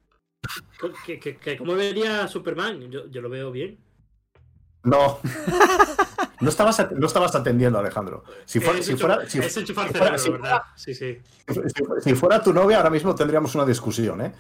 cómo 1.58 1.76
vería 1.76 2.28
Superman? 2.28 2.90
Yo, 2.90 3.22
lo 3.22 3.30
veo 3.30 3.52
bien. 3.52 3.78
No. 4.84 5.20
No 6.42 6.48
estabas, 6.48 6.90
no 6.96 7.06
estabas 7.06 7.36
atendiendo, 7.36 7.80
Alejandro. 7.80 8.24
Si 8.46 8.62
fuera, 8.62 8.82
si 8.82 8.96
fuera, 8.96 9.28
si, 9.28 9.40
¿verdad? 10.30 10.62
Sí, 10.74 10.96
sí. 10.96 11.18
Si, 12.02 12.16
fuera 12.16 12.42
tu 12.42 12.54
novia, 12.54 12.78
ahora 12.78 12.90
mismo 12.90 13.14
tendríamos 13.14 13.56
una 13.56 13.66
discusión, 13.66 14.22
¿eh? 14.22 14.32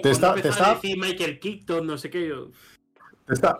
Te, 0.00 0.10
está, 0.10 0.36
te 0.36 0.46
estaba, 0.46 0.74
decir 0.74 0.96
Michael 0.96 1.40
Keaton, 1.40 1.84
no 1.84 1.98
sé 1.98 2.08
qué. 2.08 2.32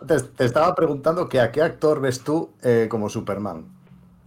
Te, 0.07 0.45
estaba 0.45 0.73
preguntando 0.73 1.27
que 1.27 1.41
a 1.41 1.51
qué 1.51 1.61
actor 1.61 1.99
ves 1.99 2.23
tú 2.23 2.53
eh, 2.63 2.87
como 2.89 3.09
Superman. 3.09 3.80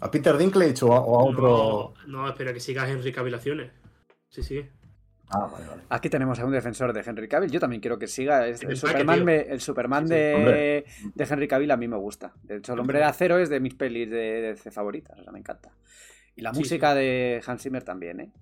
¿A 0.05 0.11
Peter 0.11 0.37
Dinklage 0.37 0.85
o 0.85 0.93
a, 0.93 1.25
otro.? 1.25 1.95
No, 2.09 2.29
espera 2.29 2.53
que 2.53 2.61
sigas 2.61 2.91
Henry 2.91 3.11
Cavillaciones. 3.11 3.73
Sí, 4.29 4.43
sí. 4.43 4.63
Ah, 5.31 5.49
vale, 5.51 5.67
vale. 5.67 5.83
Aquí 5.89 6.11
tenemos 6.11 6.39
a 6.39 6.45
un 6.45 6.53
defensor 6.53 6.93
de 6.93 7.01
Henry 7.01 7.27
Cavill. 7.27 7.51
Yo 7.51 7.59
también 7.59 7.81
quiero 7.81 7.99
que 7.99 8.07
siga. 8.07 8.47
El, 8.47 8.77
Superman, 8.77 9.27
el 9.27 9.61
Superman 9.63 10.07
de, 10.07 10.85
de, 11.15 11.25
Henry 11.25 11.49
Cavill 11.49 11.71
a 11.71 11.79
mí 11.79 11.89
me 11.89 11.97
gusta. 11.97 12.35
De 12.43 12.59
hecho, 12.59 12.75
el 12.75 12.81
hombre 12.81 12.99
de 12.99 13.05
acero 13.05 13.39
es 13.39 13.49
de 13.49 13.61
mis 13.61 13.75
pelis 13.77 14.11
de, 14.11 14.55
de 14.63 14.71
favoritas. 14.71 15.19
O 15.19 15.23
sea, 15.23 15.33
me 15.33 15.39
encanta. 15.39 15.73
Y 16.37 16.43
la 16.43 16.53
música 16.53 16.95
de 16.95 17.43
Hans 17.47 17.63
Zimmer 17.63 17.83
también, 17.83 18.21
¿eh? 18.21 18.33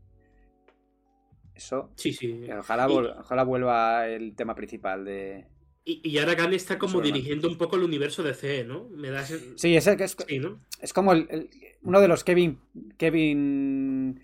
Eso. 1.54 1.92
Sí, 1.94 2.12
sí. 2.12 2.44
Ojalá, 2.58 2.88
ojalá 2.88 3.44
vuelva 3.44 4.08
el 4.08 4.34
tema 4.34 4.56
principal 4.56 5.04
de, 5.04 5.46
y, 5.84 6.18
ahora 6.18 6.34
Gunn 6.34 6.54
está 6.54 6.78
como 6.78 7.00
dirigiendo 7.00 7.48
un 7.48 7.58
poco 7.58 7.76
el 7.76 7.82
universo 7.82 8.22
de 8.22 8.34
C, 8.34 8.64
¿no? 8.64 8.88
Me 8.90 9.10
da 9.10 9.24
Sí, 9.24 9.76
es, 9.76 9.84
que 9.84 10.04
es, 10.04 10.16
es 10.80 10.92
como 10.92 11.12
el, 11.12 11.50
uno 11.82 12.00
de 12.00 12.08
los 12.08 12.22
Kevin. 12.22 12.60
Kevin. 12.96 14.22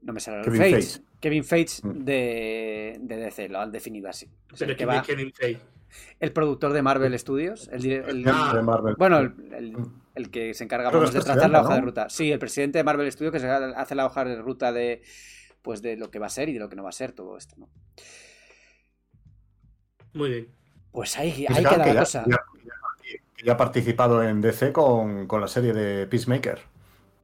No 0.00 0.12
me 0.12 0.20
sale 0.20 0.42
Kevin 0.42 0.60
Fates. 0.60 1.02
Kevin 1.20 1.44
Fates 1.44 1.84
mm. 1.84 2.04
de, 2.04 2.96
de 3.00 3.16
DC, 3.16 3.48
lo 3.48 3.60
han 3.60 3.72
definido 3.72 4.08
así. 4.08 4.28
Pero 4.58 4.76
que 4.76 4.86
va, 4.86 5.02
Kevin 5.02 5.32
Feige. 5.32 5.60
El 6.18 6.32
productor 6.32 6.72
de 6.72 6.82
Marvel 6.82 7.18
Studios. 7.18 7.68
El, 7.70 8.24
ah. 8.26 8.52
de 8.54 8.62
Marvel. 8.62 8.94
Bueno, 8.98 9.18
el, 10.14 10.30
que 10.30 10.54
se 10.54 10.64
encarga 10.64 10.90
de 10.90 11.20
trazar 11.20 11.50
la 11.50 11.62
hoja 11.62 11.74
de 11.74 11.80
ruta. 11.82 12.08
Sí, 12.08 12.32
el 12.32 12.38
presidente 12.38 12.78
de 12.78 12.84
Marvel 12.84 13.10
Studios 13.12 13.32
que 13.32 13.40
se 13.40 13.48
hace 13.48 13.94
la 13.94 14.06
hoja 14.06 14.24
de 14.24 14.36
ruta 14.36 14.72
de, 14.72 15.02
pues, 15.62 15.82
de 15.82 15.96
lo 15.96 16.10
que 16.10 16.18
va 16.18 16.26
a 16.26 16.30
ser 16.30 16.48
y 16.48 16.54
de 16.54 16.58
lo 16.58 16.68
que 16.68 16.76
no 16.76 16.82
va 16.82 16.88
a 16.88 16.92
ser 16.92 17.12
todo 17.12 17.36
esto, 17.36 17.56
¿no? 17.58 17.68
Muy 20.14 20.30
bien. 20.30 20.48
Pues 20.92 21.18
ahí, 21.18 21.44
ahí 21.48 21.64
queda 21.64 21.86
la 21.86 22.00
cosa. 22.00 22.24
Ya, 23.44 23.52
ha 23.52 23.56
participado 23.56 24.22
en 24.22 24.40
DC 24.40 24.72
con, 24.72 25.28
la 25.28 25.48
serie 25.48 25.72
de 25.72 26.06
Peacemaker 26.06 26.60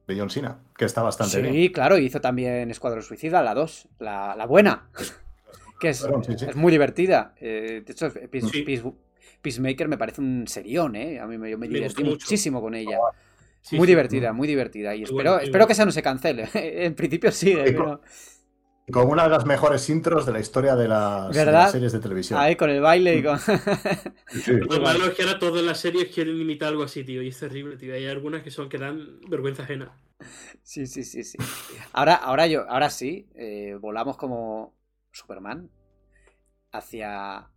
de 0.07 0.19
John 0.19 0.29
Cena, 0.29 0.59
que 0.77 0.85
está 0.85 1.01
bastante 1.01 1.41
bien. 1.41 1.53
Sí, 1.53 1.71
claro, 1.71 1.97
hizo 1.97 2.21
también 2.21 2.69
Escuadrón 2.69 3.01
Suicida, 3.01 3.41
la 3.41 3.55
2, 3.55 3.87
la, 3.99 4.45
buena, 4.47 4.89
que 5.79 5.89
es, 5.89 6.05
es 6.27 6.55
muy 6.55 6.71
divertida. 6.71 7.33
Eh, 7.39 7.81
de 7.85 7.91
hecho, 7.91 8.11
Peacemaker 9.41 9.87
me 9.87 9.97
parece 9.97 10.21
un 10.21 10.47
serión, 10.47 10.95
¿eh? 10.95 11.19
A 11.19 11.25
mí 11.25 11.37
me, 11.37 11.49
yo 11.49 11.57
me, 11.57 11.67
divertí 11.67 12.03
muchísimo 12.03 12.61
con 12.61 12.75
ella. 12.75 12.99
muy 13.71 13.87
divertida, 13.87 14.33
muy 14.33 14.47
divertida. 14.47 14.93
Y 14.93 15.03
espero, 15.03 15.39
espero 15.39 15.65
que 15.65 15.73
esa 15.73 15.85
no 15.85 15.91
se 15.91 16.03
cancele. 16.03 16.49
en 16.53 16.93
principio 16.93 17.31
sí, 17.31 17.55
pero... 17.63 18.01
Con 18.91 19.07
una 19.07 19.23
de 19.23 19.29
las 19.29 19.45
mejores 19.45 19.89
intros 19.89 20.25
de 20.25 20.33
la 20.33 20.39
historia 20.39 20.75
de 20.75 20.87
las, 20.87 21.35
series 21.71 21.91
de 21.91 21.99
televisión. 21.99 22.39
Ahí 22.39 22.55
con 22.55 22.69
el 22.69 22.81
baile 22.81 23.15
y 23.15 23.23
con. 23.23 23.39
Lo 24.69 24.81
malo 24.81 25.05
es 25.05 25.13
que 25.13 25.23
ahora 25.23 25.39
todas 25.39 25.63
las 25.63 25.79
series 25.79 26.13
quieren 26.13 26.39
imitar 26.39 26.69
algo 26.69 26.83
así, 26.83 27.03
tío. 27.03 27.21
Y 27.21 27.29
es 27.29 27.39
terrible, 27.39 27.77
tío. 27.77 27.93
Hay 27.93 28.07
algunas 28.07 28.43
que 28.43 28.51
son 28.51 28.69
que 28.69 28.77
dan 28.77 29.19
vergüenza 29.29 29.63
ajena. 29.63 29.97
Sí, 30.63 30.85
sí, 30.85 31.03
sí, 31.03 31.23
sí. 31.23 31.37
Ahora, 31.93 32.15
ahora 32.15 32.47
yo, 32.47 32.69
ahora 32.69 32.89
sí, 32.89 33.29
eh, 33.35 33.77
volamos 33.79 34.17
como 34.17 34.75
Superman 35.11 35.69
hacia 36.71 37.49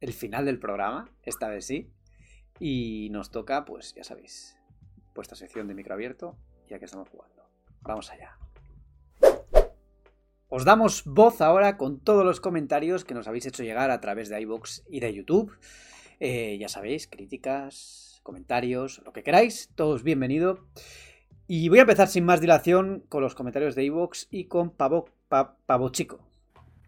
el 0.00 0.12
final 0.12 0.46
del 0.46 0.58
programa, 0.58 1.10
esta 1.22 1.48
vez 1.48 1.66
sí. 1.66 1.92
Y 2.58 3.08
nos 3.10 3.30
toca, 3.30 3.64
pues, 3.64 3.94
ya 3.94 4.04
sabéis, 4.04 4.58
vuestra 5.14 5.36
sección 5.36 5.66
de 5.68 5.74
micro 5.74 5.94
abierto, 5.94 6.36
ya 6.68 6.78
que 6.78 6.84
estamos 6.84 7.08
jugando. 7.08 7.44
Vamos 7.82 8.10
allá. 8.10 8.36
Os 10.52 10.64
damos 10.64 11.04
voz 11.04 11.40
ahora 11.40 11.76
con 11.76 12.00
todos 12.00 12.24
los 12.24 12.40
comentarios 12.40 13.04
que 13.04 13.14
nos 13.14 13.28
habéis 13.28 13.46
hecho 13.46 13.62
llegar 13.62 13.92
a 13.92 14.00
través 14.00 14.28
de 14.28 14.40
iVoox 14.40 14.82
y 14.88 14.98
de 14.98 15.14
YouTube. 15.14 15.56
Eh, 16.18 16.58
ya 16.58 16.68
sabéis, 16.68 17.06
críticas, 17.06 18.18
comentarios, 18.24 19.00
lo 19.04 19.12
que 19.12 19.22
queráis, 19.22 19.70
todos 19.76 20.02
bienvenido. 20.02 20.66
Y 21.46 21.68
voy 21.68 21.78
a 21.78 21.82
empezar 21.82 22.08
sin 22.08 22.24
más 22.24 22.40
dilación 22.40 23.04
con 23.08 23.22
los 23.22 23.36
comentarios 23.36 23.76
de 23.76 23.84
iVoox 23.84 24.26
y 24.28 24.46
con 24.46 24.72
Pavo, 24.72 25.06
Chico, 25.92 26.18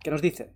que 0.02 0.10
nos 0.10 0.22
dice. 0.22 0.52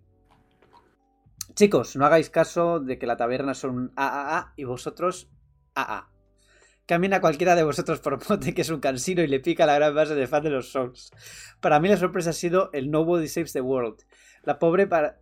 Chicos, 1.55 1.95
no 1.95 2.07
hagáis 2.07 2.28
caso 2.28 2.81
de 2.81 2.99
que 2.99 3.07
la 3.07 3.16
taberna 3.16 3.55
son 3.55 3.70
un 3.78 3.93
AAA 3.95 4.55
y 4.57 4.65
vosotros 4.65 5.31
AA. 5.77 6.15
Camina 6.86 7.20
cualquiera 7.20 7.56
de 7.56 7.64
vosotros 7.64 7.98
por 7.98 8.28
mote 8.30 8.54
que 8.54 8.62
es 8.62 8.70
un 8.70 8.78
cansino 8.78 9.20
y 9.22 9.26
le 9.26 9.40
pica 9.40 9.66
la 9.66 9.74
gran 9.74 9.94
base 9.94 10.14
de 10.14 10.28
fan 10.28 10.44
de 10.44 10.50
los 10.50 10.70
Souls. 10.70 11.10
Para 11.60 11.80
mí 11.80 11.88
la 11.88 11.96
sorpresa 11.96 12.30
ha 12.30 12.32
sido 12.32 12.70
el 12.72 12.92
Nobody 12.92 13.26
Saves 13.26 13.52
the 13.52 13.60
World. 13.60 14.04
La 14.44 14.58
pobre 14.58 14.86
para... 14.86 15.20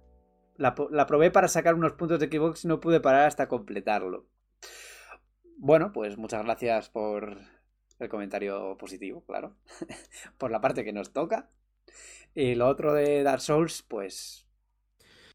La, 0.56 0.74
probé 0.74 1.32
para 1.32 1.48
sacar 1.48 1.74
unos 1.74 1.94
puntos 1.94 2.20
de 2.20 2.28
Xbox 2.28 2.64
y 2.64 2.68
no 2.68 2.80
pude 2.80 3.00
parar 3.00 3.26
hasta 3.26 3.48
completarlo. 3.48 4.28
Bueno, 5.56 5.90
pues 5.92 6.16
muchas 6.16 6.44
gracias 6.44 6.90
por 6.90 7.38
el 7.98 8.08
comentario 8.08 8.76
positivo, 8.78 9.24
claro. 9.24 9.56
por 10.38 10.50
la 10.50 10.60
parte 10.60 10.84
que 10.84 10.92
nos 10.92 11.12
toca. 11.12 11.48
Y 12.34 12.54
lo 12.54 12.68
otro 12.68 12.92
de 12.92 13.22
Dark 13.22 13.40
Souls, 13.40 13.82
pues... 13.82 14.46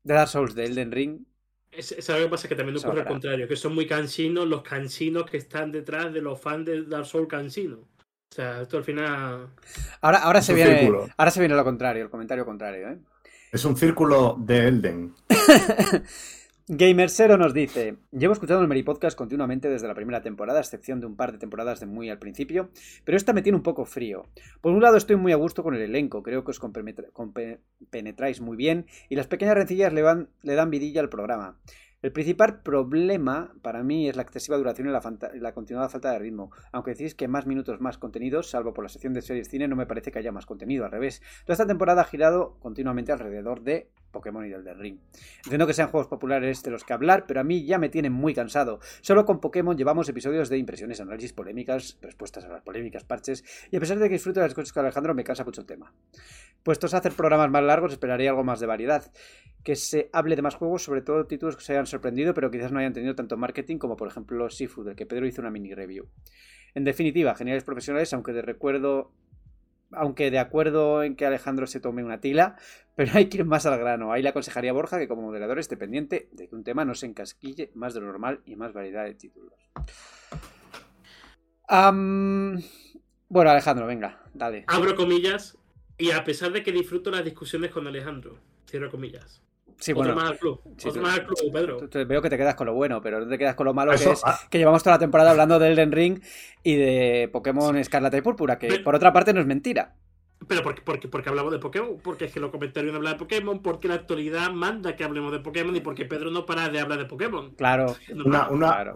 De 0.04 0.14
Dark 0.14 0.30
Souls, 0.30 0.56
de 0.56 0.66
Elden 0.66 0.92
Ring, 0.92 1.26
es, 1.72 2.10
algo 2.10 2.26
que 2.26 2.30
pasa 2.30 2.48
que 2.48 2.56
también 2.56 2.78
ocurre 2.78 3.02
al 3.02 3.08
contrario, 3.08 3.48
que 3.48 3.56
son 3.56 3.76
muy 3.76 3.88
cansinos 3.88 4.48
los 4.48 4.62
cansinos 4.62 5.30
que 5.30 5.38
están 5.38 5.72
detrás 5.72 6.14
de 6.14 6.22
los 6.22 6.40
fans 6.40 6.66
de 6.66 6.84
Dark 6.84 7.06
Souls 7.06 7.28
cansinos. 7.28 7.80
O 7.80 8.36
sea, 8.36 8.62
esto 8.62 8.78
al 8.78 8.84
final. 8.84 9.48
Ahora, 10.02 10.20
ahora, 10.20 10.42
se, 10.42 10.54
viene, 10.54 10.92
ahora 11.18 11.32
se 11.32 11.40
viene 11.40 11.56
lo 11.56 11.64
contrario, 11.64 12.04
el 12.04 12.10
comentario 12.10 12.46
contrario, 12.46 12.90
¿eh? 12.90 12.98
Es 13.52 13.66
un 13.66 13.76
círculo 13.76 14.36
de 14.40 14.68
Elden. 14.68 15.16
Gamersero 16.72 17.36
nos 17.36 17.56
dice: 17.56 17.96
Llevo 18.12 18.34
escuchando 18.34 18.62
el 18.62 18.68
Meri 18.68 18.84
Podcast 18.84 19.18
continuamente 19.18 19.70
desde 19.70 19.88
la 19.88 19.96
primera 19.96 20.22
temporada, 20.22 20.60
a 20.60 20.62
excepción 20.62 21.00
de 21.00 21.08
un 21.08 21.16
par 21.16 21.32
de 21.32 21.40
temporadas 21.40 21.80
de 21.80 21.88
muy 21.88 22.12
al 22.12 22.20
principio, 22.20 22.70
pero 23.06 23.18
esta 23.18 23.34
me 23.34 23.42
tiene 23.42 23.56
un 23.56 23.64
poco 23.64 23.86
frío. 23.86 24.28
Por 24.62 24.74
un 24.74 24.84
lado, 24.84 24.96
estoy 24.96 25.16
muy 25.16 25.32
a 25.32 25.36
gusto 25.36 25.64
con 25.64 25.74
el 25.74 25.82
elenco, 25.82 26.22
creo 26.22 26.44
que 26.44 26.52
os 26.52 26.62
penetráis 27.90 28.40
muy 28.40 28.56
bien 28.56 28.86
y 29.10 29.16
las 29.16 29.26
pequeñas 29.26 29.56
rencillas 29.56 29.92
le, 29.94 30.04
le 30.44 30.54
dan 30.54 30.70
vidilla 30.70 31.02
al 31.02 31.10
programa. 31.10 31.58
El 32.02 32.14
principal 32.14 32.62
problema 32.62 33.54
para 33.62 33.84
mí 33.84 34.08
es 34.08 34.16
la 34.16 34.22
excesiva 34.22 34.56
duración 34.56 34.88
y 34.88 35.40
la, 35.40 35.52
continuada 35.52 35.90
falta 35.90 36.14
de 36.14 36.20
ritmo. 36.20 36.50
Aunque 36.72 36.92
decís 36.92 37.14
que 37.14 37.28
más 37.28 37.46
minutos, 37.46 37.82
más 37.82 37.98
contenidos, 37.98 38.50
salvo 38.50 38.74
por 38.74 38.86
la 38.86 38.90
sección 38.90 39.14
de 39.14 39.22
series 39.22 39.50
cine, 39.50 39.68
no 39.68 39.76
me 39.76 39.86
parece 39.86 40.10
que 40.10 40.20
haya 40.20 40.32
más 40.32 40.46
contenido. 40.46 40.86
Al 40.86 40.92
revés, 40.92 41.22
toda 41.44 41.56
esta 41.56 41.68
temporada 41.68 42.04
ha 42.04 42.06
girado 42.06 42.56
continuamente 42.62 43.12
alrededor 43.12 43.64
de 43.64 43.90
Pokémon 44.12 44.46
y 44.46 44.50
del 44.50 44.64
del 44.64 44.80
Ring. 44.80 44.98
Entiendo 45.44 45.68
que 45.68 45.74
sean 45.74 45.90
juegos 45.90 46.08
populares 46.08 46.64
de 46.64 46.72
los 46.72 46.86
que 46.86 46.94
hablar, 46.94 47.26
pero 47.28 47.42
a 47.42 47.44
mí 47.44 47.66
ya 47.66 47.78
me 47.78 47.90
tienen 47.90 48.14
muy 48.14 48.34
cansado. 48.34 48.80
Solo 49.02 49.26
con 49.26 49.42
Pokémon 49.42 49.78
llevamos 49.78 50.08
episodios 50.08 50.48
de 50.48 50.58
impresiones, 50.58 51.02
análisis, 51.02 51.34
polémicas, 51.34 51.98
respuestas 52.02 52.46
a 52.46 52.48
las 52.48 52.62
polémicas, 52.62 53.04
parches, 53.04 53.44
y 53.72 53.76
a 53.76 53.80
pesar 53.82 54.00
de 54.00 54.08
que 54.08 54.14
disfruto 54.14 54.40
de 54.40 54.46
las 54.46 54.56
cosas 54.56 54.72
con 54.72 54.86
Alejandro, 54.86 55.14
me 55.14 55.26
cansa 55.26 55.44
mucho 55.44 55.60
el 55.60 55.68
tema. 55.68 55.94
Puestos 56.64 56.94
a 56.94 56.98
hacer 56.98 57.14
programas 57.14 57.50
más 57.50 57.64
largos, 57.64 57.92
esperaría 57.92 58.30
algo 58.30 58.44
más 58.44 58.60
de 58.60 58.68
variedad 58.68 59.12
que 59.64 59.76
se 59.76 60.10
hable 60.14 60.36
de 60.36 60.42
más 60.42 60.56
juegos, 60.56 60.84
sobre 60.84 61.02
todo 61.02 61.26
títulos 61.26 61.56
que 61.58 61.64
se 61.64 61.74
hayan 61.74 61.86
sorprendido, 61.86 62.34
pero 62.34 62.50
quizás 62.50 62.72
no 62.72 62.80
hayan 62.80 62.94
tenido 62.94 63.16
tanto 63.16 63.38
marketing 63.38 63.78
como 63.78 63.98
por 63.98 64.08
ejemplo 64.08 64.50
Seafood, 64.50 64.88
del 64.88 64.96
que 64.96 65.06
Pedro 65.06 65.28
hizo 65.28 65.42
una 65.42 65.52
mini 65.52 65.74
review. 65.74 66.08
En 66.76 66.84
definitiva, 66.84 67.36
geniales 67.36 67.64
profesionales, 67.64 68.14
aunque 68.14 68.34
de 68.34 68.42
recuerdo 68.42 69.12
aunque 69.92 70.30
de 70.30 70.38
acuerdo 70.38 71.02
en 71.02 71.16
que 71.16 71.26
Alejandro 71.26 71.66
se 71.66 71.80
tome 71.80 72.04
una 72.04 72.22
tila, 72.22 72.58
pero 72.96 73.12
hay 73.16 73.28
que 73.28 73.38
ir 73.40 73.46
más 73.46 73.66
al 73.66 73.80
grano. 73.80 74.12
Ahí 74.12 74.22
le 74.22 74.30
aconsejaría 74.30 74.72
a 74.72 74.74
Borja 74.74 75.00
que 75.00 75.08
como 75.08 75.24
moderador 75.24 75.60
esté 75.60 75.78
pendiente 75.78 76.30
de 76.32 76.48
que 76.48 76.56
un 76.56 76.64
tema 76.64 76.86
no 76.86 76.94
se 76.94 77.08
encasquille 77.08 77.72
más 77.74 77.94
de 77.94 78.02
lo 78.02 78.08
normal 78.08 78.42
y 78.46 78.56
más 78.56 78.72
variedad 78.72 79.06
de 79.06 79.16
títulos. 79.16 79.54
Bueno, 83.32 83.52
Alejandro, 83.52 83.86
venga, 83.86 84.24
dale. 84.34 84.64
Abro 84.68 84.96
comillas 84.96 85.59
y 86.00 86.12
a 86.12 86.24
pesar 86.24 86.52
de 86.52 86.64
que 86.64 86.72
disfruto 86.72 87.12
las 87.12 87.24
discusiones 87.24 87.72
con 87.72 87.86
Alejandro, 87.86 88.40
cierro 88.68 88.90
comillas. 88.90 89.44
Sí, 89.78 89.94
bueno. 89.94 90.16
más 90.16 90.32
al 90.32 90.38
club. 90.38 90.62
más 91.02 91.20
al 91.20 91.26
club, 91.26 91.38
Pedro. 91.54 92.06
veo 92.08 92.22
que 92.22 92.30
te 92.30 92.38
quedas 92.38 92.56
con 92.56 92.68
lo 92.68 92.74
bueno, 92.74 93.02
pero 93.02 93.20
no 93.20 93.30
te 93.30 93.38
quedas 93.38 93.56
con 93.56 93.66
lo 93.66 93.74
malo 93.74 93.92
que 93.92 94.04
es 94.04 94.22
ah. 94.26 94.40
que 94.50 94.58
llevamos 94.58 94.84
toda 94.84 94.96
la 94.96 95.00
temporada 95.00 95.32
hablando 95.32 95.60
de 95.60 95.70
Elden 95.70 95.92
Ring 95.92 96.22
y 96.64 96.76
de 96.76 97.30
Pokémon 97.32 97.78
Escarlata 97.78 98.18
y 98.18 98.22
Púrpura, 98.22 98.58
que 98.58 98.80
por 98.80 98.96
otra 98.96 99.14
parte 99.14 99.34
no 99.34 99.40
es 99.40 99.46
mentira. 99.46 99.96
Pero 100.50 100.64
porque, 100.64 100.82
porque, 100.82 101.08
porque 101.08 101.30
hablamos 101.30 101.52
de 101.52 101.60
Pokémon, 101.60 102.00
porque 102.02 102.26
es 102.26 102.34
que 102.34 102.40
los 102.40 102.50
comentarios 102.50 102.92
no 102.92 102.98
hablan 102.98 103.14
de 103.14 103.20
Pokémon, 103.20 103.60
porque 103.60 103.88
la 103.88 103.94
actualidad 103.94 104.50
manda 104.52 104.96
que 104.96 105.04
hablemos 105.04 105.32
de 105.32 105.38
Pokémon 105.40 105.76
y 105.76 105.80
porque 105.80 106.06
Pedro 106.06 106.32
no 106.32 106.48
para 106.48 106.70
de 106.70 106.80
hablar 106.80 106.98
de 106.98 107.06
Pokémon. 107.06 107.52
Claro. 107.52 107.96
una, 108.26 108.50
una, 108.50 108.92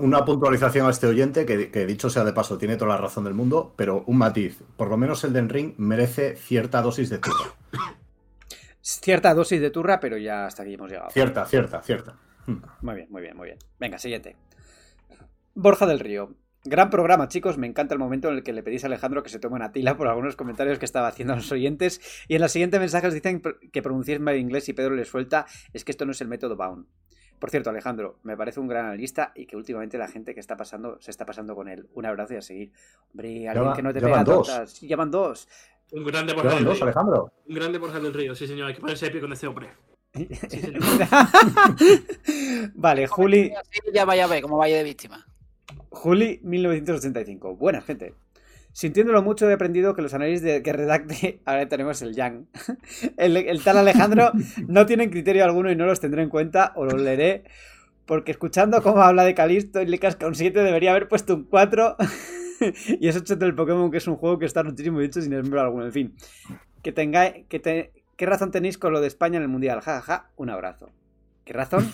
una, 0.00 0.24
puntualización 0.24 0.86
a 0.86 0.90
este 0.90 1.06
oyente, 1.06 1.44
que, 1.44 1.70
que, 1.70 1.84
dicho 1.84 2.08
sea 2.08 2.24
de 2.24 2.32
paso, 2.32 2.56
tiene 2.56 2.76
toda 2.76 2.92
la 2.92 2.96
razón 2.96 3.24
del 3.24 3.34
mundo, 3.34 3.74
pero 3.76 4.04
un 4.06 4.16
matiz. 4.16 4.62
Por 4.78 4.88
lo 4.88 4.96
menos 4.96 5.22
Elden 5.22 5.50
Ring 5.50 5.74
merece 5.76 6.34
cierta 6.34 6.80
dosis 6.80 7.10
de 7.10 7.18
turra. 7.18 7.52
cierta 8.80 9.34
dosis 9.34 9.60
de 9.60 9.68
turra, 9.68 10.00
pero 10.00 10.16
ya 10.16 10.46
hasta 10.46 10.62
aquí 10.62 10.72
hemos 10.72 10.90
llegado. 10.90 11.10
Cierta, 11.10 11.44
cierta, 11.44 11.82
cierta. 11.82 12.16
Muy 12.80 12.94
bien, 12.94 13.08
muy 13.10 13.20
bien, 13.20 13.36
muy 13.36 13.48
bien. 13.48 13.58
Venga, 13.78 13.98
siguiente. 13.98 14.34
Borja 15.54 15.84
del 15.84 16.00
Río. 16.00 16.30
Gran 16.68 16.90
programa, 16.90 17.28
chicos. 17.28 17.58
Me 17.58 17.68
encanta 17.68 17.94
el 17.94 18.00
momento 18.00 18.28
en 18.28 18.34
el 18.34 18.42
que 18.42 18.52
le 18.52 18.64
pedís 18.64 18.82
a 18.82 18.88
Alejandro 18.88 19.22
que 19.22 19.28
se 19.28 19.38
tome 19.38 19.54
una 19.54 19.70
tila 19.70 19.96
por 19.96 20.08
algunos 20.08 20.34
comentarios 20.34 20.80
que 20.80 20.84
estaba 20.84 21.06
haciendo 21.06 21.32
a 21.32 21.36
los 21.36 21.52
oyentes. 21.52 22.00
Y 22.26 22.34
en 22.34 22.40
la 22.40 22.48
siguiente 22.48 22.80
mensaje 22.80 23.06
os 23.06 23.14
dicen 23.14 23.40
que 23.40 23.82
pronunciéis 23.82 24.18
mal 24.18 24.36
inglés 24.36 24.68
y 24.68 24.72
Pedro 24.72 24.96
le 24.96 25.04
suelta. 25.04 25.46
Es 25.72 25.84
que 25.84 25.92
esto 25.92 26.04
no 26.06 26.10
es 26.10 26.20
el 26.20 26.26
método 26.26 26.56
Bound. 26.56 26.86
Por 27.38 27.50
cierto, 27.50 27.70
Alejandro, 27.70 28.18
me 28.24 28.36
parece 28.36 28.58
un 28.58 28.66
gran 28.66 28.86
analista 28.86 29.30
y 29.36 29.46
que 29.46 29.56
últimamente 29.56 29.96
la 29.96 30.08
gente 30.08 30.34
que 30.34 30.40
está 30.40 30.56
pasando 30.56 31.00
se 31.00 31.12
está 31.12 31.24
pasando 31.24 31.54
con 31.54 31.68
él. 31.68 31.88
Un 31.94 32.04
abrazo 32.04 32.34
y 32.34 32.38
a 32.38 32.42
seguir. 32.42 32.72
Hombre, 33.12 33.48
alguien 33.48 33.72
que 33.74 33.82
no 33.82 33.92
te 33.92 34.00
pega 34.00 34.24
dos. 34.24 34.80
Llevan 34.80 35.12
dos. 35.12 35.46
Un 35.92 36.04
grande 36.04 36.34
por 36.34 36.48
del 36.48 36.58
Río. 36.58 36.72
Alejandro. 36.82 37.32
Un 37.46 37.54
grande 37.54 37.78
por 37.78 37.92
del 37.92 38.12
Río, 38.12 38.34
sí 38.34 38.48
señor. 38.48 38.66
Hay 38.68 38.74
que 38.74 38.80
ponerse 38.80 39.06
épico 39.06 39.26
con 39.26 39.34
este 39.34 39.46
hombre. 39.46 39.68
vale, 42.74 43.06
Juli. 43.06 43.52
ya 43.92 44.04
vaya 44.04 44.24
a 44.24 44.26
ver 44.26 44.42
cómo 44.42 44.56
vaya 44.56 44.78
de 44.78 44.82
víctima. 44.82 45.24
Juli 45.96 46.40
1985. 46.44 47.56
Buena 47.56 47.80
gente. 47.80 48.14
Sintiéndolo 48.72 49.22
mucho 49.22 49.48
he 49.48 49.54
aprendido 49.54 49.94
que 49.94 50.02
los 50.02 50.12
análisis 50.12 50.42
de 50.42 50.62
que 50.62 50.72
redacte, 50.74 51.40
ahora 51.46 51.66
tenemos 51.68 52.02
el 52.02 52.14
Yang, 52.14 52.46
el, 53.16 53.64
tal 53.64 53.78
Alejandro 53.78 54.30
no 54.68 54.84
tienen 54.84 55.08
criterio 55.08 55.44
alguno 55.44 55.70
y 55.70 55.76
no 55.76 55.86
los 55.86 55.98
tendré 55.98 56.22
en 56.22 56.28
cuenta 56.28 56.72
o 56.76 56.84
los 56.84 57.00
leeré 57.00 57.44
porque 58.04 58.30
escuchando 58.30 58.82
cómo 58.82 59.00
habla 59.00 59.24
de 59.24 59.34
Calisto 59.34 59.80
y 59.80 59.86
le 59.86 59.98
casca 59.98 60.26
un 60.26 60.34
7 60.34 60.62
debería 60.62 60.90
haber 60.90 61.08
puesto 61.08 61.34
un 61.34 61.44
4 61.44 61.96
y 63.00 63.08
es 63.08 63.16
8 63.16 63.36
del 63.36 63.54
Pokémon 63.54 63.90
que 63.90 63.96
es 63.96 64.06
un 64.06 64.16
juego 64.16 64.38
que 64.38 64.44
está 64.44 64.62
muchísimo 64.62 65.00
dicho 65.00 65.22
sin 65.22 65.32
ejemplo 65.32 65.60
alguno. 65.60 65.86
En 65.86 65.92
fin, 65.92 66.14
que 66.82 66.92
tengáis, 66.92 67.46
que 67.48 67.90
¿qué 68.16 68.26
razón 68.26 68.50
tenéis 68.50 68.76
con 68.76 68.92
lo 68.92 69.00
de 69.00 69.06
España 69.06 69.38
en 69.38 69.42
el 69.42 69.48
Mundial? 69.48 69.80
Ja, 69.80 69.94
ja, 69.94 70.02
ja, 70.02 70.30
un 70.36 70.50
abrazo. 70.50 70.90
¿Qué 71.44 71.54
razón? 71.54 71.90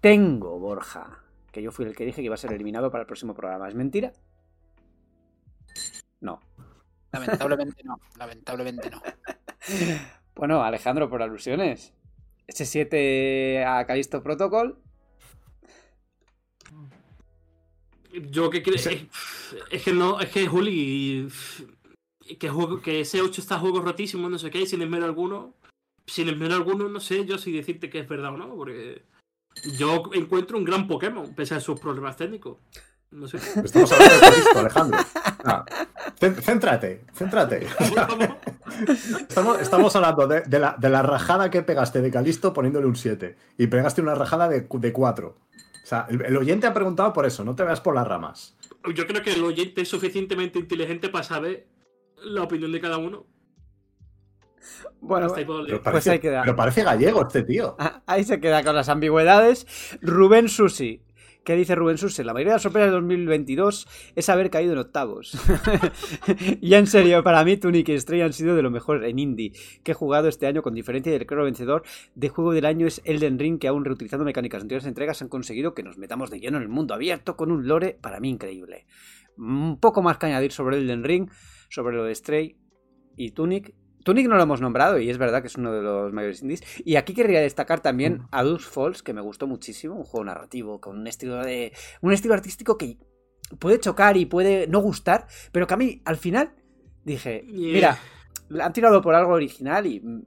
Tengo, 0.00 0.58
Borja 0.58 1.27
que 1.52 1.62
yo 1.62 1.72
fui 1.72 1.84
el 1.86 1.96
que 1.96 2.04
dije 2.04 2.20
que 2.20 2.26
iba 2.26 2.34
a 2.34 2.38
ser 2.38 2.52
eliminado 2.52 2.90
para 2.90 3.02
el 3.02 3.06
próximo 3.06 3.34
programa. 3.34 3.68
¿Es 3.68 3.74
mentira? 3.74 4.12
No. 6.20 6.40
Lamentablemente 7.12 7.82
no, 7.84 8.00
lamentablemente 8.18 8.90
no. 8.90 9.02
Bueno, 10.34 10.62
Alejandro, 10.62 11.08
por 11.08 11.22
alusiones. 11.22 11.94
Ese 12.46 12.64
7 12.64 13.64
a 13.64 13.86
Calisto 13.86 14.22
Protocol. 14.22 14.78
Yo 18.30 18.50
que 18.50 18.62
creo. 18.62 18.76
Es, 18.76 19.82
que 19.82 19.92
no, 19.92 20.20
es 20.20 20.30
que 20.30 20.46
Juli. 20.46 21.28
Que, 22.38 22.48
juego, 22.48 22.80
que 22.80 23.00
ese 23.00 23.20
8 23.20 23.40
está 23.40 23.58
juego 23.58 23.80
rotísimo, 23.80 24.28
no 24.28 24.38
sé 24.38 24.50
qué, 24.50 24.66
sin 24.66 24.82
esmero 24.82 25.04
alguno. 25.04 25.54
Sin 26.06 26.28
esmero 26.28 26.54
alguno, 26.54 26.88
no 26.88 27.00
sé 27.00 27.26
yo 27.26 27.36
si 27.36 27.52
decirte 27.52 27.90
que 27.90 28.00
es 28.00 28.08
verdad 28.08 28.34
o 28.34 28.36
no, 28.38 28.54
porque. 28.54 29.02
Yo 29.76 30.02
encuentro 30.12 30.58
un 30.58 30.64
gran 30.64 30.86
Pokémon, 30.86 31.34
pese 31.34 31.54
a 31.54 31.60
sus 31.60 31.78
problemas 31.78 32.16
técnicos. 32.16 32.58
No 33.10 33.26
sé. 33.26 33.38
Estamos 33.64 33.92
hablando 33.92 34.30
de 34.30 34.38
esto, 34.38 34.58
Alejandro. 34.58 34.98
Ah, 35.44 35.64
céntrate, 36.18 37.04
céntrate. 37.14 37.66
Estamos, 39.28 39.60
estamos 39.60 39.96
hablando 39.96 40.26
de, 40.28 40.58
la, 40.58 40.76
de, 40.78 40.88
la, 40.88 41.02
rajada 41.02 41.50
que 41.50 41.62
pegaste 41.62 42.00
de 42.00 42.10
Calisto 42.10 42.52
poniéndole 42.52 42.86
un 42.86 42.94
7. 42.94 43.36
Y 43.56 43.66
pegaste 43.66 44.02
una 44.02 44.14
rajada 44.14 44.48
de, 44.48 44.68
de 44.70 44.92
4. 44.92 45.28
O 45.28 45.36
sea, 45.82 46.06
el, 46.10 46.36
oyente 46.36 46.66
ha 46.66 46.74
preguntado 46.74 47.12
por 47.12 47.24
eso, 47.24 47.44
no 47.44 47.56
te 47.56 47.64
veas 47.64 47.80
por 47.80 47.94
las 47.94 48.06
ramas. 48.06 48.56
Yo 48.94 49.06
creo 49.06 49.22
que 49.22 49.32
el 49.32 49.42
oyente 49.42 49.80
es 49.80 49.88
suficientemente 49.88 50.58
inteligente 50.58 51.08
para 51.08 51.24
saber 51.24 51.66
la 52.22 52.42
opinión 52.42 52.72
de 52.72 52.80
cada 52.80 52.98
uno. 52.98 53.26
Bueno, 55.00 55.28
pero 55.34 55.82
parece, 55.82 56.18
pues 56.18 56.34
Pero 56.42 56.56
parece 56.56 56.82
gallego 56.82 57.22
este 57.22 57.42
tío. 57.42 57.76
Ah, 57.78 58.02
ahí 58.06 58.24
se 58.24 58.40
queda 58.40 58.62
con 58.64 58.74
las 58.74 58.88
ambigüedades. 58.88 59.66
Rubén 60.02 60.48
Susi. 60.48 61.02
¿Qué 61.48 61.56
dice 61.56 61.74
Rubén 61.74 61.96
Susi? 61.96 62.24
La 62.24 62.34
mayoría 62.34 62.52
de 62.52 62.56
las 62.56 62.62
sorpresas 62.62 62.88
de 62.88 62.96
2022 62.96 63.88
es 64.16 64.28
haber 64.28 64.50
caído 64.50 64.74
en 64.74 64.80
octavos. 64.80 65.34
y 66.60 66.74
en 66.74 66.86
serio, 66.86 67.22
para 67.22 67.42
mí 67.42 67.56
Tunic 67.56 67.88
y 67.88 67.98
Stray 67.98 68.20
han 68.20 68.34
sido 68.34 68.54
de 68.54 68.60
lo 68.60 68.70
mejor 68.70 69.02
en 69.02 69.18
indie 69.18 69.52
que 69.82 69.92
he 69.92 69.94
jugado 69.94 70.28
este 70.28 70.46
año 70.46 70.60
con 70.60 70.74
diferencia 70.74 71.10
del 71.10 71.24
claro 71.24 71.44
vencedor 71.44 71.84
de 72.14 72.28
juego 72.28 72.52
del 72.52 72.66
año 72.66 72.86
es 72.86 73.00
Elden 73.04 73.38
Ring 73.38 73.58
que 73.58 73.68
aún 73.68 73.86
reutilizando 73.86 74.26
mecánicas 74.26 74.60
de 74.60 74.64
anteriores 74.64 74.86
entregas 74.86 75.22
han 75.22 75.28
conseguido 75.28 75.72
que 75.72 75.82
nos 75.82 75.96
metamos 75.96 76.30
de 76.30 76.38
lleno 76.38 76.58
en 76.58 76.64
el 76.64 76.68
mundo 76.68 76.92
abierto 76.92 77.34
con 77.36 77.50
un 77.50 77.66
lore 77.66 77.96
para 77.98 78.20
mí 78.20 78.28
increíble. 78.28 78.84
Un 79.38 79.80
poco 79.80 80.02
más 80.02 80.18
que 80.18 80.26
añadir 80.26 80.52
sobre 80.52 80.76
Elden 80.76 81.02
Ring, 81.02 81.30
sobre 81.70 81.96
lo 81.96 82.04
de 82.04 82.14
Stray 82.14 82.58
y 83.16 83.30
Tunic 83.30 83.74
Tunic 84.08 84.26
no 84.26 84.36
lo 84.36 84.42
hemos 84.42 84.62
nombrado 84.62 84.98
y 84.98 85.10
es 85.10 85.18
verdad 85.18 85.42
que 85.42 85.48
es 85.48 85.56
uno 85.56 85.70
de 85.70 85.82
los 85.82 86.14
mayores 86.14 86.40
indies. 86.40 86.62
Y 86.82 86.96
aquí 86.96 87.12
querría 87.12 87.42
destacar 87.42 87.80
también 87.80 88.14
mm. 88.14 88.28
Adult 88.30 88.62
Falls, 88.62 89.02
que 89.02 89.12
me 89.12 89.20
gustó 89.20 89.46
muchísimo, 89.46 89.96
un 89.96 90.04
juego 90.04 90.24
narrativo 90.24 90.80
con 90.80 90.98
un 90.98 91.06
estilo 91.06 91.44
de 91.44 91.74
un 92.00 92.14
estilo 92.14 92.32
artístico 92.32 92.78
que 92.78 92.96
puede 93.58 93.78
chocar 93.80 94.16
y 94.16 94.24
puede 94.24 94.66
no 94.66 94.78
gustar, 94.78 95.26
pero 95.52 95.66
que 95.66 95.74
a 95.74 95.76
mí 95.76 96.00
al 96.06 96.16
final 96.16 96.54
dije, 97.04 97.44
mira, 97.46 97.98
han 98.58 98.72
tirado 98.72 99.02
por 99.02 99.14
algo 99.14 99.34
original 99.34 99.84
y 99.84 100.00
mm, 100.00 100.22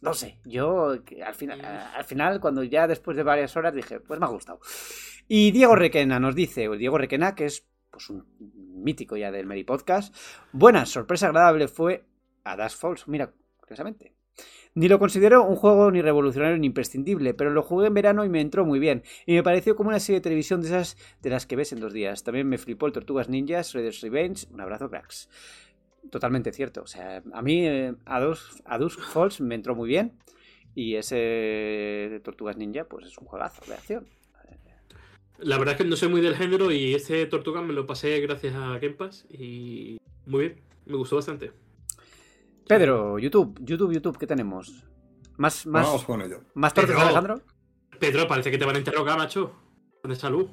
no 0.00 0.14
sé, 0.14 0.38
yo 0.46 0.92
al 1.26 1.34
final, 1.34 1.60
al 1.62 2.04
final 2.04 2.40
cuando 2.40 2.62
ya 2.62 2.86
después 2.86 3.18
de 3.18 3.22
varias 3.22 3.54
horas 3.54 3.74
dije, 3.74 4.00
pues 4.00 4.18
me 4.18 4.24
ha 4.24 4.30
gustado. 4.30 4.60
Y 5.28 5.50
Diego 5.50 5.76
Requena 5.76 6.18
nos 6.18 6.34
dice, 6.34 6.70
Diego 6.78 6.96
Requena, 6.96 7.34
que 7.34 7.44
es 7.44 7.66
pues 7.90 8.08
un 8.08 8.24
mítico 8.82 9.18
ya 9.18 9.30
del 9.30 9.44
Meri 9.44 9.64
Podcast, 9.64 10.16
buena, 10.52 10.86
sorpresa 10.86 11.26
agradable 11.26 11.68
fue 11.68 12.06
a 12.44 12.56
Dash 12.56 12.76
Falls. 12.76 13.08
Mira, 13.08 13.32
curiosamente. 13.58 14.14
Ni 14.74 14.88
lo 14.88 14.98
considero 14.98 15.44
un 15.44 15.56
juego 15.56 15.90
ni 15.90 16.00
revolucionario 16.00 16.56
ni 16.56 16.66
imprescindible, 16.66 17.34
pero 17.34 17.50
lo 17.50 17.62
jugué 17.62 17.88
en 17.88 17.94
verano 17.94 18.24
y 18.24 18.30
me 18.30 18.40
entró 18.40 18.64
muy 18.64 18.78
bien. 18.78 19.02
Y 19.26 19.34
me 19.34 19.42
pareció 19.42 19.76
como 19.76 19.90
una 19.90 20.00
serie 20.00 20.20
de 20.20 20.24
televisión 20.24 20.62
de 20.62 20.68
esas 20.68 20.96
de 21.20 21.30
las 21.30 21.44
que 21.44 21.56
ves 21.56 21.72
en 21.72 21.80
dos 21.80 21.92
días. 21.92 22.24
También 22.24 22.48
me 22.48 22.56
flipó 22.56 22.86
el 22.86 22.92
Tortugas 22.92 23.28
Ninjas, 23.28 23.74
Raiders 23.74 24.00
Revenge. 24.00 24.46
Un 24.50 24.60
abrazo, 24.60 24.88
cracks. 24.88 25.28
Totalmente 26.10 26.52
cierto. 26.52 26.82
O 26.82 26.86
sea, 26.86 27.22
a 27.32 27.42
mí 27.42 27.66
eh, 27.66 27.94
a, 28.06 28.20
dos, 28.20 28.62
a 28.64 28.78
Falls 28.88 29.40
me 29.42 29.54
entró 29.54 29.74
muy 29.74 29.88
bien. 29.88 30.12
Y 30.74 30.94
ese 30.94 32.20
Tortugas 32.24 32.56
Ninja, 32.56 32.84
pues 32.84 33.06
es 33.06 33.18
un 33.18 33.26
juegazo 33.26 33.62
de 33.66 33.74
acción. 33.74 34.06
La 35.38 35.58
verdad 35.58 35.74
es 35.74 35.78
que 35.78 35.88
no 35.88 35.96
soy 35.96 36.08
muy 36.08 36.20
del 36.20 36.36
género 36.36 36.70
y 36.70 36.94
este 36.94 37.26
Tortuga 37.26 37.62
me 37.62 37.72
lo 37.72 37.84
pasé 37.84 38.20
gracias 38.20 38.54
a 38.54 38.78
Game 38.78 38.96
y 39.28 39.98
muy 40.24 40.40
bien, 40.40 40.60
me 40.86 40.96
gustó 40.96 41.16
bastante. 41.16 41.50
Pedro, 42.66 43.18
YouTube, 43.18 43.58
YouTube, 43.60 43.92
YouTube, 43.92 44.18
¿qué 44.18 44.26
tenemos? 44.26 44.84
¿Más, 45.36 45.66
más, 45.66 45.86
Vamos 45.86 46.04
con 46.04 46.22
ello. 46.22 46.40
¿más 46.54 46.72
tortas, 46.74 46.94
Pedro. 46.94 47.04
Alejandro? 47.04 47.40
Pedro, 47.98 48.28
parece 48.28 48.50
que 48.50 48.58
te 48.58 48.64
van 48.64 48.76
a 48.76 48.78
interrogar, 48.78 49.18
macho. 49.18 49.52
De 50.04 50.16
salud. 50.16 50.48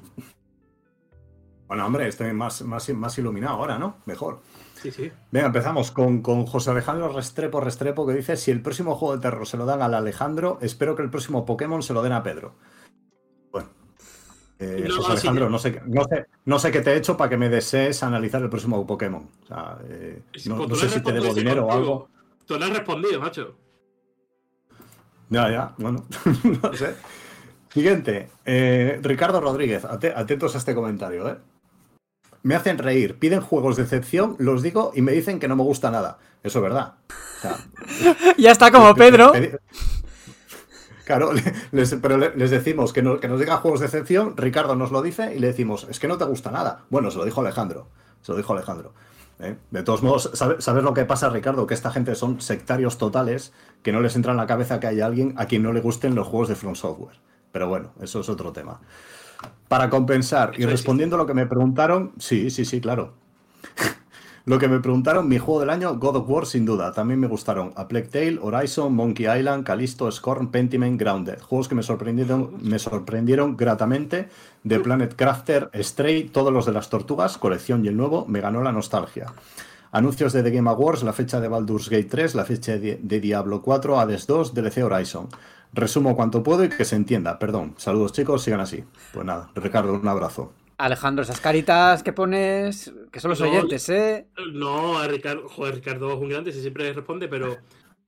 Bueno, 1.66 1.86
hombre, 1.86 2.08
estoy 2.08 2.32
más, 2.32 2.62
más, 2.62 2.88
más 2.90 3.18
iluminado 3.18 3.56
ahora, 3.56 3.78
¿no? 3.78 3.98
Mejor. 4.06 4.40
Sí, 4.74 4.90
sí. 4.90 5.12
Venga, 5.30 5.46
empezamos 5.46 5.90
con, 5.90 6.22
con 6.22 6.46
José 6.46 6.70
Alejandro 6.70 7.12
Restrepo 7.12 7.60
Restrepo 7.60 8.06
que 8.06 8.14
dice: 8.14 8.36
Si 8.36 8.50
el 8.50 8.62
próximo 8.62 8.94
juego 8.94 9.16
de 9.16 9.22
terror 9.22 9.46
se 9.46 9.56
lo 9.56 9.66
dan 9.66 9.82
al 9.82 9.94
Alejandro, 9.94 10.58
espero 10.62 10.96
que 10.96 11.02
el 11.02 11.10
próximo 11.10 11.44
Pokémon 11.44 11.82
se 11.82 11.92
lo 11.92 12.02
den 12.02 12.12
a 12.12 12.22
Pedro. 12.22 12.56
Eh, 14.60 14.84
No, 14.88 14.96
José 14.96 15.12
Alejandro, 15.12 15.48
no 15.50 15.58
sé, 15.58 15.80
no, 15.86 16.04
sé, 16.04 16.26
no 16.44 16.58
sé 16.58 16.70
qué 16.70 16.80
te 16.82 16.92
he 16.92 16.96
hecho 16.96 17.16
para 17.16 17.30
que 17.30 17.36
me 17.38 17.48
desees 17.48 18.02
analizar 18.02 18.42
el 18.42 18.50
próximo 18.50 18.86
Pokémon. 18.86 19.26
O 19.42 19.46
sea, 19.46 19.78
eh, 19.88 20.22
no, 20.46 20.56
Pues 20.58 20.68
no 20.68 20.74
sé 20.76 20.88
si 20.90 21.00
te 21.02 21.12
debo 21.12 21.32
dinero 21.34 21.66
o 21.66 21.72
algo. 21.72 22.08
Tú 22.46 22.58
le 22.58 22.66
has 22.66 22.70
respondido, 22.70 23.20
macho. 23.20 23.56
Ya, 25.28 25.50
ya, 25.50 25.74
bueno, 25.78 26.04
no 26.62 26.72
sé. 26.74 26.94
Siguiente, 27.72 28.28
eh, 28.44 28.98
Ricardo 29.02 29.40
Rodríguez, 29.40 29.84
ate- 29.84 30.12
atentos 30.14 30.54
a 30.56 30.58
este 30.58 30.74
comentario, 30.74 31.28
¿eh? 31.28 31.36
Me 32.42 32.54
hacen 32.54 32.78
reír, 32.78 33.18
piden 33.18 33.40
juegos 33.40 33.76
de 33.76 33.82
excepción, 33.84 34.34
los 34.38 34.62
digo 34.62 34.92
y 34.94 35.02
me 35.02 35.12
dicen 35.12 35.38
que 35.38 35.46
no 35.46 35.56
me 35.56 35.62
gusta 35.62 35.90
nada. 35.90 36.18
Eso 36.42 36.58
es 36.58 36.62
verdad. 36.62 36.94
O 37.38 37.40
sea, 37.42 37.56
Ya 38.38 38.50
está 38.50 38.70
como 38.72 38.94
Pedro. 38.94 39.32
Claro, 41.10 41.32
les- 41.72 41.94
pero 41.96 42.16
le- 42.18 42.36
les 42.36 42.50
decimos 42.52 42.92
que, 42.92 43.02
no- 43.02 43.18
que 43.18 43.26
nos 43.26 43.40
diga 43.40 43.56
juegos 43.56 43.80
de 43.80 43.86
excepción, 43.86 44.36
Ricardo 44.36 44.76
nos 44.76 44.92
lo 44.92 45.02
dice 45.02 45.34
y 45.34 45.40
le 45.40 45.48
decimos, 45.48 45.88
es 45.90 45.98
que 45.98 46.06
no 46.06 46.16
te 46.18 46.24
gusta 46.24 46.52
nada. 46.52 46.84
Bueno, 46.88 47.10
se 47.10 47.18
lo 47.18 47.24
dijo 47.24 47.40
Alejandro, 47.40 47.88
se 48.22 48.30
lo 48.30 48.38
dijo 48.38 48.52
Alejandro. 48.52 48.92
¿eh? 49.40 49.56
De 49.72 49.82
todos 49.82 50.04
modos, 50.04 50.30
¿sabe- 50.34 50.60
¿sabes 50.60 50.84
lo 50.84 50.94
que 50.94 51.04
pasa, 51.04 51.28
Ricardo? 51.28 51.66
Que 51.66 51.74
esta 51.74 51.90
gente 51.90 52.14
son 52.14 52.40
sectarios 52.40 52.96
totales, 52.96 53.52
que 53.82 53.90
no 53.90 54.00
les 54.00 54.14
entra 54.14 54.30
en 54.30 54.36
la 54.36 54.46
cabeza 54.46 54.78
que 54.78 54.86
hay 54.86 55.00
alguien 55.00 55.34
a 55.36 55.46
quien 55.46 55.64
no 55.64 55.72
le 55.72 55.80
gusten 55.80 56.14
los 56.14 56.28
juegos 56.28 56.48
de 56.48 56.54
From 56.54 56.76
Software. 56.76 57.16
Pero 57.50 57.66
bueno, 57.68 57.90
eso 58.00 58.20
es 58.20 58.28
otro 58.28 58.52
tema. 58.52 58.80
Para 59.66 59.90
compensar, 59.90 60.52
y 60.58 60.66
respondiendo 60.66 61.16
a 61.16 61.18
lo 61.18 61.26
que 61.26 61.34
me 61.34 61.46
preguntaron, 61.46 62.12
sí, 62.18 62.50
sí, 62.50 62.64
sí, 62.64 62.80
claro. 62.80 63.14
Lo 64.50 64.58
que 64.58 64.66
me 64.66 64.80
preguntaron, 64.80 65.28
mi 65.28 65.38
juego 65.38 65.60
del 65.60 65.70
año, 65.70 65.96
God 65.96 66.16
of 66.16 66.28
War, 66.28 66.44
sin 66.44 66.66
duda. 66.66 66.90
También 66.90 67.20
me 67.20 67.28
gustaron 67.28 67.72
A 67.76 67.86
Plague 67.86 68.08
Tale, 68.08 68.40
Horizon, 68.42 68.92
Monkey 68.92 69.28
Island, 69.28 69.62
Callisto, 69.62 70.10
Scorn, 70.10 70.50
Pentiment, 70.50 70.98
Grounded. 70.98 71.40
Juegos 71.40 71.68
que 71.68 71.76
me 71.76 71.84
sorprendieron, 71.84 72.56
me 72.60 72.80
sorprendieron 72.80 73.56
gratamente. 73.56 74.28
The 74.66 74.80
Planet 74.80 75.14
Crafter, 75.14 75.70
Stray, 75.72 76.24
todos 76.24 76.52
los 76.52 76.66
de 76.66 76.72
las 76.72 76.90
tortugas, 76.90 77.38
colección 77.38 77.84
y 77.84 77.88
el 77.88 77.96
nuevo, 77.96 78.26
me 78.26 78.40
ganó 78.40 78.60
la 78.60 78.72
nostalgia. 78.72 79.32
Anuncios 79.92 80.32
de 80.32 80.42
The 80.42 80.50
Game 80.50 80.68
Awards, 80.68 81.04
la 81.04 81.12
fecha 81.12 81.40
de 81.40 81.46
Baldur's 81.46 81.88
Gate 81.88 82.08
3, 82.10 82.34
la 82.34 82.44
fecha 82.44 82.76
de, 82.76 82.96
Diablo 82.98 83.62
4, 83.62 84.00
Hades 84.00 84.26
2, 84.26 84.52
DLC 84.52 84.82
Horizon. 84.82 85.28
Resumo 85.72 86.16
cuanto 86.16 86.42
puedo 86.42 86.64
y 86.64 86.70
que 86.70 86.84
se 86.84 86.96
entienda. 86.96 87.38
Perdón. 87.38 87.74
Saludos 87.76 88.10
chicos, 88.14 88.42
sigan 88.42 88.58
así. 88.58 88.82
Pues 89.12 89.24
nada, 89.24 89.48
Ricardo, 89.54 89.94
un 89.94 90.08
abrazo. 90.08 90.50
Alejandro, 90.84 91.22
esas 91.22 91.40
caritas 91.40 92.02
que 92.02 92.12
pones, 92.12 92.92
que 93.12 93.20
son 93.20 93.30
los 93.30 93.40
No, 93.40 93.46
oyentes, 93.48 93.88
¿eh? 93.88 94.26
No, 94.52 94.98
a 94.98 95.06
Ricardo, 95.06 95.48
joder, 95.48 95.74
Ricardo 95.76 96.12
es 96.12 96.18
un 96.18 96.28
grande, 96.28 96.52
si 96.52 96.60
siempre 96.60 96.92
responde, 96.92 97.28
pero 97.28 97.58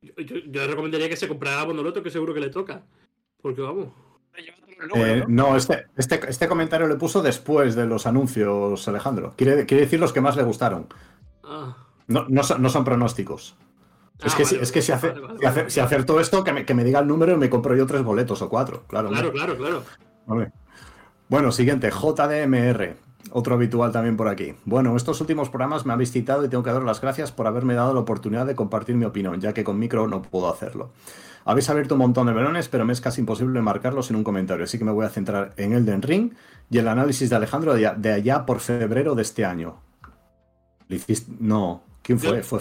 yo, 0.00 0.12
yo- 0.16 0.36
yo 0.46 0.60
le 0.62 0.66
recomendaría 0.66 1.08
que 1.08 1.16
se 1.16 1.28
comprara 1.28 1.64
Bonoloto, 1.64 2.02
que 2.02 2.10
seguro 2.10 2.32
que 2.34 2.40
le 2.40 2.50
toca. 2.50 2.82
Porque 3.40 3.60
vamos. 3.60 3.88
Eh, 4.94 5.24
no, 5.28 5.56
este, 5.56 5.86
este, 5.96 6.20
este 6.28 6.48
comentario 6.48 6.86
le 6.86 6.96
puso 6.96 7.22
después 7.22 7.74
de 7.74 7.86
los 7.86 8.06
anuncios, 8.06 8.86
Alejandro. 8.88 9.34
Quiere, 9.36 9.64
quiere 9.66 9.84
decir 9.84 10.00
los 10.00 10.12
que 10.12 10.20
más 10.20 10.36
le 10.36 10.42
gustaron. 10.42 10.86
Ah, 11.44 11.76
No, 12.08 12.26
no, 12.28 12.42
son, 12.42 12.60
no 12.62 12.68
son 12.68 12.84
pronósticos. 12.84 13.54
es 14.24 14.34
Ah, 14.34 14.36
que, 14.36 14.44
si, 14.44 14.54
vale, 14.56 14.64
es 14.64 14.72
que 14.72 14.82
si, 14.82 14.92
hace, 14.92 15.08
vale, 15.10 15.20
vale, 15.20 15.38
si, 15.38 15.46
hace- 15.46 15.58
vale. 15.60 15.70
si 15.70 15.80
acertó 15.80 16.20
esto, 16.20 16.44
que 16.44 16.52
me, 16.52 16.64
que 16.66 16.74
me 16.74 16.84
diga 16.84 17.00
el 17.00 17.06
número 17.06 17.32
y 17.32 17.36
me 17.36 17.48
compro 17.50 17.74
yo 17.76 17.86
tres 17.86 18.02
boletos 18.02 18.42
o 18.42 18.48
cuatro. 18.48 18.84
Claro, 18.88 19.08
claro, 19.08 19.28
hombre. 19.28 19.40
claro, 19.40 19.56
claro. 19.58 19.84
Vale. 20.26 20.52
Bueno, 21.32 21.50
siguiente, 21.50 21.90
JDMR. 21.90 22.94
Otro 23.30 23.54
habitual 23.54 23.90
también 23.90 24.18
por 24.18 24.28
aquí. 24.28 24.52
Bueno, 24.66 24.94
estos 24.94 25.18
últimos 25.22 25.48
programas 25.48 25.86
me 25.86 25.94
habéis 25.94 26.12
citado 26.12 26.44
y 26.44 26.50
tengo 26.50 26.62
que 26.62 26.70
dar 26.70 26.82
las 26.82 27.00
gracias 27.00 27.32
por 27.32 27.46
haberme 27.46 27.72
dado 27.72 27.94
la 27.94 28.00
oportunidad 28.00 28.44
de 28.44 28.54
compartir 28.54 28.96
mi 28.96 29.06
opinión, 29.06 29.40
ya 29.40 29.54
que 29.54 29.64
con 29.64 29.78
micro 29.78 30.06
no 30.06 30.20
puedo 30.20 30.52
hacerlo. 30.52 30.90
Habéis 31.46 31.70
abierto 31.70 31.94
un 31.94 32.00
montón 32.00 32.26
de 32.26 32.34
melones, 32.34 32.68
pero 32.68 32.84
me 32.84 32.92
es 32.92 33.00
casi 33.00 33.22
imposible 33.22 33.62
marcarlos 33.62 34.10
en 34.10 34.16
un 34.16 34.24
comentario, 34.24 34.64
así 34.64 34.76
que 34.76 34.84
me 34.84 34.92
voy 34.92 35.06
a 35.06 35.08
centrar 35.08 35.54
en 35.56 35.72
Elden 35.72 36.02
Ring 36.02 36.34
y 36.68 36.76
el 36.76 36.86
análisis 36.86 37.30
de 37.30 37.36
Alejandro 37.36 37.72
de, 37.72 38.12
allá 38.12 38.44
por 38.44 38.60
febrero 38.60 39.14
de 39.14 39.22
este 39.22 39.46
año. 39.46 39.76
No. 41.40 41.82
¿Quién 42.02 42.20
fue? 42.20 42.42
Fue, 42.42 42.60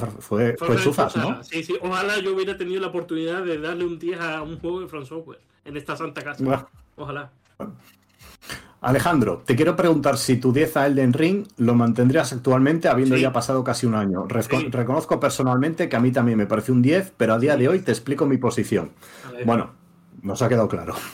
fue, 0.56 0.78
Chufas, 0.78 1.18
¿no? 1.18 1.44
Sí, 1.44 1.62
sí. 1.66 1.76
Ojalá 1.82 2.20
yo 2.20 2.34
hubiera 2.34 2.56
tenido 2.56 2.80
la 2.80 2.88
oportunidad 2.88 3.44
de 3.44 3.60
darle 3.60 3.84
un 3.84 4.00
10 4.00 4.22
a 4.22 4.42
un 4.42 4.58
juego 4.60 4.80
de 4.80 4.88
From 4.88 5.04
Software 5.04 5.42
en 5.66 5.76
esta 5.76 5.98
santa 5.98 6.24
casa. 6.24 6.70
Ojalá. 6.96 7.34
Alejandro, 8.82 9.44
te 9.46 9.56
quiero 9.56 9.76
preguntar 9.76 10.18
si 10.18 10.38
tu 10.38 10.52
10 10.52 10.76
a 10.76 10.88
Elden 10.88 11.14
Ring 11.14 11.46
lo 11.58 11.76
mantendrías 11.76 12.34
actualmente 12.34 12.88
habiendo 12.90 13.16
Sí. 13.16 13.22
ya 13.22 13.32
pasado 13.32 13.64
casi 13.64 13.86
un 13.86 13.94
año. 13.94 14.28
Reco- 14.28 14.60
Sí. 14.60 14.70
Reconozco 14.72 15.20
personalmente 15.20 15.88
que 15.88 15.96
a 15.96 16.00
mí 16.00 16.12
también 16.12 16.38
me 16.40 16.48
parece 16.48 16.72
un 16.72 16.82
10, 16.82 17.14
pero 17.16 17.36
a 17.36 17.40
día 17.40 17.56
de 17.58 17.70
hoy 17.70 17.80
te 17.82 17.92
explico 17.92 18.26
mi 18.26 18.38
posición. 18.38 18.92
Bueno, 19.46 19.70
nos 20.24 20.42
ha 20.42 20.50
quedado 20.50 20.68
claro. 20.68 20.96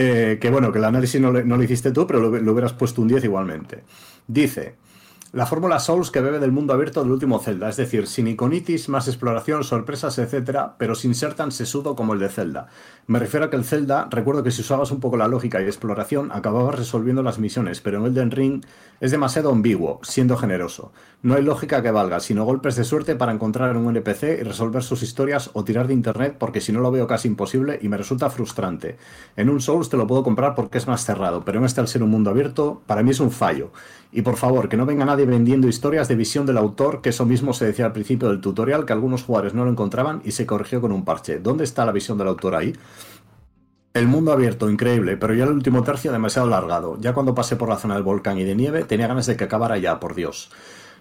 Eh, 0.00 0.38
que 0.40 0.50
bueno, 0.50 0.70
que 0.70 0.78
el 0.78 0.84
análisis 0.84 1.20
no, 1.20 1.32
le- 1.32 1.44
no 1.44 1.56
lo 1.56 1.62
hiciste 1.64 1.90
tú, 1.90 2.06
pero 2.06 2.20
lo, 2.20 2.30
lo 2.38 2.52
hubieras 2.52 2.72
puesto 2.72 3.02
un 3.02 3.08
10 3.08 3.24
igualmente. 3.24 3.82
Dice, 4.28 4.76
la 5.32 5.44
fórmula 5.44 5.80
Souls 5.80 6.12
que 6.12 6.20
bebe 6.20 6.38
del 6.38 6.52
mundo 6.52 6.72
abierto 6.72 7.02
del 7.02 7.10
último 7.10 7.40
Zelda, 7.40 7.68
es 7.68 7.78
decir, 7.78 8.06
sin 8.06 8.28
iconitis, 8.28 8.88
más 8.88 9.08
exploración, 9.08 9.64
sorpresas, 9.64 10.16
etcétera, 10.18 10.76
pero 10.78 10.94
sin 10.94 11.14
ser 11.16 11.34
tan 11.34 11.50
sesudo 11.50 11.96
como 11.96 12.12
el 12.14 12.20
de 12.20 12.28
Zelda. 12.28 12.68
Me 13.10 13.18
refiero 13.18 13.46
a 13.46 13.48
que 13.48 13.56
el 13.56 13.64
Zelda, 13.64 14.06
recuerdo 14.10 14.42
que 14.42 14.50
si 14.50 14.60
usabas 14.60 14.90
un 14.90 15.00
poco 15.00 15.16
la 15.16 15.28
lógica 15.28 15.62
y 15.62 15.64
exploración, 15.64 16.30
acababas 16.30 16.74
resolviendo 16.74 17.22
las 17.22 17.38
misiones, 17.38 17.80
pero 17.80 17.96
en 17.96 18.04
Elden 18.04 18.30
Ring 18.30 18.62
es 19.00 19.10
demasiado 19.10 19.50
ambiguo, 19.50 19.98
siendo 20.02 20.36
generoso. 20.36 20.92
No 21.22 21.34
hay 21.34 21.42
lógica 21.42 21.80
que 21.80 21.90
valga, 21.90 22.20
sino 22.20 22.44
golpes 22.44 22.76
de 22.76 22.84
suerte 22.84 23.16
para 23.16 23.32
encontrar 23.32 23.74
un 23.78 23.88
NPC 23.88 24.40
y 24.40 24.42
resolver 24.42 24.82
sus 24.82 25.02
historias 25.02 25.48
o 25.54 25.64
tirar 25.64 25.86
de 25.86 25.94
internet, 25.94 26.36
porque 26.38 26.60
si 26.60 26.70
no 26.70 26.80
lo 26.80 26.90
veo 26.90 27.06
casi 27.06 27.28
imposible 27.28 27.78
y 27.80 27.88
me 27.88 27.96
resulta 27.96 28.28
frustrante. 28.28 28.98
En 29.36 29.48
un 29.48 29.62
Souls 29.62 29.88
te 29.88 29.96
lo 29.96 30.06
puedo 30.06 30.22
comprar 30.22 30.54
porque 30.54 30.76
es 30.76 30.86
más 30.86 31.06
cerrado, 31.06 31.46
pero 31.46 31.60
en 31.60 31.64
este 31.64 31.80
al 31.80 31.88
ser 31.88 32.02
un 32.02 32.10
mundo 32.10 32.28
abierto, 32.28 32.82
para 32.86 33.02
mí 33.02 33.12
es 33.12 33.20
un 33.20 33.30
fallo. 33.30 33.72
Y 34.12 34.22
por 34.22 34.36
favor, 34.36 34.68
que 34.68 34.76
no 34.76 34.86
venga 34.86 35.04
nadie 35.04 35.26
vendiendo 35.26 35.68
historias 35.68 36.08
de 36.08 36.14
visión 36.14 36.46
del 36.46 36.56
autor, 36.56 37.02
que 37.02 37.10
eso 37.10 37.26
mismo 37.26 37.52
se 37.52 37.66
decía 37.66 37.86
al 37.86 37.92
principio 37.92 38.28
del 38.28 38.40
tutorial, 38.40 38.84
que 38.84 38.92
algunos 38.92 39.22
jugadores 39.22 39.54
no 39.54 39.64
lo 39.64 39.70
encontraban 39.70 40.22
y 40.24 40.32
se 40.32 40.46
corrigió 40.46 40.80
con 40.80 40.92
un 40.92 41.04
parche. 41.04 41.40
¿Dónde 41.40 41.64
está 41.64 41.84
la 41.84 41.92
visión 41.92 42.16
del 42.16 42.28
autor 42.28 42.54
ahí? 42.54 42.74
El 43.94 44.06
mundo 44.06 44.32
abierto, 44.32 44.70
increíble, 44.70 45.16
pero 45.16 45.34
ya 45.34 45.44
el 45.44 45.50
último 45.50 45.82
tercio 45.82 46.12
demasiado 46.12 46.48
largado. 46.48 46.98
Ya 47.00 47.14
cuando 47.14 47.34
pasé 47.34 47.56
por 47.56 47.68
la 47.68 47.76
zona 47.76 47.94
del 47.94 48.02
volcán 48.02 48.38
y 48.38 48.44
de 48.44 48.54
nieve, 48.54 48.84
tenía 48.84 49.08
ganas 49.08 49.26
de 49.26 49.36
que 49.36 49.44
acabara 49.44 49.78
ya, 49.78 49.98
por 49.98 50.14
Dios. 50.14 50.50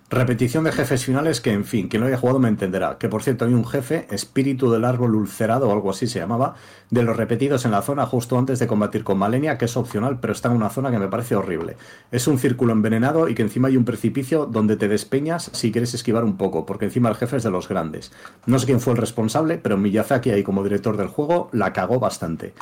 Repetición 0.10 0.64
de 0.64 0.72
jefes 0.72 1.04
finales 1.04 1.42
que, 1.42 1.52
en 1.52 1.66
fin, 1.66 1.90
quien 1.90 2.00
lo 2.00 2.08
haya 2.08 2.18
jugado 2.18 2.40
me 2.40 2.48
entenderá. 2.48 2.98
Que 2.98 3.10
por 3.10 3.24
cierto 3.24 3.44
hay 3.44 3.54
un 3.54 3.66
jefe, 3.66 4.08
espíritu 4.10 4.72
del 4.72 4.86
árbol 4.86 5.16
ulcerado 5.16 5.68
o 5.68 5.74
algo 5.74 5.90
así 5.90 6.08
se 6.08 6.20
llamaba, 6.20 6.56
de 6.90 7.04
los 7.04 7.18
repetidos 7.18 7.66
en 7.66 7.72
la 7.72 7.82
zona 7.82 8.06
justo 8.06 8.38
antes 8.38 8.58
de 8.58 8.68
combatir 8.68 9.04
con 9.04 9.18
Malenia, 9.18 9.58
que 9.58 9.66
es 9.66 9.76
opcional, 9.76 10.20
pero 10.22 10.32
está 10.32 10.48
en 10.48 10.56
una 10.56 10.70
zona 10.70 10.92
que 10.92 11.00
me 11.00 11.10
parece 11.10 11.36
horrible. 11.36 11.76
Es 12.10 12.26
un 12.30 12.40
círculo 12.40 12.72
envenenado 12.72 13.28
y 13.28 13.36
que 13.36 13.42
encima 13.42 13.68
hay 13.68 13.76
un 13.76 13.84
precipicio 13.84 14.46
donde 14.46 14.78
te 14.78 14.88
despeñas 14.88 15.50
si 15.52 15.74
quieres 15.74 15.94
esquivar 15.94 16.24
un 16.24 16.38
poco, 16.38 16.66
porque 16.66 16.86
encima 16.86 17.10
el 17.10 17.16
jefe 17.16 17.36
es 17.36 17.44
de 17.44 17.52
los 17.52 17.68
grandes. 17.68 18.14
No 18.46 18.60
sé 18.60 18.66
quién 18.66 18.80
fue 18.80 18.94
el 18.94 19.00
responsable, 19.00 19.58
pero 19.58 19.76
Miyazaki 19.76 20.30
ahí 20.30 20.42
como 20.44 20.64
director 20.64 20.96
del 20.96 21.08
juego 21.08 21.50
la 21.52 21.74
cagó 21.74 22.00
bastante. 22.00 22.54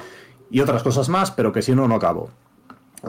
Y 0.49 0.61
otras 0.61 0.81
cosas 0.81 1.09
más, 1.09 1.30
pero 1.30 1.51
que 1.51 1.61
si 1.61 1.76
no, 1.76 1.88
no 1.88 1.93
acabo. 1.93 2.31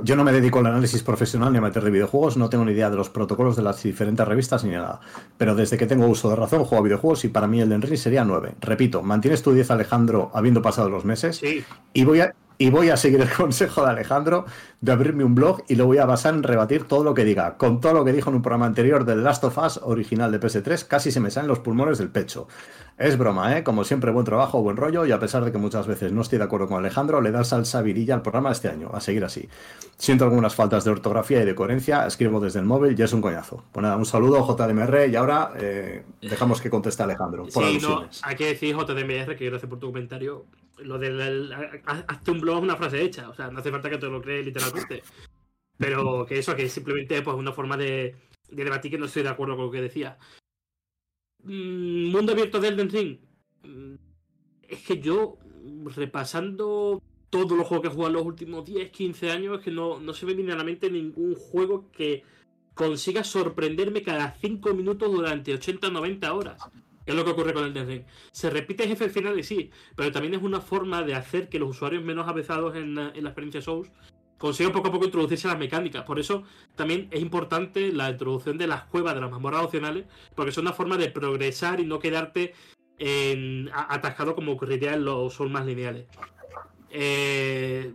Yo 0.02 0.14
no 0.14 0.24
me 0.24 0.32
dedico 0.32 0.58
al 0.58 0.66
análisis 0.66 1.02
profesional 1.02 1.52
ni 1.52 1.58
a 1.58 1.62
meter 1.62 1.82
de 1.82 1.90
videojuegos, 1.90 2.36
no 2.36 2.48
tengo 2.48 2.64
ni 2.64 2.72
idea 2.72 2.90
de 2.90 2.96
los 2.96 3.10
protocolos 3.10 3.56
de 3.56 3.62
las 3.62 3.82
diferentes 3.82 4.26
revistas 4.26 4.62
ni 4.64 4.70
nada. 4.70 5.00
Pero 5.36 5.54
desde 5.54 5.76
que 5.78 5.86
tengo 5.86 6.06
uso 6.06 6.28
de 6.30 6.36
razón 6.36 6.64
juego 6.64 6.82
a 6.82 6.84
videojuegos 6.84 7.24
y 7.24 7.28
para 7.28 7.46
mí 7.46 7.60
el 7.60 7.82
Ring 7.82 7.96
sería 7.98 8.24
9. 8.24 8.54
Repito, 8.60 9.02
mantienes 9.02 9.42
tu 9.42 9.52
10 9.52 9.70
Alejandro 9.70 10.30
habiendo 10.34 10.62
pasado 10.62 10.90
los 10.90 11.04
meses 11.04 11.36
Sí. 11.36 11.64
y 11.92 12.04
voy 12.04 12.20
a, 12.20 12.34
y 12.58 12.70
voy 12.70 12.90
a 12.90 12.96
seguir 12.96 13.20
el 13.20 13.30
consejo 13.36 13.84
de 13.84 13.90
Alejandro 13.90 14.46
de 14.80 14.92
abrirme 14.92 15.24
un 15.24 15.34
blog 15.34 15.62
y 15.68 15.74
lo 15.74 15.86
voy 15.86 15.98
a 15.98 16.06
basar 16.06 16.34
en 16.34 16.42
rebatir 16.42 16.84
todo 16.84 17.04
lo 17.04 17.14
que 17.14 17.24
diga. 17.24 17.56
Con 17.56 17.80
todo 17.80 17.94
lo 17.94 18.04
que 18.04 18.12
dijo 18.12 18.30
en 18.30 18.36
un 18.36 18.42
programa 18.42 18.66
anterior 18.66 19.04
del 19.04 19.24
Last 19.24 19.44
of 19.44 19.58
Us 19.58 19.80
original 19.82 20.30
de 20.30 20.40
PS3, 20.40 20.86
casi 20.86 21.10
se 21.10 21.20
me 21.20 21.30
salen 21.30 21.48
los 21.48 21.58
pulmones 21.60 21.98
del 21.98 22.08
pecho. 22.08 22.46
Es 22.98 23.18
broma, 23.18 23.58
¿eh? 23.58 23.62
Como 23.62 23.84
siempre, 23.84 24.10
buen 24.10 24.24
trabajo, 24.24 24.62
buen 24.62 24.76
rollo 24.76 25.04
y 25.04 25.12
a 25.12 25.18
pesar 25.18 25.44
de 25.44 25.52
que 25.52 25.58
muchas 25.58 25.86
veces 25.86 26.12
no 26.12 26.22
estoy 26.22 26.38
de 26.38 26.44
acuerdo 26.44 26.66
con 26.66 26.78
Alejandro, 26.78 27.20
le 27.20 27.30
da 27.30 27.44
salsa 27.44 27.82
virilla 27.82 28.14
al 28.14 28.22
programa 28.22 28.52
este 28.52 28.68
año. 28.68 28.90
A 28.92 29.00
seguir 29.00 29.22
así. 29.24 29.48
Siento 29.98 30.24
algunas 30.24 30.54
faltas 30.54 30.84
de 30.84 30.92
ortografía 30.92 31.42
y 31.42 31.44
de 31.44 31.54
coherencia, 31.54 32.06
escribo 32.06 32.40
desde 32.40 32.60
el 32.60 32.64
móvil 32.64 32.98
y 32.98 33.02
es 33.02 33.12
un 33.12 33.20
coñazo. 33.20 33.64
Pues 33.72 33.82
nada, 33.82 33.96
un 33.96 34.06
saludo 34.06 34.46
JDMR 34.46 35.08
y 35.10 35.16
ahora 35.16 35.52
eh, 35.58 36.04
dejamos 36.22 36.62
que 36.62 36.70
conteste 36.70 37.02
Alejandro. 37.02 37.46
Por 37.52 37.64
sí, 37.64 37.78
no, 37.82 38.08
hay 38.22 38.36
que 38.36 38.46
decir 38.46 38.74
JDMR 38.74 39.36
que 39.36 39.44
gracias 39.46 39.68
por 39.68 39.78
tu 39.78 39.88
comentario 39.88 40.46
lo 40.78 40.98
del 40.98 41.52
hazte 41.84 42.30
un 42.30 42.40
blog 42.40 42.58
es 42.58 42.62
una 42.64 42.76
frase 42.76 43.02
hecha, 43.02 43.28
o 43.28 43.34
sea, 43.34 43.50
no 43.50 43.58
hace 43.58 43.70
falta 43.70 43.90
que 43.90 43.98
te 43.98 44.06
lo 44.06 44.20
crees 44.20 44.46
literalmente. 44.46 45.02
Pero 45.78 46.24
que 46.26 46.38
eso, 46.38 46.56
que 46.56 46.68
simplemente 46.68 47.20
pues 47.22 47.36
una 47.36 47.52
forma 47.52 47.76
de, 47.76 48.16
de 48.50 48.64
debatir 48.64 48.90
que 48.90 48.98
no 48.98 49.06
estoy 49.06 49.22
de 49.22 49.28
acuerdo 49.28 49.56
con 49.56 49.66
lo 49.66 49.70
que 49.70 49.82
decía. 49.82 50.18
Mm, 51.42 52.10
mundo 52.10 52.32
abierto 52.32 52.60
de 52.60 52.68
Elden 52.68 52.90
Ring. 52.90 53.18
Mm, 53.62 53.94
es 54.68 54.80
que 54.86 55.00
yo, 55.00 55.38
repasando 55.94 57.02
todos 57.30 57.56
los 57.56 57.66
juegos 57.66 57.82
que 57.82 57.88
he 57.88 57.94
jugado 57.94 58.08
en 58.08 58.14
los 58.14 58.26
últimos 58.26 58.64
10, 58.64 58.90
15 58.90 59.30
años, 59.30 59.58
es 59.58 59.64
que 59.64 59.70
no, 59.70 60.00
no 60.00 60.14
se 60.14 60.26
me 60.26 60.34
viene 60.34 60.52
a 60.52 60.56
la 60.56 60.64
mente 60.64 60.90
ningún 60.90 61.34
juego 61.34 61.90
que 61.92 62.22
consiga 62.74 63.24
sorprenderme 63.24 64.02
cada 64.02 64.32
5 64.32 64.74
minutos 64.74 65.10
durante 65.12 65.52
80 65.54 65.90
90 65.90 66.34
horas 66.34 66.58
es 67.06 67.14
lo 67.14 67.24
que 67.24 67.30
ocurre 67.30 67.54
con 67.54 67.64
el 67.64 67.86
Ring. 67.86 68.02
Se 68.32 68.50
repite 68.50 68.86
jefe 68.86 69.08
final 69.08 69.38
y 69.38 69.44
sí, 69.44 69.70
pero 69.94 70.12
también 70.12 70.34
es 70.34 70.42
una 70.42 70.60
forma 70.60 71.02
de 71.02 71.14
hacer 71.14 71.48
que 71.48 71.58
los 71.58 71.70
usuarios 71.70 72.02
menos 72.02 72.28
avezados 72.28 72.76
en, 72.76 72.94
la 72.94 73.10
experiencia 73.10 73.62
Souls 73.62 73.90
consigan 74.38 74.72
poco 74.72 74.88
a 74.88 74.92
poco 74.92 75.06
introducirse 75.06 75.46
a 75.46 75.52
las 75.52 75.60
mecánicas. 75.60 76.02
Por 76.02 76.18
eso 76.18 76.42
también 76.74 77.08
es 77.10 77.22
importante 77.22 77.92
la 77.92 78.10
introducción 78.10 78.58
de 78.58 78.66
las 78.66 78.84
cuevas, 78.84 79.14
de 79.14 79.20
las 79.20 79.30
mazmorras 79.30 79.64
opcionales, 79.64 80.04
porque 80.34 80.50
es 80.50 80.58
una 80.58 80.72
forma 80.72 80.98
de 80.98 81.10
progresar 81.10 81.80
y 81.80 81.86
no 81.86 81.98
quedarte 81.98 82.54
atascado 83.72 84.34
como 84.34 84.52
ocurriría 84.52 84.94
en 84.94 85.04
los 85.04 85.32
Souls 85.32 85.52
más 85.52 85.64
lineales. 85.64 86.06
Eh, 86.90 87.92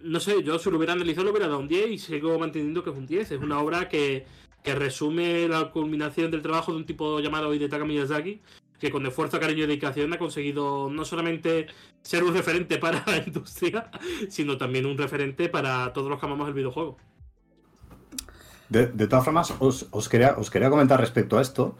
no 0.00 0.20
sé, 0.20 0.42
yo 0.42 0.58
si 0.58 0.70
lo 0.70 0.76
hubiera 0.76 0.92
analizado 0.92 1.24
lo 1.24 1.30
hubiera 1.30 1.48
dado 1.48 1.58
un 1.58 1.68
10 1.68 1.90
y 1.90 1.98
sigo 1.98 2.38
manteniendo 2.38 2.82
que 2.82 2.90
es 2.90 2.96
un 2.96 3.06
10. 3.06 3.32
Es 3.32 3.40
una 3.40 3.60
obra 3.60 3.88
que 3.88 4.26
que 4.62 4.74
resume 4.74 5.48
la 5.48 5.70
culminación 5.70 6.30
del 6.30 6.42
trabajo 6.42 6.72
de 6.72 6.78
un 6.78 6.86
tipo 6.86 7.20
llamado 7.20 7.54
Hidetaka 7.54 7.84
Miyazaki, 7.84 8.40
que 8.78 8.90
con 8.90 9.04
esfuerzo, 9.06 9.40
cariño 9.40 9.64
y 9.64 9.66
dedicación 9.66 10.12
ha 10.12 10.18
conseguido 10.18 10.88
no 10.90 11.04
solamente 11.04 11.66
ser 12.02 12.22
un 12.24 12.34
referente 12.34 12.78
para 12.78 13.04
la 13.06 13.18
industria, 13.18 13.90
sino 14.28 14.56
también 14.56 14.86
un 14.86 14.96
referente 14.96 15.48
para 15.48 15.92
todos 15.92 16.08
los 16.08 16.18
que 16.20 16.26
amamos 16.26 16.48
el 16.48 16.54
videojuego. 16.54 16.96
De, 18.68 18.86
todas 19.06 19.24
formas, 19.24 19.54
os, 19.60 20.08
quería, 20.10 20.36
os 20.36 20.50
quería 20.50 20.68
comentar 20.68 21.00
respecto 21.00 21.38
a 21.38 21.40
esto. 21.40 21.76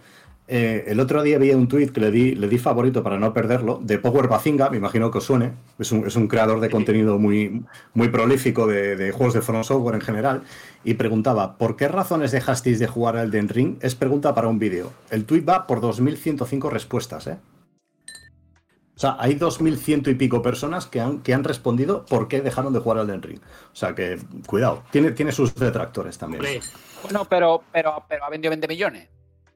Eh, 0.50 0.84
el 0.86 0.98
otro 0.98 1.22
día 1.22 1.36
vi 1.36 1.50
un 1.52 1.68
tweet 1.68 1.88
que 1.88 2.00
le 2.00 2.10
di, 2.10 2.34
le 2.34 2.48
di 2.48 2.56
favorito 2.56 3.02
para 3.02 3.18
no 3.18 3.34
perderlo, 3.34 3.80
de 3.82 3.98
Power 3.98 4.28
Bazinga, 4.28 4.70
me 4.70 4.78
imagino 4.78 5.10
que 5.10 5.18
os 5.18 5.24
suene. 5.24 5.52
Es 5.78 5.92
un, 5.92 6.06
es 6.06 6.16
un 6.16 6.26
creador 6.26 6.60
de 6.60 6.70
contenido 6.70 7.18
muy, 7.18 7.66
muy 7.92 8.08
prolífico 8.08 8.66
de, 8.66 9.12
juegos 9.12 9.34
de 9.34 9.42
From 9.42 9.62
Software 9.62 9.96
en 9.96 10.00
general. 10.00 10.42
Y 10.84 10.94
preguntaba, 10.94 11.58
¿por 11.58 11.76
qué 11.76 11.86
razones 11.86 12.32
dejasteis 12.32 12.78
de 12.78 12.86
jugar 12.86 13.18
al 13.18 13.30
Den 13.30 13.50
Ring? 13.50 13.76
Es 13.82 13.94
pregunta 13.94 14.34
para 14.34 14.48
un 14.48 14.58
vídeo. 14.58 14.90
El 15.10 15.26
tweet 15.26 15.44
va 15.44 15.66
por 15.66 15.82
2.105 15.82 16.70
respuestas, 16.70 17.26
¿eh? 17.26 17.36
O 18.96 19.00
sea, 19.00 19.16
hay 19.20 19.34
2.100 19.38 20.08
y 20.08 20.14
pico 20.14 20.40
personas 20.40 20.86
que 20.86 21.00
han, 21.00 21.20
que 21.20 21.34
han 21.34 21.44
respondido 21.44 22.04
por 22.06 22.26
qué 22.26 22.40
dejaron 22.40 22.72
de 22.72 22.80
jugar 22.80 22.98
al 22.98 23.06
Den 23.06 23.22
Ring. 23.22 23.38
O 23.72 23.76
sea 23.76 23.94
que, 23.94 24.18
cuidado, 24.46 24.82
tiene, 24.90 25.12
tiene 25.12 25.30
sus 25.30 25.54
detractores 25.54 26.16
también. 26.16 26.42
Bueno, 27.02 27.26
pero, 27.28 27.62
pero, 27.70 28.02
pero 28.08 28.24
ha 28.24 28.30
vendido 28.30 28.50
20 28.50 28.66
millones. 28.66 29.08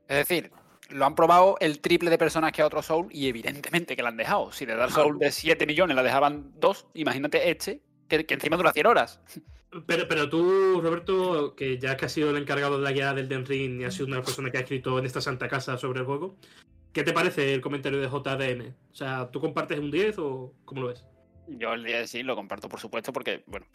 Es 0.07 0.29
decir, 0.29 0.53
lo 0.93 1.07
han 1.07 1.15
probado 1.15 1.57
el 1.61 1.81
triple 1.81 2.11
de 2.11 2.19
personas 2.19 2.53
que 2.53 2.63
a 2.63 2.67
otro 2.67 2.83
Soul 2.83 3.09
y 3.11 3.29
evidentemente 3.29 3.97
que 3.97 4.03
la 4.03 4.11
han 4.11 4.17
dejado. 4.17 4.53
Si 4.53 4.67
de 4.67 4.77
dar 4.77 4.91
Soul 4.91 5.19
de 5.19 5.33
7 5.33 5.67
millones 5.67 5.97
la 5.97 6.03
dejaban 6.03 6.53
2, 6.61 6.87
imagínate 6.95 7.51
este, 7.51 7.83
que, 8.09 8.25
encima 8.29 8.57
dura 8.57 8.73
100 8.73 8.87
horas. 8.87 9.21
Pero, 9.87 10.07
pero 10.07 10.29
tú, 10.29 10.81
Roberto, 10.83 11.55
que 11.57 11.79
ya 11.79 11.97
que 11.97 12.05
has 12.05 12.13
sido 12.13 12.31
el 12.31 12.37
encargado 12.37 12.77
de 12.77 12.85
la 12.85 12.93
guía 12.93 13.15
del 13.15 13.29
Den 13.29 13.47
Ring 13.47 13.81
y 13.81 13.85
has 13.85 13.95
sido 13.95 14.07
una 14.07 14.23
persona 14.23 14.51
que 14.51 14.59
ha 14.59 14.61
escrito 14.61 14.99
en 14.99 15.07
esta 15.07 15.21
santa 15.21 15.49
casa 15.49 15.79
sobre 15.79 16.01
el 16.01 16.07
juego, 16.07 16.37
¿qué 16.93 17.03
te 17.03 17.13
parece 17.13 17.55
el 17.55 17.63
comentario 17.63 17.99
de 17.99 18.09
JDM? 18.09 18.75
O 18.93 18.95
sea, 18.95 19.31
¿tú 19.31 19.41
compartes 19.41 19.79
un 19.79 19.91
10 19.91 20.19
o 20.19 20.53
cómo 20.67 20.83
lo 20.83 20.89
ves? 20.89 21.05
Yo 21.49 21.73
el 21.73 21.85
10 21.85 22.11
sí 22.11 22.23
lo 22.23 22.37
comparto, 22.37 22.69
por 22.69 22.81
supuesto, 22.81 23.13
porque, 23.13 23.45
bueno, 23.47 23.67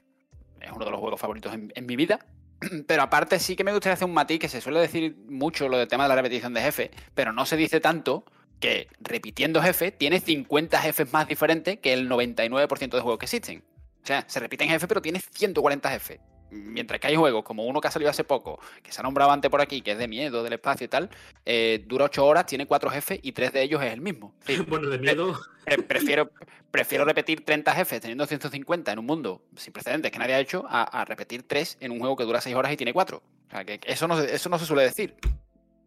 es 0.61 0.71
uno 0.71 0.85
de 0.85 0.91
los 0.91 0.99
juegos 0.99 1.19
favoritos 1.19 1.51
en 1.53 1.85
mi 1.85 1.95
vida. 1.95 2.25
Pero 2.87 3.01
aparte 3.03 3.39
sí 3.39 3.55
que 3.55 3.63
me 3.63 3.71
gustaría 3.71 3.93
hacer 3.93 4.07
un 4.07 4.13
matiz 4.13 4.39
que 4.39 4.49
se 4.49 4.61
suele 4.61 4.79
decir 4.79 5.15
mucho 5.27 5.69
lo 5.69 5.77
del 5.77 5.87
tema 5.87 6.03
de 6.03 6.09
la 6.09 6.15
repetición 6.15 6.53
de 6.53 6.61
jefe, 6.61 6.91
pero 7.13 7.31
no 7.33 7.45
se 7.45 7.55
dice 7.55 7.79
tanto 7.79 8.25
que 8.59 8.87
repitiendo 8.99 9.61
jefe 9.61 9.91
tiene 9.91 10.19
50 10.19 10.79
jefes 10.81 11.13
más 11.13 11.27
diferentes 11.27 11.77
que 11.79 11.93
el 11.93 12.09
99% 12.09 12.89
de 12.89 13.01
juegos 13.01 13.19
que 13.19 13.25
existen. 13.25 13.63
O 14.03 14.07
sea, 14.07 14.25
se 14.27 14.39
repiten 14.39 14.69
jefes, 14.69 14.87
pero 14.87 15.01
tiene 15.01 15.19
140 15.19 15.89
jefes. 15.91 16.19
Mientras 16.51 16.99
que 16.99 17.07
hay 17.07 17.15
juegos 17.15 17.43
como 17.43 17.65
uno 17.65 17.81
que 17.81 17.87
ha 17.87 17.91
salido 17.91 18.09
hace 18.09 18.23
poco, 18.23 18.59
que 18.81 18.91
se 18.91 19.01
ha 19.01 19.03
nombrado 19.03 19.31
antes 19.31 19.49
por 19.51 19.61
aquí, 19.61 19.81
que 19.81 19.91
es 19.91 19.97
de 19.97 20.07
miedo, 20.07 20.43
del 20.43 20.53
espacio 20.53 20.85
y 20.85 20.87
tal, 20.87 21.09
eh, 21.45 21.83
dura 21.87 22.05
8 22.05 22.25
horas, 22.25 22.45
tiene 22.45 22.65
4 22.65 22.89
jefes 22.89 23.19
y 23.21 23.31
3 23.31 23.53
de 23.53 23.63
ellos 23.63 23.83
es 23.83 23.93
el 23.93 24.01
mismo. 24.01 24.33
bueno, 24.67 24.89
de 24.89 24.99
miedo. 24.99 25.39
prefiero, 25.87 26.31
prefiero 26.71 27.05
repetir 27.05 27.43
30 27.43 27.73
jefes 27.73 28.01
teniendo 28.01 28.25
150 28.25 28.91
en 28.91 28.99
un 28.99 29.05
mundo 29.05 29.41
sin 29.55 29.73
precedentes 29.73 30.11
que 30.11 30.19
nadie 30.19 30.35
ha 30.35 30.39
hecho 30.39 30.65
a, 30.67 31.05
repetir 31.05 31.43
3 31.47 31.77
en 31.81 31.91
un 31.91 31.99
juego 31.99 32.15
que 32.15 32.23
dura 32.23 32.41
6 32.41 32.55
horas 32.55 32.71
y 32.71 32.77
tiene 32.77 32.93
4. 32.93 33.17
O 33.17 33.49
sea, 33.49 33.65
que 33.65 33.79
eso 33.85 34.07
no, 34.07 34.19
eso 34.19 34.49
no 34.49 34.59
se 34.59 34.65
suele 34.65 34.83
decir. 34.83 35.15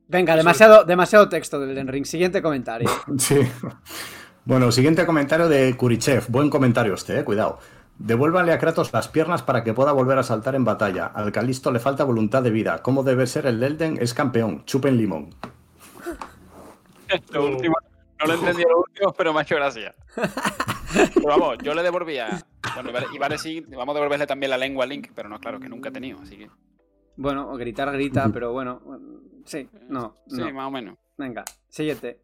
Venga, 0.08 0.34
demasiado, 0.34 0.84
demasiado 0.84 1.28
texto 1.28 1.60
del 1.60 1.74
Den 1.74 1.86
Ring. 1.86 2.04
Siguiente 2.04 2.42
comentario. 2.42 2.90
Sí. 3.18 3.36
Bueno, 4.44 4.72
siguiente 4.72 5.06
comentario 5.06 5.48
de 5.48 5.76
Kurichev. 5.76 6.24
Buen 6.28 6.50
comentario 6.50 6.94
este, 6.94 7.20
eh, 7.20 7.24
cuidado. 7.24 7.60
Devuélvanle 8.00 8.54
a 8.54 8.58
Kratos 8.58 8.94
las 8.94 9.08
piernas 9.08 9.42
para 9.42 9.62
que 9.62 9.74
pueda 9.74 9.92
volver 9.92 10.18
a 10.18 10.22
saltar 10.22 10.54
en 10.54 10.64
batalla. 10.64 11.04
Al 11.06 11.32
Calisto 11.32 11.70
le 11.70 11.80
falta 11.80 12.02
voluntad 12.02 12.42
de 12.42 12.50
vida. 12.50 12.82
¿Cómo 12.82 13.02
debe 13.02 13.26
ser 13.26 13.44
el 13.44 13.62
Elden? 13.62 13.98
Es 14.00 14.14
campeón. 14.14 14.64
Chupen 14.64 14.96
limón. 14.96 15.34
Último, 17.38 17.76
no 18.18 18.26
lo 18.26 18.34
entendí 18.34 18.62
lo 18.62 18.78
último, 18.78 19.12
pero 19.12 19.34
me 19.34 19.40
ha 19.40 19.42
hecho 19.42 19.56
gracia. 19.56 19.94
Pero 20.14 21.26
vamos, 21.26 21.58
yo 21.62 21.74
le 21.74 21.82
devolvía. 21.82 22.42
Bueno, 22.74 22.90
y 23.12 23.18
vale, 23.18 23.36
sí, 23.36 23.60
vamos 23.68 23.94
a 23.94 23.98
devolverle 23.98 24.26
también 24.26 24.48
la 24.48 24.56
lengua 24.56 24.84
a 24.84 24.86
Link, 24.86 25.08
pero 25.14 25.28
no, 25.28 25.38
claro, 25.38 25.60
que 25.60 25.68
nunca 25.68 25.90
he 25.90 25.92
tenido, 25.92 26.20
así 26.22 26.38
que. 26.38 26.50
Bueno, 27.16 27.54
gritar 27.56 27.92
grita, 27.92 28.30
pero 28.32 28.52
bueno. 28.52 28.80
Sí, 29.44 29.68
no. 29.88 30.16
Sí, 30.26 30.40
más 30.52 30.68
o 30.68 30.70
menos. 30.70 30.96
Venga, 31.18 31.44
siguiente. 31.68 32.22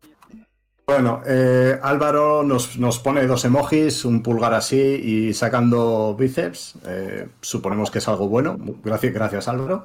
Bueno, 0.88 1.20
eh, 1.26 1.80
Álvaro 1.82 2.44
nos, 2.44 3.00
pone 3.00 3.26
dos 3.26 3.44
emojis, 3.44 4.04
un 4.04 4.22
pulgar 4.22 4.54
así 4.54 4.78
y 4.78 5.34
sacando 5.34 6.14
bíceps. 6.14 6.76
Eh, 6.86 7.28
suponemos 7.40 7.90
que 7.90 7.98
es 7.98 8.06
algo 8.06 8.28
bueno. 8.28 8.56
Gracias, 8.84 9.12
gracias 9.12 9.48
Álvaro. 9.48 9.84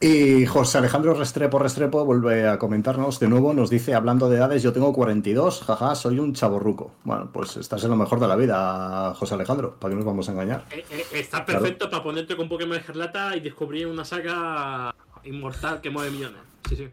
Y 0.00 0.44
José 0.46 0.78
Alejandro 0.78 1.14
Restrepo 1.14 1.60
Restrepo 1.60 2.04
vuelve 2.04 2.48
a 2.48 2.58
comentarnos 2.58 3.20
de 3.20 3.28
nuevo, 3.28 3.54
nos 3.54 3.70
dice, 3.70 3.94
hablando 3.94 4.28
de 4.28 4.38
edades, 4.38 4.60
yo 4.64 4.72
tengo 4.72 4.92
42, 4.92 5.62
jaja, 5.62 5.94
soy 5.94 6.18
un 6.18 6.34
chaborruco. 6.34 6.96
Bueno, 7.04 7.30
pues 7.32 7.56
estás 7.56 7.84
en 7.84 7.90
lo 7.90 7.96
mejor 7.96 8.18
de 8.18 8.26
la 8.26 8.34
vida, 8.34 9.14
José 9.14 9.34
Alejandro, 9.34 9.76
¿para 9.78 9.92
qué 9.92 9.96
nos 9.96 10.04
vamos 10.04 10.28
a 10.28 10.32
engañar? 10.32 10.64
Eh, 10.72 10.84
está 11.12 11.46
perfecto 11.46 11.88
para 11.88 12.02
ponerte 12.02 12.36
con 12.36 12.48
Pokémon 12.48 12.76
Escarlata 12.76 13.36
y 13.36 13.40
descubrir 13.40 13.86
una 13.86 14.04
saga 14.04 14.92
inmortal 15.22 15.80
que 15.80 15.90
mueve 15.90 16.10
millones. 16.10 16.40
Sí, 16.68 16.74
sí. 16.74 16.88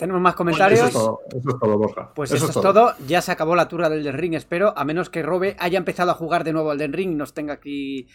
Tenemos 0.00 0.22
más 0.22 0.34
comentarios. 0.34 0.88
eso, 0.88 1.20
es 1.28 1.58
todo, 1.60 1.76
Borja. 1.76 2.10
Pues 2.14 2.32
eso, 2.32 2.46
es 2.46 2.54
todo. 2.54 2.94
Ya 3.06 3.20
se 3.20 3.32
acabó 3.32 3.54
la 3.54 3.68
turra 3.68 3.90
del 3.90 4.02
Den 4.02 4.16
Ring, 4.16 4.32
espero. 4.32 4.72
A 4.74 4.82
menos 4.86 5.10
que 5.10 5.22
Robe 5.22 5.56
haya 5.58 5.76
empezado 5.76 6.10
a 6.10 6.14
jugar 6.14 6.42
de 6.42 6.54
nuevo 6.54 6.70
al 6.70 6.78
Den 6.78 6.94
Ring 6.94 7.12
y 7.12 7.14
nos 7.16 7.34
tenga 7.34 7.52
aquí. 7.52 8.08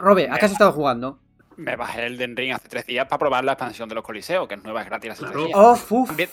Robe, 0.00 0.30
¿a 0.30 0.38
qué 0.38 0.46
has 0.46 0.52
estado 0.52 0.72
jugando? 0.72 1.18
Me 1.56 1.76
bajé 1.76 2.06
el 2.06 2.16
Den 2.16 2.36
Ring 2.36 2.52
hace 2.52 2.68
tres 2.68 2.86
días 2.86 3.06
para 3.06 3.18
probar 3.18 3.44
la 3.44 3.52
expansión 3.52 3.88
de 3.88 3.94
los 3.94 4.04
Coliseos, 4.04 4.48
que 4.48 4.54
es 4.54 4.62
nueva, 4.62 4.82
es 4.82 4.86
gratis 4.86 5.12
hace 5.12 5.24
tres 5.24 5.36
días. 5.36 5.50
Oh, 5.54 6.06
también, 6.06 6.30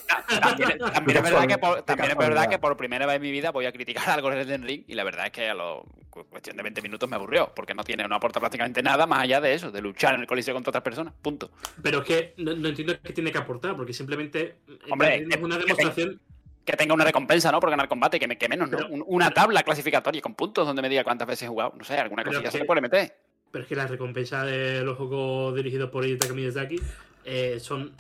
es 1.18 1.24
verdad, 1.24 1.48
que 1.48 1.58
por, 1.58 1.82
también 1.84 2.12
es 2.12 2.18
verdad 2.18 2.50
que 2.50 2.60
por 2.60 2.78
primera 2.78 3.06
vez 3.06 3.18
en 3.18 3.22
mi 3.22 3.32
vida 3.32 3.52
voy 3.52 3.66
a 3.66 3.72
criticar 3.72 4.10
algo 4.10 4.30
del 4.30 4.48
Den 4.48 4.64
Ring 4.64 4.84
y 4.88 4.94
la 4.96 5.04
verdad 5.04 5.28
es 5.28 5.32
que 5.32 5.50
a 5.50 5.54
lo 5.54 5.86
cuestión 6.12 6.58
de 6.58 6.64
20 6.64 6.82
minutos 6.82 7.10
me 7.10 7.16
aburrió, 7.16 7.52
porque 7.56 7.74
no 7.74 7.84
tiene, 7.84 8.08
no 8.08 8.16
aporta 8.16 8.40
prácticamente 8.40 8.84
nada 8.84 9.08
más 9.08 9.24
allá 9.24 9.40
de 9.40 9.54
eso, 9.54 9.72
de 9.72 9.82
luchar 9.82 10.16
en 10.16 10.22
el 10.22 10.28
Coliseo 10.28 10.54
contra 10.54 10.70
otras 10.70 10.84
personas, 10.84 11.14
punto. 11.22 11.52
Pero 11.82 12.00
es 12.00 12.06
que 12.06 12.34
no, 12.38 12.52
entiendo 12.52 12.94
qué 13.02 13.14
tiene 13.14 13.32
que 13.32 13.38
aportar, 13.38 13.76
porque 13.76 13.94
simplemente 13.94 14.58
Hombre, 14.90 15.28
es 15.30 15.38
una 15.38 15.58
demostración... 15.58 16.20
Que, 16.66 16.74
tenga 16.74 16.94
una 16.94 17.04
recompensa, 17.04 17.52
¿no? 17.52 17.60
Por 17.60 17.72
ganar 17.72 17.88
combate, 17.88 18.20
que, 18.20 18.28
me, 18.28 18.38
que 18.38 18.48
menos, 18.48 18.70
¿no? 18.70 18.88
una 19.06 19.32
tabla 19.32 19.64
clasificatoria 19.64 20.22
con 20.22 20.36
puntos 20.36 20.66
donde 20.66 20.82
me 20.82 20.90
diga 20.90 21.04
cuántas 21.04 21.28
veces 21.28 21.44
he 21.44 21.48
jugado. 21.48 21.74
No 21.76 21.84
sé, 21.84 21.98
alguna 21.98 22.24
cosilla 22.24 22.52
se 22.52 22.60
le 22.60 22.66
puede 22.66 22.82
meter. 22.82 23.16
Pero 23.52 23.64
es 23.64 23.68
que 23.68 23.76
las 23.76 23.90
recompensas 23.90 24.46
de 24.46 24.82
los 24.84 24.98
juegos 24.98 25.56
dirigidos 25.56 25.90
por 25.90 26.06
Hidetaka 26.06 26.34
Miyazaki 26.34 26.80
eh, 27.26 27.60
son 27.60 27.92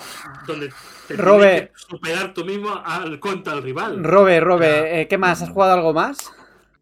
donde 0.48 0.70
te 1.08 1.16
tienes 1.16 1.70
que 1.70 1.72
superar 1.76 2.34
tú 2.34 2.46
mismo 2.46 2.70
al 2.84 3.20
contra 3.20 3.54
el 3.54 3.62
rival. 3.64 4.04
Robe, 4.04 4.40
Robe, 4.40 5.02
eh, 5.02 5.08
¿qué 5.08 5.18
más? 5.18 5.42
¿Has 5.42 5.50
jugado 5.50 5.74
algo 5.74 5.94
más? 5.94 6.32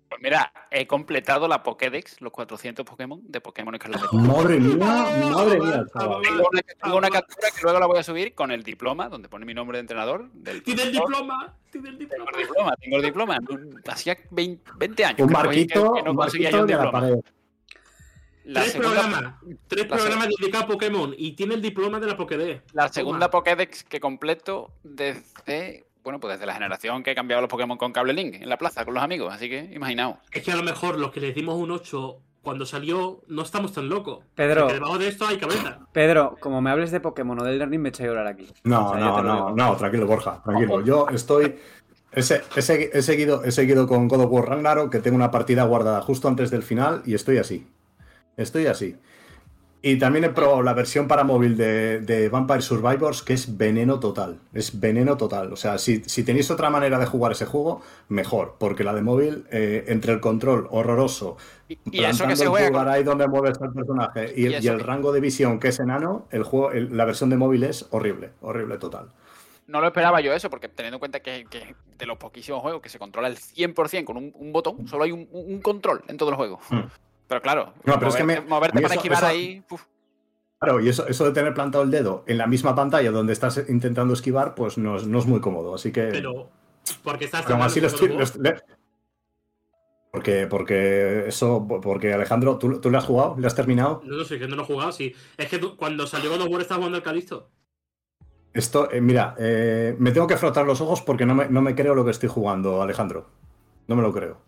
Pues 0.08 0.22
mira, 0.24 0.52
he 0.72 0.88
completado 0.88 1.48
la 1.48 1.62
Pokédex, 1.62 2.20
los 2.22 2.32
400 2.32 2.84
Pokémon 2.86 3.22
de 3.26 3.42
Pokémon 3.42 3.76
Escarlata. 3.76 4.08
Madre 4.12 4.60
mía, 4.60 4.76
madre 4.78 5.60
mía, 5.60 5.84
Ah, 5.96 6.00
chaval. 6.00 6.22
Tengo 6.24 6.50
una, 6.52 6.62
tengo 6.84 6.98
una 6.98 7.10
captura 7.10 7.48
que 7.56 7.62
luego 7.62 7.80
la 7.80 7.86
voy 7.86 8.00
a 8.00 8.04
subir 8.04 8.34
con 8.34 8.50
el 8.52 8.64
diploma, 8.64 9.08
donde 9.10 9.30
pone 9.30 9.46
mi 9.46 9.54
nombre 9.54 9.78
de 9.78 9.82
entrenador. 9.82 10.30
Del 10.34 10.64
¡Tiene 10.64 10.84
el 10.84 10.92
diploma! 10.94 11.54
¡Tiene 11.72 11.90
el 11.90 11.98
Tengo 11.98 12.26
diploma! 12.26 12.32
el 12.34 12.48
diploma, 12.48 12.76
tengo 12.80 12.96
el 12.98 13.02
diploma. 13.04 13.38
Hacía 13.88 14.18
20, 14.32 14.72
20 14.78 15.06
años 15.06 15.20
Un 15.28 15.32
marquito, 15.32 15.94
que- 15.94 16.02
no 16.04 16.12
un 16.12 16.18
conseguía 16.18 16.50
yo 16.52 16.58
marquito 16.60 16.78
de 16.78 16.84
la 16.84 16.84
diploma. 16.92 17.08
pared. 17.08 17.20
La 18.54 18.62
tres 18.62 18.72
segunda, 18.74 19.02
programas. 19.02 19.34
Tres 19.68 19.88
la 19.90 19.96
programas 19.96 20.28
dedicados 20.40 20.66
a 20.66 20.68
Pokémon 20.68 21.14
y 21.18 21.34
tiene 21.34 21.54
el 21.56 21.62
diploma 21.62 22.00
de 22.00 22.08
la 22.08 22.18
Pokédex. 22.18 22.64
la 22.74 22.84
Toma. 22.84 22.94
segunda 22.94 23.30
Pokédex 23.30 23.84
que 23.84 24.00
completo 24.00 24.72
desde, 24.84 25.86
bueno, 26.04 26.20
pues 26.20 26.34
desde 26.34 26.46
la 26.46 26.54
generación 26.54 27.04
que 27.04 27.12
he 27.12 27.16
cambiado 27.16 27.42
los 27.42 27.50
Pokémon 27.50 27.78
con 27.78 27.92
Cable 27.94 28.14
Link 28.14 28.36
en 28.42 28.50
la 28.50 28.58
plaza 28.58 28.86
con 28.86 28.94
los 28.94 29.04
amigos. 29.04 29.34
Así 29.34 29.50
que 29.50 29.70
imaginaos. 29.74 30.18
Es 30.32 30.44
que 30.44 30.52
a 30.52 30.56
lo 30.56 30.64
mejor 30.64 30.98
los 30.98 31.12
que 31.12 31.20
le 31.20 31.32
dimos 31.32 31.56
un 31.58 31.72
8 31.72 32.18
cuando 32.42 32.66
salió 32.66 33.22
no 33.28 33.44
estamos 33.44 33.74
tan 33.74 33.88
locos. 33.90 34.24
Pedro. 34.34 34.62
Porque 34.62 34.74
debajo 34.76 34.98
de 34.98 35.08
esto 35.10 35.28
hay 35.28 35.38
cabeza. 35.38 35.80
Pedro, 35.92 36.36
como 36.40 36.62
me 36.62 36.72
hables 36.72 36.90
de 36.92 37.00
Pokémon 37.02 37.40
o 37.40 37.44
del 37.44 37.58
Learning, 37.60 37.82
me 37.82 37.90
echo 37.90 38.04
a 38.04 38.08
llorar 38.08 38.28
aquí. 38.28 38.48
No, 38.64 38.88
O 38.88 38.94
sea, 38.94 39.00
yo 39.00 39.22
no, 39.22 39.22
no, 39.22 39.56
no, 39.56 39.76
tranquilo, 39.76 40.08
Borja, 40.08 40.42
tranquilo. 40.44 40.84
Yo 40.84 41.08
estoy. 41.10 41.58
He, 42.12 42.22
he 42.22 42.90
he 42.94 43.02
seguido, 43.04 43.44
he 43.44 43.52
seguido 43.52 43.86
con 43.86 44.08
God 44.08 44.22
of 44.22 44.32
War 44.32 44.50
Ragnarok, 44.50 44.92
que 44.92 45.00
tengo 45.00 45.16
una 45.16 45.30
partida 45.30 45.64
guardada 45.66 46.02
justo 46.02 46.28
antes 46.28 46.50
del 46.50 46.64
final, 46.64 47.04
y 47.06 47.14
estoy 47.14 47.38
así. 47.38 47.68
Estoy 48.40 48.66
así. 48.68 48.96
Y 49.82 49.98
también 49.98 50.26
he 50.26 50.30
probado 50.30 50.62
la 50.62 50.74
versión 50.74 51.08
para 51.08 51.24
móvil 51.24 51.56
de, 51.56 52.02
de 52.02 52.28
Vampire 52.28 52.62
Survivors, 52.62 53.24
que 53.24 53.32
es 53.32 53.58
veneno 53.58 53.98
total. 54.02 54.40
Es 54.54 54.78
veneno 54.78 55.16
total. 55.16 55.54
O 55.54 55.56
sea, 55.56 55.78
si, 55.78 56.04
si 56.06 56.24
tenéis 56.26 56.52
otra 56.52 56.70
manera 56.70 57.00
de 57.00 57.06
jugar 57.06 57.32
ese 57.32 57.46
juego, 57.46 57.82
mejor. 58.10 58.56
Porque 58.60 58.84
la 58.84 58.94
de 58.94 59.02
móvil, 59.02 59.46
eh, 59.52 59.86
entre 59.88 60.12
el 60.12 60.20
control 60.20 60.68
horroroso, 60.70 61.38
Y, 61.70 61.74
y 61.92 62.04
eso 62.04 62.18
plantando 62.26 62.28
que 62.28 62.36
se 62.36 62.44
el 62.44 62.50
juega 62.50 62.72
con- 62.72 62.88
ahí 62.90 63.04
donde 63.04 63.28
mueves 63.30 63.62
al 63.62 63.72
personaje, 63.72 64.34
y, 64.36 64.42
Y 64.42 64.46
el- 64.48 64.52
y 64.52 64.56
eso 64.58 64.72
el 64.74 64.78
que- 64.80 64.84
rango 64.84 65.14
de 65.14 65.22
visión 65.22 65.60
que 65.62 65.70
es 65.70 65.80
enano, 65.80 66.28
el 66.32 66.44
juego, 66.44 66.72
el- 66.72 66.98
la 66.98 67.06
versión 67.06 67.30
de 67.30 67.38
móvil 67.38 67.64
es 67.64 67.88
horrible. 67.92 68.32
Horrible 68.42 68.80
total. 68.80 69.08
No 69.68 69.80
lo 69.80 69.88
esperaba 69.88 70.20
yo 70.20 70.34
eso, 70.34 70.50
porque 70.50 70.68
teniendo 70.68 70.98
en 70.98 71.00
cuenta 71.00 71.22
que, 71.22 71.46
que 71.50 71.74
de 71.98 72.06
los 72.06 72.18
poquísimos 72.18 72.62
juegos 72.62 72.82
que 72.82 72.90
se 72.90 73.00
controla 73.00 73.30
el 73.30 73.38
100% 73.38 74.04
con 74.04 74.18
un, 74.18 74.34
un 74.36 74.52
botón, 74.52 74.86
solo 74.90 75.06
hay 75.06 75.14
un, 75.14 75.26
un 75.32 75.62
control 75.62 76.02
en 76.10 76.18
todos 76.18 76.32
los 76.32 76.38
juegos. 76.38 76.60
Pero 77.30 77.42
claro, 77.42 77.74
No, 77.86 77.98
pero 78.00 78.08
es 78.10 78.16
que 78.18 78.24
moverte, 78.42 78.76
me- 78.76 78.82
para 78.82 78.94
eso- 78.96 79.02
esquivar 79.02 79.18
eso- 79.20 79.28
ahí. 79.28 79.64
uf. 79.70 79.84
Claro, 80.60 80.82
y 80.82 80.90
eso, 80.90 81.08
eso 81.08 81.24
de 81.24 81.32
tener 81.32 81.54
plantado 81.54 81.86
el 81.86 81.92
dedo 81.92 82.26
en 82.28 82.38
la 82.38 82.46
misma 82.48 82.76
pantalla 82.76 83.12
donde 83.12 83.32
estás 83.32 83.64
intentando 83.70 84.14
esquivar, 84.14 84.56
pues 84.56 84.78
no 84.78 84.98
es, 84.98 85.08
no 85.08 85.20
es 85.20 85.26
muy 85.26 85.40
cómodo. 85.40 85.74
Así 85.76 85.94
que. 85.94 86.08
Pero. 86.08 86.50
Porque 87.04 87.26
estás 87.26 87.44
pero 87.44 87.56
aún 87.56 87.64
así 87.64 87.80
lo 87.80 87.88
estoy. 87.88 88.10
lo 88.10 88.22
estoy- 88.24 88.42
le- 88.42 88.62
Porque, 90.12 90.48
porque 90.48 91.28
eso, 91.28 91.66
porque 91.84 92.12
Alejandro, 92.14 92.58
¿tú, 92.58 92.82
¿tú 92.82 92.90
le 92.90 92.98
has 92.98 93.06
jugado? 93.06 93.36
¿Le 93.38 93.46
has 93.46 93.54
terminado? 93.54 94.02
No, 94.04 94.18
no 94.18 94.24
sé, 94.26 94.40
que 94.40 94.48
no 94.48 94.56
lo 94.56 94.64
he 94.64 94.66
jugado, 94.66 94.92
sí. 94.92 95.14
Es 95.38 95.48
que 95.48 95.60
tú- 95.60 95.78
cuando 95.78 96.08
salió 96.08 96.32
God 96.32 96.42
of 96.42 96.48
War 96.50 96.62
estaba 96.62 96.80
jugando 96.80 96.98
al 96.98 97.04
Calisto. 97.04 97.52
Esto, 98.52 98.92
eh, 98.92 99.02
mira, 99.02 99.36
eh, 99.38 99.96
me 100.00 100.12
tengo 100.12 100.26
que 100.26 100.36
frotar 100.38 100.66
los 100.66 100.82
ojos 100.82 101.04
porque 101.04 101.28
no 101.28 101.36
me, 101.36 101.48
no 101.48 101.62
me 101.62 101.76
creo 101.76 101.94
lo 101.94 102.04
que 102.04 102.10
estoy 102.12 102.28
jugando, 102.28 102.82
Alejandro. 102.82 103.30
No 103.88 103.96
me 103.96 104.02
lo 104.02 104.12
creo. 104.12 104.42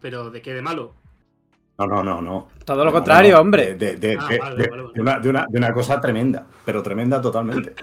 Pero 0.00 0.30
¿de 0.30 0.42
qué 0.42 0.52
de 0.52 0.60
malo? 0.62 0.94
No, 1.78 1.86
no, 1.86 2.02
no, 2.02 2.20
no. 2.20 2.48
Todo 2.64 2.78
lo 2.78 2.86
No, 2.86 2.92
contrario, 2.92 3.34
no, 3.36 3.40
hombre. 3.40 3.74
De, 3.76 3.96
de- 3.96 4.18
Ah, 4.20 4.28
de- 4.28 4.38
vale, 4.38 4.62
de- 4.64 4.68
vale, 4.68 4.82
vale. 4.82 4.94
de 4.94 5.00
una, 5.00 5.18
de 5.20 5.28
una- 5.30 5.46
de 5.48 5.58
una 5.58 5.72
cosa 5.72 6.00
tremenda, 6.00 6.46
pero 6.64 6.82
tremenda 6.82 7.20
totalmente. 7.20 7.74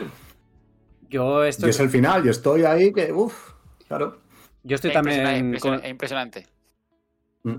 Yo 1.10 1.46
Y 1.46 1.50
estoy, 1.50 1.70
es 1.70 1.80
el 1.80 1.90
final, 1.90 2.26
y 2.26 2.30
estoy 2.30 2.64
ahí 2.66 2.92
que, 2.92 3.14
uff, 3.14 3.54
claro. 3.88 4.20
yo 4.64 4.76
estoy 4.76 4.90
Es 4.90 4.94
también 4.96 5.56
impresionante. 5.86 6.46
Mm. 7.44 7.56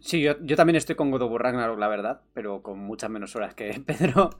Sí, 0.00 0.20
yo, 0.20 0.34
yo 0.42 0.54
también 0.54 0.76
estoy 0.76 0.94
con 0.96 1.10
God 1.10 1.22
of 1.22 1.32
War 1.32 1.42
Ragnarok, 1.44 1.78
la 1.78 1.88
verdad, 1.88 2.20
pero 2.34 2.62
con 2.62 2.78
muchas 2.78 3.10
menos 3.10 3.34
horas 3.34 3.54
que 3.54 3.70
Pedro. 3.86 4.30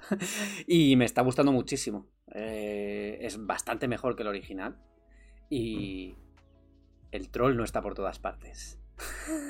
Y 0.68 0.94
me 0.96 1.04
está 1.06 1.22
gustando 1.22 1.50
muchísimo. 1.52 2.06
Eh, 2.32 3.18
es 3.22 3.44
bastante 3.44 3.88
mejor 3.88 4.14
que 4.14 4.22
el 4.22 4.28
original. 4.28 4.76
Y 5.50 6.14
el 7.10 7.30
troll 7.30 7.56
no 7.56 7.64
está 7.64 7.80
por 7.80 7.94
todas 7.94 8.18
partes. 8.18 8.78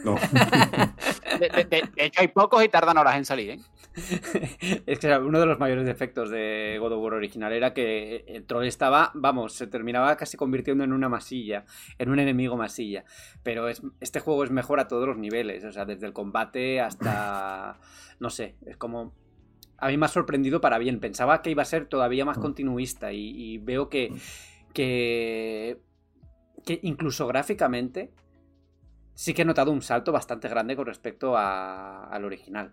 No. 0.04 0.16
De, 1.38 1.48
de- 1.48 1.64
de- 1.64 1.88
de 1.96 2.04
hecho, 2.04 2.20
hay 2.20 2.28
pocos 2.28 2.64
y 2.64 2.68
tardan 2.68 2.96
horas 2.96 3.16
en 3.16 3.24
salir, 3.24 3.50
¿eh? 3.50 3.58
es 4.86 4.98
que 5.00 5.18
uno 5.18 5.40
de 5.40 5.46
los 5.46 5.58
mayores 5.58 5.84
defectos 5.84 6.30
de 6.30 6.76
God 6.80 6.92
of 6.92 7.02
War 7.02 7.14
original 7.14 7.52
era 7.52 7.74
que 7.74 8.24
el 8.28 8.44
troll 8.44 8.66
estaba, 8.66 9.10
vamos, 9.14 9.54
se 9.54 9.66
terminaba 9.66 10.16
casi 10.16 10.36
convirtiendo 10.36 10.84
en 10.84 10.92
una 10.92 11.08
masilla, 11.08 11.64
en 11.98 12.10
un 12.10 12.20
enemigo 12.20 12.56
masilla. 12.56 13.04
Pero 13.42 13.68
es, 13.68 13.82
este 14.00 14.20
juego 14.20 14.44
es 14.44 14.50
mejor 14.52 14.78
a 14.78 14.86
todos 14.86 15.08
los 15.08 15.16
niveles, 15.18 15.64
o 15.64 15.72
sea, 15.72 15.84
desde 15.84 16.06
el 16.06 16.12
combate 16.12 16.80
hasta, 16.80 17.78
no 18.20 18.30
sé, 18.30 18.54
es 18.66 18.76
como... 18.76 19.12
A 19.78 19.88
mí 19.88 19.96
me 19.96 20.06
ha 20.06 20.08
sorprendido 20.08 20.60
para 20.60 20.78
bien, 20.78 21.00
pensaba 21.00 21.42
que 21.42 21.50
iba 21.50 21.62
a 21.62 21.66
ser 21.66 21.86
todavía 21.86 22.24
más 22.24 22.38
continuista 22.38 23.12
y, 23.12 23.30
y 23.36 23.58
veo 23.58 23.88
que, 23.88 24.12
que, 24.72 25.78
que 26.64 26.78
incluso 26.82 27.26
gráficamente 27.26 28.12
sí 29.14 29.32
que 29.34 29.42
he 29.42 29.44
notado 29.44 29.70
un 29.70 29.82
salto 29.82 30.12
bastante 30.12 30.48
grande 30.48 30.76
con 30.76 30.86
respecto 30.86 31.36
a- 31.36 32.04
al 32.06 32.24
original. 32.24 32.72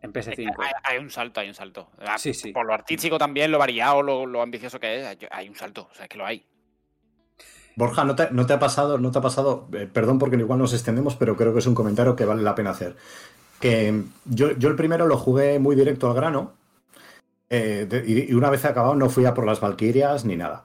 En 0.00 0.12
PS5. 0.12 0.54
Hay, 0.60 0.72
hay 0.82 0.98
un 0.98 1.10
salto, 1.10 1.40
hay 1.40 1.48
un 1.48 1.54
salto. 1.54 1.88
Ah, 2.04 2.18
Sí, 2.18 2.34
sí. 2.34 2.52
Por 2.52 2.66
lo 2.66 2.74
artístico 2.74 3.18
también, 3.18 3.52
lo 3.52 3.58
variado, 3.58 4.02
lo, 4.02 4.26
lo 4.26 4.42
ambicioso 4.42 4.80
que 4.80 4.98
es, 5.00 5.18
hay- 5.30 5.48
un 5.48 5.54
salto. 5.54 5.88
O 5.90 5.94
sea, 5.94 6.04
es 6.06 6.08
que 6.08 6.18
lo 6.18 6.26
hay. 6.26 6.44
Borja, 7.76 8.04
¿no 8.04 8.14
te, 8.16 8.30
no 8.32 8.44
te 8.44 8.52
ha 8.52 8.58
pasado, 8.58 8.98
no 8.98 9.10
te 9.10 9.18
ha 9.18 9.22
pasado, 9.22 9.68
eh, 9.72 9.88
perdón 9.90 10.18
porque 10.18 10.36
igual 10.36 10.58
nos 10.58 10.74
extendemos, 10.74 11.14
pero 11.16 11.36
creo 11.36 11.52
que 11.52 11.60
es 11.60 11.66
un 11.66 11.74
comentario 11.74 12.16
que 12.16 12.24
vale 12.26 12.42
la 12.42 12.54
pena 12.54 12.70
hacer. 12.70 12.96
Que 13.60 13.92
mm, 13.92 14.12
yo, 14.26 14.52
yo 14.58 14.68
el 14.68 14.76
primero 14.76 15.06
lo 15.06 15.16
jugué 15.16 15.58
muy 15.58 15.74
directo 15.76 16.08
al 16.08 16.14
grano, 16.14 16.52
eh, 17.48 17.86
de- 17.88 18.04
y, 18.06 18.30
y 18.30 18.34
una 18.34 18.50
vez 18.50 18.64
acabado 18.64 18.94
no 18.94 19.08
fui 19.08 19.24
a 19.24 19.32
por 19.34 19.46
las 19.46 19.60
Valquirias 19.60 20.24
ni 20.24 20.36
nada. 20.36 20.64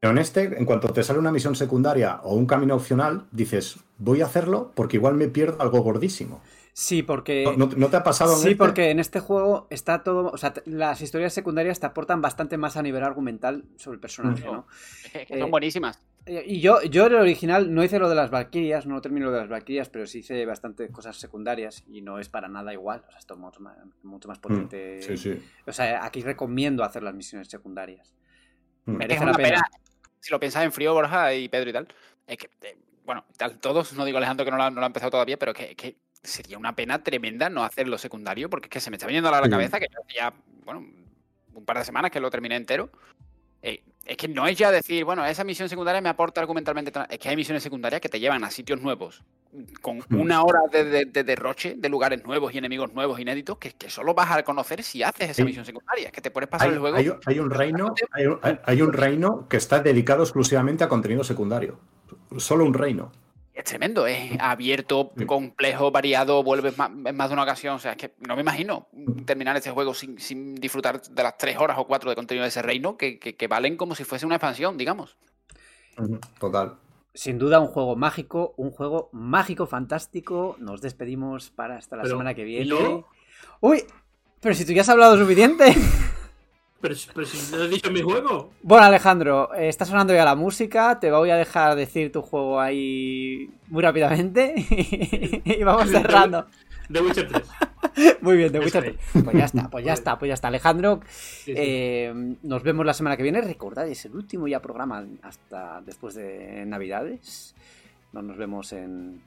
Pero 0.00 0.12
en 0.12 0.18
este, 0.18 0.42
en 0.58 0.64
cuanto 0.64 0.88
te 0.92 1.02
sale 1.02 1.18
una 1.18 1.32
misión 1.32 1.56
secundaria 1.56 2.20
o 2.22 2.34
un 2.34 2.46
camino 2.46 2.76
opcional, 2.76 3.26
dices, 3.32 3.78
voy 3.98 4.20
a 4.22 4.26
hacerlo 4.26 4.72
porque 4.76 4.96
igual 4.96 5.14
me 5.14 5.28
pierdo 5.28 5.60
algo 5.60 5.80
gordísimo. 5.80 6.40
Sí, 6.72 7.02
porque... 7.02 7.44
¿No, 7.56 7.68
te 7.88 7.96
ha 7.96 8.04
pasado 8.04 8.34
en 8.34 8.38
Sí, 8.38 8.48
este? 8.50 8.56
porque 8.56 8.90
en 8.90 9.00
este 9.00 9.18
juego 9.18 9.66
está 9.68 10.04
todo. 10.04 10.30
O 10.30 10.36
sea, 10.36 10.54
las 10.66 11.00
historias 11.00 11.32
secundarias 11.32 11.80
te 11.80 11.86
aportan 11.86 12.20
bastante 12.22 12.56
más 12.56 12.76
a 12.76 12.82
nivel 12.82 13.02
argumental 13.02 13.64
sobre 13.76 13.96
el 13.96 14.00
personaje, 14.00 14.46
Mm. 14.48 14.52
¿no? 14.52 14.66
Es 15.14 15.26
que 15.26 15.34
Eh, 15.34 15.40
son 15.40 15.50
buenísimas. 15.50 16.00
Eh, 16.26 16.44
Y 16.46 16.60
yo, 16.60 16.80
yo 16.82 17.06
en 17.06 17.14
el 17.14 17.18
original 17.18 17.74
no 17.74 17.82
hice 17.82 17.98
lo 17.98 18.08
de 18.08 18.14
las 18.14 18.30
Valkyrias, 18.30 18.86
no 18.86 19.00
terminé 19.00 19.26
lo 19.26 19.32
de 19.32 19.40
las 19.40 19.48
Valkyrias, 19.48 19.88
pero 19.88 20.06
sí 20.06 20.20
hice 20.20 20.46
bastante 20.46 20.88
cosas 20.90 21.16
secundarias 21.16 21.82
y 21.88 22.02
no 22.02 22.20
es 22.20 22.28
para 22.28 22.46
nada 22.46 22.72
igual. 22.72 23.02
O 23.08 23.10
sea, 23.10 23.18
esto 23.18 23.34
es 23.34 23.40
mucho 23.40 23.58
más, 23.58 23.76
mucho 24.04 24.28
más 24.28 24.38
potente. 24.38 25.00
Mm, 25.00 25.02
Sí, 25.02 25.16
sí. 25.16 25.42
O 25.66 25.72
sea, 25.72 26.04
aquí 26.04 26.20
recomiendo 26.22 26.84
hacer 26.84 27.02
las 27.02 27.14
misiones 27.14 27.48
secundarias. 27.48 28.14
Mm. 28.84 28.92
Merece 28.98 29.14
es 29.14 29.20
la 29.20 29.26
una 29.30 29.36
pena. 29.36 29.48
pena. 29.48 29.62
Si 30.20 30.30
lo 30.30 30.40
pensáis 30.40 30.66
en 30.66 30.72
frío, 30.72 30.94
Borja 30.94 31.32
y 31.34 31.48
Pedro 31.48 31.70
y 31.70 31.72
tal, 31.72 31.88
es 32.26 32.36
que, 32.38 32.50
eh, 32.62 32.76
bueno, 33.04 33.24
tal, 33.36 33.58
todos, 33.58 33.92
no 33.94 34.04
digo 34.04 34.18
Alejandro 34.18 34.44
que 34.44 34.50
no 34.50 34.56
lo, 34.56 34.62
ha- 34.64 34.70
no 34.70 34.80
lo 34.80 34.84
ha 34.84 34.86
empezado 34.86 35.10
todavía, 35.10 35.38
pero 35.38 35.54
que, 35.54 35.74
que 35.74 35.96
sería 36.22 36.58
una 36.58 36.74
pena 36.74 37.02
tremenda 37.02 37.48
no 37.48 37.64
hacerlo 37.64 37.96
secundario, 37.98 38.50
porque 38.50 38.66
es 38.66 38.70
que 38.70 38.80
se 38.80 38.90
me 38.90 38.96
está 38.96 39.06
viniendo 39.06 39.28
a 39.28 39.32
la 39.40 39.44
Sí. 39.44 39.50
cabeza 39.50 39.80
que 39.80 39.86
ya, 40.14 40.32
bueno, 40.64 40.80
un 41.54 41.64
par 41.64 41.78
de 41.78 41.84
semanas 41.84 42.10
que 42.10 42.20
lo 42.20 42.30
terminé 42.30 42.56
entero. 42.56 42.90
Eh, 43.62 43.82
es 44.06 44.16
que 44.16 44.26
no 44.28 44.46
es 44.46 44.56
ya 44.56 44.70
decir, 44.70 45.04
bueno, 45.04 45.24
esa 45.26 45.44
misión 45.44 45.68
secundaria 45.68 46.00
me 46.00 46.08
aporta 46.08 46.40
argumentalmente. 46.40 46.90
tal. 46.90 47.06
Es 47.10 47.18
que 47.18 47.28
hay 47.28 47.36
misiones 47.36 47.62
secundarias 47.62 48.00
que 48.00 48.08
te 48.08 48.18
llevan 48.18 48.42
a 48.44 48.50
sitios 48.50 48.80
nuevos, 48.80 49.22
con 49.82 49.98
Mm. 50.08 50.20
una 50.20 50.42
hora 50.42 50.60
de, 50.72 50.84
de- 50.84 51.04
de 51.04 51.24
derroche 51.24 51.74
de 51.76 51.88
lugares 51.90 52.24
nuevos 52.24 52.54
y 52.54 52.58
enemigos 52.58 52.92
nuevos, 52.94 53.20
inéditos, 53.20 53.58
que, 53.58 53.72
que 53.72 53.90
solo 53.90 54.14
vas 54.14 54.30
a 54.30 54.42
conocer 54.44 54.82
si 54.82 55.02
haces 55.02 55.24
esa 55.30 55.34
Sí. 55.34 55.44
misión 55.44 55.64
secundaria. 55.66 56.10
Que 56.10 56.20
te 56.22 56.30
puedes 56.30 56.48
pasar 56.48 56.68
Hay, 56.68 56.74
el 56.74 56.80
juego. 56.80 56.96
hay- 56.96 57.12
hay 57.26 57.38
un 57.38 57.50
reino, 57.50 57.94
hay 58.12 58.26
un, 58.26 58.38
hay- 58.42 58.58
hay 58.64 58.82
un 58.82 58.92
reino 58.94 59.46
que 59.48 59.58
está 59.58 59.80
dedicado 59.80 60.22
exclusivamente 60.22 60.84
a 60.84 60.88
contenido 60.88 61.22
secundario. 61.24 61.78
Solo 62.38 62.64
un 62.64 62.72
reino. 62.74 63.12
Es 63.58 63.64
tremendo, 63.64 64.06
es 64.06 64.30
abierto, 64.38 65.10
Sí. 65.18 65.26
complejo, 65.26 65.90
variado, 65.90 66.44
vuelves 66.44 66.78
más, 66.78 66.90
en 66.90 67.16
más 67.16 67.28
de 67.28 67.32
una 67.32 67.42
ocasión. 67.42 67.74
O 67.74 67.78
sea, 67.80 67.90
es 67.92 67.96
que 67.98 68.14
no 68.20 68.36
me 68.36 68.42
imagino 68.42 68.86
terminar 69.26 69.56
ese 69.56 69.72
juego 69.72 69.94
sin, 69.94 70.20
sin 70.20 70.54
disfrutar 70.54 71.02
de 71.02 71.22
las 71.24 71.36
tres 71.36 71.56
horas 71.58 71.76
o 71.76 71.84
cuatro 71.84 72.08
de 72.08 72.14
contenido 72.14 72.44
de 72.44 72.50
ese 72.50 72.62
reino 72.62 72.96
que, 72.96 73.18
que- 73.18 73.34
que 73.34 73.48
valen 73.48 73.76
como 73.76 73.96
si 73.96 74.04
fuese 74.04 74.26
una 74.26 74.36
expansión, 74.36 74.78
digamos. 74.78 75.16
Total. 76.38 76.76
Sin 77.12 77.36
duda, 77.40 77.58
un 77.58 77.66
juego 77.66 77.96
mágico, 77.96 78.54
un 78.56 78.70
juego 78.70 79.08
mágico, 79.12 79.66
fantástico. 79.66 80.54
Nos 80.60 80.80
despedimos 80.80 81.50
para 81.50 81.78
hasta 81.78 81.96
la 81.96 82.02
Pero, 82.04 82.14
semana 82.14 82.34
que 82.34 82.42
¿y 82.42 82.44
viene. 82.44 82.66
yo? 82.66 83.08
Uy, 83.60 83.82
pero 84.40 84.54
si 84.54 84.64
tú 84.64 84.72
ya 84.72 84.82
has 84.82 84.88
hablado 84.88 85.18
suficiente. 85.18 85.74
Pero, 86.80 86.94
pero 87.14 87.26
si 87.26 87.56
no 87.56 87.62
he 87.64 87.68
dicho 87.68 87.90
mi 87.90 88.02
juego. 88.02 88.52
Bueno, 88.62 88.84
Alejandro, 88.84 89.52
está 89.54 89.84
sonando 89.84 90.14
ya 90.14 90.24
la 90.24 90.36
música. 90.36 91.00
Te 91.00 91.10
voy 91.10 91.30
a 91.30 91.36
dejar 91.36 91.74
decir 91.74 92.12
tu 92.12 92.22
juego 92.22 92.60
ahí 92.60 93.50
muy 93.66 93.82
rápidamente. 93.82 94.54
y 95.44 95.62
vamos 95.64 95.90
cerrando. 95.90 96.46
The 96.90 97.00
Witcher 97.02 97.28
3. 97.28 97.42
Muy 98.22 98.36
bien, 98.36 98.54
Eso 98.54 98.62
gusta. 98.62 98.78
ahí. 98.78 98.96
Pues 99.24 99.36
ya 99.36 99.44
está, 99.44 99.68
pues 99.68 99.84
ya 99.84 99.92
está, 99.92 100.18
pues 100.18 100.28
ya 100.28 100.34
está. 100.34 100.48
Alejandro, 100.48 101.00
Sí, 101.08 101.52
sí. 101.52 101.54
eh, 101.56 102.36
nos 102.42 102.62
vemos 102.62 102.86
la 102.86 102.94
semana 102.94 103.16
que 103.16 103.22
viene. 103.24 103.40
Recordad, 103.42 103.86
es 103.88 104.04
el 104.06 104.14
último 104.14 104.46
ya 104.48 104.60
programa 104.60 105.04
hasta 105.22 105.82
después 105.84 106.14
de 106.14 106.64
Navidades. 106.64 107.54
no 108.12 108.22
nos 108.22 108.36
vemos 108.38 108.72
en, 108.72 109.20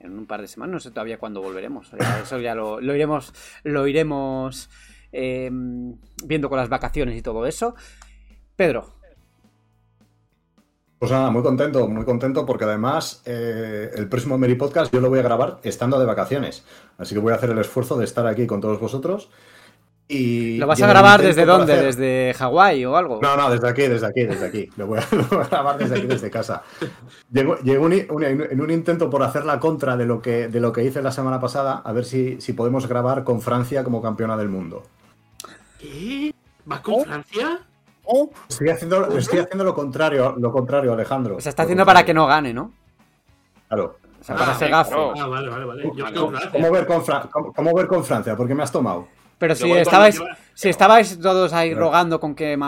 en 0.00 0.18
un 0.18 0.26
par 0.26 0.40
de 0.42 0.46
semanas. 0.48 0.72
No 0.74 0.80
sé 0.80 0.90
todavía 0.90 1.18
cuándo 1.18 1.40
volveremos. 1.42 1.90
Eso 2.22 2.38
ya 2.38 2.54
lo, 2.54 2.80
lo 2.80 2.94
iremos, 2.94 3.32
lo 3.64 3.86
iremos 3.88 4.68
eh, 5.12 5.50
viendo 6.24 6.48
con 6.48 6.58
las 6.58 6.68
vacaciones 6.68 7.16
y 7.16 7.22
todo 7.22 7.46
eso. 7.46 7.74
Pedro. 8.56 9.00
Pues 11.00 11.10
nada, 11.12 11.30
muy 11.30 11.42
contento, 11.42 11.88
muy 11.88 12.04
contento 12.04 12.44
porque 12.44 12.64
además 12.64 13.22
eh, 13.24 13.90
el 13.94 14.06
próximo 14.06 14.36
Mary 14.36 14.54
Podcast 14.54 14.92
yo 14.92 15.00
lo 15.00 15.08
voy 15.08 15.18
a 15.18 15.22
grabar 15.22 15.58
estando 15.62 15.98
de 15.98 16.04
vacaciones. 16.04 16.62
Así 16.98 17.14
que 17.14 17.20
voy 17.22 17.32
a 17.32 17.36
hacer 17.36 17.48
el 17.48 17.58
esfuerzo 17.58 17.96
de 17.96 18.04
estar 18.04 18.26
aquí 18.26 18.46
con 18.46 18.60
todos 18.60 18.78
vosotros. 18.78 19.30
Y, 20.08 20.58
¿Lo 20.58 20.66
vas 20.66 20.82
a 20.82 20.86
grabar 20.86 21.22
desde 21.22 21.46
dónde? 21.46 21.74
¿Desde 21.74 22.34
Hawái 22.34 22.84
o 22.84 22.96
algo? 22.98 23.18
No, 23.22 23.34
no, 23.34 23.48
desde 23.48 23.66
aquí, 23.66 23.82
desde 23.82 24.08
aquí, 24.08 24.24
desde 24.24 24.44
aquí. 24.44 24.68
Lo 24.76 24.88
voy 24.88 24.98
a, 24.98 25.08
lo 25.16 25.22
voy 25.22 25.38
a 25.38 25.48
grabar 25.48 25.78
desde 25.78 25.96
aquí, 25.96 26.06
desde 26.06 26.30
casa. 26.30 26.64
Llegó, 27.32 27.56
llegó 27.60 27.86
un, 27.86 27.94
un, 28.10 28.24
en 28.24 28.60
un 28.60 28.70
intento 28.70 29.08
por 29.08 29.22
hacer 29.22 29.46
la 29.46 29.58
contra 29.58 29.96
de 29.96 30.04
lo 30.04 30.20
que, 30.20 30.48
de 30.48 30.60
lo 30.60 30.70
que 30.70 30.84
hice 30.84 31.00
la 31.00 31.12
semana 31.12 31.40
pasada, 31.40 31.80
a 31.82 31.92
ver 31.94 32.04
si, 32.04 32.38
si 32.42 32.52
podemos 32.52 32.86
grabar 32.86 33.24
con 33.24 33.40
Francia 33.40 33.84
como 33.84 34.02
campeona 34.02 34.36
del 34.36 34.50
mundo. 34.50 34.82
¿Qué? 35.80 36.34
¿Vas 36.64 36.80
con 36.80 36.94
¿Oh? 36.94 37.04
Francia? 37.04 37.60
Oh, 38.04 38.30
Estoy 38.48 38.68
haciendo, 38.70 39.06
estoy 39.16 39.38
haciendo 39.40 39.64
lo 39.64 39.74
contrario, 39.74 40.34
lo 40.38 40.52
contrario, 40.52 40.92
Alejandro. 40.92 41.40
Se 41.40 41.48
está 41.48 41.62
haciendo 41.62 41.86
para 41.86 42.04
que 42.04 42.12
no 42.14 42.26
gane, 42.26 42.52
¿no? 42.52 42.72
Claro. 43.68 43.96
O 44.20 44.24
sea, 44.24 44.36
para 44.36 44.50
Ah, 44.52 44.54
hacer 44.54 44.70
gafo. 44.70 45.12
Ah, 45.16 45.26
vale, 45.26 45.48
vale, 45.48 45.64
vale. 45.64 45.90
Yo. 45.94 46.04
¿Cómo 46.52 46.70
ver, 46.70 46.86
con 46.86 47.04
Fra- 47.04 47.28
cómo- 47.30 47.52
cómo 47.52 47.74
ver 47.74 47.86
con 47.86 48.04
Francia? 48.04 48.36
¿Por 48.36 48.46
qué 48.48 48.54
me 48.54 48.62
has 48.62 48.72
tomado? 48.72 49.08
Pero 49.38 49.54
si 49.54 49.68
con- 49.68 49.78
estabais, 49.78 50.20
si 50.54 50.68
estabais 50.68 51.18
todos 51.20 51.52
ahí 51.54 51.70
Claro. 51.70 51.86
rogando 51.86 52.20
con 52.20 52.34
que, 52.34 52.58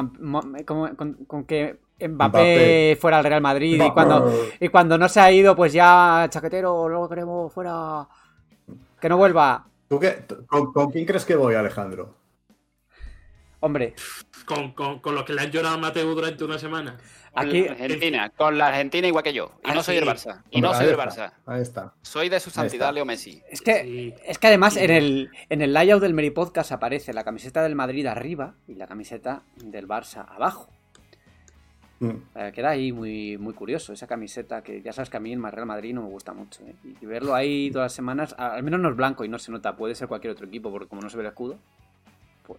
con, 0.67 0.95
con- 0.97 1.15
con 1.27 1.45
que 1.45 1.79
Mbappé, 2.01 2.09
Mbappé. 2.09 2.99
fuera 3.01 3.19
al 3.19 3.25
Real 3.25 3.41
Madrid 3.43 3.83
y 3.83 3.91
cuando, 3.91 4.33
y 4.59 4.69
cuando 4.69 4.97
no 4.97 5.09
se 5.09 5.21
ha 5.21 5.31
ido, 5.31 5.55
pues 5.55 5.73
ya 5.73 6.27
chaquetero, 6.31 6.89
luego 6.89 7.09
queremos 7.09 7.53
fuera. 7.53 8.07
Que 8.99 9.09
no 9.09 9.17
vuelva. 9.19 9.67
¿Tú 9.89 9.99
qué, 9.99 10.25
con, 10.47 10.73
con 10.73 10.91
quién 10.91 11.05
crees 11.05 11.25
que 11.27 11.37
voy, 11.37 11.55
Alejandro? 11.55 12.15
Hombre, 13.65 13.95
Con, 14.45 14.73
con, 14.73 14.99
con 14.99 15.15
los 15.15 15.25
que 15.25 15.33
le 15.33 15.41
han 15.43 15.51
llorado 15.51 15.77
a 15.77 15.79
Mateo 15.79 16.15
durante 16.15 16.45
una 16.45 16.59
semana. 16.59 16.97
con 17.33 17.47
Aquí- 17.49 17.65
la 17.65 17.73
Argentina, 17.73 18.31
con 18.31 18.59
la 18.59 18.67
Argentina 18.69 19.07
igual 19.09 19.23
que 19.25 19.33
yo. 19.33 19.53
Y 19.65 19.71
Ah, 19.71 19.75
no 19.75 19.83
soy 19.83 19.97
sí. 19.97 20.03
el 20.03 20.09
Barça. 20.09 20.43
Y 20.51 20.61
no 20.61 20.75
soy 20.75 20.85
el 20.87 20.91
está, 20.91 21.05
Barça. 21.07 21.33
Ahí 21.47 21.63
está. 21.63 21.95
Soy 22.03 22.29
de 22.29 22.41
su 22.41 22.51
santidad 22.51 22.93
Leo 22.93 23.05
Messi. 23.05 23.41
es 23.49 23.63
que, 23.63 23.83
Sí. 23.85 24.15
es 24.27 24.39
que 24.39 24.47
además 24.49 24.77
en 24.77 24.91
el, 24.91 25.31
en 25.49 25.63
el 25.63 25.73
layout 25.73 26.03
del 26.03 26.13
Meri 26.13 26.31
Podcast 26.31 26.73
aparece 26.73 27.13
la 27.15 27.23
camiseta 27.25 27.63
del 27.63 27.75
Madrid 27.77 28.05
arriba 28.07 28.55
y 28.67 28.75
la 28.75 28.87
camiseta 28.87 29.43
del 29.57 29.87
Barça 29.89 30.27
abajo. 30.29 30.69
Mm. 32.01 32.11
Eh, 32.35 32.53
queda 32.53 32.71
ahí 32.71 32.91
muy, 32.91 33.39
muy 33.39 33.55
curioso 33.55 33.93
esa 33.93 34.09
camiseta 34.09 34.63
que 34.65 34.83
ya 34.83 34.93
sabes 34.93 35.09
que 35.09 35.17
a 35.19 35.21
mí 35.21 35.33
el 35.33 35.41
Real 35.41 35.67
Madrid 35.67 35.95
no 35.95 36.03
me 36.03 36.09
gusta 36.09 36.33
mucho. 36.33 36.61
¿eh? 36.65 36.75
Y 37.01 37.07
verlo 37.07 37.33
ahí 37.35 37.71
todas 37.71 37.87
las 37.87 37.93
semanas, 37.93 38.35
al 38.37 38.63
menos 38.65 38.81
no 38.81 38.89
es 38.91 38.97
blanco 38.97 39.25
y 39.25 39.29
no 39.29 39.39
se 39.39 39.53
nota, 39.53 39.77
puede 39.77 39.95
ser 39.95 40.09
cualquier 40.09 40.33
otro 40.33 40.47
equipo 40.47 40.71
porque 40.73 40.89
como 40.89 41.01
no 41.01 41.09
se 41.09 41.17
ve 41.17 41.23
el 41.23 41.29
escudo, 41.29 41.59
pues 42.45 42.59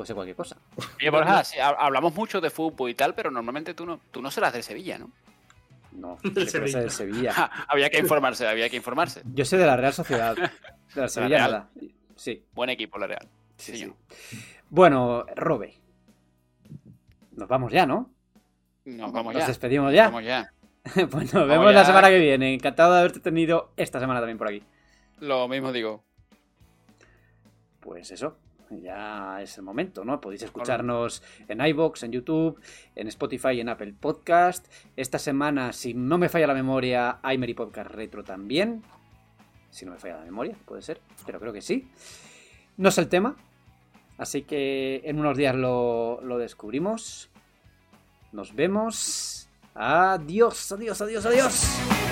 puede 0.00 0.06
ser 0.06 0.14
cualquier 0.16 0.36
cosa. 0.36 0.56
Oye, 0.98 1.10
Borja, 1.10 1.44
sí, 1.44 1.58
ha- 1.58 1.68
hablamos 1.68 2.14
mucho 2.14 2.40
de 2.40 2.48
fútbol 2.48 2.88
y 2.88 2.94
tal, 2.94 3.14
pero 3.14 3.30
normalmente 3.30 3.74
tú 3.74 3.84
no, 3.84 4.00
tú 4.10 4.22
no 4.22 4.30
serás 4.30 4.54
del 4.54 4.62
Sevilla, 4.62 4.98
¿no? 4.98 5.10
No, 5.92 6.16
Del 6.22 6.48
Sevilla. 6.48 6.80
del 6.80 6.90
Sevilla. 6.90 7.32
había 7.68 7.90
que 7.90 7.98
informarse, 7.98 8.46
había 8.48 8.70
que 8.70 8.76
informarse. 8.76 9.20
Yo 9.34 9.44
sé 9.44 9.58
de 9.58 9.66
la 9.66 9.76
Real 9.76 9.92
Sociedad. 9.92 10.34
De 10.36 11.00
la 11.00 11.08
Sevilla 11.10 11.38
nada. 11.40 11.68
Sí, 12.16 12.42
Buen 12.54 12.70
equipo, 12.70 12.98
la 12.98 13.08
Real. 13.08 13.28
sí, 13.58 13.76
Sí. 13.76 13.92
Bueno, 14.70 15.26
Robe. 15.36 15.74
Nos 17.32 17.46
vamos 17.48 17.70
ya, 17.72 17.84
¿no? 17.84 18.10
Nos 18.86 19.12
vamos 19.12 19.34
Nos 19.34 19.42
ya. 19.42 19.48
despedimos 19.48 19.92
ya. 19.92 20.04
Vamos 20.06 20.24
ya. 20.24 20.50
pues 21.10 21.34
nos 21.34 21.46
vemos 21.46 21.74
la 21.74 21.84
semana 21.84 22.08
que 22.08 22.18
viene. 22.18 22.54
Encantado 22.54 22.94
de 22.94 23.00
haberte 23.00 23.20
tenido 23.20 23.72
esta 23.76 24.00
semana 24.00 24.20
también 24.20 24.38
por 24.38 24.48
aquí. 24.48 24.62
Lo 25.18 25.46
mismo 25.48 25.72
digo. 25.72 26.04
Pues 27.80 28.10
eso, 28.10 28.38
ya 28.70 29.42
es 29.42 29.58
el 29.58 29.64
momento, 29.64 30.04
¿no? 30.04 30.20
Podéis 30.20 30.42
escucharnos 30.42 31.22
en 31.48 31.64
iBox, 31.64 32.04
en 32.04 32.12
YouTube, 32.12 32.60
en 32.94 33.08
Spotify 33.08 33.60
en 33.60 33.68
Apple 33.68 33.94
Podcast. 33.98 34.66
Esta 34.96 35.18
semana, 35.18 35.72
si 35.72 35.94
no 35.94 36.18
me 36.18 36.28
falla 36.28 36.46
la 36.46 36.54
memoria, 36.54 37.18
hay 37.22 37.38
Meri 37.38 37.54
Podcast 37.54 37.90
Retro 37.90 38.22
también. 38.22 38.82
Si 39.70 39.84
no 39.84 39.92
me 39.92 39.98
falla 39.98 40.18
la 40.18 40.24
memoria, 40.24 40.56
puede 40.64 40.82
ser, 40.82 41.00
pero 41.26 41.40
creo 41.40 41.52
que 41.52 41.62
sí. 41.62 41.88
No 42.76 42.90
sé 42.90 43.02
el 43.02 43.08
tema, 43.08 43.36
así 44.18 44.42
que 44.42 45.02
en 45.04 45.18
unos 45.18 45.36
días 45.36 45.54
lo, 45.54 46.20
lo 46.22 46.38
descubrimos. 46.38 47.30
Nos 48.32 48.54
vemos. 48.54 49.48
Adiós, 49.74 50.72
adiós, 50.72 51.00
adiós, 51.00 51.26
adiós. 51.26 52.09